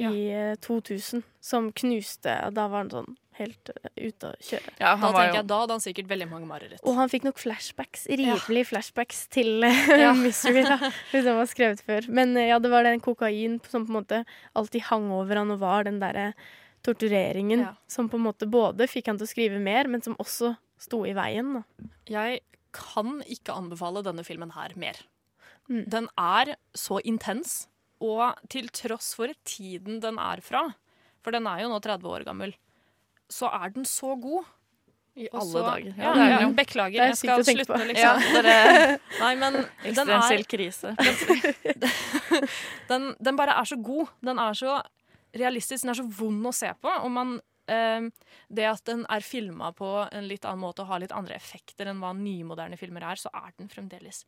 i 0.01 0.07
eh, 0.33 0.55
2000 0.57 1.21
som 1.43 1.67
knuste 1.71 2.33
og 2.47 2.55
Da 2.57 2.63
var 2.67 2.81
han 2.81 2.89
sånn 2.89 3.11
helt 3.37 3.69
eh, 3.69 4.07
ute 4.09 4.31
å 4.31 4.33
kjøre. 4.41 4.71
da 4.79 4.95
tenker 4.97 5.37
jeg, 5.37 5.45
da 5.51 5.59
hadde 5.61 5.75
han 5.77 5.83
sikkert 5.83 6.09
veldig 6.09 6.27
mange 6.31 6.47
mareritt. 6.49 6.81
Og 6.81 6.97
han 6.97 7.09
fikk 7.13 7.27
nok 7.27 7.37
flashbacks, 7.41 8.07
Ja. 8.09 8.35
flashbacks 8.41 9.27
til 9.29 9.61
Ja. 10.03 10.13
Misery, 10.17 10.63
da, 10.65 10.79
hvis 11.11 11.23
den 11.29 11.37
var 11.37 11.45
skrevet 11.49 11.81
før. 11.85 12.09
Men 12.09 12.33
eh, 12.37 12.49
ja, 12.49 12.57
det 12.59 12.71
var 12.73 12.83
den 12.89 12.99
kokain 13.05 13.59
som 13.69 13.85
på 13.85 13.93
en 13.93 13.99
måte 14.01 14.23
alltid 14.57 14.81
hang 14.89 15.11
over 15.13 15.35
han 15.43 15.51
og 15.53 15.61
var 15.61 15.85
den 15.85 15.99
derre 16.01 16.31
tortureringen 16.83 17.59
Ja. 17.67 17.75
som 17.87 18.09
på 18.09 18.17
en 18.17 18.25
måte 18.25 18.49
både 18.49 18.89
fikk 18.89 19.07
han 19.13 19.17
til 19.21 19.27
å 19.29 19.33
skrive 19.33 19.59
mer, 19.61 19.87
men 19.87 20.01
som 20.01 20.17
også 20.19 20.55
sto 20.81 21.03
i 21.05 21.13
veien. 21.13 21.53
Da. 21.61 21.63
Jeg 22.09 22.41
kan 22.73 23.21
ikke 23.29 23.53
anbefale 23.55 24.01
denne 24.05 24.25
filmen 24.27 24.51
her 24.57 24.73
mer. 24.79 24.97
Mm. 25.69 25.83
Den 25.89 26.07
er 26.19 26.55
så 26.75 26.97
intens, 27.07 27.67
og 28.03 28.35
til 28.51 28.67
tross 28.75 29.13
for 29.15 29.31
tiden 29.47 30.01
den 30.03 30.17
er 30.19 30.41
fra, 30.43 30.65
for 31.23 31.31
den 31.31 31.47
er 31.47 31.61
jo 31.63 31.69
nå 31.71 31.79
30 31.85 32.09
år 32.17 32.25
gammel, 32.27 32.51
så 33.31 33.47
er 33.53 33.71
den 33.77 33.85
så 33.87 34.15
god. 34.19 34.43
I 35.15 35.27
alle 35.29 35.61
dager. 35.61 35.93
Ja, 35.93 36.11
Ja, 36.17 36.39
ja, 36.41 36.47
beklager, 36.57 37.01
er 37.03 37.11
jeg 37.11 37.17
skal 37.19 37.43
slutte, 37.45 37.65
på. 37.69 37.77
liksom. 37.85 38.23
Dere- 38.33 38.97
Nei, 39.21 39.35
men 39.37 39.53
den 39.59 40.09
er 40.09 40.15
Eksistensiell 40.25 40.45
krise. 40.49 40.95
den, 42.89 43.13
den 43.23 43.37
bare 43.37 43.55
er 43.61 43.63
så 43.69 43.77
god. 43.77 44.07
Den 44.25 44.39
er 44.41 44.53
så 44.57 44.79
realistisk, 45.37 45.83
den 45.85 45.93
er 45.93 45.99
så 46.01 46.05
vond 46.17 46.49
å 46.49 46.53
se 46.55 46.71
på. 46.81 46.89
Og 47.03 47.11
man, 47.13 47.35
eh, 47.71 48.07
det 48.49 48.69
at 48.69 48.85
den 48.89 49.03
er 49.11 49.25
filma 49.25 49.71
på 49.75 49.89
en 50.05 50.29
litt 50.29 50.47
annen 50.47 50.63
måte 50.63 50.83
og 50.83 50.91
har 50.91 51.03
litt 51.03 51.15
andre 51.15 51.37
effekter 51.37 51.89
enn 51.89 52.01
hva 52.03 52.13
nymoderne 52.17 52.79
filmer 52.79 53.05
er, 53.11 53.21
så 53.21 53.31
er 53.33 53.53
den 53.57 53.71
fremdeles 53.71 54.23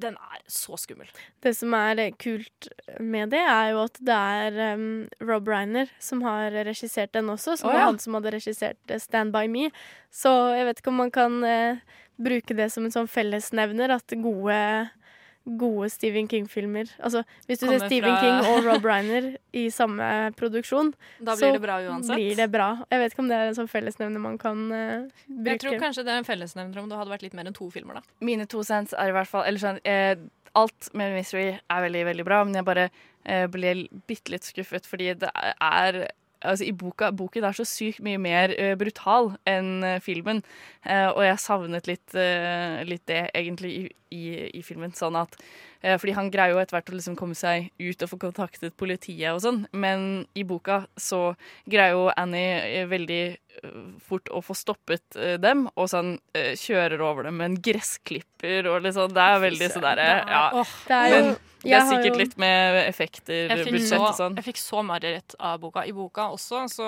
Den 0.00 0.16
er 0.18 0.42
så 0.50 0.74
skummel. 0.80 1.10
Det 1.42 1.52
som 1.58 1.74
er 1.78 2.04
eh, 2.06 2.14
kult 2.18 2.70
med 2.98 3.30
det, 3.34 3.42
er 3.42 3.72
jo 3.72 3.84
at 3.86 3.98
det 4.02 4.18
er 4.18 4.60
um, 4.78 5.08
Rob 5.22 5.48
Reiner 5.50 5.90
som 6.02 6.22
har 6.26 6.54
regissert 6.66 7.14
den 7.14 7.30
også, 7.30 7.56
som 7.60 7.70
Å, 7.70 7.74
var 7.74 7.86
han 7.88 8.00
som 8.02 8.18
hadde 8.18 8.34
regissert 8.36 8.80
eh, 8.90 9.02
Stand 9.02 9.34
By 9.34 9.46
Me. 9.50 9.68
Så 10.10 10.32
jeg 10.56 10.66
vet 10.68 10.82
ikke 10.82 10.94
om 10.94 11.02
man 11.04 11.14
kan 11.14 11.42
eh, 11.46 11.82
bruke 12.20 12.56
det 12.56 12.70
som 12.74 12.86
en 12.86 12.94
sånn 12.94 13.10
fellesnevner, 13.10 13.94
at 13.94 14.18
gode 14.20 14.58
Gode 15.44 15.88
Stephen 15.90 16.28
King-filmer. 16.28 16.90
Altså, 17.02 17.22
hvis 17.48 17.62
du 17.62 17.66
ser 17.66 17.78
Stephen 17.86 18.12
fra- 18.12 18.20
King 18.20 18.50
og 18.52 18.66
Rob 18.66 18.84
Reiner 18.84 19.30
i 19.56 19.68
samme 19.72 20.32
produksjon, 20.36 20.92
Da 21.26 21.36
blir 21.36 21.56
det 21.56 21.62
bra 21.62 21.78
uansett. 21.86 22.16
blir 22.16 22.36
det 22.36 22.50
bra. 22.52 22.68
Jeg 22.90 23.00
vet 23.02 23.14
ikke 23.14 23.24
om 23.24 23.30
det 23.30 23.38
er 23.38 23.52
en 23.52 23.56
sånn 23.58 23.70
fellesnevner 23.72 24.20
man 24.20 24.36
kan 24.38 24.66
uh, 24.68 25.08
bruke. 25.26 25.54
Jeg 25.54 25.62
tror 25.64 25.78
kanskje 25.80 26.04
det 26.04 26.12
er 26.12 26.20
en 26.22 26.28
fellesnevner 26.28 26.82
om 26.82 26.90
det 26.90 27.00
hadde 27.00 27.14
vært 27.14 27.24
litt 27.26 27.34
mer 27.38 27.48
enn 27.48 27.56
to 27.56 27.70
filmer, 27.72 28.00
da. 28.00 28.02
Mine 28.20 28.46
to 28.46 28.62
cents 28.66 28.92
er 28.92 29.10
i 29.10 29.16
hvert 29.16 29.30
fall 29.30 29.46
Eller 29.48 29.62
sånn 29.62 29.80
eh, 29.88 30.14
Alt 30.58 30.90
med 30.98 31.14
Mystery 31.14 31.48
er 31.56 31.82
veldig, 31.86 32.04
veldig 32.10 32.24
bra, 32.26 32.40
men 32.44 32.58
jeg 32.58 32.66
bare 32.66 32.88
eh, 33.24 33.46
ble 33.46 33.74
bitte 34.10 34.32
litt 34.34 34.46
skuffet 34.48 34.88
fordi 34.88 35.12
det 35.22 35.30
er 35.30 36.00
Altså, 36.40 36.64
I 36.64 36.72
boka, 36.72 37.10
Boken 37.12 37.44
er 37.44 37.56
så 37.56 37.66
sykt 37.68 38.00
mye 38.04 38.20
mer 38.20 38.54
uh, 38.56 38.74
brutal 38.80 39.34
enn 39.48 39.80
uh, 39.84 39.98
filmen, 40.02 40.44
Uh, 40.80 41.12
og 41.12 41.20
jeg 41.26 41.40
savnet 41.42 41.88
litt, 41.90 42.14
litt 42.88 43.02
det 43.04 43.26
egentlig 43.36 43.70
i, 43.76 43.82
i, 44.16 44.22
i 44.56 44.62
filmen. 44.64 44.94
Sånn 44.96 45.18
at 45.20 45.34
Fordi 45.80 46.12
han 46.12 46.30
greier 46.30 46.52
jo 46.52 46.58
etter 46.60 46.76
hvert 46.76 46.90
å 46.92 46.96
liksom 46.98 47.14
komme 47.16 47.34
seg 47.38 47.70
ut 47.80 48.02
og 48.04 48.10
få 48.10 48.18
kontaktet 48.20 48.74
politiet 48.76 49.30
og 49.32 49.40
sånn, 49.40 49.62
men 49.72 50.26
i 50.36 50.42
boka 50.44 50.82
så 51.00 51.34
greier 51.64 51.94
jo 51.96 52.10
Annie 52.20 52.58
eh, 52.82 52.86
veldig 52.90 53.20
eh, 53.64 53.78
fort 54.04 54.28
å 54.28 54.42
få 54.44 54.52
stoppet 54.58 55.16
eh, 55.16 55.38
dem, 55.40 55.66
og 55.76 55.88
sånn 55.88 56.18
eh, 56.36 56.52
kjører 56.60 57.00
over 57.00 57.24
dem 57.30 57.38
med 57.40 57.50
en 57.54 57.56
gressklipper 57.64 58.68
og 58.68 58.82
liksom 58.84 59.14
Det 59.16 59.24
er 59.24 59.40
veldig 59.46 59.70
sånn 59.72 59.86
derre 59.88 60.08
ja. 60.28 60.44
Det 60.86 60.98
er 61.00 61.16
jo- 61.16 61.38
det 61.62 61.72
er 61.76 61.88
sikkert 61.90 62.16
litt 62.16 62.36
med 62.40 62.76
effekter, 62.88 63.50
budsjett 63.66 63.88
så, 63.90 64.04
og 64.08 64.14
sånn. 64.16 64.36
jeg 64.36 64.44
fikk 64.46 64.56
så 64.60 64.80
mareritt 64.84 65.34
av 65.38 65.58
boka. 65.60 65.82
I 65.84 65.92
boka 65.92 66.30
også 66.32 66.62
så 66.72 66.86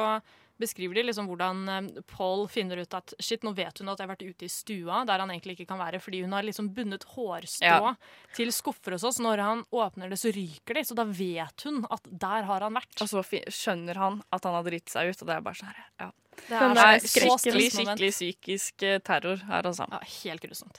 beskriver 0.61 0.95
de 0.95 1.03
liksom 1.09 1.27
hvordan 1.27 1.63
eh, 1.69 2.03
Paul 2.07 2.47
finner 2.49 2.77
ut 2.83 2.95
at 2.95 3.15
shit, 3.19 3.43
nå 3.43 3.53
vet 3.57 3.79
hun 3.81 3.89
at 3.89 3.99
jeg 3.99 4.07
har 4.09 4.13
vært 4.15 4.25
ute 4.29 4.45
i 4.47 4.49
stua, 4.53 5.05
der 5.09 5.19
han 5.25 5.31
egentlig 5.31 5.57
ikke 5.59 5.69
kan 5.73 5.79
være, 5.81 6.01
fordi 6.01 6.23
hun 6.23 6.33
har 6.37 6.43
liksom 6.47 6.69
bundet 6.75 7.05
hårstrå 7.15 7.67
Ja. 7.67 7.95
til 8.37 8.53
skuffer 8.53 8.93
hos 8.93 9.05
oss. 9.05 9.19
Når 9.19 9.39
han 9.43 9.65
åpner 9.73 10.11
det, 10.11 10.19
så 10.21 10.33
ryker 10.35 10.75
de, 10.75 10.85
så 10.85 10.95
da 10.99 11.05
vet 11.05 11.65
hun 11.67 11.85
at 11.91 12.07
der 12.11 12.43
har 12.49 12.61
han 12.61 12.75
vært. 12.75 12.95
Og 13.03 13.09
så 13.09 13.23
skjønner 13.49 13.97
han 13.97 14.23
at 14.33 14.45
han 14.45 14.55
har 14.55 14.63
dritt 14.69 14.89
seg 14.93 15.11
ut, 15.11 15.23
og 15.23 15.29
det 15.29 15.37
er 15.37 15.41
bare 15.49 15.55
sånn 15.63 15.73
her, 15.73 15.85
ja. 16.01 16.11
Det 16.33 16.49
Det 16.49 16.57
er 16.59 16.95
er 16.97 16.99
skikkelig, 17.05 17.67
skikkelig 17.75 18.13
psykisk 18.13 18.83
eh, 18.89 18.99
terror 19.05 19.37
her, 19.49 19.63
altså. 19.69 19.85
Ja, 19.91 20.01
helt 20.25 20.41
grusomt. 20.41 20.79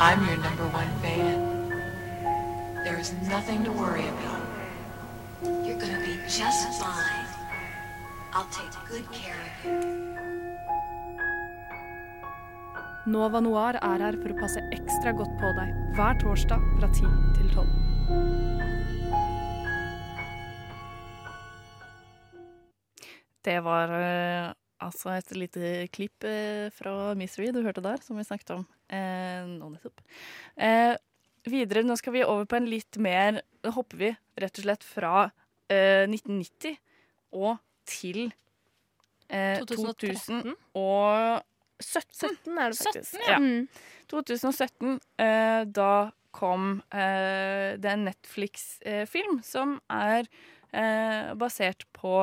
I'm 0.00 0.22
your 0.26 0.36
number 0.38 0.64
one 0.74 0.90
fan. 1.02 1.48
There 2.84 2.98
is 2.98 3.12
nothing 3.30 3.64
to 3.64 3.70
worry 3.72 4.06
about. 4.08 4.42
You're 5.66 5.78
gonna 5.78 6.00
be 6.06 6.14
just 6.26 6.68
fine. 6.80 7.21
I'll 8.34 8.48
take 8.48 8.72
good 8.88 9.04
care 9.12 9.36
of 9.44 9.64
you. 9.64 9.76
Nova 13.04 13.40
Noir 13.44 13.76
er 13.76 14.04
her 14.06 14.16
for 14.22 14.32
å 14.32 14.36
passe 14.38 14.60
ekstra 14.72 15.12
godt 15.18 15.34
på 15.36 15.48
deg 15.58 15.72
hver 15.98 16.14
torsdag 16.22 16.62
fra 16.78 16.88
10 16.88 17.10
til 17.36 17.50
12. 17.52 17.66
Det 23.44 23.58
var 23.66 23.92
eh, 23.98 24.46
altså 24.86 25.12
et 25.18 25.34
lite 25.36 25.72
klipp 25.92 26.24
eh, 26.24 26.70
fra 26.72 27.12
Misery 27.18 27.50
du 27.52 27.60
hørte 27.66 27.84
der, 27.84 28.00
som 28.00 28.16
vi 28.16 28.24
snakket 28.24 28.54
om 28.54 28.62
eh, 28.88 29.42
nå 29.50 29.74
nettopp. 29.74 30.00
Eh, 30.56 30.94
videre, 31.52 31.84
nå 31.84 31.98
skal 32.00 32.16
vi 32.16 32.24
over 32.24 32.48
på 32.48 32.56
en 32.56 32.70
litt 32.70 32.96
mer 33.02 33.42
Nå 33.62 33.74
hopper 33.76 34.00
vi 34.00 34.08
rett 34.40 34.56
og 34.56 34.64
slett 34.64 34.86
fra 34.86 35.26
eh, 35.68 36.08
1990 36.08 36.80
og 37.36 37.60
til 37.88 38.32
eh, 39.28 39.58
2013? 39.62 40.54
2017. 41.82 42.58
er 42.58 42.72
det 42.72 42.78
faktisk. 42.78 43.14
17, 43.14 43.28
ja. 43.28 43.38
ja. 43.38 43.66
2017, 44.12 44.98
eh, 45.18 45.60
da 45.66 45.92
kom 46.32 46.80
eh, 46.94 47.76
det 47.80 47.92
en 47.92 48.06
Netflix-film 48.08 49.40
som 49.44 49.76
er 49.92 50.28
eh, 50.72 51.32
basert 51.38 51.84
på 51.96 52.16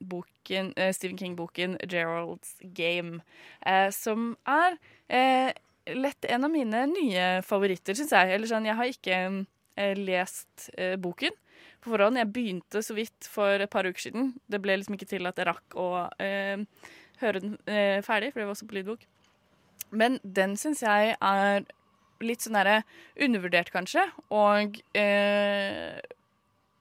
boken, 0.00 0.72
eh, 0.76 0.92
Stephen 0.94 1.18
King-boken 1.18 1.78
'Gerald's 1.82 2.56
Game', 2.62 3.22
eh, 3.66 3.90
som 3.90 4.36
er 4.46 4.78
eh, 5.08 5.52
lett 5.94 6.24
en 6.24 6.44
av 6.44 6.50
mine 6.50 6.86
nye 6.92 7.42
favoritter, 7.42 7.94
syns 7.94 8.14
jeg. 8.14 8.34
Eller 8.34 8.50
sånn, 8.50 8.68
jeg 8.68 8.78
har 8.78 8.92
ikke 8.92 9.18
eh, 9.76 9.96
lest 9.98 10.70
eh, 10.78 10.96
boken 10.96 11.34
på 11.84 11.92
forhånd. 11.92 12.18
Jeg 12.20 12.32
begynte 12.32 12.82
så 12.84 12.96
vidt 12.96 13.28
for 13.30 13.60
et 13.60 13.72
par 13.72 13.86
uker 13.86 14.08
siden. 14.08 14.32
Det 14.50 14.60
ble 14.64 14.78
liksom 14.78 14.96
ikke 14.98 15.10
til 15.10 15.28
at 15.30 15.38
jeg 15.40 15.48
rakk 15.50 15.78
å 15.78 15.88
eh, 16.22 16.64
høre 17.22 17.42
den 17.44 17.56
eh, 17.70 18.00
ferdig, 18.04 18.32
for 18.32 18.40
det 18.40 18.48
var 18.48 18.56
også 18.56 18.68
på 18.70 18.78
lydbok. 18.78 19.06
Men 19.94 20.18
den 20.24 20.56
syns 20.58 20.82
jeg 20.82 21.14
er 21.14 21.66
litt 22.24 22.44
sånn 22.44 22.56
derre 22.56 22.82
undervurdert, 23.20 23.72
kanskje. 23.74 24.06
Og 24.34 24.80
eh, 24.96 26.00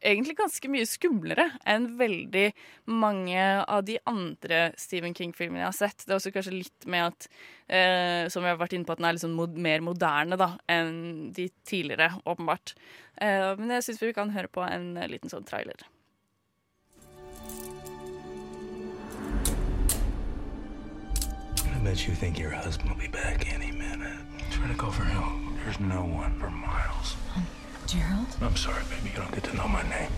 egentlig 0.04 0.36
ganske 0.38 0.70
mye 0.72 0.88
skumlere 0.88 1.48
enn 1.70 1.88
veldig 2.00 2.50
mange 2.92 3.46
av 3.64 3.86
de 3.88 3.98
andre 4.10 4.66
Stephen 4.80 5.16
King-filmene 5.18 5.64
jeg 5.64 5.70
har 5.70 5.78
sett. 5.78 6.04
Det 6.04 6.14
er 6.14 6.20
også 6.20 6.34
kanskje 6.36 6.56
litt 6.58 6.88
med 6.90 7.14
at, 7.14 7.28
eh, 7.68 8.28
som 8.34 8.44
vi 8.44 8.52
har 8.52 8.60
vært 8.60 8.76
inne 8.76 8.88
på, 8.88 8.96
at 8.96 9.02
den 9.02 9.10
er 9.10 9.18
liksom 9.18 9.38
mod 9.40 9.58
mer 9.58 9.84
moderne 9.86 10.40
da, 10.40 10.54
enn 10.68 11.32
de 11.36 11.50
tidligere, 11.66 12.12
åpenbart. 12.28 12.76
Eh, 13.22 13.56
men 13.58 13.76
jeg 13.78 13.88
syns 13.90 14.04
vi 14.04 14.14
kan 14.14 14.36
høre 14.36 14.52
på 14.52 14.66
en 14.68 14.94
liten 15.08 15.32
sånn 15.32 15.48
trailer. 15.48 15.88
I 21.64 21.86
bet 21.86 22.08
you 22.08 22.16
think 22.16 22.40
your 22.40 22.52
husband 22.52 22.92
will 22.92 22.98
be 22.98 23.10
back 23.10 23.52
any 23.54 23.72
minute. 23.72 24.16
Try 24.52 24.68
to 24.68 24.74
go 24.76 24.90
for 24.90 25.04
help. 25.04 25.34
There's 25.66 25.80
no 25.82 26.06
one 26.06 26.40
for 26.40 26.50
miles. 26.50 27.18
Gerald? 27.88 28.28
I'm 28.42 28.56
sorry, 28.56 28.84
baby. 28.90 29.10
You 29.10 29.18
don't 29.22 29.32
get 29.32 29.44
to 29.46 29.56
know 29.56 29.68
my 29.68 29.84
name. 29.90 30.10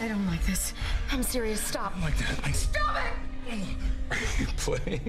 I 0.00 0.08
don't 0.08 0.26
like 0.26 0.44
this. 0.46 0.72
I'm 1.10 1.22
serious. 1.22 1.60
Stop. 1.60 1.94
Like 2.00 2.16
that. 2.18 2.42
Like, 2.42 2.54
Stop 2.54 2.96
it! 2.96 3.56
Are 4.10 4.16
you 4.38 4.46
play. 4.56 5.00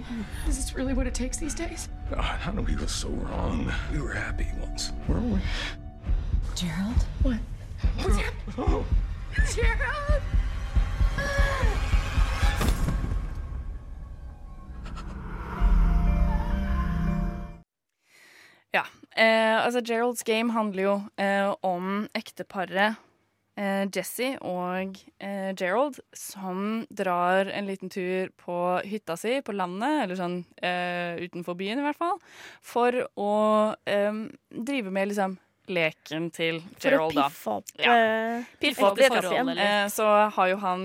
Is 0.48 0.58
this 0.58 0.76
really 0.76 0.94
what 0.94 1.08
it 1.08 1.14
takes 1.14 1.38
these 1.38 1.54
days? 1.54 1.90
God, 2.10 2.22
how 2.22 2.52
do 2.52 2.62
we 2.62 2.74
go 2.74 2.86
so 2.86 3.10
wrong? 3.10 3.72
We 3.92 4.02
were 4.02 4.14
happy 4.14 4.48
once, 4.62 4.92
weren't 5.08 5.34
we? 5.36 5.40
Gerald? 6.56 7.06
What? 7.24 7.38
What's 7.98 8.18
happening? 8.18 8.56
Oh. 8.58 8.86
Gerald! 9.54 10.22
Ah! 11.18 12.02
Eh, 19.16 19.56
altså 19.66 19.80
Gerald's 19.80 20.24
Game 20.28 20.52
handler 20.54 20.84
jo 20.84 20.96
eh, 21.22 21.52
om 21.64 22.08
ekteparet 22.18 22.98
eh, 23.56 23.86
Jesse 23.96 24.34
og 24.44 24.98
eh, 25.24 25.54
Gerald 25.56 26.02
som 26.16 26.82
drar 26.92 27.48
en 27.48 27.70
liten 27.70 27.90
tur 27.94 28.34
på 28.42 28.58
hytta 28.84 29.16
si 29.20 29.38
på 29.46 29.56
landet, 29.56 30.02
eller 30.04 30.20
sånn 30.20 30.38
eh, 30.60 31.16
utenfor 31.24 31.56
byen 31.60 31.80
i 31.80 31.88
hvert 31.88 32.02
fall, 32.02 32.20
for 32.60 33.00
å 33.16 33.32
eh, 33.88 34.22
drive 34.52 34.92
med 34.92 35.14
liksom 35.14 35.38
leken 35.72 36.28
til 36.30 36.60
Gerald 36.78 37.16
For 37.16 37.24
å 37.24 37.30
piffe 37.32 37.54
opp, 37.56 37.72
Ja. 37.82 37.94
Piffe 38.62 38.84
opp 38.86 39.00
et 39.02 39.10
forholdet 39.10 39.56
eller? 39.56 39.88
Så 39.90 40.06
har 40.36 40.50
jo 40.52 40.60
han 40.62 40.84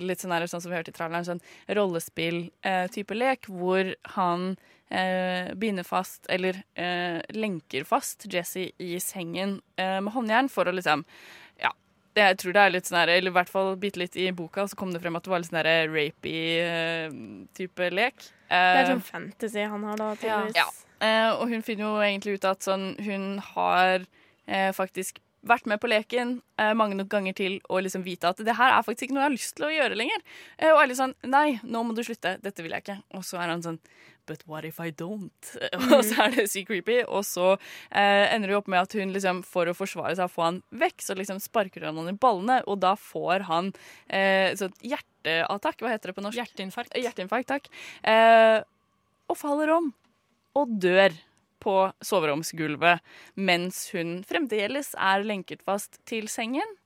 litt 0.00 0.22
sånn, 0.22 0.32
her, 0.32 0.46
sånn 0.48 0.62
som 0.64 0.72
vi 0.72 0.78
hørte 0.78 0.94
i 0.94 0.96
traileren, 0.96 1.26
sånn 1.26 1.42
rollespill-type 1.68 3.18
lek, 3.18 3.50
hvor 3.52 3.90
han 4.14 4.54
eh, 4.90 5.54
binder 5.54 5.86
fast, 5.86 6.26
eller 6.28 6.58
eh, 6.74 7.20
lenker 7.36 7.84
fast, 7.88 8.26
Jesse 8.30 8.70
i 8.78 8.96
sengen 9.00 9.60
eh, 9.76 10.00
med 10.02 10.12
håndjern 10.14 10.48
for 10.52 10.64
å 10.70 10.74
liksom 10.74 11.04
Ja. 11.62 11.70
Det, 12.14 12.24
jeg 12.26 12.38
tror 12.42 12.52
det 12.56 12.62
er 12.66 12.70
litt 12.74 12.86
sånn 12.90 12.98
her, 12.98 13.08
eller 13.14 13.30
i 13.30 13.36
hvert 13.38 13.48
fall 13.52 13.76
bitte 13.78 14.00
litt 14.02 14.16
i 14.18 14.30
boka, 14.34 14.64
så 14.66 14.74
kom 14.76 14.90
det 14.92 15.00
frem 15.00 15.14
at 15.14 15.22
det 15.22 15.30
var 15.30 15.38
litt 15.44 15.50
sånn 15.52 15.60
her 15.62 15.86
rapey-type 16.80 17.90
lek. 17.94 18.14
Det 18.50 18.56
er 18.58 18.80
Eh, 18.82 18.88
sånn 18.90 19.02
fantasy 19.06 19.62
han 19.70 19.84
har, 19.86 19.96
da, 19.96 20.08
tydeligvis. 20.18 20.56
ja. 20.58 20.66
Eh, 21.00 21.30
og 21.40 21.48
hun 21.48 21.62
finner 21.62 21.84
jo 21.86 22.00
egentlig 22.02 22.34
ut 22.40 22.44
at 22.44 22.60
sånn, 22.66 22.96
hun 23.00 23.38
har 23.54 24.02
eh, 24.46 24.72
faktisk 24.76 25.20
vært 25.46 25.64
med 25.70 25.80
på 25.80 25.88
leken 25.88 26.42
eh, 26.60 26.74
mange 26.76 26.94
nok 26.98 27.08
ganger 27.08 27.32
til 27.32 27.54
og 27.70 27.80
liksom 27.86 28.02
vite 28.04 28.28
at 28.28 28.36
det 28.44 28.56
her 28.58 28.74
er 28.76 28.82
faktisk 28.84 29.06
ikke 29.06 29.14
noe 29.16 29.22
jeg 29.22 29.30
har 29.30 29.36
lyst 29.38 29.54
til 29.56 29.64
å 29.64 29.72
gjøre 29.72 29.96
lenger. 29.96 30.20
Eh, 30.58 30.72
og 30.74 30.82
litt 30.90 30.98
sånn 30.98 31.14
Nei, 31.24 31.60
nå 31.64 31.80
må 31.86 31.94
du 31.96 32.02
slutte. 32.04 32.34
Dette 32.42 32.60
vil 32.66 32.72
jeg 32.74 32.82
ikke. 32.84 32.98
Og 33.16 33.24
så 33.24 33.38
er 33.40 33.48
han 33.54 33.62
sånn 33.64 33.78
But 34.30 34.44
what 34.46 34.64
if 34.64 34.78
I 34.78 34.92
don't? 34.94 35.48
og 35.96 36.04
så 36.06 36.28
er 36.28 36.36
det 36.36 36.46
sykt 36.52 36.68
creepy. 36.68 37.00
Og 37.10 37.24
så 37.26 37.56
eh, 37.56 38.28
ender 38.30 38.52
det 38.52 38.58
opp 38.60 38.68
med 38.70 38.84
at 38.84 38.94
hun 38.94 39.10
liksom, 39.10 39.40
for 39.42 39.66
å 39.66 39.74
forsvare 39.74 40.14
seg 40.14 40.28
og 40.28 40.34
få 40.36 40.44
han 40.46 40.60
vekk, 40.70 41.02
så 41.02 41.16
liksom 41.18 41.40
sparker 41.42 41.88
hun 41.88 41.98
han 41.98 42.12
i 42.12 42.14
ballene, 42.14 42.60
og 42.70 42.78
da 42.84 42.94
får 42.94 43.48
han 43.50 43.72
eh, 44.06 44.52
sånn 44.60 44.76
hjerteattakk. 44.86 45.82
Hva 45.82 45.96
heter 45.96 46.12
det 46.12 46.18
på 46.20 46.24
norsk? 46.28 46.38
Hjerteinfarkt. 46.38 46.94
Hjerteinfarkt, 46.94 47.50
takk. 47.50 47.66
Eh, 48.06 48.60
og 49.30 49.38
faller 49.38 49.74
om 49.80 49.90
og 50.60 50.78
dør 50.82 51.14
på 51.60 51.74
soveromsgulvet 52.06 53.02
mens 53.34 53.82
hun 53.94 54.20
fremdeles 54.26 54.94
er 54.94 55.26
lenket 55.26 55.66
fast 55.66 56.00
til 56.08 56.30
sengen. 56.32 56.78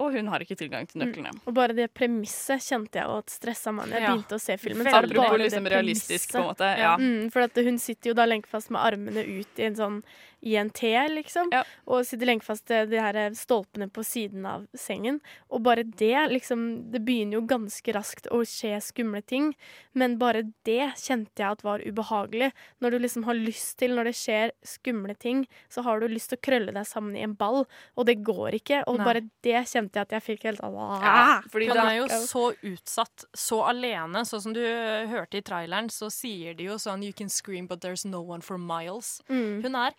Og 0.00 0.14
hun 0.16 0.30
har 0.32 0.40
ikke 0.40 0.56
tilgang 0.56 0.86
til 0.88 1.02
nøklene. 1.02 1.32
Og 1.46 1.52
bare 1.56 1.74
det 1.76 1.90
premisset 1.92 2.62
kjente 2.64 2.96
jeg 3.02 3.04
at 3.18 3.26
stressa 3.34 3.72
meg. 3.74 3.90
når 3.90 3.98
Jeg 3.98 4.02
Ja. 4.02 4.14
begynte 4.14 4.36
å 4.38 4.40
se 4.40 4.56
filmen. 4.56 4.86
Veldig 4.86 5.10
er 5.12 5.20
bare 5.20 5.38
liksom 5.38 5.66
realistisk, 5.68 6.32
på 6.32 6.40
en 6.40 6.48
måte, 6.48 6.70
ja. 6.78 6.96
Mm, 6.96 7.30
for 7.30 7.40
at 7.44 7.54
hun 7.54 7.78
sitter 7.78 8.10
jo 8.10 8.14
da 8.14 8.24
lenkefast 8.24 8.70
med 8.70 8.80
armene 8.80 9.24
ut 9.26 9.58
i 9.60 9.62
en 9.68 9.76
sånn 9.76 10.02
i 10.40 10.56
en 10.56 10.70
T, 10.70 10.90
liksom. 11.08 11.50
Og 11.90 12.06
sitter 12.08 12.30
lenkefast 12.30 12.66
til 12.70 12.88
de 12.90 13.00
her 13.00 13.18
stolpene 13.36 13.90
på 13.92 14.04
siden 14.06 14.46
av 14.48 14.66
sengen. 14.78 15.20
Og 15.52 15.64
bare 15.66 15.84
det, 15.84 16.16
liksom 16.32 16.90
Det 16.90 17.02
begynner 17.04 17.38
jo 17.38 17.46
ganske 17.48 17.92
raskt 17.94 18.28
å 18.32 18.42
skje 18.46 18.78
skumle 18.84 19.22
ting, 19.22 19.52
men 19.92 20.18
bare 20.20 20.42
det 20.66 20.92
kjente 21.00 21.42
jeg 21.42 21.50
at 21.50 21.64
var 21.64 21.82
ubehagelig. 21.84 22.50
Når 22.80 22.90
du 22.90 22.98
liksom 22.98 23.24
har 23.28 23.38
lyst 23.38 23.78
til, 23.80 23.94
når 23.96 24.10
det 24.10 24.16
skjer 24.18 24.54
skumle 24.66 25.14
ting, 25.14 25.46
så 25.68 25.84
har 25.86 26.00
du 26.00 26.08
lyst 26.08 26.32
til 26.32 26.40
å 26.40 26.44
krølle 26.48 26.74
deg 26.74 26.88
sammen 26.88 27.16
i 27.18 27.24
en 27.26 27.36
ball, 27.38 27.64
og 27.96 28.08
det 28.08 28.20
går 28.26 28.58
ikke. 28.60 28.82
Og 28.90 29.00
Nei. 29.00 29.06
bare 29.06 29.24
det 29.46 29.64
kjente 29.70 29.98
jeg 29.98 30.08
at 30.08 30.16
jeg 30.16 30.26
fikk 30.26 30.48
helt 30.50 30.64
Ja, 30.64 31.40
fordi 31.50 31.70
du 31.70 31.78
er 31.78 31.96
jo 31.98 32.08
så 32.26 32.50
utsatt, 32.54 33.26
så 33.36 33.62
alene. 33.70 34.24
Sånn 34.28 34.44
som 34.48 34.56
du 34.56 34.62
hørte 35.10 35.40
i 35.40 35.44
traileren, 35.44 35.90
så 35.92 36.10
sier 36.12 36.56
de 36.56 36.70
jo 36.70 36.78
sånn 36.80 37.04
You 37.04 37.12
can 37.12 37.28
scream, 37.28 37.66
but 37.66 37.80
there's 37.80 38.04
no 38.04 38.20
one 38.20 38.40
for 38.40 38.58
miles. 38.58 39.20
Mm. 39.28 39.62
Hun 39.64 39.76
er 39.76 39.96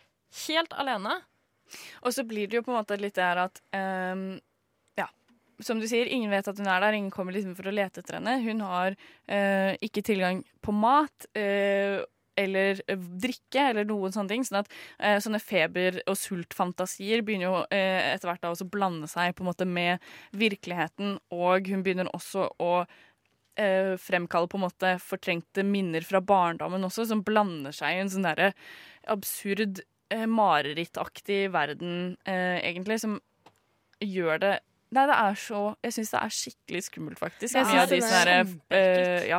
helt 0.48 0.74
alene. 0.80 1.20
Og 2.04 2.16
så 2.16 2.26
blir 2.28 2.50
det 2.50 2.60
jo 2.60 2.66
på 2.66 2.74
en 2.74 2.82
måte 2.82 3.00
litt 3.00 3.16
det 3.16 3.24
her 3.24 3.46
at 3.46 3.62
um, 3.76 4.40
Ja, 5.00 5.08
som 5.64 5.80
du 5.80 5.88
sier, 5.88 6.10
ingen 6.12 6.32
vet 6.34 6.50
at 6.52 6.60
hun 6.60 6.68
er 6.68 6.84
der. 6.84 6.98
Ingen 6.98 7.14
kommer 7.14 7.36
liksom 7.36 7.56
for 7.56 7.70
å 7.70 7.76
lete 7.76 8.04
etter 8.04 8.20
henne. 8.20 8.40
Hun 8.44 8.64
har 8.66 8.98
uh, 8.98 9.72
ikke 9.80 10.04
tilgang 10.08 10.44
på 10.64 10.76
mat. 10.76 11.30
Uh, 11.38 12.04
eller 12.40 12.82
eh, 12.88 12.98
drikke, 13.24 13.64
eller 13.72 13.88
noen 13.88 14.14
sånne 14.14 14.32
ting. 14.32 14.46
Sånn 14.48 14.62
at 14.62 14.72
eh, 15.00 15.20
sånne 15.24 15.42
feber- 15.44 16.02
og 16.06 16.18
sultfantasier 16.20 17.24
begynner 17.26 17.48
jo 17.48 17.62
eh, 17.74 18.14
etter 18.14 18.32
hvert 18.32 18.44
da 18.44 18.54
også 18.54 18.70
blande 18.72 19.10
seg 19.12 19.36
på 19.36 19.46
en 19.46 19.52
måte 19.52 19.68
med 19.68 20.04
virkeligheten, 20.38 21.18
og 21.36 21.72
hun 21.72 21.86
begynner 21.86 22.12
også 22.16 22.48
å 22.62 22.72
eh, 23.60 23.94
fremkalle 24.02 24.52
på 24.52 24.60
en 24.60 24.68
måte 24.68 24.96
fortrengte 25.04 25.66
minner 25.68 26.06
fra 26.08 26.24
barndommen 26.24 26.88
også, 26.88 27.08
som 27.12 27.26
blander 27.28 27.76
seg 27.76 27.98
i 27.98 28.04
en 28.06 28.14
sånn 28.14 28.28
derre 28.30 28.54
absurd, 29.12 29.84
eh, 30.14 30.28
marerittaktig 30.30 31.46
verden, 31.54 32.18
eh, 32.28 32.60
egentlig, 32.60 33.00
som 33.04 33.18
gjør 34.02 34.44
det 34.44 34.58
Nei, 34.92 35.06
det 35.08 35.16
er 35.16 35.36
så 35.40 35.60
Jeg 35.86 35.94
syns 35.96 36.10
det 36.12 36.20
er 36.20 36.34
skikkelig 36.36 36.82
skummelt, 36.84 37.20
faktisk. 37.22 37.56
Jeg 37.56 37.68
synes 37.70 37.88
det 37.88 38.00
er 38.02 38.42
sånne 38.44 38.76
eh, 38.76 39.28
ja, 39.30 39.38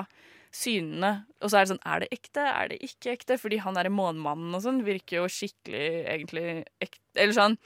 synene. 0.49 1.11
Og 1.43 1.53
så 1.53 1.59
er 1.59 1.67
det 1.67 1.73
sånn 1.75 1.83
Er 1.93 2.05
det 2.05 2.09
ekte? 2.17 2.47
Er 2.49 2.71
det 2.73 2.79
ikke 2.87 3.13
ekte? 3.19 3.37
Fordi 3.41 3.59
han 3.61 3.77
derre 3.77 3.93
månemannen 3.93 4.57
og 4.57 4.63
sånn 4.65 4.81
virker 4.87 5.21
jo 5.21 5.27
skikkelig 5.29 5.85
egentlig 6.15 6.47
ekte 6.81 7.21
Eller 7.21 7.37
sånn. 7.37 7.59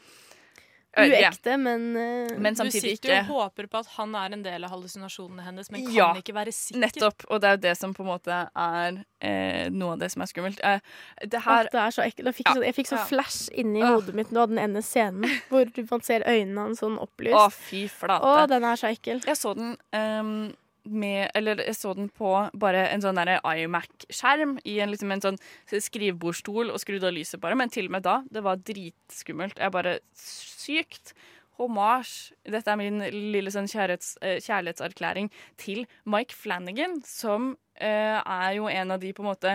Uekte, 0.96 1.56
men 1.60 1.82
uh, 1.96 2.38
Men 2.40 2.54
Du 2.56 2.64
sitter 2.70 2.88
jo 2.88 2.94
ikke. 2.96 3.16
og 3.20 3.26
håper 3.42 3.66
på 3.68 3.78
at 3.82 3.86
han 3.98 4.14
er 4.16 4.32
en 4.32 4.42
del 4.46 4.64
av 4.64 4.70
hallusinasjonene 4.72 5.44
hennes, 5.44 5.70
men 5.70 5.84
kan 5.84 5.94
Ja, 5.94 6.08
ikke 6.16 6.34
være 6.34 6.52
sikker. 6.56 6.80
Nettopp. 6.80 7.26
Og 7.28 7.40
det 7.42 7.48
er 7.50 7.56
jo 7.58 7.62
det 7.66 7.74
som 7.76 7.92
på 7.94 8.02
en 8.02 8.08
måte 8.08 8.38
er 8.54 8.98
eh, 9.20 9.68
noe 9.70 9.92
av 9.92 9.98
det 10.00 10.10
som 10.14 10.22
er 10.24 10.30
skummelt. 10.32 10.60
Eh, 10.64 10.80
det 11.26 11.40
Åh, 11.42 11.48
her 11.50 11.68
det 11.72 11.80
er 11.84 11.90
så 11.98 12.02
ekkelt. 12.06 12.26
Jeg 12.32 12.38
fikk, 12.40 12.48
Ja. 12.48 12.54
så, 12.56 12.64
jeg 12.64 12.74
fikk 12.80 12.90
så 12.92 13.02
flash 13.08 13.48
inni 13.54 13.82
hodet 13.84 14.14
mitt 14.14 14.30
nå 14.32 14.40
av 14.46 14.48
den 14.54 14.58
ene 14.62 14.82
scenen 14.82 15.28
hvor 15.50 15.64
du 15.68 15.82
man 15.90 16.00
ser 16.06 16.24
øynene 16.26 16.60
hans 16.70 16.80
sånn 16.80 16.96
opplyst. 16.98 17.36
Å, 17.36 17.48
fy 17.52 17.86
flate. 17.92 18.24
Å, 18.24 18.46
den 18.48 18.64
er 18.64 18.76
så 18.80 18.88
ekkel. 18.92 19.20
Jeg 19.26 19.36
så 19.36 19.52
den 19.56 19.76
ehm, 19.92 20.54
med 20.86 21.30
Eller 21.34 21.60
jeg 21.64 21.76
så 21.78 21.94
den 21.96 22.08
på 22.08 22.32
bare 22.54 22.86
en 22.90 23.02
sånn 23.04 23.18
iMac-skjerm 23.18 24.56
i 24.64 24.78
en, 24.80 24.92
liksom 24.92 25.14
en 25.14 25.24
sånn 25.24 25.40
skrivebordstol 25.70 26.72
og 26.72 26.82
skrudd 26.82 27.06
av 27.06 27.16
lyset 27.16 27.42
bare, 27.42 27.58
men 27.58 27.72
til 27.72 27.90
og 27.90 27.96
med 27.96 28.06
da, 28.06 28.20
det 28.30 28.44
var 28.46 28.62
dritskummelt. 28.62 29.58
Jeg 29.62 29.74
bare 29.74 29.98
Sykt. 30.16 31.14
Hommage. 31.56 32.34
Dette 32.44 32.68
er 32.68 32.76
min 32.76 33.00
lille 33.32 33.48
sånn 33.48 33.68
kjærlighets, 33.70 34.18
eh, 34.20 34.40
kjærlighetserklæring 34.44 35.30
til 35.56 35.86
Mike 36.04 36.36
Flanagan, 36.36 36.98
som 37.08 37.54
eh, 37.80 38.20
er 38.20 38.50
jo 38.58 38.68
en 38.68 38.92
av 38.92 39.00
de 39.00 39.14
på 39.16 39.24
en 39.24 39.30
måte 39.30 39.54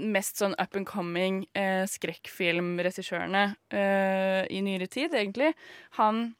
mest 0.00 0.40
sånn 0.40 0.54
up 0.56 0.76
and 0.78 0.88
coming 0.88 1.42
eh, 1.58 1.84
skrekkfilmregissørene 1.90 3.44
eh, 3.76 4.42
i 4.48 4.62
nyere 4.64 4.88
tid, 4.88 5.12
egentlig. 5.12 5.52
Han 6.00 6.30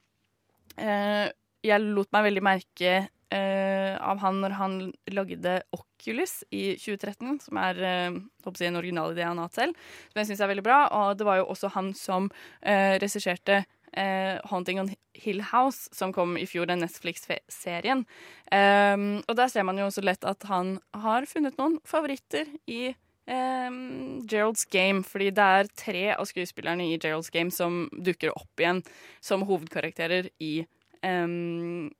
eh, 0.81 1.29
Jeg 1.63 1.79
lot 1.85 2.09
meg 2.15 2.25
veldig 2.31 2.43
merke 2.43 2.95
eh, 3.33 3.97
av 3.97 4.21
han 4.23 4.41
når 4.43 4.57
han 4.59 4.79
lagde 5.13 5.59
Oculus 5.75 6.43
i 6.53 6.75
2013, 6.81 7.39
som 7.47 7.61
er 7.63 7.81
eh, 7.81 8.19
jeg, 8.45 8.69
en 8.69 8.81
original 8.81 9.15
idé 9.15 9.27
han 9.27 9.41
har 9.41 9.49
hatt 9.49 9.61
selv, 9.61 9.87
som 10.13 10.23
jeg 10.23 10.33
syns 10.33 10.43
er 10.45 10.53
veldig 10.53 10.67
bra. 10.67 10.81
Og 10.99 11.17
det 11.19 11.29
var 11.29 11.41
jo 11.41 11.49
også 11.55 11.73
han 11.77 11.93
som 11.99 12.29
eh, 12.61 12.99
regisserte 13.03 13.63
eh, 13.93 14.41
'Haunting 14.45 14.81
on 14.81 14.93
Hill 15.15 15.43
House', 15.53 15.89
som 15.93 16.13
kom 16.13 16.37
i 16.37 16.47
fjor, 16.47 16.67
den 16.67 16.85
Netflix-serien. 16.85 18.05
Um, 18.53 19.23
og 19.29 19.37
der 19.37 19.49
ser 19.49 19.65
man 19.69 19.79
jo 19.79 19.87
også 19.87 20.05
lett 20.05 20.25
at 20.25 20.45
han 20.49 20.79
har 20.95 21.29
funnet 21.29 21.59
noen 21.61 21.81
favoritter 21.85 22.49
i 22.67 22.93
Um, 23.23 24.27
Gerald's 24.27 24.67
Game, 24.67 25.05
fordi 25.07 25.31
det 25.31 25.45
er 25.45 25.69
tre 25.79 26.01
av 26.11 26.27
skuespillerne 26.27 26.89
i 26.91 26.99
Gerald's 26.99 27.31
Game 27.31 27.55
som 27.55 27.85
dukker 27.95 28.35
opp 28.35 28.59
igjen 28.59 28.81
som 29.23 29.45
hovedkarakterer 29.47 30.27
i 30.43 30.65
ehm, 31.07 31.93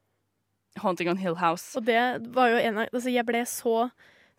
Haunting 0.81 1.11
on 1.11 1.21
Hill 1.21 1.37
House. 1.37 1.77
Og 1.79 1.87
det 1.87 2.01
var 2.35 2.49
jo 2.53 2.57
en 2.57 2.79
av 2.79 2.89
Altså, 2.93 3.11
jeg 3.13 3.27
ble 3.29 3.45
så 3.47 3.91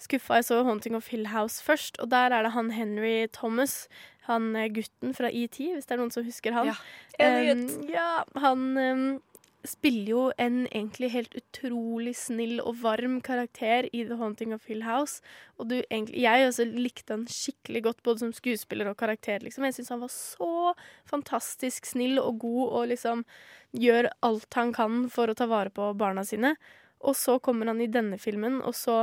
skuffa. 0.02 0.40
Jeg 0.40 0.46
så 0.46 0.64
'Haunting 0.64 0.96
of 0.96 1.08
Hill 1.08 1.28
House' 1.28 1.62
først, 1.64 2.00
og 2.00 2.12
der 2.12 2.34
er 2.34 2.44
det 2.44 2.52
han 2.52 2.72
Henry 2.72 3.28
Thomas. 3.34 3.88
Han 4.28 4.56
eh, 4.56 4.70
gutten 4.70 5.14
fra 5.14 5.30
ET, 5.34 5.58
hvis 5.58 5.86
det 5.86 5.92
er 5.92 6.00
noen 6.00 6.12
som 6.12 6.24
husker 6.24 6.54
han. 6.56 6.72
Ja. 6.72 7.54
Um, 7.54 7.90
ja, 7.90 8.24
han 8.40 8.78
um, 8.78 9.22
spiller 9.64 10.10
jo 10.12 10.22
en 10.38 10.64
egentlig 10.66 11.10
helt 11.14 11.36
utrolig 11.40 12.14
snill 12.20 12.60
og 12.64 12.82
varm 12.82 13.20
karakter 13.24 13.88
i 13.96 14.04
The 14.10 14.18
Haunting 14.20 14.54
of 14.56 14.66
Hill 14.68 14.84
House. 14.84 15.24
Og 15.58 15.70
du, 15.72 15.78
egentlig, 15.90 16.24
jeg 16.26 16.48
også 16.48 16.66
likte 16.68 17.16
han 17.16 17.26
skikkelig 17.32 17.84
godt, 17.86 18.04
både 18.04 18.26
som 18.26 18.34
skuespiller 18.36 18.92
og 18.92 18.98
karakter. 19.00 19.40
Liksom. 19.44 19.64
Jeg 19.68 19.78
syns 19.78 19.94
han 19.96 20.04
var 20.04 20.12
så 20.12 20.74
fantastisk 21.10 21.88
snill 21.88 22.20
og 22.20 22.42
god 22.44 22.64
og 22.66 22.90
liksom 22.92 23.24
gjør 23.72 24.12
alt 24.28 24.60
han 24.60 24.74
kan 24.76 25.06
for 25.14 25.32
å 25.32 25.38
ta 25.38 25.48
vare 25.50 25.72
på 25.74 25.94
barna 26.00 26.26
sine. 26.28 26.56
Og 27.04 27.16
så 27.20 27.38
kommer 27.44 27.72
han 27.72 27.82
i 27.84 27.92
denne 27.92 28.20
filmen, 28.20 28.62
og 28.64 28.76
så, 28.76 28.98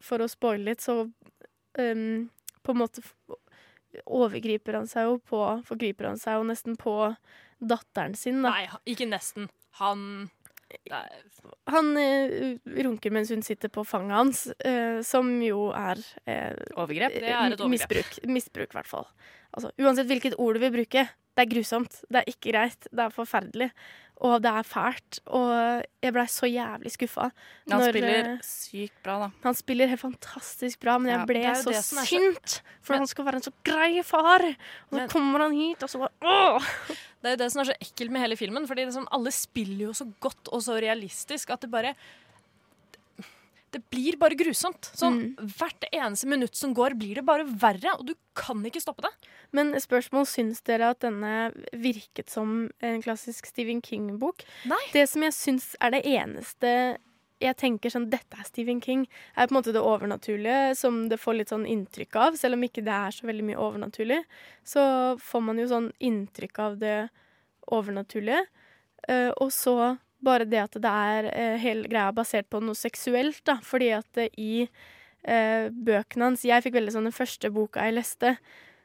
for 0.00 0.24
å 0.24 0.28
spoile 0.30 0.70
litt, 0.70 0.84
så 0.84 1.02
um, 1.04 2.28
på 2.62 2.72
en 2.72 2.80
måte 2.80 3.04
overgriper 4.06 4.78
han 4.78 4.88
seg 4.88 5.08
jo 5.08 5.18
på 5.28 5.40
Forgriper 5.68 6.08
han 6.08 6.20
seg 6.20 6.38
jo 6.38 6.46
nesten 6.48 6.78
på 6.80 6.94
datteren 7.60 8.16
sin, 8.16 8.40
da. 8.40 8.54
Nei, 8.54 8.78
ikke 8.88 9.08
nesten. 9.10 9.50
Han 9.80 10.30
det 10.72 10.92
er- 10.92 11.68
Han 11.68 11.96
eh, 12.00 12.56
runker 12.84 13.12
mens 13.12 13.28
hun 13.28 13.42
sitter 13.44 13.68
på 13.68 13.84
fanget 13.84 14.16
hans, 14.16 14.46
eh, 14.64 15.02
som 15.04 15.28
jo 15.44 15.66
er 15.70 15.98
eh, 16.26 16.54
Overgrep? 16.76 17.12
Det 17.12 17.28
er 17.28 17.52
et 17.52 17.60
overgrep. 17.60 17.68
Misbruk, 17.68 18.22
misbruk 18.28 18.70
i 18.72 18.78
hvert 18.78 18.88
fall. 18.88 19.06
Altså, 19.52 19.70
uansett 19.78 20.06
hvilket 20.08 20.34
ord 20.40 20.54
du 20.56 20.60
vil 20.60 20.72
bruke, 20.72 21.04
det 21.36 21.44
er 21.44 21.50
grusomt. 21.50 21.98
Det 22.08 22.22
er 22.22 22.30
ikke 22.32 22.52
greit. 22.54 22.88
Det 22.90 23.04
er 23.04 23.12
forferdelig. 23.12 23.70
Og 24.22 24.40
det 24.44 24.48
er 24.48 24.62
fælt. 24.64 25.18
Og 25.26 25.84
jeg 26.02 26.12
blei 26.14 26.24
så 26.30 26.46
jævlig 26.48 26.92
skuffa. 26.94 27.28
Han 27.68 27.80
når, 27.80 27.88
spiller 27.92 28.28
eh, 28.32 28.42
sykt 28.46 28.98
bra, 29.04 29.18
da. 29.26 29.30
Han 29.44 29.54
spiller 29.58 29.88
helt 29.92 30.00
fantastisk 30.00 30.80
bra, 30.80 30.96
men 30.98 31.10
jeg 31.12 31.18
Ja, 31.20 31.24
ble 31.26 31.54
så 31.60 32.04
sint! 32.06 32.62
For 32.80 32.94
Men- 32.94 33.00
han 33.04 33.06
skal 33.12 33.24
være 33.28 33.40
en 33.42 33.42
så 33.48 33.52
grei 33.64 34.02
far! 34.02 34.40
Og 34.40 34.92
så 34.92 35.00
Men- 35.02 35.08
kommer 35.10 35.40
han 35.40 35.52
hit, 35.52 35.82
og 35.82 35.90
så 35.90 35.98
bare 35.98 36.12
åh! 36.22 36.72
Det 37.22 37.30
er 37.30 37.36
jo 37.36 37.42
det 37.44 37.50
som 37.54 37.62
er 37.62 37.70
så 37.70 37.78
ekkelt 37.78 38.10
med 38.10 38.24
hele 38.24 38.36
filmen, 38.38 38.66
fordi 38.66 38.88
sånn, 38.90 39.06
alle 39.14 39.30
spiller 39.34 39.86
jo 39.86 39.94
så 39.94 40.08
godt 40.22 40.50
og 40.50 40.64
så 40.64 40.80
realistisk 40.82 41.54
at 41.54 41.62
det 41.62 41.70
bare 41.70 41.94
Det 43.72 43.80
blir 43.88 44.18
bare 44.20 44.36
grusomt. 44.36 44.90
Sånn, 44.98 45.30
Hvert 45.38 45.86
eneste 45.88 46.28
minutt 46.28 46.58
som 46.58 46.74
går, 46.76 46.92
blir 46.98 47.16
det 47.16 47.24
bare 47.24 47.46
verre, 47.46 47.94
og 47.96 48.04
du 48.10 48.12
kan 48.36 48.60
ikke 48.68 48.82
stoppe 48.82 49.06
det. 49.06 49.12
Men 49.56 49.72
spørsmål, 49.80 50.26
syns 50.28 50.60
dere 50.66 50.90
at 50.92 51.00
denne 51.00 51.52
virket 51.72 52.28
som 52.28 52.68
en 52.84 53.00
klassisk 53.00 53.48
Stephen 53.48 53.80
King-bok? 53.80 54.44
Nei. 54.68 54.82
Det 54.92 55.06
som 55.08 55.24
jeg 55.24 55.32
syns 55.38 55.70
er 55.80 55.94
det 55.94 56.02
eneste 56.04 56.74
jeg 57.42 57.58
tenker 57.58 57.92
sånn, 57.92 58.08
dette 58.12 58.38
er 58.38 58.46
Stephen 58.46 58.80
King, 58.84 59.04
er 59.34 59.48
på 59.48 59.54
en 59.54 59.58
måte 59.58 59.74
det 59.74 59.82
overnaturlige, 59.82 60.76
som 60.78 61.04
det 61.10 61.18
får 61.20 61.38
litt 61.38 61.52
sånn 61.52 61.66
inntrykk 61.68 62.18
av. 62.22 62.38
Selv 62.40 62.58
om 62.58 62.64
ikke 62.66 62.84
det 62.86 62.94
er 62.94 63.16
så 63.16 63.28
veldig 63.28 63.48
mye 63.50 63.60
overnaturlig, 63.60 64.22
så 64.66 64.84
får 65.22 65.44
man 65.48 65.60
jo 65.62 65.68
sånn 65.70 65.90
inntrykk 66.10 66.62
av 66.62 66.78
det 66.82 66.96
overnaturlige. 67.72 68.44
Eh, 69.08 69.30
og 69.42 69.52
så 69.54 69.76
bare 70.22 70.46
det 70.46 70.60
at 70.62 70.78
det 70.82 70.90
er 71.12 71.30
eh, 71.32 71.56
hele 71.62 71.90
greia 71.90 72.12
basert 72.14 72.48
på 72.52 72.62
noe 72.62 72.78
seksuelt, 72.78 73.42
da. 73.48 73.58
Fordi 73.66 73.90
at 73.96 74.22
i 74.30 74.52
eh, 74.62 75.70
bøkene 75.70 76.30
hans 76.30 76.44
Jeg 76.46 76.64
fikk 76.64 76.78
veldig 76.78 76.94
sånn 76.94 77.10
den 77.10 77.16
første 77.16 77.50
boka 77.54 77.88
jeg 77.88 77.98
leste. 77.98 78.36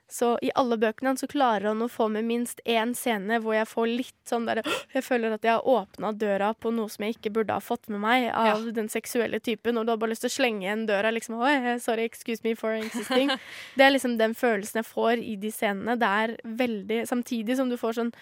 Så 0.10 0.38
i 0.42 0.52
alle 0.56 0.78
bøkene 0.80 1.12
hans 1.12 1.22
så 1.24 1.28
klarer 1.28 1.68
han 1.68 1.84
å 1.84 1.90
få 1.92 2.06
med 2.12 2.24
minst 2.24 2.62
én 2.64 2.94
scene 2.96 3.42
hvor 3.44 3.58
jeg 3.58 3.68
får 3.68 3.90
litt 3.92 4.30
sånn 4.30 4.46
derre 4.48 4.64
Jeg 4.94 5.04
føler 5.04 5.36
at 5.36 5.44
jeg 5.44 5.58
har 5.58 5.68
åpna 5.68 6.14
døra 6.16 6.54
på 6.56 6.72
noe 6.72 6.88
som 6.92 7.04
jeg 7.04 7.18
ikke 7.18 7.34
burde 7.36 7.58
ha 7.58 7.64
fått 7.64 7.90
med 7.92 8.00
meg 8.06 8.30
av 8.32 8.70
den 8.76 8.88
seksuelle 8.92 9.42
typen, 9.44 9.76
og 9.76 9.84
du 9.86 9.92
har 9.92 10.00
bare 10.00 10.14
lyst 10.14 10.24
til 10.24 10.32
å 10.32 10.38
slenge 10.38 10.64
igjen 10.64 10.88
døra 10.88 11.12
liksom 11.12 11.42
Oi, 11.44 11.76
sorry, 11.84 12.08
excuse 12.08 12.46
me 12.48 12.56
for 12.56 12.78
existing. 12.78 13.34
det 13.78 13.84
er 13.84 13.94
liksom 13.94 14.16
den 14.22 14.38
følelsen 14.38 14.80
jeg 14.80 14.88
får 14.88 15.20
i 15.20 15.36
de 15.42 15.52
scenene. 15.52 16.00
Det 16.00 16.14
er 16.24 16.36
veldig 16.64 17.04
Samtidig 17.12 17.60
som 17.60 17.70
du 17.72 17.78
får 17.80 18.00
sånn 18.00 18.16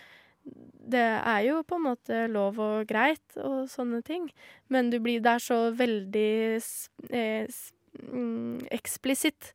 det 0.86 1.02
er 1.02 1.40
jo 1.48 1.62
på 1.66 1.80
en 1.80 1.88
måte 1.88 2.26
lov 2.30 2.60
og 2.62 2.90
greit 2.90 3.40
og 3.42 3.66
sånne 3.70 4.04
ting, 4.06 4.28
men 4.70 4.92
du 4.94 5.00
blir, 5.02 5.24
det 5.26 5.32
er 5.32 5.42
så 5.42 5.58
veldig 5.74 6.34
eh, 7.10 7.56
mm, 8.06 8.68
eksplisitt 8.76 9.50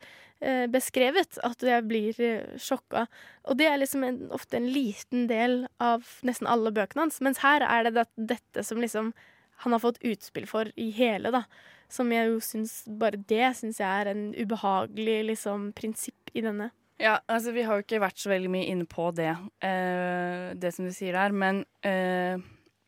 beskrevet 0.73 1.37
at 1.45 1.65
jeg 1.65 1.85
blir 1.89 2.21
eh, 2.25 2.55
sjokka. 2.61 3.05
Og 3.49 3.59
det 3.61 3.69
er 3.69 3.81
liksom 3.81 4.07
en, 4.07 4.23
ofte 4.33 4.57
en 4.57 4.71
liten 4.73 5.27
del 5.31 5.67
av 5.83 6.07
nesten 6.27 6.49
alle 6.51 6.73
bøkene 6.73 7.07
hans, 7.07 7.21
mens 7.25 7.43
her 7.45 7.65
er 7.67 7.91
det, 7.91 8.07
dette 8.17 8.65
som 8.65 8.81
liksom 8.81 9.13
han 9.61 9.77
har 9.77 9.83
fått 9.83 10.01
utspill 10.07 10.47
for 10.49 10.71
i 10.81 10.89
hele, 10.97 11.33
da. 11.35 11.45
Som 11.91 12.13
jeg 12.15 12.31
jo 12.31 12.39
syns 12.41 12.85
Bare 12.87 13.19
det 13.29 13.51
syns 13.59 13.81
jeg 13.83 13.89
er 13.89 14.13
en 14.13 14.31
ubehagelig 14.33 15.19
liksom 15.33 15.73
prinsipp 15.77 16.33
i 16.33 16.45
denne. 16.45 16.71
Ja, 17.01 17.19
altså 17.33 17.53
vi 17.57 17.65
har 17.65 17.77
jo 17.77 17.85
ikke 17.85 18.01
vært 18.03 18.21
så 18.21 18.31
veldig 18.33 18.51
mye 18.53 18.69
inne 18.69 18.87
på 18.89 19.09
det, 19.17 19.33
eh, 19.65 20.53
det 20.61 20.73
som 20.77 20.85
du 20.85 20.93
sier 20.93 21.17
der, 21.17 21.33
men 21.33 21.63
eh, 21.87 22.41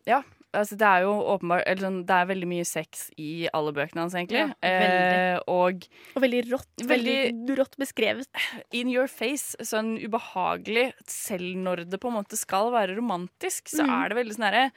ja. 0.09 0.21
Altså 0.53 0.77
det 0.77 0.85
er 0.87 1.01
jo 1.07 1.13
åpenbart 1.33 1.65
eller 1.67 1.81
sånn, 1.87 2.01
Det 2.07 2.17
er 2.17 2.27
veldig 2.29 2.49
mye 2.51 2.65
sex 2.69 3.07
i 3.17 3.49
alle 3.57 3.73
bøkene 3.73 4.03
hans, 4.05 4.13
egentlig. 4.15 4.43
Ja, 4.43 4.51
veldig. 4.61 5.19
Eh, 5.33 5.39
og 5.49 5.87
Og 6.17 6.23
veldig 6.27 6.43
rått. 6.51 6.85
Veldig 6.93 7.57
rått 7.59 7.77
beskrevet. 7.81 8.27
In 8.73 8.91
your 8.93 9.07
face. 9.09 9.57
Sånn 9.65 9.95
ubehagelig. 10.03 10.93
Selv 11.09 11.57
når 11.57 11.87
det 11.89 12.01
på 12.01 12.09
en 12.13 12.19
måte 12.21 12.37
skal 12.37 12.71
være 12.75 12.97
romantisk, 12.99 13.69
så 13.73 13.87
Mm. 13.87 13.95
er 14.05 14.09
det 14.09 14.17
veldig 14.21 14.37
sånn 14.37 14.49
herre. 14.53 14.73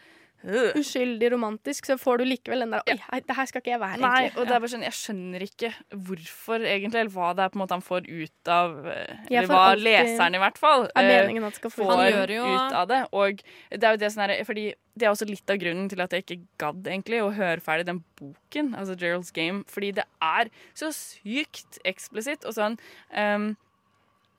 Uskyldig 0.45 1.31
romantisk, 1.33 1.87
så 1.89 1.95
får 1.97 2.19
du 2.21 2.25
likevel 2.27 2.59
den 2.65 2.73
der 2.75 2.83
Oi, 2.91 3.19
det 3.25 3.35
her 3.37 3.45
skal 3.49 3.61
ikke 3.63 3.71
jeg 3.73 3.81
være, 3.81 3.97
Nei, 4.03 4.11
egentlig. 4.25 4.37
og 4.37 4.47
det 4.47 4.55
er 4.55 4.61
bare 4.63 4.71
sånn, 4.75 4.85
jeg 4.85 4.97
skjønner 4.99 5.45
ikke 5.47 5.71
hvorfor, 6.05 6.65
egentlig, 6.69 6.99
eller 7.01 7.13
hva 7.15 7.29
det 7.35 7.45
er 7.45 7.49
på 7.53 7.57
en 7.59 7.63
måte 7.63 7.77
han 7.77 7.85
får 7.85 8.09
ut 8.11 8.51
av 8.55 8.75
eh, 8.91 9.15
Eller 9.31 9.49
hva 9.49 9.61
alltid- 9.71 9.87
leseren, 9.89 10.35
i 10.37 10.41
hvert 10.45 10.57
fall, 10.61 10.87
er 10.95 11.09
eh, 11.09 11.43
at 11.49 11.59
skal 11.59 11.73
få 11.73 11.89
får 11.89 12.03
gjør 12.11 12.35
jo- 12.35 12.49
ut 12.55 12.77
av 12.81 12.87
det. 12.87 13.01
Og 13.11 13.41
det 13.71 13.83
er 13.83 13.91
jo 13.97 14.01
det 14.05 14.11
som 14.13 14.23
er 14.27 14.35
Fordi 14.45 14.65
det 14.95 15.05
er 15.07 15.11
også 15.11 15.27
litt 15.27 15.49
av 15.49 15.57
grunnen 15.59 15.89
til 15.91 15.99
at 16.01 16.13
jeg 16.15 16.23
ikke 16.23 16.47
gadd 16.57 16.87
egentlig 16.87 17.19
å 17.21 17.33
høre 17.35 17.59
ferdig 17.59 17.85
den 17.89 18.03
boken, 18.15 18.73
altså 18.79 18.95
Gerald's 18.95 19.33
Game, 19.33 19.63
fordi 19.67 19.91
det 19.97 20.05
er 20.23 20.49
så 20.73 20.91
sykt 20.95 21.79
eksplisitt 21.83 22.45
og 22.45 22.53
sånn 22.55 22.77
um, 23.11 23.57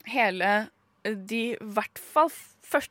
Hele 0.07 0.69
de 1.03 1.41
i 1.53 1.57
hvert 1.61 1.99
fall 2.01 2.29
40 2.67 2.89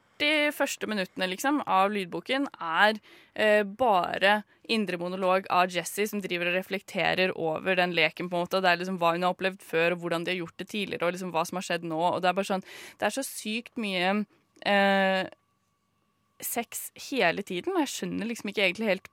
første 0.57 0.87
minuttene 0.89 1.29
liksom, 1.29 1.61
av 1.67 1.91
lydboken 1.93 2.47
er 2.63 3.01
eh, 3.35 3.63
bare 3.63 4.43
indre 4.69 4.99
monolog 4.99 5.47
av 5.53 5.71
Jessie 5.71 6.07
som 6.09 6.23
driver 6.25 6.51
og 6.51 6.57
reflekterer 6.57 7.33
over 7.37 7.77
den 7.77 7.93
leken. 7.95 8.31
på 8.31 8.37
en 8.37 8.47
måte, 8.47 8.61
Det 8.61 8.71
er 8.71 8.77
liksom 8.77 8.99
hva 8.99 9.13
hun 9.13 9.23
har 9.23 9.35
opplevd 9.35 9.61
før, 9.61 9.93
og 9.93 9.99
hvordan 10.01 10.25
de 10.25 10.33
har 10.33 10.39
gjort 10.39 10.57
det 10.57 10.69
tidligere, 10.69 11.07
og 11.07 11.13
liksom 11.13 11.33
hva 11.33 11.45
som 11.47 11.57
har 11.57 11.63
skjedd 11.63 11.85
nå. 11.85 12.01
og 12.01 12.23
Det 12.23 12.29
er 12.29 12.33
bare 12.33 12.53
sånn, 12.53 12.65
det 12.99 13.07
er 13.07 13.11
så 13.11 13.25
sykt 13.25 13.77
mye 13.77 14.27
eh, 14.65 15.29
sex 16.41 16.91
hele 17.11 17.43
tiden, 17.43 17.75
og 17.75 17.85
jeg 17.85 17.93
skjønner 17.95 18.27
liksom 18.27 18.51
ikke 18.51 18.65
egentlig 18.65 18.87
helt 18.87 19.09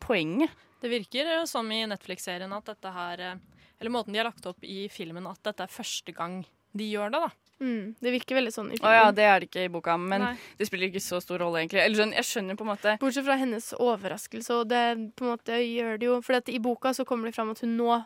poenget. 0.00 0.50
Det 0.80 0.88
virker 0.88 1.28
jo 1.36 1.46
som 1.46 1.68
i 1.72 1.84
Netflix-serien 1.84 2.52
at 2.56 2.64
dette 2.64 2.88
her 2.88 3.20
eh, 3.20 3.40
Eller 3.80 3.90
måten 3.90 4.12
de 4.12 4.18
har 4.18 4.28
lagt 4.28 4.44
opp 4.44 4.64
i 4.64 4.88
filmen, 4.92 5.26
at 5.26 5.40
dette 5.42 5.64
er 5.64 5.72
første 5.72 6.12
gang 6.12 6.42
de 6.76 6.84
gjør 6.84 7.10
det, 7.14 7.20
da. 7.20 7.49
Mm, 7.60 7.94
det 8.00 8.12
virker 8.14 8.38
veldig 8.38 8.52
sånn 8.54 8.70
i 8.70 8.78
filmen. 8.78 8.88
Oh, 8.88 8.94
ja, 8.96 9.10
det 9.12 9.26
er 9.28 9.42
det 9.42 9.50
ikke 9.50 9.66
i 9.66 9.72
boka, 9.72 9.96
men 10.00 10.24
Nei. 10.24 10.32
det 10.56 10.68
spiller 10.68 10.88
ikke 10.88 11.02
så 11.04 11.18
stor 11.20 11.42
rolle, 11.42 11.60
egentlig. 11.60 11.82
Eller 11.84 12.00
sånn, 12.00 12.14
jeg 12.16 12.28
skjønner 12.28 12.56
på 12.56 12.64
en 12.64 12.70
måte 12.72 12.94
Bortsett 13.02 13.26
fra 13.26 13.36
hennes 13.40 13.66
overraskelse, 13.76 14.56
og 14.62 14.70
det 14.72 14.84
på 15.20 15.26
en 15.26 15.34
måte 15.34 15.58
gjør 15.60 16.00
det 16.00 16.08
jo 16.08 16.16
For 16.24 16.40
i 16.48 16.62
boka 16.62 16.94
så 16.96 17.04
kommer 17.08 17.28
det 17.28 17.36
fram 17.36 17.52
at 17.52 17.60
hun 17.64 17.76
nå 17.76 18.00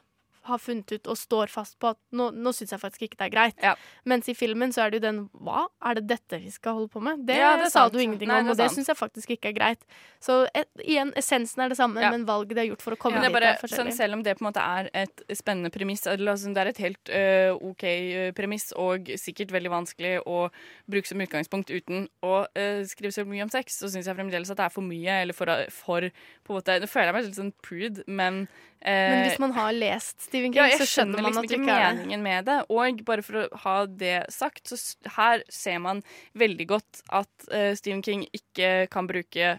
har 0.44 0.60
funnet 0.60 0.92
ut 0.92 1.08
og 1.10 1.16
står 1.18 1.50
fast 1.52 1.78
på 1.80 1.90
at 1.94 1.98
nå, 2.12 2.30
nå 2.36 2.52
syns 2.56 2.74
jeg 2.74 2.80
faktisk 2.82 3.06
ikke 3.06 3.18
det 3.20 3.26
er 3.28 3.32
greit. 3.34 3.64
Mens 4.08 4.28
i 4.28 4.34
filmen 4.36 4.72
så 4.74 4.84
er 4.84 4.92
det 4.92 5.00
jo 5.00 5.04
den 5.06 5.20
Hva, 5.44 5.66
er 5.84 5.98
det 5.98 6.06
dette 6.10 6.40
vi 6.42 6.50
skal 6.52 6.76
holde 6.78 6.90
på 6.92 7.00
med? 7.04 7.24
Det, 7.26 7.36
Ja, 7.38 7.54
det 7.60 7.70
sa 7.72 7.84
sant. 7.84 7.94
du 7.94 8.00
ingenting 8.02 8.28
Nei, 8.28 8.40
om, 8.44 8.50
og 8.52 8.58
det 8.60 8.70
syns 8.74 8.90
jeg 8.90 8.98
faktisk 8.98 9.30
ikke 9.36 9.52
er 9.52 9.56
greit. 9.56 9.84
Så 10.22 10.42
et, 10.54 10.68
igjen, 10.84 11.12
essensen 11.16 11.64
er 11.64 11.72
det 11.72 11.78
samme, 11.78 12.00
Ja. 12.00 12.10
men 12.10 12.26
valget 12.28 12.54
de 12.54 12.62
har 12.62 12.68
gjort 12.70 12.84
for 12.84 12.96
å 12.96 13.00
komme 13.00 13.20
dit, 13.22 13.32
det 13.32 13.42
er 13.42 13.46
er 13.48 13.56
sånn, 13.56 13.68
forskjellig. 13.68 13.94
selv 13.96 14.18
om 14.18 14.22
det 14.22 14.36
på 14.38 14.44
en 14.44 14.48
måte 14.52 14.64
er 14.64 14.90
et 14.94 15.24
spennende 15.36 15.70
premiss, 15.74 16.06
eller 16.06 16.32
altså, 16.32 16.52
det 16.54 16.62
er 16.62 16.72
et 16.72 16.82
helt 16.84 17.12
uh, 17.14 17.70
OK 17.70 17.84
øh, 17.84 18.32
premiss, 18.36 18.72
og 18.76 19.10
sikkert 19.20 19.52
veldig 19.52 19.70
vanskelig 19.72 20.14
å 20.26 20.48
bruke 20.90 21.08
som 21.08 21.20
utgangspunkt 21.24 21.70
uten 21.70 22.08
å 22.22 22.44
uh, 22.44 22.84
skrive 22.88 23.12
så 23.12 23.24
mye 23.28 23.42
om 23.46 23.52
sex, 23.52 23.78
så 23.80 23.88
syns 23.92 24.06
jeg 24.06 24.16
fremdeles 24.16 24.50
at 24.50 24.60
det 24.60 24.66
er 24.68 24.74
for 24.74 24.84
mye, 24.84 25.20
eller 25.24 25.36
for, 25.36 25.50
for 25.70 26.10
på 26.44 26.52
en 26.52 26.60
måte 26.60 26.76
Nå 26.82 26.88
føler 26.90 27.10
jeg 27.10 27.16
meg 27.16 27.26
litt 27.28 27.38
sånn 27.40 27.52
prude, 27.64 28.04
men 28.06 28.44
Men 28.84 29.18
eh, 29.18 29.26
hvis 29.30 29.40
man 29.40 29.54
har 29.56 29.72
lest 29.72 30.26
Stephen 30.26 30.52
King, 30.52 30.60
ja, 30.60 30.76
så 30.76 30.84
skjønner 30.88 31.22
man 31.22 31.30
liksom 31.32 31.44
at 31.46 31.50
det 31.52 31.58
ikke 31.60 31.76
er 31.76 31.84
det. 31.84 31.92
meningen 32.02 32.24
med 32.26 32.48
det. 32.50 32.58
Og 32.68 33.04
bare 33.08 33.24
for 33.24 33.40
å 33.40 33.60
ha 33.64 33.76
det 33.88 34.16
sagt, 34.34 34.68
så 34.68 34.76
her 35.16 35.44
ser 35.48 35.78
man 35.80 36.02
veldig 36.36 36.66
godt 36.68 37.00
at 37.08 37.48
eh, 37.50 37.72
Stephen 37.78 38.02
King 38.04 38.26
ikke 38.36 38.74
kan 38.92 39.08
bruke 39.08 39.54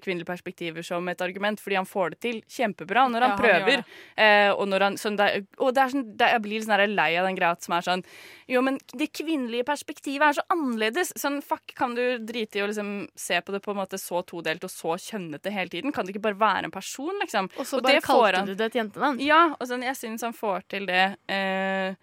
kvinnelige 0.00 0.26
perspektiver 0.26 0.82
som 0.82 1.08
et 1.08 1.20
argument, 1.20 1.60
fordi 1.60 1.76
han 1.76 1.84
får 1.86 2.10
det 2.14 2.20
til 2.20 2.42
kjempebra 2.48 3.08
når 3.10 3.20
han 3.20 3.30
Ja, 3.30 3.36
han 3.36 3.42
prøver. 3.42 3.84
Eh, 4.16 4.50
og 4.54 4.68
når 4.68 4.80
han, 4.80 4.94
sånn, 4.96 5.16
det, 5.16 5.46
og 5.58 5.74
det 5.74 5.82
er 5.82 5.88
sånn, 5.94 6.16
det, 6.16 6.28
jeg 6.30 6.42
blir 6.42 6.60
sånn 6.62 6.94
lei 6.94 7.16
av 7.18 7.26
den 7.26 7.36
greia 7.36 7.56
som 7.60 7.74
er 7.74 7.80
sånn 7.82 8.04
Jo, 8.48 8.60
men 8.62 8.78
det 8.92 9.10
kvinnelige 9.12 9.64
perspektivet 9.64 10.22
er 10.28 10.32
så 10.38 10.42
annerledes. 10.52 11.12
Sånn, 11.16 11.40
fuck, 11.42 11.74
kan 11.74 11.94
du 11.94 12.18
drite 12.18 12.58
i 12.58 12.62
å 12.62 12.66
liksom 12.68 13.08
se 13.16 13.40
på 13.40 13.52
det 13.52 13.62
på 13.64 13.70
en 13.72 13.78
måte 13.80 13.98
så 13.98 14.22
todelt 14.24 14.62
og 14.64 14.70
så 14.70 14.96
kjønnete 15.00 15.50
hele 15.50 15.68
tiden? 15.72 15.92
Kan 15.92 16.04
det 16.04 16.14
ikke 16.14 16.26
bare 16.30 16.38
være 16.38 16.64
en 16.64 16.70
person, 16.74 17.14
liksom? 17.22 17.48
Og 17.58 17.64
så 17.66 17.80
bare 17.82 18.00
kalte 18.04 18.36
han- 18.36 18.46
du 18.46 18.54
det 18.54 18.66
et 18.66 18.80
jentenavn. 18.82 19.20
Ja, 19.20 19.54
og 19.58 19.66
sånn, 19.66 19.82
jeg 19.82 19.96
syns 19.96 20.20
han 20.22 20.32
får 20.34 20.62
til 20.68 20.86
det 20.86 21.16
eh, 21.28 21.94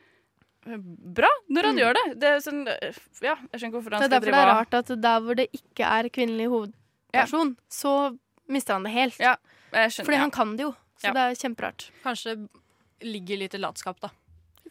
bra 0.66 1.30
når 1.50 1.64
han 1.64 1.76
Mm. 1.76 1.82
gjør 1.82 1.94
det. 1.94 2.20
det 2.20 2.28
er 2.30 2.38
sånn, 2.40 2.68
eh, 2.68 2.94
ja, 3.22 3.36
Det 3.52 3.64
er 3.64 4.08
derfor 4.10 4.22
det 4.22 4.34
er 4.34 4.54
rart 4.54 4.74
at 4.74 4.88
der 5.02 5.20
hvor 5.22 5.36
det 5.36 5.50
ikke 5.54 5.86
er 5.86 6.10
kvinnelig 6.10 6.48
hovedperson, 7.12 7.56
så 7.70 8.18
mister 8.52 8.74
han 8.74 8.84
det 8.88 8.92
helt. 8.96 9.18
jeg 9.20 9.38
skjønner, 9.72 10.06
Fordi 10.06 10.18
ja. 10.18 10.22
han 10.26 10.32
kan 10.32 10.56
det 10.58 10.64
jo. 10.64 10.72
Så 11.02 11.08
Ja. 11.08 11.14
det 11.14 11.22
er 11.22 11.36
kjemperart. 11.50 11.90
Kanskje 12.04 12.50
ligger 13.02 13.38
litt 13.38 13.54
i 13.54 13.58
latskap, 13.58 14.00
da. 14.00 14.10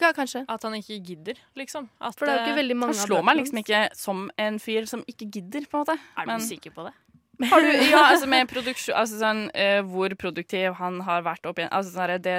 Ja, 0.01 0.12
kanskje. 0.12 0.44
At 0.49 0.62
han 0.62 0.73
ikke 0.75 1.01
gidder, 1.05 1.36
liksom. 1.57 1.89
At, 2.01 2.17
For 2.17 2.27
det 2.27 2.33
er 2.33 2.39
jo 2.39 2.44
ikke 2.47 2.57
eh, 2.57 2.62
veldig 2.62 2.77
mange 2.77 2.97
Han 2.97 3.07
slår 3.07 3.23
meg 3.27 3.36
liksom 3.36 3.59
ikke 3.60 3.81
som 3.99 4.31
en 4.39 4.59
fyr 4.59 4.86
som 4.89 5.05
ikke 5.07 5.28
gidder, 5.31 5.67
på 5.69 5.77
en 5.77 5.85
måte. 5.85 5.99
Er 6.17 6.25
du 6.25 6.33
Men- 6.33 6.41
sikker 6.41 6.70
på 6.70 6.86
det? 6.89 6.94
Har 7.51 7.60
du, 7.65 7.69
ja, 7.73 8.02
altså 8.12 8.27
med 8.28 8.51
produksjon 8.51 8.93
Altså 9.01 9.17
sånn 9.17 9.39
uh, 9.57 9.81
hvor 9.89 10.12
produktiv 10.20 10.75
han 10.77 10.99
har 11.07 11.23
vært 11.25 11.47
opp 11.49 11.57
igjen. 11.57 11.70
Altså 11.73 11.94
sånn 11.94 12.20
det 12.20 12.35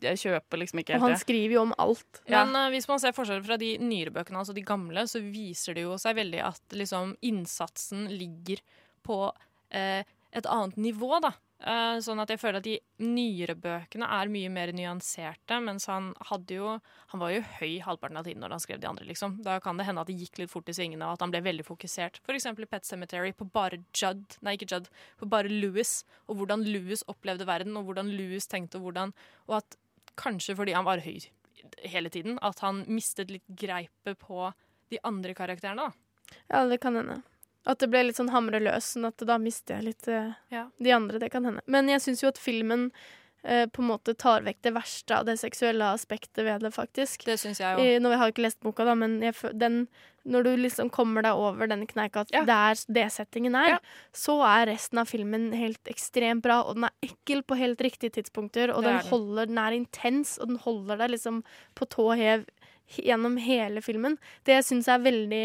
Jeg 0.00 0.16
kjøper 0.22 0.62
liksom 0.62 0.80
ikke 0.80 0.94
helt 0.94 1.02
Og 1.02 1.10
han 1.10 1.18
skriver 1.20 1.52
jo 1.58 1.64
om 1.66 1.74
alt. 1.78 2.22
Men 2.32 2.56
uh, 2.56 2.70
hvis 2.72 2.88
man 2.88 2.98
ser 3.02 3.12
forskjellen 3.12 3.44
fra 3.44 3.58
de 3.60 3.74
nyere 3.76 4.10
bøkene, 4.14 4.40
altså 4.40 4.54
de 4.56 4.64
gamle, 4.64 5.04
så 5.04 5.20
viser 5.20 5.76
det 5.76 5.84
jo 5.84 5.98
seg 6.00 6.16
veldig 6.16 6.40
at 6.48 6.62
liksom 6.80 7.12
innsatsen 7.28 8.08
ligger 8.08 8.64
på 9.04 9.20
eh, 9.74 10.02
et 10.30 10.48
annet 10.48 10.76
nivå, 10.80 11.18
da. 11.24 11.34
Eh, 11.58 11.96
sånn 12.06 12.20
at 12.22 12.30
jeg 12.30 12.38
føler 12.38 12.60
at 12.60 12.66
de 12.68 12.76
nyere 13.02 13.56
bøkene 13.58 14.06
er 14.14 14.28
mye 14.30 14.50
mer 14.54 14.70
nyanserte, 14.70 15.56
mens 15.66 15.88
han 15.90 16.12
hadde 16.28 16.54
jo 16.54 16.76
Han 17.10 17.18
var 17.18 17.32
jo 17.32 17.40
høy 17.56 17.80
halvparten 17.82 18.20
av 18.20 18.28
tiden 18.28 18.44
når 18.44 18.52
han 18.54 18.62
skrev 18.62 18.82
de 18.82 18.86
andre, 18.86 19.06
liksom. 19.08 19.38
Da 19.42 19.56
kan 19.64 19.80
det 19.80 19.88
hende 19.88 20.04
at 20.04 20.10
det 20.10 20.18
gikk 20.20 20.38
litt 20.38 20.52
fort 20.52 20.68
i 20.68 20.74
svingene, 20.76 21.08
og 21.08 21.16
at 21.16 21.24
han 21.24 21.32
ble 21.32 21.40
veldig 21.42 21.64
fokusert. 21.66 22.20
For 22.22 22.36
eksempel 22.36 22.66
i 22.66 22.70
Pet 22.70 22.86
Cemetery 22.86 23.32
på 23.32 23.48
bare 23.50 23.80
Judd, 23.96 24.36
nei 24.44 24.54
ikke 24.58 24.68
Judd, 24.74 24.90
på 25.18 25.30
bare 25.32 25.50
Louis, 25.50 25.94
og 26.28 26.38
hvordan 26.38 26.66
Louis 26.68 27.02
opplevde 27.08 27.48
verden, 27.48 27.78
og 27.80 27.88
hvordan 27.88 28.12
Louis 28.12 28.46
tenkte, 28.46 28.78
og 28.78 28.90
hvordan 28.90 29.14
Og 29.48 29.56
at 29.62 29.78
kanskje 30.20 30.54
fordi 30.58 30.76
han 30.76 30.86
var 30.86 31.02
høy 31.02 31.26
hele 31.82 32.10
tiden, 32.12 32.38
at 32.42 32.60
han 32.60 32.84
mistet 32.86 33.32
litt 33.32 33.46
greipet 33.48 34.18
på 34.20 34.52
de 34.92 35.00
andre 35.02 35.34
karakterene, 35.34 35.88
da. 35.88 36.38
Ja, 36.52 36.66
det 36.68 36.80
kan 36.84 36.96
hende. 36.96 37.22
At 37.68 37.82
det 37.82 37.90
ble 37.92 38.06
litt 38.08 38.16
sånn 38.16 38.32
hamre 38.32 38.60
løs, 38.64 38.94
sånn 38.94 39.08
at 39.10 39.22
da 39.28 39.36
mister 39.42 39.78
jeg 39.78 39.90
litt 39.90 40.08
eh, 40.08 40.34
Ja. 40.54 40.66
de 40.80 40.92
andre. 40.96 41.20
Det 41.20 41.30
kan 41.34 41.44
hende. 41.44 41.64
Men 41.66 41.90
jeg 41.92 42.00
syns 42.04 42.22
jo 42.24 42.30
at 42.32 42.40
filmen 42.40 42.88
eh, 43.44 43.66
på 43.68 43.82
en 43.82 43.90
måte 43.90 44.14
tar 44.16 44.46
vekk 44.46 44.62
det 44.64 44.72
verste 44.76 45.16
av 45.18 45.26
det 45.28 45.36
seksuelle 45.40 45.90
aspektet 45.92 46.44
ved 46.46 46.64
det, 46.64 46.72
faktisk. 46.74 47.26
Det 47.28 47.38
synes 47.40 47.60
jeg 47.60 47.78
I, 47.78 47.98
Når 47.98 48.06
nå, 48.06 48.12
jeg 48.14 48.22
har 48.22 48.32
ikke 48.32 48.46
lest 48.46 48.60
boka, 48.64 48.86
da, 48.88 48.94
men 48.98 49.18
jeg, 49.24 49.36
den, 49.60 49.82
når 50.28 50.46
du 50.46 50.50
liksom 50.64 50.90
kommer 50.94 51.24
deg 51.24 51.40
over 51.40 51.70
den 51.70 51.84
kneika 51.88 52.24
at 52.24 52.32
det 52.32 52.56
er 52.56 52.82
det 52.98 53.06
settingen 53.14 53.56
er, 53.58 53.78
så 54.16 54.38
er 54.46 54.68
resten 54.72 55.02
av 55.02 55.10
filmen 55.10 55.50
helt 55.56 55.92
ekstremt 55.92 56.44
bra, 56.44 56.62
og 56.64 56.78
den 56.78 56.88
er 56.88 57.10
ekkel 57.10 57.44
på 57.44 57.58
helt 57.60 57.82
riktige 57.84 58.16
tidspunkter, 58.18 58.72
og 58.74 58.84
den, 58.86 58.98
den. 58.98 59.10
holder, 59.12 59.50
den 59.52 59.60
er 59.62 59.76
intens, 59.76 60.38
og 60.40 60.52
den 60.52 60.62
holder 60.64 61.04
deg 61.04 61.14
liksom 61.16 61.42
på 61.78 61.88
tå 61.92 62.10
hev 62.18 62.48
gjennom 62.96 63.36
hele 63.40 63.82
filmen. 63.84 64.16
Det 64.48 64.56
jeg 64.56 64.80
er 64.88 65.04
veldig 65.04 65.44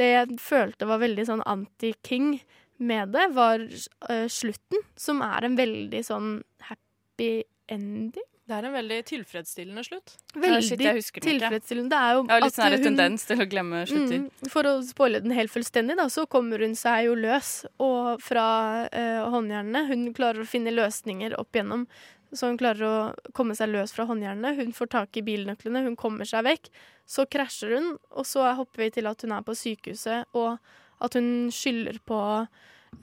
Det 0.00 0.08
jeg 0.08 0.40
følte 0.40 0.88
var 0.88 1.02
veldig 1.02 1.24
sånn 1.28 1.44
anti-King 1.48 2.34
med 2.82 3.12
det, 3.14 3.28
var 3.36 3.62
uh, 3.62 4.26
slutten, 4.32 4.84
som 4.98 5.22
er 5.24 5.46
en 5.46 5.56
veldig 5.58 6.02
sånn 6.06 6.30
happy 6.68 7.42
ending. 7.70 8.28
Det 8.42 8.56
er 8.58 8.66
en 8.66 8.74
veldig 8.74 8.96
tilfredsstillende 9.06 9.84
slutt. 9.86 10.16
Veldig 10.34 10.74
ikke. 10.74 11.20
tilfredsstillende. 11.22 11.92
Det 11.92 11.98
er 11.98 12.16
jo 12.16 12.22
Jeg 12.26 12.32
har 12.32 12.40
litt 12.42 12.56
sånn 12.56 12.74
hun- 12.74 12.86
tendens 12.88 13.26
til 13.28 13.38
å 13.38 13.46
glemme 13.48 13.84
slutter. 13.86 14.18
Mm, 14.18 14.50
for 14.50 14.62
å 14.64 14.72
spoile 14.82 15.22
den 15.22 15.30
helt 15.30 15.52
fullstendig, 15.52 15.96
da, 15.96 16.08
så 16.10 16.26
kommer 16.26 16.58
hun 16.58 16.74
seg 16.74 17.06
jo 17.06 17.14
løs 17.14 17.64
og 17.78 18.20
fra 18.20 18.88
uh, 18.92 19.30
håndjernene. 19.30 19.86
Hun 19.86 20.12
klarer 20.12 20.42
å 20.42 20.48
finne 20.48 20.74
løsninger 20.74 21.38
opp 21.38 21.52
igjennom, 21.52 21.86
så 22.32 22.48
hun 22.48 22.58
klarer 22.60 22.84
å 22.86 23.32
komme 23.36 23.56
seg 23.58 23.72
løs 23.72 23.92
fra 23.92 24.06
håndjernene. 24.08 24.54
Hun 24.56 24.72
får 24.76 24.90
tak 24.94 25.18
i 25.20 25.24
bilnøklene, 25.26 25.84
hun 25.84 25.98
kommer 26.00 26.28
seg 26.28 26.46
vekk. 26.46 26.70
Så 27.08 27.26
krasjer 27.30 27.76
hun, 27.76 27.90
og 28.10 28.28
så 28.28 28.46
hopper 28.56 28.86
vi 28.86 28.92
til 28.96 29.10
at 29.10 29.24
hun 29.24 29.34
er 29.36 29.44
på 29.46 29.56
sykehuset, 29.58 30.32
og 30.38 30.56
at 31.02 31.18
hun 31.18 31.50
skylder 31.52 31.98
på 32.08 32.20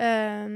eh, 0.01 0.55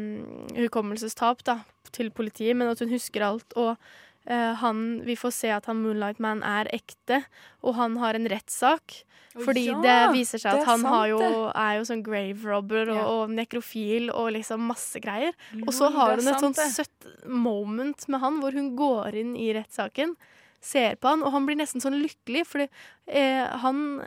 hukommelsestap 0.58 1.44
da, 1.46 1.60
til 1.94 2.10
politiet, 2.16 2.58
men 2.58 2.72
at 2.72 2.82
hun 2.82 2.94
husker 2.94 3.28
alt. 3.28 3.54
og 3.54 3.78
han, 4.26 5.02
vi 5.04 5.16
får 5.20 5.32
se 5.36 5.50
at 5.52 5.66
han 5.68 5.82
Moonlight 5.84 6.20
Man 6.24 6.44
er 6.48 6.70
ekte, 6.72 7.24
og 7.62 7.76
han 7.76 7.98
har 7.98 8.16
en 8.16 8.28
rettssak. 8.32 9.02
Fordi 9.34 9.64
ja, 9.66 9.80
det 9.82 9.96
viser 10.14 10.38
seg 10.38 10.60
at 10.60 10.68
han 10.68 10.80
sant 10.84 10.94
har 10.94 11.08
jo, 11.10 11.20
er 11.58 11.80
jo 11.80 11.86
sånn 11.90 12.04
grave 12.06 12.46
robber 12.46 12.92
og, 12.94 12.96
Ja. 13.00 13.06
og 13.10 13.30
nekrofil 13.34 14.12
og 14.14 14.32
liksom 14.36 14.62
masse 14.70 15.02
greier. 15.02 15.34
Lol, 15.58 15.64
og 15.68 15.74
så 15.74 15.90
har 15.92 16.14
hun 16.16 16.28
et 16.30 16.40
sånt 16.40 16.56
søtt 16.62 17.08
moment 17.26 18.08
med 18.14 18.22
han, 18.22 18.38
hvor 18.40 18.54
hun 18.54 18.76
går 18.78 19.16
inn 19.24 19.36
i 19.36 19.50
rettssaken, 19.58 20.14
ser 20.62 20.96
på 21.02 21.10
han, 21.10 21.24
og 21.26 21.34
han 21.34 21.48
blir 21.50 21.58
nesten 21.60 21.82
sånn 21.82 21.98
lykkelig, 22.00 22.46
fordi 22.48 22.70
eh, 23.10 23.48
han 23.66 24.06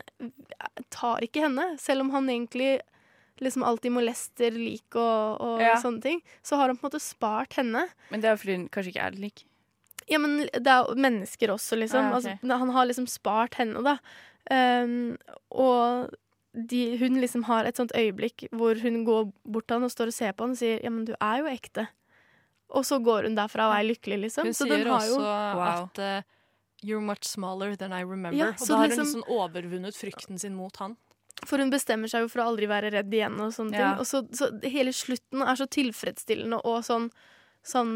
tar 0.95 1.21
ikke 1.27 1.43
henne, 1.49 1.73
selv 1.83 2.07
om 2.07 2.11
han 2.15 2.31
egentlig 2.31 2.79
liksom 3.43 3.67
alltid 3.67 3.93
molester 3.93 4.55
lik 4.55 4.95
og, 4.97 5.41
og 5.45 5.61
Ja. 5.61 5.75
sånne 5.77 6.01
ting. 6.01 6.23
Så 6.43 6.57
har 6.57 6.69
han 6.71 6.79
på 6.79 6.87
en 6.87 6.91
måte 6.91 7.03
spart 7.03 7.59
henne. 7.59 7.89
Men 8.11 8.23
det 8.23 8.31
er 8.31 8.37
fordi 8.41 8.57
hun 8.57 8.69
kanskje 8.73 8.95
ikke 8.95 9.07
er 9.11 9.19
lik. 9.21 9.45
Ja, 10.09 10.21
men 10.23 10.45
det 10.47 10.71
er 10.71 10.85
jo 10.87 10.95
mennesker 11.03 11.51
også, 11.51 11.79
liksom. 11.81 12.13
Ah, 12.13 12.19
okay. 12.19 12.37
altså, 12.39 12.59
han 12.63 12.71
har 12.77 12.87
liksom 12.87 13.09
spart 13.11 13.59
henne, 13.59 13.83
da. 13.83 13.97
Um, 14.47 15.17
og 15.51 16.13
de, 16.55 16.97
hun 17.01 17.19
liksom 17.21 17.43
har 17.49 17.67
et 17.67 17.77
sånt 17.77 17.91
øyeblikk 17.99 18.47
hvor 18.55 18.79
hun 18.81 19.01
går 19.05 19.33
bort 19.43 19.67
til 19.67 19.81
han 19.81 19.89
og 19.89 19.91
står 19.91 20.13
og 20.13 20.17
ser 20.17 20.37
på 20.37 20.47
han 20.47 20.55
og 20.55 20.61
sier 20.61 20.79
'ja, 20.79 20.91
men 20.91 21.05
du 21.05 21.15
er 21.21 21.43
jo 21.43 21.51
ekte'. 21.51 21.89
Og 22.71 22.85
så 22.87 22.99
går 23.03 23.27
hun 23.27 23.37
derfra 23.37 23.69
og 23.69 23.75
er 23.79 23.89
lykkelig, 23.91 24.21
liksom. 24.27 24.47
Hun 24.47 24.55
Så 24.55 24.67
sier 24.67 24.79
den 24.79 24.87
har 24.87 25.03
også 25.03 25.19
jo 25.19 25.61
at 25.61 25.99
uh, 25.99 26.23
You're 26.85 27.01
much 27.01 27.25
smaller 27.25 27.75
than 27.75 27.93
I 27.93 28.03
remember. 28.03 28.39
Ja, 28.39 28.49
og 28.61 28.67
da 28.69 28.77
har 28.77 28.89
hun 28.89 28.91
liksom- 28.91 29.23
liksom 29.23 29.23
overvunnet 29.29 29.97
frykten 29.97 30.39
sin 30.39 30.55
mot 30.55 30.77
han. 30.77 30.97
For 31.45 31.59
hun 31.59 31.71
bestemmer 31.71 32.09
seg 32.09 32.21
jo 32.25 32.29
for 32.29 32.41
å 32.43 32.49
aldri 32.53 32.67
være 32.67 32.93
redd 32.93 33.13
igjen 33.13 33.41
og 33.41 33.53
sånne 33.53 33.73
Ja. 33.73 33.95
ting. 33.95 34.01
Og 34.01 34.07
så, 34.07 34.23
så 34.33 34.51
hele 34.63 34.93
slutten 34.93 35.43
er 35.43 35.57
så 35.57 35.67
tilfredsstillende 35.67 36.61
og 36.65 36.85
sånn 36.85 37.11
Sånn 37.67 37.93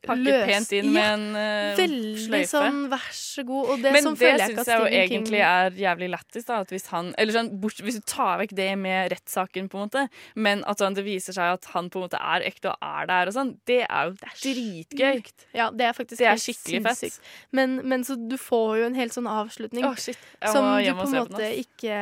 Pakke 0.00 0.22
løs 0.24 0.46
pent 0.48 0.70
inn 0.78 0.86
med 0.94 1.04
en 1.04 1.24
uh, 1.36 1.76
Veldig 1.76 2.22
sløyfe. 2.22 2.48
sånn 2.48 2.78
vær 2.88 3.08
så 3.12 3.44
god. 3.44 3.72
Og 3.74 3.82
det 3.84 3.92
Men 3.92 4.06
sånn 4.06 4.16
det 4.16 4.22
føler 4.22 4.42
jeg 4.42 4.54
syns 4.54 4.70
jeg 4.70 4.80
jo 4.80 4.86
King 4.88 5.00
egentlig 5.00 5.42
er 5.44 5.76
jævlig 5.82 6.08
lættis. 6.14 6.48
Hvis 6.70 6.88
han, 6.94 7.10
eller 7.20 7.36
sånn, 7.36 7.50
bort, 7.60 7.82
hvis 7.84 7.98
du 8.00 8.06
tar 8.08 8.40
vekk 8.40 8.54
det 8.56 8.70
med 8.80 9.10
rettssaken, 9.12 9.68
på 9.68 9.76
en 9.76 9.84
måte, 9.90 10.06
men 10.40 10.64
at 10.70 10.80
sånn, 10.80 10.96
det 10.96 11.04
viser 11.04 11.36
seg 11.36 11.58
at 11.58 11.68
han 11.74 11.92
på 11.92 12.00
en 12.00 12.06
måte 12.08 12.22
er 12.32 12.46
ekte 12.48 12.72
og 12.72 12.88
er 12.90 13.10
der, 13.12 13.30
og 13.30 13.36
sånn, 13.36 13.52
det 13.68 13.82
er 13.84 14.08
jo 14.08 14.32
dritgøy. 14.40 15.22
Ja, 15.56 15.68
det 15.68 15.90
er 15.90 15.96
faktisk 16.00 16.22
Det 16.22 16.30
er 16.30 16.40
skikkelig 16.40 16.82
fett. 16.88 17.20
Men, 17.52 17.80
men 17.84 18.08
så 18.08 18.16
du 18.16 18.38
får 18.40 18.80
jo 18.80 18.88
en 18.88 18.96
helt 18.96 19.16
sånn 19.16 19.28
avslutning 19.30 19.84
oh, 19.84 19.96
som 20.00 20.72
du 20.80 20.92
på 20.96 21.08
en 21.10 21.16
måte 21.20 21.52
ikke 21.60 22.00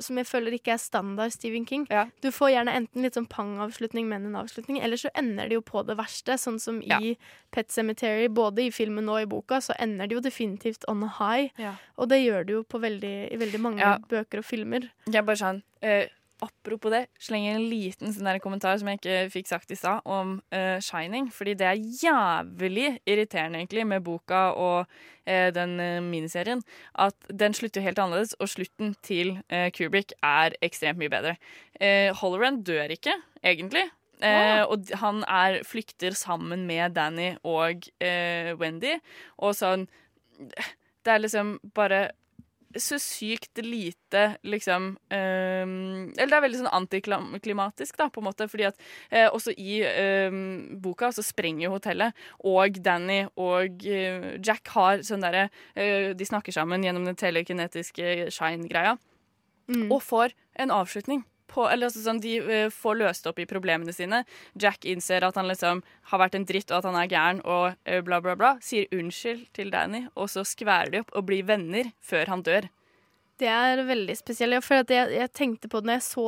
Som 0.00 0.16
jeg 0.16 0.26
føler 0.26 0.54
ikke 0.56 0.72
er 0.72 0.78
standard 0.80 1.32
Stephen 1.32 1.66
King. 1.66 1.86
Du 2.22 2.30
får 2.30 2.50
gjerne 2.54 2.72
enten 2.74 3.02
litt 3.02 3.14
sånn 3.14 3.26
pang-avslutning, 3.28 4.06
men 4.08 4.24
en 4.26 4.36
avslutning, 4.40 4.80
eller 4.82 4.96
så 4.96 5.10
ender 5.14 5.48
det 5.48 5.58
jo 5.58 5.60
på 5.60 5.82
det 5.86 5.96
verste, 5.98 6.38
sånn 6.40 6.58
som 6.60 6.80
i 6.82 7.16
Pet 7.52 7.70
Cemetery. 7.70 8.28
Både 8.28 8.62
i 8.66 8.70
filmen 8.70 9.08
og 9.08 9.20
i 9.22 9.26
boka 9.26 9.60
så 9.60 9.74
ender 9.78 10.06
det 10.08 10.14
jo 10.16 10.20
definitivt 10.24 10.84
on 10.88 11.02
a 11.04 11.08
high, 11.18 11.50
Ja. 11.58 11.74
og 11.98 12.08
det 12.08 12.22
gjør 12.24 12.46
det 12.46 12.52
jo 12.54 12.62
på 12.64 12.80
veldig, 12.80 13.32
i 13.32 13.36
veldig 13.36 13.60
mange 13.60 13.78
Ja. 13.80 13.98
bøker 13.98 14.38
og 14.38 14.44
filmer. 14.44 14.90
Jeg 15.06 15.24
bare 15.26 15.36
sånn 15.36 15.62
eh, 15.82 16.08
Apropos 16.44 16.92
det, 16.94 17.06
slenger 17.18 17.56
en 17.56 17.66
liten 17.70 18.12
sånn 18.14 18.28
der 18.28 18.40
kommentar 18.42 18.78
som 18.78 18.90
jeg 18.90 19.00
ikke 19.00 19.18
fikk 19.34 19.50
sagt 19.50 19.74
i 19.74 19.78
stad, 19.78 20.04
om 20.06 20.36
uh, 20.54 20.78
Shining. 20.84 21.32
Fordi 21.34 21.56
det 21.58 21.66
er 21.66 21.84
jævlig 22.02 22.88
irriterende, 23.02 23.58
egentlig, 23.58 23.86
med 23.90 24.06
boka 24.06 24.48
og 24.54 24.86
uh, 24.86 25.48
den 25.54 25.76
uh, 25.82 25.98
miniserien. 26.04 26.62
At 26.94 27.18
den 27.28 27.56
slutter 27.58 27.82
jo 27.82 27.88
helt 27.90 28.02
annerledes, 28.02 28.36
og 28.38 28.52
slutten 28.54 28.94
til 29.02 29.38
Kubrick 29.74 30.14
er 30.22 30.54
ekstremt 30.62 31.00
mye 31.00 31.12
bedre. 31.12 31.38
Uh, 31.80 32.14
Holloran 32.20 32.62
dør 32.66 32.94
ikke, 32.94 33.18
egentlig. 33.42 33.88
Eh, 34.18 34.62
og 34.66 34.88
han 34.98 35.22
er, 35.30 35.60
flykter 35.66 36.14
sammen 36.18 36.66
med 36.66 36.96
Danny 36.96 37.36
og 37.46 37.86
eh, 38.02 38.54
Wendy. 38.58 38.96
Og 39.38 39.54
sånn 39.54 39.86
Det 40.38 41.14
er 41.14 41.22
liksom 41.22 41.58
bare 41.74 42.10
så 42.76 42.98
sykt 43.00 43.56
lite 43.64 44.36
liksom 44.44 44.90
ehm, 45.10 46.12
Eller 46.18 46.28
det 46.28 46.36
er 46.36 46.44
veldig 46.44 46.58
sånn 46.60 46.76
antiklimatisk, 46.76 47.96
da, 47.96 48.08
på 48.12 48.20
en 48.20 48.26
måte. 48.28 48.48
Fordi 48.50 48.66
at 48.68 48.76
eh, 49.10 49.28
også 49.32 49.54
i 49.56 49.78
ehm, 49.88 50.80
boka 50.82 51.08
så 51.14 51.24
sprenger 51.24 51.72
hotellet, 51.72 52.12
og 52.44 52.76
Danny 52.84 53.22
og 53.40 53.86
eh, 53.88 54.34
Jack 54.44 54.68
har 54.74 55.00
sånn 55.06 55.24
derre 55.24 55.48
eh, 55.74 56.12
De 56.18 56.28
snakker 56.28 56.52
sammen 56.52 56.84
gjennom 56.84 57.08
den 57.08 57.16
telekinetiske 57.18 58.28
shine-greia, 58.34 58.98
Mm. 59.68 59.90
og 59.92 60.00
får 60.00 60.32
en 60.56 60.70
avslutning 60.72 61.26
på 61.48 61.66
Eller 61.68 61.88
altså 61.88 62.02
sånn, 62.04 62.22
de 62.24 62.38
eh, 62.38 62.70
får 62.72 62.98
løst 63.00 63.28
opp 63.30 63.40
i 63.42 63.48
problemene 63.48 63.94
sine. 63.94 64.22
Jack 64.58 64.86
innser 64.88 65.26
at 65.26 65.38
han 65.40 65.48
liksom 65.50 65.82
har 66.12 66.22
vært 66.22 66.38
en 66.38 66.48
dritt, 66.48 66.70
og 66.70 66.80
at 66.80 66.88
han 66.90 66.98
er 67.00 67.12
gæren, 67.12 67.44
og 67.44 67.74
eh, 67.84 68.02
bla, 68.04 68.20
bla, 68.24 68.36
bla. 68.38 68.56
Sier 68.64 68.88
unnskyld 68.94 69.48
til 69.56 69.72
Danny, 69.74 70.06
og 70.14 70.30
så 70.32 70.44
skværer 70.46 70.94
de 70.94 71.04
opp 71.04 71.14
og 71.16 71.28
blir 71.30 71.46
venner 71.48 71.92
før 72.04 72.34
han 72.34 72.44
dør. 72.46 72.68
Det 73.38 73.46
er 73.46 73.84
veldig 73.86 74.16
spesielt. 74.18 74.64
For 74.66 74.82
at 74.82 74.90
jeg, 74.90 75.12
jeg 75.14 75.30
tenkte 75.36 75.70
på 75.70 75.80
det 75.80 75.88
når 75.88 76.00
jeg 76.00 76.06
så 76.08 76.26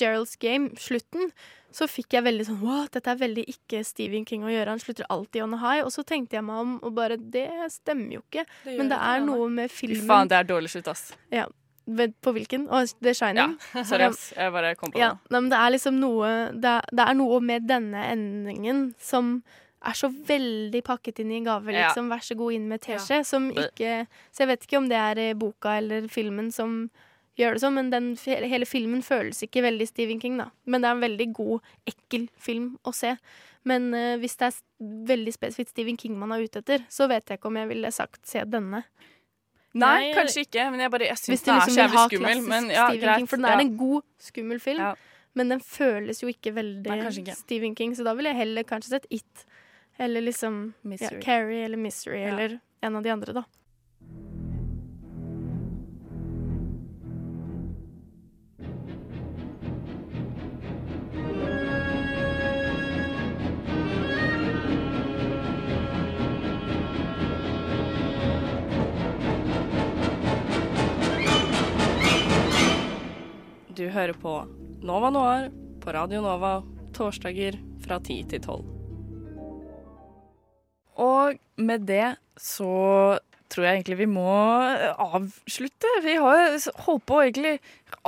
Gerald's 0.00 0.34
Game, 0.42 0.72
slutten, 0.80 1.30
så 1.74 1.86
fikk 1.90 2.16
jeg 2.16 2.24
veldig 2.24 2.46
sånn 2.48 2.60
Wow, 2.62 2.86
dette 2.92 3.12
er 3.12 3.20
veldig 3.20 3.44
ikke 3.52 3.82
Stephen 3.86 4.24
King 4.26 4.46
å 4.46 4.50
gjøre. 4.50 4.72
Han 4.72 4.82
slutter 4.82 5.06
alltid 5.12 5.44
on 5.44 5.54
a 5.54 5.60
high. 5.62 5.84
Og 5.84 5.92
så 5.94 6.04
tenkte 6.06 6.38
jeg 6.38 6.46
meg 6.48 6.64
om, 6.64 6.74
og 6.82 6.94
bare 6.96 7.18
Det 7.20 7.48
stemmer 7.74 8.18
jo 8.18 8.24
ikke. 8.24 8.46
Det 8.64 8.76
Men 8.80 8.90
det 8.90 8.98
er 9.10 9.24
noe 9.26 9.48
med 9.52 9.70
Fy 9.70 9.86
filmen 9.86 10.08
faen, 10.08 10.30
det 10.32 10.40
er 10.40 10.48
dårlig 10.48 10.72
slutt, 10.74 10.90
ass. 10.94 11.10
Ja. 11.34 11.46
På 12.20 12.34
hvilken? 12.36 12.66
Å, 12.68 12.82
The 13.00 13.14
Shining? 13.16 13.54
Ja, 13.74 13.84
sorry, 13.88 14.08
ass. 14.10 14.28
Jeg 14.36 14.52
bare 14.52 14.74
kom 14.76 14.92
på 14.92 15.00
Ja, 15.00 15.14
det. 15.14 15.32
nei, 15.32 15.40
men 15.40 15.48
det 15.52 15.60
er 15.62 15.72
liksom 15.72 15.96
noe 16.02 16.28
det 16.52 16.74
er, 16.74 16.90
det 16.92 17.06
er 17.06 17.16
noe 17.16 17.40
med 17.40 17.68
denne 17.68 18.02
endingen 18.12 18.82
som 19.00 19.38
er 19.78 19.94
så 19.94 20.10
veldig 20.10 20.80
pakket 20.84 21.20
inn 21.22 21.30
i 21.32 21.38
en 21.38 21.46
gave, 21.46 21.70
liksom. 21.72 22.08
Vær 22.10 22.24
så 22.26 22.34
god, 22.36 22.52
inn 22.56 22.66
med 22.68 22.82
teskje. 22.82 23.20
Som 23.24 23.50
ikke 23.54 24.06
Så 24.34 24.42
jeg 24.42 24.50
vet 24.50 24.66
ikke 24.66 24.80
om 24.80 24.88
det 24.90 24.98
er 24.98 25.20
boka 25.38 25.76
eller 25.78 26.08
filmen 26.10 26.50
som 26.52 26.88
gjør 27.38 27.54
det 27.54 27.62
sånn, 27.62 27.76
men 27.78 27.90
den, 27.92 28.08
hele 28.26 28.66
filmen 28.66 29.04
føles 29.06 29.44
ikke 29.46 29.62
veldig 29.62 29.86
Stephen 29.86 30.18
King, 30.20 30.40
da. 30.40 30.48
Men 30.66 30.82
det 30.82 30.88
er 30.88 30.96
en 30.96 31.04
veldig 31.04 31.28
god, 31.36 31.68
ekkel 31.86 32.26
film 32.42 32.72
å 32.82 32.90
se. 32.96 33.12
Men 33.68 33.92
uh, 33.94 34.16
hvis 34.18 34.34
det 34.40 34.48
er 34.48 34.58
veldig 35.12 35.34
spesifikt 35.36 35.70
Stephen 35.70 35.98
King 36.00 36.18
man 36.18 36.34
er 36.34 36.42
ute 36.42 36.62
etter, 36.64 36.82
så 36.90 37.06
vet 37.10 37.30
jeg 37.30 37.38
ikke 37.38 37.50
om 37.50 37.60
jeg 37.60 37.70
ville 37.70 37.92
sagt 37.94 38.26
se 38.26 38.42
denne. 38.48 38.82
Nei, 39.82 40.12
kanskje 40.16 40.44
ikke, 40.46 40.64
men 40.72 40.82
jeg 40.84 40.92
bare 40.94 41.10
jeg 41.10 41.20
syns 41.20 41.44
den 41.44 41.54
er 41.54 41.60
liksom 41.60 41.74
så 41.74 41.82
jævlig 41.84 42.04
skummel. 42.08 42.42
Men 42.48 42.70
ja, 42.72 42.88
King, 42.94 43.28
for 43.30 43.40
den 43.40 43.48
er 43.48 43.56
ja. 43.56 43.66
en 43.66 43.76
god, 43.80 44.06
skummel 44.28 44.62
film. 44.62 44.88
Men 45.38 45.52
den 45.54 45.62
føles 45.62 46.22
jo 46.22 46.30
ikke 46.30 46.54
veldig 46.56 46.90
Nei, 46.90 47.12
ikke. 47.22 47.36
Stephen 47.38 47.76
King, 47.78 47.94
så 47.94 48.06
da 48.06 48.14
ville 48.18 48.32
jeg 48.32 48.40
heller 48.40 48.66
kanskje 48.66 48.96
sett 48.96 49.06
It. 49.14 49.44
Eller 49.98 50.22
liksom 50.22 50.72
ja, 50.94 51.10
Carrie 51.22 51.64
eller 51.66 51.80
Mystery 51.80 52.22
Ja. 52.22 52.32
eller 52.32 52.58
en 52.82 52.96
av 52.96 53.02
de 53.02 53.10
andre, 53.10 53.34
da. 53.40 53.44
Du 73.78 73.84
hører 73.94 74.16
på 74.18 74.32
Nova 74.82 75.06
Noir 75.14 75.52
på 75.78 75.92
Radio 75.94 76.18
Nova 76.18 76.56
torsdager 76.96 77.54
fra 77.84 78.00
10 78.02 78.24
til 78.32 78.40
12. 78.42 78.64
Og 80.98 81.38
med 81.62 81.84
det 81.86 82.16
så 82.42 82.72
tror 83.52 83.66
jeg 83.66 83.78
egentlig 83.78 83.98
vi 84.00 84.08
må 84.10 84.28
avslutte. 84.28 85.90
Vi 86.04 86.16
har 86.20 86.56
holdt 86.86 87.04
på 87.08 87.20
egentlig 87.24 87.54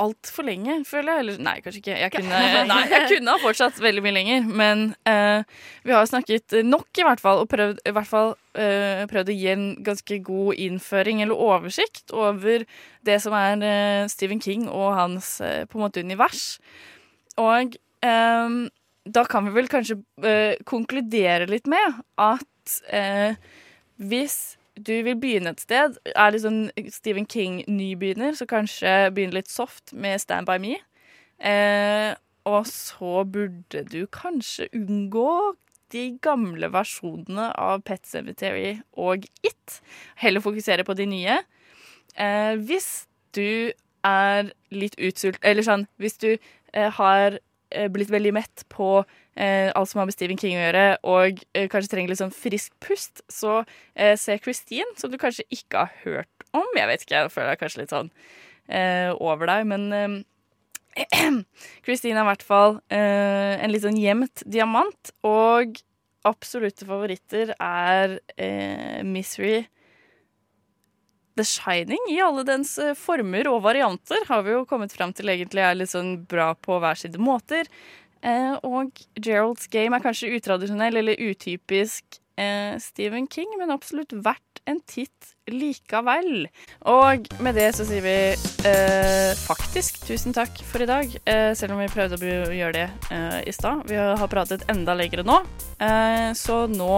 altfor 0.01 0.45
lenge, 0.47 0.79
føler 0.87 1.13
jeg. 1.13 1.23
Eller 1.23 1.41
nei, 1.47 1.55
kanskje 1.63 1.81
ikke. 1.81 1.97
Jeg 2.03 2.13
kunne, 2.15 2.41
nei, 2.71 2.81
jeg 2.91 3.09
kunne 3.15 3.35
ha 3.35 3.43
fortsatt 3.43 3.81
veldig 3.81 4.05
mye 4.05 4.15
lenger. 4.19 4.51
Men 4.61 4.85
uh, 5.09 5.41
vi 5.87 5.95
har 5.95 6.09
snakket 6.09 6.59
nok, 6.67 6.89
i 6.97 7.07
hvert 7.07 7.23
fall, 7.23 7.43
og 7.43 7.49
prøvd, 7.51 7.81
i 7.89 7.95
hvert 7.97 8.09
fall, 8.09 8.35
uh, 8.59 9.03
prøvd 9.11 9.33
å 9.33 9.37
gi 9.37 9.49
en 9.55 9.67
ganske 9.85 10.21
god 10.27 10.61
innføring 10.67 11.23
eller 11.25 11.45
oversikt 11.49 12.13
over 12.13 12.67
det 13.07 13.17
som 13.23 13.35
er 13.37 13.65
uh, 13.65 14.09
Stephen 14.11 14.41
King 14.43 14.67
og 14.69 14.93
hans 14.97 15.39
eh, 15.41 15.65
på 15.69 15.77
en 15.77 15.85
måte 15.85 16.03
univers. 16.03 16.59
Og 17.41 17.75
ehm, 18.05 18.61
da 19.05 19.25
kan 19.29 19.47
vi 19.47 19.55
vel 19.55 19.69
kanskje 19.71 19.99
eh, 20.27 20.59
konkludere 20.67 21.49
litt 21.49 21.69
med 21.71 22.01
at 22.21 22.77
eh, 22.93 23.37
hvis 24.01 24.57
du 24.79 24.93
vil 25.03 25.17
begynne 25.19 25.51
et 25.53 25.63
sted, 25.63 25.97
er 26.15 26.33
litt 26.33 26.45
sånn 26.45 26.61
Stephen 26.93 27.27
King-nybegynner, 27.29 28.35
så 28.37 28.47
kanskje 28.49 29.11
begynne 29.15 29.39
litt 29.39 29.51
soft 29.51 29.93
med 29.93 30.21
Stand 30.23 30.47
By 30.49 30.57
Me. 30.63 30.77
Eh, 31.41 32.13
og 32.49 32.65
så 32.69 33.25
burde 33.29 33.83
du 33.89 34.05
kanskje 34.13 34.69
unngå 34.77 35.55
de 35.91 36.05
gamle 36.23 36.71
versjonene 36.71 37.51
av 37.59 37.83
Pet 37.85 38.07
Cemetery 38.07 38.79
og 38.95 39.27
It. 39.45 39.81
Heller 40.21 40.43
fokusere 40.43 40.85
på 40.87 40.95
de 40.97 41.07
nye. 41.11 41.37
Eh, 42.15 42.55
hvis 42.55 43.05
du 43.35 43.71
er 44.03 44.49
litt 44.73 44.97
utsult 44.99 45.37
Eller 45.45 45.63
sånn, 45.63 45.85
hvis 46.01 46.17
du 46.19 46.31
eh, 46.33 46.89
har 46.97 47.37
blitt 47.93 48.11
veldig 48.11 48.33
mett 48.35 48.63
på 48.71 49.01
eh, 49.35 49.71
alt 49.75 49.89
som 49.89 50.01
har 50.01 50.09
med 50.09 50.15
Stephen 50.15 50.39
King 50.39 50.57
å 50.57 50.63
gjøre, 50.65 50.85
og 51.07 51.41
eh, 51.53 51.67
kanskje 51.71 51.93
trenger 51.93 52.13
litt 52.13 52.21
sånn 52.21 52.35
frisk 52.35 52.73
pust, 52.83 53.23
så 53.31 53.61
eh, 53.95 54.15
se 54.19 54.37
Christine, 54.43 54.89
som 54.99 55.11
du 55.11 55.19
kanskje 55.21 55.47
ikke 55.53 55.85
har 55.85 55.93
hørt 56.05 56.47
om. 56.57 56.67
Jeg 56.77 56.89
vet 56.89 57.05
ikke, 57.05 57.15
jeg 57.17 57.33
føler 57.33 57.53
deg 57.53 57.61
kanskje 57.63 57.83
litt 57.83 57.93
sånn 57.93 58.11
eh, 58.67 59.11
over 59.15 59.51
deg, 59.51 59.69
men 59.71 59.87
eh, 59.95 60.17
Christine 61.85 62.19
er 62.19 62.25
i 62.25 62.31
hvert 62.31 62.45
fall 62.45 62.81
eh, 62.91 63.55
en 63.61 63.71
litt 63.71 63.85
sånn 63.85 63.99
gjemt 63.99 64.43
diamant, 64.45 65.13
og 65.27 65.79
absolutte 66.27 66.85
favoritter 66.85 67.55
er 67.57 68.19
eh, 68.37 68.99
Misery 69.07 69.63
The 71.39 71.45
Shining 71.47 72.09
i 72.11 72.19
alle 72.23 72.43
dens 72.47 72.73
eh, 72.81 72.95
former 72.97 73.47
og 73.51 73.61
varianter 73.65 74.25
har 74.27 74.43
vi 74.45 74.55
jo 74.55 74.65
kommet 74.69 74.93
fram 74.95 75.13
til 75.15 75.31
egentlig 75.31 75.63
er 75.63 75.77
litt 75.77 75.93
sånn 75.93 76.17
bra 76.29 76.51
på 76.59 76.79
hver 76.83 76.99
sine 76.99 77.21
måter. 77.21 77.69
Eh, 78.21 78.53
og 78.67 78.99
Gerald's 79.17 79.69
Game 79.71 79.97
er 79.97 80.03
kanskje 80.03 80.33
utradisjonell 80.37 81.01
eller 81.01 81.21
utypisk 81.31 82.20
eh, 82.37 82.77
Stephen 82.81 83.27
King, 83.31 83.53
men 83.59 83.73
absolutt 83.73 84.13
verdt 84.13 84.61
en 84.69 84.79
titt 84.85 85.31
likevel. 85.51 86.45
Og 86.91 87.27
med 87.43 87.57
det 87.57 87.71
så 87.75 87.85
sier 87.87 88.03
vi 88.05 88.15
eh, 88.69 89.31
faktisk 89.41 90.03
tusen 90.07 90.35
takk 90.35 90.61
for 90.69 90.83
i 90.83 90.89
dag, 90.89 91.15
eh, 91.25 91.51
selv 91.57 91.75
om 91.75 91.81
vi 91.81 91.89
prøvde 91.91 92.19
å 92.21 92.51
gjøre 92.53 92.75
det 92.77 92.87
eh, 93.11 93.39
i 93.49 93.55
stad. 93.55 93.85
Vi 93.89 93.97
har 93.97 94.31
pratet 94.31 94.67
enda 94.71 94.95
lengre 94.97 95.25
nå, 95.27 95.41
eh, 95.81 96.29
så 96.37 96.63
nå 96.71 96.91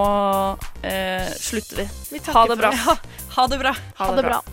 eh, 0.84 1.32
slutter 1.40 1.84
vi. 1.84 1.88
Vi 2.18 2.26
ha 2.34 2.46
det 2.50 2.60
bra. 2.60 2.74
det. 2.74 2.84
Ja, 2.84 3.00
ha 3.38 3.48
det 3.48 3.64
bra. 3.64 3.78
Ha 4.02 4.12
det 4.18 4.28
bra. 4.28 4.44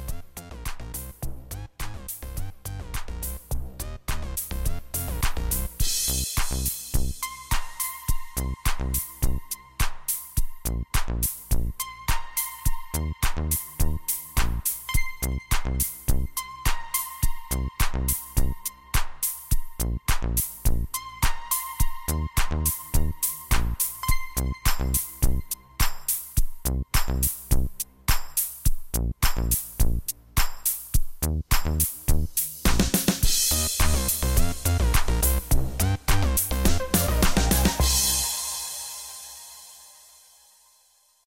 you 15.78 15.99